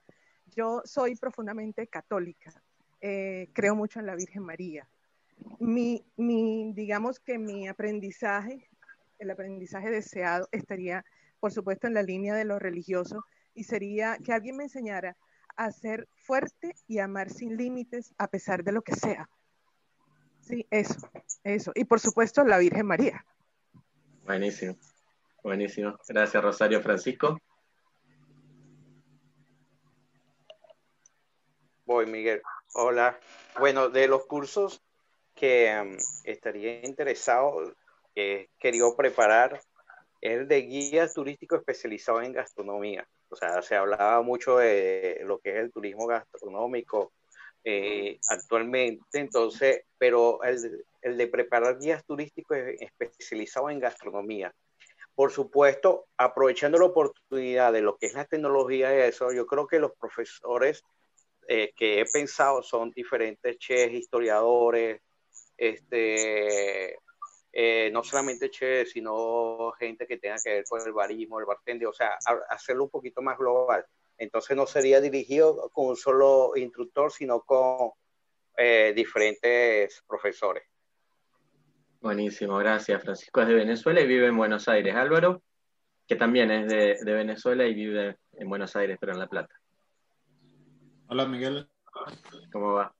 Yo 0.48 0.82
soy 0.86 1.16
profundamente 1.16 1.88
católica. 1.88 2.52
Eh, 3.00 3.50
creo 3.54 3.76
mucho 3.76 4.00
en 4.00 4.08
la 4.08 4.16
Virgen 4.16 4.44
María 4.44 4.88
mi, 5.60 6.06
mi, 6.16 6.74
digamos 6.74 7.20
que 7.20 7.38
mi 7.38 7.68
aprendizaje, 7.68 8.70
el 9.20 9.32
aprendizaje 9.32 9.90
deseado 9.90 10.48
estaría, 10.52 11.06
por 11.40 11.52
supuesto, 11.52 11.88
en 11.88 11.94
la 11.94 12.04
línea 12.04 12.36
de 12.36 12.46
lo 12.46 12.60
religioso 12.60 13.26
y 13.54 13.64
sería 13.64 14.18
que 14.24 14.34
alguien 14.34 14.58
me 14.58 14.64
enseñara 14.64 15.18
a 15.56 15.72
ser 15.72 16.08
fuerte 16.16 16.76
y 16.88 17.00
amar 17.00 17.30
sin 17.30 17.58
límites 17.58 18.14
a 18.18 18.28
pesar 18.28 18.64
de 18.64 18.72
lo 18.72 18.82
que 18.82 18.96
sea. 18.96 19.30
Sí, 20.42 20.66
eso, 20.70 20.96
eso. 21.44 21.72
Y 21.76 21.86
por 21.86 22.00
supuesto, 22.00 22.44
la 22.44 22.60
Virgen 22.60 22.86
María. 22.86 23.26
Buenísimo, 24.24 24.78
buenísimo. 25.44 25.98
Gracias, 26.08 26.44
Rosario 26.44 26.82
Francisco. 26.82 27.42
Voy, 31.86 32.06
Miguel. 32.06 32.42
Hola. 32.74 33.20
Bueno, 33.58 33.90
de 33.90 34.08
los 34.08 34.26
cursos 34.26 34.87
que 35.38 35.72
mm, 35.72 35.98
estaría 36.26 36.86
interesado, 36.86 37.74
que 38.14 38.50
querido 38.60 38.96
preparar, 38.96 39.62
es 40.20 40.32
el 40.32 40.48
de 40.48 40.62
guía 40.64 41.08
turístico 41.08 41.56
especializado 41.56 42.22
en 42.22 42.34
gastronomía. 42.34 43.08
O 43.30 43.36
sea, 43.36 43.62
se 43.62 43.76
hablaba 43.76 44.22
mucho 44.22 44.58
de 44.58 45.22
lo 45.24 45.40
que 45.40 45.52
es 45.52 45.58
el 45.58 45.72
turismo 45.72 46.08
gastronómico 46.08 47.12
eh, 47.64 48.18
actualmente, 48.30 49.20
entonces, 49.20 49.84
pero 49.98 50.42
el, 50.44 50.86
el, 51.02 51.18
de 51.18 51.28
preparar 51.28 51.78
guías 51.80 52.04
turísticos 52.06 52.58
especializados 52.80 53.72
en 53.72 53.80
gastronomía. 53.80 54.54
Por 55.14 55.32
supuesto, 55.32 56.06
aprovechando 56.18 56.78
la 56.78 56.86
oportunidad 56.86 57.74
de 57.74 57.82
lo 57.82 57.98
que 57.98 58.06
es 58.06 58.14
la 58.14 58.26
tecnología 58.26 58.96
y 58.96 59.10
eso, 59.10 59.34
yo 59.34 59.46
creo 59.46 59.68
que 59.68 59.80
los 59.80 59.92
profesores 60.00 60.84
eh, 61.48 61.72
que 61.76 62.02
he 62.02 62.06
pensado 62.06 62.62
son 62.62 62.92
diferentes 62.92 63.58
chefs, 63.58 63.94
historiadores, 63.94 65.02
este, 65.58 66.96
eh, 67.52 67.90
no 67.92 68.04
solamente 68.04 68.50
che, 68.50 68.86
sino 68.86 69.72
gente 69.80 70.06
que 70.06 70.18
tenga 70.18 70.38
que 70.44 70.54
ver 70.54 70.64
con 70.70 70.80
el 70.86 70.94
barismo, 70.94 71.40
el 71.40 71.46
bartender, 71.46 71.88
o 71.88 71.94
sea, 71.94 72.18
hacerlo 72.50 72.86
un 72.86 72.90
poquito 72.90 73.22
más 73.22 73.38
global. 73.38 73.86
Entonces 74.18 74.56
no 74.56 74.66
sería 74.66 75.02
dirigido 75.02 75.70
con 75.72 75.88
un 75.88 75.96
solo 75.96 76.52
instructor, 76.56 77.12
sino 77.12 77.42
con 77.42 77.92
eh, 78.58 78.94
diferentes 78.96 80.04
profesores. 80.08 80.64
Buenísimo, 82.00 82.58
gracias. 82.58 83.04
Francisco 83.04 83.42
es 83.42 83.48
de 83.48 83.56
Venezuela 83.56 84.02
y 84.02 84.08
vive 84.08 84.28
en 84.28 84.38
Buenos 84.38 84.68
Aires. 84.68 84.96
Álvaro, 84.96 85.42
que 86.08 86.16
también 86.16 86.52
es 86.52 86.68
de, 86.68 86.98
de 87.04 87.14
Venezuela 87.14 87.66
y 87.66 87.74
vive 87.74 88.18
en 88.34 88.50
Buenos 88.50 88.76
Aires, 88.76 88.98
pero 89.00 89.14
en 89.14 89.20
La 89.20 89.28
Plata. 89.28 89.56
Hola, 91.08 91.26
Miguel. 91.26 91.68
¿Cómo 92.52 92.74
va? 92.74 92.97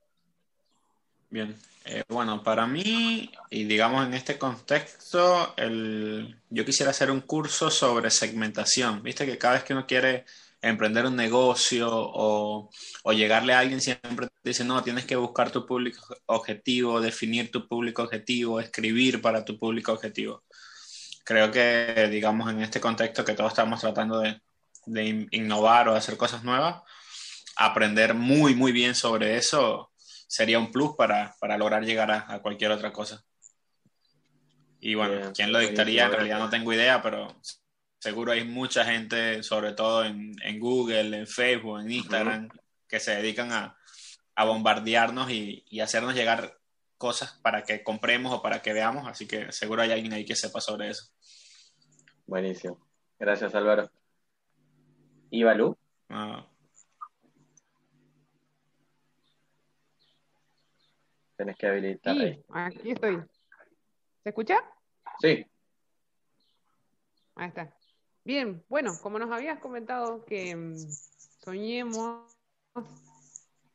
Bien, 1.30 1.54
eh, 1.84 2.04
bueno, 2.08 2.42
para 2.42 2.66
mí, 2.66 3.30
y 3.50 3.64
digamos 3.64 4.06
en 4.06 4.14
este 4.14 4.38
contexto, 4.38 5.54
el, 5.56 6.40
yo 6.48 6.64
quisiera 6.64 6.90
hacer 6.90 7.10
un 7.10 7.20
curso 7.20 7.70
sobre 7.70 8.10
segmentación. 8.10 9.02
Viste 9.02 9.26
que 9.26 9.36
cada 9.36 9.54
vez 9.54 9.64
que 9.64 9.74
uno 9.74 9.86
quiere 9.86 10.24
emprender 10.62 11.04
un 11.04 11.16
negocio 11.16 11.88
o, 11.90 12.70
o 13.02 13.12
llegarle 13.12 13.52
a 13.52 13.58
alguien, 13.60 13.80
siempre 13.82 14.28
dice, 14.42 14.64
no, 14.64 14.82
tienes 14.82 15.04
que 15.04 15.16
buscar 15.16 15.50
tu 15.50 15.66
público 15.66 16.16
objetivo, 16.26 17.00
definir 17.00 17.50
tu 17.50 17.68
público 17.68 18.02
objetivo, 18.02 18.58
escribir 18.58 19.20
para 19.20 19.44
tu 19.44 19.58
público 19.58 19.92
objetivo. 19.92 20.44
Creo 21.24 21.50
que, 21.50 22.08
digamos, 22.10 22.50
en 22.50 22.60
este 22.62 22.80
contexto 22.80 23.24
que 23.24 23.34
todos 23.34 23.52
estamos 23.52 23.80
tratando 23.80 24.20
de, 24.20 24.40
de 24.86 25.28
innovar 25.32 25.88
o 25.88 25.94
hacer 25.94 26.16
cosas 26.16 26.42
nuevas, 26.42 26.82
aprender 27.56 28.14
muy, 28.14 28.54
muy 28.54 28.72
bien 28.72 28.94
sobre 28.94 29.36
eso 29.36 29.87
sería 30.28 30.58
un 30.58 30.70
plus 30.70 30.94
para, 30.94 31.34
lograr 31.56 31.84
llegar 31.84 32.10
a, 32.10 32.40
cualquier 32.40 32.70
otra 32.70 32.92
cosa. 32.92 33.24
Y 34.78 34.94
bueno, 34.94 35.32
¿quién 35.34 35.50
lo 35.50 35.58
dictaría? 35.58 36.04
En 36.04 36.12
realidad 36.12 36.38
no 36.38 36.50
tengo 36.50 36.72
idea, 36.72 37.02
pero 37.02 37.34
seguro 37.98 38.30
hay 38.30 38.44
mucha 38.44 38.84
gente, 38.84 39.42
sobre 39.42 39.72
todo 39.72 40.04
en, 40.04 40.60
Google, 40.60 41.16
en 41.16 41.26
Facebook, 41.26 41.80
en 41.80 41.90
Instagram, 41.90 42.48
que 42.86 43.00
se 43.00 43.16
dedican 43.16 43.50
a, 43.50 43.74
bombardearnos 44.36 45.30
y, 45.32 45.64
y, 45.68 45.80
hacernos 45.80 46.14
llegar 46.14 46.56
cosas 46.96 47.40
para 47.42 47.64
que 47.64 47.82
compremos 47.82 48.32
o 48.32 48.40
para 48.40 48.62
que 48.62 48.72
veamos, 48.72 49.08
así 49.08 49.26
que 49.26 49.50
seguro 49.50 49.82
hay 49.82 49.90
alguien 49.90 50.12
ahí 50.12 50.24
que 50.24 50.36
sepa 50.36 50.60
sobre 50.60 50.90
eso. 50.90 51.10
Buenísimo. 52.24 52.78
Gracias, 53.18 53.52
Álvaro. 53.56 53.90
¿Y 55.30 55.42
Balú? 55.42 55.76
Ah. 56.08 56.46
Tienes 61.38 61.56
que 61.56 61.68
habilitar 61.68 62.16
sí, 62.16 62.44
Aquí 62.52 62.90
estoy. 62.90 63.22
¿Se 64.24 64.28
escucha? 64.30 64.56
Sí. 65.20 65.46
Ahí 67.36 67.48
está. 67.48 67.72
Bien, 68.24 68.64
bueno, 68.68 68.90
como 69.00 69.20
nos 69.20 69.30
habías 69.30 69.60
comentado 69.60 70.24
que 70.24 70.56
mm, 70.56 70.76
soñemos 71.44 72.36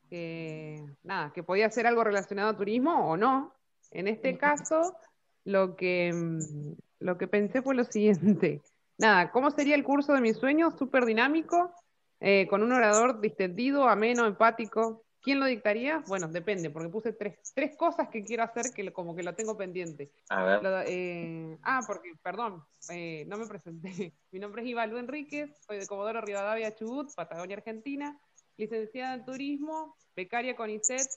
que 0.10 0.86
nada, 1.04 1.32
que 1.32 1.42
podía 1.42 1.70
ser 1.70 1.88
algo 1.88 2.04
relacionado 2.04 2.50
a 2.50 2.58
turismo 2.58 3.10
o 3.10 3.16
no. 3.16 3.54
En 3.92 4.10
este 4.10 4.38
caso, 4.38 4.98
lo 5.46 5.78
que 5.78 6.12
mm, 6.14 6.74
lo 7.00 7.18
que 7.18 7.28
pensé 7.30 7.62
fue 7.62 7.76
lo 7.76 7.84
siguiente. 7.86 8.62
Nada, 8.98 9.32
¿cómo 9.32 9.52
sería 9.52 9.76
el 9.76 9.86
curso 9.86 10.12
de 10.12 10.20
mis 10.20 10.36
sueños? 10.36 10.74
Súper 10.78 11.06
dinámico, 11.06 11.74
eh, 12.20 12.46
con 12.50 12.62
un 12.62 12.74
orador 12.74 13.22
distendido, 13.22 13.88
ameno, 13.88 14.26
empático. 14.26 15.06
¿Quién 15.24 15.40
lo 15.40 15.46
dictaría? 15.46 16.04
Bueno, 16.06 16.28
depende, 16.28 16.70
porque 16.70 16.90
puse 16.90 17.14
tres, 17.14 17.40
tres 17.56 17.78
cosas 17.78 18.10
que 18.10 18.26
quiero 18.26 18.44
hacer 18.44 18.74
que 18.76 18.92
como 18.92 19.16
que 19.16 19.24
lo 19.24 19.34
tengo 19.34 19.56
pendiente. 19.56 20.12
A 20.30 20.44
ver. 20.44 20.86
Eh, 20.88 21.58
ah, 21.64 21.82
porque, 21.88 22.12
perdón, 22.22 22.62
eh, 22.90 23.24
no 23.28 23.38
me 23.38 23.48
presenté. 23.48 24.14
Mi 24.32 24.40
nombre 24.40 24.64
es 24.64 24.68
Ivaldo 24.68 25.00
Enríquez, 25.00 25.50
soy 25.66 25.78
de 25.78 25.88
Comodoro 25.88 26.20
Rivadavia, 26.20 26.76
Chubut, 26.76 27.16
Patagonia, 27.16 27.56
Argentina, 27.56 28.20
licenciada 28.58 29.14
en 29.14 29.24
turismo, 29.24 29.96
becaria 30.14 30.58
con 30.58 30.70
ICET, 30.70 31.08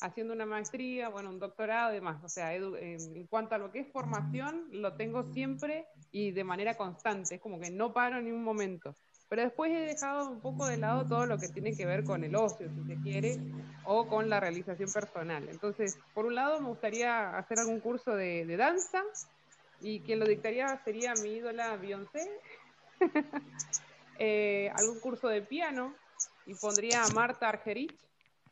haciendo 0.00 0.32
una 0.32 0.46
maestría, 0.46 1.08
bueno, 1.08 1.30
un 1.30 1.40
doctorado 1.40 1.90
y 1.90 1.96
demás. 1.96 2.22
O 2.22 2.28
sea, 2.28 2.54
en 2.54 3.26
cuanto 3.26 3.56
a 3.56 3.58
lo 3.58 3.72
que 3.72 3.80
es 3.80 3.88
formación, 3.90 4.68
lo 4.70 4.94
tengo 4.94 5.24
siempre 5.32 5.86
y 6.12 6.30
de 6.30 6.44
manera 6.44 6.76
constante, 6.76 7.34
es 7.34 7.40
como 7.40 7.58
que 7.58 7.70
no 7.72 7.92
paro 7.92 8.22
ni 8.22 8.30
un 8.30 8.44
momento. 8.44 8.94
Pero 9.28 9.42
después 9.42 9.72
he 9.72 9.80
dejado 9.80 10.30
un 10.30 10.40
poco 10.40 10.66
de 10.66 10.76
lado 10.76 11.06
todo 11.06 11.26
lo 11.26 11.38
que 11.38 11.48
tiene 11.48 11.76
que 11.76 11.84
ver 11.84 12.04
con 12.04 12.22
el 12.22 12.36
ocio, 12.36 12.68
si 12.70 12.84
se 12.86 13.00
quiere, 13.02 13.38
o 13.84 14.06
con 14.06 14.30
la 14.30 14.38
realización 14.38 14.90
personal. 14.92 15.48
Entonces, 15.48 15.98
por 16.14 16.26
un 16.26 16.36
lado, 16.36 16.60
me 16.60 16.68
gustaría 16.68 17.36
hacer 17.36 17.58
algún 17.58 17.80
curso 17.80 18.14
de, 18.14 18.56
danza, 18.56 19.02
y 19.80 20.00
quien 20.00 20.20
lo 20.20 20.26
dictaría 20.26 20.80
sería 20.84 21.14
mi 21.22 21.30
ídola 21.34 21.76
Beyoncé. 21.76 22.30
Eh, 24.18 24.72
algún 24.74 24.98
curso 25.00 25.28
de 25.28 25.42
piano, 25.42 25.94
y 26.46 26.54
pondría 26.54 27.04
a 27.04 27.08
Marta 27.08 27.50
Argerich, 27.50 27.94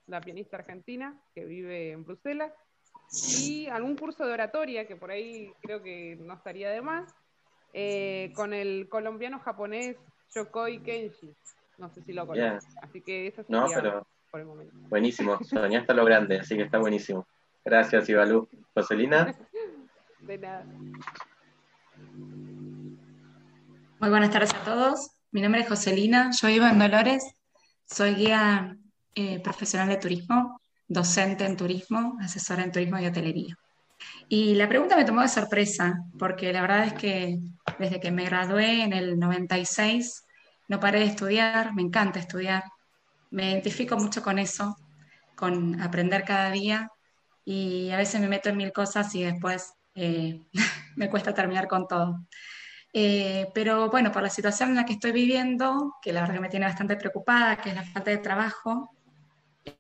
la 0.07 0.21
pianista 0.21 0.59
argentina 0.59 1.19
que 1.35 1.47
vive 1.47 1.93
en 1.93 2.05
Bruselas, 2.05 2.53
y 3.41 3.67
algún 3.69 3.97
curso 3.97 4.27
de 4.27 4.35
oratoria, 4.35 4.87
que 4.87 4.97
por 4.97 5.11
ahí 5.11 5.51
creo 5.63 5.83
que 5.83 6.17
no 6.21 6.35
estaría 6.35 6.69
de 6.69 6.83
más, 6.83 7.15
eh, 7.73 8.31
con 8.37 8.53
el 8.53 8.91
colombiano 8.91 9.39
japonés 9.41 9.97
Shokoi 10.35 10.83
Kenshi. 10.83 11.33
No 11.79 11.89
sé 11.91 12.03
si 12.03 12.13
lo 12.13 12.27
conoces. 12.27 12.65
Así 12.83 13.01
que 13.01 13.29
eso 13.29 13.45
sería 13.45 13.61
no, 13.61 13.67
pero 13.73 14.07
por 14.31 14.41
el 14.41 14.47
momento. 14.47 14.75
Buenísimo, 14.89 15.39
soñaste 15.45 15.95
lo 15.95 16.05
grande, 16.05 16.41
así 16.41 16.57
que 16.57 16.63
está 16.63 16.79
buenísimo. 16.79 17.27
Gracias, 17.65 18.09
Ibalú. 18.09 18.49
Joselina. 18.75 19.33
de 20.21 20.39
nada. 20.39 20.65
Muy 24.01 24.11
buenas 24.11 24.31
tardes 24.31 24.53
a 24.55 24.65
todos. 24.65 25.11
Mi 25.31 25.41
nombre 25.41 25.61
es 25.61 25.69
Joselina, 25.69 26.31
yo 26.33 26.49
vivo 26.49 26.67
en 26.67 26.79
Dolores, 26.79 27.25
soy 27.87 28.15
guía 28.15 28.77
eh, 29.15 29.41
profesional 29.41 29.89
de 29.89 29.97
turismo, 29.97 30.61
docente 30.89 31.45
en 31.45 31.57
turismo, 31.57 32.17
asesora 32.21 32.65
en 32.65 32.73
turismo 32.73 32.99
y 32.99 33.07
hotelería. 33.07 33.57
Y 34.29 34.55
la 34.55 34.69
pregunta 34.69 34.97
me 34.97 35.05
tomó 35.05 35.23
de 35.23 35.29
sorpresa, 35.29 36.01
porque 36.19 36.53
la 36.53 36.61
verdad 36.61 36.87
es 36.87 36.95
que 36.95 37.39
desde 37.79 38.01
que 38.01 38.11
me 38.11 38.25
gradué 38.25 38.83
en 38.83 38.93
el 38.93 39.19
96 39.19 40.24
no 40.69 40.81
paré 40.81 41.01
de 41.01 41.07
estudiar, 41.07 41.75
me 41.75 41.83
encanta 41.83 42.19
estudiar, 42.19 42.65
me 43.31 43.51
identifico 43.51 43.97
mucho 43.97 44.23
con 44.23 44.39
eso, 44.39 44.77
con 45.35 45.81
aprender 45.81 46.25
cada 46.25 46.51
día 46.51 46.89
y 47.45 47.91
a 47.91 47.97
veces 47.97 48.21
me 48.21 48.29
meto 48.29 48.49
en 48.49 48.57
mil 48.57 48.73
cosas 48.73 49.15
y 49.15 49.25
después 49.25 49.75
eh, 49.95 50.41
me 50.97 51.11
cuesta 51.11 51.35
terminar 51.35 51.69
con 51.69 51.87
todo. 51.87 52.27
Eh, 52.93 53.49
pero 53.53 53.91
bueno, 53.91 54.13
por 54.13 54.23
la 54.23 54.31
situación 54.31 54.71
en 54.71 54.77
la 54.77 54.87
que 54.87 54.93
estoy 54.95 55.11
viviendo, 55.11 55.97
que 56.01 56.13
la 56.13 56.21
verdad 56.21 56.35
que 56.35 56.41
me 56.41 56.49
tiene 56.49 56.67
bastante 56.67 56.97
preocupada, 56.97 57.57
que 57.57 57.71
es 57.71 57.75
la 57.75 57.83
falta 57.83 58.11
de 58.11 58.19
trabajo, 58.19 58.91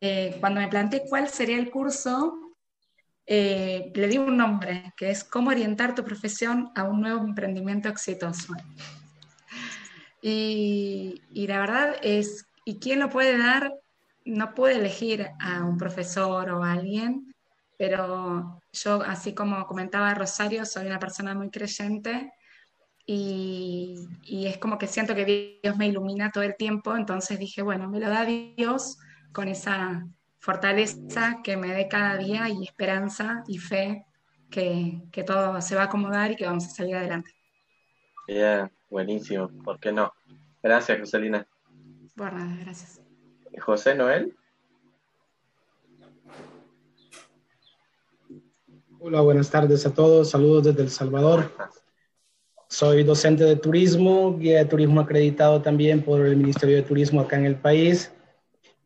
eh, 0.00 0.36
cuando 0.40 0.60
me 0.60 0.68
planteé 0.68 1.04
cuál 1.08 1.28
sería 1.28 1.58
el 1.58 1.70
curso, 1.70 2.40
le 3.26 4.08
di 4.08 4.18
un 4.18 4.36
nombre, 4.36 4.92
que 4.96 5.10
es 5.10 5.24
cómo 5.24 5.50
orientar 5.50 5.94
tu 5.94 6.04
profesión 6.04 6.70
a 6.74 6.82
un 6.84 7.00
nuevo 7.00 7.24
emprendimiento 7.24 7.88
exitoso. 7.88 8.52
Y, 10.26 11.20
la 11.46 11.60
verdad 11.60 11.96
es, 12.00 12.46
¿y 12.64 12.78
quién 12.78 12.98
lo 12.98 13.10
puede 13.10 13.36
dar? 13.36 13.74
No 14.24 14.54
puede 14.54 14.76
elegir 14.76 15.28
a 15.38 15.62
un 15.64 15.76
profesor 15.76 16.48
o 16.48 16.64
a 16.64 16.72
alguien, 16.72 17.34
pero 17.76 18.58
yo, 18.72 19.02
así 19.02 19.34
como 19.34 19.66
comentaba 19.66 20.14
Rosario, 20.14 20.64
soy 20.64 20.86
una 20.86 20.98
persona 20.98 21.34
muy 21.34 21.50
creyente 21.50 22.32
y, 23.04 24.08
y, 24.22 24.46
es 24.46 24.56
como 24.56 24.78
que 24.78 24.86
siento 24.86 25.14
que 25.14 25.60
Dios 25.62 25.76
me 25.76 25.88
ilumina 25.88 26.30
todo 26.30 26.42
el 26.42 26.56
tiempo, 26.56 26.96
entonces 26.96 27.38
dije, 27.38 27.60
bueno, 27.60 27.90
me 27.90 28.00
lo 28.00 28.08
da 28.08 28.24
Dios 28.24 28.96
con 29.32 29.48
esa 29.48 30.06
fortaleza 30.38 31.40
que 31.44 31.58
me 31.58 31.74
dé 31.74 31.86
cada 31.86 32.16
día 32.16 32.48
y 32.48 32.64
esperanza 32.64 33.44
y 33.46 33.58
fe 33.58 34.06
que, 34.50 35.02
todo 35.26 35.60
se 35.60 35.74
va 35.74 35.82
a 35.82 35.84
acomodar 35.84 36.30
y 36.30 36.36
que 36.36 36.46
vamos 36.46 36.64
a 36.64 36.70
salir 36.70 36.96
adelante. 36.96 37.30
Buenísimo, 38.94 39.50
¿por 39.64 39.80
qué 39.80 39.90
no? 39.90 40.12
Gracias, 40.62 41.00
Joselina. 41.00 41.44
Bueno, 42.14 42.38
gracias. 42.60 43.00
José 43.60 43.92
Noel. 43.96 44.36
Hola, 49.00 49.20
buenas 49.20 49.50
tardes 49.50 49.84
a 49.84 49.92
todos. 49.92 50.30
Saludos 50.30 50.66
desde 50.66 50.82
El 50.82 50.90
Salvador. 50.90 51.50
Soy 52.68 53.02
docente 53.02 53.42
de 53.42 53.56
turismo, 53.56 54.38
guía 54.38 54.58
de 54.58 54.64
turismo 54.66 55.00
acreditado 55.00 55.60
también 55.60 56.00
por 56.00 56.24
el 56.24 56.36
Ministerio 56.36 56.76
de 56.76 56.82
Turismo 56.82 57.20
acá 57.20 57.36
en 57.36 57.46
el 57.46 57.56
país. 57.56 58.12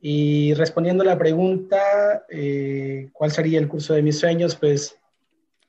Y 0.01 0.55
respondiendo 0.55 1.02
a 1.02 1.06
la 1.06 1.18
pregunta, 1.18 2.24
eh, 2.30 3.10
¿cuál 3.12 3.30
sería 3.30 3.59
el 3.59 3.68
curso 3.68 3.93
de 3.93 4.02
mis 4.02 4.18
sueños? 4.18 4.56
Pues 4.56 4.98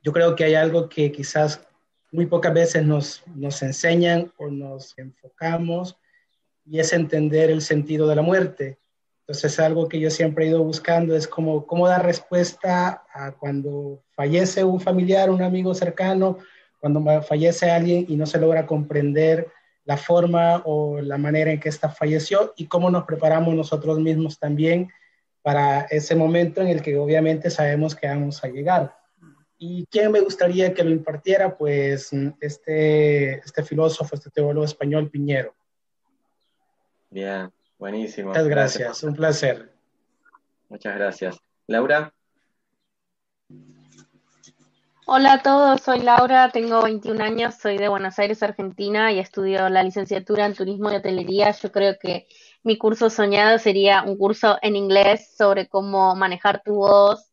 yo 0.01 0.13
creo 0.13 0.33
que 0.33 0.45
hay 0.45 0.55
algo 0.55 0.87
que 0.87 1.11
quizás 1.11 1.67
muy 2.11 2.25
pocas 2.25 2.53
veces 2.53 2.85
nos, 2.85 3.23
nos 3.35 3.61
enseñan 3.61 4.31
o 4.37 4.47
nos 4.47 4.97
enfocamos 4.97 5.97
y 6.65 6.79
es 6.79 6.93
entender 6.93 7.49
el 7.49 7.61
sentido 7.61 8.07
de 8.07 8.15
la 8.15 8.21
muerte. 8.21 8.79
Entonces, 9.21 9.59
algo 9.59 9.87
que 9.87 9.99
yo 9.99 10.09
siempre 10.09 10.45
he 10.45 10.49
ido 10.49 10.63
buscando 10.63 11.15
es 11.15 11.27
cómo, 11.27 11.67
cómo 11.67 11.87
dar 11.87 12.03
respuesta 12.03 13.03
a 13.13 13.31
cuando 13.31 14.03
fallece 14.15 14.63
un 14.63 14.81
familiar, 14.81 15.29
un 15.29 15.43
amigo 15.43 15.73
cercano, 15.75 16.39
cuando 16.79 17.21
fallece 17.21 17.69
alguien 17.69 18.05
y 18.07 18.15
no 18.15 18.25
se 18.25 18.39
logra 18.39 18.65
comprender 18.65 19.47
la 19.85 19.97
forma 19.97 20.61
o 20.65 21.01
la 21.01 21.17
manera 21.17 21.51
en 21.51 21.59
que 21.59 21.69
ésta 21.69 21.89
falleció 21.89 22.53
y 22.57 22.65
cómo 22.67 22.89
nos 22.89 23.05
preparamos 23.05 23.53
nosotros 23.53 23.99
mismos 23.99 24.39
también 24.39 24.89
para 25.41 25.81
ese 25.81 26.15
momento 26.15 26.61
en 26.61 26.67
el 26.67 26.81
que 26.81 26.97
obviamente 26.97 27.49
sabemos 27.49 27.95
que 27.95 28.07
vamos 28.07 28.43
a 28.43 28.47
llegar. 28.47 28.98
¿Y 29.61 29.85
quién 29.87 30.09
me 30.09 30.21
gustaría 30.21 30.73
que 30.73 30.85
lo 30.85 30.89
impartiera? 30.89 31.57
Pues 31.57 32.11
este, 32.39 33.39
este 33.39 33.63
filósofo, 33.63 34.15
este 34.15 34.29
teólogo 34.29 34.65
español, 34.65 35.09
Piñero. 35.09 35.53
Bien, 37.09 37.51
buenísimo. 37.77 38.29
Muchas 38.29 38.47
gracias, 38.47 39.03
un 39.03 39.13
placer. 39.15 39.73
Muchas 40.69 40.95
gracias. 40.95 41.37
Laura. 41.67 42.13
Hola 45.05 45.33
a 45.33 45.41
todos, 45.41 45.81
soy 45.81 46.01
Laura, 46.01 46.51
tengo 46.51 46.83
21 46.83 47.21
años, 47.21 47.55
soy 47.55 47.77
de 47.77 47.89
Buenos 47.89 48.17
Aires, 48.19 48.43
Argentina 48.43 49.11
y 49.11 49.19
estudio 49.19 49.67
la 49.67 49.83
licenciatura 49.83 50.45
en 50.45 50.53
turismo 50.53 50.91
y 50.91 50.95
hotelería. 50.95 51.51
Yo 51.51 51.71
creo 51.71 51.97
que 51.99 52.27
mi 52.63 52.77
curso 52.77 53.09
soñado 53.09 53.57
sería 53.57 54.03
un 54.03 54.17
curso 54.17 54.57
en 54.61 54.77
inglés 54.77 55.35
sobre 55.35 55.67
cómo 55.67 56.15
manejar 56.15 56.61
tu 56.63 56.75
voz 56.75 57.28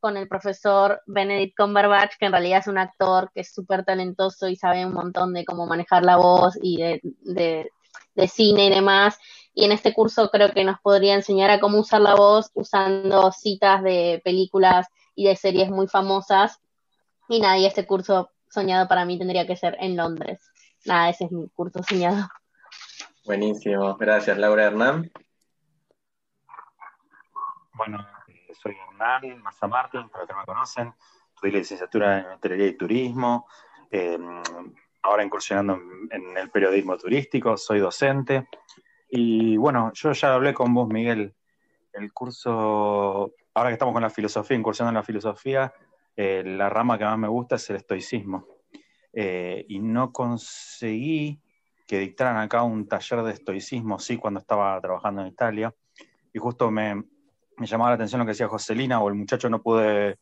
con 0.00 0.16
el 0.16 0.26
profesor 0.28 1.02
Benedict 1.06 1.56
Cumberbatch, 1.56 2.16
que 2.18 2.26
en 2.26 2.32
realidad 2.32 2.60
es 2.60 2.66
un 2.66 2.78
actor 2.78 3.30
que 3.32 3.42
es 3.42 3.52
súper 3.52 3.84
talentoso 3.84 4.48
y 4.48 4.56
sabe 4.56 4.84
un 4.84 4.92
montón 4.92 5.32
de 5.34 5.44
cómo 5.44 5.66
manejar 5.66 6.04
la 6.04 6.16
voz 6.16 6.58
y 6.60 6.78
de, 6.78 7.00
de, 7.02 7.70
de 8.14 8.28
cine 8.28 8.66
y 8.66 8.70
demás. 8.70 9.18
y 9.54 9.64
en 9.64 9.72
este 9.72 9.92
curso 9.92 10.30
creo 10.30 10.52
que 10.52 10.64
nos 10.64 10.80
podría 10.80 11.14
enseñar 11.14 11.50
a 11.50 11.60
cómo 11.60 11.78
usar 11.78 12.00
la 12.00 12.14
voz 12.14 12.50
usando 12.54 13.30
citas 13.32 13.82
de 13.82 14.20
películas 14.24 14.86
y 15.14 15.26
de 15.26 15.36
series 15.36 15.70
muy 15.70 15.86
famosas. 15.86 16.60
Y 17.28 17.40
nada, 17.40 17.58
y 17.58 17.66
este 17.66 17.86
curso 17.86 18.30
soñado 18.48 18.88
para 18.88 19.04
mí 19.04 19.18
tendría 19.18 19.46
que 19.46 19.56
ser 19.56 19.76
en 19.80 19.96
Londres. 19.96 20.40
Nada, 20.84 21.10
ese 21.10 21.24
es 21.26 21.32
mi 21.32 21.48
curso 21.50 21.82
soñado. 21.82 22.28
Buenísimo, 23.24 23.96
gracias 23.96 24.38
Laura 24.38 24.64
Hernán. 24.64 25.10
Bueno, 27.74 28.06
soy 28.60 28.76
Hernán 28.76 29.42
Massa 29.42 29.66
Martín, 29.66 30.08
para 30.08 30.22
los 30.22 30.28
que 30.28 30.34
no 30.34 30.40
me 30.40 30.46
conocen, 30.46 30.94
estudié 31.34 31.58
licenciatura 31.58 32.18
en 32.18 32.26
hotelería 32.26 32.66
y 32.66 32.76
turismo, 32.76 33.48
em, 33.90 34.42
ahora 35.02 35.24
incursionando 35.24 35.80
en, 36.10 36.36
el 36.36 36.50
periodismo 36.50 36.96
turístico, 36.98 37.56
soy 37.56 37.80
docente. 37.80 38.48
Y 39.08 39.56
bueno, 39.56 39.92
yo 39.94 40.12
ya 40.12 40.34
hablé 40.34 40.52
con 40.52 40.74
vos, 40.74 40.88
Miguel, 40.88 41.34
el 41.94 42.12
curso, 42.12 43.32
ahora 43.54 43.70
que 43.70 43.72
estamos 43.72 43.94
con 43.94 44.02
la 44.02 44.10
filosofía, 44.10 44.58
incursionando 44.58 44.98
en 44.98 45.02
la 45.02 45.06
filosofía, 45.06 45.72
eh, 46.14 46.42
la 46.44 46.68
rama 46.68 46.98
que 46.98 47.04
más 47.04 47.18
me 47.18 47.28
gusta 47.28 47.56
es 47.56 47.70
el 47.70 47.76
estoicismo. 47.76 48.46
Eh, 49.12 49.64
y 49.68 49.80
no 49.80 50.12
conseguí 50.12 51.40
que 51.86 51.98
dictaran 51.98 52.36
acá 52.36 52.62
un 52.62 52.86
taller 52.86 53.22
de 53.22 53.32
estoicismo, 53.32 53.98
sí, 53.98 54.18
cuando 54.18 54.38
estaba 54.38 54.78
trabajando 54.80 55.22
en 55.22 55.28
Italia. 55.28 55.74
Y 56.32 56.38
justo 56.38 56.70
me, 56.70 57.02
me 57.60 57.66
llamaba 57.66 57.90
la 57.90 57.94
atención 57.96 58.18
lo 58.18 58.24
que 58.24 58.30
decía 58.30 58.48
Joselina, 58.48 59.00
o 59.00 59.08
el 59.08 59.14
muchacho 59.14 59.50
no 59.50 59.60
pude 59.62 60.18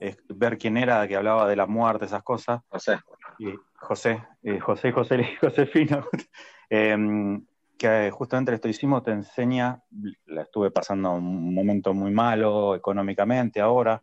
eh, 0.00 0.16
ver 0.28 0.58
quién 0.58 0.76
era, 0.76 1.08
que 1.08 1.16
hablaba 1.16 1.48
de 1.48 1.56
la 1.56 1.66
muerte, 1.66 2.04
esas 2.04 2.22
cosas. 2.22 2.60
José. 2.68 2.98
Y 3.38 3.54
José, 3.74 4.22
eh, 4.42 4.60
José, 4.60 4.92
José, 4.92 5.26
Josefino, 5.40 6.06
eh, 6.68 7.40
que 7.78 8.10
justamente 8.10 8.50
el 8.50 8.56
estoicismo 8.56 9.02
te 9.02 9.12
enseña, 9.12 9.82
la 10.26 10.42
estuve 10.42 10.70
pasando 10.70 11.12
un 11.12 11.54
momento 11.54 11.94
muy 11.94 12.10
malo 12.10 12.74
económicamente 12.74 13.62
ahora, 13.62 14.02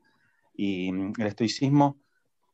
y 0.55 0.89
el 0.89 1.27
estoicismo, 1.27 1.97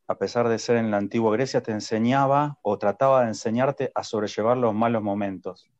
a 0.06 0.18
pesar 0.18 0.48
de 0.48 0.58
ser 0.58 0.76
en 0.76 0.90
la 0.90 0.98
antigua 0.98 1.32
Grecia, 1.32 1.62
te 1.62 1.72
enseñaba 1.72 2.58
o 2.60 2.76
trataba 2.76 3.22
de 3.22 3.28
enseñarte 3.28 3.92
a 3.94 4.04
sobrellevar 4.04 4.58
los 4.58 4.74
malos 4.74 5.02
momentos. 5.02 5.70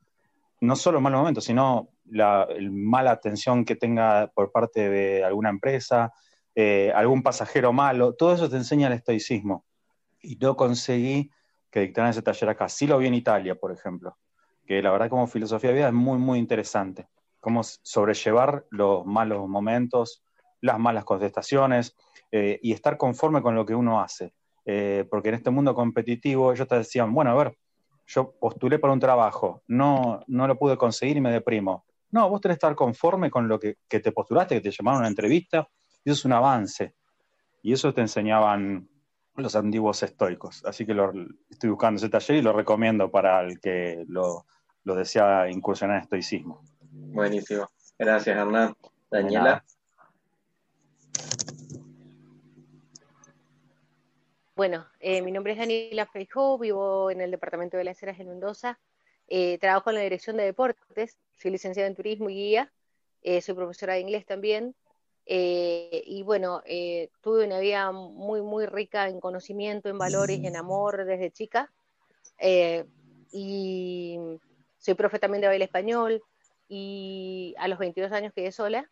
No 0.61 0.75
solo 0.75 1.03
malos 1.03 1.21
momentos, 1.21 1.45
sino 1.45 1.91
la 2.11 2.49
mala 2.71 3.13
atención 3.13 3.65
que 3.65 3.77
tenga 3.77 4.31
por 4.35 4.51
parte 4.53 4.89
de 4.89 5.25
alguna 5.25 5.51
empresa, 5.51 6.13
eh, 6.55 6.93
algún 6.95 7.23
pasajero 7.23 7.73
malo, 7.73 8.15
todo 8.15 8.33
eso 8.35 8.49
te 8.49 8.57
enseña 8.57 8.89
el 8.89 8.95
estoicismo. 8.95 9.65
Y 10.21 10.37
no 10.37 10.57
conseguí 10.57 11.31
que 11.71 11.81
dictaran 11.81 12.11
ese 12.11 12.23
taller 12.23 12.49
acá. 12.49 12.69
Sí 12.69 12.87
lo 12.87 12.99
vi 12.99 13.07
en 13.07 13.15
Italia, 13.15 13.55
por 13.55 13.73
ejemplo, 13.73 14.17
que 14.67 14.83
la 14.83 14.91
verdad 14.91 15.09
como 15.09 15.27
filosofía 15.27 15.71
de 15.71 15.77
vida 15.77 15.89
es 15.89 15.95
muy, 15.95 16.19
muy 16.19 16.39
interesante. 16.39 17.09
Cómo 17.41 17.63
sobrellevar 17.63 18.67
los 18.71 19.07
malos 19.07 19.49
momentos, 19.49 20.25
las 20.61 20.79
malas 20.79 21.05
contestaciones 21.05 21.97
eh, 22.33 22.59
y 22.63 22.73
estar 22.73 22.97
conforme 22.97 23.43
con 23.43 23.55
lo 23.55 23.65
que 23.65 23.75
uno 23.75 24.01
hace. 24.01 24.35
Eh, 24.65 25.07
porque 25.09 25.29
en 25.29 25.37
este 25.37 25.51
mundo 25.51 25.75
competitivo 25.75 26.53
ellos 26.53 26.69
te 26.69 26.77
decían, 26.77 27.15
bueno, 27.15 27.31
a 27.31 27.35
ver, 27.35 27.57
yo 28.07 28.33
postulé 28.33 28.79
para 28.79 28.93
un 28.93 29.01
trabajo, 29.01 29.63
no, 29.67 30.21
no 30.27 30.47
lo 30.47 30.59
pude 30.59 30.77
conseguir 30.77 31.19
y 31.19 31.21
me 31.21 31.31
deprimo. 31.31 31.85
No, 32.11 32.29
vos 32.29 32.41
tenés 32.41 32.57
que 32.57 32.67
estar 32.67 32.75
conforme 32.75 33.31
con 33.31 33.49
lo 33.49 33.59
que, 33.59 33.77
te 33.89 34.13
postulaste, 34.13 34.57
que 34.57 34.61
te 34.61 34.71
llamaron 34.71 34.99
a 34.99 35.01
una 35.01 35.09
entrevista, 35.09 35.69
y 36.05 36.11
eso 36.11 36.21
es 36.21 36.25
un 36.25 36.33
avance. 36.33 36.95
Y 37.63 37.73
eso 37.73 37.93
te 37.93 38.01
enseñaban 38.01 38.89
los 39.35 39.55
antiguos 39.55 40.03
estoicos. 40.03 40.65
Así 40.65 40.87
que 40.87 40.95
lo, 40.95 41.13
estoy 41.51 41.71
buscando 41.71 41.99
ese 41.99 42.09
taller 42.09 42.37
y 42.39 42.43
lo 42.43 42.53
recomiendo 42.53 43.11
para 43.11 43.41
el 43.43 43.61
que 43.61 44.05
lo, 44.09 44.47
desea 44.85 45.51
incursionar 45.51 45.99
en 45.99 46.03
estoicismo. 46.05 46.63
Buenísimo. 46.81 47.69
Gracias, 47.99 48.37
Hernán. 48.37 48.75
Daniela. 49.11 49.65
Bueno, 54.59 54.87
eh, 54.99 55.23
mi 55.23 55.31
nombre 55.31 55.53
es 55.53 55.59
Daniela 55.61 56.07
Feijó, 56.07 56.59
vivo 56.59 57.13
en 57.13 57.21
el 57.21 57.31
departamento 57.31 57.77
de 57.77 57.85
las 57.85 58.03
Heras 58.03 58.19
en 58.19 58.29
Mendoza. 58.29 58.81
Eh, 59.29 59.59
trabajo 59.59 59.91
en 59.91 59.97
la 59.97 60.03
dirección 60.03 60.37
de 60.39 60.45
deportes, 60.45 61.19
soy 61.37 61.51
licenciada 61.51 61.87
en 61.87 61.95
turismo 61.95 62.31
y 62.31 62.35
guía, 62.35 62.73
eh, 63.23 63.43
soy 63.43 63.55
profesora 63.55 63.95
de 63.95 64.01
inglés 64.01 64.25
también. 64.25 64.75
Eh, 65.27 66.03
y 66.07 66.23
bueno, 66.23 66.63
tuve 67.21 67.45
una 67.45 67.61
vida 67.61 67.93
muy, 67.93 68.41
muy 68.41 68.65
rica 68.65 69.09
en 69.09 69.21
conocimiento, 69.21 69.91
en 69.91 69.99
valores, 69.99 70.43
en 70.43 70.57
amor 70.57 71.05
desde 71.05 71.31
chica. 71.31 71.71
y 73.31 74.19
soy 74.79 74.95
profe 74.95 75.19
también 75.19 75.43
de 75.43 75.49
baile 75.49 75.67
español 75.67 76.23
y 76.69 77.55
a 77.59 77.69
los 77.69 77.79
22 77.79 78.11
años 78.13 78.33
quedé 78.33 78.53
sola. 78.53 78.89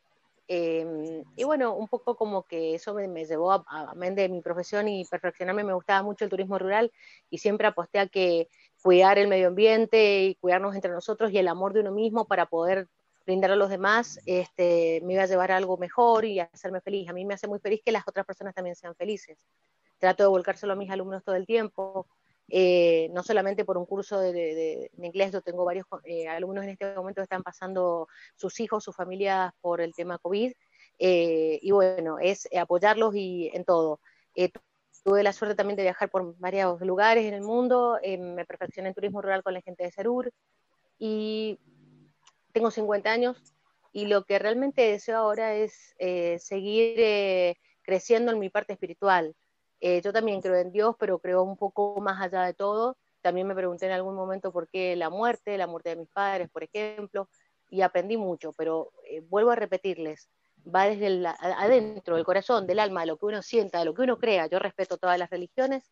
y 0.46 1.44
bueno, 1.44 1.74
un 1.74 1.88
poco 1.88 2.16
como 2.16 2.42
que 2.42 2.74
eso 2.74 2.92
me, 2.92 3.08
me 3.08 3.24
llevó 3.24 3.52
a, 3.52 3.64
a, 3.66 3.94
de 3.94 4.28
mi 4.28 4.42
profesión 4.42 4.88
y 4.88 5.06
perfeccionarme. 5.06 5.64
Me 5.64 5.72
gustaba 5.72 6.02
mucho 6.02 6.24
el 6.24 6.30
turismo 6.30 6.58
rural 6.58 6.92
y 7.30 7.38
siempre 7.38 7.66
aposté 7.66 7.98
a 7.98 8.08
que 8.08 8.48
cuidar 8.82 9.18
el 9.18 9.28
medio 9.28 9.48
ambiente 9.48 10.24
y 10.24 10.34
cuidarnos 10.36 10.74
entre 10.74 10.90
nosotros 10.90 11.30
y 11.32 11.38
el 11.38 11.48
amor 11.48 11.72
de 11.72 11.80
uno 11.80 11.92
mismo 11.92 12.26
para 12.26 12.46
poder 12.46 12.88
brindar 13.24 13.50
a 13.50 13.56
los 13.56 13.70
demás, 13.70 14.20
este, 14.24 15.00
me 15.02 15.14
iba 15.14 15.24
a 15.24 15.26
llevar 15.26 15.50
a 15.50 15.56
algo 15.56 15.76
mejor 15.76 16.24
y 16.24 16.38
a 16.38 16.44
hacerme 16.52 16.80
feliz. 16.80 17.08
A 17.08 17.12
mí 17.12 17.24
me 17.24 17.34
hace 17.34 17.48
muy 17.48 17.58
feliz 17.58 17.80
que 17.84 17.90
las 17.90 18.06
otras 18.06 18.24
personas 18.24 18.54
también 18.54 18.76
sean 18.76 18.94
felices. 18.94 19.36
Trato 19.98 20.22
de 20.22 20.28
volcárselo 20.28 20.74
a 20.74 20.76
mis 20.76 20.90
alumnos 20.90 21.24
todo 21.24 21.34
el 21.34 21.46
tiempo, 21.46 22.06
eh, 22.48 23.08
no 23.12 23.24
solamente 23.24 23.64
por 23.64 23.76
un 23.76 23.86
curso 23.86 24.20
de, 24.20 24.90
inglés, 24.98 25.32
yo 25.32 25.40
tengo 25.40 25.64
varios 25.64 25.86
eh, 26.04 26.28
alumnos 26.28 26.64
en 26.64 26.70
este 26.70 26.94
momento 26.94 27.20
que 27.20 27.24
están 27.24 27.42
pasando 27.42 28.06
sus 28.36 28.60
hijos, 28.60 28.84
sus 28.84 28.94
familias 28.94 29.52
por 29.60 29.80
el 29.80 29.92
tema 29.94 30.18
COVID, 30.18 30.52
eh, 30.98 31.58
y 31.60 31.70
bueno, 31.72 32.18
es 32.20 32.48
apoyarlos 32.56 33.14
y 33.16 33.50
en 33.52 33.64
todo. 33.64 34.00
Tuve 35.06 35.22
la 35.22 35.32
suerte 35.32 35.54
también 35.54 35.76
de 35.76 35.84
viajar 35.84 36.10
por 36.10 36.36
varios 36.38 36.80
lugares 36.80 37.26
en 37.26 37.34
el 37.34 37.42
mundo, 37.42 37.96
eh, 38.02 38.18
me 38.18 38.44
perfeccioné 38.44 38.88
en 38.88 38.94
turismo 38.96 39.22
rural 39.22 39.44
con 39.44 39.54
la 39.54 39.60
gente 39.60 39.84
de 39.84 39.92
Serur 39.92 40.32
y 40.98 41.60
tengo 42.50 42.72
50 42.72 43.08
años 43.08 43.40
y 43.92 44.06
lo 44.06 44.24
que 44.24 44.40
realmente 44.40 44.82
deseo 44.82 45.18
ahora 45.18 45.54
es 45.54 45.94
eh, 46.00 46.40
seguir 46.40 46.96
eh, 46.98 47.54
creciendo 47.82 48.32
en 48.32 48.40
mi 48.40 48.50
parte 48.50 48.72
espiritual. 48.72 49.36
yo 49.80 50.12
también 50.12 50.40
creo 50.40 50.56
en 50.56 50.72
Dios, 50.72 50.96
pero 50.98 51.20
creo 51.20 51.44
un 51.44 51.56
poco 51.56 52.00
más 52.00 52.20
allá 52.20 52.42
de 52.42 52.54
todo. 52.54 52.96
También 53.20 53.46
me 53.46 53.54
pregunté 53.54 53.86
en 53.86 53.92
algún 53.92 54.16
momento 54.16 54.50
por 54.50 54.66
qué 54.68 54.96
la 54.96 55.08
muerte, 55.08 55.56
la 55.56 55.68
muerte 55.68 55.90
de 55.90 55.96
mis 55.96 56.08
padres, 56.08 56.50
por 56.50 56.64
ejemplo, 56.64 57.28
y 57.70 57.82
aprendí 57.82 58.16
mucho, 58.16 58.52
pero 58.54 58.90
vuelvo 59.28 59.52
a 59.52 59.54
repetirles, 59.54 60.28
va 60.74 60.88
desde 60.88 61.26
adentro 61.40 62.16
del 62.16 62.24
corazón, 62.24 62.66
del 62.66 62.78
alma, 62.78 63.00
de 63.02 63.06
lo 63.06 63.18
que 63.18 63.26
uno 63.26 63.42
sienta, 63.42 63.78
de 63.78 63.84
lo 63.84 63.94
que 63.94 64.02
uno 64.02 64.18
crea. 64.18 64.46
Yo 64.46 64.58
respeto 64.58 64.98
todas 64.98 65.18
las 65.18 65.30
religiones, 65.30 65.90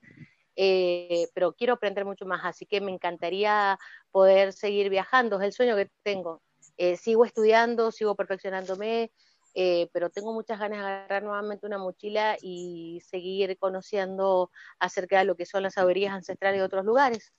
eh, 0.57 1.29
pero 1.35 1.53
quiero 1.53 1.75
aprender 1.75 2.05
mucho 2.05 2.27
más, 2.27 2.41
así 2.45 2.67
que 2.67 2.81
me 2.81 2.93
encantaría 2.93 3.79
poder 4.11 4.53
seguir 4.53 4.91
viajando, 4.91 5.41
es 5.41 5.47
el 5.47 5.53
sueño 5.53 5.77
que 5.77 5.91
tengo. 6.03 6.43
Eh, 6.77 6.97
sigo 6.97 7.25
estudiando, 7.25 7.93
sigo 7.93 8.15
perfeccionándome, 8.17 9.13
eh, 9.55 9.89
pero 9.93 10.11
tengo 10.11 10.33
muchas 10.33 10.59
ganas 10.59 10.81
de 10.81 10.85
agarrar 10.85 11.23
nuevamente 11.23 11.67
una 11.67 11.79
mochila 11.79 12.37
y 12.41 13.01
seguir 13.07 13.57
conociendo 13.59 14.51
acerca 14.81 15.19
de 15.21 15.25
lo 15.25 15.37
que 15.37 15.47
son 15.47 15.63
las 15.63 15.75
sabidurías 15.75 16.13
ancestrales 16.13 16.59
de 16.59 16.65
otros 16.65 16.85
lugares 16.85 17.33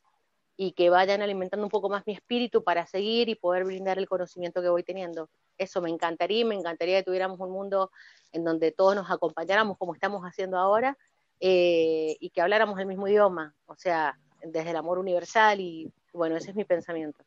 y 0.57 0.71
que 0.71 0.89
vayan 0.89 1.21
alimentando 1.21 1.65
un 1.65 1.69
poco 1.69 1.89
más 1.89 2.03
mi 2.07 2.13
espíritu 2.13 2.63
para 2.63 2.85
seguir 2.85 3.27
y 3.27 3.35
poder 3.35 3.65
brindar 3.65 3.97
el 3.97 4.07
conocimiento 4.07 4.61
que 4.61 4.69
voy 4.69 4.83
teniendo. 4.83 5.29
Eso 5.57 5.81
me 5.81 5.89
encantaría, 5.89 6.45
me 6.45 6.55
encantaría 6.55 6.99
que 6.99 7.05
tuviéramos 7.05 7.39
un 7.39 7.51
mundo 7.51 7.91
en 8.31 8.43
donde 8.43 8.71
todos 8.71 8.95
nos 8.95 9.09
acompañáramos 9.09 9.77
como 9.77 9.93
estamos 9.93 10.23
haciendo 10.23 10.57
ahora 10.57 10.97
eh, 11.39 12.17
y 12.19 12.29
que 12.29 12.41
habláramos 12.41 12.79
el 12.79 12.85
mismo 12.85 13.07
idioma, 13.07 13.53
o 13.65 13.75
sea, 13.75 14.17
desde 14.41 14.71
el 14.71 14.75
amor 14.75 14.99
universal 14.99 15.59
y 15.59 15.91
bueno, 16.13 16.37
ese 16.37 16.51
es 16.51 16.55
mi 16.55 16.65
pensamiento. 16.65 17.23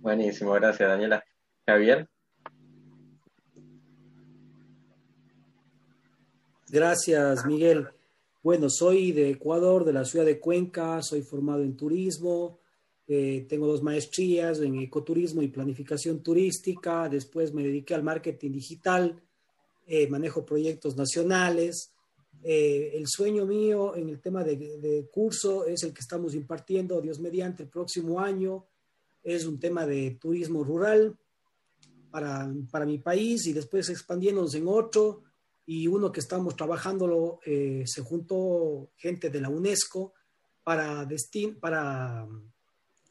Buenísimo, 0.00 0.52
gracias 0.52 0.88
Daniela. 0.88 1.24
Javier. 1.66 2.08
Gracias, 6.68 7.44
Miguel. 7.44 7.88
Bueno, 8.42 8.68
soy 8.70 9.12
de 9.12 9.30
Ecuador, 9.30 9.84
de 9.84 9.92
la 9.92 10.04
ciudad 10.04 10.24
de 10.24 10.40
Cuenca, 10.40 11.02
soy 11.02 11.22
formado 11.22 11.62
en 11.62 11.76
turismo, 11.76 12.58
eh, 13.08 13.46
tengo 13.48 13.66
dos 13.66 13.82
maestrías 13.82 14.60
en 14.60 14.78
ecoturismo 14.80 15.42
y 15.42 15.48
planificación 15.48 16.22
turística, 16.22 17.08
después 17.08 17.52
me 17.52 17.62
dediqué 17.62 17.94
al 17.94 18.02
marketing 18.02 18.52
digital, 18.52 19.20
eh, 19.86 20.06
manejo 20.08 20.46
proyectos 20.46 20.96
nacionales. 20.96 21.92
Eh, 22.44 22.92
el 22.94 23.06
sueño 23.06 23.46
mío 23.46 23.94
en 23.96 24.08
el 24.08 24.20
tema 24.20 24.42
de, 24.42 25.08
curso 25.12 25.66
es 25.66 25.82
el 25.82 25.92
que 25.92 26.00
estamos 26.00 26.34
impartiendo, 26.34 27.00
Dios 27.00 27.20
mediante, 27.20 27.64
el 27.64 27.68
próximo 27.68 28.20
año. 28.20 28.66
Es 29.22 29.46
un 29.46 29.58
tema 29.60 29.86
de 29.86 30.18
turismo 30.20 30.64
rural 30.64 31.16
para, 32.10 32.52
para 32.70 32.86
mi 32.86 32.98
país 32.98 33.46
y 33.46 33.52
después 33.52 33.88
expandiéndonos 33.88 34.54
en 34.54 34.66
otro 34.66 35.22
y 35.66 35.86
uno 35.86 36.10
que 36.10 36.20
estamos 36.20 36.56
trabajándolo, 36.56 37.40
eh, 37.44 37.84
se 37.86 38.02
juntó 38.02 38.90
gente 38.96 39.30
de 39.30 39.40
la 39.40 39.48
UNESCO 39.48 40.12
para, 40.64 41.08
para 41.60 42.28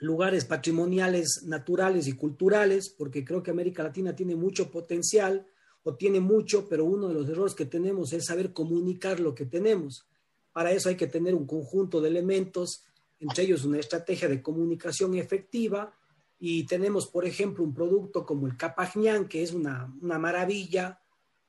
lugares 0.02 0.46
patrimoniales, 0.46 1.44
naturales 1.46 2.08
y 2.08 2.14
culturales, 2.14 2.90
porque 2.90 3.24
creo 3.24 3.44
que 3.44 3.52
América 3.52 3.84
Latina 3.84 4.16
tiene 4.16 4.36
mucho 4.36 4.72
potencial 4.72 5.46
o 5.84 5.96
tiene 5.96 6.20
mucho, 6.20 6.68
pero 6.68 6.86
uno 6.86 7.08
de 7.08 7.14
los 7.14 7.30
errores 7.30 7.54
que 7.54 7.68
tenemos 7.68 8.12
es 8.12 8.26
saber 8.26 8.52
comunicar 8.52 9.20
lo 9.20 9.36
que 9.36 9.46
tenemos. 9.46 10.06
Para 10.54 10.72
eso 10.72 10.90
hay 10.90 10.96
que 10.96 11.06
tener 11.06 11.36
un 11.36 11.46
conjunto 11.46 12.02
de 12.02 12.10
elementos, 12.10 12.84
entre 13.20 13.44
ellos 13.44 13.64
una 13.64 13.78
estrategia 13.78 14.28
de 14.28 14.42
comunicación 14.42 15.14
efectiva, 15.16 15.94
y 16.40 16.64
tenemos, 16.66 17.06
por 17.06 17.24
ejemplo, 17.24 17.64
un 17.64 17.74
producto 17.74 18.26
como 18.26 18.48
el 18.48 18.58
Capagñán, 18.58 19.28
que 19.28 19.44
es 19.44 19.54
una, 19.54 19.94
una 20.02 20.18
maravilla. 20.18 21.00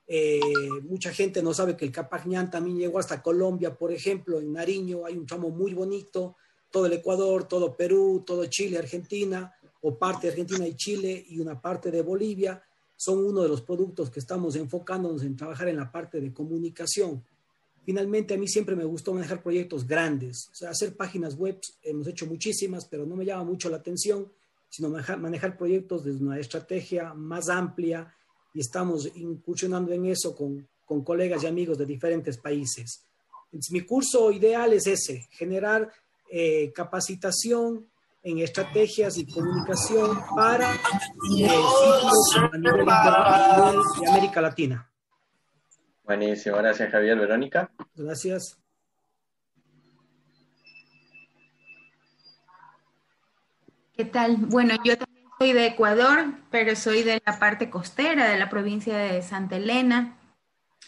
Eh, 0.06 0.40
mucha 0.82 1.10
gente 1.14 1.42
no 1.42 1.54
sabe 1.54 1.74
que 1.74 1.86
el 1.86 1.92
Capagñán 1.92 2.50
también 2.50 2.76
llegó 2.76 2.98
hasta 2.98 3.22
Colombia, 3.22 3.74
por 3.74 3.92
ejemplo, 3.92 4.38
en 4.38 4.52
Nariño 4.52 5.06
hay 5.06 5.16
un 5.16 5.24
tramo 5.24 5.48
muy 5.48 5.72
bonito, 5.72 6.36
todo 6.72 6.86
el 6.86 6.94
Ecuador, 6.94 7.44
todo 7.44 7.76
Perú, 7.76 8.24
todo 8.26 8.46
Chile, 8.46 8.78
Argentina, 8.78 9.54
o 9.82 9.96
parte 9.96 10.26
de 10.26 10.32
Argentina 10.32 10.66
y 10.66 10.74
Chile 10.74 11.24
y 11.28 11.38
una 11.38 11.60
parte 11.60 11.92
de 11.92 12.02
Bolivia, 12.02 12.60
son 12.96 13.24
uno 13.24 13.42
de 13.42 13.48
los 13.48 13.62
productos 13.62 14.10
que 14.10 14.18
estamos 14.18 14.56
enfocándonos 14.56 15.22
en 15.22 15.36
trabajar 15.36 15.68
en 15.68 15.76
la 15.76 15.90
parte 15.90 16.20
de 16.20 16.32
comunicación. 16.32 17.22
Finalmente, 17.84 18.34
a 18.34 18.38
mí 18.38 18.48
siempre 18.48 18.74
me 18.74 18.84
gustó 18.84 19.12
manejar 19.12 19.42
proyectos 19.42 19.86
grandes, 19.86 20.48
o 20.50 20.54
sea, 20.54 20.70
hacer 20.70 20.96
páginas 20.96 21.36
web, 21.36 21.60
hemos 21.82 22.06
hecho 22.08 22.26
muchísimas, 22.26 22.86
pero 22.86 23.06
no 23.06 23.14
me 23.14 23.24
llama 23.24 23.44
mucho 23.44 23.70
la 23.70 23.76
atención 23.76 24.28
sino 24.72 24.88
manejar, 24.88 25.58
proyectos 25.58 26.02
desde 26.02 26.24
una 26.24 26.38
estrategia 26.38 27.12
más 27.12 27.50
amplia 27.50 28.10
y 28.54 28.60
estamos 28.60 29.06
incursionando 29.16 29.92
en 29.92 30.06
eso 30.06 30.34
con, 30.34 30.66
con 30.86 31.04
colegas 31.04 31.42
y 31.42 31.46
amigos 31.46 31.76
de 31.76 31.84
diferentes 31.84 32.38
países. 32.38 33.04
mi 33.70 33.82
curso 33.82 34.32
ideal 34.32 34.72
es 34.72 34.86
ese, 34.86 35.28
generar 35.30 35.92
eh, 36.34 36.72
capacitación 36.72 37.86
en 38.22 38.38
estrategias 38.38 39.18
y 39.18 39.26
comunicación 39.30 40.18
para 40.34 40.70
a 40.70 41.28
nivel 41.28 41.60
de 44.00 44.08
América 44.08 44.40
Latina. 44.40 44.90
Buenísimo, 46.04 46.56
gracias 46.56 46.90
Javier. 46.90 47.18
Verónica. 47.18 47.70
Gracias. 47.94 48.58
¿Qué 53.94 54.06
tal? 54.06 54.36
Bueno, 54.38 54.76
yo 54.82 54.96
también 54.96 55.26
soy 55.38 55.52
de 55.52 55.66
Ecuador, 55.66 56.32
pero 56.50 56.74
soy 56.76 57.02
de 57.02 57.20
la 57.26 57.38
parte 57.38 57.68
costera 57.68 58.30
de 58.30 58.38
la 58.38 58.48
provincia 58.48 58.96
de 58.96 59.20
Santa 59.20 59.56
Elena. 59.56 60.16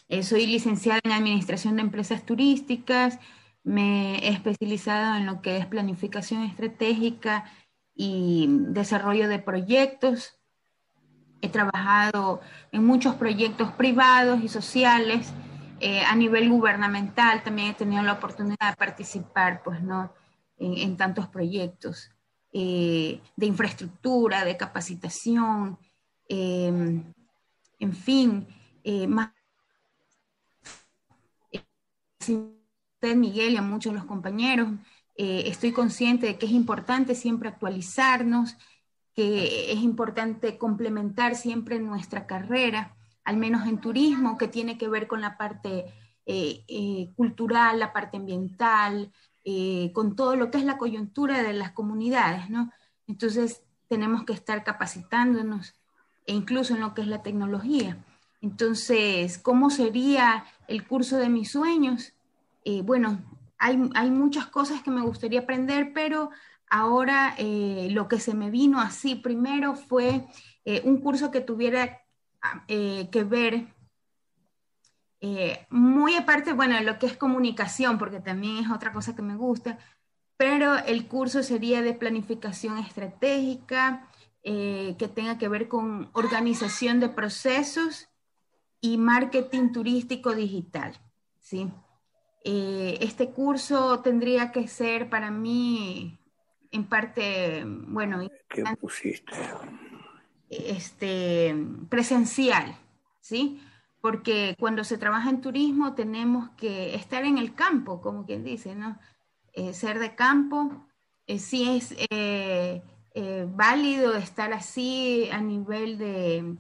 Eh, 0.09 0.23
soy 0.23 0.47
licenciada 0.47 1.01
en 1.05 1.13
Administración 1.13 1.77
de 1.77 1.83
Empresas 1.83 2.25
Turísticas. 2.25 3.19
Me 3.65 4.19
he 4.19 4.29
especializado 4.29 5.17
en 5.17 5.27
lo 5.27 5.43
que 5.43 5.57
es 5.57 5.67
planificación 5.67 6.43
estratégica 6.43 7.45
y 7.95 8.47
desarrollo 8.49 9.29
de 9.29 9.39
proyectos. 9.39 10.39
He 11.41 11.49
trabajado 11.49 12.41
en 12.73 12.85
muchos 12.85 13.17
proyectos 13.17 13.73
privados 13.73 14.43
y 14.43 14.49
sociales. 14.49 15.33
Eh, 15.81 16.03
a 16.03 16.15
nivel 16.15 16.49
gubernamental 16.49 17.43
también 17.43 17.71
he 17.71 17.75
tenido 17.75 18.03
la 18.03 18.13
oportunidad 18.13 18.71
de 18.71 18.77
participar 18.77 19.63
pues, 19.65 19.83
¿no? 19.83 20.13
en 20.59 20.97
tantos 20.97 21.27
proyectos. 21.27 22.15
Eh, 22.57 23.21
de 23.35 23.47
infraestructura, 23.47 24.45
de 24.45 24.57
capacitación, 24.57 25.77
em, 26.29 27.03
en 27.81 27.93
fin, 27.93 28.47
eh, 28.85 29.09
más 29.09 29.33
usted, 33.05 33.17
Miguel, 33.17 33.53
y 33.53 33.57
a 33.59 33.63
muchos 33.63 33.93
de 33.93 33.99
los 33.99 34.07
compañeros, 34.07 34.69
eh, 35.17 35.45
estoy 35.47 35.73
consciente 35.73 36.27
de 36.27 36.39
que 36.39 36.47
es 36.47 36.53
importante 36.53 37.15
siempre 37.15 37.51
actualizarnos, 37.51 38.57
que 39.15 39.73
es 39.73 39.79
importante 39.81 40.57
complementar 40.57 41.37
siempre 41.37 41.79
nuestra 41.81 42.27
carrera, 42.27 42.97
al 43.25 43.37
menos 43.37 43.69
en 43.69 43.79
turismo, 43.79 44.39
que 44.39 44.49
tiene 44.49 44.79
que 44.79 44.89
ver 44.89 45.07
con 45.07 45.21
la 45.21 45.37
parte 45.37 45.93
cultural, 47.17 47.79
la 47.79 47.93
parte 47.93 48.17
ambiental, 48.17 49.13
eh, 49.45 49.93
con 49.93 50.17
todo 50.17 50.37
lo 50.37 50.51
que 50.51 50.57
es 50.57 50.65
la 50.65 50.79
coyuntura 50.79 51.43
de 51.43 51.53
las 51.53 51.73
comunidades, 51.73 52.49
¿no? 52.49 52.73
Entonces 53.07 53.63
tenemos 53.89 54.25
que 54.25 54.33
estar 54.33 54.65
capacitándonos 54.65 55.75
e 56.27 56.33
incluso 56.33 56.75
en 56.75 56.81
lo 56.81 56.95
que 56.95 57.03
es 57.03 57.09
la 57.09 57.23
tecnología. 57.23 57.99
Entonces, 58.41 59.37
¿cómo 59.37 59.69
sería 59.69 60.47
el 60.67 60.87
curso 60.87 61.19
de 61.19 61.29
mis 61.29 61.51
sueños? 61.51 62.14
Eh, 62.65 62.83
bueno, 62.83 63.23
hay, 63.59 63.77
muchas 64.11 64.47
cosas 64.47 64.83
que 64.83 64.91
me 64.91 65.03
gustaría 65.03 65.41
aprender, 65.41 65.93
pero 65.95 66.31
ahora 66.69 67.35
eh, 67.39 67.89
lo 67.91 68.09
que 68.09 68.19
se 68.19 68.35
me 68.35 68.51
vino 68.51 68.81
así 68.81 69.15
primero 69.15 69.75
fue 69.75 70.27
un 70.85 70.99
curso 71.03 71.31
que 71.31 71.43
tuviera 71.43 72.01
que 72.67 73.25
ver 73.25 73.75
eh, 75.27 75.67
muy 75.71 76.17
aparte, 76.17 76.53
bueno, 76.53 76.79
lo 76.83 76.99
que 76.99 77.07
es 77.07 77.17
comunicación, 77.17 77.97
porque 77.97 78.21
también 78.21 78.59
es 78.59 78.71
otra 78.71 78.93
cosa 78.93 79.17
que 79.17 79.23
me 79.23 79.37
gusta, 79.37 79.79
pero 80.37 80.77
el 80.77 81.09
curso 81.09 81.43
sería 81.43 81.81
de 81.81 81.95
planificación 81.95 82.77
estratégica, 82.77 84.07
eh, 84.43 84.97
que 84.99 85.09
tenga 85.09 85.39
que 85.39 85.49
ver 85.49 85.67
con 85.67 86.11
organización 86.13 87.01
de 87.01 87.09
procesos 87.09 88.11
y 88.83 88.99
marketing 88.99 89.73
turístico 89.73 90.35
digital, 90.35 90.93
¿sí? 91.41 91.73
Eh, 92.45 92.99
este 93.01 93.31
curso 93.31 94.01
tendría 94.01 94.53
que 94.53 94.69
ser 94.69 95.09
para 95.09 95.31
mí, 95.31 96.19
en 96.71 96.85
parte, 96.85 97.65
bueno, 97.67 98.29
¿Qué 98.49 98.63
pusiste? 98.81 99.33
Este, 100.51 101.57
presencial, 101.89 102.77
¿sí? 103.21 103.61
porque 104.05 104.55
cuando 104.61 104.85
se 104.85 104.99
trabaja 104.99 105.31
en 105.31 105.41
turismo 105.41 105.95
tenemos 105.95 106.51
que 106.59 106.95
estar 106.95 107.25
en 107.25 107.39
el 107.39 107.55
campo, 107.55 108.03
como 108.03 108.27
quien 108.27 108.45
dice, 108.45 108.75
¿no? 108.75 108.99
Eh, 109.55 109.73
ser 109.73 109.99
de 109.99 110.15
campo, 110.15 110.87
eh, 111.27 111.39
sí 111.39 111.71
es 111.75 111.95
eh, 112.11 112.83
válido 113.49 114.15
estar 114.15 114.53
así 114.53 115.31
a 115.33 115.41
nivel 115.41 115.97
de, 115.97 116.55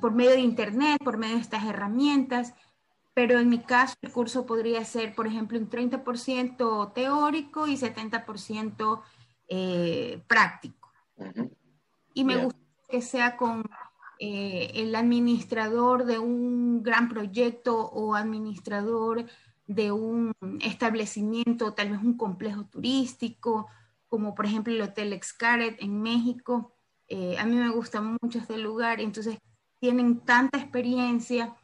por 0.00 0.12
medio 0.12 0.32
de 0.32 0.40
Internet, 0.40 1.00
por 1.04 1.18
medio 1.18 1.36
de 1.36 1.42
estas 1.42 1.62
herramientas, 1.62 2.52
pero 3.16 3.38
en 3.38 3.48
mi 3.48 3.60
caso 3.60 3.94
el 4.02 4.12
curso 4.12 4.44
podría 4.44 4.84
ser, 4.84 5.14
por 5.14 5.26
ejemplo, 5.26 5.58
un 5.58 5.70
30% 5.70 6.92
teórico 6.92 7.66
y 7.66 7.78
70% 7.78 9.00
práctico. 10.26 10.92
Y 12.12 12.24
me 12.24 12.36
gusta 12.36 12.60
que 12.90 13.00
sea 13.00 13.38
con 13.38 13.64
eh, 14.18 14.70
el 14.74 14.94
administrador 14.94 16.04
de 16.06 16.18
un 16.18 16.82
gran 16.82 17.08
proyecto 17.08 17.76
o 17.76 18.14
administrador 18.14 19.26
de 19.66 19.92
un 19.92 20.32
establecimiento, 20.62 21.74
tal 21.74 21.90
vez 21.90 22.00
un 22.00 22.16
complejo 22.16 22.64
turístico, 22.64 23.66
como 24.08 24.34
por 24.34 24.46
ejemplo 24.46 24.72
el 24.72 24.80
Hotel 24.80 25.18
Xcaret 25.22 25.76
en 25.82 26.00
México. 26.00 26.72
Eh, 27.08 27.36
a 27.38 27.44
mí 27.44 27.56
me 27.56 27.70
gusta 27.70 28.00
mucho 28.00 28.38
este 28.38 28.56
lugar, 28.56 29.00
entonces 29.00 29.38
tienen 29.80 30.20
tanta 30.20 30.58
experiencia 30.58 31.54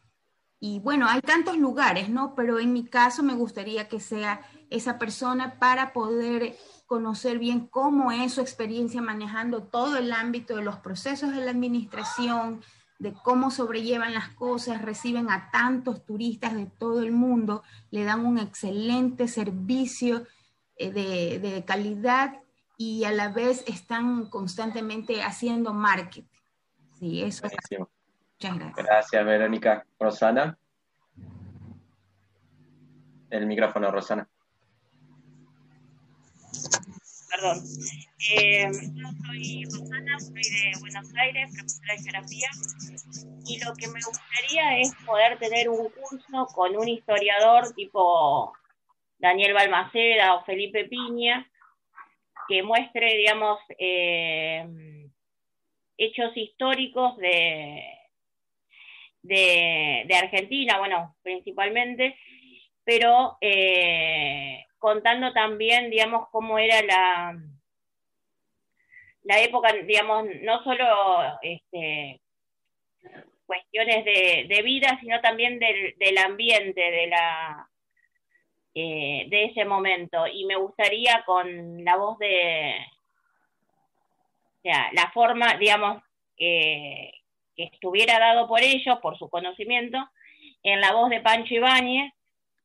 y 0.65 0.79
bueno, 0.79 1.09
hay 1.09 1.21
tantos 1.23 1.59
lugares, 1.59 2.09
¿no? 2.09 2.37
Pero 2.37 2.61
en 2.61 2.73
mi 2.73 2.85
caso 2.85 3.25
me 3.25 3.35
gustaría 3.35 3.89
que 3.89 3.99
sea 3.99 4.43
esa 4.71 4.97
persona 4.97 5.59
para 5.59 5.93
poder 5.93 6.57
conocer 6.87 7.41
bien 7.41 7.67
cómo 7.67 8.13
es 8.13 8.35
su 8.35 8.41
experiencia 8.41 9.03
manejando 9.03 9.65
todo 9.65 9.97
el 9.97 10.13
ámbito 10.13 10.55
de 10.55 10.63
los 10.63 10.77
procesos 10.77 11.33
de 11.33 11.45
la 11.45 11.51
administración, 11.51 12.63
de 13.01 13.13
cómo 13.13 13.51
sobrellevan 13.51 14.15
las 14.15 14.29
cosas, 14.29 14.83
reciben 14.83 15.31
a 15.31 15.51
tantos 15.51 16.07
turistas 16.07 16.55
de 16.55 16.67
todo 16.67 17.03
el 17.03 17.11
mundo, 17.11 17.65
le 17.91 18.05
dan 18.05 18.25
un 18.25 18.39
excelente 18.39 19.27
servicio 19.27 20.29
eh, 20.77 21.41
de, 21.41 21.65
calidad 21.65 22.41
y 22.79 23.03
a 23.03 23.11
la 23.11 23.31
vez 23.31 23.65
están 23.67 24.27
constantemente 24.27 25.25
haciendo 25.25 25.75
marketing. 25.75 26.29
Sí, 27.01 27.21
eso. 27.21 27.49
Muchas 28.43 28.59
gracias. 28.59 28.87
Gracias, 28.87 29.25
Verónica. 29.25 29.87
Rosana. 30.01 30.59
El 33.31 33.47
micrófono, 33.47 33.91
Rosana. 33.93 34.29
Perdón. 37.31 37.59
Eh, 38.35 38.69
yo 38.95 39.09
soy 39.27 39.65
Rosana, 39.65 40.19
soy 40.19 40.43
de 40.43 40.73
Buenos 40.81 41.15
Aires, 41.15 41.53
profesora 41.55 41.95
de 41.95 42.03
geografía, 42.03 42.49
y 43.47 43.65
lo 43.65 43.75
que 43.75 43.87
me 43.89 44.01
gustaría 44.05 44.79
es 44.81 44.93
poder 45.07 45.39
tener 45.39 45.69
un 45.69 45.89
curso 45.91 46.47
con 46.53 46.77
un 46.77 46.89
historiador 46.89 47.73
tipo 47.75 48.53
Daniel 49.19 49.55
Balmaceda 49.55 50.35
o 50.35 50.45
Felipe 50.45 50.85
Piña, 50.87 51.49
que 52.49 52.63
muestre, 52.65 53.17
digamos, 53.17 53.61
eh, 53.79 55.09
hechos 55.97 56.37
históricos 56.37 57.17
de, 57.19 58.02
de, 59.23 60.05
de, 60.07 60.15
Argentina, 60.15 60.79
bueno, 60.79 61.17
principalmente, 61.23 62.17
pero 62.85 63.39
eh, 63.41 64.65
contando 64.79 65.33
también, 65.33 65.91
digamos, 65.91 66.29
cómo 66.31 66.59
era 66.59 66.83
la, 66.83 67.39
la 69.25 69.41
época, 69.41 69.73
digamos, 69.73 70.27
no 70.43 70.63
solo 70.65 71.39
este, 71.43 72.21
cuestiones 73.47 74.05
de, 74.05 74.63
vida, 74.63 74.99
sino 75.01 75.21
también 75.21 75.59
del, 75.59 76.19
ambiente, 76.19 76.81
de 76.81 77.07
la 77.07 77.69
eh, 78.75 79.27
de 79.29 79.45
ese 79.45 79.65
momento. 79.65 80.27
Y 80.27 80.45
me 80.47 80.57
gustaría 80.57 81.23
con 81.25 81.85
la 81.85 81.97
voz 81.97 82.19
de, 82.19 82.75
o 84.59 84.63
sea, 84.63 84.91
la 84.93 85.11
forma, 85.13 85.57
digamos, 85.57 86.03
que 87.57 87.65
estuviera 87.65 88.19
dado 88.19 88.49
por 88.49 88.61
ellos, 88.63 88.99
por 89.01 89.19
su 89.19 89.29
conocimiento, 89.29 89.99
en 90.63 90.81
la 90.81 90.93
voz 90.93 91.11
de 91.11 91.21
Pancho 91.21 91.55
Ibáñez, 91.55 92.13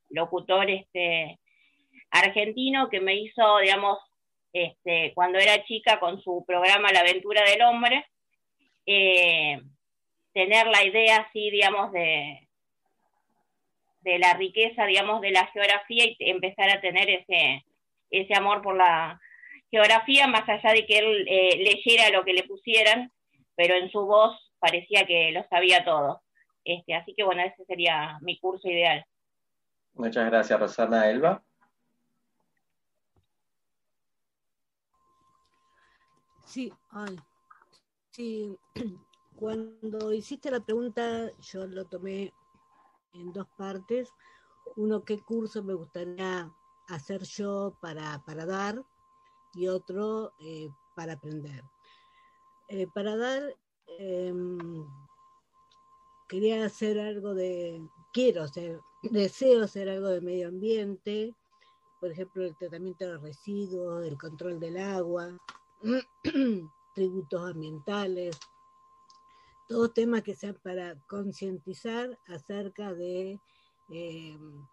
locutor 0.09 0.69
este 0.69 1.39
argentino 2.11 2.89
que 2.89 3.01
me 3.01 3.15
hizo, 3.15 3.59
digamos, 3.59 3.99
este, 4.53 5.11
cuando 5.13 5.39
era 5.39 5.63
chica 5.65 5.99
con 5.99 6.21
su 6.21 6.43
programa 6.47 6.91
La 6.91 7.01
aventura 7.01 7.43
del 7.43 7.61
hombre, 7.61 8.05
eh, 8.85 9.59
tener 10.33 10.67
la 10.67 10.83
idea 10.83 11.17
así, 11.17 11.49
digamos, 11.51 11.91
de, 11.91 12.47
de 14.01 14.19
la 14.19 14.33
riqueza, 14.33 14.85
digamos, 14.85 15.21
de 15.21 15.31
la 15.31 15.47
geografía 15.47 16.05
y 16.05 16.15
empezar 16.19 16.69
a 16.69 16.81
tener 16.81 17.09
ese, 17.09 17.65
ese 18.09 18.35
amor 18.35 18.61
por 18.61 18.77
la 18.77 19.19
geografía, 19.69 20.27
más 20.27 20.47
allá 20.47 20.71
de 20.71 20.85
que 20.85 20.99
él 20.99 21.27
eh, 21.27 21.57
leyera 21.57 22.09
lo 22.09 22.23
que 22.23 22.33
le 22.33 22.43
pusieran, 22.43 23.11
pero 23.55 23.75
en 23.75 23.91
su 23.91 24.05
voz 24.05 24.46
parecía 24.59 25.05
que 25.05 25.31
lo 25.31 25.43
sabía 25.47 25.83
todo. 25.83 26.21
Este, 26.63 26.93
así 26.95 27.13
que 27.15 27.23
bueno, 27.23 27.41
ese 27.43 27.63
sería 27.65 28.17
mi 28.21 28.37
curso 28.39 28.67
ideal. 28.67 29.05
Muchas 29.93 30.25
gracias, 30.25 30.59
Rosana 30.59 31.09
Elba. 31.09 31.43
Sí, 36.45 36.71
ay, 36.91 37.17
sí, 38.11 38.57
cuando 39.35 40.13
hiciste 40.13 40.49
la 40.49 40.61
pregunta 40.61 41.29
yo 41.39 41.67
lo 41.67 41.85
tomé 41.85 42.33
en 43.13 43.33
dos 43.33 43.47
partes. 43.57 44.09
Uno, 44.75 45.03
qué 45.03 45.19
curso 45.19 45.63
me 45.63 45.73
gustaría 45.73 46.49
hacer 46.87 47.23
yo 47.23 47.77
para, 47.81 48.23
para 48.25 48.45
dar 48.45 48.81
y 49.53 49.67
otro 49.67 50.33
eh, 50.39 50.69
para 50.95 51.13
aprender. 51.13 51.63
Eh, 52.69 52.87
para 52.93 53.15
dar, 53.17 53.41
em, 53.87 54.85
quería 56.27 56.65
hacer 56.65 56.99
algo 56.99 57.33
de, 57.33 57.81
quiero 58.13 58.43
hacer, 58.43 58.79
deseo 59.01 59.63
hacer 59.63 59.89
algo 59.89 60.09
de 60.09 60.21
medio 60.21 60.49
ambiente, 60.49 61.35
por 61.99 62.11
ejemplo, 62.11 62.43
el 62.43 62.55
tratamiento 62.57 63.05
de 63.05 63.17
residuos, 63.17 64.05
el 64.05 64.17
control 64.17 64.59
del 64.59 64.77
agua, 64.77 65.37
tributos 66.95 67.51
ambientales, 67.51 68.37
todos 69.67 69.93
temas 69.93 70.21
que 70.21 70.35
sean 70.35 70.57
para 70.63 70.95
concientizar 71.07 72.17
acerca 72.27 72.93
de, 72.93 73.39
em, 73.89 74.65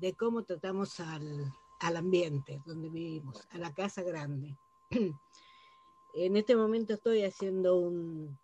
de 0.00 0.14
cómo 0.14 0.42
tratamos 0.44 0.98
al, 1.00 1.52
al 1.80 1.96
ambiente 1.96 2.62
donde 2.66 2.88
vivimos, 2.88 3.46
a 3.50 3.58
la 3.58 3.72
casa 3.74 4.02
grande. 4.02 4.56
en 6.14 6.36
este 6.36 6.56
momento 6.56 6.94
estoy 6.94 7.22
haciendo 7.22 7.76
un, 7.76 8.38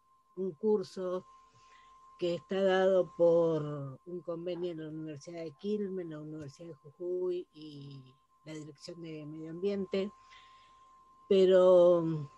curso 0.60 1.24
que 2.18 2.34
está 2.34 2.62
dado 2.62 3.12
por 3.16 3.62
un 4.06 4.20
convenio 4.20 4.72
en 4.72 4.80
la 4.80 4.88
Universidad 4.88 5.42
de 5.42 5.52
Quilmes, 5.52 6.06
la 6.06 6.20
Universidad 6.20 6.68
de 6.68 6.74
Jujuy 6.74 7.46
y 7.54 8.00
la 8.44 8.54
Dirección 8.54 9.02
de 9.02 9.26
Medio 9.26 9.50
Ambiente, 9.50 10.10
pero 11.28 12.30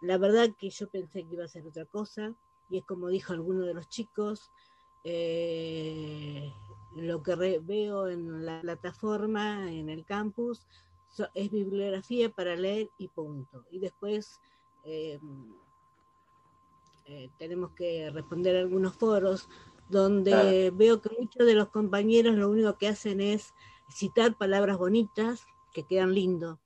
la 0.00 0.18
verdad 0.18 0.50
que 0.58 0.70
yo 0.70 0.88
pensé 0.88 1.24
que 1.24 1.34
iba 1.34 1.44
a 1.44 1.48
ser 1.48 1.66
otra 1.66 1.84
cosa, 1.84 2.34
y 2.70 2.78
es 2.78 2.84
como 2.84 3.08
dijo 3.08 3.32
alguno 3.32 3.64
de 3.66 3.74
los 3.74 3.88
chicos, 3.88 4.50
eh, 5.04 6.50
lo 6.96 7.22
que 7.22 7.34
veo 7.60 8.08
en 8.08 8.46
la 8.46 8.60
plataforma, 8.62 9.70
en 9.70 9.90
el 9.90 10.04
campus, 10.04 10.66
es 11.34 11.50
bibliografía 11.50 12.30
para 12.30 12.56
leer 12.56 12.88
y 12.98 13.08
punto. 13.08 13.64
Y 13.70 13.78
después 13.78 14.40
eh, 14.84 15.18
eh, 17.06 17.30
tenemos 17.38 17.72
que 17.72 18.10
responder 18.10 18.56
a 18.56 18.60
algunos 18.60 18.94
foros 18.94 19.48
donde 19.88 20.70
veo 20.74 21.00
que 21.02 21.10
muchos 21.18 21.46
de 21.46 21.54
los 21.54 21.68
compañeros 21.68 22.36
lo 22.36 22.48
único 22.48 22.78
que 22.78 22.88
hacen 22.88 23.20
es 23.20 23.52
citar 23.90 24.36
palabras 24.38 24.78
bonitas 24.78 25.44
que 25.72 25.86
quedan 25.86 26.14
lindo. 26.14 26.60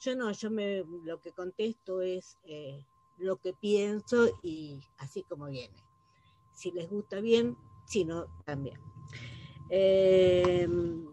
Yo 0.00 0.16
no, 0.16 0.30
yo 0.32 0.50
me 0.50 0.84
lo 1.04 1.20
que 1.20 1.32
contesto 1.32 2.02
es 2.02 2.36
eh, 2.44 2.84
lo 3.18 3.36
que 3.36 3.54
pienso 3.54 4.28
y 4.42 4.80
así 4.98 5.22
como 5.22 5.46
viene. 5.46 5.82
Si 6.52 6.70
les 6.70 6.90
gusta 6.90 7.20
bien, 7.20 7.56
si 7.86 8.04
no, 8.04 8.26
también. 8.44 8.78
Em, 9.68 11.06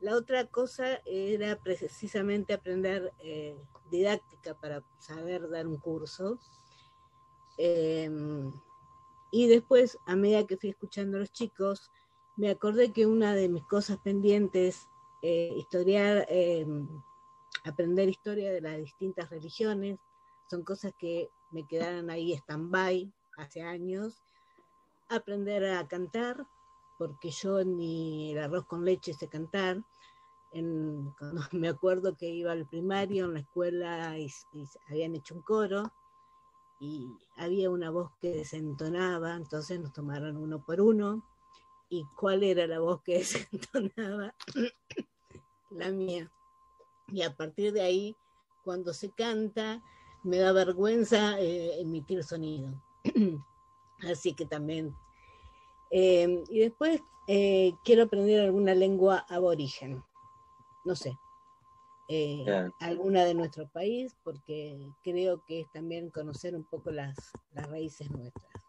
la 0.00 0.14
otra 0.14 0.46
cosa 0.46 1.00
era 1.04 1.56
precisamente 1.56 2.52
aprender 2.52 3.12
eh, 3.20 3.56
didáctica 3.90 4.54
para 4.54 4.82
saber 4.98 5.48
dar 5.48 5.66
un 5.66 5.78
curso. 5.78 6.38
Em, 7.58 8.52
y 9.30 9.48
después, 9.48 9.98
a 10.06 10.16
medida 10.16 10.46
que 10.46 10.56
fui 10.56 10.70
escuchando 10.70 11.16
a 11.16 11.20
los 11.20 11.32
chicos, 11.32 11.90
me 12.36 12.50
acordé 12.50 12.92
que 12.92 13.06
una 13.06 13.34
de 13.34 13.48
mis 13.48 13.64
cosas 13.64 13.98
pendientes, 13.98 14.88
eh, 15.22 15.54
historiar, 15.56 16.26
em, 16.28 16.86
aprender 17.64 18.08
historia 18.08 18.52
de 18.52 18.60
las 18.60 18.76
distintas 18.78 19.30
religiones, 19.30 19.98
son 20.48 20.62
cosas 20.62 20.92
que 20.98 21.30
me 21.50 21.66
quedaron 21.66 22.10
ahí 22.10 22.32
stand-by 22.34 23.12
hace 23.38 23.62
años. 23.62 24.22
Aprender 25.08 25.64
a 25.64 25.86
cantar, 25.88 26.46
porque 26.98 27.30
yo 27.30 27.64
ni 27.64 28.32
el 28.32 28.38
arroz 28.38 28.66
con 28.66 28.84
leche 28.84 29.14
sé 29.14 29.28
cantar. 29.28 29.82
Me 31.52 31.68
acuerdo 31.68 32.16
que 32.16 32.28
iba 32.28 32.52
al 32.52 32.66
primario 32.66 33.26
en 33.26 33.34
la 33.34 33.40
escuela 33.40 34.18
y, 34.18 34.30
habían 34.88 35.14
hecho 35.14 35.34
un 35.34 35.42
coro 35.42 35.92
y 36.78 37.08
había 37.36 37.70
una 37.70 37.90
voz 37.90 38.10
que 38.20 38.30
desentonaba, 38.32 39.34
entonces 39.34 39.80
nos 39.80 39.92
tomaron 39.92 40.36
uno 40.36 40.64
por 40.64 40.80
uno. 40.80 41.24
¿Y 41.88 42.04
cuál 42.16 42.42
era 42.42 42.66
la 42.66 42.80
voz 42.80 43.02
que 43.02 43.18
desentonaba? 43.18 44.34
la 45.70 45.90
mía. 45.90 46.30
Y 47.08 47.22
a 47.22 47.36
partir 47.36 47.72
de 47.72 47.82
ahí, 47.82 48.16
cuando 48.64 48.92
se 48.92 49.10
canta, 49.10 49.82
me 50.24 50.38
da 50.38 50.52
vergüenza 50.52 51.40
eh, 51.40 51.80
emitir 51.80 52.24
sonido. 52.24 52.82
Así 54.10 54.34
que 54.34 54.44
también 54.44 54.94
Em, 55.90 56.42
y 56.48 56.60
después 56.60 57.00
eh, 57.28 57.74
quiero 57.84 58.04
aprender 58.04 58.40
alguna 58.40 58.74
lengua 58.74 59.24
aborigen, 59.28 60.02
no 60.84 60.96
sé, 60.96 61.16
eh, 62.08 62.44
alguna 62.80 63.24
de 63.24 63.34
nuestro 63.34 63.68
país, 63.68 64.16
porque 64.22 64.78
creo 65.02 65.42
que 65.44 65.60
es 65.60 65.70
también 65.72 66.10
conocer 66.10 66.54
un 66.54 66.64
poco 66.64 66.90
las, 66.90 67.16
las 67.52 67.68
raíces 67.68 68.10
nuestras. 68.10 68.62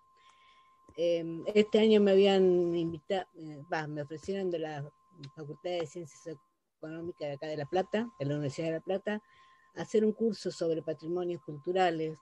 Em, 0.96 1.44
este 1.54 1.80
año 1.80 2.02
me 2.02 2.12
habían 2.12 2.76
invitado, 2.76 3.28
eh, 3.36 3.64
me 3.88 4.02
ofrecieron 4.02 4.50
de 4.50 4.60
la 4.60 4.92
Facultad 5.36 5.70
de 5.70 5.86
Ciencias 5.86 6.38
Económicas 6.78 7.28
de 7.28 7.34
acá 7.34 7.48
de 7.48 7.58
La 7.58 7.68
Plata, 7.68 8.10
de 8.20 8.26
la 8.26 8.34
Universidad 8.34 8.68
de 8.68 8.74
La 8.74 8.82
Plata, 8.82 9.22
hacer 9.76 10.04
un 10.04 10.14
curso 10.14 10.50
sobre 10.50 10.82
patrimonios 10.82 11.42
culturales, 11.44 12.20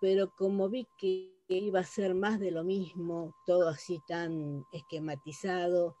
pero 0.00 0.30
como 0.36 0.68
vi 0.68 0.86
que 0.98 1.32
iba 1.48 1.80
a 1.80 1.84
ser 1.84 2.14
más 2.14 2.38
de 2.38 2.50
lo 2.50 2.64
mismo, 2.64 3.34
todo 3.46 3.68
así 3.68 4.02
tan 4.06 4.66
esquematizado, 4.72 5.96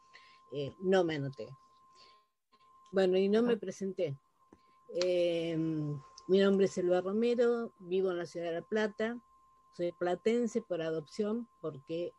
eh, 0.52 0.74
no 0.80 1.02
me 1.04 1.16
anoté. 1.16 1.48
Bueno, 2.92 3.16
y 3.16 3.28
no 3.28 3.42
me 3.42 3.56
presenté. 3.56 4.16
Em, 4.88 6.00
mi 6.28 6.38
nombre 6.38 6.66
es 6.66 6.78
Elba 6.78 7.00
Romero, 7.00 7.72
vivo 7.78 8.10
en 8.10 8.18
la 8.18 8.26
ciudad 8.26 8.46
de 8.46 8.52
La 8.52 8.62
Plata, 8.62 9.20
soy 9.76 9.92
platense 9.92 10.62
por 10.62 10.80
adopción 10.80 11.48
porque 11.60 12.12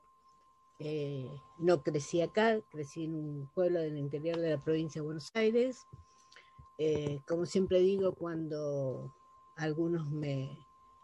eh, 0.79 1.29
no 1.57 1.81
crecí 1.81 2.21
acá, 2.21 2.61
crecí 2.69 3.05
en 3.05 3.15
un 3.15 3.49
pueblo 3.53 3.79
del 3.79 3.97
interior 3.97 4.37
de 4.37 4.51
la 4.51 4.63
provincia 4.63 5.01
de 5.01 5.05
Buenos 5.05 5.31
Aires. 5.33 5.87
Eh, 6.77 7.19
como 7.27 7.45
siempre 7.47 7.79
digo, 7.79 8.13
cuando 8.13 9.11
algunos 9.55 10.11
me, 10.11 10.55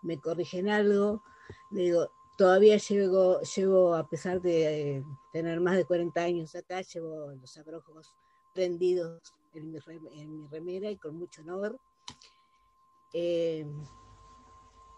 me 0.04 0.20
corrigen 0.20 0.70
algo, 0.70 1.24
digo, 1.72 2.12
todavía 2.38 2.78
llevo, 2.78 3.42
llevo, 3.42 3.96
a 3.96 4.08
pesar 4.08 4.42
de 4.42 4.98
eh, 4.98 5.04
tener 5.32 5.60
más 5.60 5.76
de 5.76 5.86
40 5.86 6.22
años 6.22 6.56
acá, 6.56 6.82
llevo 6.82 7.32
los 7.32 7.58
abrojos 7.58 8.14
prendidos 8.54 9.34
en 9.54 9.72
mi, 9.72 10.48
remera 10.48 10.90
y 10.90 10.98
con 10.98 11.18
mucho 11.18 11.42
honor. 11.42 11.80
Eh, 13.14 13.66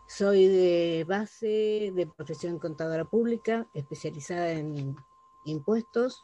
soy 0.08 0.48
de 0.48 1.06
base 1.08 1.92
de 1.94 2.08
profesión 2.08 2.60
contadora 2.60 3.06
pública, 3.06 3.68
especializada 3.74 4.52
en 4.52 4.96
impuestos, 5.46 6.24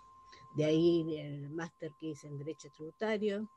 de 0.55 0.65
ahí 0.65 1.17
el 1.17 1.49
máster 1.49 1.93
que 1.99 2.07
hice 2.07 2.27
en 2.27 2.37
Derecho 2.37 2.69
Tributario. 2.71 3.49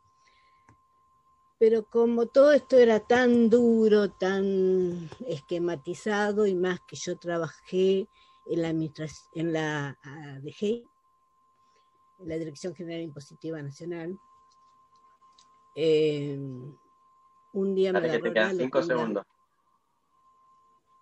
pero 1.59 1.84
como 1.88 2.26
todo 2.26 2.52
esto 2.52 2.76
era 2.76 3.01
tan 3.01 3.48
duro, 3.48 4.10
tan 4.10 5.09
esquematizado, 5.26 6.46
y 6.46 6.55
más 6.55 6.80
que 6.86 6.96
yo 6.96 7.16
trabajé 7.16 8.09
en 8.46 8.62
la 8.62 8.68
en 8.68 9.52
la 9.52 9.98
ADG, 10.02 10.84
en 12.18 12.28
la 12.28 12.36
Dirección 12.36 12.74
General 12.74 13.02
Impositiva 13.02 13.62
Nacional, 13.62 14.18
eh, 15.74 16.38
un 17.52 17.74
día 17.74 17.92
me 17.92 17.98
agarró 17.98 18.32
la 18.32 18.51
cinco 18.51 18.82
segundos. 18.82 19.24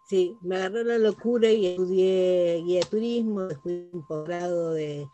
Sí, 0.06 0.36
me 0.42 0.56
agarró 0.56 0.82
la 0.84 0.98
locura 0.98 1.48
y 1.50 1.66
estudié 1.66 2.62
guía 2.64 2.80
de 2.80 2.86
turismo, 2.86 3.42
después 3.42 3.88
un 3.92 4.06
posgrado 4.06 4.72
de 4.72 5.08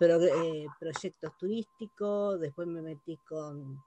eh, 0.00 0.66
proyectos 0.80 1.36
turísticos, 1.38 2.40
después 2.40 2.66
me 2.66 2.82
metí 2.82 3.16
con 3.28 3.80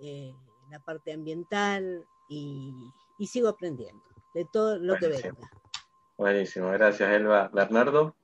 eh, 0.00 0.34
la 0.70 0.80
parte 0.80 1.12
ambiental 1.12 2.04
y, 2.28 2.74
sigo 3.24 3.48
aprendiendo 3.48 4.02
de 4.34 4.46
todo 4.52 4.78
lo 4.78 4.96
que 4.96 5.08
venga. 5.08 5.50
Buenísimo, 6.16 6.70
gracias 6.70 7.10
Elba. 7.10 7.48
Bernardo. 7.52 8.16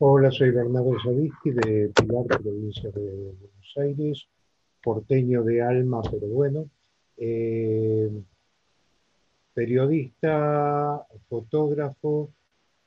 Hola, 0.00 0.30
soy 0.30 0.52
Bernardo 0.52 0.96
Sadisky 1.02 1.50
de 1.50 1.88
Pilar, 1.88 2.24
provincia 2.24 2.88
de 2.88 3.00
Buenos 3.00 3.76
Aires, 3.78 4.28
porteño 4.80 5.42
de 5.42 5.60
alma, 5.60 6.02
pero 6.02 6.28
bueno. 6.28 6.70
Eh, 7.16 8.08
periodista, 9.52 11.04
fotógrafo. 11.28 12.30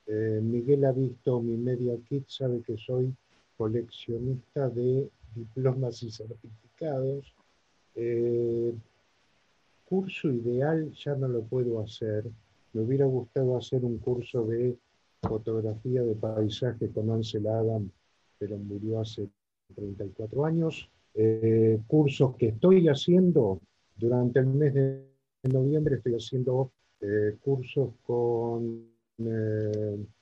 Eh, 0.07 0.39
Miguel 0.41 0.85
ha 0.85 0.93
visto 0.93 1.41
mi 1.41 1.57
media 1.57 1.97
kit, 2.07 2.23
sabe 2.29 2.61
que 2.61 2.77
soy 2.77 3.13
coleccionista 3.57 4.69
de 4.69 5.09
diplomas 5.35 6.01
y 6.03 6.11
certificados. 6.11 7.35
Eh, 7.95 8.73
curso 9.83 10.29
ideal 10.29 10.93
ya 10.93 11.13
no 11.15 11.27
lo 11.27 11.41
puedo 11.41 11.81
hacer. 11.81 12.23
Me 12.71 12.83
hubiera 12.83 13.05
gustado 13.05 13.57
hacer 13.57 13.83
un 13.83 13.97
curso 13.97 14.45
de 14.45 14.77
fotografía 15.21 16.03
de 16.03 16.15
paisaje 16.15 16.89
con 16.89 17.09
Ansel 17.11 17.47
Adam, 17.47 17.89
pero 18.37 18.57
murió 18.57 19.01
hace 19.01 19.27
34 19.75 20.45
años. 20.45 20.89
Eh, 21.13 21.79
cursos 21.87 22.35
que 22.37 22.47
estoy 22.47 22.87
haciendo 22.87 23.59
durante 23.97 24.39
el 24.39 24.47
mes 24.47 24.73
de 24.73 25.03
noviembre, 25.43 25.95
estoy 25.95 26.15
haciendo 26.15 26.71
eh, 27.01 27.37
cursos 27.41 27.89
con 28.03 28.89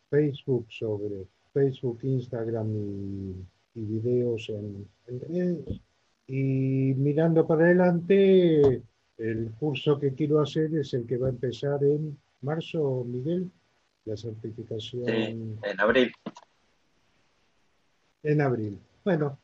Facebook 0.10 0.66
sobre 0.70 1.28
Facebook, 1.54 2.00
Instagram 2.04 2.68
y 2.76 3.46
y 3.76 3.86
videos 3.86 4.50
en, 4.50 4.88
redes. 5.08 5.82
Y 6.28 6.94
mirando 6.96 7.48
para 7.48 7.66
adelante, 7.66 8.84
el 9.18 9.52
curso 9.60 10.00
que 10.00 10.14
quiero 10.14 10.42
hacer 10.42 10.74
es 10.76 10.94
el 10.94 11.06
que 11.06 11.18
va 11.18 11.28
a 11.28 11.32
empezar 11.32 11.84
en 11.84 12.18
marzo, 12.42 13.04
Miguel, 13.08 13.50
la 14.06 14.18
certificación. 14.18 15.60
en 15.64 15.80
abril. 15.80 16.12
En 18.24 18.42
abril. 18.42 18.80
Bueno, 19.04 19.40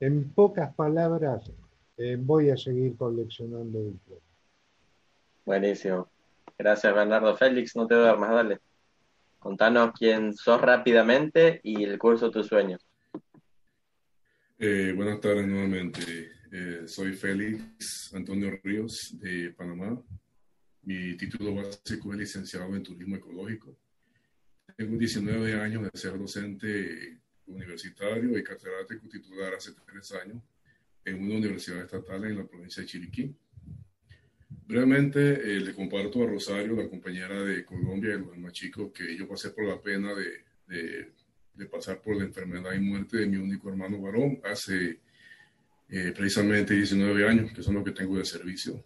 en 0.00 0.30
pocas 0.32 0.74
palabras, 0.74 1.50
eh, 1.96 2.16
voy 2.18 2.50
a 2.50 2.56
seguir 2.56 2.96
coleccionando 2.96 3.82
diplomas. 3.84 4.24
Buenísimo. 5.44 6.08
Gracias, 6.58 6.94
Bernardo 6.94 7.36
Félix. 7.36 7.76
No 7.76 7.86
te 7.86 7.94
más, 7.94 8.30
dale. 8.30 8.60
Contanos 9.38 9.92
quién 9.98 10.34
sos 10.34 10.60
rápidamente 10.60 11.60
y 11.62 11.84
el 11.84 11.98
curso 11.98 12.30
Tus 12.30 12.46
Sueños. 12.46 12.80
Eh, 14.58 14.92
buenas 14.96 15.20
tardes 15.20 15.46
nuevamente. 15.46 16.00
Eh, 16.50 16.82
soy 16.86 17.12
Félix 17.12 18.14
Antonio 18.14 18.58
Ríos 18.62 19.18
de 19.20 19.50
Panamá. 19.50 20.00
Mi 20.82 21.16
título 21.16 21.56
básico 21.56 22.12
es 22.12 22.18
licenciado 22.18 22.74
en 22.74 22.82
turismo 22.82 23.16
ecológico. 23.16 23.76
Tengo 24.76 24.96
19 24.96 25.54
años 25.60 25.84
de 25.84 25.98
ser 25.98 26.18
docente 26.18 27.18
universitario 27.46 28.36
y 28.38 28.42
catedrático 28.42 29.08
titular 29.08 29.54
hace 29.54 29.72
tres 29.86 30.12
años 30.12 30.42
en 31.04 31.22
una 31.22 31.36
universidad 31.36 31.82
estatal 31.82 32.24
en 32.24 32.38
la 32.38 32.44
provincia 32.44 32.82
de 32.82 32.88
Chiriquí. 32.88 33.34
Brevemente 34.66 35.20
eh, 35.20 35.60
le 35.60 35.74
comparto 35.74 36.24
a 36.24 36.26
Rosario, 36.26 36.74
la 36.74 36.88
compañera 36.88 37.42
de 37.42 37.64
Colombia, 37.64 38.14
y 38.14 38.18
los 38.18 38.38
más 38.38 38.52
chicos, 38.52 38.90
que 38.92 39.16
yo 39.16 39.28
pasé 39.28 39.50
por 39.50 39.64
la 39.66 39.80
pena 39.80 40.14
de 40.14 41.12
de 41.54 41.66
pasar 41.66 42.00
por 42.00 42.16
la 42.16 42.24
enfermedad 42.24 42.72
y 42.72 42.80
muerte 42.80 43.18
de 43.18 43.26
mi 43.26 43.36
único 43.36 43.68
hermano 43.68 44.00
varón 44.00 44.40
hace 44.44 44.98
eh, 45.88 46.12
precisamente 46.16 46.74
19 46.74 47.28
años, 47.28 47.52
que 47.52 47.62
son 47.62 47.74
los 47.74 47.84
que 47.84 47.92
tengo 47.92 48.18
de 48.18 48.24
servicio. 48.24 48.84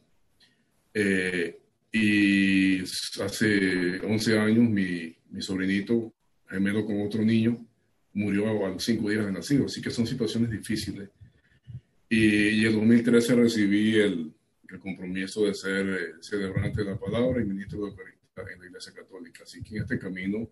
Eh, 0.93 1.59
y 1.90 2.82
hace 2.82 4.01
11 4.01 4.39
años 4.39 4.69
mi, 4.69 5.16
mi, 5.30 5.42
sobrinito, 5.42 6.12
gemelo 6.48 6.84
con 6.84 7.00
otro 7.00 7.24
niño, 7.24 7.66
murió 8.12 8.48
a, 8.66 8.70
los 8.70 8.84
5 8.84 9.10
días 9.10 9.26
de 9.26 9.32
nacido, 9.32 9.66
así 9.66 9.80
que 9.80 9.90
son 9.90 10.06
situaciones 10.06 10.50
difíciles. 10.50 11.09
Y, 12.09 12.60
en 12.60 12.66
el 12.66 12.72
2013 12.74 13.34
recibí 13.34 13.96
el, 13.96 14.32
el 14.68 14.78
compromiso 14.78 15.44
de 15.44 15.55
ser 15.55 15.88
eh, 15.88 16.14
celebrante 16.20 16.82
de 16.82 16.90
la 16.90 16.98
palabra 16.98 17.40
y 17.40 17.44
ministro 17.44 17.80
de 17.80 17.90
Eucaristía 17.90 18.55
en 18.55 18.60
la 18.60 18.66
Iglesia 18.66 18.92
Católica. 18.92 19.42
Así 19.44 19.62
que 19.62 19.76
en 19.76 19.82
este 19.82 19.98
camino 19.98 20.48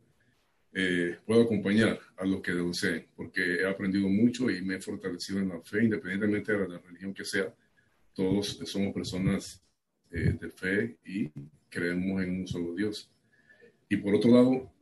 eh, 0.73 1.16
puedo 1.24 1.43
acompañar 1.43 1.98
a 2.19 2.27
los 2.27 2.43
que 2.43 2.53
deseen, 2.53 3.07
porque 3.16 3.62
he 3.62 3.66
aprendido 3.66 4.09
mucho 4.09 4.51
y 4.51 4.61
me 4.61 4.77
he 4.77 4.81
fortalecido 4.81 5.39
en 5.39 5.48
la 5.48 5.61
fe, 5.62 5.85
independientemente 5.85 6.53
de 6.53 6.69
la 6.69 6.78
religión 6.78 7.15
que 7.15 7.24
sea. 7.24 7.53
Todos 8.12 8.61
somos 8.65 8.93
personas 8.93 9.62
eh, 10.11 10.36
de 10.39 10.51
fe 10.51 10.98
y 11.05 11.31
creemos 11.70 12.23
en 12.23 12.40
un 12.40 12.47
solo 12.47 12.74
Dios. 12.74 13.11
Y 13.89 13.97
por 13.97 14.15
otro 14.15 14.31
lado, 14.31 14.73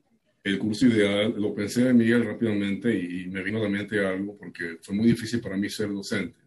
el 0.42 0.58
curso 0.58 0.86
ideal, 0.86 1.34
lo 1.38 1.54
pensé 1.54 1.84
de 1.84 1.94
Miguel 1.94 2.24
rápidamente 2.24 2.94
y, 2.94 3.26
me 3.28 3.42
vino 3.42 3.58
a 3.58 3.62
la 3.62 3.68
mente 3.68 4.04
algo, 4.04 4.36
porque 4.36 4.78
fue 4.82 4.94
muy 4.94 5.06
difícil 5.06 5.40
para 5.40 5.56
mí 5.56 5.68
ser 5.70 5.88
docente, 5.88 6.38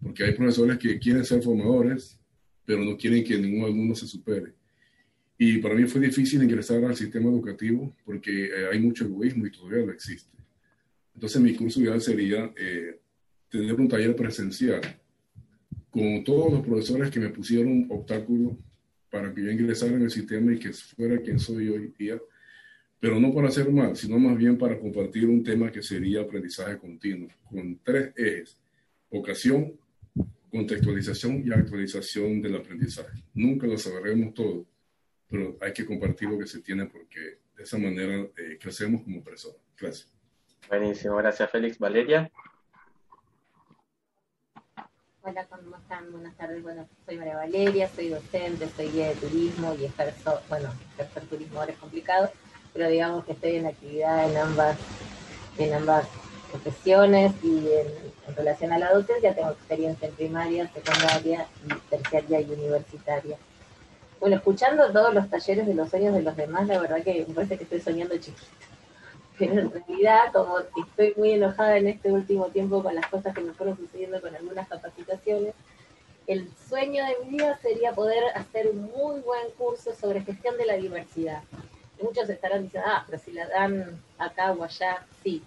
porque 0.00 0.24
hay 0.24 0.34
profesores 0.34 0.78
que 0.78 0.98
quieren 0.98 1.24
ser 1.24 1.42
formadores, 1.42 2.18
pero 2.64 2.84
no 2.84 2.96
quieren 2.96 3.24
que 3.24 3.36
ningún 3.36 3.64
alumno 3.64 3.94
se 3.94 4.06
supere. 4.06 4.52
Y 5.36 5.58
para 5.58 5.74
mí 5.74 5.84
fue 5.84 6.00
difícil 6.00 6.42
ingresar 6.42 6.84
al 6.84 6.94
sistema 6.94 7.28
educativo 7.28 7.94
porque 8.04 8.46
eh, 8.46 8.68
hay 8.70 8.78
mucho 8.78 9.04
egoísmo 9.04 9.46
y 9.46 9.50
todavía 9.50 9.84
lo 9.84 9.92
existe. 9.92 10.30
Entonces 11.12 11.42
mi 11.42 11.54
curso 11.54 11.80
ideal 11.80 12.00
sería 12.00 12.52
eh, 12.56 13.00
tener 13.48 13.74
un 13.74 13.88
taller 13.88 14.14
presencial 14.14 14.80
con 15.90 16.22
todos 16.22 16.52
los 16.52 16.64
profesores 16.64 17.10
que 17.10 17.20
me 17.20 17.30
pusieron 17.30 17.86
obstáculos 17.90 18.54
para 19.14 19.32
que 19.32 19.44
yo 19.44 19.50
ingresara 19.52 19.92
en 19.92 20.02
el 20.02 20.10
sistema 20.10 20.52
y 20.52 20.58
que 20.58 20.72
fuera 20.72 21.22
quien 21.22 21.38
soy 21.38 21.68
hoy 21.68 21.94
día, 21.96 22.20
pero 22.98 23.20
no 23.20 23.32
para 23.32 23.46
hacer 23.46 23.70
mal, 23.70 23.94
sino 23.94 24.18
más 24.18 24.36
bien 24.36 24.58
para 24.58 24.76
compartir 24.76 25.28
un 25.28 25.44
tema 25.44 25.70
que 25.70 25.84
sería 25.84 26.22
aprendizaje 26.22 26.76
continuo, 26.78 27.28
con 27.48 27.78
tres 27.84 28.12
ejes, 28.16 28.58
vocación, 29.08 29.72
contextualización 30.50 31.46
y 31.46 31.52
actualización 31.52 32.42
del 32.42 32.56
aprendizaje. 32.56 33.22
Nunca 33.34 33.68
lo 33.68 33.78
sabremos 33.78 34.34
todo, 34.34 34.66
pero 35.30 35.56
hay 35.60 35.72
que 35.72 35.86
compartir 35.86 36.28
lo 36.28 36.36
que 36.36 36.48
se 36.48 36.60
tiene 36.60 36.86
porque 36.86 37.38
de 37.56 37.62
esa 37.62 37.78
manera 37.78 38.16
eh, 38.36 38.58
crecemos 38.60 39.04
como 39.04 39.22
personas. 39.22 39.58
Gracias. 39.78 40.12
Buenísimo, 40.68 41.14
gracias 41.18 41.48
Félix. 41.52 41.78
Valeria. 41.78 42.28
Hola, 45.26 45.46
¿cómo 45.48 45.76
están? 45.76 46.12
Buenas 46.12 46.34
tardes. 46.36 46.62
Bueno, 46.62 46.86
soy 47.06 47.16
María 47.16 47.36
Valeria, 47.36 47.88
soy 47.88 48.10
docente, 48.10 48.68
soy 48.76 48.90
guía 48.90 49.08
de 49.08 49.14
turismo 49.14 49.74
y 49.80 49.86
ejerzo, 49.86 50.38
bueno, 50.50 50.68
ejercer 50.92 51.22
turismo 51.24 51.60
ahora 51.60 51.72
es 51.72 51.78
complicado, 51.78 52.30
pero 52.74 52.88
digamos 52.88 53.24
que 53.24 53.32
estoy 53.32 53.56
en 53.56 53.66
actividad 53.66 54.30
en 54.30 54.36
ambas, 54.36 54.76
en 55.56 55.72
ambas 55.72 56.06
profesiones 56.50 57.32
y 57.42 57.56
en, 57.56 58.36
relación 58.36 58.72
a 58.72 58.78
la 58.78 58.92
docencia 58.92 59.34
tengo 59.34 59.52
experiencia 59.52 60.08
en 60.08 60.14
primaria, 60.14 60.70
secundaria 60.74 61.46
terciaria 61.88 62.42
y 62.42 62.52
universitaria. 62.52 63.38
Bueno, 64.20 64.36
escuchando 64.36 64.92
todos 64.92 65.14
los 65.14 65.30
talleres 65.30 65.66
de 65.66 65.72
los 65.72 65.88
sueños 65.88 66.12
de 66.12 66.20
los 66.20 66.36
demás, 66.36 66.66
la 66.66 66.78
verdad 66.78 67.02
que 67.02 67.24
me 67.26 67.34
parece 67.34 67.56
que 67.56 67.64
estoy 67.64 67.80
soñando 67.80 68.14
chiquito. 68.18 68.73
Pero 69.38 69.60
en 69.60 69.70
realidad, 69.70 70.32
como 70.32 70.58
estoy 70.60 71.14
muy 71.16 71.32
enojada 71.32 71.76
en 71.76 71.88
este 71.88 72.12
último 72.12 72.46
tiempo 72.46 72.82
con 72.82 72.94
las 72.94 73.06
cosas 73.06 73.34
que 73.34 73.40
me 73.40 73.52
fueron 73.52 73.76
sucediendo 73.76 74.20
con 74.20 74.34
algunas 74.34 74.68
capacitaciones, 74.68 75.54
el 76.26 76.48
sueño 76.68 77.04
de 77.04 77.24
mi 77.24 77.36
vida 77.36 77.58
sería 77.58 77.92
poder 77.92 78.24
hacer 78.34 78.68
un 78.70 78.82
muy 78.82 79.20
buen 79.20 79.50
curso 79.58 79.94
sobre 79.94 80.22
gestión 80.22 80.56
de 80.56 80.66
la 80.66 80.76
diversidad. 80.76 81.42
Muchos 82.00 82.28
estarán 82.28 82.64
diciendo, 82.64 82.88
ah, 82.90 83.04
pero 83.06 83.22
si 83.22 83.32
la 83.32 83.46
dan 83.48 84.00
acá 84.18 84.52
o 84.52 84.62
allá, 84.62 85.04
sí. 85.22 85.42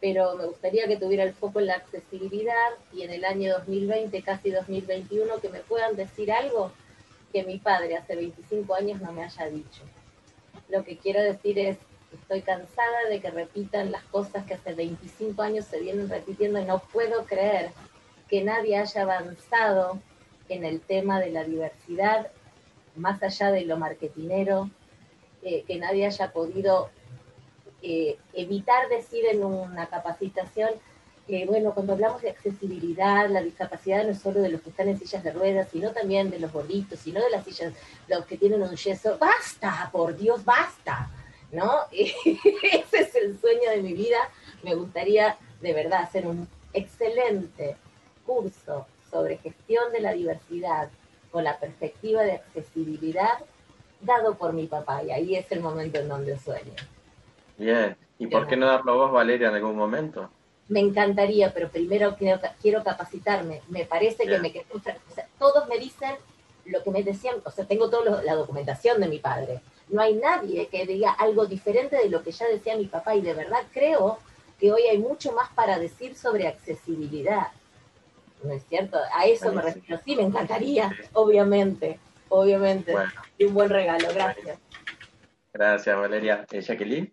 Pero 0.00 0.36
me 0.36 0.46
gustaría 0.46 0.86
que 0.86 0.96
tuviera 0.96 1.24
el 1.24 1.34
foco 1.34 1.60
en 1.60 1.66
la 1.66 1.74
accesibilidad 1.74 2.70
y 2.92 3.02
en 3.02 3.10
el 3.10 3.24
año 3.24 3.52
2020, 3.54 4.22
casi 4.22 4.50
2021, 4.50 5.40
que 5.40 5.48
me 5.48 5.60
puedan 5.60 5.96
decir 5.96 6.32
algo 6.32 6.72
que 7.32 7.42
mi 7.42 7.58
padre 7.58 7.96
hace 7.96 8.14
25 8.14 8.74
años 8.74 9.00
no 9.00 9.12
me 9.12 9.24
haya 9.24 9.46
dicho. 9.46 9.82
Lo 10.68 10.84
que 10.84 10.96
quiero 10.96 11.22
decir 11.22 11.58
es, 11.58 11.76
estoy 12.14 12.42
cansada 12.42 13.08
de 13.08 13.20
que 13.20 13.30
repitan 13.30 13.92
las 13.92 14.04
cosas 14.04 14.44
que 14.44 14.54
hace 14.54 14.74
25 14.74 15.40
años 15.42 15.64
se 15.66 15.80
vienen 15.80 16.08
repitiendo 16.08 16.60
y 16.60 16.64
no 16.64 16.78
puedo 16.78 17.24
creer 17.24 17.70
que 18.28 18.42
nadie 18.42 18.78
haya 18.78 19.02
avanzado 19.02 19.98
en 20.48 20.64
el 20.64 20.80
tema 20.80 21.20
de 21.20 21.30
la 21.30 21.44
diversidad, 21.44 22.28
más 22.96 23.22
allá 23.22 23.50
de 23.50 23.64
lo 23.64 23.76
marketinero, 23.76 24.70
eh, 25.42 25.64
que 25.66 25.76
nadie 25.78 26.06
haya 26.06 26.32
podido 26.32 26.90
eh, 27.82 28.16
evitar 28.32 28.88
decir 28.88 29.24
en 29.26 29.44
una 29.44 29.86
capacitación 29.86 30.70
que, 31.26 31.46
bueno, 31.46 31.72
cuando 31.72 31.94
hablamos 31.94 32.22
de 32.22 32.30
accesibilidad, 32.30 33.28
la 33.30 33.42
discapacidad 33.42 34.04
no 34.04 34.10
es 34.10 34.20
solo 34.20 34.40
de 34.40 34.50
los 34.50 34.60
que 34.60 34.70
están 34.70 34.88
en 34.88 34.98
sillas 34.98 35.24
de 35.24 35.32
ruedas, 35.32 35.68
sino 35.72 35.90
también 35.92 36.30
de 36.30 36.38
los 36.38 36.52
gorditos, 36.52 36.98
sino 36.98 37.20
de 37.22 37.30
las 37.30 37.44
sillas, 37.44 37.72
los 38.08 38.26
que 38.26 38.36
tienen 38.36 38.62
un 38.62 38.76
yeso. 38.76 39.16
¡Basta! 39.18 39.88
Por 39.90 40.16
Dios, 40.16 40.44
basta. 40.44 41.10
¿No? 41.54 41.82
Ese 41.92 43.00
es 43.00 43.14
el 43.14 43.38
sueño 43.38 43.70
de 43.70 43.82
mi 43.82 43.92
vida. 43.92 44.18
Me 44.62 44.74
gustaría, 44.74 45.36
de 45.60 45.72
verdad, 45.72 46.02
hacer 46.02 46.26
un 46.26 46.48
excelente 46.72 47.76
curso 48.26 48.86
sobre 49.10 49.38
gestión 49.38 49.92
de 49.92 50.00
la 50.00 50.12
diversidad 50.12 50.90
con 51.30 51.44
la 51.44 51.58
perspectiva 51.58 52.22
de 52.22 52.32
accesibilidad 52.32 53.38
dado 54.00 54.34
por 54.34 54.52
mi 54.52 54.66
papá. 54.66 55.02
Y 55.02 55.10
ahí 55.12 55.36
es 55.36 55.50
el 55.52 55.60
momento 55.60 56.00
en 56.00 56.08
donde 56.08 56.38
sueño. 56.38 56.74
Bien. 57.56 57.96
¿Y 58.18 58.26
por 58.26 58.46
qué 58.46 58.56
no 58.56 58.66
darlo 58.66 58.96
vos, 58.96 59.12
Valeria, 59.12 59.48
en 59.48 59.54
algún 59.54 59.76
momento? 59.76 60.30
me 60.68 60.80
encantaría, 60.80 61.52
pero 61.52 61.68
primero 61.68 62.16
quiero, 62.16 62.40
quiero 62.60 62.82
capacitarme. 62.82 63.60
Me 63.68 63.84
parece 63.84 64.26
que 64.26 64.38
me 64.38 64.52
todos 65.38 65.68
me 65.68 65.78
dicen 65.78 66.12
lo 66.66 66.82
que 66.82 66.90
me 66.90 67.02
decían, 67.02 67.36
o 67.44 67.50
sea, 67.50 67.66
tengo 67.66 67.90
toda 67.90 68.22
la 68.22 68.34
documentación 68.34 69.00
de 69.00 69.08
mi 69.08 69.18
padre. 69.18 69.60
No 69.88 70.00
hay 70.00 70.14
nadie 70.14 70.68
que 70.68 70.86
diga 70.86 71.12
algo 71.12 71.46
diferente 71.46 71.96
de 71.96 72.08
lo 72.08 72.22
que 72.22 72.32
ya 72.32 72.46
decía 72.46 72.76
mi 72.76 72.86
papá 72.86 73.14
y 73.14 73.20
de 73.20 73.34
verdad 73.34 73.62
creo 73.72 74.18
que 74.58 74.72
hoy 74.72 74.82
hay 74.82 74.98
mucho 74.98 75.32
más 75.32 75.50
para 75.52 75.78
decir 75.78 76.16
sobre 76.16 76.46
accesibilidad. 76.48 77.48
¿No 78.42 78.52
es 78.52 78.64
cierto? 78.68 78.98
A 79.14 79.26
eso 79.26 79.52
me 79.52 79.62
refiero. 79.62 80.00
Sí, 80.04 80.16
me 80.16 80.22
encantaría, 80.22 80.92
obviamente, 81.14 81.98
obviamente. 82.28 82.94
Y 83.38 83.44
un 83.44 83.54
buen 83.54 83.70
regalo, 83.70 84.08
gracias. 84.12 84.58
Gracias, 85.52 85.96
Valeria. 85.96 86.46
Eh, 86.50 86.60
Jacqueline. 86.60 87.12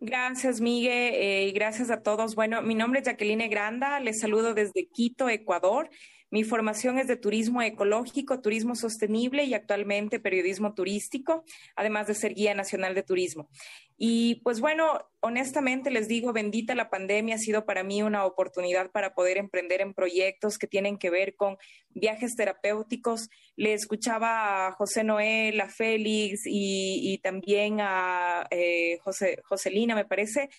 Gracias, 0.00 0.60
Miguel, 0.60 1.14
eh, 1.14 1.46
y 1.48 1.52
gracias 1.52 1.90
a 1.90 2.02
todos. 2.02 2.34
Bueno, 2.34 2.60
mi 2.60 2.74
nombre 2.74 3.00
es 3.00 3.06
Jacqueline 3.06 3.48
Granda, 3.48 3.98
les 4.00 4.20
saludo 4.20 4.52
desde 4.52 4.86
Quito, 4.86 5.28
Ecuador. 5.28 5.88
Mi 6.30 6.42
formación 6.42 6.98
es 6.98 7.06
de 7.06 7.16
turismo 7.16 7.62
ecológico, 7.62 8.40
turismo 8.40 8.74
sostenible 8.74 9.44
y 9.44 9.54
actualmente 9.54 10.18
periodismo 10.18 10.74
turístico, 10.74 11.44
además 11.76 12.08
de 12.08 12.14
ser 12.14 12.34
guía 12.34 12.54
nacional 12.54 12.94
de 12.94 13.04
turismo. 13.04 13.48
Y 13.96 14.36
pues 14.42 14.60
bueno, 14.60 15.08
honestamente 15.20 15.90
les 15.90 16.08
digo, 16.08 16.32
bendita 16.32 16.74
la 16.74 16.90
pandemia 16.90 17.36
ha 17.36 17.38
sido 17.38 17.64
para 17.64 17.82
mí 17.82 18.02
una 18.02 18.24
oportunidad 18.24 18.90
para 18.90 19.14
poder 19.14 19.38
emprender 19.38 19.80
en 19.80 19.94
proyectos 19.94 20.58
que 20.58 20.66
tienen 20.66 20.98
que 20.98 21.10
ver 21.10 21.36
con 21.36 21.56
viajes 21.90 22.34
terapéuticos. 22.34 23.30
Le 23.54 23.72
escuchaba 23.72 24.66
a 24.66 24.72
José 24.72 25.04
Noel, 25.04 25.60
a 25.60 25.68
Félix 25.68 26.42
y, 26.44 27.18
también 27.22 27.78
a 27.80 28.46
eh, 28.50 28.98
José, 29.02 29.40
Joselina, 29.44 29.94
me 29.94 30.04
parece. 30.04 30.50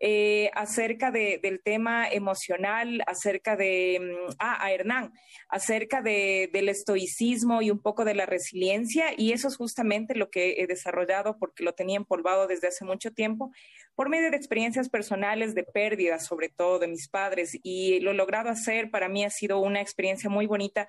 Eh, 0.00 0.50
acerca 0.54 1.10
del 1.10 1.60
tema 1.60 2.08
emocional, 2.08 3.02
acerca 3.08 3.56
de, 3.56 3.98
mm, 4.00 4.34
ah, 4.38 4.64
a 4.64 4.72
Hernán, 4.72 5.12
acerca 5.48 6.02
de, 6.02 6.48
del 6.52 6.68
estoicismo 6.68 7.62
y 7.62 7.72
un 7.72 7.80
poco 7.80 8.04
de 8.04 8.14
la 8.14 8.24
resiliencia, 8.24 9.06
y 9.16 9.32
eso 9.32 9.48
es 9.48 9.56
justamente 9.56 10.14
lo 10.14 10.30
que 10.30 10.62
he 10.62 10.68
desarrollado 10.68 11.36
porque 11.38 11.64
lo 11.64 11.72
tenía 11.72 11.96
empolvado 11.96 12.46
desde 12.46 12.68
hace 12.68 12.84
mucho 12.84 13.12
tiempo, 13.12 13.50
por 13.96 14.08
medio 14.08 14.30
de 14.30 14.36
experiencias 14.36 14.88
personales 14.88 15.56
de 15.56 15.64
pérdida, 15.64 16.20
sobre 16.20 16.48
todo 16.48 16.78
de 16.78 16.86
mis 16.86 17.08
padres, 17.08 17.58
y 17.64 17.98
lo 17.98 18.12
logrado 18.12 18.50
hacer, 18.50 18.92
para 18.92 19.08
mí 19.08 19.24
ha 19.24 19.30
sido 19.30 19.58
una 19.58 19.80
experiencia 19.80 20.30
muy 20.30 20.46
bonita 20.46 20.86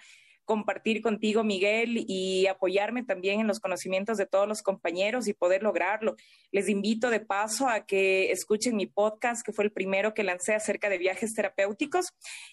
compartir 0.50 1.04
contigo, 1.04 1.44
Miguel, 1.44 2.06
y 2.08 2.48
apoyarme 2.48 3.04
también 3.04 3.40
en 3.40 3.46
los 3.46 3.60
conocimientos 3.60 4.18
de 4.18 4.26
todos 4.26 4.48
los 4.48 4.64
compañeros 4.64 5.28
y 5.28 5.34
poder 5.34 5.62
lograrlo. 5.62 6.16
Les 6.52 6.70
invito 6.70 7.12
de 7.12 7.20
paso 7.20 7.70
a 7.70 7.86
que 7.86 8.32
escuchen 8.32 8.76
mi 8.76 8.88
podcast, 8.88 9.46
que 9.46 9.54
fue 9.54 9.66
el 9.66 9.72
primero 9.72 10.16
que 10.16 10.24
lancé 10.24 10.56
acerca 10.56 10.90
de 10.90 10.98
viajes 10.98 11.36
terapéuticos. 11.36 12.08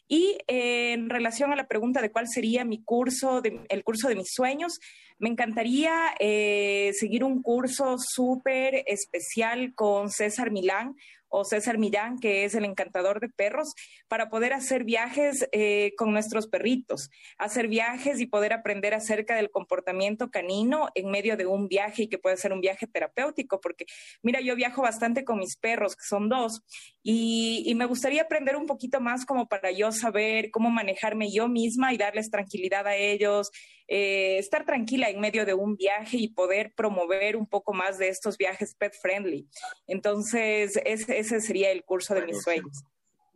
Y 0.07 0.37
eh, 0.47 0.93
en 0.93 1.09
relación 1.09 1.55
a 1.55 1.57
la 1.57 1.69
pregunta 1.69 2.03
de 2.03 2.13
cuál 2.13 2.29
sería 2.29 2.67
mi 2.67 2.85
curso, 2.85 3.41
el 3.43 3.83
curso 3.83 4.09
de 4.09 4.17
mis 4.17 4.29
sueños, 4.31 4.79
me 5.19 5.31
encantaría 5.31 6.15
eh, 6.19 6.91
seguir 6.93 7.25
un 7.25 7.41
curso 7.41 7.97
súper 7.99 8.85
especial 8.87 9.73
con 9.75 10.11
César 10.11 10.51
Milán 10.51 10.97
o 11.29 11.45
César 11.45 11.79
Millán, 11.79 12.19
que 12.19 12.45
es 12.45 12.55
el 12.55 12.65
encantador 12.65 13.21
de 13.21 13.29
perros, 13.29 13.75
para 14.09 14.29
poder 14.29 14.53
hacer 14.53 14.85
viajes 14.85 15.49
eh, 15.53 15.93
con 15.97 16.13
nuestros 16.13 16.47
perritos, 16.47 17.11
hacer 17.39 17.69
viajes 17.69 18.21
y 18.21 18.27
poder 18.27 18.53
aprender 18.53 18.95
acerca 18.95 19.37
del 19.37 19.51
comportamiento 19.51 20.31
canino 20.31 20.89
en 20.95 21.11
medio 21.11 21.37
de 21.37 21.47
un 21.47 21.69
viaje 21.69 22.05
y 22.05 22.09
que 22.09 22.19
puede 22.19 22.37
ser 22.37 22.53
un 22.53 22.61
viaje 22.61 22.87
terapéutico, 22.87 23.61
porque 23.61 23.87
mira, 24.23 24.41
yo 24.41 24.57
viajo 24.57 24.83
bastante 24.83 25.25
con 25.25 25.39
mis 25.39 25.57
perros, 25.57 25.97
que 25.97 26.05
son 26.05 26.29
dos, 26.29 26.63
y, 27.03 27.73
me 27.77 27.85
gustaría 27.85 28.23
aprender 28.23 28.57
un 28.57 28.67
poquito 28.67 29.01
más 29.01 29.27
como 29.27 29.47
para 29.49 29.71
yo 29.71 29.93
saber 29.93 30.51
cómo 30.51 30.71
manejarme 30.71 31.31
yo 31.31 31.47
misma 31.47 31.93
y 31.93 31.99
darles 31.99 32.31
tranquilidad 32.31 32.87
a 32.87 32.97
ellos, 32.97 33.51
eh, 33.89 34.39
estar 34.39 34.65
tranquila 34.65 35.09
en 35.09 35.21
medio 35.21 35.47
de 35.47 35.55
un 35.55 35.77
viaje 35.77 36.17
y 36.17 36.29
poder 36.29 36.73
promover 36.75 37.37
un 37.37 37.47
poco 37.47 37.73
más 37.73 37.99
de 37.99 38.09
estos 38.09 38.37
viajes 38.37 38.75
pet 38.75 38.95
friendly. 38.95 39.47
Entonces, 39.87 40.81
ese, 40.85 41.19
ese 41.19 41.41
sería 41.41 41.71
el 41.71 41.85
curso 41.85 42.15
de 42.15 42.27
mis 42.27 42.43
sueños. 42.43 42.85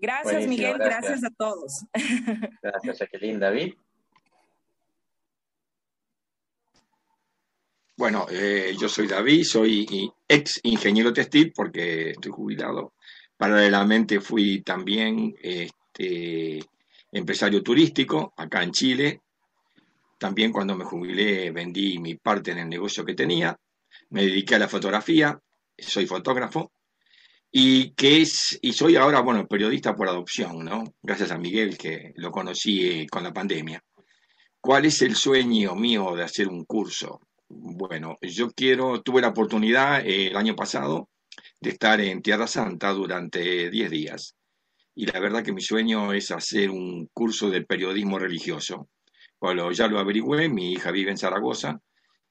Gracias, 0.00 0.46
Miguel. 0.46 0.78
Gracias. 0.78 1.22
a 1.24 1.30
todos. 1.30 1.84
Gracias, 2.62 2.98
Jacqueline. 2.98 3.38
David. 3.38 3.74
Bueno, 7.96 8.26
eh, 8.30 8.74
yo 8.80 8.88
soy 8.88 9.06
David, 9.06 9.44
soy 9.44 10.10
ex 10.26 10.58
ingeniero 10.62 11.12
textil 11.12 11.52
porque 11.54 12.12
estoy 12.12 12.32
jubilado. 12.32 12.94
Paralelamente 13.36 14.20
fui 14.20 14.62
también 14.62 15.36
este, 15.42 16.60
empresario 17.12 17.62
turístico 17.62 18.32
acá 18.38 18.62
en 18.62 18.72
Chile. 18.72 19.20
También 20.20 20.52
cuando 20.52 20.76
me 20.76 20.84
jubilé 20.84 21.50
vendí 21.50 21.98
mi 21.98 22.14
parte 22.16 22.50
en 22.50 22.58
el 22.58 22.68
negocio 22.68 23.06
que 23.06 23.14
tenía. 23.14 23.58
Me 24.10 24.26
dediqué 24.26 24.56
a 24.56 24.58
la 24.58 24.68
fotografía, 24.68 25.40
soy 25.78 26.06
fotógrafo 26.06 26.72
y 27.50 27.94
soy 28.70 28.96
ahora 28.96 29.22
bueno 29.22 29.48
periodista 29.48 29.96
por 29.96 30.08
adopción 30.08 30.62
no 30.62 30.84
gracias 31.02 31.30
a 31.30 31.38
Miguel 31.38 31.78
que 31.78 32.12
lo 32.16 32.30
conocí 32.30 32.86
eh, 32.86 33.06
con 33.10 33.24
la 33.24 33.32
pandemia. 33.32 33.82
Cuál 34.60 34.84
es 34.84 35.00
el 35.00 35.16
sueño 35.16 35.74
mío 35.74 36.14
de 36.14 36.24
hacer 36.24 36.48
un 36.48 36.66
curso 36.66 37.20
bueno 37.48 38.18
yo 38.20 38.50
quiero 38.50 39.00
tuve 39.00 39.22
la 39.22 39.28
oportunidad 39.28 40.06
eh, 40.06 40.26
el 40.26 40.36
año 40.36 40.54
pasado 40.54 41.08
de 41.62 41.70
estar 41.70 41.98
en 41.98 42.20
Tierra 42.20 42.46
Santa 42.46 42.92
durante 42.92 43.70
10 43.70 43.90
días. 43.90 44.36
Y 44.94 45.06
la 45.06 45.18
verdad 45.18 45.42
que 45.42 45.54
mi 45.54 45.62
sueño 45.62 46.12
es 46.12 46.30
hacer 46.30 46.68
un 46.68 47.08
curso 47.14 47.48
de 47.48 47.62
periodismo 47.62 48.18
religioso 48.18 48.90
bueno 49.40 49.72
ya 49.72 49.88
lo 49.88 49.98
averigüé 49.98 50.48
mi 50.48 50.72
hija 50.72 50.90
vive 50.90 51.10
en 51.10 51.18
Zaragoza 51.18 51.80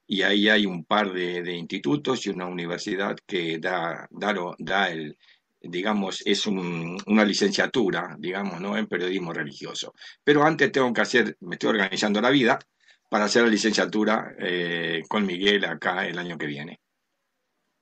y 0.06 0.22
ahí 0.22 0.48
hay 0.48 0.66
un 0.66 0.84
par 0.84 1.12
de, 1.12 1.54
institutos 1.54 2.26
y 2.26 2.30
una 2.30 2.46
universidad 2.46 3.16
que 3.24 3.58
da, 3.60 4.08
da, 4.10 4.34
da 4.58 4.90
el, 4.90 5.16
digamos, 5.60 6.22
es 6.26 6.46
una 6.48 7.24
licenciatura, 7.24 8.16
digamos, 8.18 8.60
¿no? 8.60 8.76
En 8.76 8.88
periodismo 8.88 9.32
religioso. 9.32 9.94
Pero 10.24 10.42
antes 10.42 10.72
tengo 10.72 10.92
que 10.92 11.00
hacer, 11.00 11.36
me 11.42 11.54
estoy 11.54 11.70
organizando 11.70 12.20
la 12.20 12.30
vida 12.30 12.58
para 13.08 13.26
hacer 13.26 13.44
la 13.44 13.50
licenciatura 13.50 14.34
eh, 14.38 15.02
con 15.08 15.24
Miguel 15.24 15.64
acá 15.64 16.06
el 16.06 16.18
año 16.18 16.36
que 16.36 16.46
viene. 16.46 16.80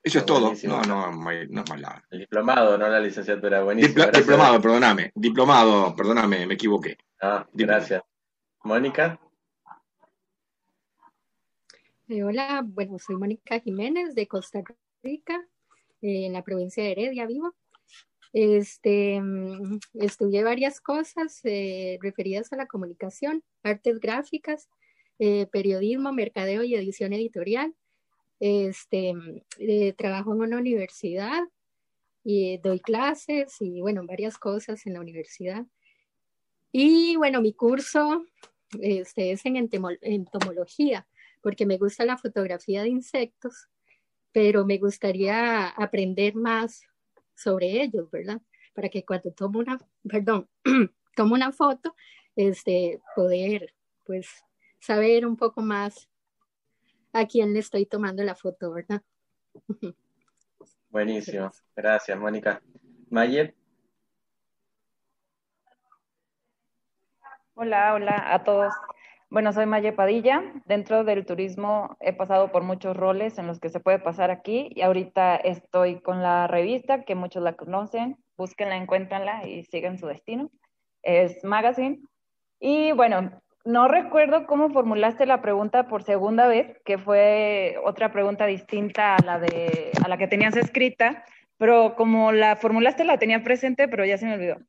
Eso 0.03 0.19
es 0.19 0.25
todo. 0.25 0.53
No, 0.63 0.81
no, 0.83 1.11
no 1.11 1.31
es 1.31 1.49
más 1.49 1.81
nada. 1.81 2.03
El 2.09 2.19
diplomado, 2.19 2.77
no 2.77 2.87
la 2.87 2.99
licenciatura. 2.99 3.63
Buenísimo. 3.63 4.05
diplomado, 4.05 4.61
perdóname. 4.61 5.11
Diplomado, 5.15 5.95
perdóname, 5.95 6.45
me 6.45 6.53
equivoqué. 6.53 6.97
Ah, 7.21 7.45
gracias. 7.53 8.01
Mónica. 8.63 9.19
Eh, 12.09 12.23
hola, 12.23 12.63
bueno, 12.65 12.99
soy 12.99 13.15
Mónica 13.15 13.59
Jiménez 13.59 14.15
de 14.15 14.27
Costa 14.27 14.63
Rica, 15.01 15.47
eh, 16.01 16.25
en 16.25 16.33
la 16.33 16.43
provincia 16.43 16.83
de 16.83 16.91
Heredia, 16.91 17.25
vivo. 17.25 17.55
Este, 18.33 19.21
mm, 19.21 19.79
estudié 19.93 20.43
varias 20.43 20.81
cosas 20.81 21.39
eh, 21.45 21.97
referidas 22.01 22.51
a 22.51 22.57
la 22.57 22.67
comunicación, 22.67 23.43
artes 23.63 23.99
gráficas, 23.99 24.69
periodismo, 25.51 26.13
mercadeo 26.13 26.63
y 26.63 26.75
edición 26.75 27.11
editorial. 27.13 27.73
Este, 28.39 29.13
mm, 29.13 29.95
trabajo 29.97 30.33
en 30.33 30.41
una 30.41 30.57
universidad 30.57 31.43
y 32.23 32.57
doy 32.59 32.79
clases 32.79 33.57
y 33.59 33.81
bueno, 33.81 34.05
varias 34.05 34.37
cosas 34.37 34.85
en 34.85 34.93
la 34.93 35.01
universidad. 35.01 35.65
Y 36.71 37.15
bueno, 37.15 37.41
mi 37.41 37.53
curso 37.53 38.25
este, 38.81 39.31
es 39.31 39.45
en 39.45 39.57
entomología 39.57 41.07
porque 41.41 41.65
me 41.65 41.77
gusta 41.77 42.05
la 42.05 42.17
fotografía 42.17 42.81
de 42.83 42.89
insectos, 42.89 43.69
pero 44.31 44.65
me 44.65 44.77
gustaría 44.77 45.67
aprender 45.69 46.35
más 46.35 46.81
sobre 47.35 47.81
ellos, 47.81 48.11
¿verdad? 48.11 48.41
para 48.79 48.87
que 48.87 49.03
cuando 49.03 49.31
tomo 49.33 49.59
una, 49.59 49.77
perdón, 50.07 50.47
tomo 51.15 51.35
una 51.35 51.51
foto, 51.51 51.95
este, 52.37 53.01
poder 53.13 53.73
pues 54.05 54.29
saber 54.79 55.25
un 55.25 55.35
poco 55.35 55.61
más 55.61 56.07
a 57.11 57.25
quién 57.25 57.53
le 57.53 57.59
estoy 57.59 57.85
tomando 57.85 58.23
la 58.23 58.35
foto, 58.35 58.71
¿verdad? 58.71 59.01
Buenísimo, 60.89 61.51
gracias 61.75 62.17
Mónica. 62.17 62.61
Mayet. 63.09 63.58
Hola, 67.61 67.93
hola 67.93 68.33
a 68.33 68.45
todos. 68.45 68.73
Bueno, 69.29 69.51
soy 69.51 69.65
Maye 69.65 69.91
Padilla. 69.91 70.41
Dentro 70.63 71.03
del 71.03 71.25
turismo 71.25 71.97
he 71.99 72.13
pasado 72.13 72.53
por 72.53 72.63
muchos 72.63 72.95
roles 72.95 73.37
en 73.37 73.47
los 73.47 73.59
que 73.59 73.67
se 73.67 73.81
puede 73.81 73.99
pasar 73.99 74.31
aquí 74.31 74.69
y 74.73 74.81
ahorita 74.81 75.35
estoy 75.35 75.99
con 75.99 76.23
la 76.23 76.47
revista, 76.47 77.03
que 77.03 77.15
muchos 77.15 77.43
la 77.43 77.57
conocen, 77.57 78.15
búsquenla, 78.37 78.77
encuéntranla 78.77 79.45
y 79.45 79.65
sigan 79.65 79.97
su 79.97 80.07
destino. 80.07 80.49
Es 81.03 81.43
Magazine. 81.43 81.99
Y 82.61 82.93
bueno, 82.93 83.41
no 83.65 83.89
recuerdo 83.89 84.47
cómo 84.47 84.69
formulaste 84.69 85.25
la 85.25 85.41
pregunta 85.41 85.89
por 85.89 86.03
segunda 86.03 86.47
vez, 86.47 86.77
que 86.85 86.97
fue 86.97 87.75
otra 87.83 88.13
pregunta 88.13 88.45
distinta 88.45 89.17
a 89.17 89.25
la, 89.25 89.37
de, 89.37 89.91
a 90.01 90.07
la 90.07 90.17
que 90.17 90.29
tenías 90.29 90.55
escrita, 90.55 91.25
pero 91.57 91.95
como 91.97 92.31
la 92.31 92.55
formulaste 92.55 93.03
la 93.03 93.17
tenía 93.17 93.43
presente, 93.43 93.89
pero 93.89 94.05
ya 94.05 94.17
se 94.17 94.27
me 94.27 94.35
olvidó. 94.35 94.59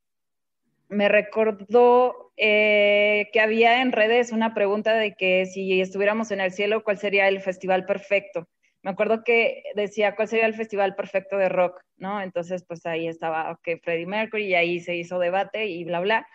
Me 0.90 1.08
recordó 1.08 2.32
eh, 2.36 3.30
que 3.32 3.40
había 3.40 3.80
en 3.80 3.92
redes 3.92 4.32
una 4.32 4.52
pregunta 4.52 4.94
de 4.94 5.14
que 5.14 5.46
si 5.46 5.80
estuviéramos 5.80 6.30
en 6.30 6.40
el 6.40 6.52
cielo, 6.52 6.84
¿cuál 6.84 6.98
sería 6.98 7.26
el 7.28 7.40
festival 7.40 7.86
perfecto? 7.86 8.46
Me 8.82 8.90
acuerdo 8.90 9.24
que 9.24 9.62
decía 9.74 10.14
cuál 10.14 10.28
sería 10.28 10.46
el 10.46 10.54
festival 10.54 10.94
perfecto 10.94 11.38
de 11.38 11.48
rock, 11.48 11.80
¿no? 11.96 12.20
Entonces, 12.20 12.64
pues 12.66 12.84
ahí 12.86 13.08
estaba, 13.08 13.52
ok, 13.52 13.80
Freddie 13.82 14.06
Mercury, 14.06 14.46
y 14.46 14.54
ahí 14.54 14.80
se 14.80 14.96
hizo 14.96 15.18
debate 15.18 15.66
y 15.66 15.84
bla, 15.84 16.00
bla 16.00 16.26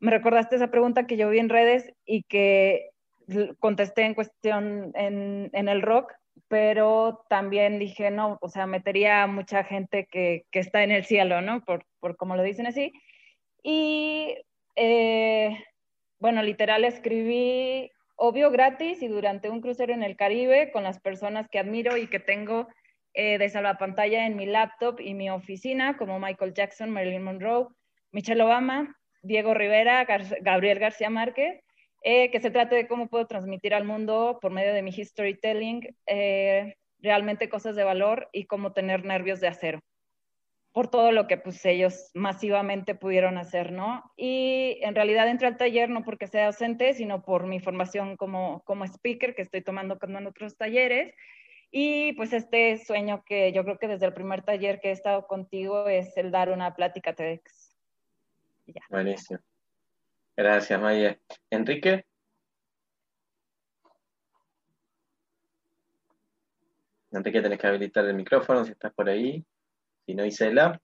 me 0.00 0.10
recordaste 0.10 0.56
esa 0.56 0.70
pregunta 0.70 1.06
que 1.06 1.16
yo 1.16 1.28
vi 1.30 1.38
en 1.38 1.48
redes 1.48 1.92
y 2.04 2.22
que 2.24 2.90
contesté 3.58 4.02
en 4.02 4.14
cuestión 4.14 4.92
en, 4.94 5.50
el 5.52 5.82
rock, 5.82 6.12
pero 6.48 7.24
también 7.28 7.78
dije, 7.78 8.10
no, 8.10 8.38
o 8.40 8.48
sea, 8.48 8.66
metería 8.66 9.26
mucha 9.26 9.64
gente 9.64 10.06
que, 10.10 10.44
está 10.52 10.84
en 10.84 10.92
el 10.92 11.04
cielo, 11.04 11.40
¿no? 11.40 11.62
Por, 11.64 11.84
por 11.98 12.16
como 12.16 12.36
lo 12.36 12.42
dicen 12.42 12.66
así. 12.66 12.92
Y 13.68 14.32
eh, 14.76 15.58
bueno, 16.20 16.40
literal 16.44 16.84
escribí 16.84 17.90
obvio 18.14 18.52
gratis 18.52 19.02
y 19.02 19.08
durante 19.08 19.50
un 19.50 19.60
crucero 19.60 19.92
en 19.92 20.04
el 20.04 20.16
Caribe 20.16 20.70
con 20.70 20.84
las 20.84 21.00
personas 21.00 21.48
que 21.48 21.58
admiro 21.58 21.96
y 21.96 22.06
que 22.06 22.20
tengo 22.20 22.68
eh, 23.12 23.38
de 23.38 23.48
salvapantalla 23.48 24.24
en 24.24 24.36
mi 24.36 24.46
laptop 24.46 25.00
y 25.00 25.14
mi 25.14 25.30
oficina, 25.30 25.96
como 25.96 26.20
Michael 26.20 26.54
Jackson, 26.54 26.90
Marilyn 26.90 27.24
Monroe, 27.24 27.66
Michelle 28.12 28.40
Obama, 28.40 28.96
Diego 29.22 29.52
Rivera, 29.52 30.06
Gabriel 30.42 30.78
García 30.78 31.10
Márquez, 31.10 31.60
eh, 32.04 32.30
que 32.30 32.38
se 32.38 32.52
trate 32.52 32.76
de 32.76 32.86
cómo 32.86 33.08
puedo 33.08 33.26
transmitir 33.26 33.74
al 33.74 33.84
mundo 33.84 34.38
por 34.40 34.52
medio 34.52 34.74
de 34.74 34.82
mi 34.82 34.92
storytelling 34.92 35.92
eh, 36.06 36.76
realmente 37.00 37.48
cosas 37.48 37.74
de 37.74 37.82
valor 37.82 38.28
y 38.32 38.46
cómo 38.46 38.72
tener 38.72 39.04
nervios 39.04 39.40
de 39.40 39.48
acero 39.48 39.80
por 40.76 40.88
todo 40.88 41.10
lo 41.10 41.26
que 41.26 41.38
pues 41.38 41.64
ellos 41.64 42.10
masivamente 42.12 42.94
pudieron 42.94 43.38
hacer, 43.38 43.72
¿no? 43.72 44.12
Y 44.14 44.76
en 44.82 44.94
realidad 44.94 45.26
entré 45.26 45.46
al 45.46 45.56
taller 45.56 45.88
no 45.88 46.04
porque 46.04 46.26
sea 46.26 46.44
docente, 46.44 46.92
sino 46.92 47.22
por 47.22 47.46
mi 47.46 47.60
formación 47.60 48.18
como, 48.18 48.62
como 48.64 48.84
speaker 48.84 49.34
que 49.34 49.40
estoy 49.40 49.62
tomando 49.62 49.96
en 50.02 50.26
otros 50.26 50.58
talleres. 50.58 51.14
Y 51.70 52.12
pues 52.12 52.34
este 52.34 52.76
sueño 52.76 53.24
que 53.24 53.54
yo 53.54 53.64
creo 53.64 53.78
que 53.78 53.88
desde 53.88 54.04
el 54.04 54.12
primer 54.12 54.42
taller 54.42 54.78
que 54.78 54.90
he 54.90 54.92
estado 54.92 55.26
contigo 55.26 55.88
es 55.88 56.14
el 56.18 56.30
dar 56.30 56.50
una 56.50 56.74
plática 56.74 57.14
TEDx. 57.14 57.74
Buenísimo. 58.90 59.40
Gracias, 60.36 60.78
Maya. 60.78 61.18
Enrique. 61.48 62.04
Enrique, 67.12 67.40
tenés 67.40 67.58
que 67.58 67.66
habilitar 67.66 68.04
el 68.04 68.12
micrófono 68.12 68.62
si 68.66 68.72
estás 68.72 68.92
por 68.92 69.08
ahí. 69.08 69.42
Si 70.06 70.14
no, 70.14 70.24
Isela. 70.24 70.80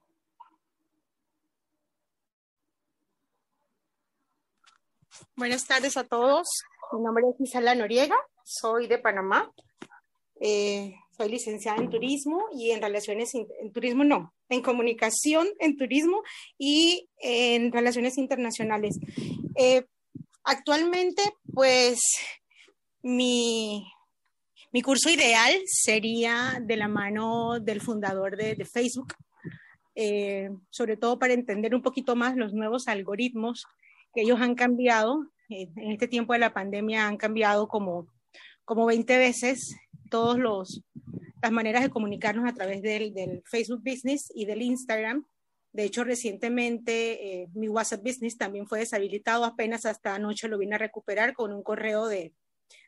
Buenas 5.37 5.65
tardes 5.65 5.95
a 5.95 6.03
todos. 6.03 6.49
Mi 6.91 7.01
nombre 7.01 7.23
es 7.29 7.39
Isela 7.39 7.73
Noriega, 7.73 8.17
soy 8.43 8.87
de 8.87 8.97
Panamá. 8.97 9.49
Eh, 10.41 10.93
soy 11.15 11.29
licenciada 11.29 11.81
en 11.81 11.89
turismo 11.89 12.47
y 12.53 12.71
en 12.71 12.81
relaciones, 12.81 13.33
en 13.33 13.71
turismo 13.71 14.03
no, 14.03 14.33
en 14.49 14.61
comunicación, 14.61 15.47
en 15.59 15.77
turismo 15.77 16.21
y 16.57 17.09
en 17.17 17.71
relaciones 17.71 18.17
internacionales. 18.17 18.99
Eh, 19.55 19.85
actualmente, 20.43 21.23
pues, 21.53 22.01
mi, 23.01 23.92
mi, 24.73 24.81
curso 24.81 25.09
ideal 25.09 25.53
sería 25.65 26.59
de 26.61 26.75
la 26.75 26.87
mano 26.87 27.59
del 27.59 27.79
fundador 27.79 28.35
de, 28.35 28.65
Facebook, 28.65 29.13
eh, 29.95 30.49
sobre 30.69 30.97
todo 30.97 31.17
para 31.19 31.33
entender 31.33 31.73
un 31.73 31.81
poquito 31.81 32.15
más 32.15 32.35
los 32.35 32.53
nuevos 32.53 32.87
algoritmos 32.87 33.65
que 34.13 34.21
ellos 34.21 34.41
han 34.41 34.55
cambiado. 34.55 35.27
en 35.49 35.91
este 35.91 36.07
tiempo 36.07 36.33
de 36.33 36.39
la 36.39 36.53
pandemia 36.53 37.07
han 37.07 37.17
cambiado 37.17 37.67
como, 37.67 38.07
como 38.65 38.85
20 38.85 39.17
veces 39.17 39.75
todos 40.09 40.37
los 40.37 40.83
las 41.43 41.51
maneras 41.51 41.83
de 41.83 41.89
comunicarnos 41.89 42.49
a 42.49 42.53
través 42.53 42.81
del, 42.81 43.43
Facebook 43.45 43.81
Business 43.83 44.31
y 44.33 44.45
del 44.45 44.61
Instagram. 44.61 45.25
De 45.73 45.83
hecho, 45.83 46.05
recientemente 46.05 47.41
eh, 47.41 47.49
mi 47.53 47.67
WhatsApp 47.67 48.01
Business 48.01 48.37
también 48.37 48.65
fue 48.65 48.79
deshabilitado, 48.79 49.43
apenas 49.43 49.85
hasta 49.85 50.15
anoche 50.15 50.47
lo 50.47 50.57
vine 50.57 50.75
a 50.75 50.77
recuperar 50.77 51.33
con 51.33 51.51
un 51.51 51.61
correo 51.61 52.07
de, 52.07 52.33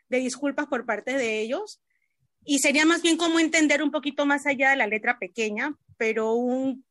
disculpas 0.10 0.68
por 0.68 0.86
parte 0.86 1.18
de 1.18 1.40
ellos. 1.40 1.82
Y 2.44 2.60
sería 2.60 2.86
más 2.86 3.02
bien 3.02 3.18
como 3.18 3.40
entender 3.40 3.82
un 3.82 3.91
poquito 3.91 4.26
más 4.26 4.45
allá 4.45 4.69
de 4.69 4.76
la 4.76 4.86
letra 4.86 5.18
pequeña, 5.18 5.76
pero 5.98 6.34
un, 6.34 6.86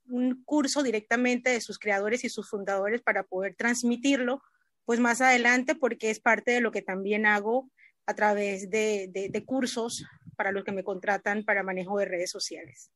curso 0.44 0.82
directamente 0.82 1.50
de 1.50 1.60
sus 1.60 1.78
creadores 1.78 2.24
y 2.24 2.28
sus 2.28 2.50
fundadores 2.50 3.00
para 3.02 3.22
poder 3.22 3.54
transmitirlo, 3.54 4.42
pues 4.84 5.00
más 5.00 5.20
adelante, 5.20 5.74
porque 5.74 6.10
es 6.10 6.20
parte 6.20 6.50
de 6.50 6.60
lo 6.60 6.72
que 6.72 6.82
también 6.82 7.24
hago 7.24 7.70
a 8.06 8.14
través 8.14 8.68
de, 8.68 9.08
de, 9.12 9.44
cursos 9.44 10.04
para 10.36 10.52
los 10.52 10.64
que 10.64 10.72
me 10.72 10.84
contratan 10.84 11.44
para 11.44 11.62
manejo 11.62 11.98
de 11.98 12.04
redes 12.04 12.30
sociales. 12.30 12.90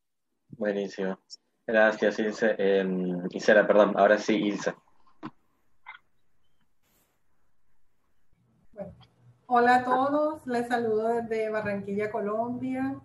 Buenísimo. 0.48 1.18
Gracias. 1.66 2.16
Eh, 2.18 2.84
Isela, 3.30 3.66
perdón. 3.66 3.94
Ahora 3.96 4.18
sí, 4.18 4.34
Ilse. 4.34 4.74
Hola 9.50 9.76
a 9.76 9.84
todos. 9.84 10.46
Les 10.46 10.68
saludo 10.68 11.08
desde 11.08 11.48
Barranquilla, 11.48 12.10
Colombia. 12.10 12.96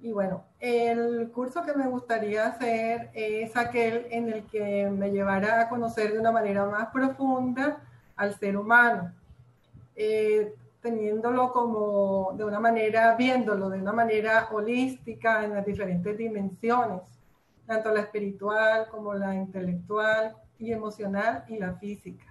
Y 0.00 0.10
bueno, 0.10 0.44
el 0.58 1.30
curso 1.32 1.64
que 1.64 1.74
me 1.74 1.86
gustaría 1.86 2.46
hacer 2.46 3.10
es 3.12 3.54
aquel 3.56 4.06
en 4.10 4.32
el 4.32 4.44
que 4.44 4.88
me 4.90 5.10
llevara 5.10 5.60
a 5.60 5.68
conocer 5.68 6.12
de 6.12 6.18
una 6.18 6.32
manera 6.32 6.64
más 6.64 6.88
profunda 6.88 7.78
al 8.16 8.34
ser 8.38 8.56
humano. 8.56 9.12
Eh, 9.94 10.54
teniéndolo 10.80 11.52
como 11.52 12.32
de 12.36 12.44
una 12.44 12.60
manera, 12.60 13.14
viéndolo 13.14 13.68
de 13.68 13.80
una 13.80 13.92
manera 13.92 14.48
holística 14.52 15.44
en 15.44 15.54
las 15.54 15.66
diferentes 15.66 16.16
dimensiones, 16.16 17.02
tanto 17.66 17.92
la 17.92 18.00
espiritual 18.00 18.88
como 18.88 19.12
la 19.12 19.34
intelectual 19.34 20.36
y 20.58 20.72
emocional 20.72 21.44
y 21.48 21.58
la 21.58 21.74
física, 21.74 22.25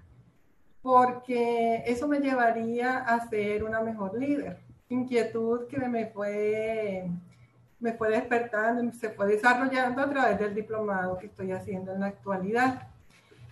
porque 0.86 1.82
eso 1.88 2.08
me 2.08 2.20
llevaría 2.20 3.00
a 3.00 3.28
ser 3.28 3.64
una 3.64 3.82
mejor 3.82 4.16
líder. 4.20 4.60
Inquietud 4.88 5.66
que 5.66 5.80
me 5.80 6.06
fue, 6.06 7.10
me 7.80 7.94
fue 7.94 8.12
despertando 8.12 8.94
se 8.94 9.10
fue 9.10 9.26
desarrollando 9.26 10.04
a 10.04 10.10
través 10.12 10.38
del 10.38 10.54
diplomado 10.54 11.18
que 11.18 11.26
estoy 11.26 11.52
haciendo 11.54 11.92
en 11.92 12.02
la 12.02 12.06
actualidad. 12.06 12.84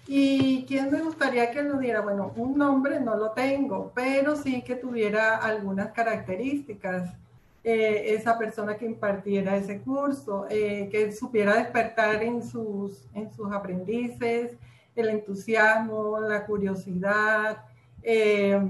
¿Y 0.06 0.64
quién 0.68 0.92
me 0.92 1.02
gustaría 1.02 1.50
que 1.50 1.64
lo 1.64 1.80
diera? 1.80 2.02
Bueno, 2.02 2.32
un 2.36 2.56
nombre 2.56 3.00
no 3.00 3.16
lo 3.16 3.32
tengo, 3.32 3.92
pero 3.96 4.36
sí 4.36 4.62
que 4.62 4.76
tuviera 4.76 5.38
algunas 5.38 5.92
características. 5.92 7.16
Eh, 7.64 8.14
esa 8.14 8.38
persona 8.38 8.78
que 8.78 8.86
impartiera 8.86 9.56
ese 9.56 9.82
curso, 9.82 10.46
eh, 10.52 10.88
que 10.92 11.12
supiera 11.12 11.56
despertar 11.56 12.22
en 12.22 12.44
sus, 12.44 13.08
en 13.16 13.34
sus 13.34 13.52
aprendices 13.52 14.56
el 14.96 15.10
entusiasmo, 15.10 16.20
la 16.20 16.46
curiosidad, 16.46 17.64
eh, 18.02 18.62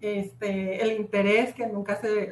este, 0.00 0.82
el 0.82 0.92
interés 0.92 1.54
que 1.54 1.66
nunca 1.66 1.96
se, 1.96 2.30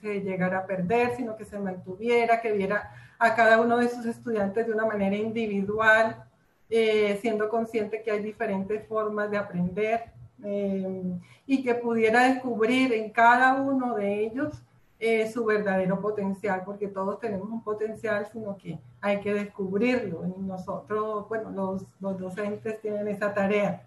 se 0.00 0.20
llegara 0.20 0.58
a 0.58 0.66
perder, 0.66 1.16
sino 1.16 1.36
que 1.36 1.44
se 1.44 1.58
mantuviera, 1.58 2.40
que 2.40 2.52
viera 2.52 2.92
a 3.18 3.34
cada 3.34 3.60
uno 3.60 3.78
de 3.78 3.88
sus 3.88 4.06
estudiantes 4.06 4.66
de 4.66 4.72
una 4.72 4.86
manera 4.86 5.16
individual 5.16 6.24
eh, 6.72 7.18
siendo 7.20 7.48
consciente 7.48 8.00
que 8.00 8.12
hay 8.12 8.22
diferentes 8.22 8.86
formas 8.86 9.28
de 9.28 9.36
aprender 9.36 10.04
eh, 10.44 11.02
y 11.44 11.64
que 11.64 11.74
pudiera 11.74 12.32
descubrir 12.32 12.92
en 12.92 13.10
cada 13.10 13.54
uno 13.54 13.96
de 13.96 14.20
ellos 14.26 14.62
eh, 15.00 15.30
su 15.32 15.46
verdadero 15.46 15.98
potencial, 15.98 16.62
porque 16.64 16.86
todos 16.86 17.18
tenemos 17.18 17.48
un 17.48 17.64
potencial, 17.64 18.26
sino 18.30 18.58
que 18.58 18.78
hay 19.00 19.20
que 19.20 19.32
descubrirlo. 19.32 20.26
Y 20.26 20.42
nosotros, 20.42 21.26
bueno, 21.26 21.50
los, 21.50 21.86
los 22.00 22.18
docentes 22.18 22.80
tienen 22.82 23.08
esa 23.08 23.32
tarea. 23.32 23.82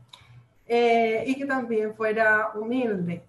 Eh, 0.65 1.23
y 1.27 1.35
que 1.35 1.45
también 1.45 1.93
fuera 1.93 2.49
humilde, 2.55 3.23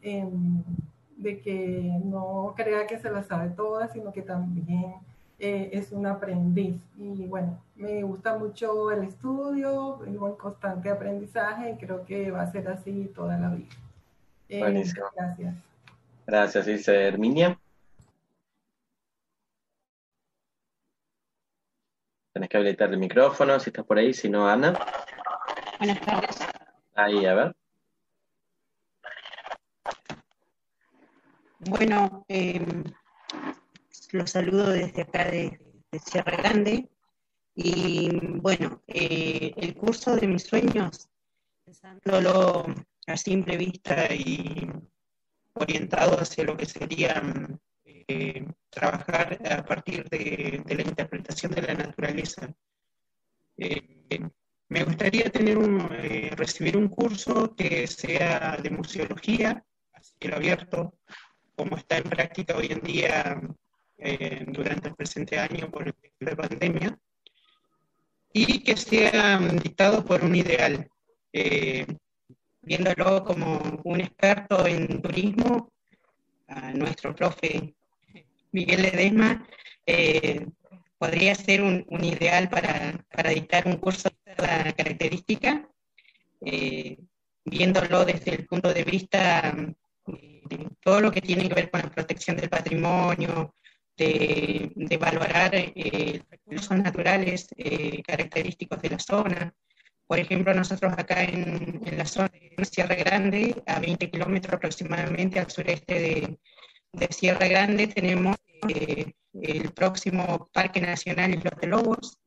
de 1.17 1.41
que 1.41 2.01
no 2.05 2.55
crea 2.57 2.87
que 2.87 2.99
se 2.99 3.11
la 3.11 3.23
sabe 3.23 3.51
toda, 3.51 3.89
sino 3.89 4.13
que 4.13 4.23
también 4.23 4.95
eh, 5.39 5.71
es 5.73 5.93
un 5.93 6.07
aprendiz. 6.07 6.77
Y 6.97 7.27
bueno, 7.27 7.59
me 7.77 8.03
gusta 8.03 8.39
mucho 8.39 8.91
el 8.93 9.05
estudio, 9.05 9.99
vivo 9.99 10.29
en 10.29 10.37
constante 10.37 10.89
aprendizaje 10.89 11.73
y 11.73 11.77
creo 11.77 12.05
que 12.07 12.31
va 12.31 12.43
a 12.43 12.51
ser 12.51 12.69
así 12.69 13.11
toda 13.15 13.37
la 13.37 13.51
vida. 13.51 13.69
gracias. 14.49 15.55
Gracias, 16.27 16.67
dice 16.67 17.09
Herminia. 17.09 17.59
Que 22.55 22.59
habilitar 22.59 22.91
el 22.93 22.99
micrófono 22.99 23.59
si 23.59 23.71
estás 23.71 23.85
por 23.85 23.99
ahí, 23.99 24.15
si 24.15 24.29
no, 24.29 24.49
Ana. 24.49 24.79
Buenas 25.81 26.01
tardes. 26.03 26.39
Ahí, 26.95 27.27
a 27.27 27.35
ver. 27.35 27.57
Bueno, 31.59 32.25
eh, 32.29 32.65
los 34.13 34.31
saludo 34.31 34.69
desde 34.69 35.03
acá 35.03 35.25
de, 35.25 35.59
Sierra 36.07 36.37
Grande. 36.37 36.89
Y 37.57 38.39
bueno, 38.39 38.83
eh, 38.87 39.53
el 39.57 39.75
curso 39.75 40.15
de 40.15 40.29
mis 40.29 40.45
sueños, 40.45 41.09
pensándolo 41.65 42.67
a 43.09 43.17
simple 43.17 43.57
vista 43.57 44.15
y 44.15 44.71
orientado 45.55 46.21
hacia 46.21 46.45
lo 46.45 46.57
que 46.57 46.67
sería 46.67 47.21
eh, 48.07 48.47
trabajar 48.71 49.39
a 49.51 49.65
partir 49.65 50.05
de, 50.09 50.63
la 50.67 50.83
interpretación 50.83 51.53
de 51.53 51.63
la 51.63 51.75
naturaleza. 51.75 52.53
Eh, 53.57 54.21
me 54.69 54.85
gustaría 54.85 55.31
tener 55.31 55.57
un, 55.57 55.89
eh, 55.93 56.31
recibir 56.37 56.77
un 56.77 56.89
curso 56.89 57.55
que 57.55 57.87
sea 57.87 58.59
de 58.63 58.71
museología, 58.71 59.65
a 59.93 60.03
cielo 60.03 60.37
abierto, 60.37 60.99
como 61.57 61.77
está 61.77 61.99
en 61.99 62.05
práctica 62.05 62.57
hoy 62.57 62.69
en 62.71 62.81
día 62.81 63.41
durante 64.49 64.89
el 64.89 64.95
presente 64.97 65.39
año 65.39 65.71
por 65.71 65.95
la 66.19 66.37
pandemia, 66.37 66.99
y 68.33 68.63
que 68.63 68.77
sea 68.77 69.39
dictado 69.39 70.05
por 70.05 70.23
un 70.25 70.35
ideal, 70.35 70.91
viéndolo 72.61 73.25
como 73.25 73.81
un 73.85 74.01
experto 74.01 74.67
en 74.67 75.01
turismo, 75.01 75.73
nuestro 76.75 77.15
profe 77.15 77.75
Miguel 78.55 78.83
Ledesma, 78.83 79.45
eh, 79.85 80.47
podría 80.97 81.35
ser 81.35 81.61
un, 81.61 81.85
ideal 82.05 82.49
para, 82.49 83.05
para, 83.11 83.31
dictar 83.31 83.67
un 83.67 83.79
curso 83.79 84.09
de 84.25 84.35
la 84.37 84.73
característica, 84.73 85.69
eh, 86.41 86.97
viéndolo 87.45 88.05
desde 88.05 88.33
el 88.33 88.47
punto 88.47 88.73
de 88.73 88.85
vista 88.85 89.53
eh, 90.07 90.41
de 90.45 90.69
todo 90.81 91.01
lo 91.01 91.11
que 91.11 91.21
tiene 91.21 91.49
que 91.49 91.55
ver 91.55 91.69
con 91.69 91.83
la 91.83 91.91
protección 91.91 92.37
del 92.37 92.49
patrimonio, 92.49 93.55
de, 93.97 94.73
valorar 95.01 95.53
los 95.75 96.31
recursos 96.31 96.79
naturales 96.79 97.49
característicos 98.07 98.81
de 98.83 98.91
la 98.91 98.99
zona. 99.01 99.55
Por 100.07 100.19
ejemplo, 100.21 100.55
nosotros 100.55 100.93
acá 100.97 101.25
en, 101.25 101.81
en 101.85 101.99
la 101.99 102.07
zona 102.07 102.31
de 102.57 102.65
Sierra 102.65 102.95
Grande, 102.95 103.63
a 103.67 103.81
20 103.81 104.11
kilómetros 104.11 104.55
aproximadamente 104.55 105.41
al 105.41 105.51
sureste 105.51 105.95
de, 105.95 106.39
de 106.95 107.09
Sierra 107.11 107.47
Grande 107.49 107.89
tenemos 107.89 108.37
eh, 108.69 109.13
el 109.33 109.73
próximo 109.73 110.49
Parque 110.53 110.81
Nacional 110.81 111.35
Islos 111.35 111.55
de 111.61 111.67
Lobos. 111.67 112.19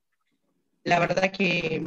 La 0.84 1.00
verdad 1.00 1.32
que 1.32 1.86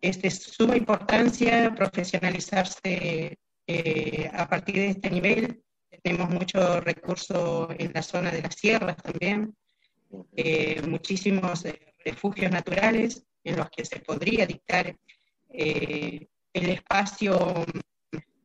es 0.00 0.22
de 0.22 0.30
suma 0.30 0.76
importancia 0.76 1.72
profesionalizarse 1.74 3.38
eh, 3.66 4.30
a 4.32 4.48
partir 4.48 4.76
de 4.76 4.88
este 4.90 5.10
nivel. 5.10 5.62
Tenemos 6.02 6.30
mucho 6.30 6.80
recurso 6.80 7.68
en 7.76 7.92
la 7.92 8.02
zona 8.02 8.30
de 8.30 8.42
las 8.42 8.54
sierras 8.54 8.96
también, 8.96 9.56
eh, 10.36 10.80
muchísimos 10.86 11.64
refugios 12.04 12.50
naturales 12.50 13.24
en 13.44 13.56
los 13.56 13.68
que 13.70 13.84
se 13.84 14.00
podría 14.00 14.46
dictar 14.46 14.96
el 15.50 16.28
espacio 16.52 17.64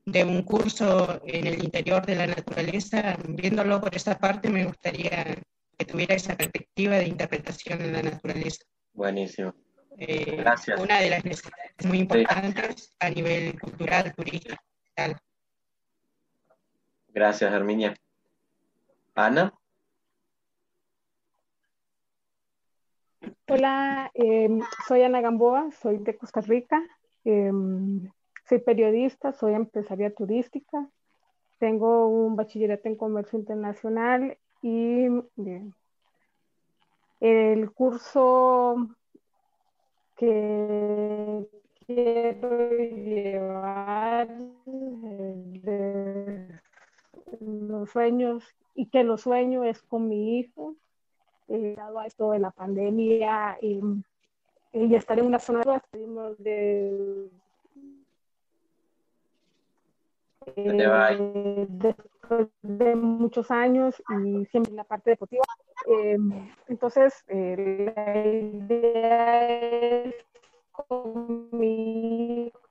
de 0.05 0.23
un 0.23 0.43
curso 0.43 1.21
en 1.25 1.47
el 1.47 1.63
interior 1.63 2.05
de 2.05 2.15
la 2.15 2.27
naturaleza, 2.27 3.17
viéndolo 3.27 3.79
por 3.79 3.95
esa 3.95 4.17
parte, 4.17 4.49
me 4.49 4.65
gustaría 4.65 5.37
que 5.77 5.85
tuviera 5.85 6.15
esa 6.15 6.35
perspectiva 6.35 6.95
de 6.95 7.07
interpretación 7.07 7.81
en 7.81 7.93
la 7.93 8.03
naturaleza. 8.03 8.63
Buenísimo. 8.93 9.53
Eh, 9.97 10.37
Gracias. 10.37 10.79
Una 10.79 10.99
de 10.99 11.09
las 11.09 11.23
necesidades 11.23 11.85
muy 11.85 11.99
importantes 11.99 12.95
a 12.99 13.09
nivel 13.09 13.59
cultural, 13.59 14.13
turístico. 14.13 14.55
Gracias, 17.09 17.53
Herminia. 17.53 17.93
Ana. 19.15 19.53
Hola, 23.47 24.09
em, 24.13 24.61
soy 24.87 25.03
Ana 25.03 25.21
Gamboa, 25.21 25.69
soy 25.81 25.97
de 25.99 26.17
Costa 26.17 26.41
Rica. 26.41 26.81
Em, 27.23 28.09
soy 28.45 28.59
periodista, 28.59 29.31
soy 29.33 29.53
empresaria 29.53 30.13
turística, 30.13 30.89
tengo 31.59 32.07
un 32.07 32.35
bachillerato 32.35 32.87
en 32.89 32.95
comercio 32.95 33.39
internacional 33.39 34.37
y 34.61 35.07
el 37.21 37.71
curso 37.71 38.89
que 40.17 41.47
quiero 41.85 42.69
llevar 42.69 44.27
de 44.67 46.59
los 47.39 47.89
sueños 47.89 48.43
y 48.75 48.87
que 48.87 49.03
los 49.03 49.21
sueño 49.21 49.63
es 49.63 49.81
con 49.83 50.09
mi 50.09 50.39
hijo, 50.39 50.75
eh, 51.47 51.75
dado 51.77 51.99
a 51.99 52.07
esto 52.07 52.31
de 52.31 52.39
la 52.39 52.51
pandemia 52.51 53.57
y, 53.61 53.79
y 54.73 54.95
estar 54.95 55.17
en 55.19 55.27
una 55.27 55.39
zona 55.39 55.81
de 56.39 57.29
eh, 60.55 61.67
después 61.69 62.47
de 62.61 62.95
muchos 62.95 63.51
años 63.51 64.01
y 64.09 64.45
siempre 64.45 64.71
en 64.71 64.77
la 64.77 64.83
parte 64.83 65.11
deportiva. 65.11 65.43
Eh, 65.87 66.17
entonces, 66.67 67.23
eh, 67.27 67.91
la 67.95 68.25
idea 68.25 69.49
es 69.49 70.15
con 70.71 71.49
mi 71.51 72.47
hijo. 72.47 72.61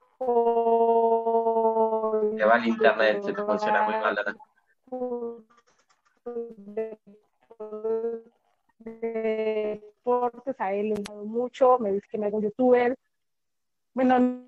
Que 2.37 2.45
va 2.45 2.57
el 2.57 2.67
internet, 2.67 3.23
se 3.23 3.33
te 3.33 3.43
funciona 3.43 3.83
muy 3.83 3.95
mal. 3.95 4.17
deportes, 10.05 10.61
a 10.61 10.73
él 10.73 10.89
le 10.91 10.95
ha 10.95 11.03
dado 11.09 11.25
mucho, 11.25 11.79
me 11.79 11.93
dice 11.93 12.07
que 12.11 12.19
me 12.19 12.27
hago 12.27 12.41
youtuber. 12.41 12.99
Bueno, 13.95 14.45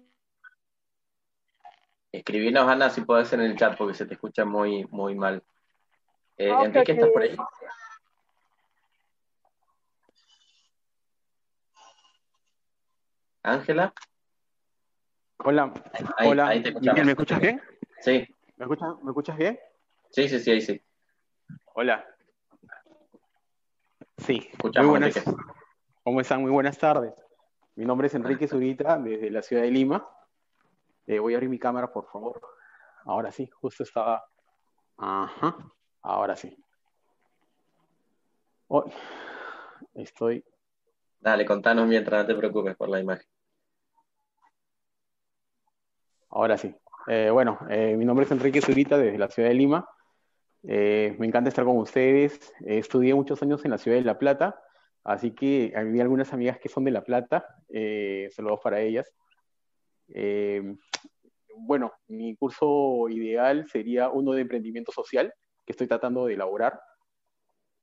Escribinos, 2.15 2.69
Ana, 2.69 2.91
si 2.91 3.01
puedes 3.01 3.33
en 3.33 3.41
el 3.41 3.57
chat 3.57 3.77
porque 3.77 3.93
se 3.93 4.07
te 4.07 4.15
escucha 4.15 4.45
muy, 4.45 4.87
muy 4.93 5.17
mal. 5.17 5.43
Eh, 6.37 6.49
Enrique, 6.49 6.93
¿estás 6.93 7.11
por 7.11 7.23
ahí? 7.23 7.37
Ángela. 13.43 13.93
Hola. 15.39 15.75
Hola. 16.25 16.55
¿Me 16.81 17.11
escuchas 17.11 17.41
bien? 17.41 17.61
Sí. 17.99 18.25
¿Me 18.59 18.65
escuchas, 18.65 18.89
¿Me 19.03 19.11
escuchas 19.11 19.37
bien? 19.37 19.59
Sí, 20.11 20.29
sí, 20.29 20.39
sí, 20.39 20.51
ahí 20.53 20.61
sí. 20.61 20.81
Hola. 21.75 22.07
Sí. 24.19 24.49
Muy 24.63 24.87
buenas. 24.87 25.21
¿Cómo 26.05 26.21
están? 26.21 26.43
Muy 26.43 26.53
buenas 26.53 26.79
tardes. 26.79 27.13
Mi 27.75 27.85
nombre 27.85 28.07
es 28.07 28.15
Enrique 28.15 28.47
Zurita, 28.47 28.99
desde 28.99 29.31
la 29.31 29.43
ciudad 29.43 29.65
de 29.65 29.73
Lima. 29.73 30.09
Eh, 31.07 31.19
voy 31.19 31.35
a 31.35 31.37
abrir 31.37 31.51
mi 31.51 31.59
cámara, 31.59 31.93
por 31.93 32.07
favor. 32.07 32.41
Ahora 33.05 33.31
sí, 33.31 33.49
justo 33.61 33.83
estaba. 33.83 34.25
Ajá, 34.97 35.57
ahora 36.03 36.35
sí. 36.37 36.57
estoy. 39.95 40.45
Dale, 41.21 41.45
contanos 41.45 41.87
mientras, 41.87 42.23
no 42.23 42.27
te 42.27 42.35
preocupes 42.35 42.77
por 42.77 42.89
la 42.89 43.01
imagen. 43.01 43.27
Ahora 46.31 46.57
sí. 46.57 46.75
Eh, 47.07 47.29
bueno, 47.31 47.59
eh, 47.69 47.97
mi 47.97 48.05
nombre 48.05 48.25
es 48.25 48.33
Enrique 48.33 48.63
Zurita, 48.63 48.97
desde 48.97 49.19
la 49.19 49.29
ciudad 49.29 49.51
de 49.51 49.55
Lima. 49.55 49.87
me 50.63 51.27
encanta 51.27 51.49
estar 51.49 51.65
con 51.65 51.77
ustedes. 51.77 52.53
estudié 52.65 53.15
muchos 53.15 53.43
años 53.43 53.65
en 53.65 53.73
la 53.73 53.79
ciudad 53.79 53.99
de 53.99 54.05
La 54.05 54.19
Plata, 54.19 54.59
así 55.05 55.35
que 55.35 55.75
había 55.77 56.03
algunas 56.03 56.33
amigas 56.33 56.59
que 56.59 56.71
son 56.71 56.85
de 56.85 56.93
La 56.93 57.05
Plata. 57.05 57.45
saludos 58.31 58.61
para 58.63 58.81
ellas. 58.81 59.13
Eh, 60.09 60.77
bueno, 61.57 61.93
mi 62.09 62.35
curso 62.37 63.09
ideal 63.09 63.69
sería 63.69 64.11
uno 64.11 64.33
de 64.33 64.43
emprendimiento 64.43 64.93
social 64.93 65.33
que 65.65 65.73
estoy 65.73 65.87
tratando 65.87 66.27
de 66.27 66.35
elaborar. 66.35 66.81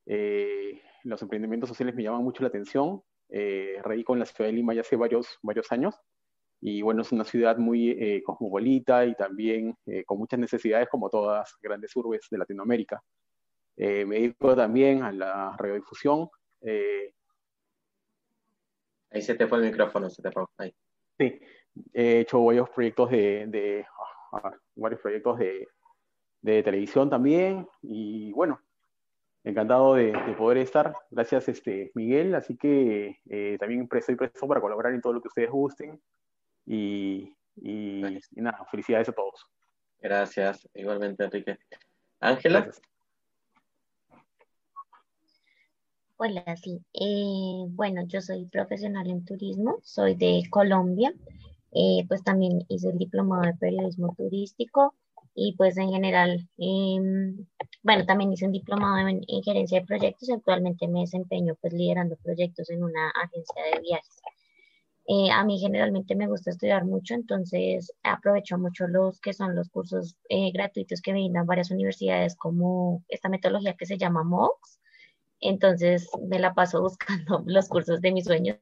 Eh, 0.06 0.82
los 1.04 1.22
emprendimientos 1.22 1.70
sociales 1.70 1.96
me 1.96 2.04
llaman 2.04 2.24
mucho 2.24 2.44
la 2.44 2.50
atención. 2.50 3.02
Eh, 3.30 3.78
radico 3.82 4.14
en 4.14 4.20
la 4.20 4.26
ciudad 4.26 4.50
de 4.50 4.54
Lima 4.54 4.74
ya 4.74 4.82
hace 4.82 4.98
varios, 4.98 5.40
varios 5.42 5.72
años 5.72 5.96
y 6.60 6.82
bueno, 6.82 7.02
es 7.02 7.12
una 7.14 7.24
ciudad 7.24 7.58
muy 7.58 7.92
eh, 7.92 8.22
cosmopolita 8.24 9.06
y 9.06 9.16
también 9.16 9.76
eh, 9.86 10.04
con 10.04 10.20
muchas 10.20 10.38
necesidades 10.38 10.90
como 10.90 11.10
todas 11.10 11.40
las 11.40 11.58
grandes 11.62 11.96
urbes 11.96 12.28
de 12.30 12.38
Latinoamérica. 12.38 13.02
Me 13.78 14.06
dedico 14.06 14.56
también 14.56 15.02
a 15.02 15.12
la 15.12 15.56
radiodifusión. 15.58 16.30
Ahí 19.10 19.22
se 19.22 19.34
te 19.34 19.48
fue 19.48 19.58
el 19.58 19.64
micrófono, 19.64 20.08
se 20.08 20.22
te 20.22 20.30
fue. 20.30 20.46
Ahí. 20.58 20.76
Sí, 21.18 21.40
he 21.94 22.20
hecho 22.20 22.44
varios 22.44 22.70
proyectos 22.70 23.10
de, 23.12 23.46
de 23.48 23.86
ah, 24.34 24.54
varios 24.76 25.02
proyectos 25.02 25.40
de, 25.40 25.68
de 26.42 26.64
televisión 26.64 27.10
también 27.10 27.68
y 27.82 28.32
bueno, 28.34 28.60
encantado 29.44 29.96
de, 29.96 30.12
de, 30.12 30.34
poder 30.34 30.58
estar. 30.58 30.94
Gracias, 31.10 31.50
este, 31.50 31.92
Miguel. 31.96 32.36
Así 32.36 32.58
que 32.58 33.20
eh, 33.30 33.58
también 33.60 33.88
estoy 33.92 34.16
presto 34.16 34.48
para 34.48 34.62
colaborar 34.62 34.94
en 34.94 35.02
todo 35.02 35.14
lo 35.14 35.22
que 35.22 35.28
ustedes 35.28 35.50
gusten. 35.50 36.02
Y, 36.66 37.36
y, 37.56 38.06
y 38.06 38.42
nada, 38.42 38.66
felicidades 38.70 39.10
a 39.10 39.14
todos. 39.14 39.48
Gracias, 40.00 40.68
igualmente, 40.74 41.24
Enrique. 41.24 41.58
Ángela. 42.20 42.70
Hola, 46.18 46.56
sí. 46.56 46.80
Eh, 46.94 47.66
bueno, 47.70 48.04
yo 48.06 48.22
soy 48.22 48.46
profesional 48.46 49.10
en 49.10 49.26
turismo, 49.26 49.80
soy 49.82 50.14
de 50.16 50.44
Colombia, 50.52 51.14
eh, 51.72 52.06
pues 52.08 52.24
también 52.24 52.66
hice 52.70 52.90
el 52.90 52.98
diplomado 52.98 53.44
de 53.44 53.54
periodismo 53.56 54.14
turístico 54.18 54.96
y 55.36 55.56
pues 55.56 55.78
en 55.78 55.92
general, 55.92 56.48
eh, 56.58 57.00
bueno, 57.84 58.06
también 58.06 58.34
hice 58.34 58.46
un 58.46 58.52
diplomado 58.52 59.08
en, 59.08 59.22
en, 59.28 59.44
gerencia 59.44 59.80
de 59.80 59.86
proyectos 59.86 60.30
y 60.30 60.34
actualmente 60.34 60.88
me 60.88 61.02
desempeño 61.02 61.56
pues 61.62 61.74
liderando 61.74 62.18
proyectos 62.18 62.70
en 62.70 62.84
una 62.84 63.10
agencia 63.12 63.64
de 63.74 63.82
viajes. 63.82 64.22
Eh, 65.08 65.32
a 65.32 65.44
mí 65.44 65.60
generalmente 65.60 66.16
me 66.16 66.28
gusta 66.28 66.52
estudiar 66.52 66.86
mucho, 66.86 67.16
entonces 67.16 67.92
aprovecho 68.04 68.58
mucho 68.58 68.88
los 68.88 69.20
que 69.20 69.34
son 69.34 69.56
los 69.56 69.70
cursos 69.70 70.16
eh, 70.30 70.52
gratuitos 70.54 71.02
que 71.02 71.12
brindan 71.12 71.46
varias 71.46 71.72
universidades 71.72 72.36
como 72.36 73.04
esta 73.10 73.28
metodología 73.28 73.76
que 73.76 73.86
se 73.86 73.98
llama 73.98 74.24
MOOCs. 74.24 74.80
Entonces 75.42 76.10
me 76.30 76.40
la 76.40 76.54
paso 76.54 76.82
buscando 76.82 77.44
los 77.46 77.68
cursos 77.68 78.02
de 78.02 78.12
mis 78.14 78.26
sueños. 78.26 78.58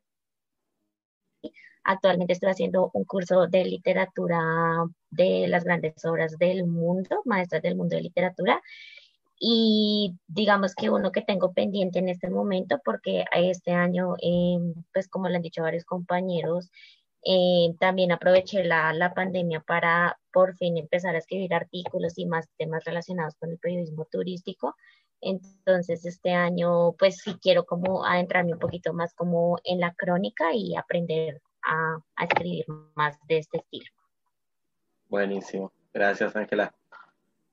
Actualmente 1.84 2.34
estoy 2.34 2.50
haciendo 2.50 2.92
un 2.94 3.06
curso 3.06 3.48
de 3.48 3.66
literatura 3.66 4.40
de 5.10 5.48
las 5.48 5.64
grandes 5.64 6.04
obras 6.06 6.38
del 6.38 6.66
mundo, 6.66 7.22
maestras 7.26 7.62
del 7.62 7.76
mundo 7.76 7.96
de 7.96 8.04
literatura, 8.04 8.62
y 9.40 10.18
digamos 10.28 10.76
que 10.76 10.90
uno 10.90 11.12
que 11.12 11.22
tengo 11.22 11.54
pendiente 11.54 12.00
en 12.00 12.10
este 12.10 12.30
momento, 12.30 12.80
porque 12.84 13.24
este 13.34 13.72
año, 13.72 14.16
eh, 14.22 14.58
pues 14.94 15.08
como 15.08 15.30
le 15.30 15.38
han 15.38 15.42
dicho 15.42 15.62
varios 15.64 15.86
compañeros, 15.86 16.70
eh, 17.24 17.74
también 17.80 18.12
aproveché 18.12 18.64
la, 18.64 18.94
la, 18.94 19.14
pandemia 19.14 19.62
para 19.62 20.18
por 20.32 20.56
fin 20.56 20.78
empezar 20.78 21.16
a 21.16 21.20
escribir 21.20 21.54
artículos 21.54 22.18
y 22.18 22.26
más 22.26 22.48
temas 22.58 22.84
relacionados 22.86 23.36
con 23.36 23.52
el 23.52 23.60
periodismo 23.60 24.06
turístico. 24.06 24.76
Entonces, 25.22 26.06
este 26.06 26.32
año, 26.32 26.94
pues 26.94 27.18
sí 27.18 27.36
quiero 27.42 27.66
como 27.66 28.06
adentrarme 28.06 28.54
un 28.54 28.60
poquito 28.60 28.94
más 28.94 29.14
como 29.14 29.58
en 29.64 29.80
la 29.80 29.94
crónica 29.94 30.54
y 30.54 30.76
aprender 30.76 31.42
a, 31.64 32.00
a 32.16 32.24
escribir 32.26 32.66
más 32.96 33.18
de 33.28 33.40
este 33.40 33.58
estilo. 33.58 33.92
Buenísimo. 35.08 35.72
Gracias, 35.94 36.36
Ángela. 36.36 36.74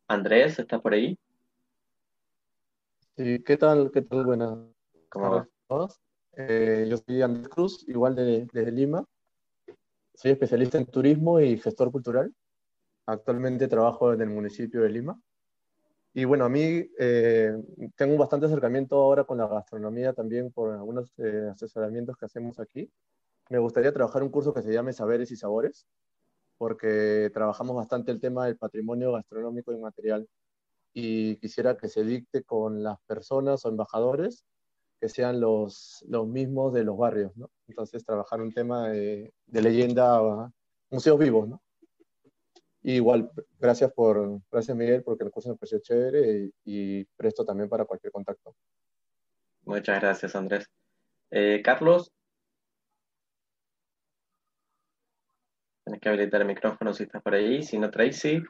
Andrés, 0.08 0.58
¿está 0.58 0.78
por 0.80 0.94
ahí? 0.94 1.18
Sí, 3.16 3.42
¿qué 3.42 3.56
tal? 3.56 3.90
¿Qué 3.90 4.02
tal? 4.02 4.26
Buenas 4.26 4.58
¿Cómo 5.08 5.30
va? 5.30 5.48
todos. 5.66 6.00
Eh, 6.36 6.86
yo 6.88 6.98
soy 6.98 7.22
Andrés 7.22 7.48
Cruz, 7.48 7.84
igual 7.88 8.14
de, 8.14 8.46
desde 8.52 8.70
Lima. 8.70 9.04
Soy 10.14 10.32
especialista 10.32 10.78
en 10.78 10.86
turismo 10.86 11.40
y 11.40 11.58
gestor 11.58 11.90
cultural. 11.90 12.34
Actualmente 13.06 13.68
trabajo 13.68 14.12
en 14.12 14.20
el 14.20 14.28
municipio 14.28 14.82
de 14.82 14.90
Lima. 14.90 15.20
Y 16.12 16.24
bueno, 16.24 16.44
a 16.44 16.48
mí 16.48 16.90
eh, 16.98 17.52
tengo 17.94 18.16
bastante 18.16 18.46
acercamiento 18.46 18.96
ahora 18.96 19.24
con 19.24 19.38
la 19.38 19.46
gastronomía 19.46 20.12
también 20.12 20.50
por 20.50 20.72
algunos 20.72 21.12
eh, 21.18 21.48
asesoramientos 21.52 22.16
que 22.16 22.26
hacemos 22.26 22.58
aquí. 22.58 22.90
Me 23.48 23.58
gustaría 23.58 23.92
trabajar 23.92 24.22
un 24.22 24.30
curso 24.30 24.52
que 24.52 24.62
se 24.62 24.72
llame 24.72 24.92
Saberes 24.92 25.30
y 25.30 25.36
Sabores, 25.36 25.86
porque 26.58 27.30
trabajamos 27.32 27.76
bastante 27.76 28.10
el 28.10 28.20
tema 28.20 28.46
del 28.46 28.56
patrimonio 28.56 29.12
gastronómico 29.12 29.72
y 29.72 29.78
material 29.78 30.28
y 30.92 31.36
quisiera 31.36 31.76
que 31.76 31.88
se 31.88 32.04
dicte 32.04 32.42
con 32.42 32.82
las 32.82 32.98
personas 33.06 33.64
o 33.64 33.68
embajadores 33.68 34.44
que 35.00 35.08
sean 35.08 35.40
los, 35.40 36.04
los 36.08 36.26
mismos 36.26 36.72
de 36.72 36.84
los 36.84 36.96
barrios, 36.96 37.36
¿no? 37.36 37.50
Entonces, 37.68 38.04
trabajar 38.04 38.40
un 38.40 38.52
tema 38.52 38.88
de, 38.88 39.32
de 39.44 39.62
leyenda, 39.62 40.50
museos 40.90 41.18
vivos, 41.18 41.48
¿no? 41.48 41.62
Y 42.82 42.94
igual, 42.94 43.30
gracias 43.58 43.92
por, 43.92 44.40
gracias 44.50 44.76
Miguel, 44.76 45.02
porque 45.02 45.24
el 45.24 45.30
curso 45.30 45.50
me 45.50 45.56
pareció 45.56 45.80
chévere 45.80 46.50
y, 46.64 47.00
y 47.00 47.04
presto 47.16 47.44
también 47.44 47.68
para 47.68 47.84
cualquier 47.84 48.12
contacto. 48.12 48.54
Muchas 49.64 50.00
gracias, 50.00 50.34
Andrés. 50.36 50.70
Eh, 51.30 51.60
Carlos. 51.64 52.12
Tienes 55.86 56.00
que 56.00 56.08
habilitar 56.08 56.40
el 56.40 56.48
micrófono 56.48 56.92
si 56.92 57.04
estás 57.04 57.22
por 57.22 57.32
ahí, 57.32 57.62
si 57.62 57.78
no, 57.78 57.88
Tracy. 57.88 58.42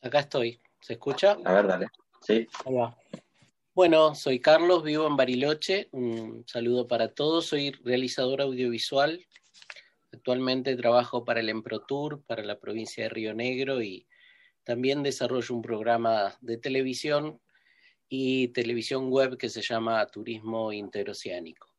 Acá 0.00 0.20
estoy. 0.20 0.60
¿Se 0.80 0.92
escucha? 0.92 1.36
A 1.44 1.52
ver, 1.52 1.66
dale. 1.66 1.88
Sí. 2.20 2.46
Hola. 2.64 2.96
Bueno, 3.74 4.14
soy 4.14 4.38
Carlos, 4.38 4.84
vivo 4.84 5.08
en 5.08 5.16
Bariloche. 5.16 5.88
Un 5.90 6.44
saludo 6.46 6.86
para 6.86 7.08
todos. 7.08 7.46
Soy 7.46 7.72
realizador 7.72 8.40
audiovisual. 8.40 9.26
Actualmente 10.12 10.76
trabajo 10.76 11.24
para 11.24 11.40
el 11.40 11.48
Emprotour, 11.48 12.22
para 12.22 12.44
la 12.44 12.60
provincia 12.60 13.02
de 13.02 13.10
Río 13.10 13.34
Negro 13.34 13.82
y 13.82 14.06
también 14.62 15.02
desarrollo 15.02 15.56
un 15.56 15.62
programa 15.62 16.36
de 16.40 16.56
televisión 16.56 17.40
y 18.08 18.46
televisión 18.52 19.10
web 19.10 19.36
que 19.36 19.48
se 19.48 19.60
llama 19.60 20.06
Turismo 20.06 20.72
Interoceánico. 20.72 21.71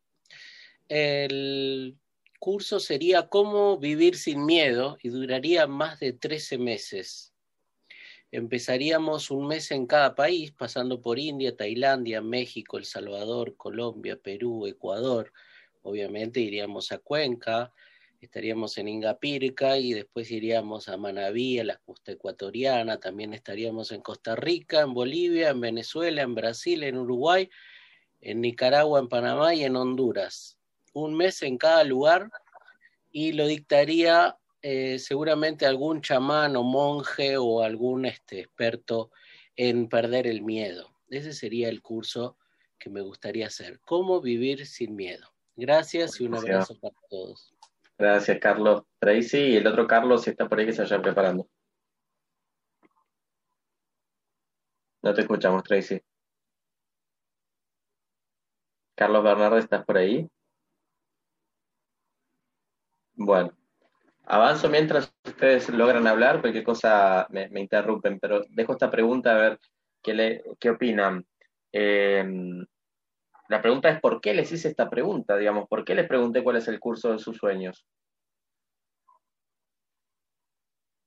El 0.95 1.97
curso 2.39 2.79
sería 2.79 3.29
Cómo 3.29 3.77
vivir 3.79 4.15
sin 4.15 4.45
miedo 4.45 4.97
y 5.01 5.09
duraría 5.09 5.65
más 5.65 5.99
de 5.99 6.13
13 6.13 6.57
meses 6.57 7.33
Empezaríamos 8.33 9.29
un 9.29 9.45
mes 9.45 9.69
en 9.69 9.85
cada 9.85 10.15
país, 10.15 10.51
pasando 10.51 10.99
por 10.99 11.19
India, 11.19 11.55
Tailandia, 11.55 12.19
México, 12.19 12.79
El 12.79 12.85
Salvador, 12.85 13.55
Colombia, 13.57 14.17
Perú, 14.17 14.65
Ecuador. 14.65 15.31
Obviamente 15.83 16.39
iríamos 16.39 16.91
a 16.91 16.97
Cuenca, 16.97 17.71
estaríamos 18.21 18.79
en 18.79 18.87
Ingapirca 18.87 19.77
y 19.77 19.93
después 19.93 20.31
iríamos 20.31 20.89
a 20.89 20.97
Manabí, 20.97 21.59
a 21.59 21.63
la 21.63 21.77
costa 21.77 22.13
ecuatoriana. 22.13 22.99
También 22.99 23.35
estaríamos 23.35 23.91
en 23.91 24.01
Costa 24.01 24.35
Rica, 24.35 24.81
en 24.81 24.95
Bolivia, 24.95 25.49
en 25.49 25.61
Venezuela, 25.61 26.23
en 26.23 26.33
Brasil, 26.33 26.81
en 26.81 26.97
Uruguay, 26.97 27.51
en 28.19 28.41
Nicaragua, 28.41 28.99
en 28.99 29.09
Panamá 29.09 29.53
y 29.53 29.63
en 29.63 29.75
Honduras. 29.75 30.57
Un 30.93 31.15
mes 31.15 31.41
en 31.43 31.57
cada 31.57 31.83
lugar 31.83 32.29
y 33.11 33.33
lo 33.33 33.45
dictaría 33.47 34.37
eh, 34.61 34.97
seguramente 34.97 35.65
algún 35.65 36.01
chamán 36.01 36.55
o 36.55 36.63
monje 36.63 37.37
o 37.37 37.61
algún 37.61 38.05
este, 38.05 38.39
experto 38.39 39.11
en 39.55 39.89
perder 39.89 40.27
el 40.27 40.41
miedo. 40.41 40.89
Ese 41.09 41.33
sería 41.33 41.69
el 41.69 41.81
curso 41.81 42.37
que 42.79 42.89
me 42.89 43.01
gustaría 43.01 43.47
hacer. 43.47 43.79
¿Cómo 43.81 44.21
vivir 44.21 44.65
sin 44.65 44.95
miedo? 44.95 45.33
Gracias 45.55 46.19
y 46.19 46.25
un 46.25 46.35
abrazo 46.35 46.79
para 46.79 46.95
todos. 47.09 47.53
Gracias, 47.97 48.39
Carlos. 48.39 48.83
Tracy 48.99 49.37
y 49.37 49.55
el 49.57 49.67
otro 49.67 49.87
Carlos, 49.87 50.23
si 50.23 50.31
está 50.31 50.49
por 50.49 50.59
ahí, 50.59 50.65
que 50.65 50.73
se 50.73 50.81
vaya 50.81 51.01
preparando. 51.01 51.47
No 55.01 55.13
te 55.13 55.21
escuchamos, 55.21 55.63
Tracy. 55.63 56.01
Carlos 58.95 59.23
Bernardo, 59.23 59.57
¿estás 59.57 59.85
por 59.85 59.97
ahí? 59.97 60.27
Bueno, 63.25 63.53
avanzo 64.25 64.69
mientras 64.69 65.15
ustedes 65.25 65.69
logran 65.69 66.07
hablar, 66.07 66.41
cualquier 66.41 66.65
cosa 66.65 67.25
me, 67.29 67.47
interrumpen, 67.55 68.19
pero 68.19 68.41
dejo 68.49 68.73
esta 68.73 68.91
pregunta 68.91 69.31
a 69.33 69.37
ver 69.37 69.59
qué, 70.01 70.13
le, 70.13 70.43
qué 70.59 70.71
opinan. 70.71 71.25
Eh, 71.71 72.25
la 73.47 73.61
pregunta 73.61 73.89
es, 73.89 74.01
¿por 74.01 74.19
qué 74.19 74.33
les 74.33 74.51
hice 74.51 74.67
esta 74.67 74.89
pregunta? 74.89 75.37
Digamos, 75.37 75.69
¿por 75.69 75.85
qué 75.85 75.95
les 75.95 76.05
pregunté 76.05 76.43
cuál 76.43 76.57
es 76.57 76.67
el 76.67 76.81
curso 76.81 77.13
de 77.13 77.19
sus 77.19 77.37
sueños? 77.37 77.85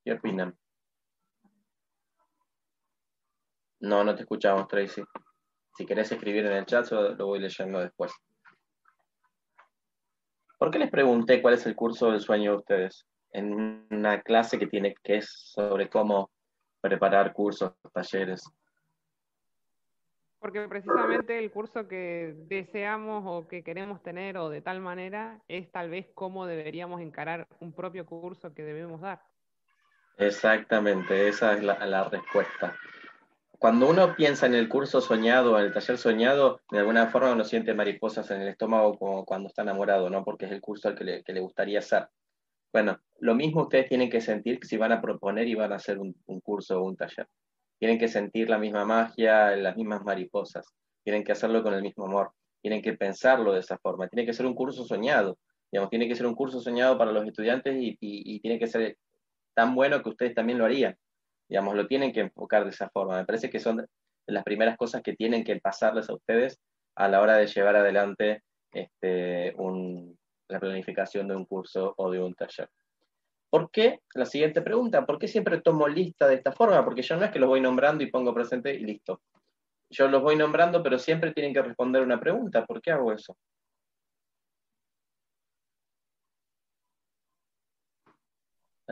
¿Qué 0.03 0.13
opinan? 0.13 0.57
No, 3.79 4.03
no 4.03 4.15
te 4.15 4.21
escuchamos, 4.21 4.67
Tracy. 4.67 5.03
Si 5.75 5.85
querés 5.85 6.11
escribir 6.11 6.47
en 6.47 6.53
el 6.53 6.65
chat, 6.65 6.89
lo 6.89 7.27
voy 7.27 7.39
leyendo 7.39 7.79
después. 7.79 8.11
¿Por 10.57 10.71
qué 10.71 10.79
les 10.79 10.89
pregunté 10.89 11.41
cuál 11.41 11.53
es 11.53 11.65
el 11.65 11.75
curso 11.75 12.11
del 12.11 12.21
sueño 12.21 12.51
de 12.51 12.57
ustedes? 12.57 13.05
En 13.31 13.85
una 13.91 14.21
clase 14.21 14.57
que 14.57 14.67
tiene 14.67 14.95
que 15.03 15.17
es 15.17 15.29
sobre 15.29 15.89
cómo 15.89 16.31
preparar 16.81 17.33
cursos, 17.33 17.73
talleres? 17.93 18.43
Porque 20.39 20.67
precisamente 20.67 21.37
el 21.37 21.51
curso 21.51 21.87
que 21.87 22.33
deseamos 22.47 23.23
o 23.25 23.47
que 23.47 23.63
queremos 23.63 24.01
tener 24.01 24.37
o 24.37 24.49
de 24.49 24.61
tal 24.61 24.79
manera 24.79 25.41
es 25.47 25.71
tal 25.71 25.89
vez 25.89 26.07
cómo 26.13 26.45
deberíamos 26.45 27.01
encarar 27.01 27.47
un 27.59 27.73
propio 27.73 28.05
curso 28.05 28.53
que 28.53 28.63
debemos 28.63 29.01
dar. 29.01 29.21
Exactamente, 30.17 31.27
esa 31.27 31.53
es 31.53 31.63
la, 31.63 31.85
la 31.85 32.05
respuesta. 32.05 32.75
Cuando 33.59 33.89
uno 33.89 34.15
piensa 34.15 34.45
en 34.45 34.53
el 34.53 34.69
curso 34.69 35.01
soñado, 35.01 35.57
en 35.57 35.65
el 35.65 35.73
taller 35.73 35.97
soñado, 35.97 36.61
de 36.69 36.77
alguna 36.77 37.07
forma 37.07 37.31
uno 37.31 37.43
siente 37.43 37.73
mariposas 37.73 38.29
en 38.29 38.41
el 38.41 38.49
estómago 38.49 38.99
como 38.99 39.25
cuando 39.25 39.47
está 39.47 39.63
enamorado, 39.63 40.11
¿no? 40.11 40.23
Porque 40.23 40.45
es 40.45 40.51
el 40.51 40.61
curso 40.61 40.89
al 40.89 40.95
que 40.95 41.03
le, 41.03 41.39
gustaría 41.39 41.79
hacer. 41.79 42.07
Bueno, 42.71 42.99
lo 43.19 43.33
mismo 43.33 43.63
ustedes 43.63 43.89
tienen 43.89 44.11
que 44.11 44.21
sentir 44.21 44.59
si 44.61 44.77
van 44.77 44.91
a 44.91 45.01
proponer 45.01 45.47
y 45.47 45.55
van 45.55 45.73
a 45.73 45.77
hacer 45.77 45.97
un, 45.97 46.13
curso 46.41 46.79
o 46.79 46.85
un 46.85 46.95
taller. 46.95 47.27
Tienen 47.79 47.97
que 47.97 48.07
sentir 48.07 48.47
la 48.47 48.59
misma 48.59 48.85
magia, 48.85 49.55
las 49.55 49.75
mismas 49.75 50.03
mariposas. 50.03 50.71
Tienen 51.03 51.23
que 51.23 51.31
hacerlo 51.31 51.63
con 51.63 51.73
el 51.73 51.81
mismo 51.81 52.05
amor. 52.05 52.33
Tienen 52.61 52.83
que 52.83 52.93
pensarlo 52.93 53.53
de 53.53 53.61
esa 53.61 53.79
forma. 53.79 54.07
Tiene 54.07 54.27
que 54.27 54.33
ser 54.33 54.45
un 54.45 54.53
curso 54.53 54.85
soñado. 54.85 55.39
Digamos, 55.71 55.89
tiene 55.89 56.07
que 56.07 56.15
ser 56.15 56.27
un 56.27 56.35
curso 56.35 56.59
soñado 56.61 56.95
para 56.95 57.11
los 57.11 57.25
estudiantes 57.25 57.75
y, 57.75 57.97
y 57.99 58.39
tiene 58.39 58.59
que 58.59 58.67
ser 58.67 58.97
tan 59.55 59.73
bueno 59.73 60.03
que 60.03 60.09
ustedes 60.09 60.35
también 60.35 60.59
lo 60.59 60.65
harían. 60.65 60.95
Digamos, 61.49 61.75
lo 61.75 61.87
tienen 61.87 62.11
que 62.11 62.21
enfocar 62.21 62.63
de 62.63 62.71
esa 62.71 62.89
forma. 62.89 63.17
Me 63.17 63.25
parece 63.25 63.49
que 63.49 63.59
son 63.59 63.85
las 64.25 64.43
primeras 64.43 64.77
cosas 64.77 65.01
que 65.01 65.15
tienen 65.15 65.43
que 65.43 65.59
pasarles 65.59 66.09
a 66.09 66.13
ustedes 66.13 66.59
a 66.95 67.07
la 67.07 67.21
hora 67.21 67.37
de 67.37 67.47
llevar 67.47 67.75
adelante 67.75 68.43
este, 68.73 69.55
la 70.49 70.59
planificación 70.59 71.27
de 71.27 71.35
un 71.35 71.45
curso 71.45 71.93
o 71.97 72.11
de 72.11 72.21
un 72.21 72.33
taller. 72.33 72.69
¿Por 73.49 73.71
qué? 73.71 74.01
La 74.13 74.25
siguiente 74.25 74.61
pregunta, 74.61 75.05
¿por 75.05 75.17
qué 75.17 75.27
siempre 75.27 75.61
tomo 75.61 75.87
lista 75.87 76.27
de 76.27 76.35
esta 76.35 76.51
forma? 76.51 76.83
Porque 76.83 77.01
yo 77.01 77.15
no 77.15 77.25
es 77.25 77.31
que 77.31 77.39
los 77.39 77.47
voy 77.47 77.61
nombrando 77.61 78.03
y 78.03 78.11
pongo 78.11 78.33
presente 78.33 78.73
y 78.73 78.79
listo. 78.79 79.21
Yo 79.89 80.09
los 80.09 80.21
voy 80.21 80.35
nombrando, 80.35 80.83
pero 80.83 80.99
siempre 80.99 81.31
tienen 81.31 81.53
que 81.53 81.61
responder 81.61 82.01
una 82.01 82.19
pregunta. 82.19 82.65
¿Por 82.65 82.81
qué 82.81 82.91
hago 82.91 83.13
eso? 83.13 83.37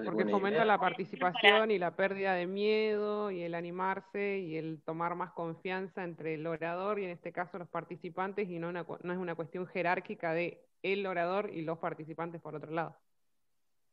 Porque 0.04 0.26
fomenta 0.26 0.66
la 0.66 0.78
participación 0.78 1.72
y 1.72 1.80
la 1.80 1.96
pérdida 1.96 2.34
de 2.34 2.48
miedo 2.48 3.32
y 3.32 3.44
el 3.44 3.56
animarse 3.56 4.40
y 4.40 4.58
el 4.58 4.82
tomar 4.84 5.16
más 5.16 5.32
confianza 5.32 6.04
entre 6.04 6.34
el 6.34 6.46
orador 6.46 7.00
y 7.00 7.06
en 7.06 7.12
este 7.12 7.32
caso 7.32 7.58
los 7.58 7.70
participantes 7.70 8.50
y 8.50 8.60
no, 8.60 8.68
una, 8.68 8.86
no 9.04 9.14
es 9.14 9.20
una 9.20 9.36
cuestión 9.36 9.66
jerárquica 9.68 10.34
de 10.34 10.62
el 10.84 11.06
orador 11.06 11.50
y 11.50 11.62
los 11.62 11.78
participantes 11.78 12.42
por 12.42 12.56
otro 12.56 12.72
lado. 12.72 12.98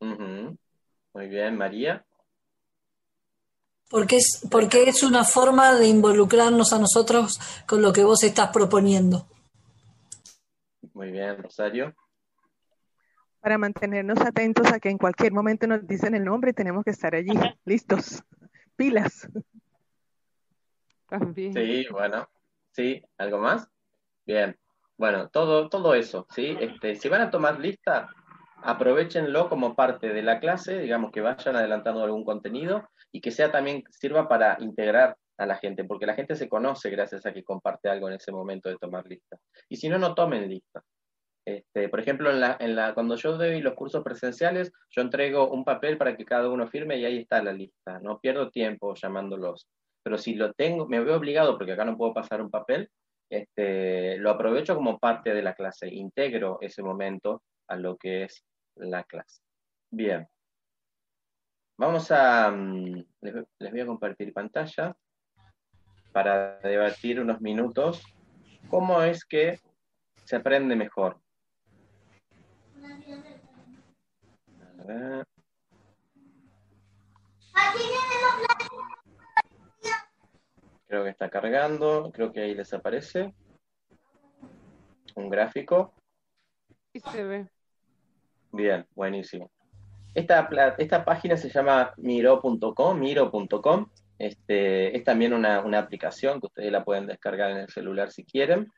Uh 0.01 0.07
-huh. 0.07 0.59
Muy 1.15 1.29
bien, 1.29 1.57
María. 1.57 2.05
Porque 3.89 4.17
es, 4.17 4.45
porque 4.51 4.89
es 4.89 5.05
una 5.05 5.23
forma 5.23 5.75
de 5.75 5.87
involucrarnos 5.87 6.73
a 6.73 6.81
nosotros 6.81 7.39
con 7.69 7.81
lo 7.81 7.93
que 7.93 8.03
vos 8.03 8.25
estás 8.25 8.49
proponiendo. 8.49 9.29
Muy 10.95 11.13
bien, 11.13 11.41
Rosario 11.41 11.95
para 13.43 13.59
mantenernos 13.59 14.21
atentos 14.21 14.73
a 14.73 14.79
que 14.79 14.89
en 14.89 14.99
cualquier 14.99 15.33
momento 15.33 15.67
nos 15.67 15.85
dicen 15.87 16.15
el 16.15 16.25
nombre 16.25 16.53
y 16.53 16.55
tenemos 16.55 16.85
que 16.85 16.93
estar 16.93 17.13
allí, 17.15 17.33
listos, 17.65 18.23
pilas. 18.77 19.29
También. 21.09 21.53
Sí, 21.53 21.87
bueno, 21.91 22.29
sí, 22.71 23.03
¿algo 23.19 23.39
más? 23.39 23.69
Bien, 24.25 24.57
bueno, 24.97 25.29
todo, 25.29 25.69
todo 25.69 25.95
eso, 25.95 26.25
¿sí? 26.31 26.57
Este, 26.61 26.95
si 26.95 27.09
van 27.09 27.23
a 27.23 27.31
tomar 27.33 27.59
lista, 27.59 28.09
aprovechenlo 28.63 29.49
como 29.49 29.75
parte 29.75 30.11
de 30.11 30.23
la 30.23 30.39
clase, 30.39 30.79
digamos 30.79 31.11
que 31.11 31.21
vayan 31.21 31.57
adelantando 31.57 32.05
algún 32.05 32.25
contenido 32.25 32.89
y 33.11 33.21
que 33.21 33.33
sea 33.33 33.51
también, 33.51 33.83
sirva 33.91 34.29
para 34.29 34.57
integrar 34.61 35.17
a 35.37 35.47
la 35.47 35.57
gente, 35.57 35.83
porque 35.83 36.07
la 36.07 36.15
gente 36.15 36.37
se 36.37 36.49
conoce 36.49 36.91
gracias 36.91 37.27
a 37.27 37.33
que 37.33 37.43
comparte 37.43 37.89
algo 37.89 38.09
en 38.09 38.15
ese 38.15 38.31
momento 38.31 38.69
de 38.69 38.77
tomar 38.77 39.05
lista. 39.05 39.37
Y 39.69 39.77
si 39.79 39.89
no, 39.89 39.99
no 39.99 40.15
tomen 40.15 40.49
lista. 40.49 40.85
Este, 41.45 41.89
por 41.89 42.01
ejemplo, 42.01 42.31
en 42.31 42.41
la, 42.41 42.57
en 42.61 42.77
la, 42.77 42.95
cuando 42.95 43.17
yo 43.17 43.37
doy 43.37 43.61
los 43.61 43.75
cursos 43.75 44.05
presenciales, 44.05 44.73
yo 44.91 45.03
entrego 45.03 45.51
un 45.51 45.65
papel 45.65 45.99
para 45.99 46.17
que 46.17 46.25
cada 46.25 46.49
uno 46.49 46.69
firme 46.69 46.99
y 46.99 47.05
ahí 47.05 47.19
está 47.19 47.43
la 47.43 47.53
lista. 47.53 47.99
No 48.01 48.21
pierdo 48.21 48.51
tiempo 48.51 48.95
llamándolos. 48.95 49.69
Pero 50.05 50.19
si 50.19 50.35
lo 50.35 50.53
tengo, 50.53 50.87
me 50.87 51.01
veo 51.01 51.17
obligado, 51.17 51.57
porque 51.57 51.73
acá 51.73 51.85
no 51.85 51.97
puedo 51.97 52.15
pasar 52.15 52.41
un 52.41 52.51
papel, 52.51 52.89
este, 53.31 54.19
lo 54.19 54.31
aprovecho 54.31 54.75
como 54.75 54.99
parte 54.99 55.33
de 55.33 55.43
la 55.43 55.55
clase, 55.55 55.89
integro 55.89 56.59
ese 56.61 56.83
momento 56.83 57.43
a 57.69 57.77
lo 57.77 57.97
que 57.97 58.25
es 58.25 58.45
la 58.77 59.05
clase. 59.05 59.43
Bien. 59.91 60.27
Vamos 61.79 62.11
a, 62.11 62.51
mm, 62.51 63.05
les, 63.23 63.35
les 63.59 63.71
voy 63.73 63.81
a 63.81 63.87
compartir 63.87 64.33
pantalla 64.33 64.95
para 66.13 66.59
debatir 66.59 67.21
unos 67.21 67.41
minutos 67.41 68.05
cómo 68.69 69.03
es 69.03 69.25
que 69.25 69.59
se 70.25 70.37
aprende 70.37 70.77
mejor. 70.77 71.19
Ver. 74.83 75.27
Creo 80.87 81.05
que 81.05 81.11
está 81.11 81.31
cargando, 81.31 82.11
creo 82.13 82.33
que 82.33 82.41
ahí 82.41 82.55
les 82.55 82.73
aparece 82.75 83.33
un 85.15 85.31
gráfico. 85.31 85.95
Sí 86.93 87.01
se 87.01 87.25
ve. 87.25 87.49
Bien, 88.53 88.87
buenísimo. 88.95 89.51
Esta, 90.15 90.49
esta 90.77 91.05
página 91.05 91.37
se 91.37 91.49
llama 91.49 91.95
miro.com, 91.97 92.99
miro.com. 92.99 93.87
Este, 94.19 94.95
es 94.95 95.03
también 95.03 95.33
una, 95.33 95.61
una 95.61 95.79
aplicación 95.79 96.39
que 96.39 96.49
ustedes 96.49 96.71
la 96.71 96.85
pueden 96.85 97.07
descargar 97.07 97.53
en 97.53 97.57
el 97.59 97.69
celular 97.69 98.11
si 98.11 98.25
quieren. 98.25 98.71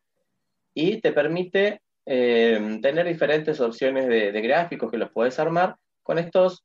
Y 0.73 1.01
te 1.01 1.13
permite 1.13 1.83
eh, 2.07 2.79
tener 2.81 3.07
diferentes 3.07 3.61
opciones 3.61 4.07
de, 4.07 4.31
de, 4.31 4.41
gráficos 4.41 4.91
que 4.91 4.99
los 4.99 5.11
puedes 5.11 5.39
armar 5.39 5.77
con 6.05 6.19
estos, 6.19 6.63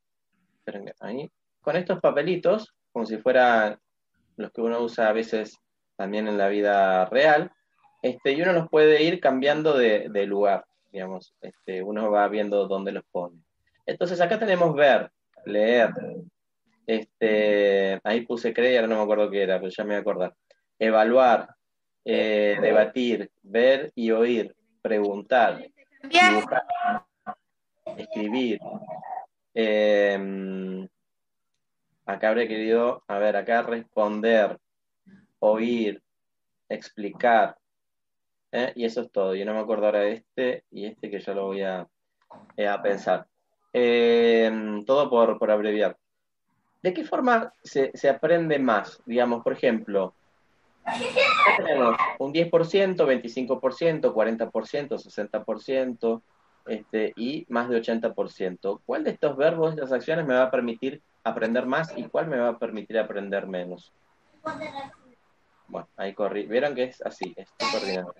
ahí, 0.99 1.27
con 1.61 1.75
estos 1.75 1.99
papelitos, 1.99 2.75
como 2.91 3.07
si 3.07 3.17
fueran 3.17 3.79
los 4.37 4.51
que 4.51 4.61
uno 4.61 4.79
usa 4.81 5.09
a 5.09 5.13
veces 5.13 5.57
también 5.95 6.27
en 6.27 6.37
la 6.37 6.49
vida 6.49 7.05
real, 7.05 7.51
este, 8.01 8.33
y 8.33 8.41
uno 8.41 8.53
los 8.53 8.69
puede 8.69 9.03
ir 9.03 9.19
cambiando 9.19 9.75
de, 9.77 10.09
de 10.09 10.25
lugar, 10.27 10.65
digamos, 10.91 11.33
este, 11.41 11.81
uno 11.81 12.11
va 12.11 12.27
viendo 12.27 12.67
dónde 12.67 12.91
los 12.91 13.03
pone. 13.11 13.41
Entonces 13.85 14.21
acá 14.21 14.37
tenemos 14.37 14.75
ver, 14.75 15.09
leer, 15.45 15.91
este, 16.85 17.99
ahí 18.03 18.21
puse 18.21 18.53
creer, 18.53 18.87
no 18.87 18.97
me 18.97 19.01
acuerdo 19.03 19.29
qué 19.29 19.43
era, 19.43 19.59
pero 19.59 19.71
ya 19.71 19.83
me 19.83 19.89
voy 19.89 19.97
a 19.97 19.99
acordar, 19.99 20.35
evaluar, 20.77 21.49
eh, 22.05 22.57
debatir, 22.61 23.29
ver 23.41 23.91
y 23.95 24.11
oír, 24.11 24.55
preguntar, 24.81 25.65
dibujar, 26.03 26.63
escribir. 27.97 28.59
Eh, 29.53 30.87
acá 32.05 32.29
habré 32.29 32.47
querido, 32.47 33.03
a 33.07 33.17
ver, 33.19 33.35
acá 33.35 33.61
responder, 33.61 34.57
oír, 35.39 36.01
explicar. 36.67 37.57
¿eh? 38.51 38.71
Y 38.75 38.85
eso 38.85 39.01
es 39.01 39.11
todo. 39.11 39.35
Yo 39.35 39.45
no 39.45 39.53
me 39.53 39.59
acuerdo 39.59 39.85
ahora 39.85 40.01
de 40.01 40.13
este 40.13 40.63
y 40.71 40.85
este 40.85 41.09
que 41.09 41.19
yo 41.19 41.33
lo 41.33 41.47
voy 41.47 41.61
a, 41.61 41.87
eh, 42.57 42.69
pensar. 42.83 43.27
todo 44.85 45.09
por, 45.09 45.37
por 45.37 45.51
abreviar. 45.51 45.97
¿De 46.81 46.93
qué 46.93 47.03
forma 47.03 47.53
se, 47.61 47.91
se 47.93 48.09
aprende 48.09 48.57
más? 48.57 49.01
Digamos, 49.05 49.43
por 49.43 49.53
ejemplo, 49.53 50.15
tenemos 51.57 51.97
un 52.19 52.33
10%, 52.33 52.95
25%, 52.95 54.13
40%, 54.13 54.97
60% 54.97 56.21
este, 56.65 57.13
y 57.15 57.45
más 57.49 57.69
de 57.69 57.81
80%. 57.81 58.81
¿Cuál 58.85 59.03
de 59.03 59.11
estos 59.11 59.35
verbos, 59.37 59.75
de 59.75 59.81
estas 59.81 59.97
acciones 59.97 60.25
me 60.25 60.35
va 60.35 60.43
a 60.43 60.51
permitir 60.51 61.01
aprender 61.23 61.65
más 61.65 61.95
y 61.97 62.03
cuál 62.03 62.27
me 62.27 62.37
va 62.37 62.49
a 62.49 62.57
permitir 62.57 62.97
aprender 62.99 63.47
menos? 63.47 63.91
Bueno, 65.67 65.87
ahí 65.97 66.13
corrí. 66.13 66.45
¿Vieron 66.47 66.75
que 66.75 66.83
es 66.85 67.01
así? 67.01 67.33
Estoy 67.35 67.67
coordinando. 67.71 68.15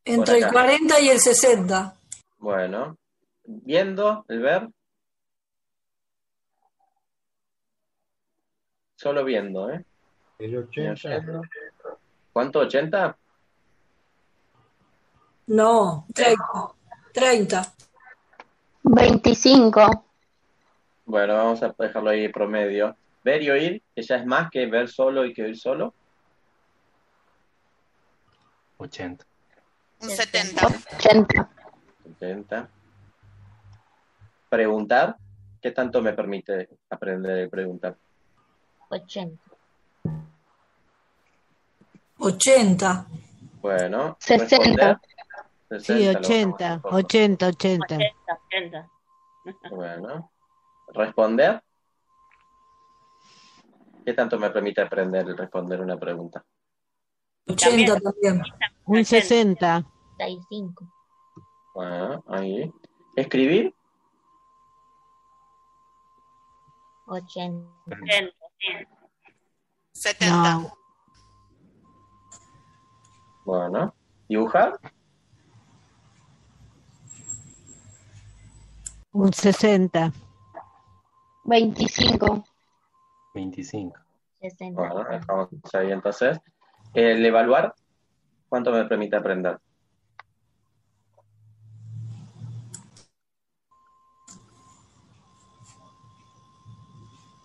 Entre 0.06 0.38
el 0.38 0.48
40 0.48 1.00
y 1.00 1.08
el 1.08 1.20
60. 1.20 1.96
Bueno, 2.38 2.96
viendo, 3.44 4.24
el 4.28 4.40
ver. 4.40 4.68
Solo 8.96 9.24
viendo, 9.24 9.70
¿eh? 9.70 9.84
El 10.38 10.56
80. 10.56 11.42
¿Cuánto? 12.32 12.62
¿80? 12.62 13.16
No, 15.46 16.06
30. 16.14 16.42
30. 17.12 17.74
25. 18.82 20.04
Bueno, 21.06 21.34
vamos 21.34 21.62
a 21.62 21.74
dejarlo 21.78 22.10
ahí 22.10 22.28
promedio. 22.28 22.96
Ver 23.22 23.42
y 23.42 23.50
oír, 23.50 23.82
que 23.94 24.02
ya 24.02 24.16
es 24.16 24.26
más 24.26 24.50
que 24.50 24.66
ver 24.66 24.88
solo 24.88 25.24
y 25.24 25.32
que 25.32 25.44
oír 25.44 25.58
solo. 25.58 25.94
80. 28.78 29.24
Un 30.00 30.10
70. 30.10 30.66
80. 30.96 31.50
70. 32.18 32.68
Preguntar, 34.54 35.16
¿qué 35.60 35.72
tanto 35.72 36.00
me 36.00 36.12
permite 36.12 36.68
aprender 36.88 37.44
a 37.44 37.50
preguntar? 37.50 37.96
80. 38.88 39.36
80. 42.18 43.06
Bueno. 43.60 44.16
60. 44.20 44.56
responder. 44.56 44.98
Sí, 45.70 46.04
60, 46.04 46.12
lo 46.12 46.18
80, 46.20 46.52
bajamos 46.52 46.76
un 46.76 46.82
poco. 46.82 46.96
80, 46.98 47.46
80. 47.48 47.98
80. 48.52 48.90
Bueno. 49.70 50.30
Responder. 50.92 51.60
¿Qué 54.04 54.12
tanto 54.12 54.38
me 54.38 54.50
permite 54.50 54.82
aprender 54.82 55.26
y 55.30 55.32
responder 55.32 55.80
una 55.80 55.98
pregunta? 55.98 56.44
80 57.48 57.98
también. 57.98 58.40
Un 58.84 59.04
60. 59.04 59.84
65. 60.16 60.84
Bueno, 61.74 62.22
ahí. 62.28 62.72
Escribir. 63.16 63.74
80. 67.06 67.68
80, 67.86 68.32
sí. 68.58 68.66
70. 69.92 70.72
Bueno. 73.44 73.94
Dibujar. 74.28 74.78
Un 79.12 79.32
60. 79.32 80.12
25. 81.44 82.44
25. 83.34 84.00
60. 84.40 84.80
Bueno, 84.80 85.04
dejamos 85.10 85.48
ahí 85.74 85.92
entonces. 85.92 86.40
El 86.94 87.24
evaluar. 87.24 87.74
¿Cuánto 88.48 88.72
me 88.72 88.84
permite 88.84 89.16
aprender? 89.16 89.58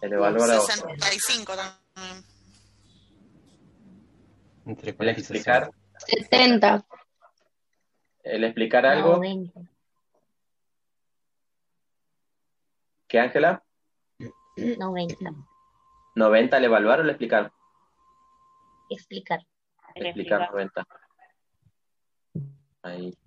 El 0.01 0.13
evaluar 0.13 0.51
a 0.51 0.61
otro. 0.61 0.73
65 0.73 1.53
también. 1.55 2.25
Entre 4.65 4.89
El 4.91 4.95
40 4.95 5.19
y 5.19 5.21
explicar. 5.21 5.71
70. 5.97 6.85
El 8.23 8.43
explicar 8.43 8.85
algo. 8.85 9.17
90. 9.17 9.61
¿Qué, 13.07 13.19
Ángela? 13.19 13.63
90. 14.55 15.31
¿90 16.15 16.57
el 16.57 16.63
evaluar 16.65 16.99
o 16.99 17.03
el 17.03 17.09
explicar? 17.09 17.51
Explicar. 18.89 19.39
Explicar 19.95 20.51
90. 20.51 20.87
Ahí. 22.83 23.17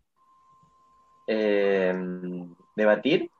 Eh, 1.27 1.95
debatir. 2.77 3.31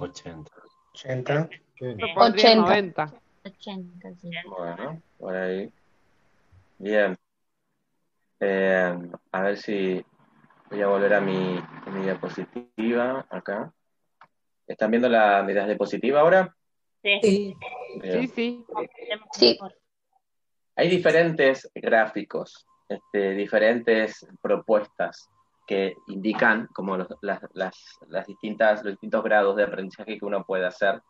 80. 0.00 0.50
80. 0.94 1.50
Yo 1.80 2.06
pondría 2.14 2.50
80. 2.50 2.56
90. 2.56 3.14
80, 3.44 4.14
sí. 4.14 4.30
Bueno, 4.46 5.02
por 5.18 5.36
ahí. 5.36 5.72
Bien. 6.78 7.16
Eh, 8.40 8.98
a 9.32 9.40
ver 9.42 9.56
si 9.58 10.04
voy 10.70 10.82
a 10.82 10.86
volver 10.86 11.14
a 11.14 11.20
mi, 11.20 11.58
a 11.58 11.90
mi 11.90 12.02
diapositiva 12.02 13.26
acá. 13.28 13.72
¿Están 14.66 14.90
viendo 14.90 15.08
la, 15.08 15.42
mi 15.42 15.52
diapositiva 15.52 16.20
ahora? 16.20 16.54
Sí. 17.02 17.56
Bien. 18.02 18.28
Sí, 18.28 18.28
sí. 18.28 18.66
Sí. 19.32 19.58
Hay 20.76 20.88
diferentes 20.88 21.70
gráficos, 21.74 22.66
este, 22.88 23.32
diferentes 23.32 24.26
propuestas 24.40 25.28
que 25.70 25.98
indican 26.08 26.68
como 26.72 26.96
los, 26.96 27.06
las, 27.20 28.26
distintas, 28.26 28.82
los 28.82 28.94
distintos 28.94 29.22
grados 29.22 29.54
de 29.54 29.62
aprendizaje 29.62 30.18
que 30.18 30.24
uno 30.24 30.42
puede 30.42 30.66
hacer 30.66 31.00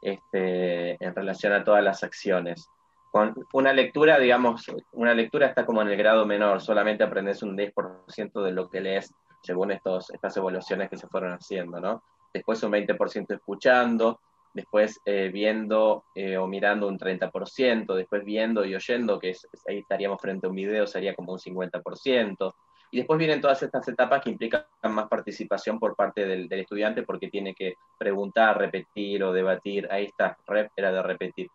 este, 0.00 0.96
en 1.04 1.14
relación 1.14 1.52
a 1.52 1.62
todas 1.62 1.84
las 1.84 2.02
acciones. 2.02 2.70
Con 3.12 3.34
una 3.52 3.74
lectura, 3.74 4.18
digamos, 4.18 4.64
una 4.92 5.12
lectura 5.12 5.48
está 5.48 5.66
como 5.66 5.82
en 5.82 5.88
el 5.88 5.98
grado 5.98 6.24
menor, 6.24 6.62
solamente 6.62 7.04
aprendes 7.04 7.42
un 7.42 7.54
10% 7.54 8.42
de 8.42 8.50
lo 8.50 8.70
que 8.70 8.80
lees 8.80 9.12
según 9.42 9.72
estos, 9.72 10.08
estas 10.08 10.34
evaluaciones 10.38 10.88
que 10.88 10.96
se 10.96 11.06
fueron 11.08 11.32
haciendo, 11.32 11.78
¿no? 11.78 12.02
Después 12.32 12.62
un 12.62 12.72
20% 12.72 13.34
escuchando, 13.34 14.20
después 14.54 15.02
eh, 15.04 15.28
viendo 15.30 16.04
eh, 16.14 16.38
o 16.38 16.46
mirando 16.46 16.88
un 16.88 16.98
30%, 16.98 17.94
después 17.94 18.24
viendo 18.24 18.64
y 18.64 18.74
oyendo, 18.74 19.18
que 19.18 19.36
ahí 19.68 19.80
estaríamos 19.80 20.18
frente 20.18 20.46
a 20.46 20.48
un 20.48 20.56
video, 20.56 20.86
sería 20.86 21.14
como 21.14 21.34
un 21.34 21.38
50%. 21.38 22.54
Y 22.90 22.98
después 22.98 23.18
vienen 23.18 23.40
todas 23.40 23.62
estas 23.62 23.86
etapas 23.88 24.22
que 24.22 24.30
implican 24.30 24.64
más 24.84 25.08
participación 25.08 25.78
por 25.78 25.94
parte 25.94 26.26
del, 26.26 26.48
estudiante 26.50 27.02
porque 27.02 27.28
tiene 27.28 27.54
que 27.54 27.74
preguntar, 27.98 28.58
repetir 28.58 29.22
o 29.22 29.32
debatir. 29.32 29.86
Ahí 29.90 30.04
está, 30.04 30.36
rep 30.46 30.70
era 30.76 30.90
de 30.92 31.02
repetir. 31.02 31.48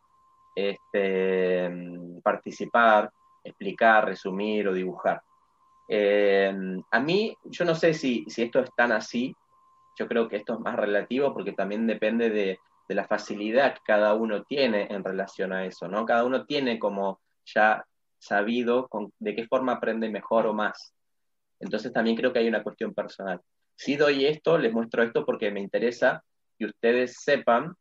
Este, 0.55 1.71
participar, 2.21 3.11
explicar, 3.43 4.05
resumir 4.05 4.67
o 4.67 4.73
dibujar. 4.73 5.21
Eh, 5.87 6.53
a 6.91 6.99
mí, 6.99 7.35
yo 7.43 7.65
no 7.65 7.75
sé 7.75 7.93
si, 7.93 8.25
si 8.27 8.43
esto 8.43 8.59
es 8.59 8.69
tan 8.75 8.91
así, 8.91 9.35
yo 9.97 10.07
creo 10.07 10.27
que 10.27 10.37
esto 10.37 10.53
es 10.53 10.59
más 10.59 10.75
relativo 10.75 11.33
porque 11.33 11.53
también 11.53 11.87
depende 11.87 12.29
de, 12.29 12.59
de 12.87 12.95
la 12.95 13.05
facilidad 13.05 13.75
que 13.75 13.81
cada 13.83 14.13
uno 14.13 14.43
tiene 14.43 14.87
en 14.89 15.03
relación 15.03 15.53
a 15.53 15.65
eso, 15.65 15.87
¿no? 15.87 16.05
Cada 16.05 16.23
uno 16.23 16.45
tiene 16.45 16.79
como 16.79 17.19
ya 17.45 17.85
sabido 18.19 18.89
de 19.19 19.35
qué 19.35 19.47
forma 19.47 19.73
aprende 19.73 20.09
mejor 20.09 20.47
o 20.47 20.53
más. 20.53 20.93
Entonces 21.64 21.93
también 21.93 22.17
creo 22.17 22.33
que 22.33 22.40
hay 22.40 22.48
una 22.48 22.61
cuestión 22.61 22.93
personal. 22.93 23.40
Si 23.75 23.95
doy 23.95 24.25
esto, 24.25 24.58
les 24.58 24.74
muestro 24.74 25.01
esto 25.01 25.25
porque 25.25 25.50
me 25.50 25.61
interesa 25.61 26.24
que 26.59 26.66
ustedes 26.66 27.16
sepan 27.22 27.74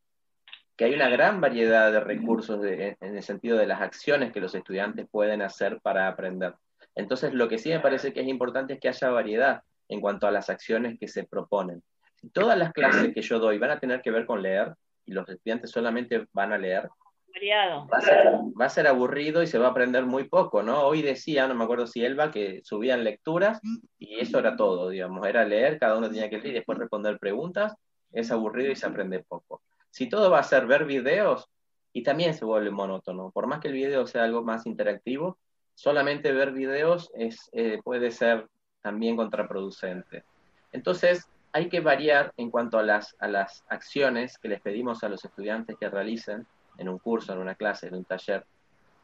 que 0.77 0.85
hay 0.85 0.95
una 0.95 1.09
gran 1.09 1.41
variedad 1.41 1.91
de 1.91 2.01
recursos 2.01 2.65
en 2.65 2.97
el 3.01 3.23
sentido 3.23 3.59
de 3.59 3.67
las 3.67 3.81
acciones 3.81 4.33
que 4.33 4.41
los 4.41 4.55
estudiantes 4.55 5.07
pueden 5.11 5.43
hacer 5.43 5.81
para 5.83 6.07
aprender. 6.07 6.55
Entonces, 6.95 7.35
lo 7.35 7.49
que 7.49 7.59
sí 7.59 7.71
me 7.71 7.81
parece 7.81 8.13
que 8.13 8.21
es 8.21 8.29
importante 8.29 8.75
es 8.75 8.81
que 8.81 8.89
haya 8.89 9.11
variedad 9.11 9.63
en 9.89 10.01
cuanto 10.01 10.27
a 10.27 10.31
las 10.31 10.49
acciones 10.49 10.99
que 10.99 11.09
se 11.09 11.25
proponen. 11.25 11.83
Si 12.15 12.31
todas 12.31 12.57
las 12.57 12.73
clases 12.73 13.13
que 13.13 13.21
yo 13.21 13.41
doy 13.41 13.59
van 13.59 13.73
a 13.73 13.81
tener 13.81 14.01
que 14.01 14.13
ver 14.13 14.27
con 14.27 14.43
leer 14.43 14.75
y 15.05 15.13
los 15.13 15.29
estudiantes 15.29 15.71
solamente 15.71 16.27
van 16.33 16.53
a 16.53 16.59
leer, 16.59 16.89
Variado. 17.33 17.89
va 17.89 18.67
a, 18.67 18.69
ser, 18.69 18.87
aburrido 18.87 19.43
y 19.43 19.47
se 19.47 19.59
va 19.59 19.69
a 19.69 19.71
aprender 19.71 20.05
muy 20.05 20.29
poco, 20.29 20.63
¿no? 20.63 20.83
Hoy 20.83 21.03
decía, 21.03 21.49
no 21.49 21.55
me 21.55 21.65
acuerdo 21.65 21.87
si 21.87 22.05
Elba, 22.05 22.31
que 22.31 22.61
subían 22.65 23.05
lecturas 23.05 23.61
y 23.99 24.21
eso 24.21 24.39
era 24.39 24.57
todo, 24.57 24.91
digamos, 24.91 25.27
era 25.27 25.45
leer, 25.45 25.79
cada 25.79 25.97
uno 25.97 26.09
tenía 26.09 26.29
que 26.29 26.39
leer 26.39 26.49
y 26.49 26.55
después 26.55 26.79
responder 26.79 27.19
preguntas, 27.19 27.75
es 28.13 28.31
aburrido 28.31 28.71
y 28.71 28.77
se 28.77 28.87
aprende 28.87 29.25
poco. 29.25 29.63
Si 29.91 30.09
todo 30.09 30.31
va 30.31 30.41
a 30.41 30.45
ser 30.45 30.67
ver 30.67 30.85
videos, 30.85 31.49
y 31.93 32.03
también 32.03 32.35
se 32.35 32.45
vuelve 32.45 32.71
monótono, 32.71 33.31
por 33.31 33.47
más 33.47 33.61
que 33.61 33.69
el 33.69 33.75
video 33.75 34.07
sea 34.07 34.25
algo 34.25 34.43
más 34.43 34.67
interactivo, 34.67 35.39
solamente 35.75 36.33
ver 36.33 36.53
videos 36.53 37.11
es, 37.15 37.51
eh, 37.53 37.81
puede 37.85 38.11
ser 38.11 38.47
también 38.81 39.17
contraproducente. 39.17 40.25
Entonces, 40.73 41.29
hay 41.53 41.69
que 41.69 41.81
variar 41.81 42.33
en 42.37 42.51
cuanto 42.51 42.79
a 42.79 42.83
las, 42.83 43.15
a 43.19 43.29
las 43.29 43.65
acciones 43.69 44.39
que 44.39 44.49
les 44.49 44.61
pedimos 44.61 45.05
a 45.05 45.09
los 45.09 45.25
estudiantes 45.25 45.77
que 45.79 45.91
realicen 45.91 46.47
en 46.79 46.89
un 46.89 46.99
curso, 46.99 47.33
en 47.33 47.39
una 47.39 47.55
clase, 47.55 47.89
en 47.89 47.95
un 47.95 48.05
taller. 48.05 48.45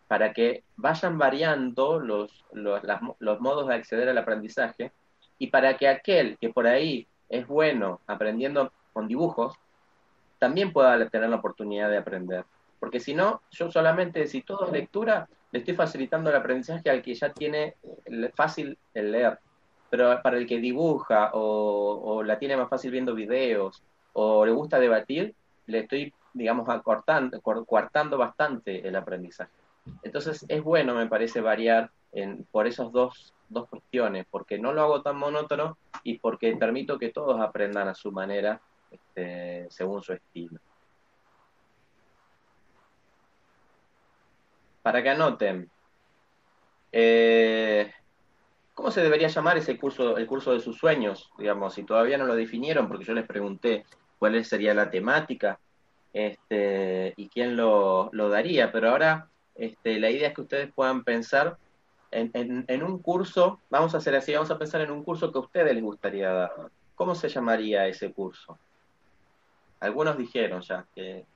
para 0.09 0.33
que 0.33 0.65
vayan 0.77 1.19
variando 1.19 2.01
los, 2.01 2.45
los, 2.53 2.83
los 3.19 3.41
modos 3.41 3.69
de 3.69 3.75
acceder 3.75 4.09
al 4.09 4.19
aprendizaje 4.19 4.91
y 5.39 5.49
para 5.49 5.77
que 5.77 5.87
aquel 5.87 6.39
que 6.39 6.49
por 6.49 6.67
ahí 6.67 7.07
es 7.29 7.47
bueno 7.47 8.01
aprendiendo 8.07 8.73
con 8.93 9.07
dibujos, 9.07 9.55
también 10.39 10.73
pueda 10.73 11.09
tener 11.11 11.29
la 11.29 11.37
oportunidad 11.37 11.91
de 11.91 11.99
aprender. 11.99 12.45
Porque 12.81 13.01
si 13.01 13.15
no, 13.15 13.43
yo 13.51 13.71
solamente, 13.71 14.27
si 14.27 14.43
todo 14.43 14.67
es 14.67 14.73
lectura, 14.73 15.29
le 15.53 15.59
estoy 15.59 15.75
facilitando 15.75 16.31
el 16.31 16.37
aprendizaje 16.37 16.89
al 16.91 17.03
que 17.03 17.15
ya 17.15 17.33
tiene 17.33 17.75
fácil 18.35 18.79
el 18.95 19.13
leer. 19.13 19.39
Pero 19.91 20.21
para 20.23 20.39
el 20.39 20.47
que 20.47 20.59
dibuja 20.59 21.31
o, 21.35 22.01
o 22.05 22.23
la 22.23 22.39
tiene 22.39 22.57
más 22.57 22.69
fácil 22.69 22.91
viendo 22.91 23.15
videos 23.15 23.83
o 24.13 24.45
le 24.47 24.53
gusta 24.53 24.79
debatir, 24.79 25.35
le 25.67 25.81
estoy, 25.81 26.13
digamos, 26.33 26.69
acortando, 26.69 27.41
coartando 27.41 28.19
bastante 28.19 28.87
el 28.87 28.97
aprendizaje. 28.97 29.51
Entonces 30.03 30.45
es 30.49 30.63
bueno, 30.63 30.95
me 30.95 31.07
parece, 31.07 31.41
variar 31.41 31.91
en, 32.13 32.45
por 32.51 32.67
esas 32.67 32.93
dos, 32.93 33.35
dos 33.49 33.69
cuestiones, 33.69 34.27
porque 34.31 34.59
no 34.59 34.73
lo 34.73 34.83
hago 34.83 35.03
tan 35.03 35.17
monótono 35.17 35.77
y 36.03 36.19
porque 36.19 36.55
permito 36.57 36.99
que 36.99 37.11
todos 37.11 37.41
aprendan 37.41 37.89
a 37.89 37.95
su 37.95 38.13
manera, 38.13 38.61
este, 38.91 39.67
según 39.71 40.03
su 40.03 40.13
estilo. 40.13 40.61
Para 44.83 45.03
que 45.03 45.11
anoten, 45.11 45.71
eh, 46.93 47.93
¿cómo 48.75 48.91
se 48.91 49.03
debería 49.03 49.29
llamar 49.29 49.59
ese 49.59 49.79
curso, 49.79 50.17
el 50.17 50.27
curso 50.27 50.53
de 50.53 50.61
sus 50.61 50.79
sueños? 50.79 51.31
Digamos, 51.37 51.75
si 51.75 51.83
todavía 51.83 52.17
no 52.17 52.25
lo 52.25 52.35
definieron, 52.35 52.89
porque 52.89 53.05
yo 53.05 53.13
les 53.13 53.27
pregunté 53.27 53.85
cuál 54.19 54.43
sería 54.45 54.73
la 54.73 54.91
temática 54.91 55.59
este, 56.13 57.15
y 57.17 57.29
quién 57.29 57.57
lo, 57.57 58.11
lo 58.13 58.29
daría, 58.29 58.73
pero 58.73 58.91
ahora 58.91 59.29
este, 59.55 59.99
la 59.99 60.11
idea 60.11 60.29
es 60.29 60.35
que 60.35 60.43
ustedes 60.43 60.73
puedan 60.73 61.05
pensar 61.05 61.57
en, 62.11 62.65
en, 62.67 62.83
un 62.83 63.01
curso, 63.01 63.61
vamos 63.69 63.95
a 63.95 63.99
hacer 63.99 64.15
así, 64.15 64.33
vamos 64.33 64.51
a 64.51 64.59
pensar 64.59 64.81
en 64.81 64.91
un 64.91 65.05
curso 65.05 65.31
que 65.31 65.39
a 65.39 65.43
ustedes 65.43 65.75
les 65.75 65.83
gustaría 65.83 66.33
dar. 66.33 66.53
¿Cómo 66.95 67.15
se 67.15 67.29
llamaría 67.29 67.87
ese 67.87 68.13
curso? 68.13 68.59
Algunos 69.81 70.17
dijeron 70.17 70.63
ya 70.63 70.87
que, 70.95 71.27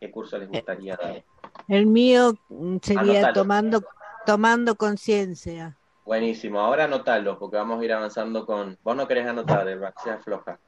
qué 0.00 0.10
curso 0.10 0.36
les 0.38 0.48
gustaría 0.48 0.96
dar. 0.96 1.22
El 1.68 1.86
mío 1.86 2.34
sería 2.82 3.32
tomando 3.32 3.82
tomando 4.26 4.74
conciencia. 4.76 5.76
Buenísimo, 6.04 6.60
ahora 6.60 6.84
anotalo, 6.84 7.38
porque 7.38 7.56
vamos 7.56 7.80
a 7.80 7.84
ir 7.84 7.92
avanzando 7.92 8.44
con... 8.44 8.78
Vos 8.82 8.96
no 8.96 9.06
querés 9.06 9.26
anotar, 9.26 9.68
Eva, 9.68 9.92
sea 10.02 10.18
floja. 10.18 10.58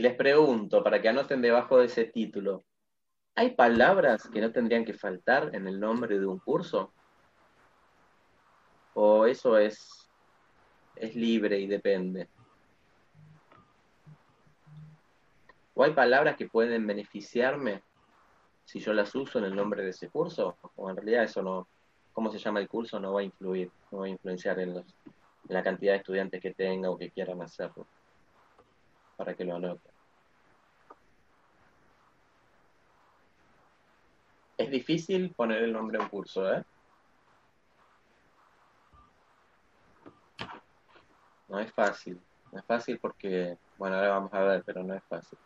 Les 0.00 0.14
pregunto, 0.14 0.82
para 0.82 1.02
que 1.02 1.10
anoten 1.10 1.42
debajo 1.42 1.76
de 1.76 1.84
ese 1.84 2.06
título, 2.06 2.64
¿hay 3.34 3.50
palabras 3.54 4.30
que 4.30 4.40
no 4.40 4.50
tendrían 4.50 4.86
que 4.86 4.94
faltar 4.94 5.54
en 5.54 5.68
el 5.68 5.78
nombre 5.78 6.18
de 6.18 6.24
un 6.24 6.38
curso? 6.38 6.94
¿O 8.94 9.26
eso 9.26 9.58
es, 9.58 10.08
es 10.96 11.14
libre 11.14 11.58
y 11.58 11.66
depende? 11.66 12.30
¿O 15.74 15.84
hay 15.84 15.92
palabras 15.92 16.34
que 16.34 16.48
pueden 16.48 16.86
beneficiarme 16.86 17.82
si 18.64 18.80
yo 18.80 18.94
las 18.94 19.14
uso 19.14 19.38
en 19.38 19.44
el 19.44 19.54
nombre 19.54 19.82
de 19.82 19.90
ese 19.90 20.08
curso? 20.08 20.56
¿O 20.76 20.88
en 20.88 20.96
realidad 20.96 21.24
eso 21.24 21.42
no, 21.42 21.68
cómo 22.14 22.30
se 22.32 22.38
llama 22.38 22.60
el 22.60 22.70
curso, 22.70 22.98
no 22.98 23.12
va 23.12 23.20
a 23.20 23.24
influir, 23.24 23.70
no 23.90 23.98
va 23.98 24.06
a 24.06 24.08
influenciar 24.08 24.60
en 24.60 24.82
la 25.48 25.62
cantidad 25.62 25.92
de 25.92 25.98
estudiantes 25.98 26.40
que 26.40 26.54
tenga 26.54 26.88
o 26.88 26.96
que 26.96 27.10
quieran 27.10 27.42
hacerlo? 27.42 27.86
para 29.20 29.34
que 29.34 29.44
lo 29.44 29.54
anoten. 29.54 29.89
Es 34.60 34.70
difícil 34.70 35.30
poner 35.30 35.62
el 35.62 35.72
nombre 35.72 35.98
a 35.98 36.02
un 36.02 36.08
curso, 36.10 36.52
¿eh? 36.52 36.62
No 41.48 41.58
es 41.58 41.72
fácil. 41.72 42.20
No 42.52 42.58
es 42.58 42.64
fácil 42.66 42.98
porque, 42.98 43.56
bueno, 43.78 43.96
ahora 43.96 44.10
vamos 44.10 44.34
a 44.34 44.42
ver, 44.42 44.62
pero 44.66 44.82
no 44.82 44.94
es 44.94 45.02
fácil. 45.04 45.38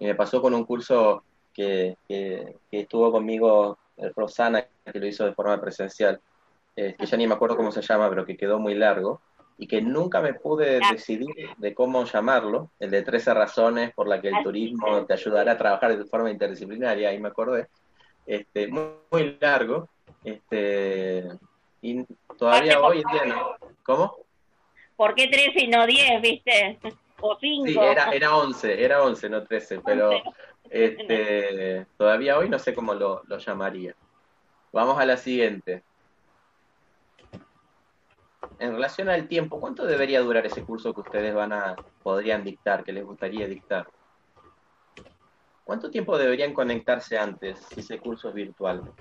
Y 0.00 0.06
me 0.06 0.16
pasó 0.16 0.42
con 0.42 0.54
un 0.54 0.64
curso 0.64 1.22
que, 1.54 1.96
que, 2.08 2.56
estuvo 2.72 3.12
conmigo 3.12 3.78
el 3.96 4.12
Rosana, 4.12 4.66
que 4.92 4.98
lo 4.98 5.06
hizo 5.06 5.24
de 5.24 5.34
forma 5.34 5.60
presencial, 5.60 6.20
eh, 6.74 6.96
que 6.98 7.06
ya 7.06 7.16
ni 7.16 7.28
me 7.28 7.34
acuerdo 7.34 7.56
cómo 7.56 7.70
se 7.70 7.82
llama, 7.82 8.08
pero 8.08 8.26
que 8.26 8.36
quedó 8.36 8.58
muy 8.58 8.74
largo 8.74 9.20
y 9.56 9.68
que 9.68 9.80
nunca 9.80 10.20
me 10.20 10.34
pude 10.34 10.80
decidir 10.90 11.28
de 11.58 11.74
cómo 11.74 12.04
llamarlo, 12.04 12.70
el 12.80 12.90
de 12.90 13.02
13 13.02 13.34
razones 13.34 13.94
por 13.94 14.08
las 14.08 14.20
que 14.20 14.30
el 14.30 14.42
turismo 14.42 15.06
te 15.06 15.12
ayudará 15.12 15.52
a 15.52 15.58
trabajar 15.58 15.96
de 15.96 16.04
forma 16.06 16.32
interdisciplinaria, 16.32 17.10
ahí 17.10 17.20
me 17.20 17.28
acordé, 17.28 17.68
este, 18.26 18.68
muy, 18.68 19.36
largo, 19.40 19.88
este, 20.24 21.28
y 21.80 22.04
todavía 22.38 22.80
hoy 22.80 23.02
en 23.04 23.12
día 23.12 23.34
no. 23.34 23.56
¿Cómo? 23.82 24.16
¿Por 24.96 25.14
qué 25.14 25.28
13 25.28 25.64
y 25.64 25.68
no 25.68 25.86
10, 25.86 26.22
viste? 26.22 26.78
O 27.20 27.36
5. 27.38 27.66
Sí, 27.66 27.78
era, 27.78 28.10
era 28.10 28.36
11, 28.36 28.84
era 28.84 29.02
11, 29.02 29.28
no 29.28 29.42
13, 29.42 29.80
pero 29.84 30.10
este, 30.70 31.86
todavía 31.96 32.38
hoy 32.38 32.48
no 32.48 32.58
sé 32.58 32.74
cómo 32.74 32.94
lo, 32.94 33.22
lo 33.26 33.38
llamaría. 33.38 33.94
Vamos 34.72 34.98
a 34.98 35.04
la 35.04 35.16
siguiente 35.16 35.82
en 38.58 38.72
relación 38.72 39.08
al 39.08 39.28
tiempo, 39.28 39.60
¿cuánto 39.60 39.84
debería 39.84 40.20
durar 40.20 40.46
ese 40.46 40.62
curso 40.62 40.94
que 40.94 41.00
ustedes 41.00 41.34
van 41.34 41.52
a 41.52 41.76
podrían 42.02 42.44
dictar, 42.44 42.84
que 42.84 42.92
les 42.92 43.04
gustaría 43.04 43.46
dictar? 43.46 43.88
¿Cuánto 45.64 45.90
tiempo 45.90 46.18
deberían 46.18 46.54
conectarse 46.54 47.16
antes 47.16 47.58
si 47.60 47.80
ese 47.80 47.98
curso 47.98 48.28
es 48.28 48.34
virtual? 48.34 48.92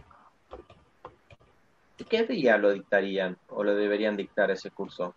¿Qué 2.09 2.23
día 2.25 2.57
lo 2.57 2.71
dictarían 2.71 3.37
o 3.47 3.63
lo 3.63 3.75
deberían 3.75 4.17
dictar 4.17 4.51
ese 4.51 4.69
curso? 4.71 5.15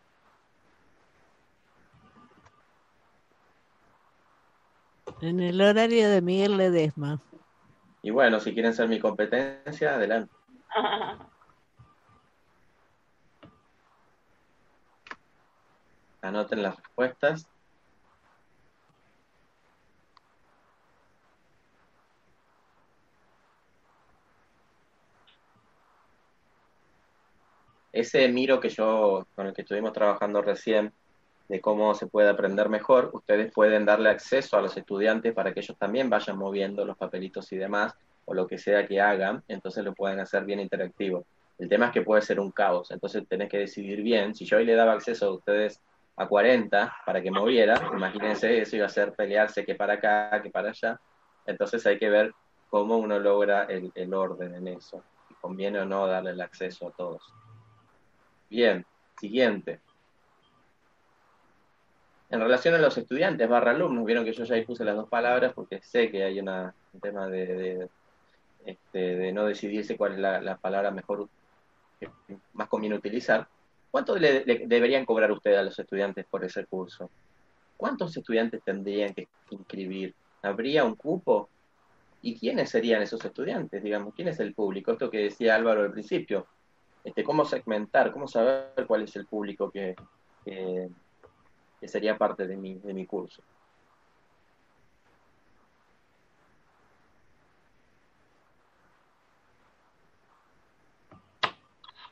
En 5.20 5.40
el 5.40 5.60
horario 5.60 6.08
de 6.08 6.22
Miguel 6.22 6.56
Ledesma. 6.56 7.20
Y 8.02 8.10
bueno, 8.10 8.38
si 8.38 8.52
quieren 8.52 8.74
ser 8.74 8.88
mi 8.88 9.00
competencia, 9.00 9.94
adelante. 9.94 10.32
Anoten 16.22 16.62
las 16.62 16.76
respuestas. 16.76 17.48
Ese 27.94 28.26
miro 28.26 28.58
que 28.58 28.70
yo, 28.70 29.24
con 29.36 29.46
el 29.46 29.54
que 29.54 29.62
estuvimos 29.62 29.92
trabajando 29.92 30.42
recién, 30.42 30.92
de 31.48 31.60
cómo 31.60 31.94
se 31.94 32.08
puede 32.08 32.28
aprender 32.28 32.68
mejor, 32.68 33.10
ustedes 33.12 33.52
pueden 33.52 33.84
darle 33.84 34.10
acceso 34.10 34.56
a 34.56 34.60
los 34.60 34.76
estudiantes 34.76 35.32
para 35.32 35.54
que 35.54 35.60
ellos 35.60 35.78
también 35.78 36.10
vayan 36.10 36.36
moviendo 36.36 36.84
los 36.84 36.96
papelitos 36.96 37.52
y 37.52 37.56
demás, 37.56 37.94
o 38.24 38.34
lo 38.34 38.48
que 38.48 38.58
sea 38.58 38.84
que 38.88 39.00
hagan, 39.00 39.44
entonces 39.46 39.84
lo 39.84 39.94
pueden 39.94 40.18
hacer 40.18 40.44
bien 40.44 40.58
interactivo. 40.58 41.24
El 41.56 41.68
tema 41.68 41.86
es 41.86 41.92
que 41.92 42.02
puede 42.02 42.22
ser 42.22 42.40
un 42.40 42.50
caos, 42.50 42.90
entonces 42.90 43.22
tenés 43.28 43.48
que 43.48 43.58
decidir 43.58 44.02
bien. 44.02 44.34
Si 44.34 44.44
yo 44.44 44.56
hoy 44.56 44.64
le 44.64 44.74
daba 44.74 44.94
acceso 44.94 45.26
a 45.26 45.34
ustedes 45.34 45.80
a 46.16 46.26
40 46.26 46.96
para 47.06 47.22
que 47.22 47.30
moviera, 47.30 47.80
imagínense, 47.94 48.60
eso 48.60 48.74
iba 48.74 48.86
a 48.86 48.88
ser 48.88 49.12
pelearse 49.12 49.64
que 49.64 49.76
para 49.76 49.94
acá, 49.94 50.42
que 50.42 50.50
para 50.50 50.70
allá. 50.70 50.98
Entonces 51.46 51.86
hay 51.86 52.00
que 52.00 52.10
ver 52.10 52.32
cómo 52.70 52.96
uno 52.96 53.20
logra 53.20 53.66
el, 53.66 53.92
el 53.94 54.14
orden 54.14 54.52
en 54.56 54.66
eso. 54.66 55.00
Si 55.28 55.34
conviene 55.34 55.78
o 55.78 55.84
no 55.84 56.08
darle 56.08 56.30
el 56.30 56.40
acceso 56.40 56.88
a 56.88 56.90
todos. 56.90 57.22
Bien, 58.54 58.86
siguiente. 59.18 59.80
En 62.30 62.38
relación 62.38 62.76
a 62.76 62.78
los 62.78 62.96
estudiantes 62.96 63.48
barra 63.48 63.72
alumnos, 63.72 64.04
vieron 64.04 64.24
que 64.24 64.32
yo 64.32 64.44
ya 64.44 64.54
ahí 64.54 64.64
puse 64.64 64.84
las 64.84 64.94
dos 64.94 65.08
palabras 65.08 65.52
porque 65.52 65.80
sé 65.82 66.08
que 66.08 66.22
hay 66.22 66.38
una, 66.38 66.72
un 66.92 67.00
tema 67.00 67.26
de, 67.26 67.88
este, 68.64 68.98
de 69.16 69.32
no 69.32 69.46
decidirse 69.46 69.96
cuál 69.96 70.12
es 70.12 70.18
la, 70.20 70.40
la 70.40 70.56
palabra 70.56 70.92
mejor, 70.92 71.28
más 72.52 72.68
conviene 72.68 72.94
utilizar. 72.94 73.48
¿Cuánto 73.90 74.16
le, 74.16 74.44
deberían 74.44 75.04
cobrar 75.04 75.32
ustedes 75.32 75.58
a 75.58 75.64
los 75.64 75.76
estudiantes 75.76 76.24
por 76.24 76.44
ese 76.44 76.64
curso? 76.64 77.10
¿Cuántos 77.76 78.16
estudiantes 78.16 78.62
tendrían 78.62 79.14
que 79.14 79.26
inscribir? 79.50 80.14
¿Habría 80.42 80.84
un 80.84 80.94
cupo? 80.94 81.48
¿Y 82.22 82.38
quiénes 82.38 82.70
serían 82.70 83.02
esos 83.02 83.24
estudiantes? 83.24 83.82
Digamos, 83.82 84.14
¿quién 84.14 84.28
es 84.28 84.38
el 84.38 84.54
público? 84.54 84.92
Esto 84.92 85.10
que 85.10 85.24
decía 85.24 85.56
Álvaro 85.56 85.82
al 85.82 85.90
principio. 85.90 86.46
Este, 87.04 87.22
¿Cómo 87.22 87.44
segmentar? 87.44 88.10
¿Cómo 88.12 88.26
saber 88.26 88.86
cuál 88.86 89.02
es 89.02 89.14
el 89.16 89.26
público 89.26 89.70
que, 89.70 89.94
que, 90.44 90.88
sería 91.86 92.16
parte 92.16 92.46
de 92.46 92.56
mi, 92.56 92.78
de 92.78 92.94
mi 92.94 93.04
curso? 93.04 93.42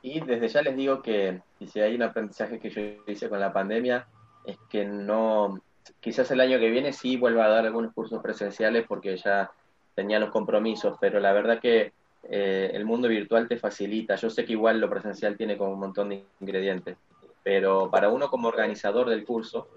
Y 0.03 0.19
desde 0.19 0.47
ya 0.49 0.61
les 0.61 0.75
digo 0.75 1.01
que 1.01 1.41
si 1.65 1.79
hay 1.79 1.95
un 1.95 2.03
aprendizaje 2.03 2.59
que 2.59 2.69
yo 2.69 2.81
hice 3.11 3.29
con 3.29 3.39
la 3.39 3.53
pandemia, 3.53 4.05
es 4.45 4.57
que 4.69 4.85
no, 4.85 5.59
quizás 6.01 6.29
el 6.29 6.41
año 6.41 6.59
que 6.59 6.69
viene 6.69 6.93
sí 6.93 7.17
vuelva 7.17 7.45
a 7.45 7.49
dar 7.49 7.65
algunos 7.65 7.93
cursos 7.93 8.21
presenciales 8.21 8.85
porque 8.87 9.17
ya 9.17 9.49
tenía 9.95 10.19
los 10.19 10.29
compromisos, 10.29 10.97
pero 10.99 11.19
la 11.19 11.31
verdad 11.33 11.59
que 11.59 11.93
eh, 12.29 12.71
el 12.73 12.85
mundo 12.85 13.07
virtual 13.07 13.47
te 13.47 13.57
facilita. 13.57 14.15
Yo 14.15 14.29
sé 14.29 14.45
que 14.45 14.53
igual 14.53 14.79
lo 14.79 14.89
presencial 14.89 15.37
tiene 15.37 15.57
como 15.57 15.73
un 15.73 15.79
montón 15.79 16.09
de 16.09 16.23
ingredientes, 16.39 16.97
pero 17.43 17.89
para 17.91 18.09
uno 18.09 18.29
como 18.29 18.47
organizador 18.47 19.09
del 19.09 19.25
curso, 19.25 19.67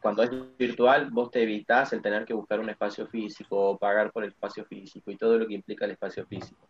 cuando 0.00 0.22
es 0.22 0.30
virtual, 0.58 1.10
vos 1.10 1.30
te 1.30 1.42
evitas 1.42 1.92
el 1.92 2.02
tener 2.02 2.24
que 2.24 2.34
buscar 2.34 2.60
un 2.60 2.70
espacio 2.70 3.06
físico 3.06 3.70
o 3.70 3.78
pagar 3.78 4.12
por 4.12 4.24
el 4.24 4.30
espacio 4.30 4.64
físico 4.64 5.10
y 5.10 5.16
todo 5.16 5.38
lo 5.38 5.46
que 5.46 5.54
implica 5.54 5.84
el 5.84 5.92
espacio 5.92 6.26
físico. 6.26 6.68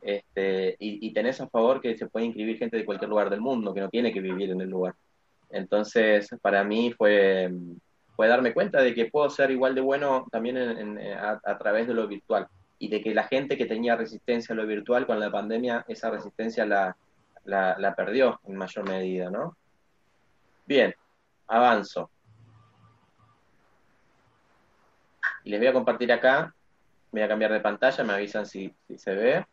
Este, 0.00 0.76
y, 0.78 1.12
tenés 1.14 1.40
a 1.40 1.48
favor 1.48 1.80
que 1.80 1.96
se 1.96 2.06
puede 2.06 2.26
inscribir 2.26 2.58
gente 2.58 2.76
de 2.76 2.84
cualquier 2.84 3.08
lugar 3.08 3.30
del 3.30 3.40
mundo, 3.40 3.72
que 3.72 3.80
no 3.80 3.88
tiene 3.88 4.12
que 4.12 4.20
vivir 4.20 4.50
en 4.50 4.60
el 4.60 4.68
lugar. 4.68 4.94
Entonces, 5.48 6.28
para 6.42 6.62
mí 6.62 6.92
fue, 6.92 7.50
fue 8.14 8.28
darme 8.28 8.52
cuenta 8.52 8.82
de 8.82 8.92
que 8.92 9.06
puedo 9.06 9.30
ser 9.30 9.50
igual 9.50 9.74
de 9.74 9.80
bueno 9.80 10.26
también 10.30 10.98
a, 11.16 11.58
través 11.58 11.86
de 11.86 11.94
lo 11.94 12.06
virtual 12.06 12.48
y 12.84 12.88
de 12.88 13.00
que 13.00 13.14
la 13.14 13.24
gente 13.24 13.56
que 13.56 13.64
tenía 13.64 13.96
resistencia 13.96 14.52
a 14.52 14.56
lo 14.56 14.66
virtual 14.66 15.06
con 15.06 15.18
la 15.18 15.30
pandemia, 15.30 15.86
esa 15.88 16.10
resistencia 16.10 16.66
la, 16.66 16.94
la, 17.44 17.94
perdió 17.96 18.42
en 18.44 18.56
mayor 18.56 18.86
medida, 18.86 19.30
¿no? 19.30 19.56
Bien, 20.66 20.94
avanzo. 21.46 22.10
Y 25.44 25.50
les 25.50 25.60
voy 25.60 25.68
a 25.68 25.72
compartir 25.72 26.12
acá, 26.12 26.54
voy 27.10 27.22
a 27.22 27.28
cambiar 27.28 27.52
de 27.52 27.60
pantalla, 27.60 28.04
me 28.04 28.12
avisan 28.12 28.44
si, 28.44 28.74
si 28.86 28.98
se 28.98 29.14
ve. 29.14 29.46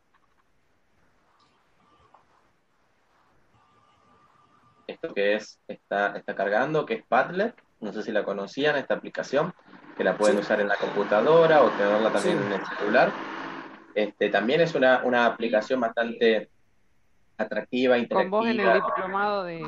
Esto 4.87 5.13
que 5.13 5.35
es, 5.35 5.57
está, 5.69 6.17
está 6.17 6.35
cargando, 6.35 6.85
que 6.85 6.95
es 6.95 7.05
Padlet, 7.05 7.55
no 7.79 7.93
sé 7.93 8.03
si 8.03 8.11
la 8.11 8.25
conocían, 8.25 8.75
esta 8.75 8.95
aplicación, 8.95 9.53
que 9.97 10.03
la 10.03 10.17
pueden 10.17 10.37
sí. 10.37 10.41
usar 10.41 10.61
en 10.61 10.67
la 10.67 10.75
computadora 10.75 11.63
o 11.63 11.69
tenerla 11.71 12.11
también 12.11 12.39
sí. 12.39 12.45
en 12.45 12.53
el 12.53 12.65
celular. 12.65 13.11
Este, 13.93 14.29
también 14.29 14.61
es 14.61 14.73
una, 14.75 15.03
una 15.03 15.25
aplicación 15.25 15.79
bastante 15.79 16.49
atractiva, 17.37 17.97
interactiva. 17.97 18.21
Con 18.21 18.31
vos 18.31 18.47
en 18.47 18.59
el 18.59 18.81
diplomado 18.81 19.43
de 19.43 19.61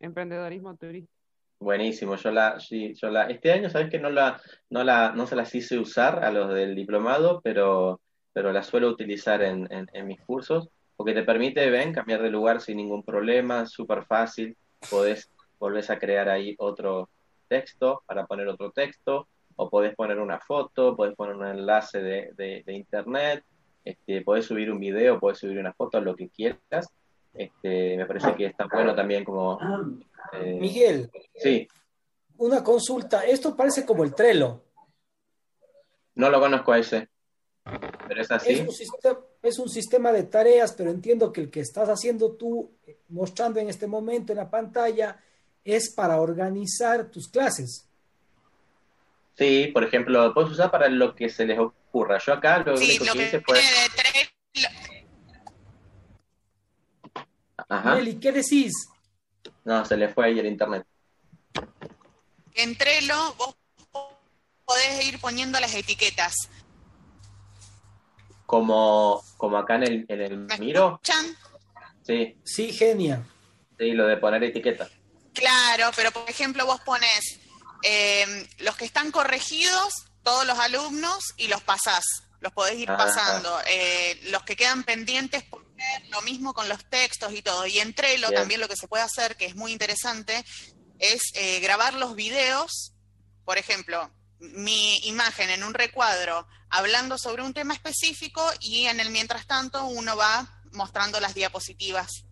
emprendedorismo 0.00 0.76
turístico. 0.76 1.12
Buenísimo, 1.60 2.16
yo 2.16 2.30
la, 2.30 2.60
sí, 2.60 2.92
yo 2.94 3.08
la, 3.08 3.24
este 3.30 3.52
año 3.52 3.70
sabes 3.70 3.88
que 3.88 3.98
no 3.98 4.10
la, 4.10 4.38
no 4.68 4.84
la, 4.84 5.12
no 5.12 5.26
se 5.26 5.36
las 5.36 5.54
hice 5.54 5.78
usar 5.78 6.22
a 6.22 6.30
los 6.30 6.52
del 6.52 6.74
diplomado, 6.74 7.40
pero, 7.42 8.00
pero 8.34 8.52
la 8.52 8.62
suelo 8.62 8.88
utilizar 8.88 9.40
en, 9.40 9.66
en, 9.72 9.88
en 9.92 10.06
mis 10.06 10.20
cursos, 10.20 10.68
porque 10.96 11.14
te 11.14 11.22
permite, 11.22 11.70
ven, 11.70 11.94
cambiar 11.94 12.20
de 12.20 12.28
lugar 12.28 12.60
sin 12.60 12.76
ningún 12.76 13.02
problema, 13.02 13.64
súper 13.64 14.04
fácil, 14.04 14.56
podés, 14.90 15.30
volvés 15.58 15.88
a 15.88 15.98
crear 15.98 16.28
ahí 16.28 16.54
otro 16.58 17.08
texto 17.48 18.02
para 18.04 18.26
poner 18.26 18.48
otro 18.48 18.70
texto, 18.70 19.28
o 19.56 19.70
podés 19.70 19.94
poner 19.94 20.18
una 20.18 20.38
foto, 20.38 20.96
podés 20.96 21.14
poner 21.14 21.36
un 21.36 21.46
enlace 21.46 22.02
de, 22.02 22.30
de, 22.36 22.62
de 22.64 22.72
internet, 22.72 23.44
este, 23.84 24.22
podés 24.22 24.46
subir 24.46 24.70
un 24.70 24.80
video, 24.80 25.20
podés 25.20 25.38
subir 25.38 25.58
una 25.58 25.72
foto, 25.72 26.00
lo 26.00 26.16
que 26.16 26.28
quieras, 26.28 26.88
este, 27.34 27.96
me 27.96 28.06
parece 28.06 28.34
que 28.34 28.46
está 28.46 28.66
bueno 28.72 28.94
también 28.94 29.24
como... 29.24 29.58
Eh, 30.32 30.58
Miguel. 30.60 31.10
Sí. 31.36 31.68
Una 32.36 32.62
consulta. 32.62 33.24
Esto 33.24 33.56
parece 33.56 33.84
como 33.84 34.04
el 34.04 34.14
Trello. 34.14 34.62
No 36.14 36.30
lo 36.30 36.40
conozco 36.40 36.72
a 36.72 36.78
ese. 36.78 37.08
Pero 38.08 38.20
es 38.20 38.30
así. 38.30 38.52
Es 38.52 38.60
un, 38.60 38.72
sistema, 38.72 39.18
es 39.42 39.58
un 39.58 39.68
sistema 39.68 40.12
de 40.12 40.24
tareas, 40.24 40.72
pero 40.72 40.90
entiendo 40.90 41.32
que 41.32 41.40
el 41.40 41.50
que 41.50 41.60
estás 41.60 41.88
haciendo 41.88 42.32
tú, 42.32 42.70
mostrando 43.08 43.58
en 43.58 43.68
este 43.68 43.86
momento 43.86 44.32
en 44.32 44.38
la 44.38 44.50
pantalla, 44.50 45.20
es 45.64 45.92
para 45.92 46.20
organizar 46.20 47.10
tus 47.10 47.28
clases. 47.28 47.88
Sí, 49.36 49.70
por 49.72 49.84
ejemplo, 49.84 50.22
lo 50.28 50.34
puedes 50.34 50.52
usar 50.52 50.70
para 50.70 50.88
lo 50.88 51.14
que 51.14 51.28
se 51.28 51.44
les 51.44 51.58
ocurra. 51.58 52.18
Yo 52.18 52.32
acá 52.34 52.58
lo 52.58 52.76
sí, 52.76 52.84
único 52.84 53.04
lo 53.04 53.12
que, 53.12 53.18
que 53.18 53.24
hice 53.26 53.40
fue... 53.40 53.60
Ajá. 57.68 57.94
Meli, 57.94 58.20
¿qué 58.20 58.30
decís? 58.30 58.72
No, 59.64 59.84
se 59.84 59.96
le 59.96 60.08
fue 60.08 60.26
ahí 60.26 60.38
el 60.38 60.46
internet. 60.46 60.86
En 62.54 62.76
Trello 62.76 63.34
vos 63.34 63.56
podés 64.64 65.04
ir 65.06 65.18
poniendo 65.18 65.58
las 65.58 65.74
etiquetas. 65.74 66.34
Como, 68.46 69.22
como 69.36 69.56
acá 69.58 69.76
en 69.76 69.82
el, 69.82 70.06
en 70.08 70.20
el 70.20 70.38
¿Me 70.38 70.58
Miro. 70.58 71.00
escuchan? 71.02 71.36
Sí. 72.02 72.38
Sí, 72.44 72.72
genia. 72.72 73.26
Sí, 73.78 73.92
lo 73.92 74.06
de 74.06 74.16
poner 74.18 74.44
etiquetas. 74.44 74.90
Claro, 75.32 75.90
pero 75.96 76.12
por 76.12 76.28
ejemplo 76.30 76.64
vos 76.66 76.80
pones 76.82 77.40
eh, 77.84 78.48
los 78.58 78.76
que 78.76 78.84
están 78.84 79.10
corregidos, 79.12 80.06
todos 80.22 80.44
los 80.46 80.58
alumnos, 80.58 81.34
y 81.36 81.46
los 81.48 81.62
pasás. 81.62 82.04
Los 82.40 82.52
podés 82.52 82.76
ir 82.78 82.90
Ah. 82.90 82.96
pasando. 82.96 83.58
Eh, 83.66 84.18
los 84.24 84.42
que 84.42 84.56
quedan 84.56 84.82
pendientes, 84.84 85.44
lo 86.10 86.20
mismo 86.22 86.52
con 86.54 86.68
los 86.68 86.84
textos 86.90 87.32
y 87.32 87.42
todo. 87.42 87.66
Y 87.66 87.78
en 87.78 87.94
Trello 87.94 88.28
Bien. 88.28 88.40
también 88.40 88.60
lo 88.60 88.68
que 88.68 88.76
se 88.76 88.88
puede 88.88 89.02
hacer, 89.04 89.36
que 89.36 89.46
es 89.46 89.54
muy 89.54 89.72
interesante, 89.72 90.44
es 90.98 91.20
eh, 91.34 91.60
grabar 91.60 91.94
los 91.94 92.14
videos. 92.14 92.92
Por 93.44 93.58
ejemplo, 93.58 94.10
mi 94.40 94.98
imagen 95.06 95.50
en 95.50 95.62
un 95.64 95.74
recuadro 95.74 96.46
hablando 96.70 97.18
sobre 97.18 97.42
un 97.42 97.54
tema 97.54 97.72
específico 97.74 98.46
y 98.60 98.86
en 98.86 99.00
el 99.00 99.10
mientras 99.10 99.46
tanto 99.46 99.84
uno 99.86 100.16
va 100.16 100.60
mostrando 100.72 101.20
las 101.20 101.34
diapositivas 101.34 102.24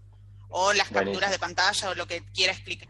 o 0.48 0.72
las 0.72 0.90
Buenísimo. 0.90 1.12
capturas 1.12 1.30
de 1.30 1.38
pantalla 1.38 1.90
o 1.90 1.94
lo 1.94 2.06
que 2.06 2.24
quiera 2.32 2.52
explicar. 2.52 2.88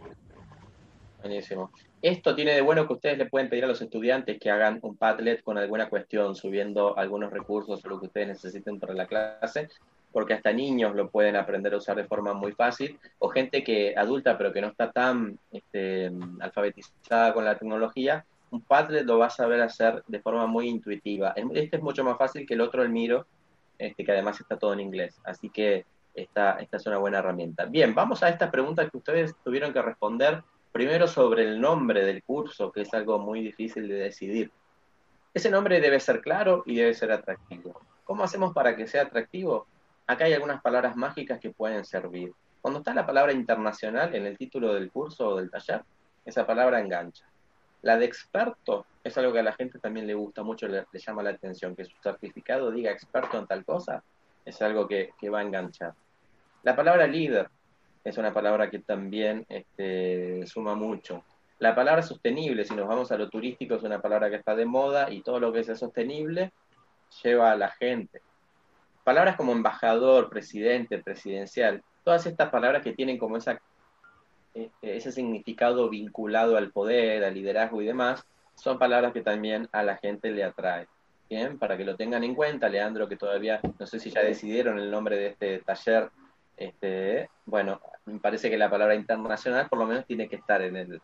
Buenísimo. 1.21 1.71
Esto 2.03 2.35
tiene 2.35 2.53
de 2.53 2.63
bueno 2.63 2.87
que 2.87 2.95
ustedes 2.95 3.17
le 3.17 3.27
pueden 3.27 3.49
pedir 3.49 3.65
a 3.65 3.69
los 3.69 3.81
estudiantes 3.81 4.41
que 4.41 4.51
hagan 4.51 4.81
un 4.83 4.97
Padlet 4.97 5.43
con 5.45 5.57
alguna 5.57 5.89
cuestión, 5.89 6.35
subiendo 6.35 6.99
algunos 6.99 7.33
recursos 7.33 7.85
o 7.85 7.89
lo 7.89 8.01
que 8.01 8.07
ustedes 8.07 8.27
necesiten 8.27 8.81
para 8.81 8.93
la 8.93 9.07
clase, 9.07 9.69
porque 10.11 10.35
hasta 10.35 10.53
niños 10.53 10.97
lo 10.97 11.09
pueden 11.09 11.37
aprender 11.37 11.75
a 11.75 11.77
usar 11.77 11.97
de 11.97 12.05
forma 12.05 12.35
muy 12.35 12.53
fácil, 12.53 12.99
o 13.21 13.29
gente 13.29 13.63
que 13.63 13.95
adulta 13.97 14.37
pero 14.37 14.53
que 14.53 14.61
no 14.61 14.67
está 14.67 14.91
tan 14.91 15.39
este, 15.53 16.11
alfabetizada 16.41 17.33
con 17.33 17.45
la 17.45 17.57
tecnología, 17.57 18.25
un 18.51 18.63
Padlet 18.63 19.07
lo 19.07 19.19
va 19.19 19.27
a 19.27 19.31
saber 19.31 19.61
hacer 19.63 20.03
de 20.09 20.21
forma 20.21 20.47
muy 20.47 20.69
intuitiva. 20.69 21.33
Este 21.55 21.77
es 21.77 21.83
mucho 21.83 22.03
más 22.03 22.19
fácil 22.19 22.45
que 22.47 22.55
el 22.55 22.61
otro, 22.63 22.83
el 22.83 22.91
Miro, 22.91 23.27
este, 23.79 24.05
que 24.05 24.13
además 24.13 24.41
está 24.41 24.59
todo 24.59 24.73
en 24.73 24.81
inglés. 24.81 25.21
Así 25.25 25.49
que 25.51 25.87
esta, 26.15 26.59
esta 26.59 26.77
es 26.77 26.87
una 26.87 26.99
buena 26.99 27.19
herramienta. 27.19 27.65
Bien, 27.65 27.95
vamos 27.95 28.23
a 28.23 28.29
estas 28.29 28.51
preguntas 28.51 28.91
que 28.91 28.99
ustedes 28.99 29.35
tuvieron 29.43 29.73
que 29.73 29.81
responder. 29.81 30.43
Primero 30.73 31.07
sobre 31.07 31.43
el 31.43 31.61
nombre 31.61 32.03
del 32.03 32.23
curso, 32.23 32.73
que 32.73 32.81
es 32.81 32.95
algo 32.95 33.19
muy 33.19 33.43
difícil 33.43 33.87
de 33.89 33.95
decidir. 33.95 34.51
Ese 35.35 35.51
nombre 35.51 35.83
debe 35.83 36.01
ser 36.01 36.23
claro 36.23 36.63
y 36.65 36.77
debe 36.77 36.95
ser 36.95 37.13
atractivo. 37.13 37.79
¿Cómo 38.05 38.25
hacemos 38.25 38.55
para 38.55 38.75
que 38.75 38.87
sea 38.87 39.03
atractivo? 39.03 39.67
Acá 40.07 40.25
hay 40.25 40.33
algunas 40.33 40.63
palabras 40.63 40.97
mágicas 40.97 41.39
que 41.41 41.51
pueden 41.51 41.85
servir. 41.85 42.33
Cuando 42.63 42.79
está 42.79 42.95
la 42.95 43.05
palabra 43.05 43.33
internacional 43.33 44.15
en 44.15 44.25
el 44.25 44.39
título 44.39 44.73
del 44.73 44.91
curso 44.91 45.29
o 45.29 45.37
del 45.37 45.51
taller, 45.51 45.83
esa 46.25 46.47
palabra 46.47 46.81
engancha. 46.81 47.27
La 47.83 47.99
de 47.99 48.07
experto 48.07 48.87
es 49.05 49.19
algo 49.19 49.33
que 49.33 49.41
a 49.41 49.43
la 49.43 49.53
gente 49.53 49.79
también 49.79 50.07
le 50.07 50.15
gusta 50.15 50.43
mucho, 50.43 50.69
le, 50.69 50.87
llama 50.95 51.23
la 51.23 51.31
atención, 51.31 51.77
que 51.77 51.85
su 51.85 51.97
certificado 52.03 52.71
diga 52.71 52.91
experto 52.91 53.39
en 53.39 53.47
tal 53.47 53.63
cosa, 53.65 54.03
es 54.45 54.63
algo 54.63 54.89
que, 54.89 55.11
que 55.21 55.29
va 55.29 55.41
a 55.41 55.43
enganchar. 55.43 55.93
La 56.63 56.75
palabra 56.75 57.07
líder 57.07 57.51
es 58.05 58.19
una 58.19 58.33
palabra 58.33 58.71
que 58.71 58.81
también 58.81 59.47
este, 59.49 60.47
suma 60.47 60.75
mucho. 60.75 61.25
La 61.59 61.75
palabra 61.75 62.03
sostenible, 62.03 62.65
si 62.65 62.75
nos 62.75 62.89
vamos 62.89 63.13
a 63.13 63.17
lo 63.17 63.29
turístico, 63.29 63.77
es 63.77 63.83
una 63.85 64.01
palabra 64.01 64.29
que 64.31 64.37
está 64.37 64.57
de 64.57 64.65
moda 64.65 65.11
y 65.11 65.23
todo 65.23 65.39
lo 65.39 65.53
que 65.53 65.63
sea 65.63 65.77
sostenible 65.77 66.53
lleva 67.23 67.53
a 67.53 67.57
la 67.57 67.71
gente. 67.71 68.21
Palabras 69.05 69.37
como 69.37 69.53
embajador, 69.53 70.29
presidente, 70.29 70.99
presidencial, 70.99 71.83
todas 72.05 72.27
estas 72.27 72.51
palabras 72.51 72.83
que 72.83 72.93
tienen 72.93 73.19
como 73.19 73.37
esa, 73.37 73.61
eh, 74.55 74.71
ese 74.83 75.13
significado 75.13 75.89
vinculado 75.89 76.57
al 76.57 76.73
poder, 76.73 77.23
al 77.25 77.35
liderazgo 77.35 77.81
y 77.81 77.87
demás, 77.87 78.25
son 78.55 78.79
palabras 78.79 79.13
que 79.13 79.23
también 79.23 79.69
a 79.73 79.83
la 79.83 79.97
gente 79.97 80.31
le 80.31 80.45
atrae. 80.45 80.87
Bien, 81.29 81.59
para 81.59 81.77
que 81.77 81.85
lo 81.85 81.97
tengan 81.97 82.25
en 82.25 82.35
cuenta, 82.35 82.69
Leandro, 82.69 83.09
que 83.09 83.17
todavía 83.17 83.61
no 83.79 83.87
sé 83.87 83.99
si 83.99 84.11
ya 84.11 84.23
decidieron 84.23 84.79
el 84.79 84.91
nombre 84.91 85.17
de 85.17 85.27
este 85.29 85.59
taller, 85.61 86.11
este, 86.57 87.31
bueno, 87.47 87.81
me 88.07 88.19
parece 88.19 88.51
que 88.51 88.59
la 88.59 88.71
palabra 88.71 88.95
internacional 88.95 89.69
por 89.69 89.79
lo 89.79 89.87
menos 89.87 90.07
tiene 90.07 90.29
que 90.29 90.37
estar 90.37 90.63
en 90.63 90.77
el, 90.77 91.01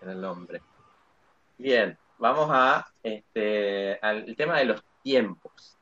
en 0.00 0.08
el 0.08 0.20
nombre. 0.20 0.60
Bien, 1.58 1.96
vamos 2.18 2.48
a 2.50 2.86
este, 3.02 3.98
al 4.00 4.34
tema 4.36 4.58
de 4.58 4.66
los 4.66 4.84
tiempos. 5.02 5.78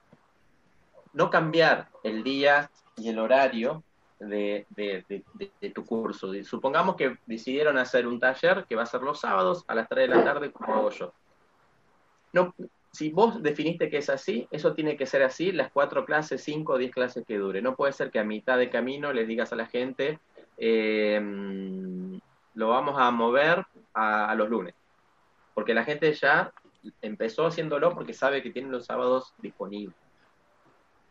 No 1.12 1.30
cambiar 1.30 1.88
el 2.04 2.22
día 2.22 2.70
y 2.96 3.08
el 3.08 3.18
horario 3.18 3.82
de, 4.20 4.66
de, 4.70 5.70
tu 5.70 5.84
curso. 5.84 6.32
Supongamos 6.44 6.96
que 6.96 7.16
decidieron 7.26 7.78
hacer 7.78 8.06
un 8.06 8.20
taller 8.20 8.66
que 8.68 8.76
va 8.76 8.82
a 8.82 8.86
ser 8.86 9.02
los 9.02 9.20
sábados 9.20 9.64
a 9.66 9.74
las 9.74 9.88
3 9.88 10.08
de 10.08 10.16
la 10.16 10.24
tarde, 10.24 10.52
como 10.52 10.74
hago 10.74 10.90
yo. 10.90 11.12
No, 12.32 12.54
si 12.92 13.10
vos 13.10 13.42
definiste 13.42 13.88
que 13.88 13.98
es 13.98 14.10
así, 14.10 14.46
eso 14.50 14.74
tiene 14.74 14.96
que 14.96 15.06
ser 15.06 15.22
así 15.22 15.52
las 15.52 15.70
cuatro 15.70 16.04
clases, 16.04 16.42
cinco 16.42 16.74
o 16.74 16.78
diez 16.78 16.92
clases 16.92 17.24
que 17.26 17.38
dure. 17.38 17.62
No 17.62 17.76
puede 17.76 17.92
ser 17.92 18.10
que 18.10 18.18
a 18.18 18.24
mitad 18.24 18.58
de 18.58 18.70
camino 18.70 19.12
le 19.12 19.26
digas 19.26 19.52
a 19.52 19.56
la 19.56 19.66
gente, 19.66 20.18
eh, 20.62 21.18
lo 22.54 22.68
vamos 22.68 22.96
a 22.98 23.10
mover 23.10 23.66
a, 23.94 24.34
los 24.34 24.48
lunes. 24.50 24.74
Porque 25.54 25.74
la 25.74 25.84
gente 25.84 26.12
ya 26.12 26.52
empezó 27.00 27.46
haciéndolo 27.46 27.94
porque 27.94 28.12
sabe 28.12 28.42
que 28.42 28.50
tiene 28.50 28.68
los 28.68 28.84
sábados 28.84 29.34
disponibles. 29.38 29.96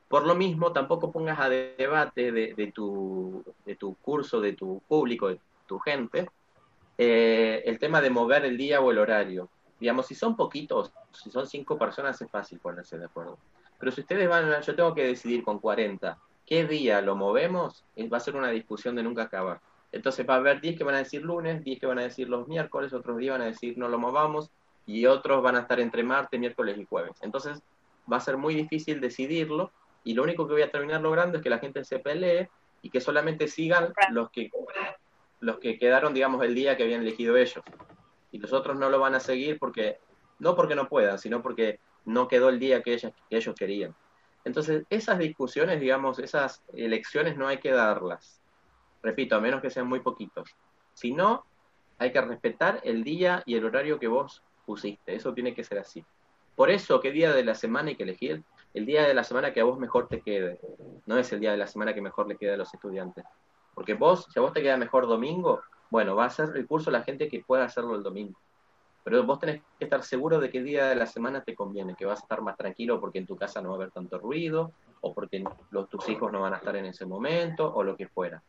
Por 0.07 0.25
lo 0.25 0.35
mismo, 0.35 0.71
tampoco 0.71 1.11
pongas 1.11 1.39
a 1.39 1.49
debate 1.49 2.31
de, 2.31 2.71
tu, 2.73 3.43
de 3.65 3.75
tu 3.75 3.95
curso, 3.95 4.39
de 4.39 4.53
tu 4.53 4.81
público, 4.87 5.29
de 5.29 5.39
tu 5.67 5.79
gente, 5.79 6.29
eh, 6.97 7.61
el 7.65 7.77
tema 7.79 8.01
de 8.01 8.09
mover 8.09 8.45
el 8.45 8.57
día 8.57 8.81
o 8.81 8.91
el 8.91 8.99
horario. 8.99 9.49
Digamos, 9.79 10.07
si 10.07 10.15
son 10.15 10.35
poquitos, 10.35 10.91
si 11.11 11.29
son 11.31 11.47
cinco 11.47 11.77
personas, 11.77 12.19
es 12.21 12.29
fácil 12.29 12.59
ponerse 12.59 12.97
de 12.97 13.05
acuerdo. 13.05 13.37
Pero 13.79 13.91
si 13.91 14.01
ustedes 14.01 14.27
van, 14.27 14.61
yo 14.61 14.75
tengo 14.75 14.93
que 14.93 15.05
decidir 15.05 15.43
con 15.43 15.59
40 15.59 16.17
qué 16.49 16.65
día 16.65 16.99
lo 17.01 17.15
movemos, 17.15 17.85
va 18.11 18.17
a 18.17 18.19
ser 18.19 18.35
una 18.35 18.49
discusión 18.49 18.95
de 18.95 19.03
nunca 19.03 19.23
acabar. 19.23 19.61
Entonces 19.91 20.27
va 20.27 20.33
a 20.33 20.37
haber 20.37 20.59
10 20.59 20.77
que 20.79 20.83
van 20.83 20.95
a 20.95 20.99
decir 20.99 21.21
lunes, 21.21 21.63
10 21.63 21.79
que 21.79 21.85
van 21.85 21.99
a 21.99 22.03
decir 22.03 22.27
los 22.27 22.47
miércoles, 22.47 22.91
otros 22.91 23.17
días 23.17 23.33
van 23.33 23.43
a 23.43 23.51
decir 23.51 23.77
no 23.77 23.87
lo 23.87 23.99
movamos, 23.99 24.49
y 24.87 25.05
otros 25.05 25.43
van 25.43 25.55
a 25.55 25.59
estar 25.59 25.79
entre 25.79 26.03
martes, 26.03 26.39
miércoles 26.39 26.75
y 26.79 26.85
jueves. 26.85 27.17
Entonces 27.21 27.61
va 28.11 28.17
a 28.17 28.21
ser 28.21 28.37
muy 28.37 28.55
difícil 28.55 28.99
decidirlo, 28.99 29.71
y 30.03 30.15
lo 30.15 30.23
único 30.23 30.47
que 30.47 30.53
voy 30.53 30.63
a 30.63 30.71
terminar 30.71 31.01
logrando 31.01 31.37
es 31.37 31.43
que 31.43 31.51
la 31.51 31.59
gente 31.59 31.85
se 31.85 31.99
pelee 31.99 32.49
y 32.81 32.89
que 32.89 32.99
solamente 32.99 33.47
sigan 33.47 33.93
los 34.09 34.31
que, 34.31 34.49
los 35.41 35.59
que 35.59 35.77
quedaron, 35.77 36.15
digamos, 36.15 36.43
el 36.43 36.55
día 36.55 36.75
que 36.75 36.83
habían 36.83 37.01
elegido 37.01 37.37
ellos. 37.37 37.63
Y 38.31 38.39
los 38.39 38.53
otros 38.53 38.75
no 38.75 38.89
lo 38.89 38.99
van 38.99 39.13
a 39.13 39.19
seguir 39.19 39.59
porque, 39.59 39.99
no 40.39 40.55
porque 40.55 40.73
no 40.73 40.89
puedan, 40.89 41.19
sino 41.19 41.43
porque 41.43 41.79
no 42.05 42.27
quedó 42.27 42.49
el 42.49 42.57
día 42.57 42.81
que, 42.81 42.93
ellas, 42.93 43.13
que 43.29 43.37
ellos 43.37 43.53
querían. 43.55 43.93
Entonces, 44.45 44.85
esas 44.89 45.19
discusiones, 45.19 45.79
digamos, 45.79 46.19
esas 46.19 46.63
elecciones 46.73 47.37
no 47.37 47.47
hay 47.47 47.57
que 47.57 47.71
darlas. 47.71 48.41
Repito, 49.03 49.35
a 49.35 49.41
menos 49.41 49.61
que 49.61 49.69
sean 49.69 49.87
muy 49.87 49.99
poquitos. 49.99 50.55
Si 50.93 51.13
no, 51.13 51.45
hay 51.97 52.11
que 52.11 52.21
respetar 52.21 52.79
el 52.83 53.03
día 53.03 53.43
y 53.45 53.55
el 53.55 53.65
horario 53.65 53.99
que 53.99 54.07
vos 54.07 54.43
pusiste. 54.65 55.15
Eso 55.15 55.33
tiene 55.33 55.53
que 55.53 55.63
ser 55.63 55.79
así. 55.79 56.03
Por 56.55 56.69
eso, 56.69 56.99
¿qué 56.99 57.11
día 57.11 57.33
de 57.33 57.43
la 57.43 57.55
semana 57.55 57.89
hay 57.89 57.95
que 57.95 58.03
elegir? 58.03 58.43
El 58.73 58.85
día 58.85 59.07
de 59.07 59.13
la 59.13 59.23
semana 59.23 59.53
que 59.53 59.61
a 59.61 59.63
vos 59.63 59.79
mejor 59.79 60.07
te 60.07 60.21
quede. 60.21 60.59
No 61.05 61.17
es 61.17 61.31
el 61.31 61.39
día 61.39 61.51
de 61.51 61.57
la 61.57 61.67
semana 61.67 61.93
que 61.93 62.01
mejor 62.01 62.27
le 62.27 62.37
quede 62.37 62.53
a 62.53 62.57
los 62.57 62.73
estudiantes. 62.73 63.25
Porque 63.73 63.93
vos, 63.93 64.27
si 64.31 64.39
a 64.39 64.41
vos 64.41 64.53
te 64.53 64.61
queda 64.61 64.77
mejor 64.77 65.07
domingo, 65.07 65.61
bueno, 65.89 66.15
va 66.15 66.25
a 66.25 66.29
ser 66.29 66.49
el 66.55 66.67
curso 66.67 66.91
la 66.91 67.03
gente 67.03 67.29
que 67.29 67.41
pueda 67.41 67.63
hacerlo 67.63 67.95
el 67.95 68.03
domingo. 68.03 68.37
Pero 69.03 69.23
vos 69.23 69.39
tenés 69.39 69.61
que 69.77 69.85
estar 69.85 70.03
seguro 70.03 70.39
de 70.39 70.49
qué 70.49 70.61
día 70.61 70.87
de 70.87 70.95
la 70.95 71.05
semana 71.05 71.43
te 71.43 71.55
conviene, 71.55 71.95
que 71.95 72.05
vas 72.05 72.19
a 72.19 72.23
estar 72.23 72.41
más 72.41 72.57
tranquilo 72.57 72.99
porque 72.99 73.19
en 73.19 73.25
tu 73.25 73.37
casa 73.37 73.61
no 73.61 73.69
va 73.69 73.75
a 73.75 73.77
haber 73.77 73.91
tanto 73.91 74.19
ruido, 74.19 74.71
o 75.01 75.13
porque 75.13 75.43
los, 75.71 75.89
tus 75.89 76.07
hijos 76.09 76.31
no 76.31 76.41
van 76.41 76.53
a 76.53 76.57
estar 76.57 76.75
en 76.75 76.85
ese 76.85 77.05
momento, 77.05 77.73
o 77.73 77.83
lo 77.83 77.95
que 77.95 78.07
fuera. 78.07 78.41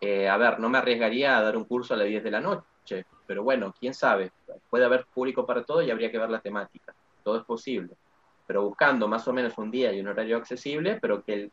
Eh, 0.00 0.28
a 0.28 0.36
ver, 0.36 0.58
no 0.60 0.68
me 0.68 0.78
arriesgaría 0.78 1.36
a 1.36 1.42
dar 1.42 1.56
un 1.56 1.64
curso 1.64 1.94
a 1.94 1.96
las 1.96 2.06
10 2.06 2.24
de 2.24 2.30
la 2.30 2.40
noche, 2.40 3.04
pero 3.26 3.42
bueno, 3.42 3.74
quién 3.78 3.92
sabe, 3.92 4.32
puede 4.70 4.84
haber 4.84 5.06
público 5.06 5.44
para 5.44 5.62
todo 5.62 5.82
y 5.82 5.90
habría 5.90 6.10
que 6.10 6.18
ver 6.18 6.30
la 6.30 6.40
temática, 6.40 6.94
todo 7.22 7.36
es 7.36 7.44
posible, 7.44 7.94
pero 8.46 8.62
buscando 8.62 9.06
más 9.08 9.28
o 9.28 9.32
menos 9.32 9.58
un 9.58 9.70
día 9.70 9.92
y 9.92 10.00
un 10.00 10.08
horario 10.08 10.38
accesible, 10.38 10.98
pero 11.00 11.22
que 11.22 11.34
el, 11.34 11.52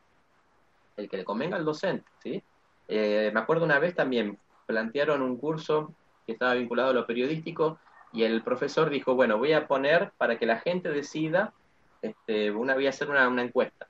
el 0.96 1.08
que 1.08 1.18
le 1.18 1.24
convenga 1.24 1.56
al 1.56 1.64
docente, 1.64 2.08
¿sí? 2.22 2.42
Eh, 2.88 3.30
me 3.34 3.40
acuerdo 3.40 3.66
una 3.66 3.78
vez 3.78 3.94
también, 3.94 4.38
plantearon 4.66 5.20
un 5.20 5.36
curso 5.36 5.94
que 6.26 6.32
estaba 6.32 6.54
vinculado 6.54 6.90
a 6.90 6.94
lo 6.94 7.06
periodístico 7.06 7.78
y 8.12 8.24
el 8.24 8.42
profesor 8.42 8.90
dijo, 8.90 9.14
bueno, 9.14 9.38
voy 9.38 9.52
a 9.52 9.66
poner 9.66 10.12
para 10.16 10.38
que 10.38 10.46
la 10.46 10.60
gente 10.60 10.88
decida, 10.90 11.52
este, 12.00 12.50
una, 12.50 12.74
voy 12.74 12.86
a 12.86 12.90
hacer 12.90 13.10
una, 13.10 13.26
encuesta. 13.42 13.86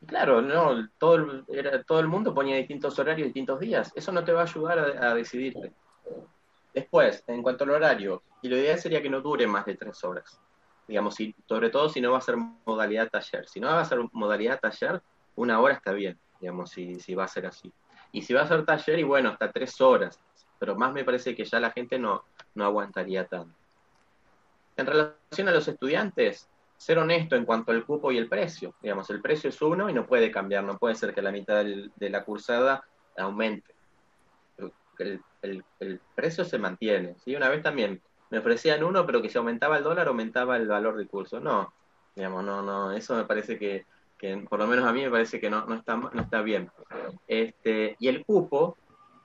Y 0.00 0.06
claro, 0.06 0.42
no, 0.42 0.88
todo 0.98 1.14
el, 1.14 1.44
era, 1.48 1.82
todo 1.84 2.00
el 2.00 2.08
mundo 2.08 2.34
ponía 2.34 2.56
distintos 2.56 2.98
horarios, 2.98 3.26
distintos 3.26 3.60
días. 3.60 3.92
Eso 3.94 4.10
no 4.12 4.24
te 4.24 4.32
va 4.32 4.40
a 4.40 4.44
ayudar 4.44 4.78
a, 4.78 5.14
decidirte. 5.14 5.72
Después, 6.72 7.22
en 7.28 7.42
cuanto 7.42 7.64
al 7.64 7.70
horario, 7.70 8.22
y 8.42 8.48
lo 8.48 8.56
ideal 8.56 8.78
sería 8.78 9.00
que 9.00 9.10
no 9.10 9.20
dure 9.20 9.46
más 9.46 9.64
de 9.64 9.76
tres 9.76 10.02
horas. 10.02 10.40
Digamos, 10.88 11.16
sobre 11.46 11.70
todo 11.70 11.88
si 11.88 12.00
no 12.00 12.12
va 12.12 12.18
a 12.18 12.22
ser 12.22 12.36
modalidad 12.36 13.08
taller. 13.08 13.48
Si 13.48 13.60
no 13.60 13.68
va 13.68 13.80
a 13.80 13.84
ser 13.84 14.00
modalidad 14.12 14.60
taller, 14.60 15.00
una 15.36 15.60
hora 15.60 15.74
está 15.74 15.92
bien, 15.92 16.18
digamos, 16.40 16.70
si, 16.70 16.98
si 16.98 17.14
va 17.14 17.24
a 17.24 17.28
ser 17.28 17.46
así. 17.46 17.72
Y 18.12 18.22
si 18.22 18.34
va 18.34 18.42
a 18.42 18.48
ser 18.48 18.64
taller, 18.66 18.98
y 18.98 19.04
bueno, 19.04 19.30
hasta 19.30 19.50
tres 19.50 19.80
horas. 19.80 20.20
Pero 20.58 20.74
más 20.74 20.92
me 20.92 21.04
parece 21.04 21.34
que 21.34 21.44
ya 21.44 21.58
la 21.60 21.70
gente 21.70 21.98
no, 21.98 22.24
no 22.54 22.64
aguantaría 22.64 23.26
tanto. 23.26 23.54
En 24.76 24.86
relación 24.86 25.48
a 25.48 25.52
los 25.52 25.68
estudiantes, 25.68 26.48
ser 26.76 26.98
honesto 26.98 27.36
en 27.36 27.44
cuanto 27.44 27.72
al 27.72 27.84
cupo 27.84 28.12
y 28.12 28.18
el 28.18 28.28
precio. 28.28 28.74
Digamos, 28.82 29.08
el 29.10 29.20
precio 29.20 29.50
es 29.50 29.62
uno 29.62 29.88
y 29.88 29.92
no 29.92 30.06
puede 30.06 30.30
cambiar, 30.30 30.64
no 30.64 30.78
puede 30.78 30.94
ser 30.94 31.14
que 31.14 31.22
la 31.22 31.32
mitad 31.32 31.64
de 31.64 32.10
la 32.10 32.24
cursada 32.24 32.84
aumente. 33.16 33.74
El, 34.98 35.20
el, 35.80 36.00
precio 36.14 36.44
se 36.44 36.58
mantiene. 36.58 37.16
¿sí? 37.24 37.34
Una 37.34 37.48
vez 37.48 37.62
también 37.62 38.00
me 38.30 38.38
ofrecían 38.38 38.84
uno, 38.84 39.04
pero 39.06 39.20
que 39.22 39.28
si 39.28 39.38
aumentaba 39.38 39.78
el 39.78 39.84
dólar, 39.84 40.08
aumentaba 40.08 40.56
el 40.56 40.68
valor 40.68 40.96
del 40.96 41.08
curso. 41.08 41.40
No, 41.40 41.72
digamos, 42.14 42.44
no, 42.44 42.62
no, 42.62 42.92
eso 42.92 43.14
me 43.16 43.24
parece 43.24 43.58
que, 43.58 43.86
que 44.18 44.36
por 44.48 44.58
lo 44.58 44.66
menos 44.66 44.84
a 44.86 44.92
mí 44.92 45.02
me 45.02 45.10
parece 45.10 45.40
que 45.40 45.50
no, 45.50 45.64
no, 45.66 45.74
está, 45.74 45.96
no 45.96 46.20
está 46.20 46.42
bien. 46.42 46.70
Este, 47.26 47.96
y 47.98 48.08
el 48.08 48.24
cupo, 48.24 48.76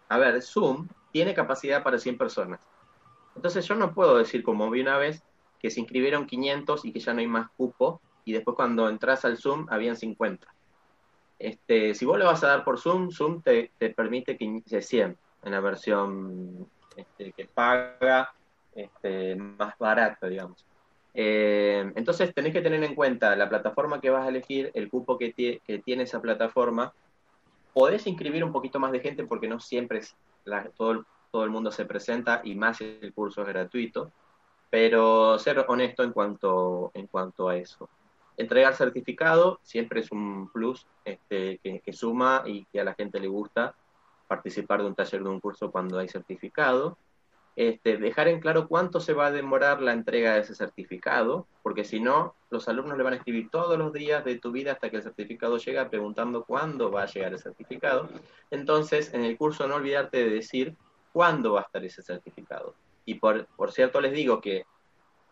a 0.08 0.17
ver, 0.17 0.41
Zoom 0.41 0.88
tiene 1.11 1.33
capacidad 1.33 1.83
para 1.83 1.98
100 1.98 2.17
personas. 2.17 2.59
Entonces 3.35 3.67
yo 3.67 3.75
no 3.75 3.93
puedo 3.93 4.17
decir, 4.17 4.43
como 4.43 4.69
vi 4.69 4.82
una 4.82 4.98
vez, 4.98 5.24
que 5.59 5.69
se 5.69 5.80
inscribieron 5.80 6.25
500 6.25 6.85
y 6.85 6.91
que 6.91 6.99
ya 6.99 7.14
no 7.14 7.19
hay 7.19 7.27
más 7.27 7.49
cupo, 7.51 8.01
y 8.25 8.33
después 8.33 8.56
cuando 8.56 8.90
entras 8.90 9.25
al 9.25 9.38
Zoom 9.38 9.67
habían 9.69 9.95
50. 9.95 10.48
Este, 11.40 11.95
si 11.95 12.06
vos 12.06 12.19
le 12.19 12.25
vas 12.25 12.43
a 12.43 12.48
dar 12.48 12.64
por 12.64 12.80
Zoom, 12.80 13.11
Zoom 13.11 13.41
te, 13.41 13.72
permite 13.95 14.38
que 14.38 14.82
100 14.82 15.17
en 15.43 15.51
la 15.51 15.59
versión 15.61 16.67
este, 16.95 17.32
que 17.32 17.45
paga 17.45 18.33
este, 18.75 19.35
más 19.35 19.77
barata, 19.77 20.27
digamos. 20.27 20.66
Eh, 21.14 21.91
entonces 21.95 22.33
tenés 22.33 22.53
que 22.53 22.61
tener 22.61 22.83
en 22.83 22.93
cuenta 22.93 23.35
la 23.35 23.49
plataforma 23.49 23.99
que 23.99 24.09
vas 24.09 24.25
a 24.25 24.30
elegir, 24.30 24.69
el 24.74 24.90
cupo 24.90 25.17
que, 25.17 25.33
que 25.33 25.80
tiene 25.80 26.03
esa 26.03 26.22
plataforma. 26.22 26.93
Podés 27.74 28.06
inscribir 28.08 28.43
un 28.43 28.51
poquito 28.51 28.80
más 28.80 28.91
de 28.91 28.99
gente 28.99 29.24
porque 29.24 29.48
no 29.48 29.59
siempre 29.59 29.99
es 29.99 30.16
la, 30.43 30.66
todo, 30.69 30.91
el, 30.91 31.06
todo 31.32 31.43
el 31.43 31.49
mundo 31.49 31.72
se 31.72 31.85
presenta 31.85 32.41
y 32.43 32.56
más 32.56 32.77
si 32.77 32.99
el 33.01 33.14
curso 33.14 33.41
es 33.41 33.48
gratuito, 33.48 34.11
pero 34.69 35.40
ser 35.40 35.66
honesto 35.67 36.03
en 36.03 36.11
cuanto, 36.11 36.91
en 36.93 37.08
cuanto 37.08 37.49
a 37.49 37.58
eso. 37.58 37.90
Entregar 38.38 38.75
certificado 38.75 39.59
siempre 39.64 39.99
es 39.99 40.11
un 40.11 40.49
plus 40.49 40.88
este, 41.03 41.59
que, 41.61 41.93
suma 41.93 42.43
y 42.45 42.66
que 42.66 42.80
a 42.80 42.85
la 42.85 42.93
gente 42.93 43.19
le 43.19 43.27
gusta 43.27 43.75
participar 44.27 44.82
de 44.82 44.88
un 44.88 44.95
taller 44.95 45.24
de 45.24 45.30
un 45.30 45.40
curso 45.40 45.72
cuando 45.72 45.99
hay 45.99 46.08
certificado. 46.08 46.98
Este, 47.56 47.98
dejar 47.98 48.30
en 48.30 48.40
claro 48.40 48.69
cuánto 48.69 49.01
se 49.01 49.11
va 49.11 49.25
a 49.25 49.32
demorar 49.32 49.82
la 49.82 49.91
entrega 49.91 50.35
de 50.35 50.41
ese 50.41 50.56
certificado, 50.56 51.48
porque 51.64 51.83
si 51.83 51.99
no, 51.99 52.33
los 52.49 52.69
alumnos 52.69 52.98
le 52.98 53.03
van 53.03 53.14
a 53.14 53.17
escribir 53.17 53.49
todos 53.49 53.77
los 53.77 53.91
días 53.91 54.24
de 54.24 54.40
tu 54.40 54.53
vida 54.53 54.72
hasta 54.72 54.90
que 54.90 54.98
el 54.98 55.03
certificado 55.03 55.58
llega 55.58 55.90
preguntando 55.90 56.45
cuándo 56.45 56.90
va 56.91 57.03
a 57.03 57.08
llegar 57.08 57.33
el 57.33 57.40
certificado. 57.40 58.08
Entonces, 58.51 59.14
en 59.14 59.25
el 59.25 59.35
curso 59.38 59.67
no 59.67 59.75
olvidarte 59.75 60.19
de 60.19 60.30
decir 60.30 60.77
cuándo 61.11 61.53
va 61.53 61.61
a 61.61 61.63
estar 61.63 61.83
ese 61.83 62.01
certificado. 62.01 62.75
Y 63.05 63.15
por, 63.15 63.45
por 63.47 63.71
cierto 63.71 64.01
les 64.01 64.13
digo 64.13 64.39
que 64.41 64.65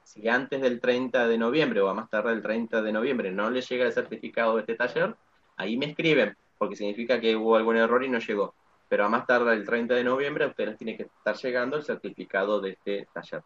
si 0.04 0.28
antes 0.30 0.62
del 0.62 0.80
30 0.80 1.28
de 1.28 1.38
noviembre 1.38 1.82
o 1.82 1.90
a 1.90 1.94
más 1.94 2.10
tarde 2.10 2.30
del 2.30 2.42
30 2.42 2.82
de 2.82 2.94
noviembre 2.94 3.32
no 3.32 3.50
les 3.50 3.68
llega 3.68 3.86
el 3.86 3.92
certificado 3.92 4.56
de 4.56 4.62
este 4.62 4.76
taller, 4.76 5.16
ahí 5.58 5.76
me 5.76 5.88
escriben, 5.88 6.38
porque 6.58 6.78
significa 6.78 7.20
que 7.20 7.36
hubo 7.36 7.58
algún 7.58 7.76
error 7.76 8.04
y 8.04 8.10
no 8.10 8.20
llegó. 8.20 8.56
Pero 8.88 9.06
a 9.06 9.10
más 9.10 9.26
tarde 9.26 9.52
del 9.52 9.66
30 9.66 9.96
de 9.96 10.04
noviembre 10.06 10.46
a 10.46 10.48
ustedes 10.48 10.78
tiene 10.78 10.96
que 10.96 11.04
estar 11.04 11.36
llegando 11.36 11.76
el 11.76 11.84
certificado 11.84 12.62
de 12.62 12.72
este 12.72 13.08
taller. 13.14 13.44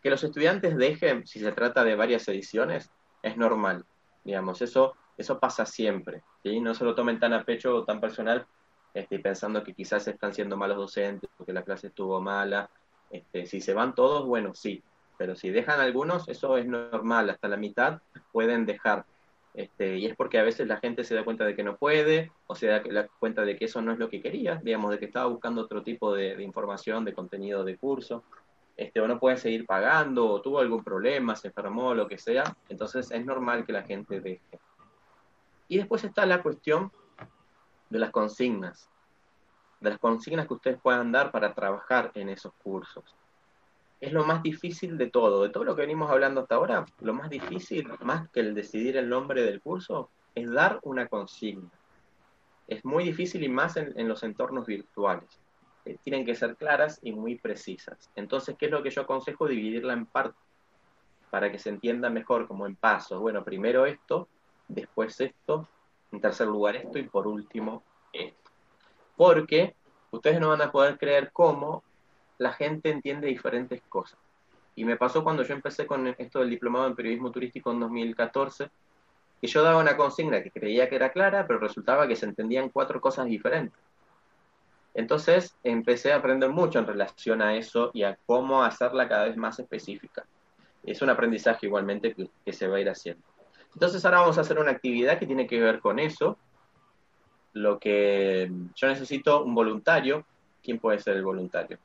Que 0.00 0.10
los 0.10 0.22
estudiantes 0.22 0.76
dejen, 0.76 1.26
si 1.26 1.40
se 1.40 1.50
trata 1.50 1.82
de 1.82 1.96
varias 1.96 2.28
ediciones, 2.28 2.92
es 3.20 3.36
normal. 3.36 3.84
Digamos, 4.22 4.62
eso, 4.62 4.94
eso 5.16 5.40
pasa 5.40 5.66
siempre. 5.66 6.22
¿sí? 6.44 6.60
No 6.60 6.72
se 6.72 6.84
lo 6.84 6.94
tomen 6.94 7.18
tan 7.18 7.32
a 7.32 7.44
pecho 7.44 7.74
o 7.74 7.84
tan 7.84 8.00
personal, 8.00 8.46
Estoy 8.94 9.18
pensando 9.18 9.64
que 9.64 9.72
quizás 9.72 10.06
están 10.06 10.34
siendo 10.34 10.56
malos 10.56 10.76
docentes, 10.76 11.30
porque 11.36 11.52
la 11.52 11.62
clase 11.62 11.88
estuvo 11.88 12.20
mala. 12.20 12.68
Este, 13.10 13.46
si 13.46 13.60
se 13.60 13.74
van 13.74 13.94
todos, 13.94 14.26
bueno, 14.26 14.54
sí, 14.54 14.82
pero 15.18 15.36
si 15.36 15.50
dejan 15.50 15.80
algunos, 15.80 16.28
eso 16.28 16.56
es 16.56 16.66
normal, 16.66 17.30
hasta 17.30 17.48
la 17.48 17.56
mitad 17.56 18.00
pueden 18.32 18.66
dejar. 18.66 19.04
Este, 19.54 19.98
y 19.98 20.06
es 20.06 20.16
porque 20.16 20.38
a 20.38 20.42
veces 20.42 20.66
la 20.66 20.78
gente 20.78 21.04
se 21.04 21.14
da 21.14 21.24
cuenta 21.24 21.44
de 21.44 21.54
que 21.54 21.62
no 21.62 21.76
puede, 21.76 22.32
o 22.46 22.54
se 22.54 22.66
da 22.68 22.82
cuenta 23.18 23.44
de 23.44 23.56
que 23.56 23.66
eso 23.66 23.82
no 23.82 23.92
es 23.92 23.98
lo 23.98 24.08
que 24.08 24.22
quería, 24.22 24.60
digamos, 24.62 24.90
de 24.90 24.98
que 24.98 25.04
estaba 25.04 25.26
buscando 25.26 25.62
otro 25.62 25.82
tipo 25.82 26.14
de, 26.14 26.42
información, 26.42 27.04
de 27.04 27.12
contenido 27.12 27.64
de 27.64 27.76
curso, 27.76 28.24
este, 28.76 29.00
o 29.00 29.06
no 29.06 29.20
puede 29.20 29.36
seguir 29.36 29.66
pagando, 29.66 30.26
o 30.26 30.40
tuvo 30.40 30.58
algún 30.58 30.82
problema, 30.82 31.36
se 31.36 31.48
enfermó, 31.48 31.94
lo 31.94 32.08
que 32.08 32.16
sea, 32.16 32.56
entonces 32.70 33.10
es 33.10 33.24
normal 33.24 33.66
que 33.66 33.72
la 33.72 33.82
gente 33.82 34.20
deje. 34.20 34.58
Y 35.68 35.76
después 35.76 36.02
está 36.04 36.24
la 36.24 36.42
cuestión 36.42 36.90
de 37.92 37.98
las 37.98 38.10
consignas, 38.10 38.88
de 39.80 39.90
las 39.90 39.98
consignas 39.98 40.46
que 40.46 40.54
ustedes 40.54 40.80
puedan 40.80 41.12
dar 41.12 41.30
para 41.30 41.52
trabajar 41.52 42.10
en 42.14 42.30
esos 42.30 42.54
cursos. 42.54 43.04
Es 44.00 44.12
lo 44.12 44.24
más 44.24 44.42
difícil 44.42 44.96
de 44.96 45.10
todo, 45.10 45.42
de 45.42 45.50
todo 45.50 45.64
lo 45.64 45.76
que 45.76 45.82
venimos 45.82 46.10
hablando 46.10 46.40
hasta 46.40 46.54
ahora, 46.54 46.86
lo 47.00 47.12
más 47.12 47.28
difícil, 47.28 47.86
más 48.00 48.30
que 48.30 48.40
el 48.40 48.54
decidir 48.54 48.96
el 48.96 49.10
nombre 49.10 49.42
del 49.42 49.60
curso, 49.60 50.08
es 50.34 50.50
dar 50.50 50.80
una 50.84 51.06
consigna. 51.06 51.68
Es 52.66 52.82
muy 52.82 53.04
difícil 53.04 53.44
y 53.44 53.48
más 53.50 53.76
en, 53.76 54.08
los 54.08 54.22
entornos 54.22 54.66
virtuales. 54.66 55.28
eh, 55.84 55.98
tienen 56.02 56.24
que 56.24 56.34
ser 56.34 56.56
claras 56.56 56.98
y 57.02 57.12
muy 57.12 57.36
precisas. 57.36 58.10
Entonces, 58.16 58.56
¿qué 58.58 58.66
es 58.66 58.72
lo 58.72 58.82
que 58.82 58.90
yo 58.90 59.02
aconsejo? 59.02 59.46
Dividirla 59.46 59.92
en 59.92 60.06
partes 60.06 60.40
para 61.28 61.52
que 61.52 61.58
se 61.58 61.68
entienda 61.68 62.08
mejor, 62.08 62.48
como 62.48 62.66
en 62.66 62.74
pasos. 62.74 63.20
Bueno, 63.20 63.44
primero 63.44 63.84
esto, 63.84 64.28
después 64.68 65.20
esto, 65.20 65.68
en 66.12 66.20
tercer 66.20 66.46
lugar 66.46 66.76
esto 66.76 66.98
y 66.98 67.04
por 67.04 67.26
último 67.26 67.82
esto. 68.12 68.50
Porque 69.16 69.74
ustedes 70.10 70.40
no 70.40 70.50
van 70.50 70.62
a 70.62 70.70
poder 70.70 70.98
creer 70.98 71.30
cómo 71.32 71.82
la 72.38 72.52
gente 72.52 72.90
entiende 72.90 73.26
diferentes 73.26 73.82
cosas. 73.88 74.18
Y 74.74 74.84
me 74.84 74.96
pasó 74.96 75.22
cuando 75.22 75.42
yo 75.42 75.54
empecé 75.54 75.86
con 75.86 76.06
esto 76.06 76.40
del 76.40 76.50
diplomado 76.50 76.86
en 76.86 76.94
periodismo 76.94 77.30
turístico 77.30 77.72
en 77.72 77.80
2014, 77.80 78.70
que 79.40 79.46
yo 79.46 79.62
daba 79.62 79.80
una 79.80 79.96
consigna 79.96 80.42
que 80.42 80.50
creía 80.50 80.88
que 80.88 80.96
era 80.96 81.10
clara, 81.10 81.46
pero 81.46 81.58
resultaba 81.58 82.06
que 82.06 82.16
se 82.16 82.26
entendían 82.26 82.68
cuatro 82.68 83.00
cosas 83.00 83.26
diferentes. 83.26 83.78
Entonces 84.94 85.56
empecé 85.64 86.12
a 86.12 86.16
aprender 86.16 86.50
mucho 86.50 86.78
en 86.78 86.86
relación 86.86 87.42
a 87.42 87.56
eso 87.56 87.90
y 87.94 88.02
a 88.02 88.18
cómo 88.26 88.62
hacerla 88.62 89.08
cada 89.08 89.24
vez 89.24 89.36
más 89.36 89.58
específica. 89.58 90.24
Es 90.84 91.00
un 91.00 91.10
aprendizaje 91.10 91.66
igualmente 91.66 92.14
que, 92.14 92.52
se 92.52 92.66
va 92.66 92.76
a 92.76 92.80
ir 92.80 92.90
haciendo. 92.90 93.22
Entonces 93.74 94.04
ahora 94.04 94.20
vamos 94.20 94.38
a 94.38 94.42
hacer 94.42 94.58
una 94.58 94.70
actividad 94.70 95.18
que 95.18 95.26
tiene 95.26 95.46
que 95.46 95.60
ver 95.60 95.80
con 95.80 95.98
eso. 95.98 96.38
Lo 97.54 97.78
que 97.78 98.50
yo 98.74 98.88
necesito 98.88 99.44
un 99.44 99.54
voluntario. 99.54 100.24
¿Quién 100.62 100.78
puede 100.78 100.98
ser 100.98 101.16
el 101.16 101.24
voluntario? 101.24 101.78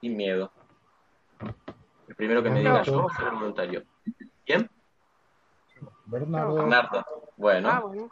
Sin 0.00 0.16
miedo. 0.16 0.50
El 2.08 2.14
primero 2.14 2.42
que 2.42 2.50
me 2.50 2.60
diga 2.60 2.82
yo 2.82 3.04
va 3.04 3.12
a 3.12 3.16
ser 3.16 3.28
el 3.28 3.34
voluntario. 3.34 3.84
¿Quién? 4.44 4.70
Bernardo. 6.04 6.54
Bernardo. 6.54 7.04
Bueno. 7.36 7.70
Ah, 7.70 7.80
bueno. 7.80 8.08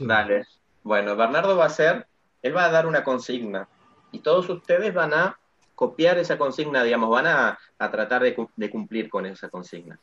Dale. 0.00 0.46
Bueno, 0.82 1.16
Bernardo 1.16 1.56
va 1.56 1.64
a 1.64 1.66
hacer, 1.66 2.06
él 2.42 2.56
va 2.56 2.66
a 2.66 2.70
dar 2.70 2.86
una 2.86 3.02
consigna 3.02 3.68
y 4.12 4.20
todos 4.20 4.48
ustedes 4.48 4.94
van 4.94 5.12
a 5.12 5.38
copiar 5.76 6.18
esa 6.18 6.38
consigna, 6.38 6.82
digamos, 6.82 7.10
van 7.10 7.26
a, 7.26 7.58
tratar 7.78 8.22
de, 8.22 8.34
cumplir 8.70 9.08
con 9.08 9.26
esa 9.26 9.48
consigna. 9.48 10.00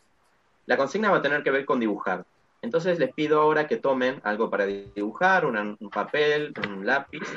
La 0.68 0.78
consigna 0.78 1.12
va 1.12 1.18
a 1.18 1.22
tener 1.22 1.44
que 1.44 1.52
ver 1.52 1.66
con 1.66 1.80
dibujar. 1.80 2.24
Entonces 2.62 2.98
les 3.00 3.14
pido 3.14 3.42
ahora 3.42 3.68
que 3.68 3.78
tomen 3.78 4.22
algo 4.24 4.50
para 4.50 4.66
dibujar, 4.66 5.46
un 5.46 5.78
papel, 5.92 6.54
un 6.70 6.86
lápiz, 6.86 7.28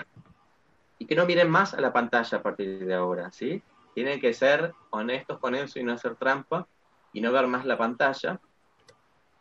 y 0.98 1.06
que 1.06 1.16
no 1.16 1.26
miren 1.26 1.50
más 1.50 1.74
a 1.74 1.80
la 1.80 1.92
pantalla 1.92 2.38
a 2.38 2.42
partir 2.42 2.86
de 2.86 2.94
ahora, 2.94 3.32
¿sí? 3.32 3.60
Tienen 3.94 4.20
que 4.20 4.32
ser 4.34 4.72
honestos 4.90 5.38
con 5.38 5.54
eso 5.54 5.80
y 5.80 5.82
no 5.82 5.94
hacer 5.94 6.14
trampa 6.14 6.66
y 7.12 7.20
no 7.20 7.32
ver 7.32 7.46
más 7.46 7.64
la 7.64 7.78
pantalla. 7.78 8.38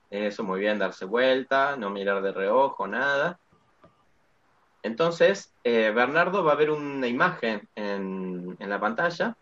Eso, 0.09 0.43
muy 0.43 0.61
bien, 0.61 0.79
darse 0.79 1.03
vuelta, 1.03 1.75
no 1.75 1.89
mirar 1.89 2.21
de 2.21 2.31
reojo, 2.31 2.87
nada. 2.87 3.37
Entonces, 4.85 5.51
eh, 5.63 5.89
Bernardo 5.89 6.43
va 6.43 6.51
a 6.51 6.55
ver 6.55 6.69
una 6.69 7.07
imagen 7.07 7.67
en, 7.73 8.55
la 8.59 8.79
pantalla 8.79 9.35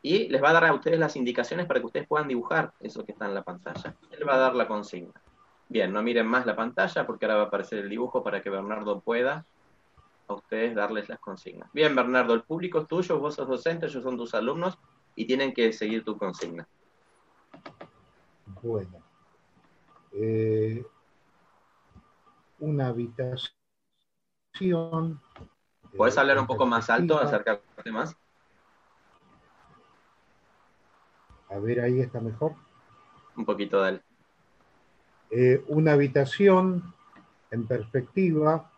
y 0.00 0.30
les 0.30 0.42
va 0.42 0.48
a 0.48 0.52
dar 0.54 0.64
a 0.64 0.72
ustedes 0.72 0.98
las 0.98 1.14
indicaciones 1.14 1.66
para 1.66 1.78
que 1.78 1.84
ustedes 1.84 2.08
puedan 2.08 2.26
dibujar 2.26 2.72
eso 2.80 3.04
que 3.04 3.12
está 3.12 3.26
en 3.26 3.34
la 3.34 3.42
pantalla. 3.42 3.94
Él 4.10 4.26
va 4.26 4.36
a 4.36 4.38
dar 4.38 4.54
la 4.54 4.66
consigna. 4.66 5.12
Bien, 5.68 5.92
no 5.92 6.02
miren 6.02 6.26
más 6.26 6.46
la 6.46 6.56
pantalla 6.56 7.06
porque 7.06 7.26
ahora 7.26 7.36
va 7.36 7.42
a 7.42 7.46
aparecer 7.48 7.80
el 7.80 7.90
dibujo 7.90 8.22
para 8.22 8.40
que 8.40 8.48
Bernardo 8.48 9.00
pueda 9.00 9.44
a 10.26 10.32
ustedes 10.32 10.74
darles 10.74 11.06
las 11.10 11.18
consignas. 11.18 11.70
Bien, 11.74 11.94
Bernardo, 11.94 12.32
el 12.32 12.44
público 12.44 12.80
es 12.80 12.88
tuyo, 12.88 13.18
vos 13.18 13.34
sos 13.34 13.46
docente, 13.46 13.84
ellos 13.84 14.02
son 14.02 14.16
tus 14.16 14.34
alumnos 14.34 14.78
y 15.14 15.26
tienen 15.26 15.52
que 15.52 15.70
seguir 15.74 16.02
tu 16.02 16.16
consigna. 16.16 16.66
Bueno. 18.62 19.02
Eh, 20.14 20.82
una 22.60 22.86
habitación 22.86 23.57
¿Puedes 25.96 26.16
eh, 26.16 26.20
hablar 26.20 26.38
un 26.38 26.46
poco 26.46 26.66
más 26.66 26.90
alto, 26.90 27.18
acercarte 27.18 27.92
más? 27.92 28.16
A 31.48 31.58
ver, 31.58 31.80
ahí 31.80 32.00
está 32.00 32.20
mejor. 32.20 32.54
Un 33.36 33.44
poquito, 33.44 33.80
dale. 33.80 34.02
Eh, 35.30 35.64
una 35.68 35.92
habitación 35.92 36.94
en 37.50 37.66
perspectiva 37.66 38.70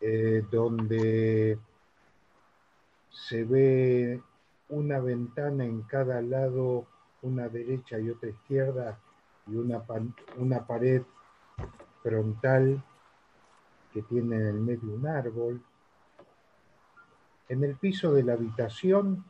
eh, 0.00 0.44
donde 0.50 1.58
se 3.10 3.44
ve 3.44 4.22
una 4.68 5.00
ventana 5.00 5.64
en 5.64 5.82
cada 5.82 6.20
lado, 6.22 6.86
una 7.22 7.48
derecha 7.48 7.98
y 7.98 8.10
otra 8.10 8.28
izquierda, 8.28 8.98
y 9.46 9.56
una, 9.56 9.82
una 10.36 10.66
pared 10.66 11.02
frontal 12.02 12.82
que 13.94 14.02
tiene 14.02 14.34
en 14.34 14.46
el 14.48 14.60
medio 14.60 14.92
un 14.92 15.06
árbol. 15.06 15.62
En 17.48 17.62
el 17.62 17.76
piso 17.76 18.12
de 18.12 18.24
la 18.24 18.32
habitación 18.32 19.24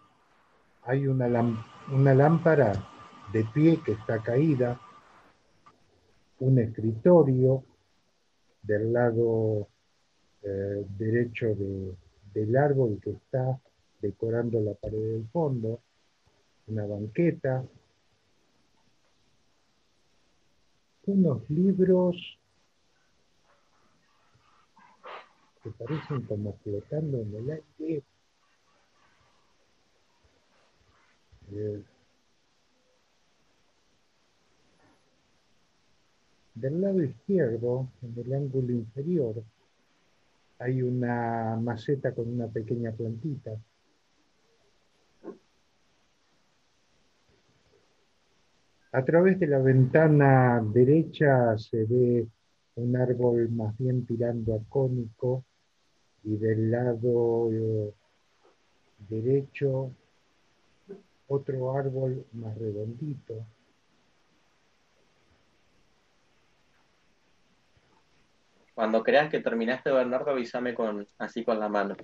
hay 0.84 1.06
una, 1.06 1.28
lámpara 1.28 2.72
de 3.30 3.44
pie 3.44 3.80
que 3.84 3.92
está 3.92 4.22
caída, 4.22 4.80
un 6.38 6.58
escritorio 6.58 7.62
del 8.62 8.90
lado 8.90 9.68
eh, 10.42 10.86
derecho 10.96 11.48
del 12.32 12.56
árbol 12.56 12.98
que 13.02 13.10
está 13.10 13.60
decorando 14.00 14.60
la 14.60 14.72
pared 14.72 14.98
del 14.98 15.28
fondo, 15.28 15.80
una 16.68 16.86
banqueta, 16.86 17.62
unos 21.06 21.50
libros 21.50 22.38
que 25.64 25.70
parecen 25.70 26.20
como 26.22 26.52
flotando 26.58 27.18
en 27.22 27.34
el 27.34 27.50
aire. 27.50 28.02
Eh, 31.52 31.82
del 36.54 36.80
lado 36.80 37.02
izquierdo, 37.02 37.88
en 38.02 38.14
el 38.24 38.34
ángulo 38.34 38.72
inferior, 38.72 39.42
hay 40.58 40.82
una 40.82 41.56
maceta 41.56 42.14
con 42.14 42.28
una 42.28 42.46
pequeña 42.48 42.92
plantita. 42.92 43.52
A 48.92 49.04
través 49.04 49.40
de 49.40 49.46
la 49.46 49.58
ventana 49.58 50.62
derecha 50.62 51.56
se 51.58 51.84
ve 51.84 52.28
un 52.76 52.96
árbol 52.96 53.48
más 53.50 53.76
bien 53.78 54.04
tirando 54.06 54.54
a 54.54 54.62
cónico 54.68 55.44
y 56.24 56.36
del 56.36 56.70
lado 56.70 57.50
eh, 57.52 57.94
derecho 59.08 59.92
otro 61.28 61.76
árbol 61.76 62.26
más 62.32 62.56
redondito. 62.58 63.46
Cuando 68.74 69.02
creas 69.04 69.30
que 69.30 69.40
terminaste, 69.40 69.90
Bernardo, 69.92 70.32
avísame 70.32 70.74
con, 70.74 71.06
así 71.18 71.44
con 71.44 71.60
la 71.60 71.68
mano. 71.68 71.94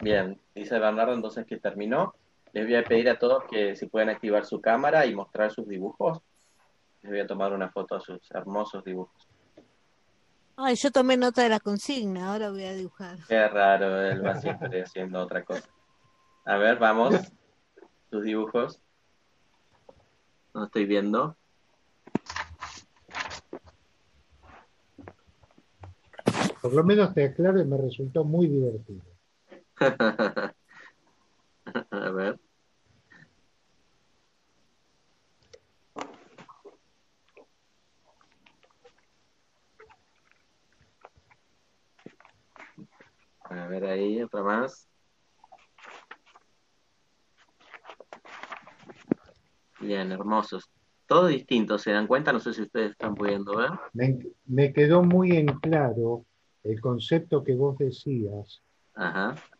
Bien, 0.00 0.38
dice 0.54 0.78
Bernardo 0.78 1.14
entonces 1.14 1.46
que 1.46 1.58
terminó. 1.58 2.14
Les 2.52 2.64
voy 2.64 2.74
a 2.74 2.84
pedir 2.84 3.08
a 3.08 3.18
todos 3.18 3.44
que 3.44 3.76
si 3.76 3.86
pueden 3.86 4.08
activar 4.08 4.44
su 4.44 4.60
cámara 4.60 5.06
y 5.06 5.14
mostrar 5.14 5.52
sus 5.52 5.68
dibujos. 5.68 6.20
Les 7.02 7.10
voy 7.10 7.20
a 7.20 7.26
tomar 7.26 7.52
una 7.52 7.70
foto 7.70 7.96
de 7.96 8.00
sus 8.02 8.30
hermosos 8.30 8.84
dibujos. 8.84 9.28
Ay, 10.56 10.74
yo 10.74 10.90
tomé 10.90 11.16
nota 11.16 11.42
de 11.42 11.48
la 11.48 11.60
consigna, 11.60 12.30
ahora 12.30 12.50
voy 12.50 12.64
a 12.64 12.74
dibujar. 12.74 13.16
Qué 13.26 13.48
raro, 13.48 14.02
él 14.02 14.24
va 14.24 14.34
siempre 14.34 14.82
haciendo 14.82 15.20
otra 15.20 15.42
cosa. 15.42 15.66
A 16.44 16.56
ver, 16.58 16.78
vamos. 16.78 17.14
Sus 18.10 18.24
dibujos. 18.24 18.82
No 20.52 20.64
estoy 20.64 20.84
viendo. 20.84 21.36
Por 26.60 26.74
lo 26.74 26.84
menos 26.84 27.14
te 27.14 27.24
aclaro 27.24 27.58
y 27.60 27.64
me 27.64 27.78
resultó 27.78 28.24
muy 28.24 28.46
divertido. 28.46 29.00
a 31.90 32.10
ver. 32.10 32.38
A 43.50 43.66
ver 43.66 43.84
ahí, 43.84 44.22
otra 44.22 44.44
más. 44.44 44.88
Bien, 49.80 50.12
hermosos. 50.12 50.70
Todo 51.06 51.26
distinto, 51.26 51.76
¿se 51.76 51.90
dan 51.90 52.06
cuenta? 52.06 52.32
No 52.32 52.38
sé 52.38 52.54
si 52.54 52.62
ustedes 52.62 52.92
están 52.92 53.16
pudiendo 53.16 53.56
ver. 53.56 53.70
Me, 54.46 54.72
quedó 54.72 55.02
muy 55.02 55.36
en 55.36 55.46
claro 55.46 56.24
el 56.62 56.80
concepto 56.80 57.42
que 57.42 57.54
vos 57.54 57.76
decías, 57.76 58.62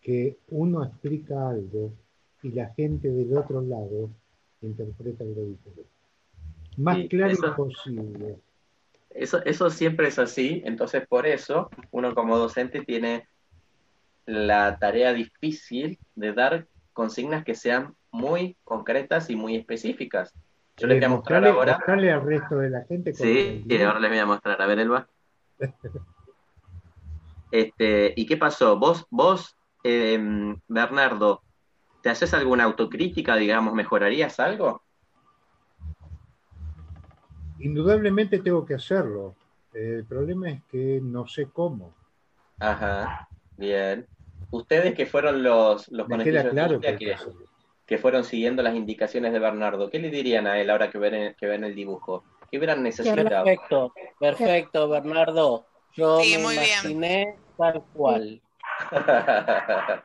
que 0.01 0.39
uno 0.49 0.85
explica 0.85 1.49
algo 1.49 1.93
y 2.45 2.53
la 2.53 2.73
gente 2.75 3.11
del 3.11 3.37
otro 3.37 3.61
lado 3.61 4.11
interpreta 4.63 5.25
algo 5.25 5.43
diferente. 5.43 5.91
más 6.77 6.97
Sí, 6.97 7.09
claro 7.09 7.33
eso- 7.33 7.47
imposible. 7.49 8.39
Eso, 9.13 9.45
eso 9.45 9.69
siempre 9.71 10.07
es 10.07 10.21
así, 10.21 10.63
entonces 10.65 11.05
por 11.09 11.27
eso 11.27 11.69
uno 11.91 12.15
como 12.15 12.39
docente 12.39 12.85
tiene 12.85 13.27
la 14.31 14.79
tarea 14.79 15.13
difícil 15.13 15.99
de 16.15 16.33
dar 16.33 16.67
consignas 16.93 17.45
que 17.45 17.55
sean 17.55 17.95
muy 18.11 18.57
concretas 18.65 19.31
y 19.31 19.37
muy 19.37 19.57
específicas. 19.57 20.33
Yo 20.77 20.87
les 20.87 20.99
voy 20.99 21.05
a 21.05 21.07
Eh, 21.07 21.11
mostrar 21.11 21.45
ahora. 21.45 21.73
mostrale 21.77 22.13
al 22.13 22.23
resto 22.23 22.59
de 22.59 22.71
la 22.71 22.85
gente. 22.85 23.13
Sí, 23.13 23.65
¿no? 23.69 23.87
ahora 23.87 24.01
les 24.01 24.11
voy 24.11 24.19
a 24.19 24.27
mostrar. 24.27 24.63
A 24.63 24.67
ver, 24.67 24.79
Elba. 24.79 25.09
Este, 27.53 28.13
¿y 28.15 28.27
qué 28.27 28.37
pasó? 28.37 28.79
Vos, 28.79 29.07
vos, 29.11 29.57
eh, 29.83 30.55
Bernardo, 30.69 31.43
¿te 32.01 32.09
haces 32.09 32.33
alguna 32.33 32.63
autocrítica, 32.63 33.35
digamos, 33.35 33.75
mejorarías 33.75 34.39
algo? 34.39 34.85
Indudablemente 37.59 38.39
tengo 38.39 38.65
que 38.65 38.75
hacerlo. 38.75 39.35
El 39.73 40.05
problema 40.05 40.49
es 40.51 40.63
que 40.71 41.01
no 41.03 41.27
sé 41.27 41.47
cómo. 41.53 41.93
Ajá, 42.61 43.29
bien. 43.57 44.07
Ustedes 44.51 44.95
que 44.95 45.07
fueron 45.07 45.43
los, 45.43 45.89
los 45.89 46.09
conejillos 46.09 46.55
de 46.55 47.17
que 47.87 47.99
fueron 47.99 48.23
siguiendo 48.23 48.63
las 48.63 48.77
indicaciones 48.77 49.33
de 49.33 49.41
Bernardo, 49.41 49.91
¿qué 49.91 49.99
le 49.99 50.11
dirían 50.11 50.47
a 50.47 50.61
él 50.61 50.71
ahora 50.71 50.91
que 50.91 50.99
ven, 50.99 51.35
que 51.37 51.47
ven 51.47 51.65
el 51.65 51.75
dibujo? 51.75 52.25
¿Qué 52.49 52.59
hubieran 52.59 52.85
necesitado? 52.85 53.45
Perfecto, 53.45 53.93
perfecto, 54.19 54.89
Bernardo. 54.89 55.67
Yo 55.97 56.21
Sí, 56.21 56.37
me 56.37 56.39
muy 56.39 56.55
bien. 56.55 56.69
imaginé 56.83 57.35
tal 57.59 57.83
cual. 57.93 58.41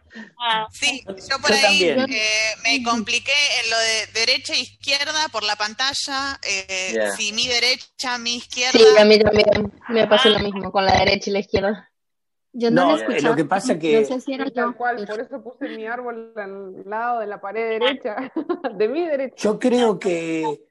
Sí, 0.72 1.04
yo 1.08 1.40
por 1.40 1.52
Yo 1.52 1.68
ahí 1.68 1.84
eh, 1.84 2.56
me 2.64 2.84
compliqué 2.84 3.32
en 3.64 3.70
lo 3.70 3.78
de 3.78 4.08
derecha 4.20 4.54
e 4.54 4.60
izquierda 4.60 5.28
por 5.32 5.44
la 5.44 5.56
pantalla. 5.56 6.40
eh. 6.44 7.12
Si 7.16 7.34
mi 7.34 7.48
derecha, 7.48 8.18
mi 8.18 8.36
izquierda. 8.38 8.78
Sí, 8.78 8.84
a 8.98 9.06
mí 9.06 9.20
también 9.20 9.72
me 9.90 10.08
pasó 10.08 10.30
lo 10.30 10.40
mismo 10.40 10.72
con 10.72 10.86
la 10.86 10.98
derecha 11.00 11.30
y 11.30 11.34
la 11.34 11.40
izquierda. 11.40 11.90
Yo 12.58 12.72
no, 12.72 12.84
No, 12.84 12.88
la 12.88 12.94
eh, 12.96 13.00
escuchaba. 13.00 13.30
lo 13.30 13.36
que 13.36 13.46
pasa 13.46 13.78
que- 13.78 14.00
No 14.02 14.06
sé 14.08 14.22
si 14.22 14.34
era 14.34 14.46
tal 14.50 14.72
yo. 14.72 14.78
cual, 14.78 15.06
por 15.06 15.20
eso 15.20 15.44
puse 15.44 15.68
mi 15.70 15.86
árbol 15.86 16.32
al 16.38 16.90
lado 16.90 17.20
de 17.20 17.28
la 17.28 17.42
pared 17.42 17.68
derecha, 17.80 18.32
de 18.78 18.88
mi 18.88 19.06
derecha. 19.06 19.36
Yo 19.38 19.60
creo 19.60 20.00
que, 20.00 20.62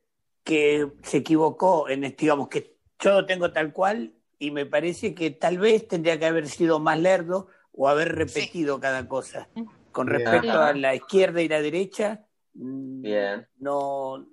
que 0.42 0.90
se 1.02 1.18
equivocó 1.18 1.88
en 1.90 2.04
esto, 2.04 2.22
digamos, 2.22 2.48
que 2.48 2.78
yo 2.98 3.10
lo 3.12 3.26
tengo 3.26 3.52
tal 3.52 3.72
cual 3.74 4.14
y 4.38 4.50
me 4.50 4.64
parece 4.64 5.14
que 5.14 5.30
tal 5.30 5.58
vez 5.58 5.86
tendría 5.86 6.18
que 6.18 6.24
haber 6.24 6.48
sido 6.48 6.78
más 6.80 6.98
lerdo 6.98 7.48
o 7.72 7.86
haber 7.88 8.14
repetido 8.14 8.80
cada 8.80 9.06
cosa. 9.06 9.48
Con 9.92 10.06
respecto 10.06 10.52
a 10.58 10.72
la 10.72 10.94
izquierda 10.94 11.42
y 11.42 11.48
la 11.48 11.60
derecha, 11.60 12.24
Bien, 12.54 13.46
no, 13.58 14.26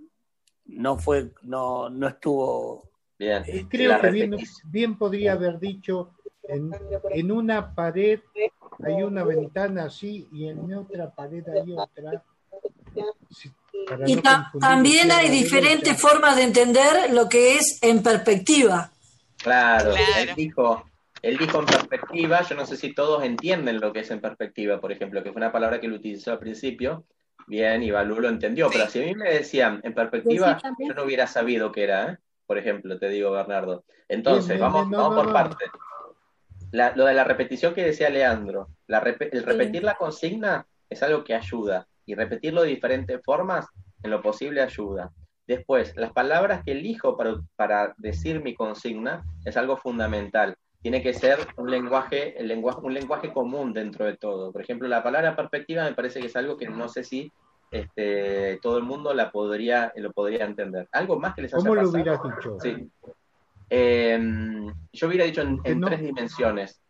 no 0.67 0.97
fue, 0.97 1.31
no, 1.41 1.89
no 1.89 2.07
estuvo. 2.07 2.89
bien. 3.19 3.43
Eh, 3.45 3.65
Creo 3.69 3.99
que 3.99 4.09
bien, 4.11 4.37
bien 4.65 4.97
podría 4.97 5.33
haber 5.33 5.59
dicho, 5.59 6.11
en, 6.43 6.71
en 7.11 7.31
una 7.31 7.73
pared 7.73 8.19
hay 8.83 9.03
una 9.03 9.23
ventana 9.23 9.85
así 9.85 10.27
y 10.31 10.47
en 10.47 10.73
otra 10.73 11.09
pared 11.11 11.47
hay 11.49 11.73
otra. 11.73 12.23
Para 13.87 14.07
Y 14.07 14.15
no 14.15 14.21
ta- 14.21 14.49
confundir 14.51 14.59
también 14.59 15.11
hay 15.11 15.29
diferentes 15.29 15.83
derecha. 15.89 16.07
formas 16.07 16.35
de 16.35 16.43
entender 16.43 17.13
lo 17.13 17.29
que 17.29 17.57
es 17.57 17.79
en 17.81 18.03
perspectiva. 18.03 18.91
Claro, 19.37 19.93
él 19.95 20.31
dijo, 20.35 20.85
él 21.21 21.37
dijo 21.37 21.59
en 21.59 21.65
perspectiva, 21.65 22.41
yo 22.43 22.55
no 22.55 22.65
sé 22.65 22.75
si 22.77 22.93
todos 22.93 23.23
entienden 23.23 23.79
lo 23.79 23.91
que 23.93 24.01
es 24.01 24.11
en 24.11 24.21
perspectiva, 24.21 24.79
por 24.79 24.91
ejemplo, 24.91 25.23
que 25.23 25.31
fue 25.31 25.39
una 25.39 25.51
palabra 25.51 25.79
que 25.79 25.87
él 25.87 25.93
utilizó 25.93 26.31
al 26.33 26.39
principio, 26.39 27.05
bien, 27.47 27.81
y 27.83 27.91
Balú 27.91 28.19
lo 28.19 28.29
entendió, 28.29 28.69
pero 28.71 28.87
si 28.87 29.01
a 29.01 29.05
mí 29.05 29.15
me 29.15 29.31
decían 29.33 29.79
en 29.83 29.93
perspectiva, 29.93 30.59
yo 30.79 30.93
no 30.93 31.03
hubiera 31.03 31.27
sabido 31.27 31.71
qué 31.71 31.83
era, 31.85 32.11
¿eh? 32.11 32.17
por 32.45 32.57
ejemplo, 32.57 32.99
te 32.99 33.09
digo, 33.09 33.31
Bernardo. 33.31 33.83
Entonces, 34.09 34.57
Bien, 34.57 34.59
bien, 34.59 34.71
vamos, 34.73 34.89
no, 34.89 34.97
vamos 34.97 35.25
no, 35.25 35.33
por 35.33 35.49
no. 35.49 35.57
La- 36.71 36.95
lo 36.95 37.05
de 37.05 37.13
la 37.13 37.23
repetición 37.23 37.73
que 37.73 37.83
decía 37.83 38.09
Leandro, 38.09 38.69
la 38.87 38.99
el 38.99 39.43
repetir 39.43 39.83
la 39.83 39.95
consigna 39.95 40.65
es 40.89 41.03
algo 41.03 41.23
que 41.23 41.35
ayuda, 41.35 41.87
y 42.05 42.15
repetirlo 42.15 42.63
de 42.63 42.69
diferentes 42.69 43.21
formas, 43.23 43.67
en 44.03 44.11
lo 44.11 44.21
posible 44.21 44.61
ayuda. 44.61 45.11
Después, 45.47 45.95
las 45.95 46.11
palabras 46.13 46.63
que 46.63 46.71
elijo 46.71 47.17
para, 47.17 47.35
para 47.55 47.93
decir 47.97 48.41
mi 48.41 48.53
consigna 48.55 49.23
es 49.45 49.57
algo 49.57 49.77
fundamental. 49.77 50.55
Tiene 50.81 51.03
que 51.03 51.13
ser 51.13 51.37
un 51.57 51.69
lenguaje, 51.69 52.39
el 52.39 52.47
lenguaje, 52.47 52.79
un 52.81 52.93
lenguaje 52.93 53.31
común 53.31 53.73
dentro 53.73 54.05
de 54.05 54.17
todo. 54.17 54.51
Por 54.51 54.61
ejemplo, 54.61 54.87
la 54.87 55.03
palabra 55.03 55.35
perspectiva 55.35 55.83
me 55.83 55.93
parece 55.93 56.19
que 56.19 56.27
es 56.27 56.35
algo 56.35 56.57
que 56.57 56.67
no 56.67 56.87
sé 56.89 57.03
si 57.03 57.31
este, 57.69 58.59
todo 58.61 58.77
el 58.77 58.83
mundo 58.83 59.13
la 59.13 59.31
podría, 59.31 59.91
lo 59.95 60.11
podría 60.11 60.45
entender. 60.45 60.87
¿Algo 60.91 61.19
más 61.19 61.35
que 61.35 61.43
les 61.43 61.53
haya 61.53 61.63
¿Cómo 61.63 61.75
lo 61.75 61.89
hubieras 61.89 62.19
dicho? 62.23 62.57
Sí. 62.59 62.89
Eh, 63.73 64.19
yo 64.91 65.07
hubiera 65.07 65.23
dicho 65.23 65.41
en, 65.41 65.59
en 65.63 65.79
no? 65.79 65.87
tres 65.87 66.01
dimensiones. 66.01 66.81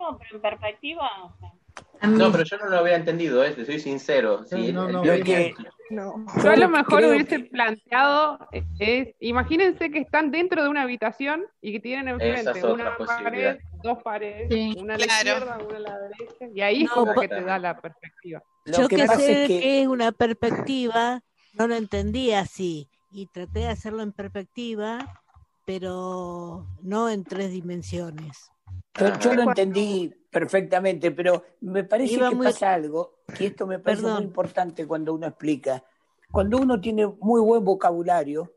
No, 0.00 0.18
pero 0.18 0.36
en 0.36 0.42
perspectiva, 0.42 1.08
o 1.22 1.36
sea, 1.38 2.08
No, 2.08 2.32
pero 2.32 2.42
yo 2.42 2.56
no 2.58 2.66
lo 2.70 2.78
había 2.78 2.96
entendido, 2.96 3.44
eh, 3.44 3.52
te 3.52 3.64
soy 3.64 3.78
sincero. 3.78 4.44
Sí, 4.44 4.72
No, 4.72 4.86
el- 4.88 4.92
no, 4.92 5.02
el- 5.12 5.20
no, 5.20 5.24
que- 5.24 5.54
No. 5.90 6.24
Yo 6.42 6.50
a 6.50 6.56
lo 6.56 6.68
mejor 6.68 6.98
creo 6.98 7.10
hubiese 7.10 7.38
planteado, 7.40 8.48
eh, 8.52 8.64
es, 8.80 9.08
imagínense 9.20 9.90
que 9.90 9.98
están 10.00 10.30
dentro 10.32 10.62
de 10.62 10.68
una 10.68 10.82
habitación 10.82 11.44
y 11.60 11.72
que 11.72 11.80
tienen 11.80 12.08
enfrente 12.08 12.58
es 12.58 12.64
una 12.64 12.96
pared, 12.96 13.58
dos 13.82 14.02
paredes, 14.02 14.48
Sí. 14.50 14.74
una 14.78 14.94
a 14.94 14.98
la 14.98 15.04
Claro. 15.04 15.28
izquierda, 15.30 15.58
una 15.68 15.76
a 15.76 15.80
la 15.80 15.98
derecha, 15.98 16.46
y 16.54 16.60
ahí 16.62 16.82
es 16.84 16.90
como 16.90 17.14
que 17.14 17.28
te 17.28 17.42
da 17.42 17.58
la 17.58 17.80
perspectiva. 17.80 18.42
Lo 18.66 18.78
Yo 18.78 18.88
que 18.88 18.96
que, 18.96 19.06
pasa 19.06 19.20
sé 19.20 19.42
es 19.44 19.48
que- 19.48 19.60
que 19.60 19.82
es 19.82 19.86
una 19.88 20.12
perspectiva, 20.12 21.22
no 21.54 21.66
lo 21.68 21.74
entendía 21.74 22.40
así 22.40 22.88
y 23.10 23.26
traté 23.26 23.60
de 23.60 23.68
hacerlo 23.68 24.02
en 24.02 24.12
perspectiva, 24.12 25.22
pero 25.66 26.66
no 26.82 27.08
en 27.08 27.24
tres 27.24 27.50
dimensiones. 27.52 28.50
Yo, 28.98 29.18
yo 29.18 29.34
lo 29.34 29.42
entendí 29.42 30.12
perfectamente, 30.30 31.10
pero 31.10 31.44
me 31.60 31.84
parece 31.84 32.14
Iba 32.14 32.30
que 32.30 32.34
muy- 32.36 32.46
pasa 32.46 32.74
algo, 32.74 33.20
que 33.36 33.46
esto 33.46 33.66
me 33.66 33.78
parece 33.78 34.02
Perdón. 34.02 34.16
muy 34.18 34.24
importante 34.26 34.86
cuando 34.86 35.14
uno 35.14 35.26
explica. 35.26 35.82
Cuando 36.30 36.58
uno 36.58 36.80
tiene 36.80 37.06
muy 37.06 37.40
buen 37.40 37.64
vocabulario, 37.64 38.52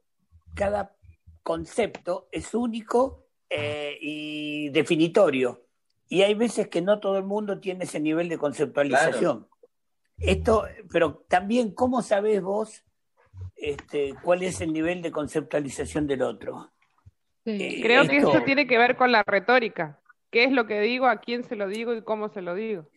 cada 0.53 0.95
concepto 1.41 2.27
es 2.31 2.53
único 2.53 3.25
eh, 3.49 3.97
y 4.01 4.69
definitorio. 4.69 5.61
Y 6.07 6.21
hay 6.21 6.35
veces 6.35 6.67
que 6.67 6.81
no 6.81 6.99
todo 6.99 7.17
el 7.17 7.23
mundo 7.23 7.59
tiene 7.59 7.85
ese 7.85 7.99
nivel 7.99 8.29
de 8.29 8.37
conceptualización. 8.37 9.47
Esto, 10.17 10.65
pero 10.91 11.25
también, 11.27 11.71
¿cómo 11.71 12.01
sabés 12.03 12.41
vos 12.41 12.83
este, 13.55 14.15
cuál 14.21 14.43
es 14.43 14.61
el 14.61 14.73
nivel 14.73 15.01
de 15.01 15.11
conceptualización 15.11 16.07
del 16.07 16.21
otro? 16.21 16.71
Eh, 17.45 17.79
Creo 17.81 18.07
que 18.07 18.17
esto- 18.17 18.29
eso 18.35 18.43
tiene 18.43 18.67
que 18.67 18.77
ver 18.77 18.95
con 18.95 19.11
la 19.11 19.23
retórica. 19.23 19.99
¿Qué 20.31 20.45
es 20.45 20.51
lo 20.51 20.65
que 20.65 20.79
digo, 20.81 21.07
a 21.07 21.17
quién 21.19 21.43
se 21.43 21.55
lo 21.55 21.67
digo 21.67 21.93
y 21.93 22.01
cómo 22.03 22.29
se 22.29 22.41
lo 22.41 22.55
digo? 22.55 22.87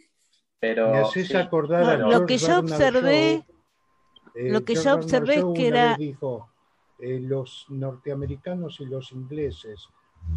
Pero, 0.59 0.91
Me 0.91 0.99
haces 1.01 1.29
sí, 1.29 1.37
acordar 1.37 1.85
a 1.85 1.97
Lo 1.99 2.25
que 2.27 2.39
yo 2.39 2.59
observé, 2.61 3.43
Shaw. 3.45 3.57
Eh, 4.35 4.51
lo 4.53 4.65
que 4.65 4.73
George 4.75 4.89
yo 4.91 4.95
observé 4.97 5.35
es 5.37 5.45
que 5.55 5.67
era- 5.69 5.97
dijo, 5.97 6.51
eh, 6.99 7.21
los 7.21 7.67
norteamericanos 7.69 8.81
y 8.81 8.87
los 8.87 9.13
ingleses 9.13 9.87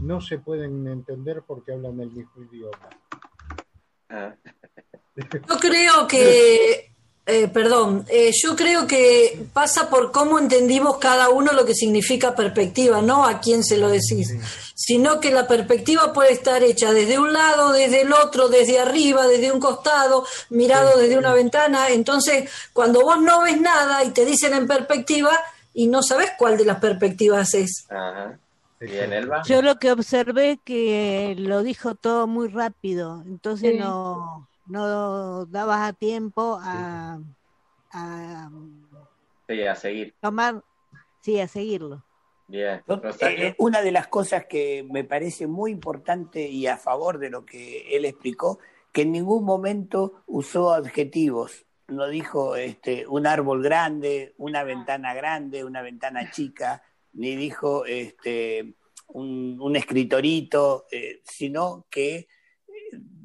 no 0.02 0.20
se 0.22 0.40
pueden 0.40 0.88
entender 0.88 1.44
porque 1.48 1.72
hablan 1.74 2.00
el 2.02 2.12
mismo 2.12 2.44
idioma. 2.44 2.90
ah, 4.10 4.36
Yo 5.16 5.58
creo 5.60 6.08
que, 6.08 6.92
eh, 7.30 7.48
perdón, 7.48 8.06
eh, 8.10 8.32
yo 8.34 8.56
creo 8.56 8.88
que 8.88 9.46
pasa 9.54 9.90
por 9.90 10.12
cómo 10.12 10.40
entendimos 10.40 10.98
cada 10.98 11.30
uno 11.30 11.54
lo 11.54 11.66
que 11.66 11.74
significa 11.76 12.36
perspectiva, 12.36 13.02
no 13.02 13.26
a 13.26 13.40
quién 13.40 13.64
se 13.64 13.78
lo 13.78 13.88
decís, 13.90 14.34
sino 14.76 15.20
que 15.20 15.32
la 15.32 15.48
perspectiva 15.48 16.12
puede 16.12 16.34
estar 16.34 16.64
hecha 16.64 16.92
desde 16.92 17.20
un 17.20 17.32
lado, 17.32 17.72
desde 17.72 18.02
el 18.02 18.12
otro, 18.14 18.50
desde 18.50 18.80
arriba, 18.80 19.28
desde 19.28 19.52
un 19.52 19.60
costado, 19.60 20.26
mirado 20.50 20.98
desde 20.98 21.18
una 21.18 21.34
ventana. 21.34 21.90
Entonces, 21.90 22.50
cuando 22.74 23.02
vos 23.02 23.22
no 23.22 23.42
ves 23.44 23.60
nada 23.62 24.04
y 24.04 24.10
te 24.12 24.26
dicen 24.26 24.54
en 24.54 24.68
perspectiva 24.68 25.32
y 25.74 25.88
no 25.88 26.02
sabes 26.04 26.32
cuál 26.38 26.58
de 26.58 26.66
las 26.66 26.80
perspectivas 26.80 27.54
es. 27.54 27.86
Ajá. 27.90 28.38
Bien, 28.82 29.12
Elba. 29.12 29.44
yo 29.46 29.62
lo 29.62 29.78
que 29.78 29.92
observé 29.92 30.58
que 30.64 31.36
lo 31.38 31.64
dijo 31.64 31.96
todo 31.96 32.28
muy 32.28 32.48
rápido, 32.48 33.22
entonces 33.26 33.72
Sí. 33.74 33.78
no, 33.78 34.48
no 34.70 35.46
dabas 35.48 35.90
a 35.90 35.94
tiempo 35.94 36.58
a, 36.62 37.20
a 37.92 38.50
Sí, 39.48 39.64
a 39.64 39.76
seguir. 39.76 40.16
tomar, 40.22 40.64
sí, 41.22 41.40
a 41.40 41.48
seguirlo. 41.48 42.06
Bien. 42.48 42.82
Yo, 42.88 42.98
Rosario. 42.98 43.46
eh, 43.48 43.56
una 43.58 43.82
de 43.82 43.92
las 43.92 44.08
cosas 44.08 44.46
que 44.46 44.86
me 44.90 45.04
parece 45.04 45.48
muy 45.48 45.72
importante 45.72 46.48
y 46.48 46.68
a 46.68 46.78
favor 46.78 47.18
de 47.20 47.30
lo 47.30 47.46
que 47.46 47.96
él 47.96 48.06
explicó, 48.06 48.60
que 48.92 49.02
en 49.04 49.12
ningún 49.12 49.44
momento 49.44 50.24
usó 50.28 50.72
adjetivos. 50.72 51.66
No 51.88 52.08
dijo 52.08 52.56
este, 52.56 53.08
un 53.08 53.26
árbol 53.28 53.64
grande, 53.64 54.34
una 54.38 54.64
ventana 54.64 55.14
grande, 55.16 55.64
una 55.64 55.82
ventana 55.82 56.30
chica, 56.32 56.84
ni 57.14 57.36
dijo 57.36 57.86
este, 57.86 58.76
un, 59.08 59.58
un 59.60 59.76
escritorito, 59.76 60.86
eh, 60.92 61.22
sino 61.24 61.86
que 61.90 62.16
eh, 62.16 62.28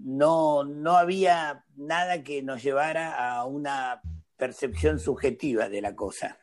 no, 0.04 0.64
no 0.64 0.98
había 0.98 1.64
nada 1.76 2.22
que 2.22 2.42
nos 2.42 2.62
llevara 2.62 3.32
a 3.32 3.46
una 3.46 4.02
percepción 4.36 4.98
subjetiva 4.98 5.70
de 5.70 5.80
la 5.80 5.96
cosa. 5.96 6.38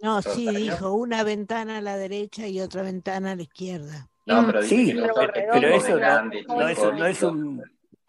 No, 0.00 0.22
sí, 0.22 0.48
dijo 0.54 0.92
una 0.92 1.24
ventana 1.24 1.78
a 1.78 1.80
la 1.80 1.96
derecha 1.96 2.46
y 2.46 2.60
otra 2.60 2.82
ventana 2.82 3.32
a 3.32 3.36
la 3.36 3.42
izquierda. 3.42 4.08
No, 4.24 4.46
pero 4.46 4.62
sí, 4.62 4.94
pero, 4.94 5.66
eso 5.66 5.98
no, 6.46 6.68
eso 6.68 6.92
no 6.92 7.06
es 7.06 7.22
un 7.24 7.62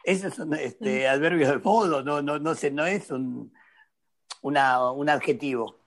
eso 0.03 0.27
es 0.27 0.37
un 0.37 0.53
este, 0.53 1.07
adverbio 1.07 1.49
de 1.49 1.57
modo, 1.57 2.03
no, 2.03 2.21
no, 2.21 2.37
no, 2.37 2.53
sé, 2.53 2.69
no 2.69 2.85
es 2.85 3.09
un, 3.09 3.51
una, 4.41 4.91
un 4.91 5.09
adjetivo. 5.09 5.79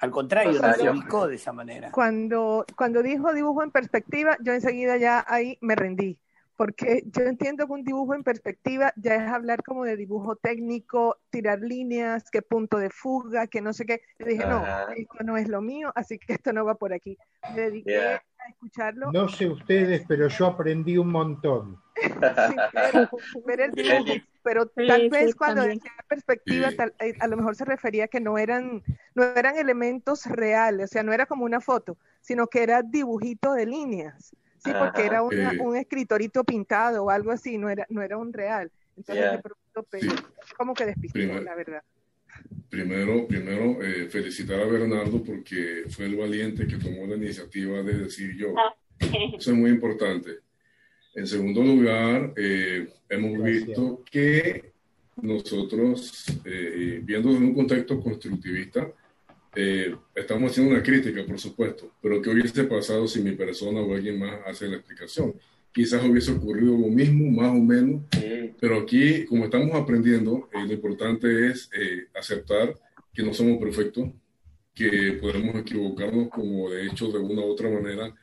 Al 0.00 0.10
contrario, 0.10 0.60
se 0.74 0.90
ubicó 0.90 1.26
de 1.26 1.36
esa 1.36 1.52
manera. 1.52 1.90
Cuando, 1.90 2.64
cuando 2.76 3.02
dijo 3.02 3.32
dibujo 3.32 3.64
en 3.64 3.70
perspectiva, 3.70 4.36
yo 4.40 4.52
enseguida 4.52 4.98
ya 4.98 5.24
ahí 5.26 5.58
me 5.62 5.74
rendí 5.74 6.18
porque 6.58 7.04
yo 7.06 7.22
entiendo 7.22 7.66
que 7.68 7.72
un 7.72 7.84
dibujo 7.84 8.16
en 8.16 8.24
perspectiva 8.24 8.92
ya 8.96 9.14
es 9.14 9.30
hablar 9.30 9.62
como 9.62 9.84
de 9.84 9.96
dibujo 9.96 10.34
técnico, 10.34 11.16
tirar 11.30 11.60
líneas, 11.60 12.32
qué 12.32 12.42
punto 12.42 12.78
de 12.78 12.90
fuga, 12.90 13.46
que 13.46 13.60
no 13.60 13.72
sé 13.72 13.86
qué. 13.86 14.00
Yo 14.18 14.26
dije, 14.26 14.44
no, 14.44 14.64
esto 14.96 15.18
no 15.24 15.36
es 15.36 15.48
lo 15.48 15.62
mío, 15.62 15.92
así 15.94 16.18
que 16.18 16.32
esto 16.32 16.52
no 16.52 16.64
va 16.64 16.74
por 16.74 16.92
aquí. 16.92 17.16
Me 17.54 17.60
dediqué 17.60 18.00
a 18.00 18.20
escucharlo. 18.48 19.12
No 19.12 19.28
sé 19.28 19.46
ustedes, 19.46 20.02
pero 20.08 20.26
yo 20.26 20.46
aprendí 20.46 20.98
un 20.98 21.12
montón. 21.12 21.80
pero, 24.42 24.66
tal 24.66 25.10
vez 25.10 25.36
cuando 25.36 25.62
decía 25.62 25.92
perspectiva, 26.08 26.70
eh, 26.98 27.14
a 27.20 27.28
lo 27.28 27.36
mejor 27.36 27.54
se 27.54 27.66
refería 27.66 28.06
a 28.06 28.08
que 28.08 28.18
no 28.18 28.36
eran, 28.36 28.82
no 29.14 29.22
eran 29.22 29.56
elementos 29.56 30.26
reales, 30.26 30.90
o 30.90 30.92
sea, 30.92 31.04
no 31.04 31.12
era 31.12 31.26
como 31.26 31.44
una 31.44 31.60
foto, 31.60 31.96
sino 32.20 32.48
que 32.48 32.64
era 32.64 32.82
dibujito 32.82 33.52
de 33.52 33.66
líneas. 33.66 34.34
Sí, 34.68 34.78
porque 34.78 35.06
era 35.06 35.22
un 35.22 35.76
escritorito 35.76 36.44
pintado 36.44 37.04
o 37.04 37.10
algo 37.10 37.30
así, 37.30 37.58
no 37.58 37.68
era, 37.68 37.86
no 37.88 38.02
era 38.02 38.16
un 38.16 38.32
real. 38.32 38.70
Entonces 38.96 39.32
me 39.32 39.38
pregunto, 39.38 39.86
pero, 39.90 40.12
¿cómo 40.56 40.74
que 40.74 40.86
despistó, 40.86 41.18
la 41.18 41.54
verdad? 41.54 41.82
Primero, 42.68 43.26
primero 43.26 43.82
eh, 43.82 44.08
felicitar 44.10 44.60
a 44.60 44.66
Bernardo 44.66 45.22
porque 45.22 45.84
fue 45.88 46.06
el 46.06 46.16
valiente 46.16 46.66
que 46.66 46.76
tomó 46.76 47.06
la 47.06 47.16
iniciativa 47.16 47.82
de 47.82 47.98
decir 47.98 48.36
yo. 48.36 48.54
Ah, 48.58 48.74
Eso 49.38 49.52
es 49.52 49.56
muy 49.56 49.70
importante. 49.70 50.40
En 51.14 51.26
segundo 51.26 51.62
lugar, 51.62 52.32
eh, 52.36 52.88
hemos 53.08 53.42
visto 53.42 54.04
que 54.10 54.72
nosotros, 55.22 56.26
eh, 56.44 57.00
viendo 57.02 57.30
en 57.30 57.44
un 57.44 57.54
contexto 57.54 58.00
constructivista, 58.00 58.88
eh, 59.60 59.92
estamos 60.14 60.52
haciendo 60.52 60.72
una 60.72 60.84
crítica, 60.84 61.26
por 61.26 61.36
supuesto, 61.36 61.90
pero 62.00 62.22
¿qué 62.22 62.30
hubiese 62.30 62.62
pasado 62.62 63.08
si 63.08 63.20
mi 63.20 63.32
persona 63.32 63.80
o 63.80 63.92
alguien 63.92 64.16
más 64.16 64.38
hace 64.46 64.68
la 64.68 64.76
explicación? 64.76 65.34
Quizás 65.72 66.04
hubiese 66.04 66.30
ocurrido 66.30 66.78
lo 66.78 66.86
mismo, 66.86 67.28
más 67.28 67.50
o 67.50 67.60
menos, 67.60 68.02
pero 68.60 68.78
aquí, 68.78 69.24
como 69.24 69.46
estamos 69.46 69.74
aprendiendo, 69.74 70.48
eh, 70.52 70.64
lo 70.64 70.72
importante 70.72 71.48
es 71.48 71.68
eh, 71.76 72.06
aceptar 72.14 72.72
que 73.12 73.24
no 73.24 73.34
somos 73.34 73.58
perfectos, 73.58 74.10
que 74.72 75.18
podemos 75.20 75.56
equivocarnos, 75.56 76.28
como 76.28 76.70
de 76.70 76.86
hecho, 76.86 77.10
de 77.10 77.18
una 77.18 77.42
u 77.42 77.50
otra 77.50 77.68
manera. 77.68 78.14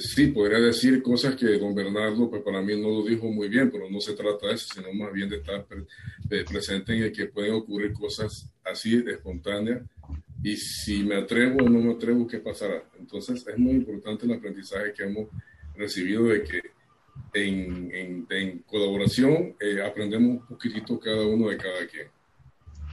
sí, 0.00 0.26
podría 0.28 0.58
decir 0.58 1.00
cosas 1.02 1.36
que 1.36 1.46
don 1.56 1.72
Bernardo, 1.72 2.28
pues 2.28 2.42
para 2.42 2.60
mí 2.62 2.74
no 2.74 2.88
lo 2.88 3.04
dijo 3.04 3.30
muy 3.30 3.48
bien, 3.48 3.70
pero 3.70 3.88
no 3.88 4.00
se 4.00 4.14
trata 4.14 4.48
de 4.48 4.54
eso, 4.54 4.74
sino 4.74 4.92
más 4.92 5.12
bien 5.12 5.28
de 5.28 5.36
estar 5.36 5.64
presente 6.50 6.96
en 6.96 7.04
el 7.04 7.12
que 7.12 7.26
pueden 7.26 7.52
ocurrir 7.52 7.92
cosas 7.92 8.50
así, 8.64 9.04
espontáneas, 9.06 9.82
y 10.42 10.56
si 10.56 11.02
me 11.02 11.16
atrevo 11.16 11.64
o 11.64 11.68
no 11.68 11.80
me 11.80 11.92
atrevo, 11.92 12.26
¿qué 12.26 12.38
pasará? 12.38 12.84
Entonces 12.98 13.46
es 13.46 13.58
muy 13.58 13.72
importante 13.72 14.26
el 14.26 14.32
aprendizaje 14.32 14.92
que 14.92 15.04
hemos 15.04 15.28
recibido 15.74 16.24
de 16.24 16.44
que 16.44 16.60
en, 17.34 18.26
en, 18.30 18.58
colaboración 18.60 19.56
eh, 19.60 19.82
aprendemos 19.84 20.40
un 20.42 20.46
poquitito 20.46 20.98
cada 20.98 21.26
uno 21.26 21.48
de 21.48 21.56
cada 21.56 21.86
quien. 21.86 22.08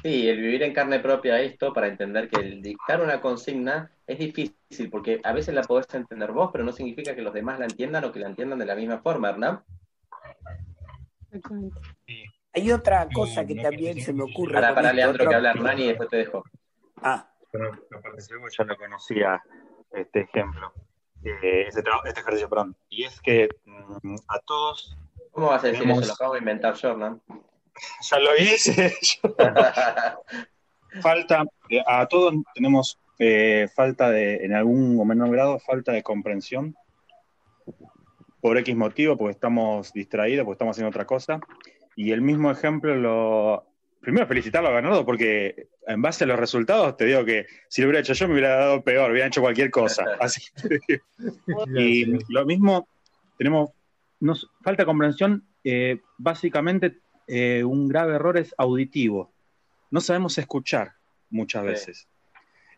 Sí, 0.04 0.28
el 0.28 0.42
vivir 0.42 0.64
en 0.64 0.74
carne 0.74 1.00
propia 1.00 1.42
esto 1.42 1.74
para 1.74 1.88
entender 1.88 2.30
que 2.30 2.40
el 2.40 2.62
dictar 2.62 3.02
una 3.02 3.22
consigna 3.22 3.92
es 4.06 4.20
difícil 4.20 4.90
porque 4.92 5.20
a 5.24 5.34
veces 5.34 5.56
la 5.56 5.64
podés 5.64 5.92
entender 5.94 6.32
vos, 6.32 6.50
pero 6.52 6.64
no 6.64 6.72
significa 6.72 7.16
que 7.16 7.22
los 7.22 7.34
demás 7.34 7.60
la 7.60 7.66
entiendan 7.66 8.04
o 8.04 8.12
que 8.12 8.20
la 8.20 8.28
entiendan 8.28 8.60
de 8.60 8.66
la 8.66 8.76
misma 8.76 9.00
forma, 9.00 9.32
¿verdad? 9.32 9.64
Hay 12.54 12.72
otra 12.72 13.08
cosa 13.14 13.46
que 13.46 13.56
también 13.56 14.00
se 14.00 14.14
me 14.14 14.24
ocurre. 14.24 14.54
Para, 14.54 14.76
para 14.76 14.94
Leandro 14.94 15.28
que 15.28 15.36
habla 15.36 15.52
Hernán 15.52 15.80
y 15.80 15.88
después 15.88 16.10
te 16.10 16.18
dejo. 16.18 16.44
Ah, 16.98 17.35
pero 17.58 18.50
ya 18.50 18.64
lo 18.64 18.78
conocía 18.78 19.42
este 19.92 20.22
ejemplo, 20.22 20.74
eh, 21.24 21.66
este, 21.68 21.84
este, 22.06 22.20
ejercicio, 22.20 22.50
perdón. 22.50 22.76
Y 22.90 23.04
es 23.04 23.22
que 23.22 23.50
mm, 23.66 24.16
a 24.28 24.40
todos. 24.40 24.98
¿Cómo 25.32 25.48
vas 25.48 25.64
a 25.64 25.68
decir 25.68 25.90
eso? 25.90 26.02
Lo 26.02 26.14
acabo 26.14 26.34
de 26.34 26.40
inventar 26.40 26.76
yo, 26.76 26.96
¿no? 26.96 27.22
Ya 28.10 28.20
lo 28.20 28.38
hice. 28.38 28.96
falta, 31.02 31.44
eh, 31.70 31.84
a 31.86 32.06
todos 32.08 32.34
tenemos 32.54 32.98
eh, 33.20 33.68
falta 33.76 34.10
de, 34.10 34.46
en 34.46 34.54
algún 34.54 34.98
o 34.98 35.04
menor 35.04 35.30
grado, 35.30 35.60
falta 35.60 35.92
de 35.92 36.02
comprensión 36.02 36.74
por 38.40 38.58
X 38.58 38.76
motivo, 38.78 39.18
porque 39.18 39.34
estamos 39.34 39.92
distraídos, 39.92 40.46
porque 40.46 40.56
estamos 40.56 40.76
haciendo 40.76 40.90
otra 40.90 41.06
cosa. 41.06 41.42
Y 41.98 42.12
el 42.12 42.22
mismo 42.22 42.50
ejemplo 42.50 42.96
lo, 42.96 43.66
primero 44.06 44.28
felicitarlo 44.28 44.70
a 44.70 44.74
Bernardo 44.74 45.04
porque 45.04 45.68
en 45.88 46.02
base 46.02 46.24
a 46.24 46.28
los 46.28 46.40
resultados 46.40 46.96
te 46.96 47.06
digo 47.06 47.26
que 47.26 47.48
si 47.68 47.82
lo 47.82 47.88
hubiera 47.88 48.02
hecho 48.02 48.14
yo 48.14 48.28
me 48.28 48.34
hubiera 48.34 48.56
dado 48.56 48.84
peor, 48.84 49.12
hubiera 49.12 49.28
hecho 49.28 49.42
cualquier 49.42 49.72
cosa. 49.72 50.06
Así 50.20 50.44
y 51.76 52.06
lo 52.32 52.46
mismo, 52.46 52.88
tenemos, 53.38 53.72
nos 54.20 54.50
falta 54.62 54.86
comprensión, 54.86 55.44
eh, 55.64 56.02
básicamente 56.18 57.00
eh, 57.28 57.64
un 57.64 57.88
grave 57.88 58.16
error 58.16 58.38
es 58.38 58.54
auditivo. 58.58 59.34
No 59.90 60.00
sabemos 60.02 60.38
escuchar 60.38 60.94
muchas 61.32 61.64
veces. 61.66 62.08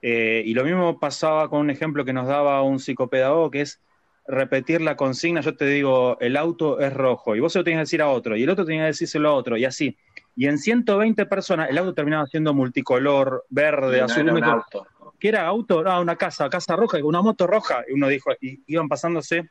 Eh, 0.01 0.43
y 0.45 0.53
lo 0.53 0.64
mismo 0.64 0.99
pasaba 0.99 1.49
con 1.49 1.59
un 1.59 1.69
ejemplo 1.69 2.06
que 2.06 2.14
nos 2.14 2.27
daba 2.27 2.61
un 2.61 2.80
psicopedagogo 2.80 3.51
que 3.51 3.61
es 3.61 3.81
repetir 4.27 4.81
la 4.81 4.95
consigna, 4.95 5.41
yo 5.41 5.56
te 5.56 5.65
digo, 5.65 6.17
el 6.19 6.38
auto 6.38 6.80
es 6.80 6.93
rojo, 6.93 7.35
y 7.35 7.39
vos 7.39 7.53
se 7.53 7.59
lo 7.59 7.64
tenías 7.64 7.80
que 7.80 7.83
decir 7.83 8.01
a 8.01 8.09
otro, 8.09 8.35
y 8.35 8.43
el 8.43 8.49
otro 8.49 8.65
tenía 8.65 8.83
que 8.83 8.88
decírselo 8.88 9.30
a 9.30 9.33
otro, 9.33 9.57
y 9.57 9.65
así. 9.65 9.97
Y 10.38 10.45
en 10.45 10.59
120 10.59 11.25
personas, 11.25 11.67
el 11.72 11.80
auto 11.80 11.95
terminaba 11.95 12.27
siendo 12.27 12.53
multicolor, 12.53 13.45
verde, 13.49 14.01
azul. 14.01 14.30
Era 14.38 14.51
auto. 14.51 14.88
¿Qué 15.19 15.30
era 15.30 15.48
auto? 15.48 15.83
Ah, 15.88 15.99
una 15.99 16.16
casa, 16.16 16.48
casa 16.48 16.75
roja, 16.75 16.99
una 17.03 17.24
moto 17.24 17.48
roja. 17.48 17.83
Y 17.90 17.93
uno 17.93 18.07
dijo, 18.07 18.30
y 18.40 18.61
iban 18.67 18.88
pasándose 18.88 19.49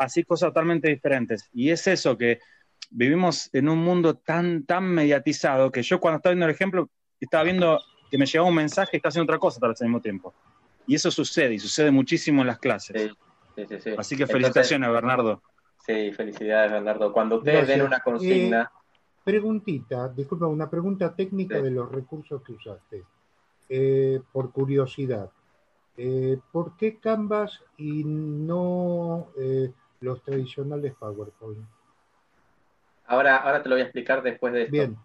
así 0.00 0.24
cosas 0.24 0.48
totalmente 0.48 0.88
diferentes. 0.88 1.48
Y 1.52 1.70
es 1.70 1.86
eso 1.86 2.18
que 2.18 2.40
vivimos 2.90 3.48
en 3.52 3.68
un 3.68 3.78
mundo 3.78 4.16
tan, 4.16 4.64
tan 4.66 4.86
mediatizado 4.86 5.70
que 5.70 5.84
yo 5.84 6.00
cuando 6.00 6.16
estaba 6.16 6.32
viendo 6.32 6.46
el 6.46 6.52
ejemplo, 6.52 6.90
estaba 7.20 7.44
viendo 7.44 7.80
que 8.10 8.18
me 8.18 8.26
llegaba 8.26 8.48
un 8.48 8.56
mensaje 8.56 8.90
y 8.94 8.96
estaba 8.96 9.10
haciendo 9.10 9.30
otra 9.30 9.38
cosa 9.38 9.60
al 9.64 9.74
mismo 9.82 10.00
tiempo. 10.00 10.34
Y 10.84 10.96
eso 10.96 11.12
sucede, 11.12 11.54
y 11.54 11.58
sucede 11.60 11.92
muchísimo 11.92 12.40
en 12.40 12.48
las 12.48 12.58
clases. 12.58 13.12
Así 13.96 14.16
que 14.16 14.26
felicitaciones, 14.26 14.90
Bernardo. 14.90 15.40
Sí, 15.86 16.10
felicidades, 16.10 16.72
Bernardo. 16.72 17.12
Cuando 17.12 17.36
ustedes 17.36 17.68
den 17.68 17.82
una 17.82 18.00
consigna... 18.00 18.68
Preguntita, 19.24 20.08
disculpa, 20.08 20.46
una 20.46 20.68
pregunta 20.68 21.14
técnica 21.14 21.60
de 21.60 21.70
los 21.70 21.90
recursos 21.90 22.42
que 22.42 22.52
usaste. 22.52 23.04
Eh, 23.68 24.20
por 24.32 24.50
curiosidad, 24.50 25.30
eh, 25.96 26.38
¿por 26.50 26.76
qué 26.76 26.98
Canvas 26.98 27.62
y 27.76 28.02
no 28.04 29.28
eh, 29.38 29.70
los 30.00 30.22
tradicionales 30.22 30.94
PowerPoint? 30.94 31.64
Ahora, 33.06 33.36
ahora 33.36 33.62
te 33.62 33.68
lo 33.68 33.76
voy 33.76 33.82
a 33.82 33.84
explicar 33.84 34.22
después 34.22 34.52
de 34.52 34.62
esto. 34.62 34.72
Bien. 34.72 34.96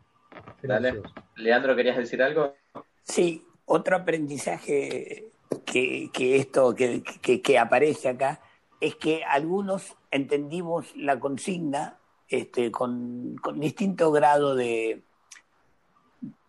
Dale. 0.63 1.01
Leandro, 1.35 1.75
¿querías 1.75 1.97
decir 1.97 2.21
algo? 2.21 2.55
Sí, 3.03 3.45
otro 3.65 3.97
aprendizaje 3.97 5.31
que, 5.65 6.09
esto 6.35 6.73
que, 6.73 7.03
que 7.03 7.59
aparece 7.59 8.09
acá 8.09 8.41
es 8.81 8.95
que 8.95 9.23
algunos 9.23 9.95
entendimos 10.11 10.95
la 10.95 11.19
consigna 11.19 11.97
este, 12.27 12.71
con, 12.71 13.35
distinto 13.55 14.11
grado 14.11 14.55
de, 14.55 15.03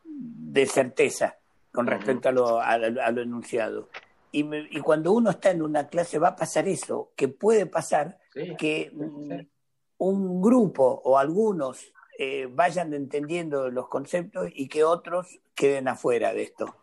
de 0.05 0.67
certeza 0.67 1.37
con 1.73 1.87
respecto 1.87 2.29
a 2.29 2.33
lo, 2.33 2.61
a, 2.61 2.79
lo 2.79 3.23
enunciado. 3.23 3.89
Y, 4.33 4.45
y, 4.77 4.81
cuando 4.81 5.13
uno 5.13 5.31
está 5.31 5.51
en 5.51 5.63
una 5.63 5.87
clase 5.87 6.19
va 6.19 6.29
a 6.29 6.37
pasar 6.37 6.69
eso, 6.69 7.13
que 7.17 7.29
puede 7.29 7.67
pasar 7.67 8.19
que 8.59 8.93
un 9.99 10.43
grupo 10.43 11.01
o 11.05 11.19
algunos 11.19 11.93
eh, 12.19 12.49
vayan 12.51 12.95
entendiendo 12.95 13.71
los 13.71 13.89
conceptos 13.89 14.51
y 14.53 14.69
que 14.69 14.83
otros 14.85 15.39
queden 15.55 15.87
afuera 15.89 16.33
de 16.33 16.43
esto. 16.43 16.75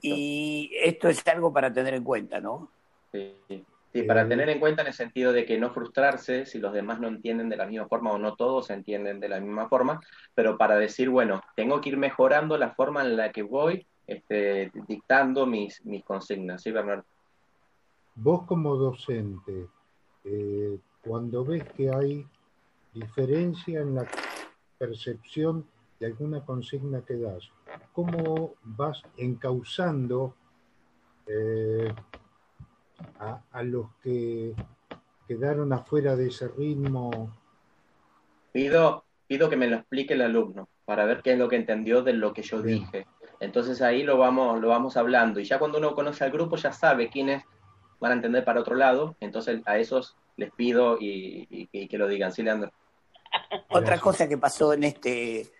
Y 0.00 0.70
esto 0.82 1.08
es 1.08 1.26
algo 1.26 1.52
para 1.52 1.72
tener 1.72 1.94
en 1.94 2.04
cuenta, 2.04 2.40
¿no? 2.40 2.70
Sí. 3.12 3.64
Sí, 3.94 4.02
para 4.02 4.28
tener 4.28 4.48
en 4.48 4.58
cuenta 4.58 4.82
en 4.82 4.88
el 4.88 4.92
sentido 4.92 5.32
de 5.32 5.46
que 5.46 5.56
no 5.56 5.70
frustrarse 5.70 6.46
si 6.46 6.58
los 6.58 6.72
demás 6.72 6.98
no 6.98 7.06
entienden 7.06 7.48
de 7.48 7.56
la 7.56 7.64
misma 7.64 7.86
forma 7.86 8.10
o 8.10 8.18
no 8.18 8.34
todos 8.34 8.70
entienden 8.70 9.20
de 9.20 9.28
la 9.28 9.38
misma 9.38 9.68
forma, 9.68 10.00
pero 10.34 10.58
para 10.58 10.76
decir, 10.76 11.10
bueno, 11.10 11.40
tengo 11.54 11.80
que 11.80 11.90
ir 11.90 11.96
mejorando 11.96 12.58
la 12.58 12.74
forma 12.74 13.02
en 13.02 13.16
la 13.16 13.30
que 13.30 13.42
voy 13.42 13.86
este, 14.08 14.72
dictando 14.88 15.46
mis, 15.46 15.86
mis 15.86 16.02
consignas, 16.02 16.62
¿sí, 16.62 16.72
Bernardo? 16.72 17.04
Vos 18.16 18.42
como 18.46 18.74
docente, 18.74 19.68
eh, 20.24 20.76
cuando 21.00 21.44
ves 21.44 21.62
que 21.74 21.88
hay 21.88 22.26
diferencia 22.92 23.80
en 23.80 23.94
la 23.94 24.08
percepción 24.76 25.64
de 26.00 26.06
alguna 26.06 26.44
consigna 26.44 27.02
que 27.02 27.16
das, 27.16 27.48
¿cómo 27.92 28.54
vas 28.64 29.04
encauzando 29.16 30.34
Eh, 31.26 31.90
a, 33.18 33.40
a 33.52 33.62
los 33.62 33.86
que 34.02 34.54
quedaron 35.28 35.72
afuera 35.72 36.16
de 36.16 36.28
ese 36.28 36.48
ritmo. 36.48 37.30
Pido, 38.52 39.04
pido 39.26 39.48
que 39.48 39.56
me 39.56 39.66
lo 39.66 39.76
explique 39.76 40.14
el 40.14 40.22
alumno 40.22 40.68
para 40.84 41.04
ver 41.04 41.22
qué 41.22 41.32
es 41.32 41.38
lo 41.38 41.48
que 41.48 41.56
entendió 41.56 42.02
de 42.02 42.12
lo 42.12 42.32
que 42.32 42.42
yo 42.42 42.62
dije. 42.62 43.06
Entonces 43.40 43.82
ahí 43.82 44.02
lo 44.02 44.16
vamos, 44.18 44.60
lo 44.60 44.68
vamos 44.68 44.96
hablando. 44.96 45.40
Y 45.40 45.44
ya 45.44 45.58
cuando 45.58 45.78
uno 45.78 45.94
conoce 45.94 46.24
al 46.24 46.30
grupo 46.30 46.56
ya 46.56 46.72
sabe 46.72 47.08
quiénes 47.08 47.42
van 48.00 48.12
a 48.12 48.14
entender 48.14 48.44
para 48.44 48.60
otro 48.60 48.74
lado. 48.74 49.16
Entonces 49.20 49.60
a 49.66 49.78
esos 49.78 50.16
les 50.36 50.52
pido 50.52 50.98
y, 51.00 51.46
y- 51.50 51.68
y 51.72 51.88
que 51.88 51.98
lo 51.98 52.06
digan. 52.06 52.32
Sí, 52.32 52.42
Leandro. 52.42 52.70
Otra 53.70 53.98
cosa 53.98 54.28
que 54.28 54.38
pasó 54.38 54.72
en 54.72 54.84
este, 54.84 55.50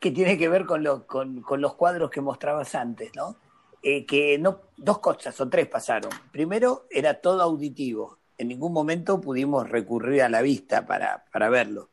que 0.00 0.10
tiene 0.10 0.36
que 0.36 0.48
ver 0.48 0.64
con, 0.66 0.82
lo- 0.82 1.06
con, 1.06 1.42
con 1.42 1.60
los 1.60 1.74
cuadros 1.74 2.10
que 2.10 2.20
mostrabas 2.20 2.74
antes, 2.74 3.12
¿no? 3.14 3.36
Eh, 3.82 4.06
que 4.06 4.38
no, 4.38 4.60
dos 4.76 5.00
cosas 5.00 5.40
o 5.40 5.48
tres 5.48 5.66
pasaron. 5.66 6.10
Primero, 6.30 6.86
era 6.90 7.20
todo 7.20 7.42
auditivo. 7.42 8.18
En 8.38 8.48
ningún 8.48 8.72
momento 8.72 9.20
pudimos 9.20 9.68
recurrir 9.68 10.22
a 10.22 10.28
la 10.28 10.40
vista 10.40 10.86
para, 10.86 11.24
para 11.32 11.50
verlo. 11.50 11.90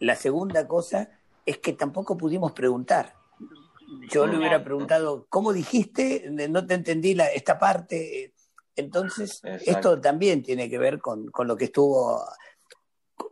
La 0.00 0.16
segunda 0.16 0.66
cosa 0.66 1.08
es 1.46 1.58
que 1.58 1.72
tampoco 1.72 2.16
pudimos 2.16 2.52
preguntar. 2.52 3.14
Yo 4.08 4.26
le 4.26 4.38
hubiera 4.38 4.62
preguntado, 4.62 5.26
¿cómo 5.28 5.52
dijiste? 5.52 6.28
No 6.30 6.66
te 6.66 6.74
entendí 6.74 7.14
la, 7.14 7.26
esta 7.26 7.58
parte. 7.58 8.34
Entonces, 8.76 9.40
Exacto. 9.44 9.70
esto 9.70 10.00
también 10.00 10.42
tiene 10.42 10.70
que 10.70 10.78
ver 10.78 11.00
con, 11.00 11.30
con 11.30 11.48
lo 11.48 11.56
que 11.56 11.64
estuvo, 11.66 12.24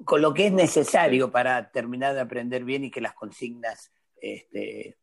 con 0.05 0.21
lo 0.21 0.35
que 0.35 0.47
es 0.47 0.53
necesario 0.53 1.31
para 1.31 1.71
terminar 1.71 2.15
de 2.15 2.21
aprender 2.21 2.65
bien 2.65 2.85
y 2.85 2.91
que 2.91 3.01
las 3.01 3.15
consignas 3.15 3.93
este, 4.21 4.98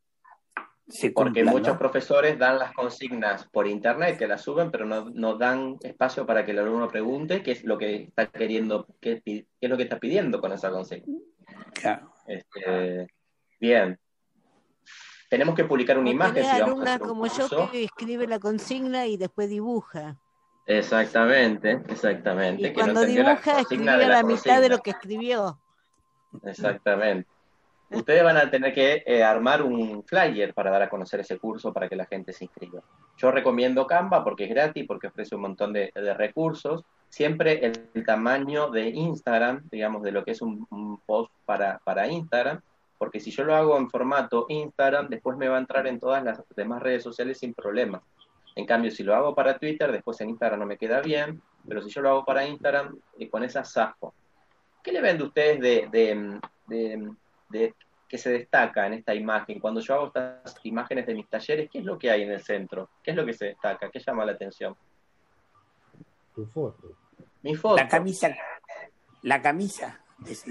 se 0.88 1.12
Porque 1.12 1.42
cumplan, 1.42 1.56
muchos 1.56 1.74
¿no? 1.74 1.80
profesores 1.80 2.38
dan 2.38 2.60
las 2.60 2.72
consignas 2.74 3.48
por 3.48 3.68
internet, 3.68 4.18
que 4.18 4.28
las 4.28 4.42
suben, 4.42 4.70
pero 4.70 4.86
no, 4.86 5.10
no 5.10 5.36
dan 5.36 5.78
espacio 5.82 6.26
para 6.26 6.46
que 6.46 6.52
el 6.52 6.60
alumno 6.60 6.88
pregunte 6.88 7.42
qué 7.42 7.52
es 7.52 7.64
lo 7.64 7.78
que 7.78 8.04
está 8.04 8.28
queriendo, 8.28 8.88
qué, 9.02 9.22
es 9.26 9.70
lo 9.70 9.78
que 9.78 9.84
está 9.84 10.00
pidiendo 10.00 10.40
con 10.40 10.52
esa 10.52 10.70
consigna. 10.70 11.18
Este, 12.28 13.08
bien. 13.60 14.00
Tenemos 15.30 15.56
que 15.56 15.66
publicar 15.66 15.98
una 15.98 16.12
imagen 16.12 16.36
si 16.36 16.42
vamos 16.42 16.62
a 16.62 16.66
alumnas 16.66 16.90
hacer 16.90 17.02
un 17.02 17.08
como 17.08 17.28
yo 17.28 17.72
que 17.72 17.84
escribe 17.84 18.28
la 18.28 18.40
consigna 18.40 19.08
y 19.08 19.18
después 19.18 19.50
dibuja. 19.50 20.18
Exactamente, 20.68 21.82
exactamente. 21.88 22.62
Y 22.62 22.66
que 22.66 22.70
no 22.70 22.76
cuando 22.76 23.02
entendió 23.02 23.24
la 23.24 23.30
dibuja 23.32 23.54
consigna 23.54 23.62
escribía 23.62 23.98
de 23.98 24.08
la, 24.08 24.24
mitad 24.24 24.62
de 24.62 24.70
lo 24.70 24.80
que 24.80 24.92
escribió. 24.92 25.60
Exactamente. 26.44 27.28
Ustedes 27.96 28.24
van 28.24 28.38
a 28.38 28.50
tener 28.52 28.74
que 28.74 29.04
eh, 29.06 29.24
armar 29.24 29.62
un 29.62 30.04
flyer 30.04 30.54
para 30.54 30.70
dar 30.70 30.82
a 30.84 30.90
conocer 30.90 31.22
ese 31.22 31.40
curso 31.40 31.72
para 31.72 31.88
que 31.88 31.96
la 31.96 32.06
gente 32.06 32.34
se 32.34 32.44
inscriba. 32.44 32.82
Yo 33.18 33.32
recomiendo 33.32 33.88
Canva 33.88 34.24
porque 34.24 34.44
es 34.44 34.50
gratis, 34.50 34.86
porque 34.86 35.08
ofrece 35.08 35.36
un 35.36 35.42
montón 35.42 35.72
de, 35.72 35.92
recursos. 36.18 36.84
Siempre 37.10 37.66
el, 37.66 38.06
tamaño 38.06 38.70
de 38.70 38.90
Instagram, 38.90 39.70
digamos, 39.72 40.04
de 40.04 40.12
lo 40.12 40.26
que 40.26 40.32
es 40.32 40.42
un, 40.42 40.68
post 41.06 41.32
para, 41.46 41.80
para 41.86 42.08
Instagram, 42.08 42.60
porque 42.98 43.22
si 43.22 43.32
yo 43.32 43.46
lo 43.46 43.56
hago 43.56 43.78
en 43.78 43.90
formato 43.90 44.46
Instagram, 44.50 45.08
después 45.08 45.38
me 45.38 45.48
va 45.48 45.56
a 45.56 45.60
entrar 45.62 45.88
en 45.88 46.00
todas 46.00 46.24
las 46.24 46.44
demás 46.56 46.82
redes 46.84 47.04
sociales 47.04 47.38
sin 47.38 47.54
problema. 47.54 48.02
En 48.56 48.66
cambio, 48.66 48.92
si 48.92 49.04
lo 49.04 49.16
hago 49.16 49.34
para 49.34 49.58
Twitter, 49.58 49.92
después 49.92 50.20
en 50.20 50.30
Instagram 50.32 50.60
no 50.60 50.66
me 50.66 50.78
queda 50.78 51.02
bien, 51.02 51.42
pero 51.68 51.82
si 51.82 51.90
yo 51.90 52.02
lo 52.02 52.10
hago 52.10 52.26
para 52.26 52.46
Instagram, 52.46 52.98
con 53.32 53.44
esa 53.44 53.64
zafo. 53.64 54.14
¿Qué 54.84 54.92
le 54.92 55.02
ven 55.02 55.18
de 55.18 55.24
ustedes 55.24 55.60
de, 55.62 55.88
de, 55.92 56.40
de- 56.68 57.12
de- 57.50 57.74
que 58.08 58.18
se 58.18 58.32
destaca 58.32 58.86
en 58.88 58.94
esta 58.94 59.14
imagen? 59.14 59.60
Cuando 59.60 59.80
yo 59.82 59.94
hago 59.96 60.08
estas 60.08 60.56
imágenes 60.64 61.06
de 61.08 61.14
mis 61.16 61.28
talleres, 61.30 61.70
¿qué 61.72 61.80
es 61.80 61.86
lo 61.86 61.98
que 61.98 62.12
hay 62.12 62.24
en 62.24 62.32
el 62.32 62.42
centro? 62.42 62.90
¿Qué 63.04 63.12
es 63.12 63.18
lo 63.18 63.26
que 63.26 63.34
se 63.34 63.46
destaca? 63.46 63.90
¿Qué 63.90 64.00
llama 64.00 64.26
la 64.26 64.34
atención? 64.34 64.76
Tu 66.34 66.46
foto. 66.48 66.92
Mi 67.42 67.56
foto. 67.56 67.76
La 67.78 67.88
camisa. 67.88 68.36
La 69.24 69.42
camisa. 69.42 70.00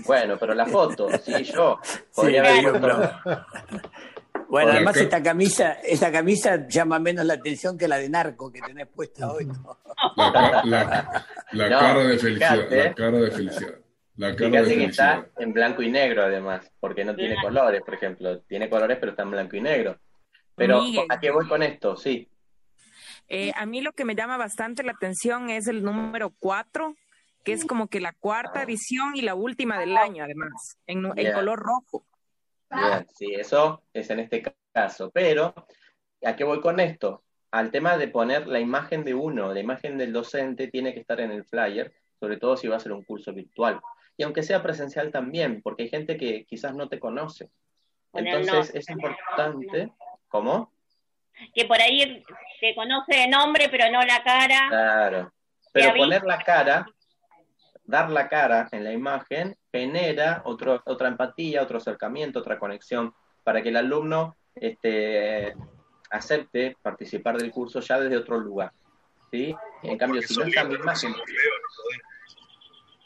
Bueno, 0.07 0.37
pero 0.39 0.55
la 0.55 0.67
foto, 0.67 1.09
sí, 1.19 1.45
yo. 1.45 1.79
Sí, 1.83 1.99
Podría 2.15 2.41
haber 2.43 2.61
claro, 2.81 2.81
puesto- 2.81 3.23
pero- 3.25 4.47
Bueno, 4.49 4.73
además 4.73 4.97
esta 4.99 5.23
camisa, 5.23 5.73
esta 5.83 6.13
camisa 6.13 6.69
llama 6.69 6.99
menos 6.99 7.25
la 7.25 7.35
atención 7.35 7.77
que 7.79 7.89
la 7.89 7.97
de 7.97 8.09
narco 8.09 8.53
que 8.53 8.61
tenés 8.61 8.87
puesta 8.89 9.33
hoy. 9.33 9.47
¿no? 9.47 9.79
La, 10.17 10.33
ca- 10.33 10.63
la- 10.65 11.27
la 11.53 11.69
No, 11.71 11.79
cara 11.81 11.99
de 12.05 12.19
felicidad. 12.19 12.69
La 12.71 12.95
cara 12.95 13.19
de 13.19 13.31
felicidad. 13.31 13.75
La 14.17 14.37
cara 14.37 14.63
de 14.63 14.77
que 14.77 14.85
está 14.85 15.27
en 15.39 15.53
blanco 15.53 15.83
y 15.83 15.91
negro 15.91 16.23
además, 16.23 16.71
porque 16.79 17.05
no 17.05 17.17
tiene 17.17 17.37
colores, 17.43 17.83
por 17.83 17.95
ejemplo. 17.95 18.41
Tiene 18.43 18.71
colores, 18.71 18.99
pero 19.01 19.11
está 19.11 19.23
en 19.23 19.31
blanco 19.33 19.57
y 19.57 19.61
negro. 19.61 19.99
Pero, 20.55 20.83
Miguel. 20.83 21.07
¿a 21.09 21.19
qué 21.19 21.31
voy 21.31 21.49
con 21.49 21.63
esto? 21.63 21.97
Sí. 21.97 22.29
Eh, 23.29 23.53
a 23.57 23.67
mí 23.67 23.81
lo 23.81 23.93
que 23.93 24.05
me 24.05 24.15
llama 24.15 24.37
bastante 24.37 24.83
la 24.83 24.93
atención 24.93 25.51
es 25.51 25.67
el 25.67 25.83
número 25.83 26.33
4, 26.39 26.95
que 27.43 27.53
es 27.53 27.65
como 27.65 27.89
que 27.89 28.01
la 28.01 28.13
cuarta 28.13 28.63
edición 28.63 29.17
y 29.17 29.23
la 29.23 29.35
última 29.35 29.81
del 29.81 29.97
año, 29.97 30.25
además, 30.25 30.79
en, 30.87 31.03
color 31.33 31.59
rojo. 31.59 32.07
Sí, 33.17 33.35
eso 33.35 33.83
es 33.93 34.11
en 34.11 34.21
este 34.21 34.43
caso. 34.73 35.11
Pero, 35.11 35.55
¿a 36.25 36.37
qué 36.37 36.45
voy 36.45 36.61
con 36.61 36.79
esto? 36.79 37.25
Al 37.51 37.71
tema 37.71 37.97
de 37.97 38.09
poner 38.09 38.47
la 38.47 38.61
imagen 38.61 39.05
de 39.05 39.15
uno, 39.15 39.53
la 39.53 39.61
imagen 39.61 39.99
del 39.99 40.13
docente 40.13 40.69
tiene 40.69 40.93
que 40.95 41.01
estar 41.01 41.21
en 41.21 41.31
el 41.31 41.45
flyer, 41.45 41.93
sobre 42.21 42.37
todo 42.37 42.57
si 42.57 42.69
va 42.69 42.77
a 42.77 42.81
ser 42.81 42.93
un 42.93 43.05
curso 43.05 43.33
virtual. 43.33 43.81
Y 44.17 44.23
aunque 44.23 44.43
sea 44.43 44.63
presencial 44.63 45.11
también, 45.11 45.61
porque 45.63 45.85
hay 45.85 45.89
gente 45.89 46.17
que 46.17 46.45
quizás 46.45 46.75
no 46.75 46.89
te 46.89 46.99
conoce. 47.01 47.51
Entonces 48.13 48.73
no- 48.75 48.79
es 48.79 48.91
importante. 48.91 49.93
¿Cómo? 50.29 50.73
Que 51.53 51.65
por 51.65 51.81
ahí 51.81 52.23
te 52.61 52.75
conoce 52.75 53.17
de 53.17 53.29
nombre, 53.29 53.69
pero 53.69 53.91
no 53.91 54.03
la 54.03 54.23
cara. 54.23 54.69
Claro. 54.69 55.33
Pero 55.73 55.95
poner 55.97 56.23
la 56.23 56.39
cara, 56.39 56.87
dar 57.83 58.09
la 58.11 58.29
cara 58.29 58.69
en 58.71 58.85
la 58.85 58.93
imagen, 58.93 59.57
genera 59.73 60.43
otro, 60.45 60.81
otra 60.87 61.09
empatía, 61.09 61.63
otro 61.63 61.79
acercamiento, 61.79 62.39
otra 62.39 62.59
conexión, 62.61 63.13
para 63.43 63.61
que 63.63 63.71
el 63.71 63.77
alumno 63.77 64.37
este, 64.55 65.57
acepte 66.11 66.77
participar 66.81 67.37
del 67.37 67.51
curso 67.51 67.81
ya 67.81 67.99
desde 67.99 68.17
otro 68.17 68.39
lugar. 68.39 68.73
¿sí? 69.33 69.55
En 69.83 69.99
cambio, 69.99 70.23
si 70.23 70.37
no 70.37 70.45
está 70.45 70.63
mi 70.63 70.77
imagen. 70.77 71.13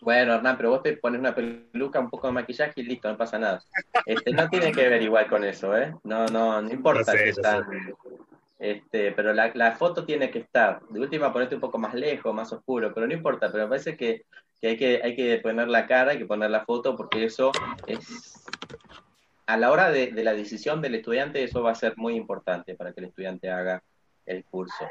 Bueno, 0.01 0.35
Hernán, 0.35 0.57
pero 0.57 0.70
vos 0.70 0.83
te 0.83 0.97
pones 0.97 1.20
una 1.20 1.35
peluca, 1.35 1.99
un 1.99 2.10
poco 2.10 2.28
de 2.28 2.33
maquillaje 2.33 2.75
y 2.77 2.85
listo, 2.85 3.09
no 3.09 3.17
pasa 3.17 3.39
nada. 3.39 3.62
Este, 4.07 4.33
no 4.33 4.49
tiene 4.49 4.70
que 4.73 4.89
ver 4.89 5.02
igual 5.02 5.28
con 5.28 5.44
eso, 5.44 5.77
¿eh? 5.77 5.94
No, 6.05 6.27
no, 6.27 6.62
no 6.62 6.70
importa 6.70 7.12
sé, 7.12 7.18
que 7.18 7.28
están. 7.31 7.67
Este, 8.59 9.12
pero 9.12 9.33
la, 9.33 9.51
la 9.55 9.73
foto 9.73 10.05
tiene 10.05 10.31
que 10.31 10.41
estar. 10.41 10.81
De 10.89 11.01
última, 11.01 11.33
ponerte 11.33 11.57
un 11.57 11.60
poco 11.60 11.78
más 11.78 11.94
lejos, 11.94 12.35
más 12.35 12.52
oscuro, 12.52 12.93
pero 12.94 13.07
no 13.07 13.12
importa. 13.12 13.51
Pero 13.51 13.65
me 13.65 13.70
parece 13.70 13.97
que, 13.97 14.25
que 14.60 14.68
hay 14.68 14.77
que 14.77 15.01
hay 15.02 15.17
que 15.17 15.39
poner 15.39 15.68
la 15.68 15.86
cara, 15.86 16.12
hay 16.12 16.18
que 16.18 16.27
poner 16.27 16.51
la 16.51 16.65
foto, 16.65 16.97
porque 16.97 17.25
eso 17.25 17.51
es. 17.86 18.44
A 19.47 19.57
la 19.57 19.73
hora 19.73 19.91
de, 19.91 20.12
de 20.12 20.25
la 20.25 20.35
decisión 20.35 20.83
del 20.83 20.97
estudiante, 20.97 21.43
eso 21.43 21.62
va 21.62 21.73
a 21.73 21.75
ser 21.75 21.97
muy 21.97 22.15
importante 22.15 22.75
para 22.75 22.93
que 22.93 23.01
el 23.01 23.07
estudiante 23.07 23.51
haga 23.51 23.83
el 24.27 24.44
curso. 24.44 24.86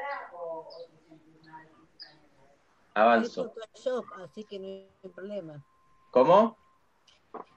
Avanzo. 2.98 3.52
Photoshop, 3.54 4.06
así 4.24 4.44
que 4.44 4.58
no 4.58 4.66
hay 4.66 5.10
problema. 5.14 5.64
¿Cómo? 6.10 6.56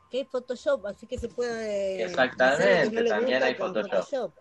Que 0.09 0.19
hay 0.19 0.25
Photoshop, 0.25 0.85
así 0.85 1.07
que 1.07 1.17
se 1.17 1.29
puede. 1.29 2.03
Exactamente, 2.03 3.03
no 3.03 3.09
también 3.09 3.41
hay 3.43 3.55
Photoshop. 3.55 4.33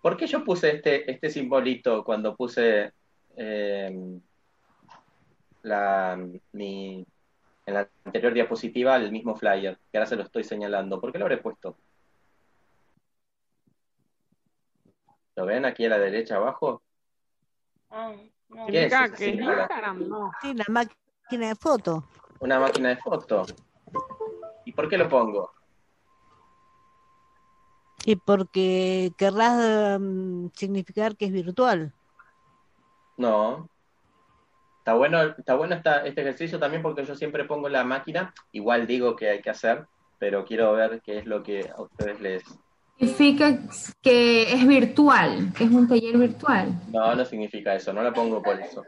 ¿Por 0.00 0.16
qué 0.16 0.26
yo 0.26 0.44
puse 0.44 0.76
este, 0.76 1.10
este 1.10 1.30
simbolito 1.30 2.04
cuando 2.04 2.36
puse 2.36 2.92
eh, 3.36 4.20
la, 5.62 6.28
mi, 6.52 7.06
en 7.66 7.74
la 7.74 7.88
anterior 8.04 8.34
diapositiva 8.34 8.96
el 8.96 9.12
mismo 9.12 9.36
flyer, 9.36 9.78
que 9.90 9.98
ahora 9.98 10.06
se 10.06 10.16
lo 10.16 10.22
estoy 10.22 10.44
señalando? 10.44 11.00
¿Por 11.00 11.12
qué 11.12 11.18
lo 11.18 11.24
habré 11.24 11.38
puesto? 11.38 11.76
¿Lo 15.34 15.46
ven 15.46 15.64
aquí 15.64 15.84
a 15.86 15.88
la 15.88 15.98
derecha 15.98 16.36
abajo? 16.36 16.82
Ah, 17.90 18.14
no. 18.54 18.66
¿Qué 18.66 18.86
es 18.86 18.92
que 18.94 19.04
es 19.04 19.18
símbolo? 19.18 19.60
Instagram, 19.60 20.08
no. 20.08 20.30
Sí, 20.40 20.54
la 20.54 20.64
máquina 20.68 21.48
de 21.48 21.54
foto. 21.56 22.04
Una 22.40 22.58
máquina 22.60 22.88
de 22.90 22.96
foto. 22.96 23.44
¿Y 24.64 24.72
por 24.72 24.88
qué 24.88 24.98
lo 24.98 25.08
pongo? 25.08 25.50
Y 28.04 28.16
porque 28.16 29.12
querrás 29.16 29.98
mm, 30.00 30.48
significar 30.54 31.16
que 31.16 31.26
es 31.26 31.32
virtual. 31.32 31.92
No. 33.16 33.68
Está 34.78 34.94
bueno, 34.94 35.22
está 35.22 35.54
bueno 35.54 35.76
esta- 35.76 36.04
este 36.04 36.22
ejercicio 36.22 36.58
también 36.58 36.82
porque 36.82 37.04
yo 37.04 37.14
siempre 37.14 37.44
pongo 37.44 37.68
la 37.68 37.84
máquina, 37.84 38.34
igual 38.50 38.86
digo 38.88 39.14
que 39.14 39.30
hay 39.30 39.40
que 39.40 39.50
hacer, 39.50 39.86
pero 40.18 40.44
quiero 40.44 40.72
ver 40.72 41.00
qué 41.02 41.18
es 41.18 41.26
lo 41.26 41.42
que 41.44 41.70
a 41.76 41.80
ustedes 41.82 42.20
les... 42.20 42.42
Significa 42.98 43.58
que 44.00 44.52
es 44.52 44.66
virtual, 44.66 45.52
que 45.56 45.64
es 45.64 45.70
un 45.70 45.88
taller 45.88 46.16
virtual. 46.18 46.80
No, 46.92 47.14
no 47.14 47.24
significa 47.24 47.74
eso, 47.74 47.92
no 47.92 48.02
la 48.02 48.12
pongo 48.12 48.42
por 48.42 48.60
eso. 48.60 48.84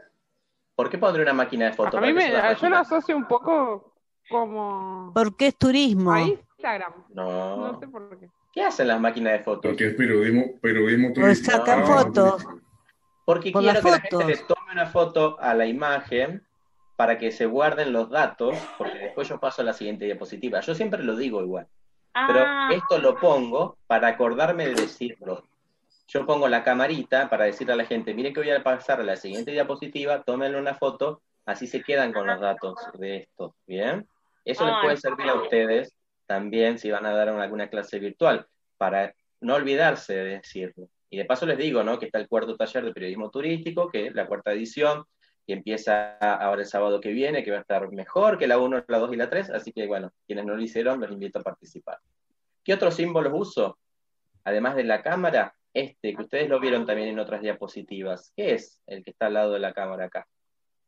¿Por 0.75 0.89
qué 0.89 0.97
pondré 0.97 1.23
una 1.23 1.33
máquina 1.33 1.65
de 1.65 1.73
fotos? 1.73 1.95
A 1.95 2.01
mí 2.01 2.13
¿Para 2.13 2.25
qué 2.49 2.55
me, 2.55 2.61
yo 2.61 2.69
lo 2.69 2.77
asocio 2.77 3.15
un 3.17 3.27
poco 3.27 3.93
como 4.29 5.11
Porque 5.13 5.47
es 5.47 5.57
turismo. 5.57 6.11
a 6.13 6.21
Instagram. 6.21 6.93
No. 7.09 7.71
No 7.73 7.79
sé 7.79 7.87
por 7.87 8.17
qué. 8.19 8.29
¿Qué 8.53 8.61
hacen 8.63 8.87
las 8.87 8.99
máquinas 9.01 9.33
de 9.33 9.39
fotos? 9.39 9.61
Porque 9.71 9.87
es 9.87 9.95
periodismo, 9.95 10.45
periodismo 10.61 11.07
Pues 11.13 11.41
turístico. 11.41 11.57
sacan 11.57 11.81
Ah, 11.81 11.85
fotos. 11.85 12.45
Porque 13.25 13.51
quiero 13.51 13.81
que 13.81 13.89
la 13.91 13.99
gente 13.99 14.25
le 14.25 14.37
tome 14.37 14.71
una 14.71 14.85
foto 14.85 15.37
a 15.39 15.53
la 15.53 15.65
imagen 15.65 16.45
para 16.95 17.17
que 17.17 17.31
se 17.31 17.45
guarden 17.47 17.91
los 17.91 18.09
datos, 18.09 18.55
porque 18.77 18.97
después 18.99 19.27
yo 19.27 19.39
paso 19.39 19.61
a 19.61 19.65
la 19.65 19.73
siguiente 19.73 20.05
diapositiva. 20.05 20.61
Yo 20.61 20.73
siempre 20.75 21.03
lo 21.03 21.15
digo 21.17 21.41
igual, 21.41 21.67
pero 22.27 22.39
Ah. 22.47 22.69
esto 22.71 22.97
lo 22.99 23.15
pongo 23.19 23.77
para 23.87 24.07
acordarme 24.07 24.67
de 24.67 24.75
decirlo. 24.75 25.43
Yo 26.07 26.25
pongo 26.25 26.47
la 26.47 26.63
camarita 26.63 27.29
para 27.29 27.45
decirle 27.45 27.73
a 27.73 27.77
la 27.77 27.85
gente, 27.85 28.13
miren 28.13 28.33
que 28.33 28.39
voy 28.39 28.51
a 28.51 28.63
pasar 28.63 29.01
a 29.01 29.03
la 29.03 29.15
siguiente 29.15 29.51
diapositiva, 29.51 30.23
tómenle 30.23 30.57
una 30.59 30.75
foto, 30.75 31.21
así 31.45 31.67
se 31.67 31.81
quedan 31.83 32.13
con 32.13 32.25
los 32.27 32.39
datos 32.39 32.75
de 32.93 33.17
esto, 33.17 33.55
¿bien? 33.67 34.07
Eso 34.45 34.65
les 34.65 34.75
puede 34.81 34.97
servir 34.97 35.27
a 35.29 35.35
ustedes 35.35 35.93
también 36.27 36.77
si 36.77 36.89
van 36.91 37.05
a 37.05 37.11
dar 37.13 37.29
alguna 37.29 37.69
clase 37.69 37.99
virtual, 37.99 38.47
para 38.77 39.13
no 39.41 39.55
olvidarse 39.55 40.13
de 40.15 40.23
decirlo. 40.37 40.87
Y 41.09 41.17
de 41.17 41.25
paso 41.25 41.45
les 41.45 41.57
digo, 41.57 41.83
¿no? 41.83 41.99
Que 41.99 42.05
está 42.05 42.19
el 42.19 42.27
cuarto 42.27 42.55
taller 42.55 42.85
de 42.85 42.93
periodismo 42.93 43.29
turístico, 43.29 43.89
que 43.89 44.07
es 44.07 44.15
la 44.15 44.27
cuarta 44.27 44.51
edición, 44.53 45.05
que 45.45 45.53
empieza 45.53 46.17
ahora 46.17 46.61
el 46.61 46.67
sábado 46.67 46.99
que 46.99 47.11
viene, 47.11 47.43
que 47.43 47.51
va 47.51 47.57
a 47.57 47.61
estar 47.61 47.89
mejor 47.91 48.37
que 48.37 48.47
la 48.47 48.57
1, 48.57 48.85
la 48.87 48.97
2 48.99 49.13
y 49.13 49.15
la 49.15 49.29
3, 49.29 49.51
así 49.51 49.71
que 49.71 49.87
bueno, 49.87 50.11
quienes 50.25 50.45
no 50.45 50.55
lo 50.55 50.61
hicieron, 50.61 50.99
los 50.99 51.11
invito 51.11 51.39
a 51.39 51.43
participar. 51.43 51.99
¿Qué 52.63 52.73
otros 52.73 52.95
símbolos 52.95 53.33
uso? 53.35 53.77
Además 54.43 54.75
de 54.75 54.83
la 54.83 55.01
cámara, 55.01 55.55
este, 55.73 56.15
que 56.15 56.21
ustedes 56.21 56.49
lo 56.49 56.59
vieron 56.59 56.85
también 56.85 57.09
en 57.09 57.19
otras 57.19 57.41
diapositivas. 57.41 58.31
¿Qué 58.35 58.53
es 58.53 58.81
el 58.87 59.03
que 59.03 59.11
está 59.11 59.27
al 59.27 59.33
lado 59.33 59.53
de 59.53 59.59
la 59.59 59.73
cámara 59.73 60.05
acá? 60.05 60.27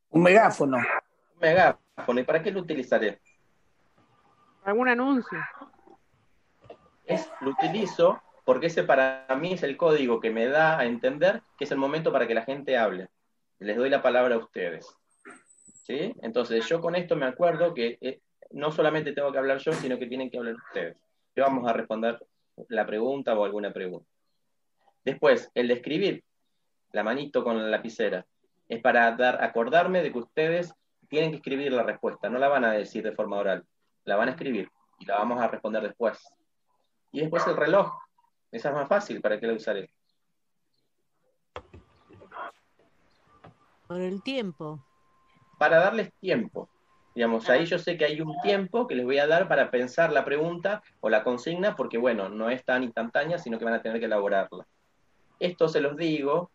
Un 0.10 0.24
megáfono. 0.24 0.77
Un 0.77 1.40
megáfono. 1.40 2.19
¿Y 2.19 2.24
para 2.24 2.42
qué 2.42 2.52
lo 2.52 2.61
utilizaré? 2.61 3.22
¿Algún 4.64 4.90
anuncio? 4.90 5.40
Es, 7.06 7.30
lo 7.42 7.52
utilizo 7.52 8.22
porque 8.48 8.68
ese 8.68 8.84
para 8.84 9.27
mí 9.38 9.53
es 9.53 9.64
el 9.64 9.76
código 9.76 10.22
que 10.22 10.32
me 10.32 10.48
da 10.48 10.80
a 10.80 10.86
entender 10.86 11.42
que 11.58 11.66
es 11.66 11.72
el 11.72 11.77
momento 11.77 12.14
para 12.14 12.27
que 12.27 12.34
la 12.34 12.44
gente 12.44 12.77
hable. 12.77 13.10
Les 13.60 13.76
doy 13.76 13.90
la 13.90 14.02
palabra 14.02 14.36
a 14.36 14.40
ustedes. 14.40 14.88
¿Sí? 15.84 16.14
Entonces, 16.22 16.68
yo 16.68 16.82
con 16.82 16.95
esto 16.95 17.16
me 17.16 17.26
acuerdo 17.26 17.74
que 17.74 17.98
eh, 18.02 18.22
no 18.52 18.72
solamente 18.72 19.14
tengo 19.14 19.32
que 19.32 19.38
hablar 19.38 19.60
yo, 19.60 19.74
sino 19.74 19.98
que 19.98 20.08
tienen 20.08 20.30
que 20.30 20.38
hablar 20.38 20.56
ustedes. 20.56 20.98
Que 21.34 21.42
vamos 21.42 21.68
a 21.68 21.74
responder 21.74 22.19
la 22.69 22.86
pregunta 22.86 23.38
o 23.38 23.45
alguna 23.45 23.72
pregunta. 23.72 24.10
Después, 25.03 25.50
el 25.56 25.69
de 25.69 25.76
escribir, 25.76 26.24
la 26.92 27.03
manito 27.03 27.44
con 27.44 27.58
la 27.58 27.69
lapicera, 27.69 28.26
es 28.68 28.82
para 28.82 29.11
dar, 29.16 29.44
acordarme 29.44 30.02
de 30.02 30.11
que 30.11 30.19
ustedes 30.19 30.74
tienen 31.08 31.32
que 31.32 31.38
escribir 31.38 31.72
la 31.72 31.84
respuesta, 31.84 32.30
no 32.30 32.40
la 32.40 32.50
van 32.50 32.66
a 32.66 32.74
decir 32.74 33.03
de 33.03 33.14
forma 33.14 33.38
oral, 33.38 33.66
la 34.03 34.16
van 34.18 34.30
a 34.30 34.32
escribir 34.32 34.69
y 35.00 35.06
la 35.06 35.18
vamos 35.18 35.42
a 35.42 35.48
responder 35.48 35.84
después. 35.84 36.19
Y 37.11 37.22
después 37.22 37.48
el 37.48 37.56
reloj, 37.56 37.94
esa 38.52 38.69
es 38.69 38.76
más 38.76 38.88
fácil, 38.90 39.22
¿para 39.22 39.40
qué 39.40 39.48
la 39.48 39.53
usaré? 39.53 39.90
Por 43.88 44.01
el 44.01 44.22
tiempo. 44.22 44.80
Para 45.57 45.77
darles 45.77 46.11
tiempo. 46.19 46.69
Digamos, 47.16 47.49
ahí 47.49 47.66
yo 47.66 47.80
sé 47.80 47.98
que 47.98 48.06
hay 48.06 48.22
un 48.22 48.40
tiempo 48.41 48.88
que 48.88 48.93
les 48.93 49.03
voy 49.03 49.17
a 49.17 49.25
dar 49.25 49.48
para 49.48 49.72
pensar 49.72 50.11
la 50.14 50.24
pregunta 50.24 50.83
o 50.99 51.09
la 51.09 51.24
consigna, 51.24 51.75
porque 51.75 51.98
bueno, 51.98 52.30
no 52.30 52.49
es 52.49 52.64
tan 52.64 52.83
instantánea, 52.83 53.40
sino 53.40 53.57
que 53.57 53.66
van 53.66 53.74
a 53.74 53.82
tener 53.82 53.99
que 53.99 54.06
elaborarla. 54.06 54.67
Esto 55.40 55.67
se 55.67 55.82
los 55.82 55.98
digo, 55.98 56.51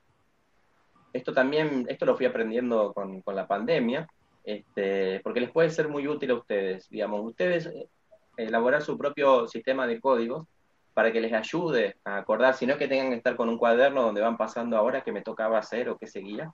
esto 1.13 1.33
también, 1.33 1.87
esto 1.89 2.07
lo 2.07 2.17
fui 2.17 2.27
aprendiendo 2.27 2.93
con, 2.93 3.23
con 3.23 3.35
la 3.35 3.49
pandemia, 3.49 4.07
este, 4.45 5.21
porque 5.21 5.41
les 5.41 5.51
puede 5.51 5.71
ser 5.71 5.89
muy 5.89 6.07
útil 6.07 6.31
a 6.31 6.35
ustedes. 6.35 6.89
Digamos, 6.89 7.25
ustedes 7.25 7.67
eh, 7.67 7.89
elaborar 8.37 8.83
su 8.83 8.97
propio 8.97 9.49
sistema 9.49 9.87
de 9.87 10.01
códigos 10.01 10.47
para 10.95 11.13
que 11.13 11.21
les 11.21 11.33
ayude 11.33 11.97
a 12.05 12.19
acordar, 12.19 12.55
sino 12.55 12.77
que 12.77 12.89
tengan 12.89 13.11
que 13.11 13.17
estar 13.17 13.37
con 13.37 13.49
un 13.49 13.59
cuaderno 13.59 14.03
donde 14.03 14.21
van 14.21 14.37
pasando 14.37 14.77
ahora 14.77 15.03
que 15.03 15.13
me 15.13 15.23
tocaba 15.23 15.59
hacer 15.59 15.89
o 15.89 15.97
qué 15.97 16.07
seguía. 16.07 16.53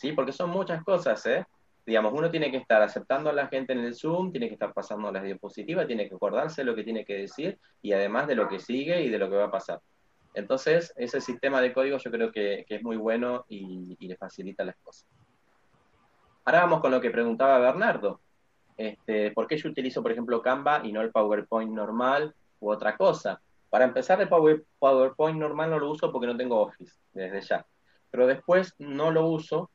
¿Sí? 0.00 0.12
Porque 0.12 0.32
son 0.32 0.48
muchas 0.48 0.82
cosas, 0.82 1.26
¿eh? 1.26 1.44
Digamos, 1.84 2.14
uno 2.14 2.30
tiene 2.30 2.50
que 2.50 2.56
estar 2.56 2.80
aceptando 2.80 3.28
a 3.28 3.34
la 3.34 3.48
gente 3.48 3.74
en 3.74 3.80
el 3.80 3.94
Zoom, 3.94 4.32
tiene 4.32 4.48
que 4.48 4.54
estar 4.54 4.72
pasando 4.72 5.12
las 5.12 5.22
diapositivas, 5.22 5.86
tiene 5.86 6.08
que 6.08 6.14
acordarse 6.14 6.64
lo 6.64 6.74
que 6.74 6.84
tiene 6.84 7.04
que 7.04 7.18
decir 7.18 7.58
y 7.82 7.92
además 7.92 8.26
de 8.26 8.34
lo 8.34 8.48
que 8.48 8.60
sigue 8.60 9.02
y 9.02 9.10
de 9.10 9.18
lo 9.18 9.28
que 9.28 9.36
va 9.36 9.44
a 9.44 9.50
pasar. 9.50 9.78
Entonces, 10.32 10.94
ese 10.96 11.20
sistema 11.20 11.60
de 11.60 11.74
código 11.74 11.98
yo 11.98 12.10
creo 12.10 12.32
que, 12.32 12.64
es 12.66 12.82
muy 12.82 12.96
bueno 12.96 13.44
y, 13.50 13.94
le 14.00 14.16
facilita 14.16 14.64
las 14.64 14.76
cosas. 14.76 15.06
Ahora 16.46 16.60
vamos 16.60 16.80
con 16.80 16.92
lo 16.92 17.00
que 17.02 17.10
preguntaba 17.10 17.58
Bernardo. 17.58 18.22
Este, 18.78 19.32
¿Por 19.32 19.46
qué 19.46 19.58
yo 19.58 19.68
utilizo, 19.68 20.00
por 20.00 20.12
ejemplo, 20.12 20.40
Canva 20.40 20.80
y 20.82 20.92
no 20.92 21.02
el 21.02 21.10
PowerPoint 21.10 21.72
normal 21.72 22.34
u 22.60 22.70
otra 22.70 22.96
cosa? 22.96 23.42
Para 23.68 23.84
empezar, 23.84 24.18
el 24.22 24.30
Power- 24.30 24.64
PowerPoint 24.78 25.38
normal 25.38 25.68
no 25.68 25.78
lo 25.78 25.90
uso 25.90 26.10
porque 26.10 26.26
no 26.26 26.38
tengo 26.38 26.58
Office, 26.58 26.94
desde 27.12 27.42
ya. 27.42 27.66
Pero 28.10 28.26
después 28.26 28.74
no 28.78 29.10
lo 29.10 29.26
uso 29.26 29.68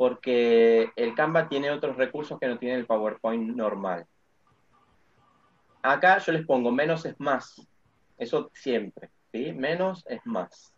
porque 0.00 0.92
el 0.96 1.14
Canva 1.14 1.46
tiene 1.46 1.70
otros 1.70 1.98
recursos 1.98 2.40
que 2.40 2.46
no 2.46 2.58
tiene 2.58 2.76
el 2.76 2.86
PowerPoint 2.86 3.54
normal. 3.54 4.06
Acá 5.82 6.16
yo 6.16 6.32
les 6.32 6.46
pongo 6.46 6.72
menos 6.72 7.04
es 7.04 7.20
más. 7.20 7.68
Eso 8.16 8.50
siempre, 8.54 9.10
¿sí? 9.30 9.52
Menos 9.52 10.06
es 10.08 10.24
más. 10.24 10.72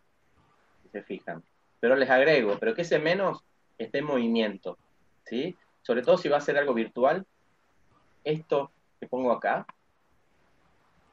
Si 0.82 0.88
se 0.88 1.04
fijan. 1.04 1.40
Pero 1.78 1.94
les 1.94 2.10
agrego, 2.10 2.56
pero 2.58 2.74
que 2.74 2.82
ese 2.82 2.98
menos 2.98 3.44
esté 3.78 3.98
en 3.98 4.06
movimiento, 4.06 4.76
¿sí? 5.24 5.56
Sobre 5.82 6.02
todo 6.02 6.18
si 6.18 6.28
va 6.28 6.38
a 6.38 6.40
ser 6.40 6.58
algo 6.58 6.74
virtual. 6.74 7.24
Esto 8.24 8.72
que 8.98 9.06
pongo 9.06 9.30
acá, 9.30 9.64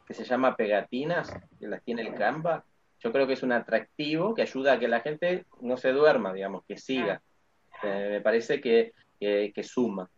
que 0.07 0.15
se 0.15 0.23
llama 0.23 0.55
pegatinas, 0.55 1.31
que 1.59 1.67
las 1.67 1.83
tiene 1.83 2.01
el 2.01 2.15
Canva, 2.15 2.63
yo 3.01 3.11
creo 3.11 3.27
que 3.27 3.33
es 3.33 3.43
un 3.43 3.51
atractivo 3.51 4.33
que 4.33 4.41
ayuda 4.41 4.73
a 4.73 4.79
que 4.79 4.87
la 4.87 5.01
gente 5.01 5.45
no 5.61 5.77
se 5.77 5.91
duerma, 5.91 6.33
digamos, 6.33 6.63
que 6.67 6.75
siga. 6.75 7.21
Me 7.83 8.21
parece 8.21 8.59
que, 8.61 8.93
que- 9.19 9.63
suma. 9.63 10.09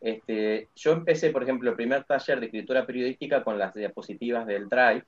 Este, 0.00 0.68
yo 0.74 0.92
empecé, 0.92 1.30
por 1.30 1.42
ejemplo, 1.42 1.70
el 1.70 1.76
primer 1.76 2.04
taller 2.04 2.40
de 2.40 2.46
escritura 2.46 2.84
periodística 2.84 3.44
con 3.44 3.58
las 3.58 3.72
diapositivas 3.72 4.46
del 4.46 4.68
Drive, 4.68 5.04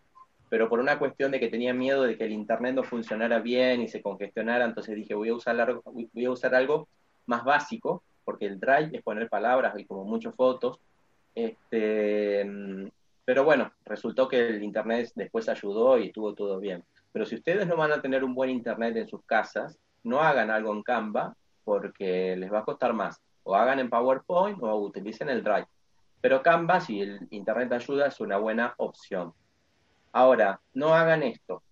pero 0.48 0.68
por 0.68 0.78
una 0.78 0.98
cuestión 0.98 1.32
de 1.32 1.40
que 1.40 1.48
tenía 1.48 1.74
miedo 1.74 2.04
de 2.04 2.16
que 2.16 2.24
el 2.24 2.32
Internet 2.32 2.74
no 2.74 2.84
funcionara 2.84 3.40
bien 3.40 3.82
y 3.82 3.88
se 3.88 4.00
congestionara, 4.00 4.64
entonces 4.64 4.94
dije, 4.94 5.14
voy 5.14 5.30
a 5.30 5.34
usar 5.34 5.60
algo, 5.60 5.82
voy 5.84 6.24
a 6.24 6.30
usar 6.30 6.54
algo 6.54 6.88
más 7.26 7.44
básico, 7.44 8.04
porque 8.24 8.46
el 8.46 8.60
Drive 8.60 8.90
es 8.92 9.02
poner 9.02 9.28
palabras 9.28 9.74
y 9.76 9.84
como 9.84 10.04
muchas 10.04 10.34
fotos. 10.36 10.78
Este, 11.34 12.46
pero 13.24 13.42
bueno, 13.44 13.72
resultó 13.84 14.28
que 14.28 14.46
el 14.46 14.62
Internet 14.62 15.10
después 15.16 15.48
ayudó 15.48 15.98
y 15.98 16.06
estuvo 16.06 16.34
todo 16.34 16.60
bien. 16.60 16.84
Pero 17.12 17.26
si 17.26 17.34
ustedes 17.34 17.66
no 17.66 17.76
van 17.76 17.92
a 17.92 18.00
tener 18.00 18.22
un 18.22 18.34
buen 18.34 18.50
Internet 18.50 18.96
en 18.96 19.08
sus 19.08 19.24
casas, 19.24 19.78
no 20.04 20.20
hagan 20.20 20.50
algo 20.50 20.72
en 20.72 20.82
Canva 20.82 21.34
porque 21.64 22.36
les 22.36 22.52
va 22.52 22.60
a 22.60 22.64
costar 22.64 22.92
más. 22.92 23.20
O 23.42 23.54
hagan 23.54 23.78
en 23.80 23.90
PowerPoint 23.90 24.62
o 24.62 24.76
utilicen 24.76 25.28
el 25.28 25.42
Drive. 25.42 25.66
Pero 26.20 26.42
Canva, 26.42 26.80
si 26.80 27.00
el 27.00 27.26
Internet 27.30 27.72
ayuda, 27.72 28.06
es 28.06 28.20
una 28.20 28.38
buena 28.38 28.74
opción. 28.78 29.34
Ahora, 30.12 30.60
no 30.74 30.94
hagan 30.94 31.22
esto. 31.22 31.62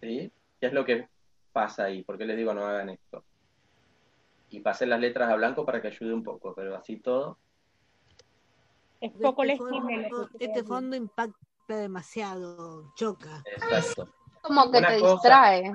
¿Sí? 0.00 0.30
¿Qué 0.60 0.66
es 0.66 0.72
lo 0.72 0.84
que 0.84 1.08
pasa 1.52 1.84
ahí? 1.84 2.02
¿Por 2.02 2.18
qué 2.18 2.24
les 2.26 2.36
digo 2.36 2.54
no 2.54 2.64
hagan 2.66 2.90
esto? 2.90 3.24
Y 4.50 4.60
pasé 4.60 4.86
las 4.86 5.00
letras 5.00 5.30
a 5.30 5.34
blanco 5.36 5.64
para 5.64 5.80
que 5.82 5.88
ayude 5.88 6.14
un 6.14 6.22
poco, 6.22 6.54
pero 6.54 6.76
así 6.76 6.96
todo. 6.98 7.38
Es 9.00 9.12
poco 9.12 9.42
este 9.42 9.56
legible. 9.64 10.08
fondo, 10.08 10.28
este 10.38 10.62
fondo 10.64 10.96
impacta 10.96 11.36
demasiado, 11.68 12.92
choca. 12.94 13.42
Exacto. 13.44 14.08
Como 14.42 14.70
que 14.70 14.78
Una 14.78 14.88
te 14.88 15.00
cosa- 15.00 15.12
distrae. 15.12 15.72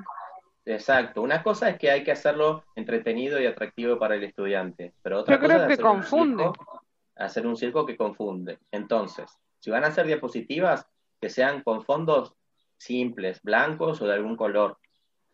Exacto. 0.65 1.21
Una 1.21 1.41
cosa 1.41 1.69
es 1.69 1.77
que 1.79 1.89
hay 1.89 2.03
que 2.03 2.11
hacerlo 2.11 2.63
entretenido 2.75 3.39
y 3.39 3.45
atractivo 3.45 3.97
para 3.97 4.15
el 4.15 4.23
estudiante, 4.23 4.93
pero 5.01 5.19
otra 5.21 5.35
Yo 5.35 5.41
cosa 5.41 5.53
creo 5.55 5.61
es 5.61 5.67
que 5.67 5.73
hacer 5.73 5.85
un 5.85 5.91
confunde. 5.93 6.43
circo- 6.43 6.81
hacer 7.15 7.47
un 7.47 7.57
circo 7.57 7.85
que 7.85 7.97
confunde. 7.97 8.59
Entonces, 8.71 9.29
si 9.59 9.71
van 9.71 9.83
a 9.83 9.88
hacer 9.88 10.05
diapositivas, 10.05 10.88
que 11.19 11.29
sean 11.29 11.63
con 11.63 11.83
fondos 11.83 12.33
simples, 12.77 13.41
blancos 13.41 14.01
o 14.01 14.07
de 14.07 14.13
algún 14.13 14.38
color, 14.38 14.77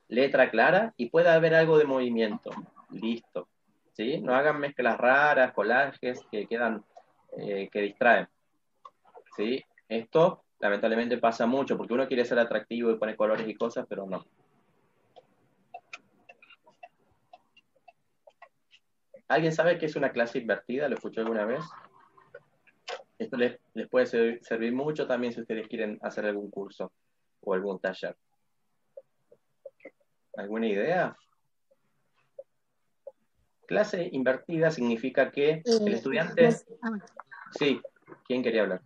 letra 0.07 0.49
clara 0.49 0.93
y 0.97 1.09
pueda 1.09 1.33
haber 1.35 1.53
algo 1.53 1.77
de 1.77 1.85
movimiento. 1.85 2.49
Listo. 2.91 3.47
¿Sí? 3.93 4.19
No 4.19 4.33
hagan 4.35 4.59
mezclas 4.59 4.97
raras, 4.97 5.53
collages 5.53 6.21
que 6.31 6.47
quedan, 6.47 6.83
eh, 7.37 7.69
que 7.71 7.81
distraen. 7.81 8.27
¿Sí? 9.37 9.63
Esto 9.87 10.43
lamentablemente 10.59 11.17
pasa 11.17 11.45
mucho 11.45 11.77
porque 11.77 11.93
uno 11.93 12.07
quiere 12.07 12.25
ser 12.25 12.39
atractivo 12.39 12.89
y 12.91 12.97
pone 12.97 13.15
colores 13.15 13.47
y 13.47 13.55
cosas, 13.55 13.85
pero 13.87 14.05
no. 14.05 14.25
¿Alguien 19.27 19.51
sabe 19.53 19.77
qué 19.77 19.87
es 19.87 19.95
una 19.95 20.11
clase 20.11 20.39
invertida? 20.39 20.87
¿Lo 20.87 20.95
escuchó 20.95 21.21
alguna 21.21 21.45
vez? 21.45 21.63
Esto 23.17 23.37
les, 23.37 23.59
les 23.73 23.87
puede 23.89 24.05
ser- 24.05 24.39
servir 24.43 24.73
mucho 24.73 25.07
también 25.07 25.33
si 25.33 25.41
ustedes 25.41 25.67
quieren 25.67 25.97
hacer 26.01 26.25
algún 26.25 26.51
curso 26.51 26.91
o 27.41 27.53
algún 27.53 27.79
taller. 27.79 28.15
¿Alguna 30.35 30.67
idea? 30.67 31.17
Clase 33.67 34.09
invertida 34.11 34.69
significa 34.69 35.31
que 35.31 35.63
el 35.65 35.93
estudiante... 35.93 36.51
Sí, 37.51 37.81
¿quién 38.27 38.43
quería 38.43 38.61
hablar? 38.63 38.81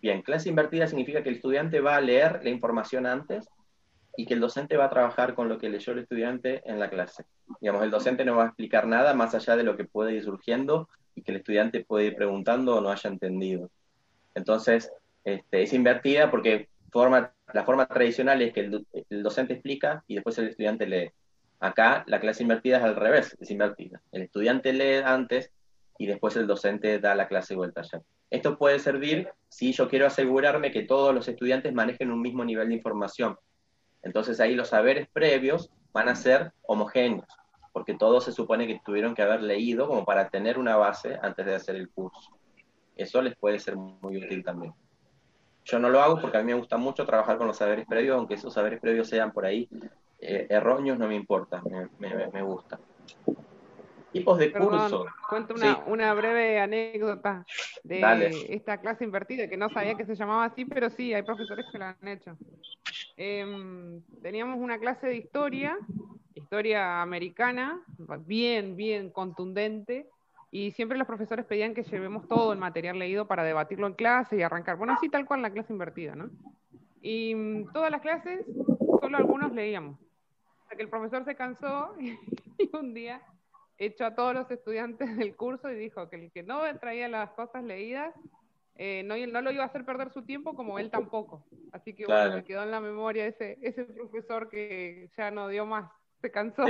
Bien, 0.00 0.22
clase 0.22 0.48
invertida 0.48 0.86
significa 0.86 1.22
que 1.22 1.30
el 1.30 1.36
estudiante 1.36 1.80
va 1.80 1.96
a 1.96 2.00
leer 2.00 2.42
la 2.44 2.50
información 2.50 3.06
antes 3.06 3.48
y 4.16 4.26
que 4.26 4.34
el 4.34 4.40
docente 4.40 4.76
va 4.76 4.86
a 4.86 4.90
trabajar 4.90 5.34
con 5.34 5.48
lo 5.48 5.58
que 5.58 5.68
leyó 5.68 5.92
el 5.92 6.00
estudiante 6.00 6.62
en 6.64 6.78
la 6.78 6.90
clase. 6.90 7.24
Digamos, 7.60 7.82
el 7.82 7.90
docente 7.90 8.24
no 8.24 8.36
va 8.36 8.44
a 8.44 8.46
explicar 8.46 8.86
nada 8.86 9.14
más 9.14 9.34
allá 9.34 9.56
de 9.56 9.64
lo 9.64 9.76
que 9.76 9.84
puede 9.84 10.14
ir 10.14 10.24
surgiendo 10.24 10.88
y 11.14 11.22
que 11.22 11.32
el 11.32 11.38
estudiante 11.38 11.84
puede 11.84 12.06
ir 12.06 12.16
preguntando 12.16 12.76
o 12.76 12.80
no 12.80 12.90
haya 12.90 13.10
entendido. 13.10 13.70
Entonces, 14.34 14.92
este, 15.24 15.62
es 15.62 15.72
invertida 15.72 16.30
porque 16.30 16.68
forma, 16.90 17.32
la 17.52 17.64
forma 17.64 17.86
tradicional 17.86 18.40
es 18.42 18.52
que 18.52 18.60
el, 18.60 18.86
el, 19.10 19.22
docente 19.22 19.54
explica 19.54 20.04
y 20.06 20.14
después 20.14 20.38
el 20.38 20.48
estudiante 20.48 20.86
lee. 20.86 21.10
Acá 21.58 22.04
la 22.06 22.20
clase 22.20 22.42
invertida 22.42 22.78
es 22.78 22.84
al 22.84 22.96
revés, 22.96 23.36
es 23.40 23.50
invertida. 23.50 24.02
El 24.12 24.22
estudiante 24.22 24.72
lee 24.72 25.02
antes 25.04 25.50
y 25.98 26.06
después 26.06 26.36
el 26.36 26.46
docente 26.46 26.98
da 27.00 27.14
la 27.14 27.28
clase 27.28 27.54
o 27.56 27.64
el 27.64 27.72
taller. 27.72 28.02
Esto 28.30 28.58
puede 28.58 28.78
servir 28.78 29.28
si 29.48 29.72
yo 29.72 29.88
quiero 29.88 30.06
asegurarme 30.06 30.70
que 30.70 30.82
todos 30.82 31.14
los 31.14 31.28
estudiantes 31.28 31.72
manejen 31.72 32.10
un 32.10 32.20
mismo 32.20 32.44
nivel 32.44 32.68
de 32.68 32.74
información. 32.74 33.36
Entonces 34.06 34.38
ahí 34.38 34.54
los 34.54 34.68
saberes 34.68 35.08
previos 35.12 35.68
van 35.92 36.08
a 36.08 36.14
ser 36.14 36.52
homogéneos, 36.62 37.26
porque 37.72 37.94
todos 37.94 38.24
se 38.24 38.30
supone 38.30 38.68
que 38.68 38.80
tuvieron 38.84 39.16
que 39.16 39.22
haber 39.22 39.42
leído 39.42 39.88
como 39.88 40.04
para 40.04 40.28
tener 40.28 40.58
una 40.58 40.76
base 40.76 41.18
antes 41.20 41.44
de 41.44 41.56
hacer 41.56 41.74
el 41.74 41.90
curso. 41.90 42.38
Eso 42.94 43.20
les 43.20 43.36
puede 43.36 43.58
ser 43.58 43.74
muy 43.76 44.16
útil 44.18 44.44
también. 44.44 44.72
Yo 45.64 45.80
no 45.80 45.90
lo 45.90 46.00
hago 46.00 46.20
porque 46.20 46.38
a 46.38 46.40
mí 46.40 46.52
me 46.52 46.58
gusta 46.58 46.76
mucho 46.76 47.04
trabajar 47.04 47.36
con 47.36 47.48
los 47.48 47.56
saberes 47.56 47.84
previos, 47.84 48.16
aunque 48.16 48.34
esos 48.34 48.54
saberes 48.54 48.80
previos 48.80 49.08
sean 49.08 49.32
por 49.32 49.44
ahí 49.44 49.68
eh, 50.20 50.46
erróneos, 50.50 50.96
no 50.96 51.08
me 51.08 51.16
importa, 51.16 51.60
me, 51.68 51.88
me, 51.98 52.28
me 52.28 52.42
gusta 52.42 52.78
tipos 54.18 54.38
de 54.38 54.52
cursos. 54.52 55.06
Cuento 55.28 55.54
una, 55.54 55.84
una, 55.86 56.14
breve 56.14 56.58
anécdota 56.58 57.44
de 57.84 58.30
esta 58.48 58.78
clase 58.78 59.04
invertida, 59.04 59.48
que 59.48 59.56
no 59.56 59.68
sabía 59.68 59.94
que 59.94 60.06
se 60.06 60.14
llamaba 60.14 60.44
así, 60.44 60.64
pero 60.64 60.90
sí, 60.90 61.12
hay 61.12 61.22
profesores 61.22 61.66
que 61.70 61.78
lo 61.78 61.84
han 61.86 62.08
hecho. 62.08 62.36
Em, 63.16 64.02
teníamos 64.22 64.58
una 64.58 64.78
clase 64.78 65.06
de 65.06 65.16
historia, 65.16 65.78
historia 66.34 67.00
americana, 67.00 67.82
bien, 68.26 68.76
bien 68.76 69.10
contundente, 69.10 70.08
y 70.50 70.70
siempre 70.72 70.98
los 70.98 71.06
profesores 71.06 71.46
pedían 71.46 71.74
que 71.74 71.82
llevemos 71.82 72.28
todo 72.28 72.52
el 72.52 72.58
material 72.58 72.98
leído 72.98 73.26
para 73.26 73.42
debatirlo 73.42 73.86
en 73.86 73.94
clase 73.94 74.36
y 74.36 74.42
arrancar. 74.42 74.76
Bueno, 74.76 74.92
así 74.92 75.08
tal 75.08 75.26
cual 75.26 75.42
la 75.42 75.50
clase 75.50 75.72
invertida, 75.72 76.14
¿no? 76.14 76.30
Y 77.00 77.34
mm, 77.34 77.72
todas 77.72 77.90
las 77.90 78.00
clases, 78.00 78.44
solo 79.00 79.16
algunos 79.16 79.52
leíamos. 79.52 79.98
Hasta 80.62 80.76
que 80.76 80.82
el 80.82 80.88
profesor 80.88 81.24
se 81.24 81.34
cansó 81.34 81.94
y 82.58 82.76
un 82.76 82.94
día 82.94 83.22
echó 83.78 84.06
a 84.06 84.14
todos 84.14 84.34
los 84.34 84.50
estudiantes 84.50 85.16
del 85.16 85.36
curso 85.36 85.70
y 85.70 85.76
dijo 85.76 86.08
que 86.08 86.16
el 86.16 86.32
que 86.32 86.42
no 86.42 86.60
traía 86.80 87.08
las 87.08 87.30
cosas 87.30 87.62
leídas 87.64 88.14
eh, 88.78 89.02
no, 89.04 89.16
no, 89.16 89.40
lo 89.40 89.50
iba 89.50 89.62
a 89.62 89.66
hacer 89.66 89.84
perder 89.84 90.10
su 90.10 90.22
tiempo 90.22 90.54
como 90.54 90.78
él 90.78 90.90
tampoco. 90.90 91.46
Así 91.72 91.94
que 91.94 92.06
bueno, 92.06 92.36
me 92.36 92.44
quedó 92.44 92.62
en 92.62 92.70
la 92.70 92.80
memoria 92.80 93.26
ese, 93.26 93.58
ese 93.62 93.84
profesor 93.84 94.48
que 94.48 95.10
ya 95.16 95.30
no 95.30 95.48
dio 95.48 95.66
más, 95.66 95.90
se 96.20 96.30
cansó. 96.30 96.64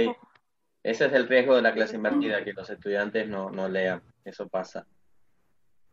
Ese 0.82 1.06
es 1.06 1.12
el 1.12 1.28
riesgo 1.28 1.56
de 1.56 1.62
la 1.62 1.74
clase 1.74 1.96
invertida, 1.96 2.44
que 2.44 2.52
los 2.52 2.70
estudiantes 2.70 3.28
no, 3.28 3.50
no 3.50 3.68
lean, 3.68 4.02
eso 4.24 4.48
pasa. 4.48 4.86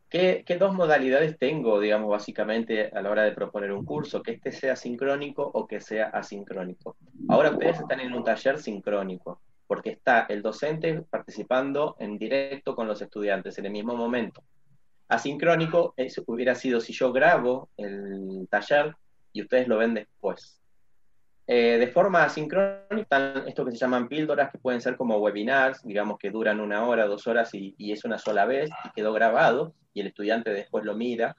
¿Qué, 0.07 0.43
¿Qué, 0.45 0.57
dos 0.57 0.75
modalidades 0.75 1.39
tengo, 1.39 1.79
digamos, 1.79 2.07
básicamente 2.07 2.91
a 2.93 3.01
la 3.01 3.09
hora 3.09 3.23
de 3.23 3.31
proponer 3.31 3.71
un 3.71 3.83
curso? 3.83 4.21
Que 4.21 4.33
este 4.33 4.51
sea 4.51 4.75
sincrónico 4.75 5.49
o 5.51 5.65
que 5.65 5.81
sea 5.81 6.09
asincrónico. 6.09 6.95
Ahora 7.27 7.49
ustedes 7.49 7.79
están 7.79 7.99
en 7.99 8.13
un 8.13 8.23
taller 8.23 8.59
sincrónico 8.59 9.41
porque 9.65 9.89
está 9.89 10.27
el 10.29 10.43
docente 10.43 11.01
participando 11.09 11.95
en 11.97 12.19
directo 12.19 12.75
con 12.75 12.87
los 12.87 13.01
estudiantes 13.01 13.57
en 13.57 13.65
el 13.65 13.71
mismo 13.71 13.95
momento. 13.95 14.43
Asincrónico 15.07 15.93
eso 15.97 16.23
hubiera 16.27 16.55
sido 16.55 16.79
si 16.79 16.93
yo 16.93 17.11
grabo 17.11 17.69
el 17.77 18.47
taller 18.49 18.95
y 19.31 19.41
ustedes 19.41 19.67
lo 19.67 19.77
ven 19.77 19.93
después. 19.93 20.59
Eh, 21.45 21.77
de 21.77 21.87
forma 21.87 22.23
asincrónica 22.23 22.87
están 23.01 23.47
esto 23.47 23.65
que 23.65 23.71
se 23.71 23.77
llaman 23.77 24.07
píldoras, 24.07 24.49
que 24.49 24.59
pueden 24.59 24.79
ser 24.79 24.95
como 24.95 25.17
webinars, 25.17 25.83
digamos 25.83 26.17
que 26.17 26.31
duran 26.31 26.61
una 26.61 26.85
hora, 26.87 27.05
dos 27.05 27.27
horas 27.27 27.49
y, 27.53 27.75
es 27.91 28.05
una 28.05 28.17
sola 28.17 28.45
vez 28.45 28.69
y 28.85 28.91
quedó 28.91 29.11
grabado 29.11 29.73
y 29.93 30.01
el 30.01 30.07
estudiante 30.07 30.51
después 30.51 30.85
lo 30.85 30.95
mira. 30.95 31.35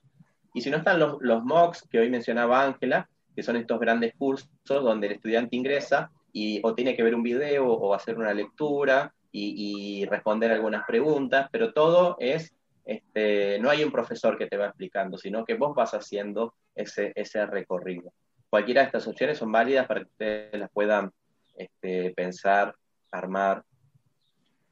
Y 0.52 0.60
si 0.60 0.70
no 0.70 0.76
están 0.76 1.00
los, 1.00 1.16
los 1.20 1.42
MOOCs 1.42 1.88
que 1.90 1.98
hoy 1.98 2.10
mencionaba 2.10 2.62
Ángela, 2.62 3.08
que 3.34 3.42
son 3.42 3.56
estos 3.56 3.80
grandes 3.80 4.14
cursos 4.16 4.48
donde 4.66 5.06
el 5.06 5.14
estudiante 5.14 5.56
ingresa 5.56 6.10
y 6.32 6.60
o 6.62 6.74
tiene 6.74 6.94
que 6.94 7.02
ver 7.02 7.14
un 7.14 7.22
video 7.22 7.66
o 7.66 7.94
hacer 7.94 8.18
una 8.18 8.34
lectura 8.34 9.14
y, 9.36 10.06
responder 10.06 10.52
algunas 10.52 10.84
preguntas, 10.86 11.48
pero 11.50 11.72
todo 11.72 12.16
es, 12.20 12.54
este, 12.84 13.58
no 13.60 13.70
hay 13.70 13.82
un 13.82 13.90
profesor 13.90 14.36
que 14.36 14.46
te 14.46 14.56
va 14.56 14.66
explicando, 14.66 15.16
sino 15.16 15.44
que 15.44 15.54
vos 15.54 15.74
vas 15.74 15.94
haciendo 15.94 16.54
ese, 16.74 17.46
recorrido. 17.46 18.12
Cualquiera 18.50 18.82
de 18.82 18.86
estas 18.86 19.06
opciones 19.06 19.38
son 19.38 19.50
válidas 19.50 19.86
para 19.86 20.00
que 20.00 20.10
ustedes 20.10 20.60
las 20.60 20.70
puedan 20.70 21.10
este, 21.56 22.12
pensar, 22.14 22.74
armar. 23.10 23.64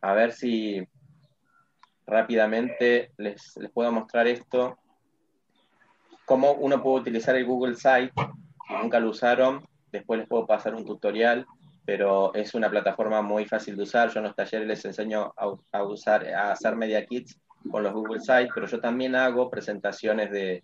A 0.02 0.12
ver 0.14 0.32
si 0.32 0.86
rápidamente 2.06 3.12
les, 3.16 3.54
puedo 3.72 3.90
mostrar 3.92 4.26
esto. 4.26 4.78
Cómo 6.26 6.52
uno 6.52 6.82
puede 6.82 7.00
utilizar 7.00 7.34
el 7.36 7.46
Google 7.46 7.76
Site, 7.76 8.12
si 8.68 8.74
nunca 8.74 9.00
lo 9.00 9.10
usaron, 9.10 9.64
después 9.90 10.20
les 10.20 10.28
puedo 10.28 10.46
pasar 10.46 10.74
un 10.74 10.84
tutorial, 10.84 11.46
pero 11.84 12.32
es 12.34 12.54
una 12.54 12.70
plataforma 12.70 13.22
muy 13.22 13.44
fácil 13.46 13.76
de 13.76 13.82
usar. 13.82 14.10
Yo 14.10 14.20
en 14.20 14.26
los 14.26 14.36
talleres 14.36 14.68
les 14.68 14.84
enseño 14.84 15.32
a, 15.36 15.82
usar, 15.82 16.26
a 16.28 16.52
hacer 16.52 16.76
media 16.76 17.04
kits 17.04 17.41
con 17.70 17.82
los 17.82 17.92
Google 17.92 18.20
Sites, 18.20 18.50
pero 18.54 18.66
yo 18.66 18.80
también 18.80 19.14
hago 19.14 19.50
presentaciones 19.50 20.30
de, 20.30 20.62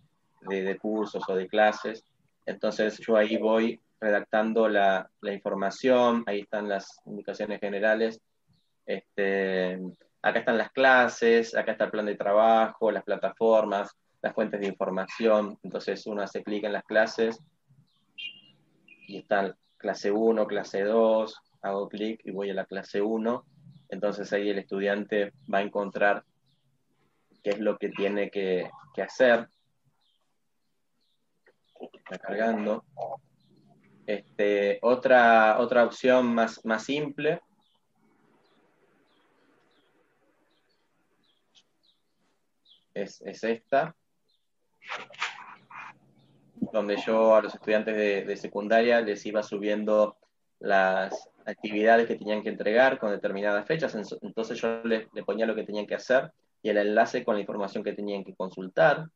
cursos 0.80 1.22
o 1.28 1.34
de 1.34 1.48
clases. 1.48 2.04
Entonces 2.46 2.98
yo 2.98 3.16
ahí 3.16 3.36
voy 3.36 3.80
redactando 4.00 4.68
la, 4.68 5.10
información, 5.22 6.24
ahí 6.26 6.40
están 6.40 6.68
las 6.68 7.00
indicaciones 7.06 7.60
generales. 7.60 8.20
Este, 8.86 9.78
acá 10.22 10.38
están 10.40 10.58
las 10.58 10.70
clases, 10.70 11.54
acá 11.54 11.72
está 11.72 11.84
el 11.84 11.90
plan 11.90 12.06
de 12.06 12.14
trabajo, 12.14 12.90
las 12.90 13.04
plataformas, 13.04 13.90
las 14.22 14.34
fuentes 14.34 14.60
de 14.60 14.66
información. 14.66 15.58
Entonces 15.62 16.06
uno 16.06 16.22
hace 16.22 16.42
clic 16.42 16.64
en 16.64 16.72
las 16.72 16.84
clases 16.84 17.40
y 19.06 19.18
están 19.18 19.54
clase 19.78 20.10
1, 20.10 20.46
clase 20.46 20.82
2, 20.82 21.40
hago 21.62 21.88
clic 21.88 22.20
y 22.24 22.30
voy 22.30 22.50
a 22.50 22.54
la 22.54 22.66
clase 22.66 23.00
1, 23.00 23.44
entonces 23.88 24.32
ahí 24.32 24.50
el 24.50 24.58
estudiante 24.58 25.32
va 25.52 25.58
a 25.58 25.62
encontrar 25.62 26.24
qué 27.42 27.50
es 27.50 27.58
lo 27.58 27.78
que 27.78 27.88
tiene 27.90 28.30
que, 28.30 28.70
hacer. 29.02 29.48
Está 31.80 32.18
cargando. 32.18 32.84
Este, 34.06 34.78
otra, 34.82 35.58
otra 35.60 35.84
opción 35.84 36.34
más, 36.34 36.64
más 36.64 36.82
simple 36.84 37.40
es, 42.94 43.20
es 43.20 43.44
esta 43.44 43.94
donde 46.72 46.96
yo 46.96 47.34
a 47.34 47.42
los 47.42 47.54
estudiantes 47.54 47.96
de, 48.26 48.36
secundaria 48.36 49.00
les 49.00 49.24
iba 49.26 49.42
subiendo 49.42 50.16
las 50.60 51.30
actividades 51.46 52.06
que 52.06 52.16
tenían 52.16 52.42
que 52.42 52.50
entregar 52.50 52.98
con 52.98 53.10
determinadas 53.10 53.66
fechas, 53.66 53.94
entonces 54.20 54.60
yo 54.60 54.82
les, 54.84 55.06
ponía 55.24 55.46
lo 55.46 55.54
que 55.54 55.64
tenían 55.64 55.86
que 55.86 55.94
hacer 55.94 56.32
y 56.62 56.70
el 56.70 56.78
enlace 56.78 57.24
con 57.24 57.34
la 57.34 57.40
información 57.40 57.84
que 57.84 57.92
tenían 57.92 58.24
que 58.24 58.34
consultar. 58.34 59.08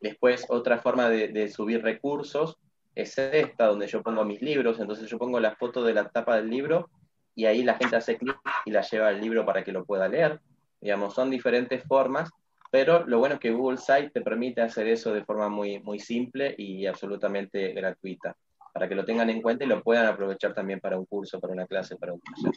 Después, 0.00 0.46
otra 0.48 0.78
forma 0.78 1.08
de, 1.08 1.48
subir 1.48 1.82
recursos 1.82 2.58
es 2.94 3.18
esta, 3.18 3.66
donde 3.66 3.86
yo 3.86 4.02
pongo 4.02 4.24
mis 4.24 4.42
libros, 4.42 4.78
entonces 4.80 5.08
yo 5.08 5.18
pongo 5.18 5.40
la 5.40 5.56
foto 5.56 5.82
de 5.82 5.94
la 5.94 6.08
tapa 6.08 6.36
del 6.36 6.50
libro 6.50 6.90
y 7.34 7.46
ahí 7.46 7.62
la 7.62 7.74
gente 7.74 7.96
hace 7.96 8.16
clic 8.16 8.36
y 8.64 8.70
la 8.70 8.82
lleva 8.82 9.08
al 9.08 9.20
libro 9.20 9.44
para 9.44 9.64
que 9.64 9.72
lo 9.72 9.84
pueda 9.84 10.08
leer. 10.08 10.40
Digamos, 10.80 11.14
son 11.14 11.30
diferentes 11.30 11.84
formas 11.84 12.30
pero 12.70 13.04
lo 13.06 13.18
bueno 13.18 13.34
es 13.34 13.40
que 13.40 13.50
Google 13.50 13.78
Site 13.78 14.10
te 14.10 14.20
permite 14.20 14.60
hacer 14.62 14.86
eso 14.86 15.12
de 15.12 15.24
forma 15.24 15.48
muy, 15.48 15.80
muy 15.80 15.98
simple 15.98 16.54
y 16.56 16.86
absolutamente 16.86 17.72
gratuita, 17.72 18.36
para 18.72 18.88
que 18.88 18.94
lo 18.94 19.04
tengan 19.04 19.30
en 19.30 19.42
cuenta 19.42 19.64
y 19.64 19.68
lo 19.68 19.82
puedan 19.82 20.06
aprovechar 20.06 20.54
también 20.54 20.80
para 20.80 20.98
un 20.98 21.06
curso, 21.06 21.40
para 21.40 21.52
una 21.52 21.66
clase, 21.66 21.96
para 21.96 22.12
un 22.12 22.20
curso. 22.20 22.50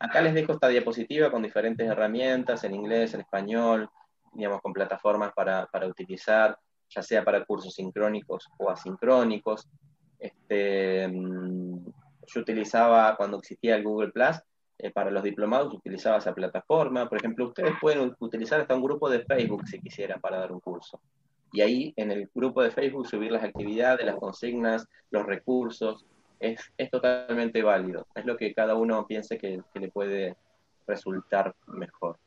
Acá 0.00 0.20
les 0.20 0.34
dejo 0.34 0.52
esta 0.52 0.68
diapositiva 0.68 1.30
con 1.30 1.42
diferentes 1.42 1.86
herramientas 1.88 2.64
en 2.64 2.74
inglés, 2.74 3.14
en 3.14 3.20
español, 3.20 3.88
digamos, 4.32 4.60
con 4.60 4.72
plataformas 4.72 5.32
para, 5.34 5.66
para 5.66 5.86
utilizar, 5.86 6.58
ya 6.88 7.02
sea 7.02 7.24
para 7.24 7.44
cursos 7.44 7.74
sincrónicos 7.74 8.48
o 8.58 8.70
asincrónicos. 8.70 9.68
Este, 10.18 11.08
mm, 11.08 11.86
yo 12.26 12.40
utilizaba 12.40 13.16
cuando 13.16 13.38
existía 13.38 13.76
el 13.76 13.84
Google 13.84 14.12
Plus, 14.12 14.40
eh, 14.78 14.90
para 14.90 15.10
los 15.10 15.22
diplomados 15.22 15.72
utilizaba 15.72 16.18
esa 16.18 16.34
plataforma. 16.34 17.08
Por 17.08 17.18
ejemplo, 17.18 17.46
ustedes 17.46 17.72
pueden 17.80 18.14
utilizar 18.18 18.60
hasta 18.60 18.74
un 18.74 18.82
grupo 18.82 19.08
de 19.08 19.24
Facebook 19.24 19.66
si 19.66 19.80
quisieran 19.80 20.20
para 20.20 20.38
dar 20.38 20.52
un 20.52 20.60
curso. 20.60 21.00
Y 21.52 21.60
ahí 21.60 21.94
en 21.96 22.10
el 22.10 22.28
grupo 22.34 22.62
de 22.62 22.70
Facebook 22.70 23.06
subir 23.06 23.32
las 23.32 23.44
actividades, 23.44 24.04
las 24.04 24.16
consignas, 24.16 24.86
los 25.10 25.24
recursos. 25.24 26.04
Es, 26.38 26.60
es 26.76 26.90
totalmente 26.90 27.62
válido. 27.62 28.06
Es 28.14 28.26
lo 28.26 28.36
que 28.36 28.52
cada 28.52 28.74
uno 28.74 29.06
piense 29.06 29.38
que, 29.38 29.62
le 29.74 29.88
puede 29.88 30.36
resultar 30.86 31.54
mejor. 31.66 32.18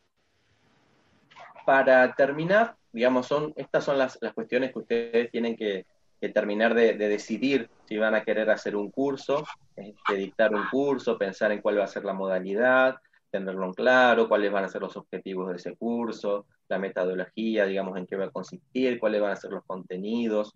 Para 1.65 2.15
terminar, 2.15 2.75
digamos, 2.91 3.27
son, 3.27 3.53
estas 3.55 3.83
son 3.83 3.97
las, 3.97 4.17
las 4.21 4.33
cuestiones 4.33 4.71
que 4.71 4.79
ustedes 4.79 5.31
tienen 5.31 5.55
que, 5.55 5.85
terminar 6.33 6.73
de, 6.73 6.95
decidir 6.95 7.69
si 7.85 7.97
van 7.97 8.15
a 8.15 8.23
querer 8.23 8.49
hacer 8.49 8.75
un 8.75 8.91
curso, 8.91 9.45
este, 9.75 10.15
dictar 10.15 10.53
un 10.53 10.65
curso, 10.69 11.17
pensar 11.17 11.51
en 11.51 11.61
cuál 11.61 11.79
va 11.79 11.83
a 11.85 11.87
ser 11.87 12.03
la 12.03 12.13
modalidad, 12.13 12.95
tenerlo 13.31 13.65
en 13.65 13.73
claro, 13.73 14.27
cuáles 14.27 14.51
van 14.51 14.65
a 14.65 14.69
ser 14.69 14.81
los 14.81 14.97
objetivos 14.97 15.49
de 15.49 15.55
ese 15.55 15.75
curso, 15.75 16.45
la 16.67 16.79
metodología, 16.79 17.65
digamos, 17.65 17.97
en 17.97 18.05
qué 18.05 18.15
va 18.15 18.25
a 18.25 18.31
consistir, 18.31 18.99
cuáles 18.99 19.21
van 19.21 19.31
a 19.31 19.35
ser 19.35 19.51
los 19.51 19.63
contenidos, 19.65 20.55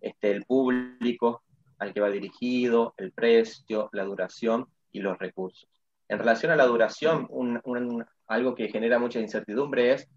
este, 0.00 0.30
el 0.30 0.44
público 0.44 1.42
al 1.78 1.92
que 1.92 2.00
va 2.00 2.10
dirigido, 2.10 2.94
el 2.96 3.12
precio, 3.12 3.88
la 3.92 4.04
duración 4.04 4.66
y 4.90 5.00
los 5.00 5.18
recursos. 5.18 5.68
En 6.08 6.18
relación 6.18 6.50
a 6.52 6.56
la 6.56 6.66
duración, 6.66 7.28
algo 8.26 8.54
que 8.54 8.68
genera 8.68 8.98
mucha 8.98 9.20
incertidumbre 9.20 9.92
es 9.92 10.08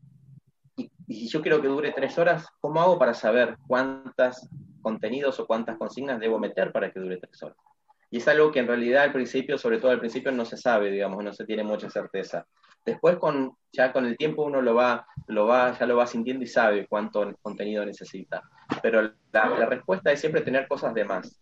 y 1.12 1.14
si 1.14 1.28
yo 1.28 1.42
quiero 1.42 1.62
que 1.62 1.68
dure 1.68 1.92
tres 1.92 2.18
horas, 2.18 2.48
¿cómo 2.62 2.82
hago 2.82 2.98
para 2.98 3.14
saber 3.14 3.58
cuántos 3.68 4.48
contenidos 4.82 5.40
o 5.40 5.46
cuántas 5.46 5.78
consignas 5.78 6.20
debo 6.20 6.40
meter 6.40 6.72
para 6.72 6.92
que 6.92 7.00
dure 7.00 7.18
tres 7.18 7.44
horas? 7.44 7.58
Y 8.12 8.18
es 8.18 8.28
algo 8.28 8.52
que 8.52 8.60
en 8.60 8.68
realidad 8.68 9.04
al 9.04 9.12
principio, 9.12 9.58
sobre 9.58 9.80
todo 9.80 9.90
al 9.92 10.00
principio, 10.00 10.32
no 10.32 10.46
se 10.46 10.58
sabe, 10.58 10.92
digamos, 10.92 11.24
no 11.24 11.34
se 11.34 11.46
tiene 11.46 11.64
mucha 11.64 11.90
certeza. 11.90 12.46
Después, 12.86 13.18
con, 13.18 13.56
ya 13.72 13.92
con 13.92 14.06
el 14.06 14.18
tiempo, 14.18 14.44
uno 14.44 14.62
lo 14.62 14.76
va, 14.76 15.08
lo 15.28 15.48
va, 15.48 15.78
ya 15.78 15.86
lo 15.86 15.96
va 15.96 16.06
sintiendo 16.06 16.44
y 16.44 16.48
sabe 16.48 16.88
cuánto 16.88 17.34
contenido 17.42 17.86
necesita. 17.86 18.44
Pero 18.84 19.12
la, 19.32 19.66
respuesta 19.66 20.12
es 20.12 20.20
siempre 20.20 20.42
tener 20.42 20.68
cosas 20.68 20.94
de 20.94 21.06
más. 21.06 21.42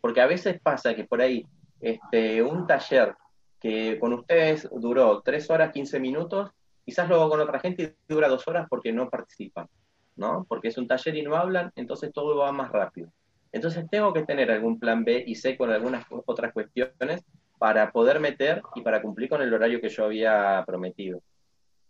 Porque 0.00 0.20
a 0.20 0.26
veces 0.26 0.60
pasa 0.60 0.94
que 0.94 1.04
por 1.04 1.22
ahí 1.22 1.46
este, 1.80 2.42
un 2.42 2.66
taller 2.66 3.14
que 3.60 3.98
con 3.98 4.12
ustedes 4.12 4.68
duró 4.70 5.22
tres 5.22 5.48
horas, 5.50 5.72
15 5.72 6.00
minutos, 6.00 6.50
Quizás 6.88 7.06
lo 7.06 7.16
hago 7.16 7.28
con 7.28 7.40
otra 7.42 7.60
gente 7.60 7.98
dura 8.08 8.28
dos 8.28 8.48
horas 8.48 8.66
porque 8.66 8.94
no 8.94 9.10
participan, 9.10 9.68
¿no? 10.16 10.46
Porque 10.48 10.68
es 10.68 10.78
un 10.78 10.88
taller 10.88 11.16
y 11.16 11.22
no 11.22 11.36
hablan, 11.36 11.70
entonces 11.76 12.10
todo 12.14 12.38
va 12.38 12.50
más 12.50 12.72
rápido. 12.72 13.12
Entonces 13.52 13.86
tengo 13.90 14.12
que 14.12 14.24
tener 14.24 14.50
algún 14.50 14.78
plan 14.78 15.04
B 15.04 15.24
y 15.26 15.34
C 15.34 15.56
con 15.56 15.70
algunas 15.70 16.04
otras 16.26 16.52
cuestiones 16.52 17.22
para 17.58 17.90
poder 17.90 18.20
meter 18.20 18.62
y 18.74 18.82
para 18.82 19.02
cumplir 19.02 19.28
con 19.28 19.42
el 19.42 19.52
horario 19.52 19.80
que 19.80 19.88
yo 19.88 20.04
había 20.04 20.62
prometido. 20.66 21.20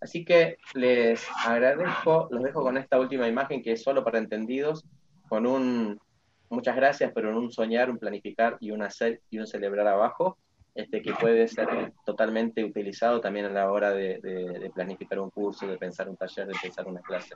Así 0.01 0.25
que 0.25 0.59
les 0.75 1.27
agradezco, 1.45 2.29
los 2.31 2.43
dejo 2.43 2.63
con 2.63 2.77
esta 2.79 3.01
última 3.01 3.27
imagen 3.27 3.63
que 3.63 3.73
es 3.73 3.83
solo 3.83 4.05
para 4.05 4.19
entendidos, 4.19 4.85
con 5.29 5.47
un 5.47 6.01
muchas 6.51 6.77
gracias, 6.77 7.13
pero 7.15 7.31
en 7.31 7.37
un 7.37 7.53
soñar, 7.53 7.91
un 7.91 7.99
planificar 7.99 8.57
y 8.61 8.71
un 8.71 8.83
hacer 8.83 9.21
y 9.29 9.39
un 9.39 9.47
celebrar 9.47 9.87
abajo 9.87 10.39
este, 10.79 11.03
que 11.03 11.13
puede 11.13 11.49
ser 11.49 11.93
totalmente 12.07 12.63
utilizado 12.63 13.21
también 13.21 13.47
a 13.47 13.51
la 13.51 13.69
hora 13.69 13.91
de, 13.91 14.71
planificar 14.73 15.19
un 15.19 15.29
curso, 15.29 15.67
de 15.67 15.77
pensar 15.77 16.09
un 16.09 16.17
taller, 16.17 16.47
de 16.47 16.55
pensar 16.63 16.87
una 16.87 17.01
clase. 17.01 17.35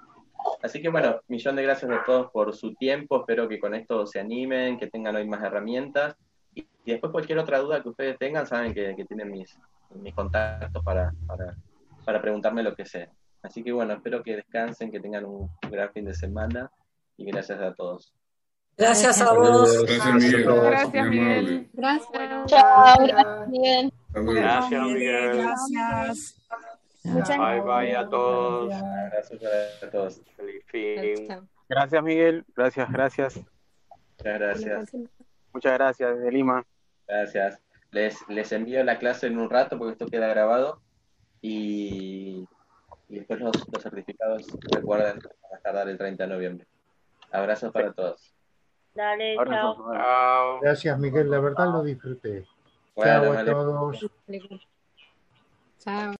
Así 0.62 0.80
que 0.80 0.88
bueno, 0.88 1.20
millón 1.26 1.56
de 1.56 1.64
gracias 1.64 1.90
a 1.90 2.04
todos 2.04 2.30
por 2.30 2.54
su 2.54 2.72
tiempo, 2.74 3.18
espero 3.18 3.48
que 3.48 3.58
con 3.58 3.74
esto 3.74 4.06
se 4.06 4.20
animen, 4.20 4.78
que 4.78 4.86
tengan 4.86 5.16
hoy 5.16 5.26
más 5.26 5.42
herramientas 5.42 6.14
y, 6.54 6.64
después 6.86 7.10
cualquier 7.10 7.40
otra 7.40 7.58
duda 7.58 7.82
que 7.82 7.88
ustedes 7.88 8.16
tengan, 8.16 8.46
saben 8.46 8.72
que, 8.74 8.94
tienen 9.08 9.32
mis, 9.32 9.58
mis 9.90 10.14
contactos 10.14 10.84
para, 10.84 11.12
para, 11.26 11.56
para 12.04 12.22
preguntarme 12.22 12.62
lo 12.62 12.76
que 12.76 12.86
sea. 12.86 13.10
Así 13.42 13.64
que 13.64 13.72
bueno, 13.72 13.94
espero 13.94 14.22
que 14.22 14.36
descansen, 14.36 14.92
que 14.92 15.00
tengan 15.00 15.24
un 15.24 15.50
gran 15.68 15.92
fin 15.92 16.04
de 16.04 16.14
semana 16.14 16.70
y 17.16 17.24
gracias 17.24 17.60
a 17.60 17.74
todos. 17.74 18.14
Gracias 18.76 19.20
a 19.20 19.32
vos. 19.32 19.84
Gracias, 19.84 20.14
Miguel. 20.14 20.44
Gracias, 20.44 21.06
Miguel. 21.06 21.70
Gracias. 21.72 22.10
Chao, 22.46 23.06
gracias, 23.06 23.48
Miguel. 23.48 23.92
Gracias, 24.12 24.82
Miguel. 24.82 25.36
Gracias. 25.36 26.38
Bye 27.04 27.60
bye 27.60 27.96
a 27.96 28.08
todos. 28.08 28.68
Gracias 29.10 29.82
a 29.82 29.90
todos. 29.90 30.22
Feliz 30.36 30.64
fin. 30.66 31.48
Gracias, 31.68 32.02
Miguel. 32.02 32.44
Gracias, 32.56 32.90
gracias. 32.90 33.36
Muchas 33.36 34.38
gracias. 34.38 34.92
Muchas 35.52 35.72
gracias, 35.74 36.20
de 36.20 36.32
Lima. 36.32 36.64
Gracias. 37.06 37.58
Les, 37.90 38.16
les 38.28 38.52
envío 38.52 38.82
la 38.84 38.98
clase 38.98 39.26
en 39.26 39.38
un 39.38 39.50
rato 39.50 39.76
porque 39.76 39.92
esto 39.92 40.06
queda 40.06 40.28
grabado 40.28 40.80
y, 41.42 42.48
y 43.08 43.18
después 43.18 43.40
los, 43.40 43.52
los 43.70 43.82
certificados 43.82 44.46
recuerden 44.70 45.18
a 45.52 45.58
tardar 45.58 45.88
el 45.88 45.98
30 45.98 46.24
de 46.24 46.30
noviembre. 46.30 46.66
Abrazos 47.30 47.70
para 47.70 47.92
todos. 47.92 48.34
Dale, 48.94 49.36
chao. 49.36 49.92
Chao. 49.92 50.60
Gracias, 50.60 50.98
Miguel. 50.98 51.30
La 51.30 51.40
verdad 51.40 51.66
lo 51.72 51.82
disfruté. 51.82 52.46
Bueno, 52.94 53.22
Chao 53.22 53.32
a 53.32 53.34
vale. 53.34 53.50
todos. 53.50 54.06
Chao. 55.78 56.10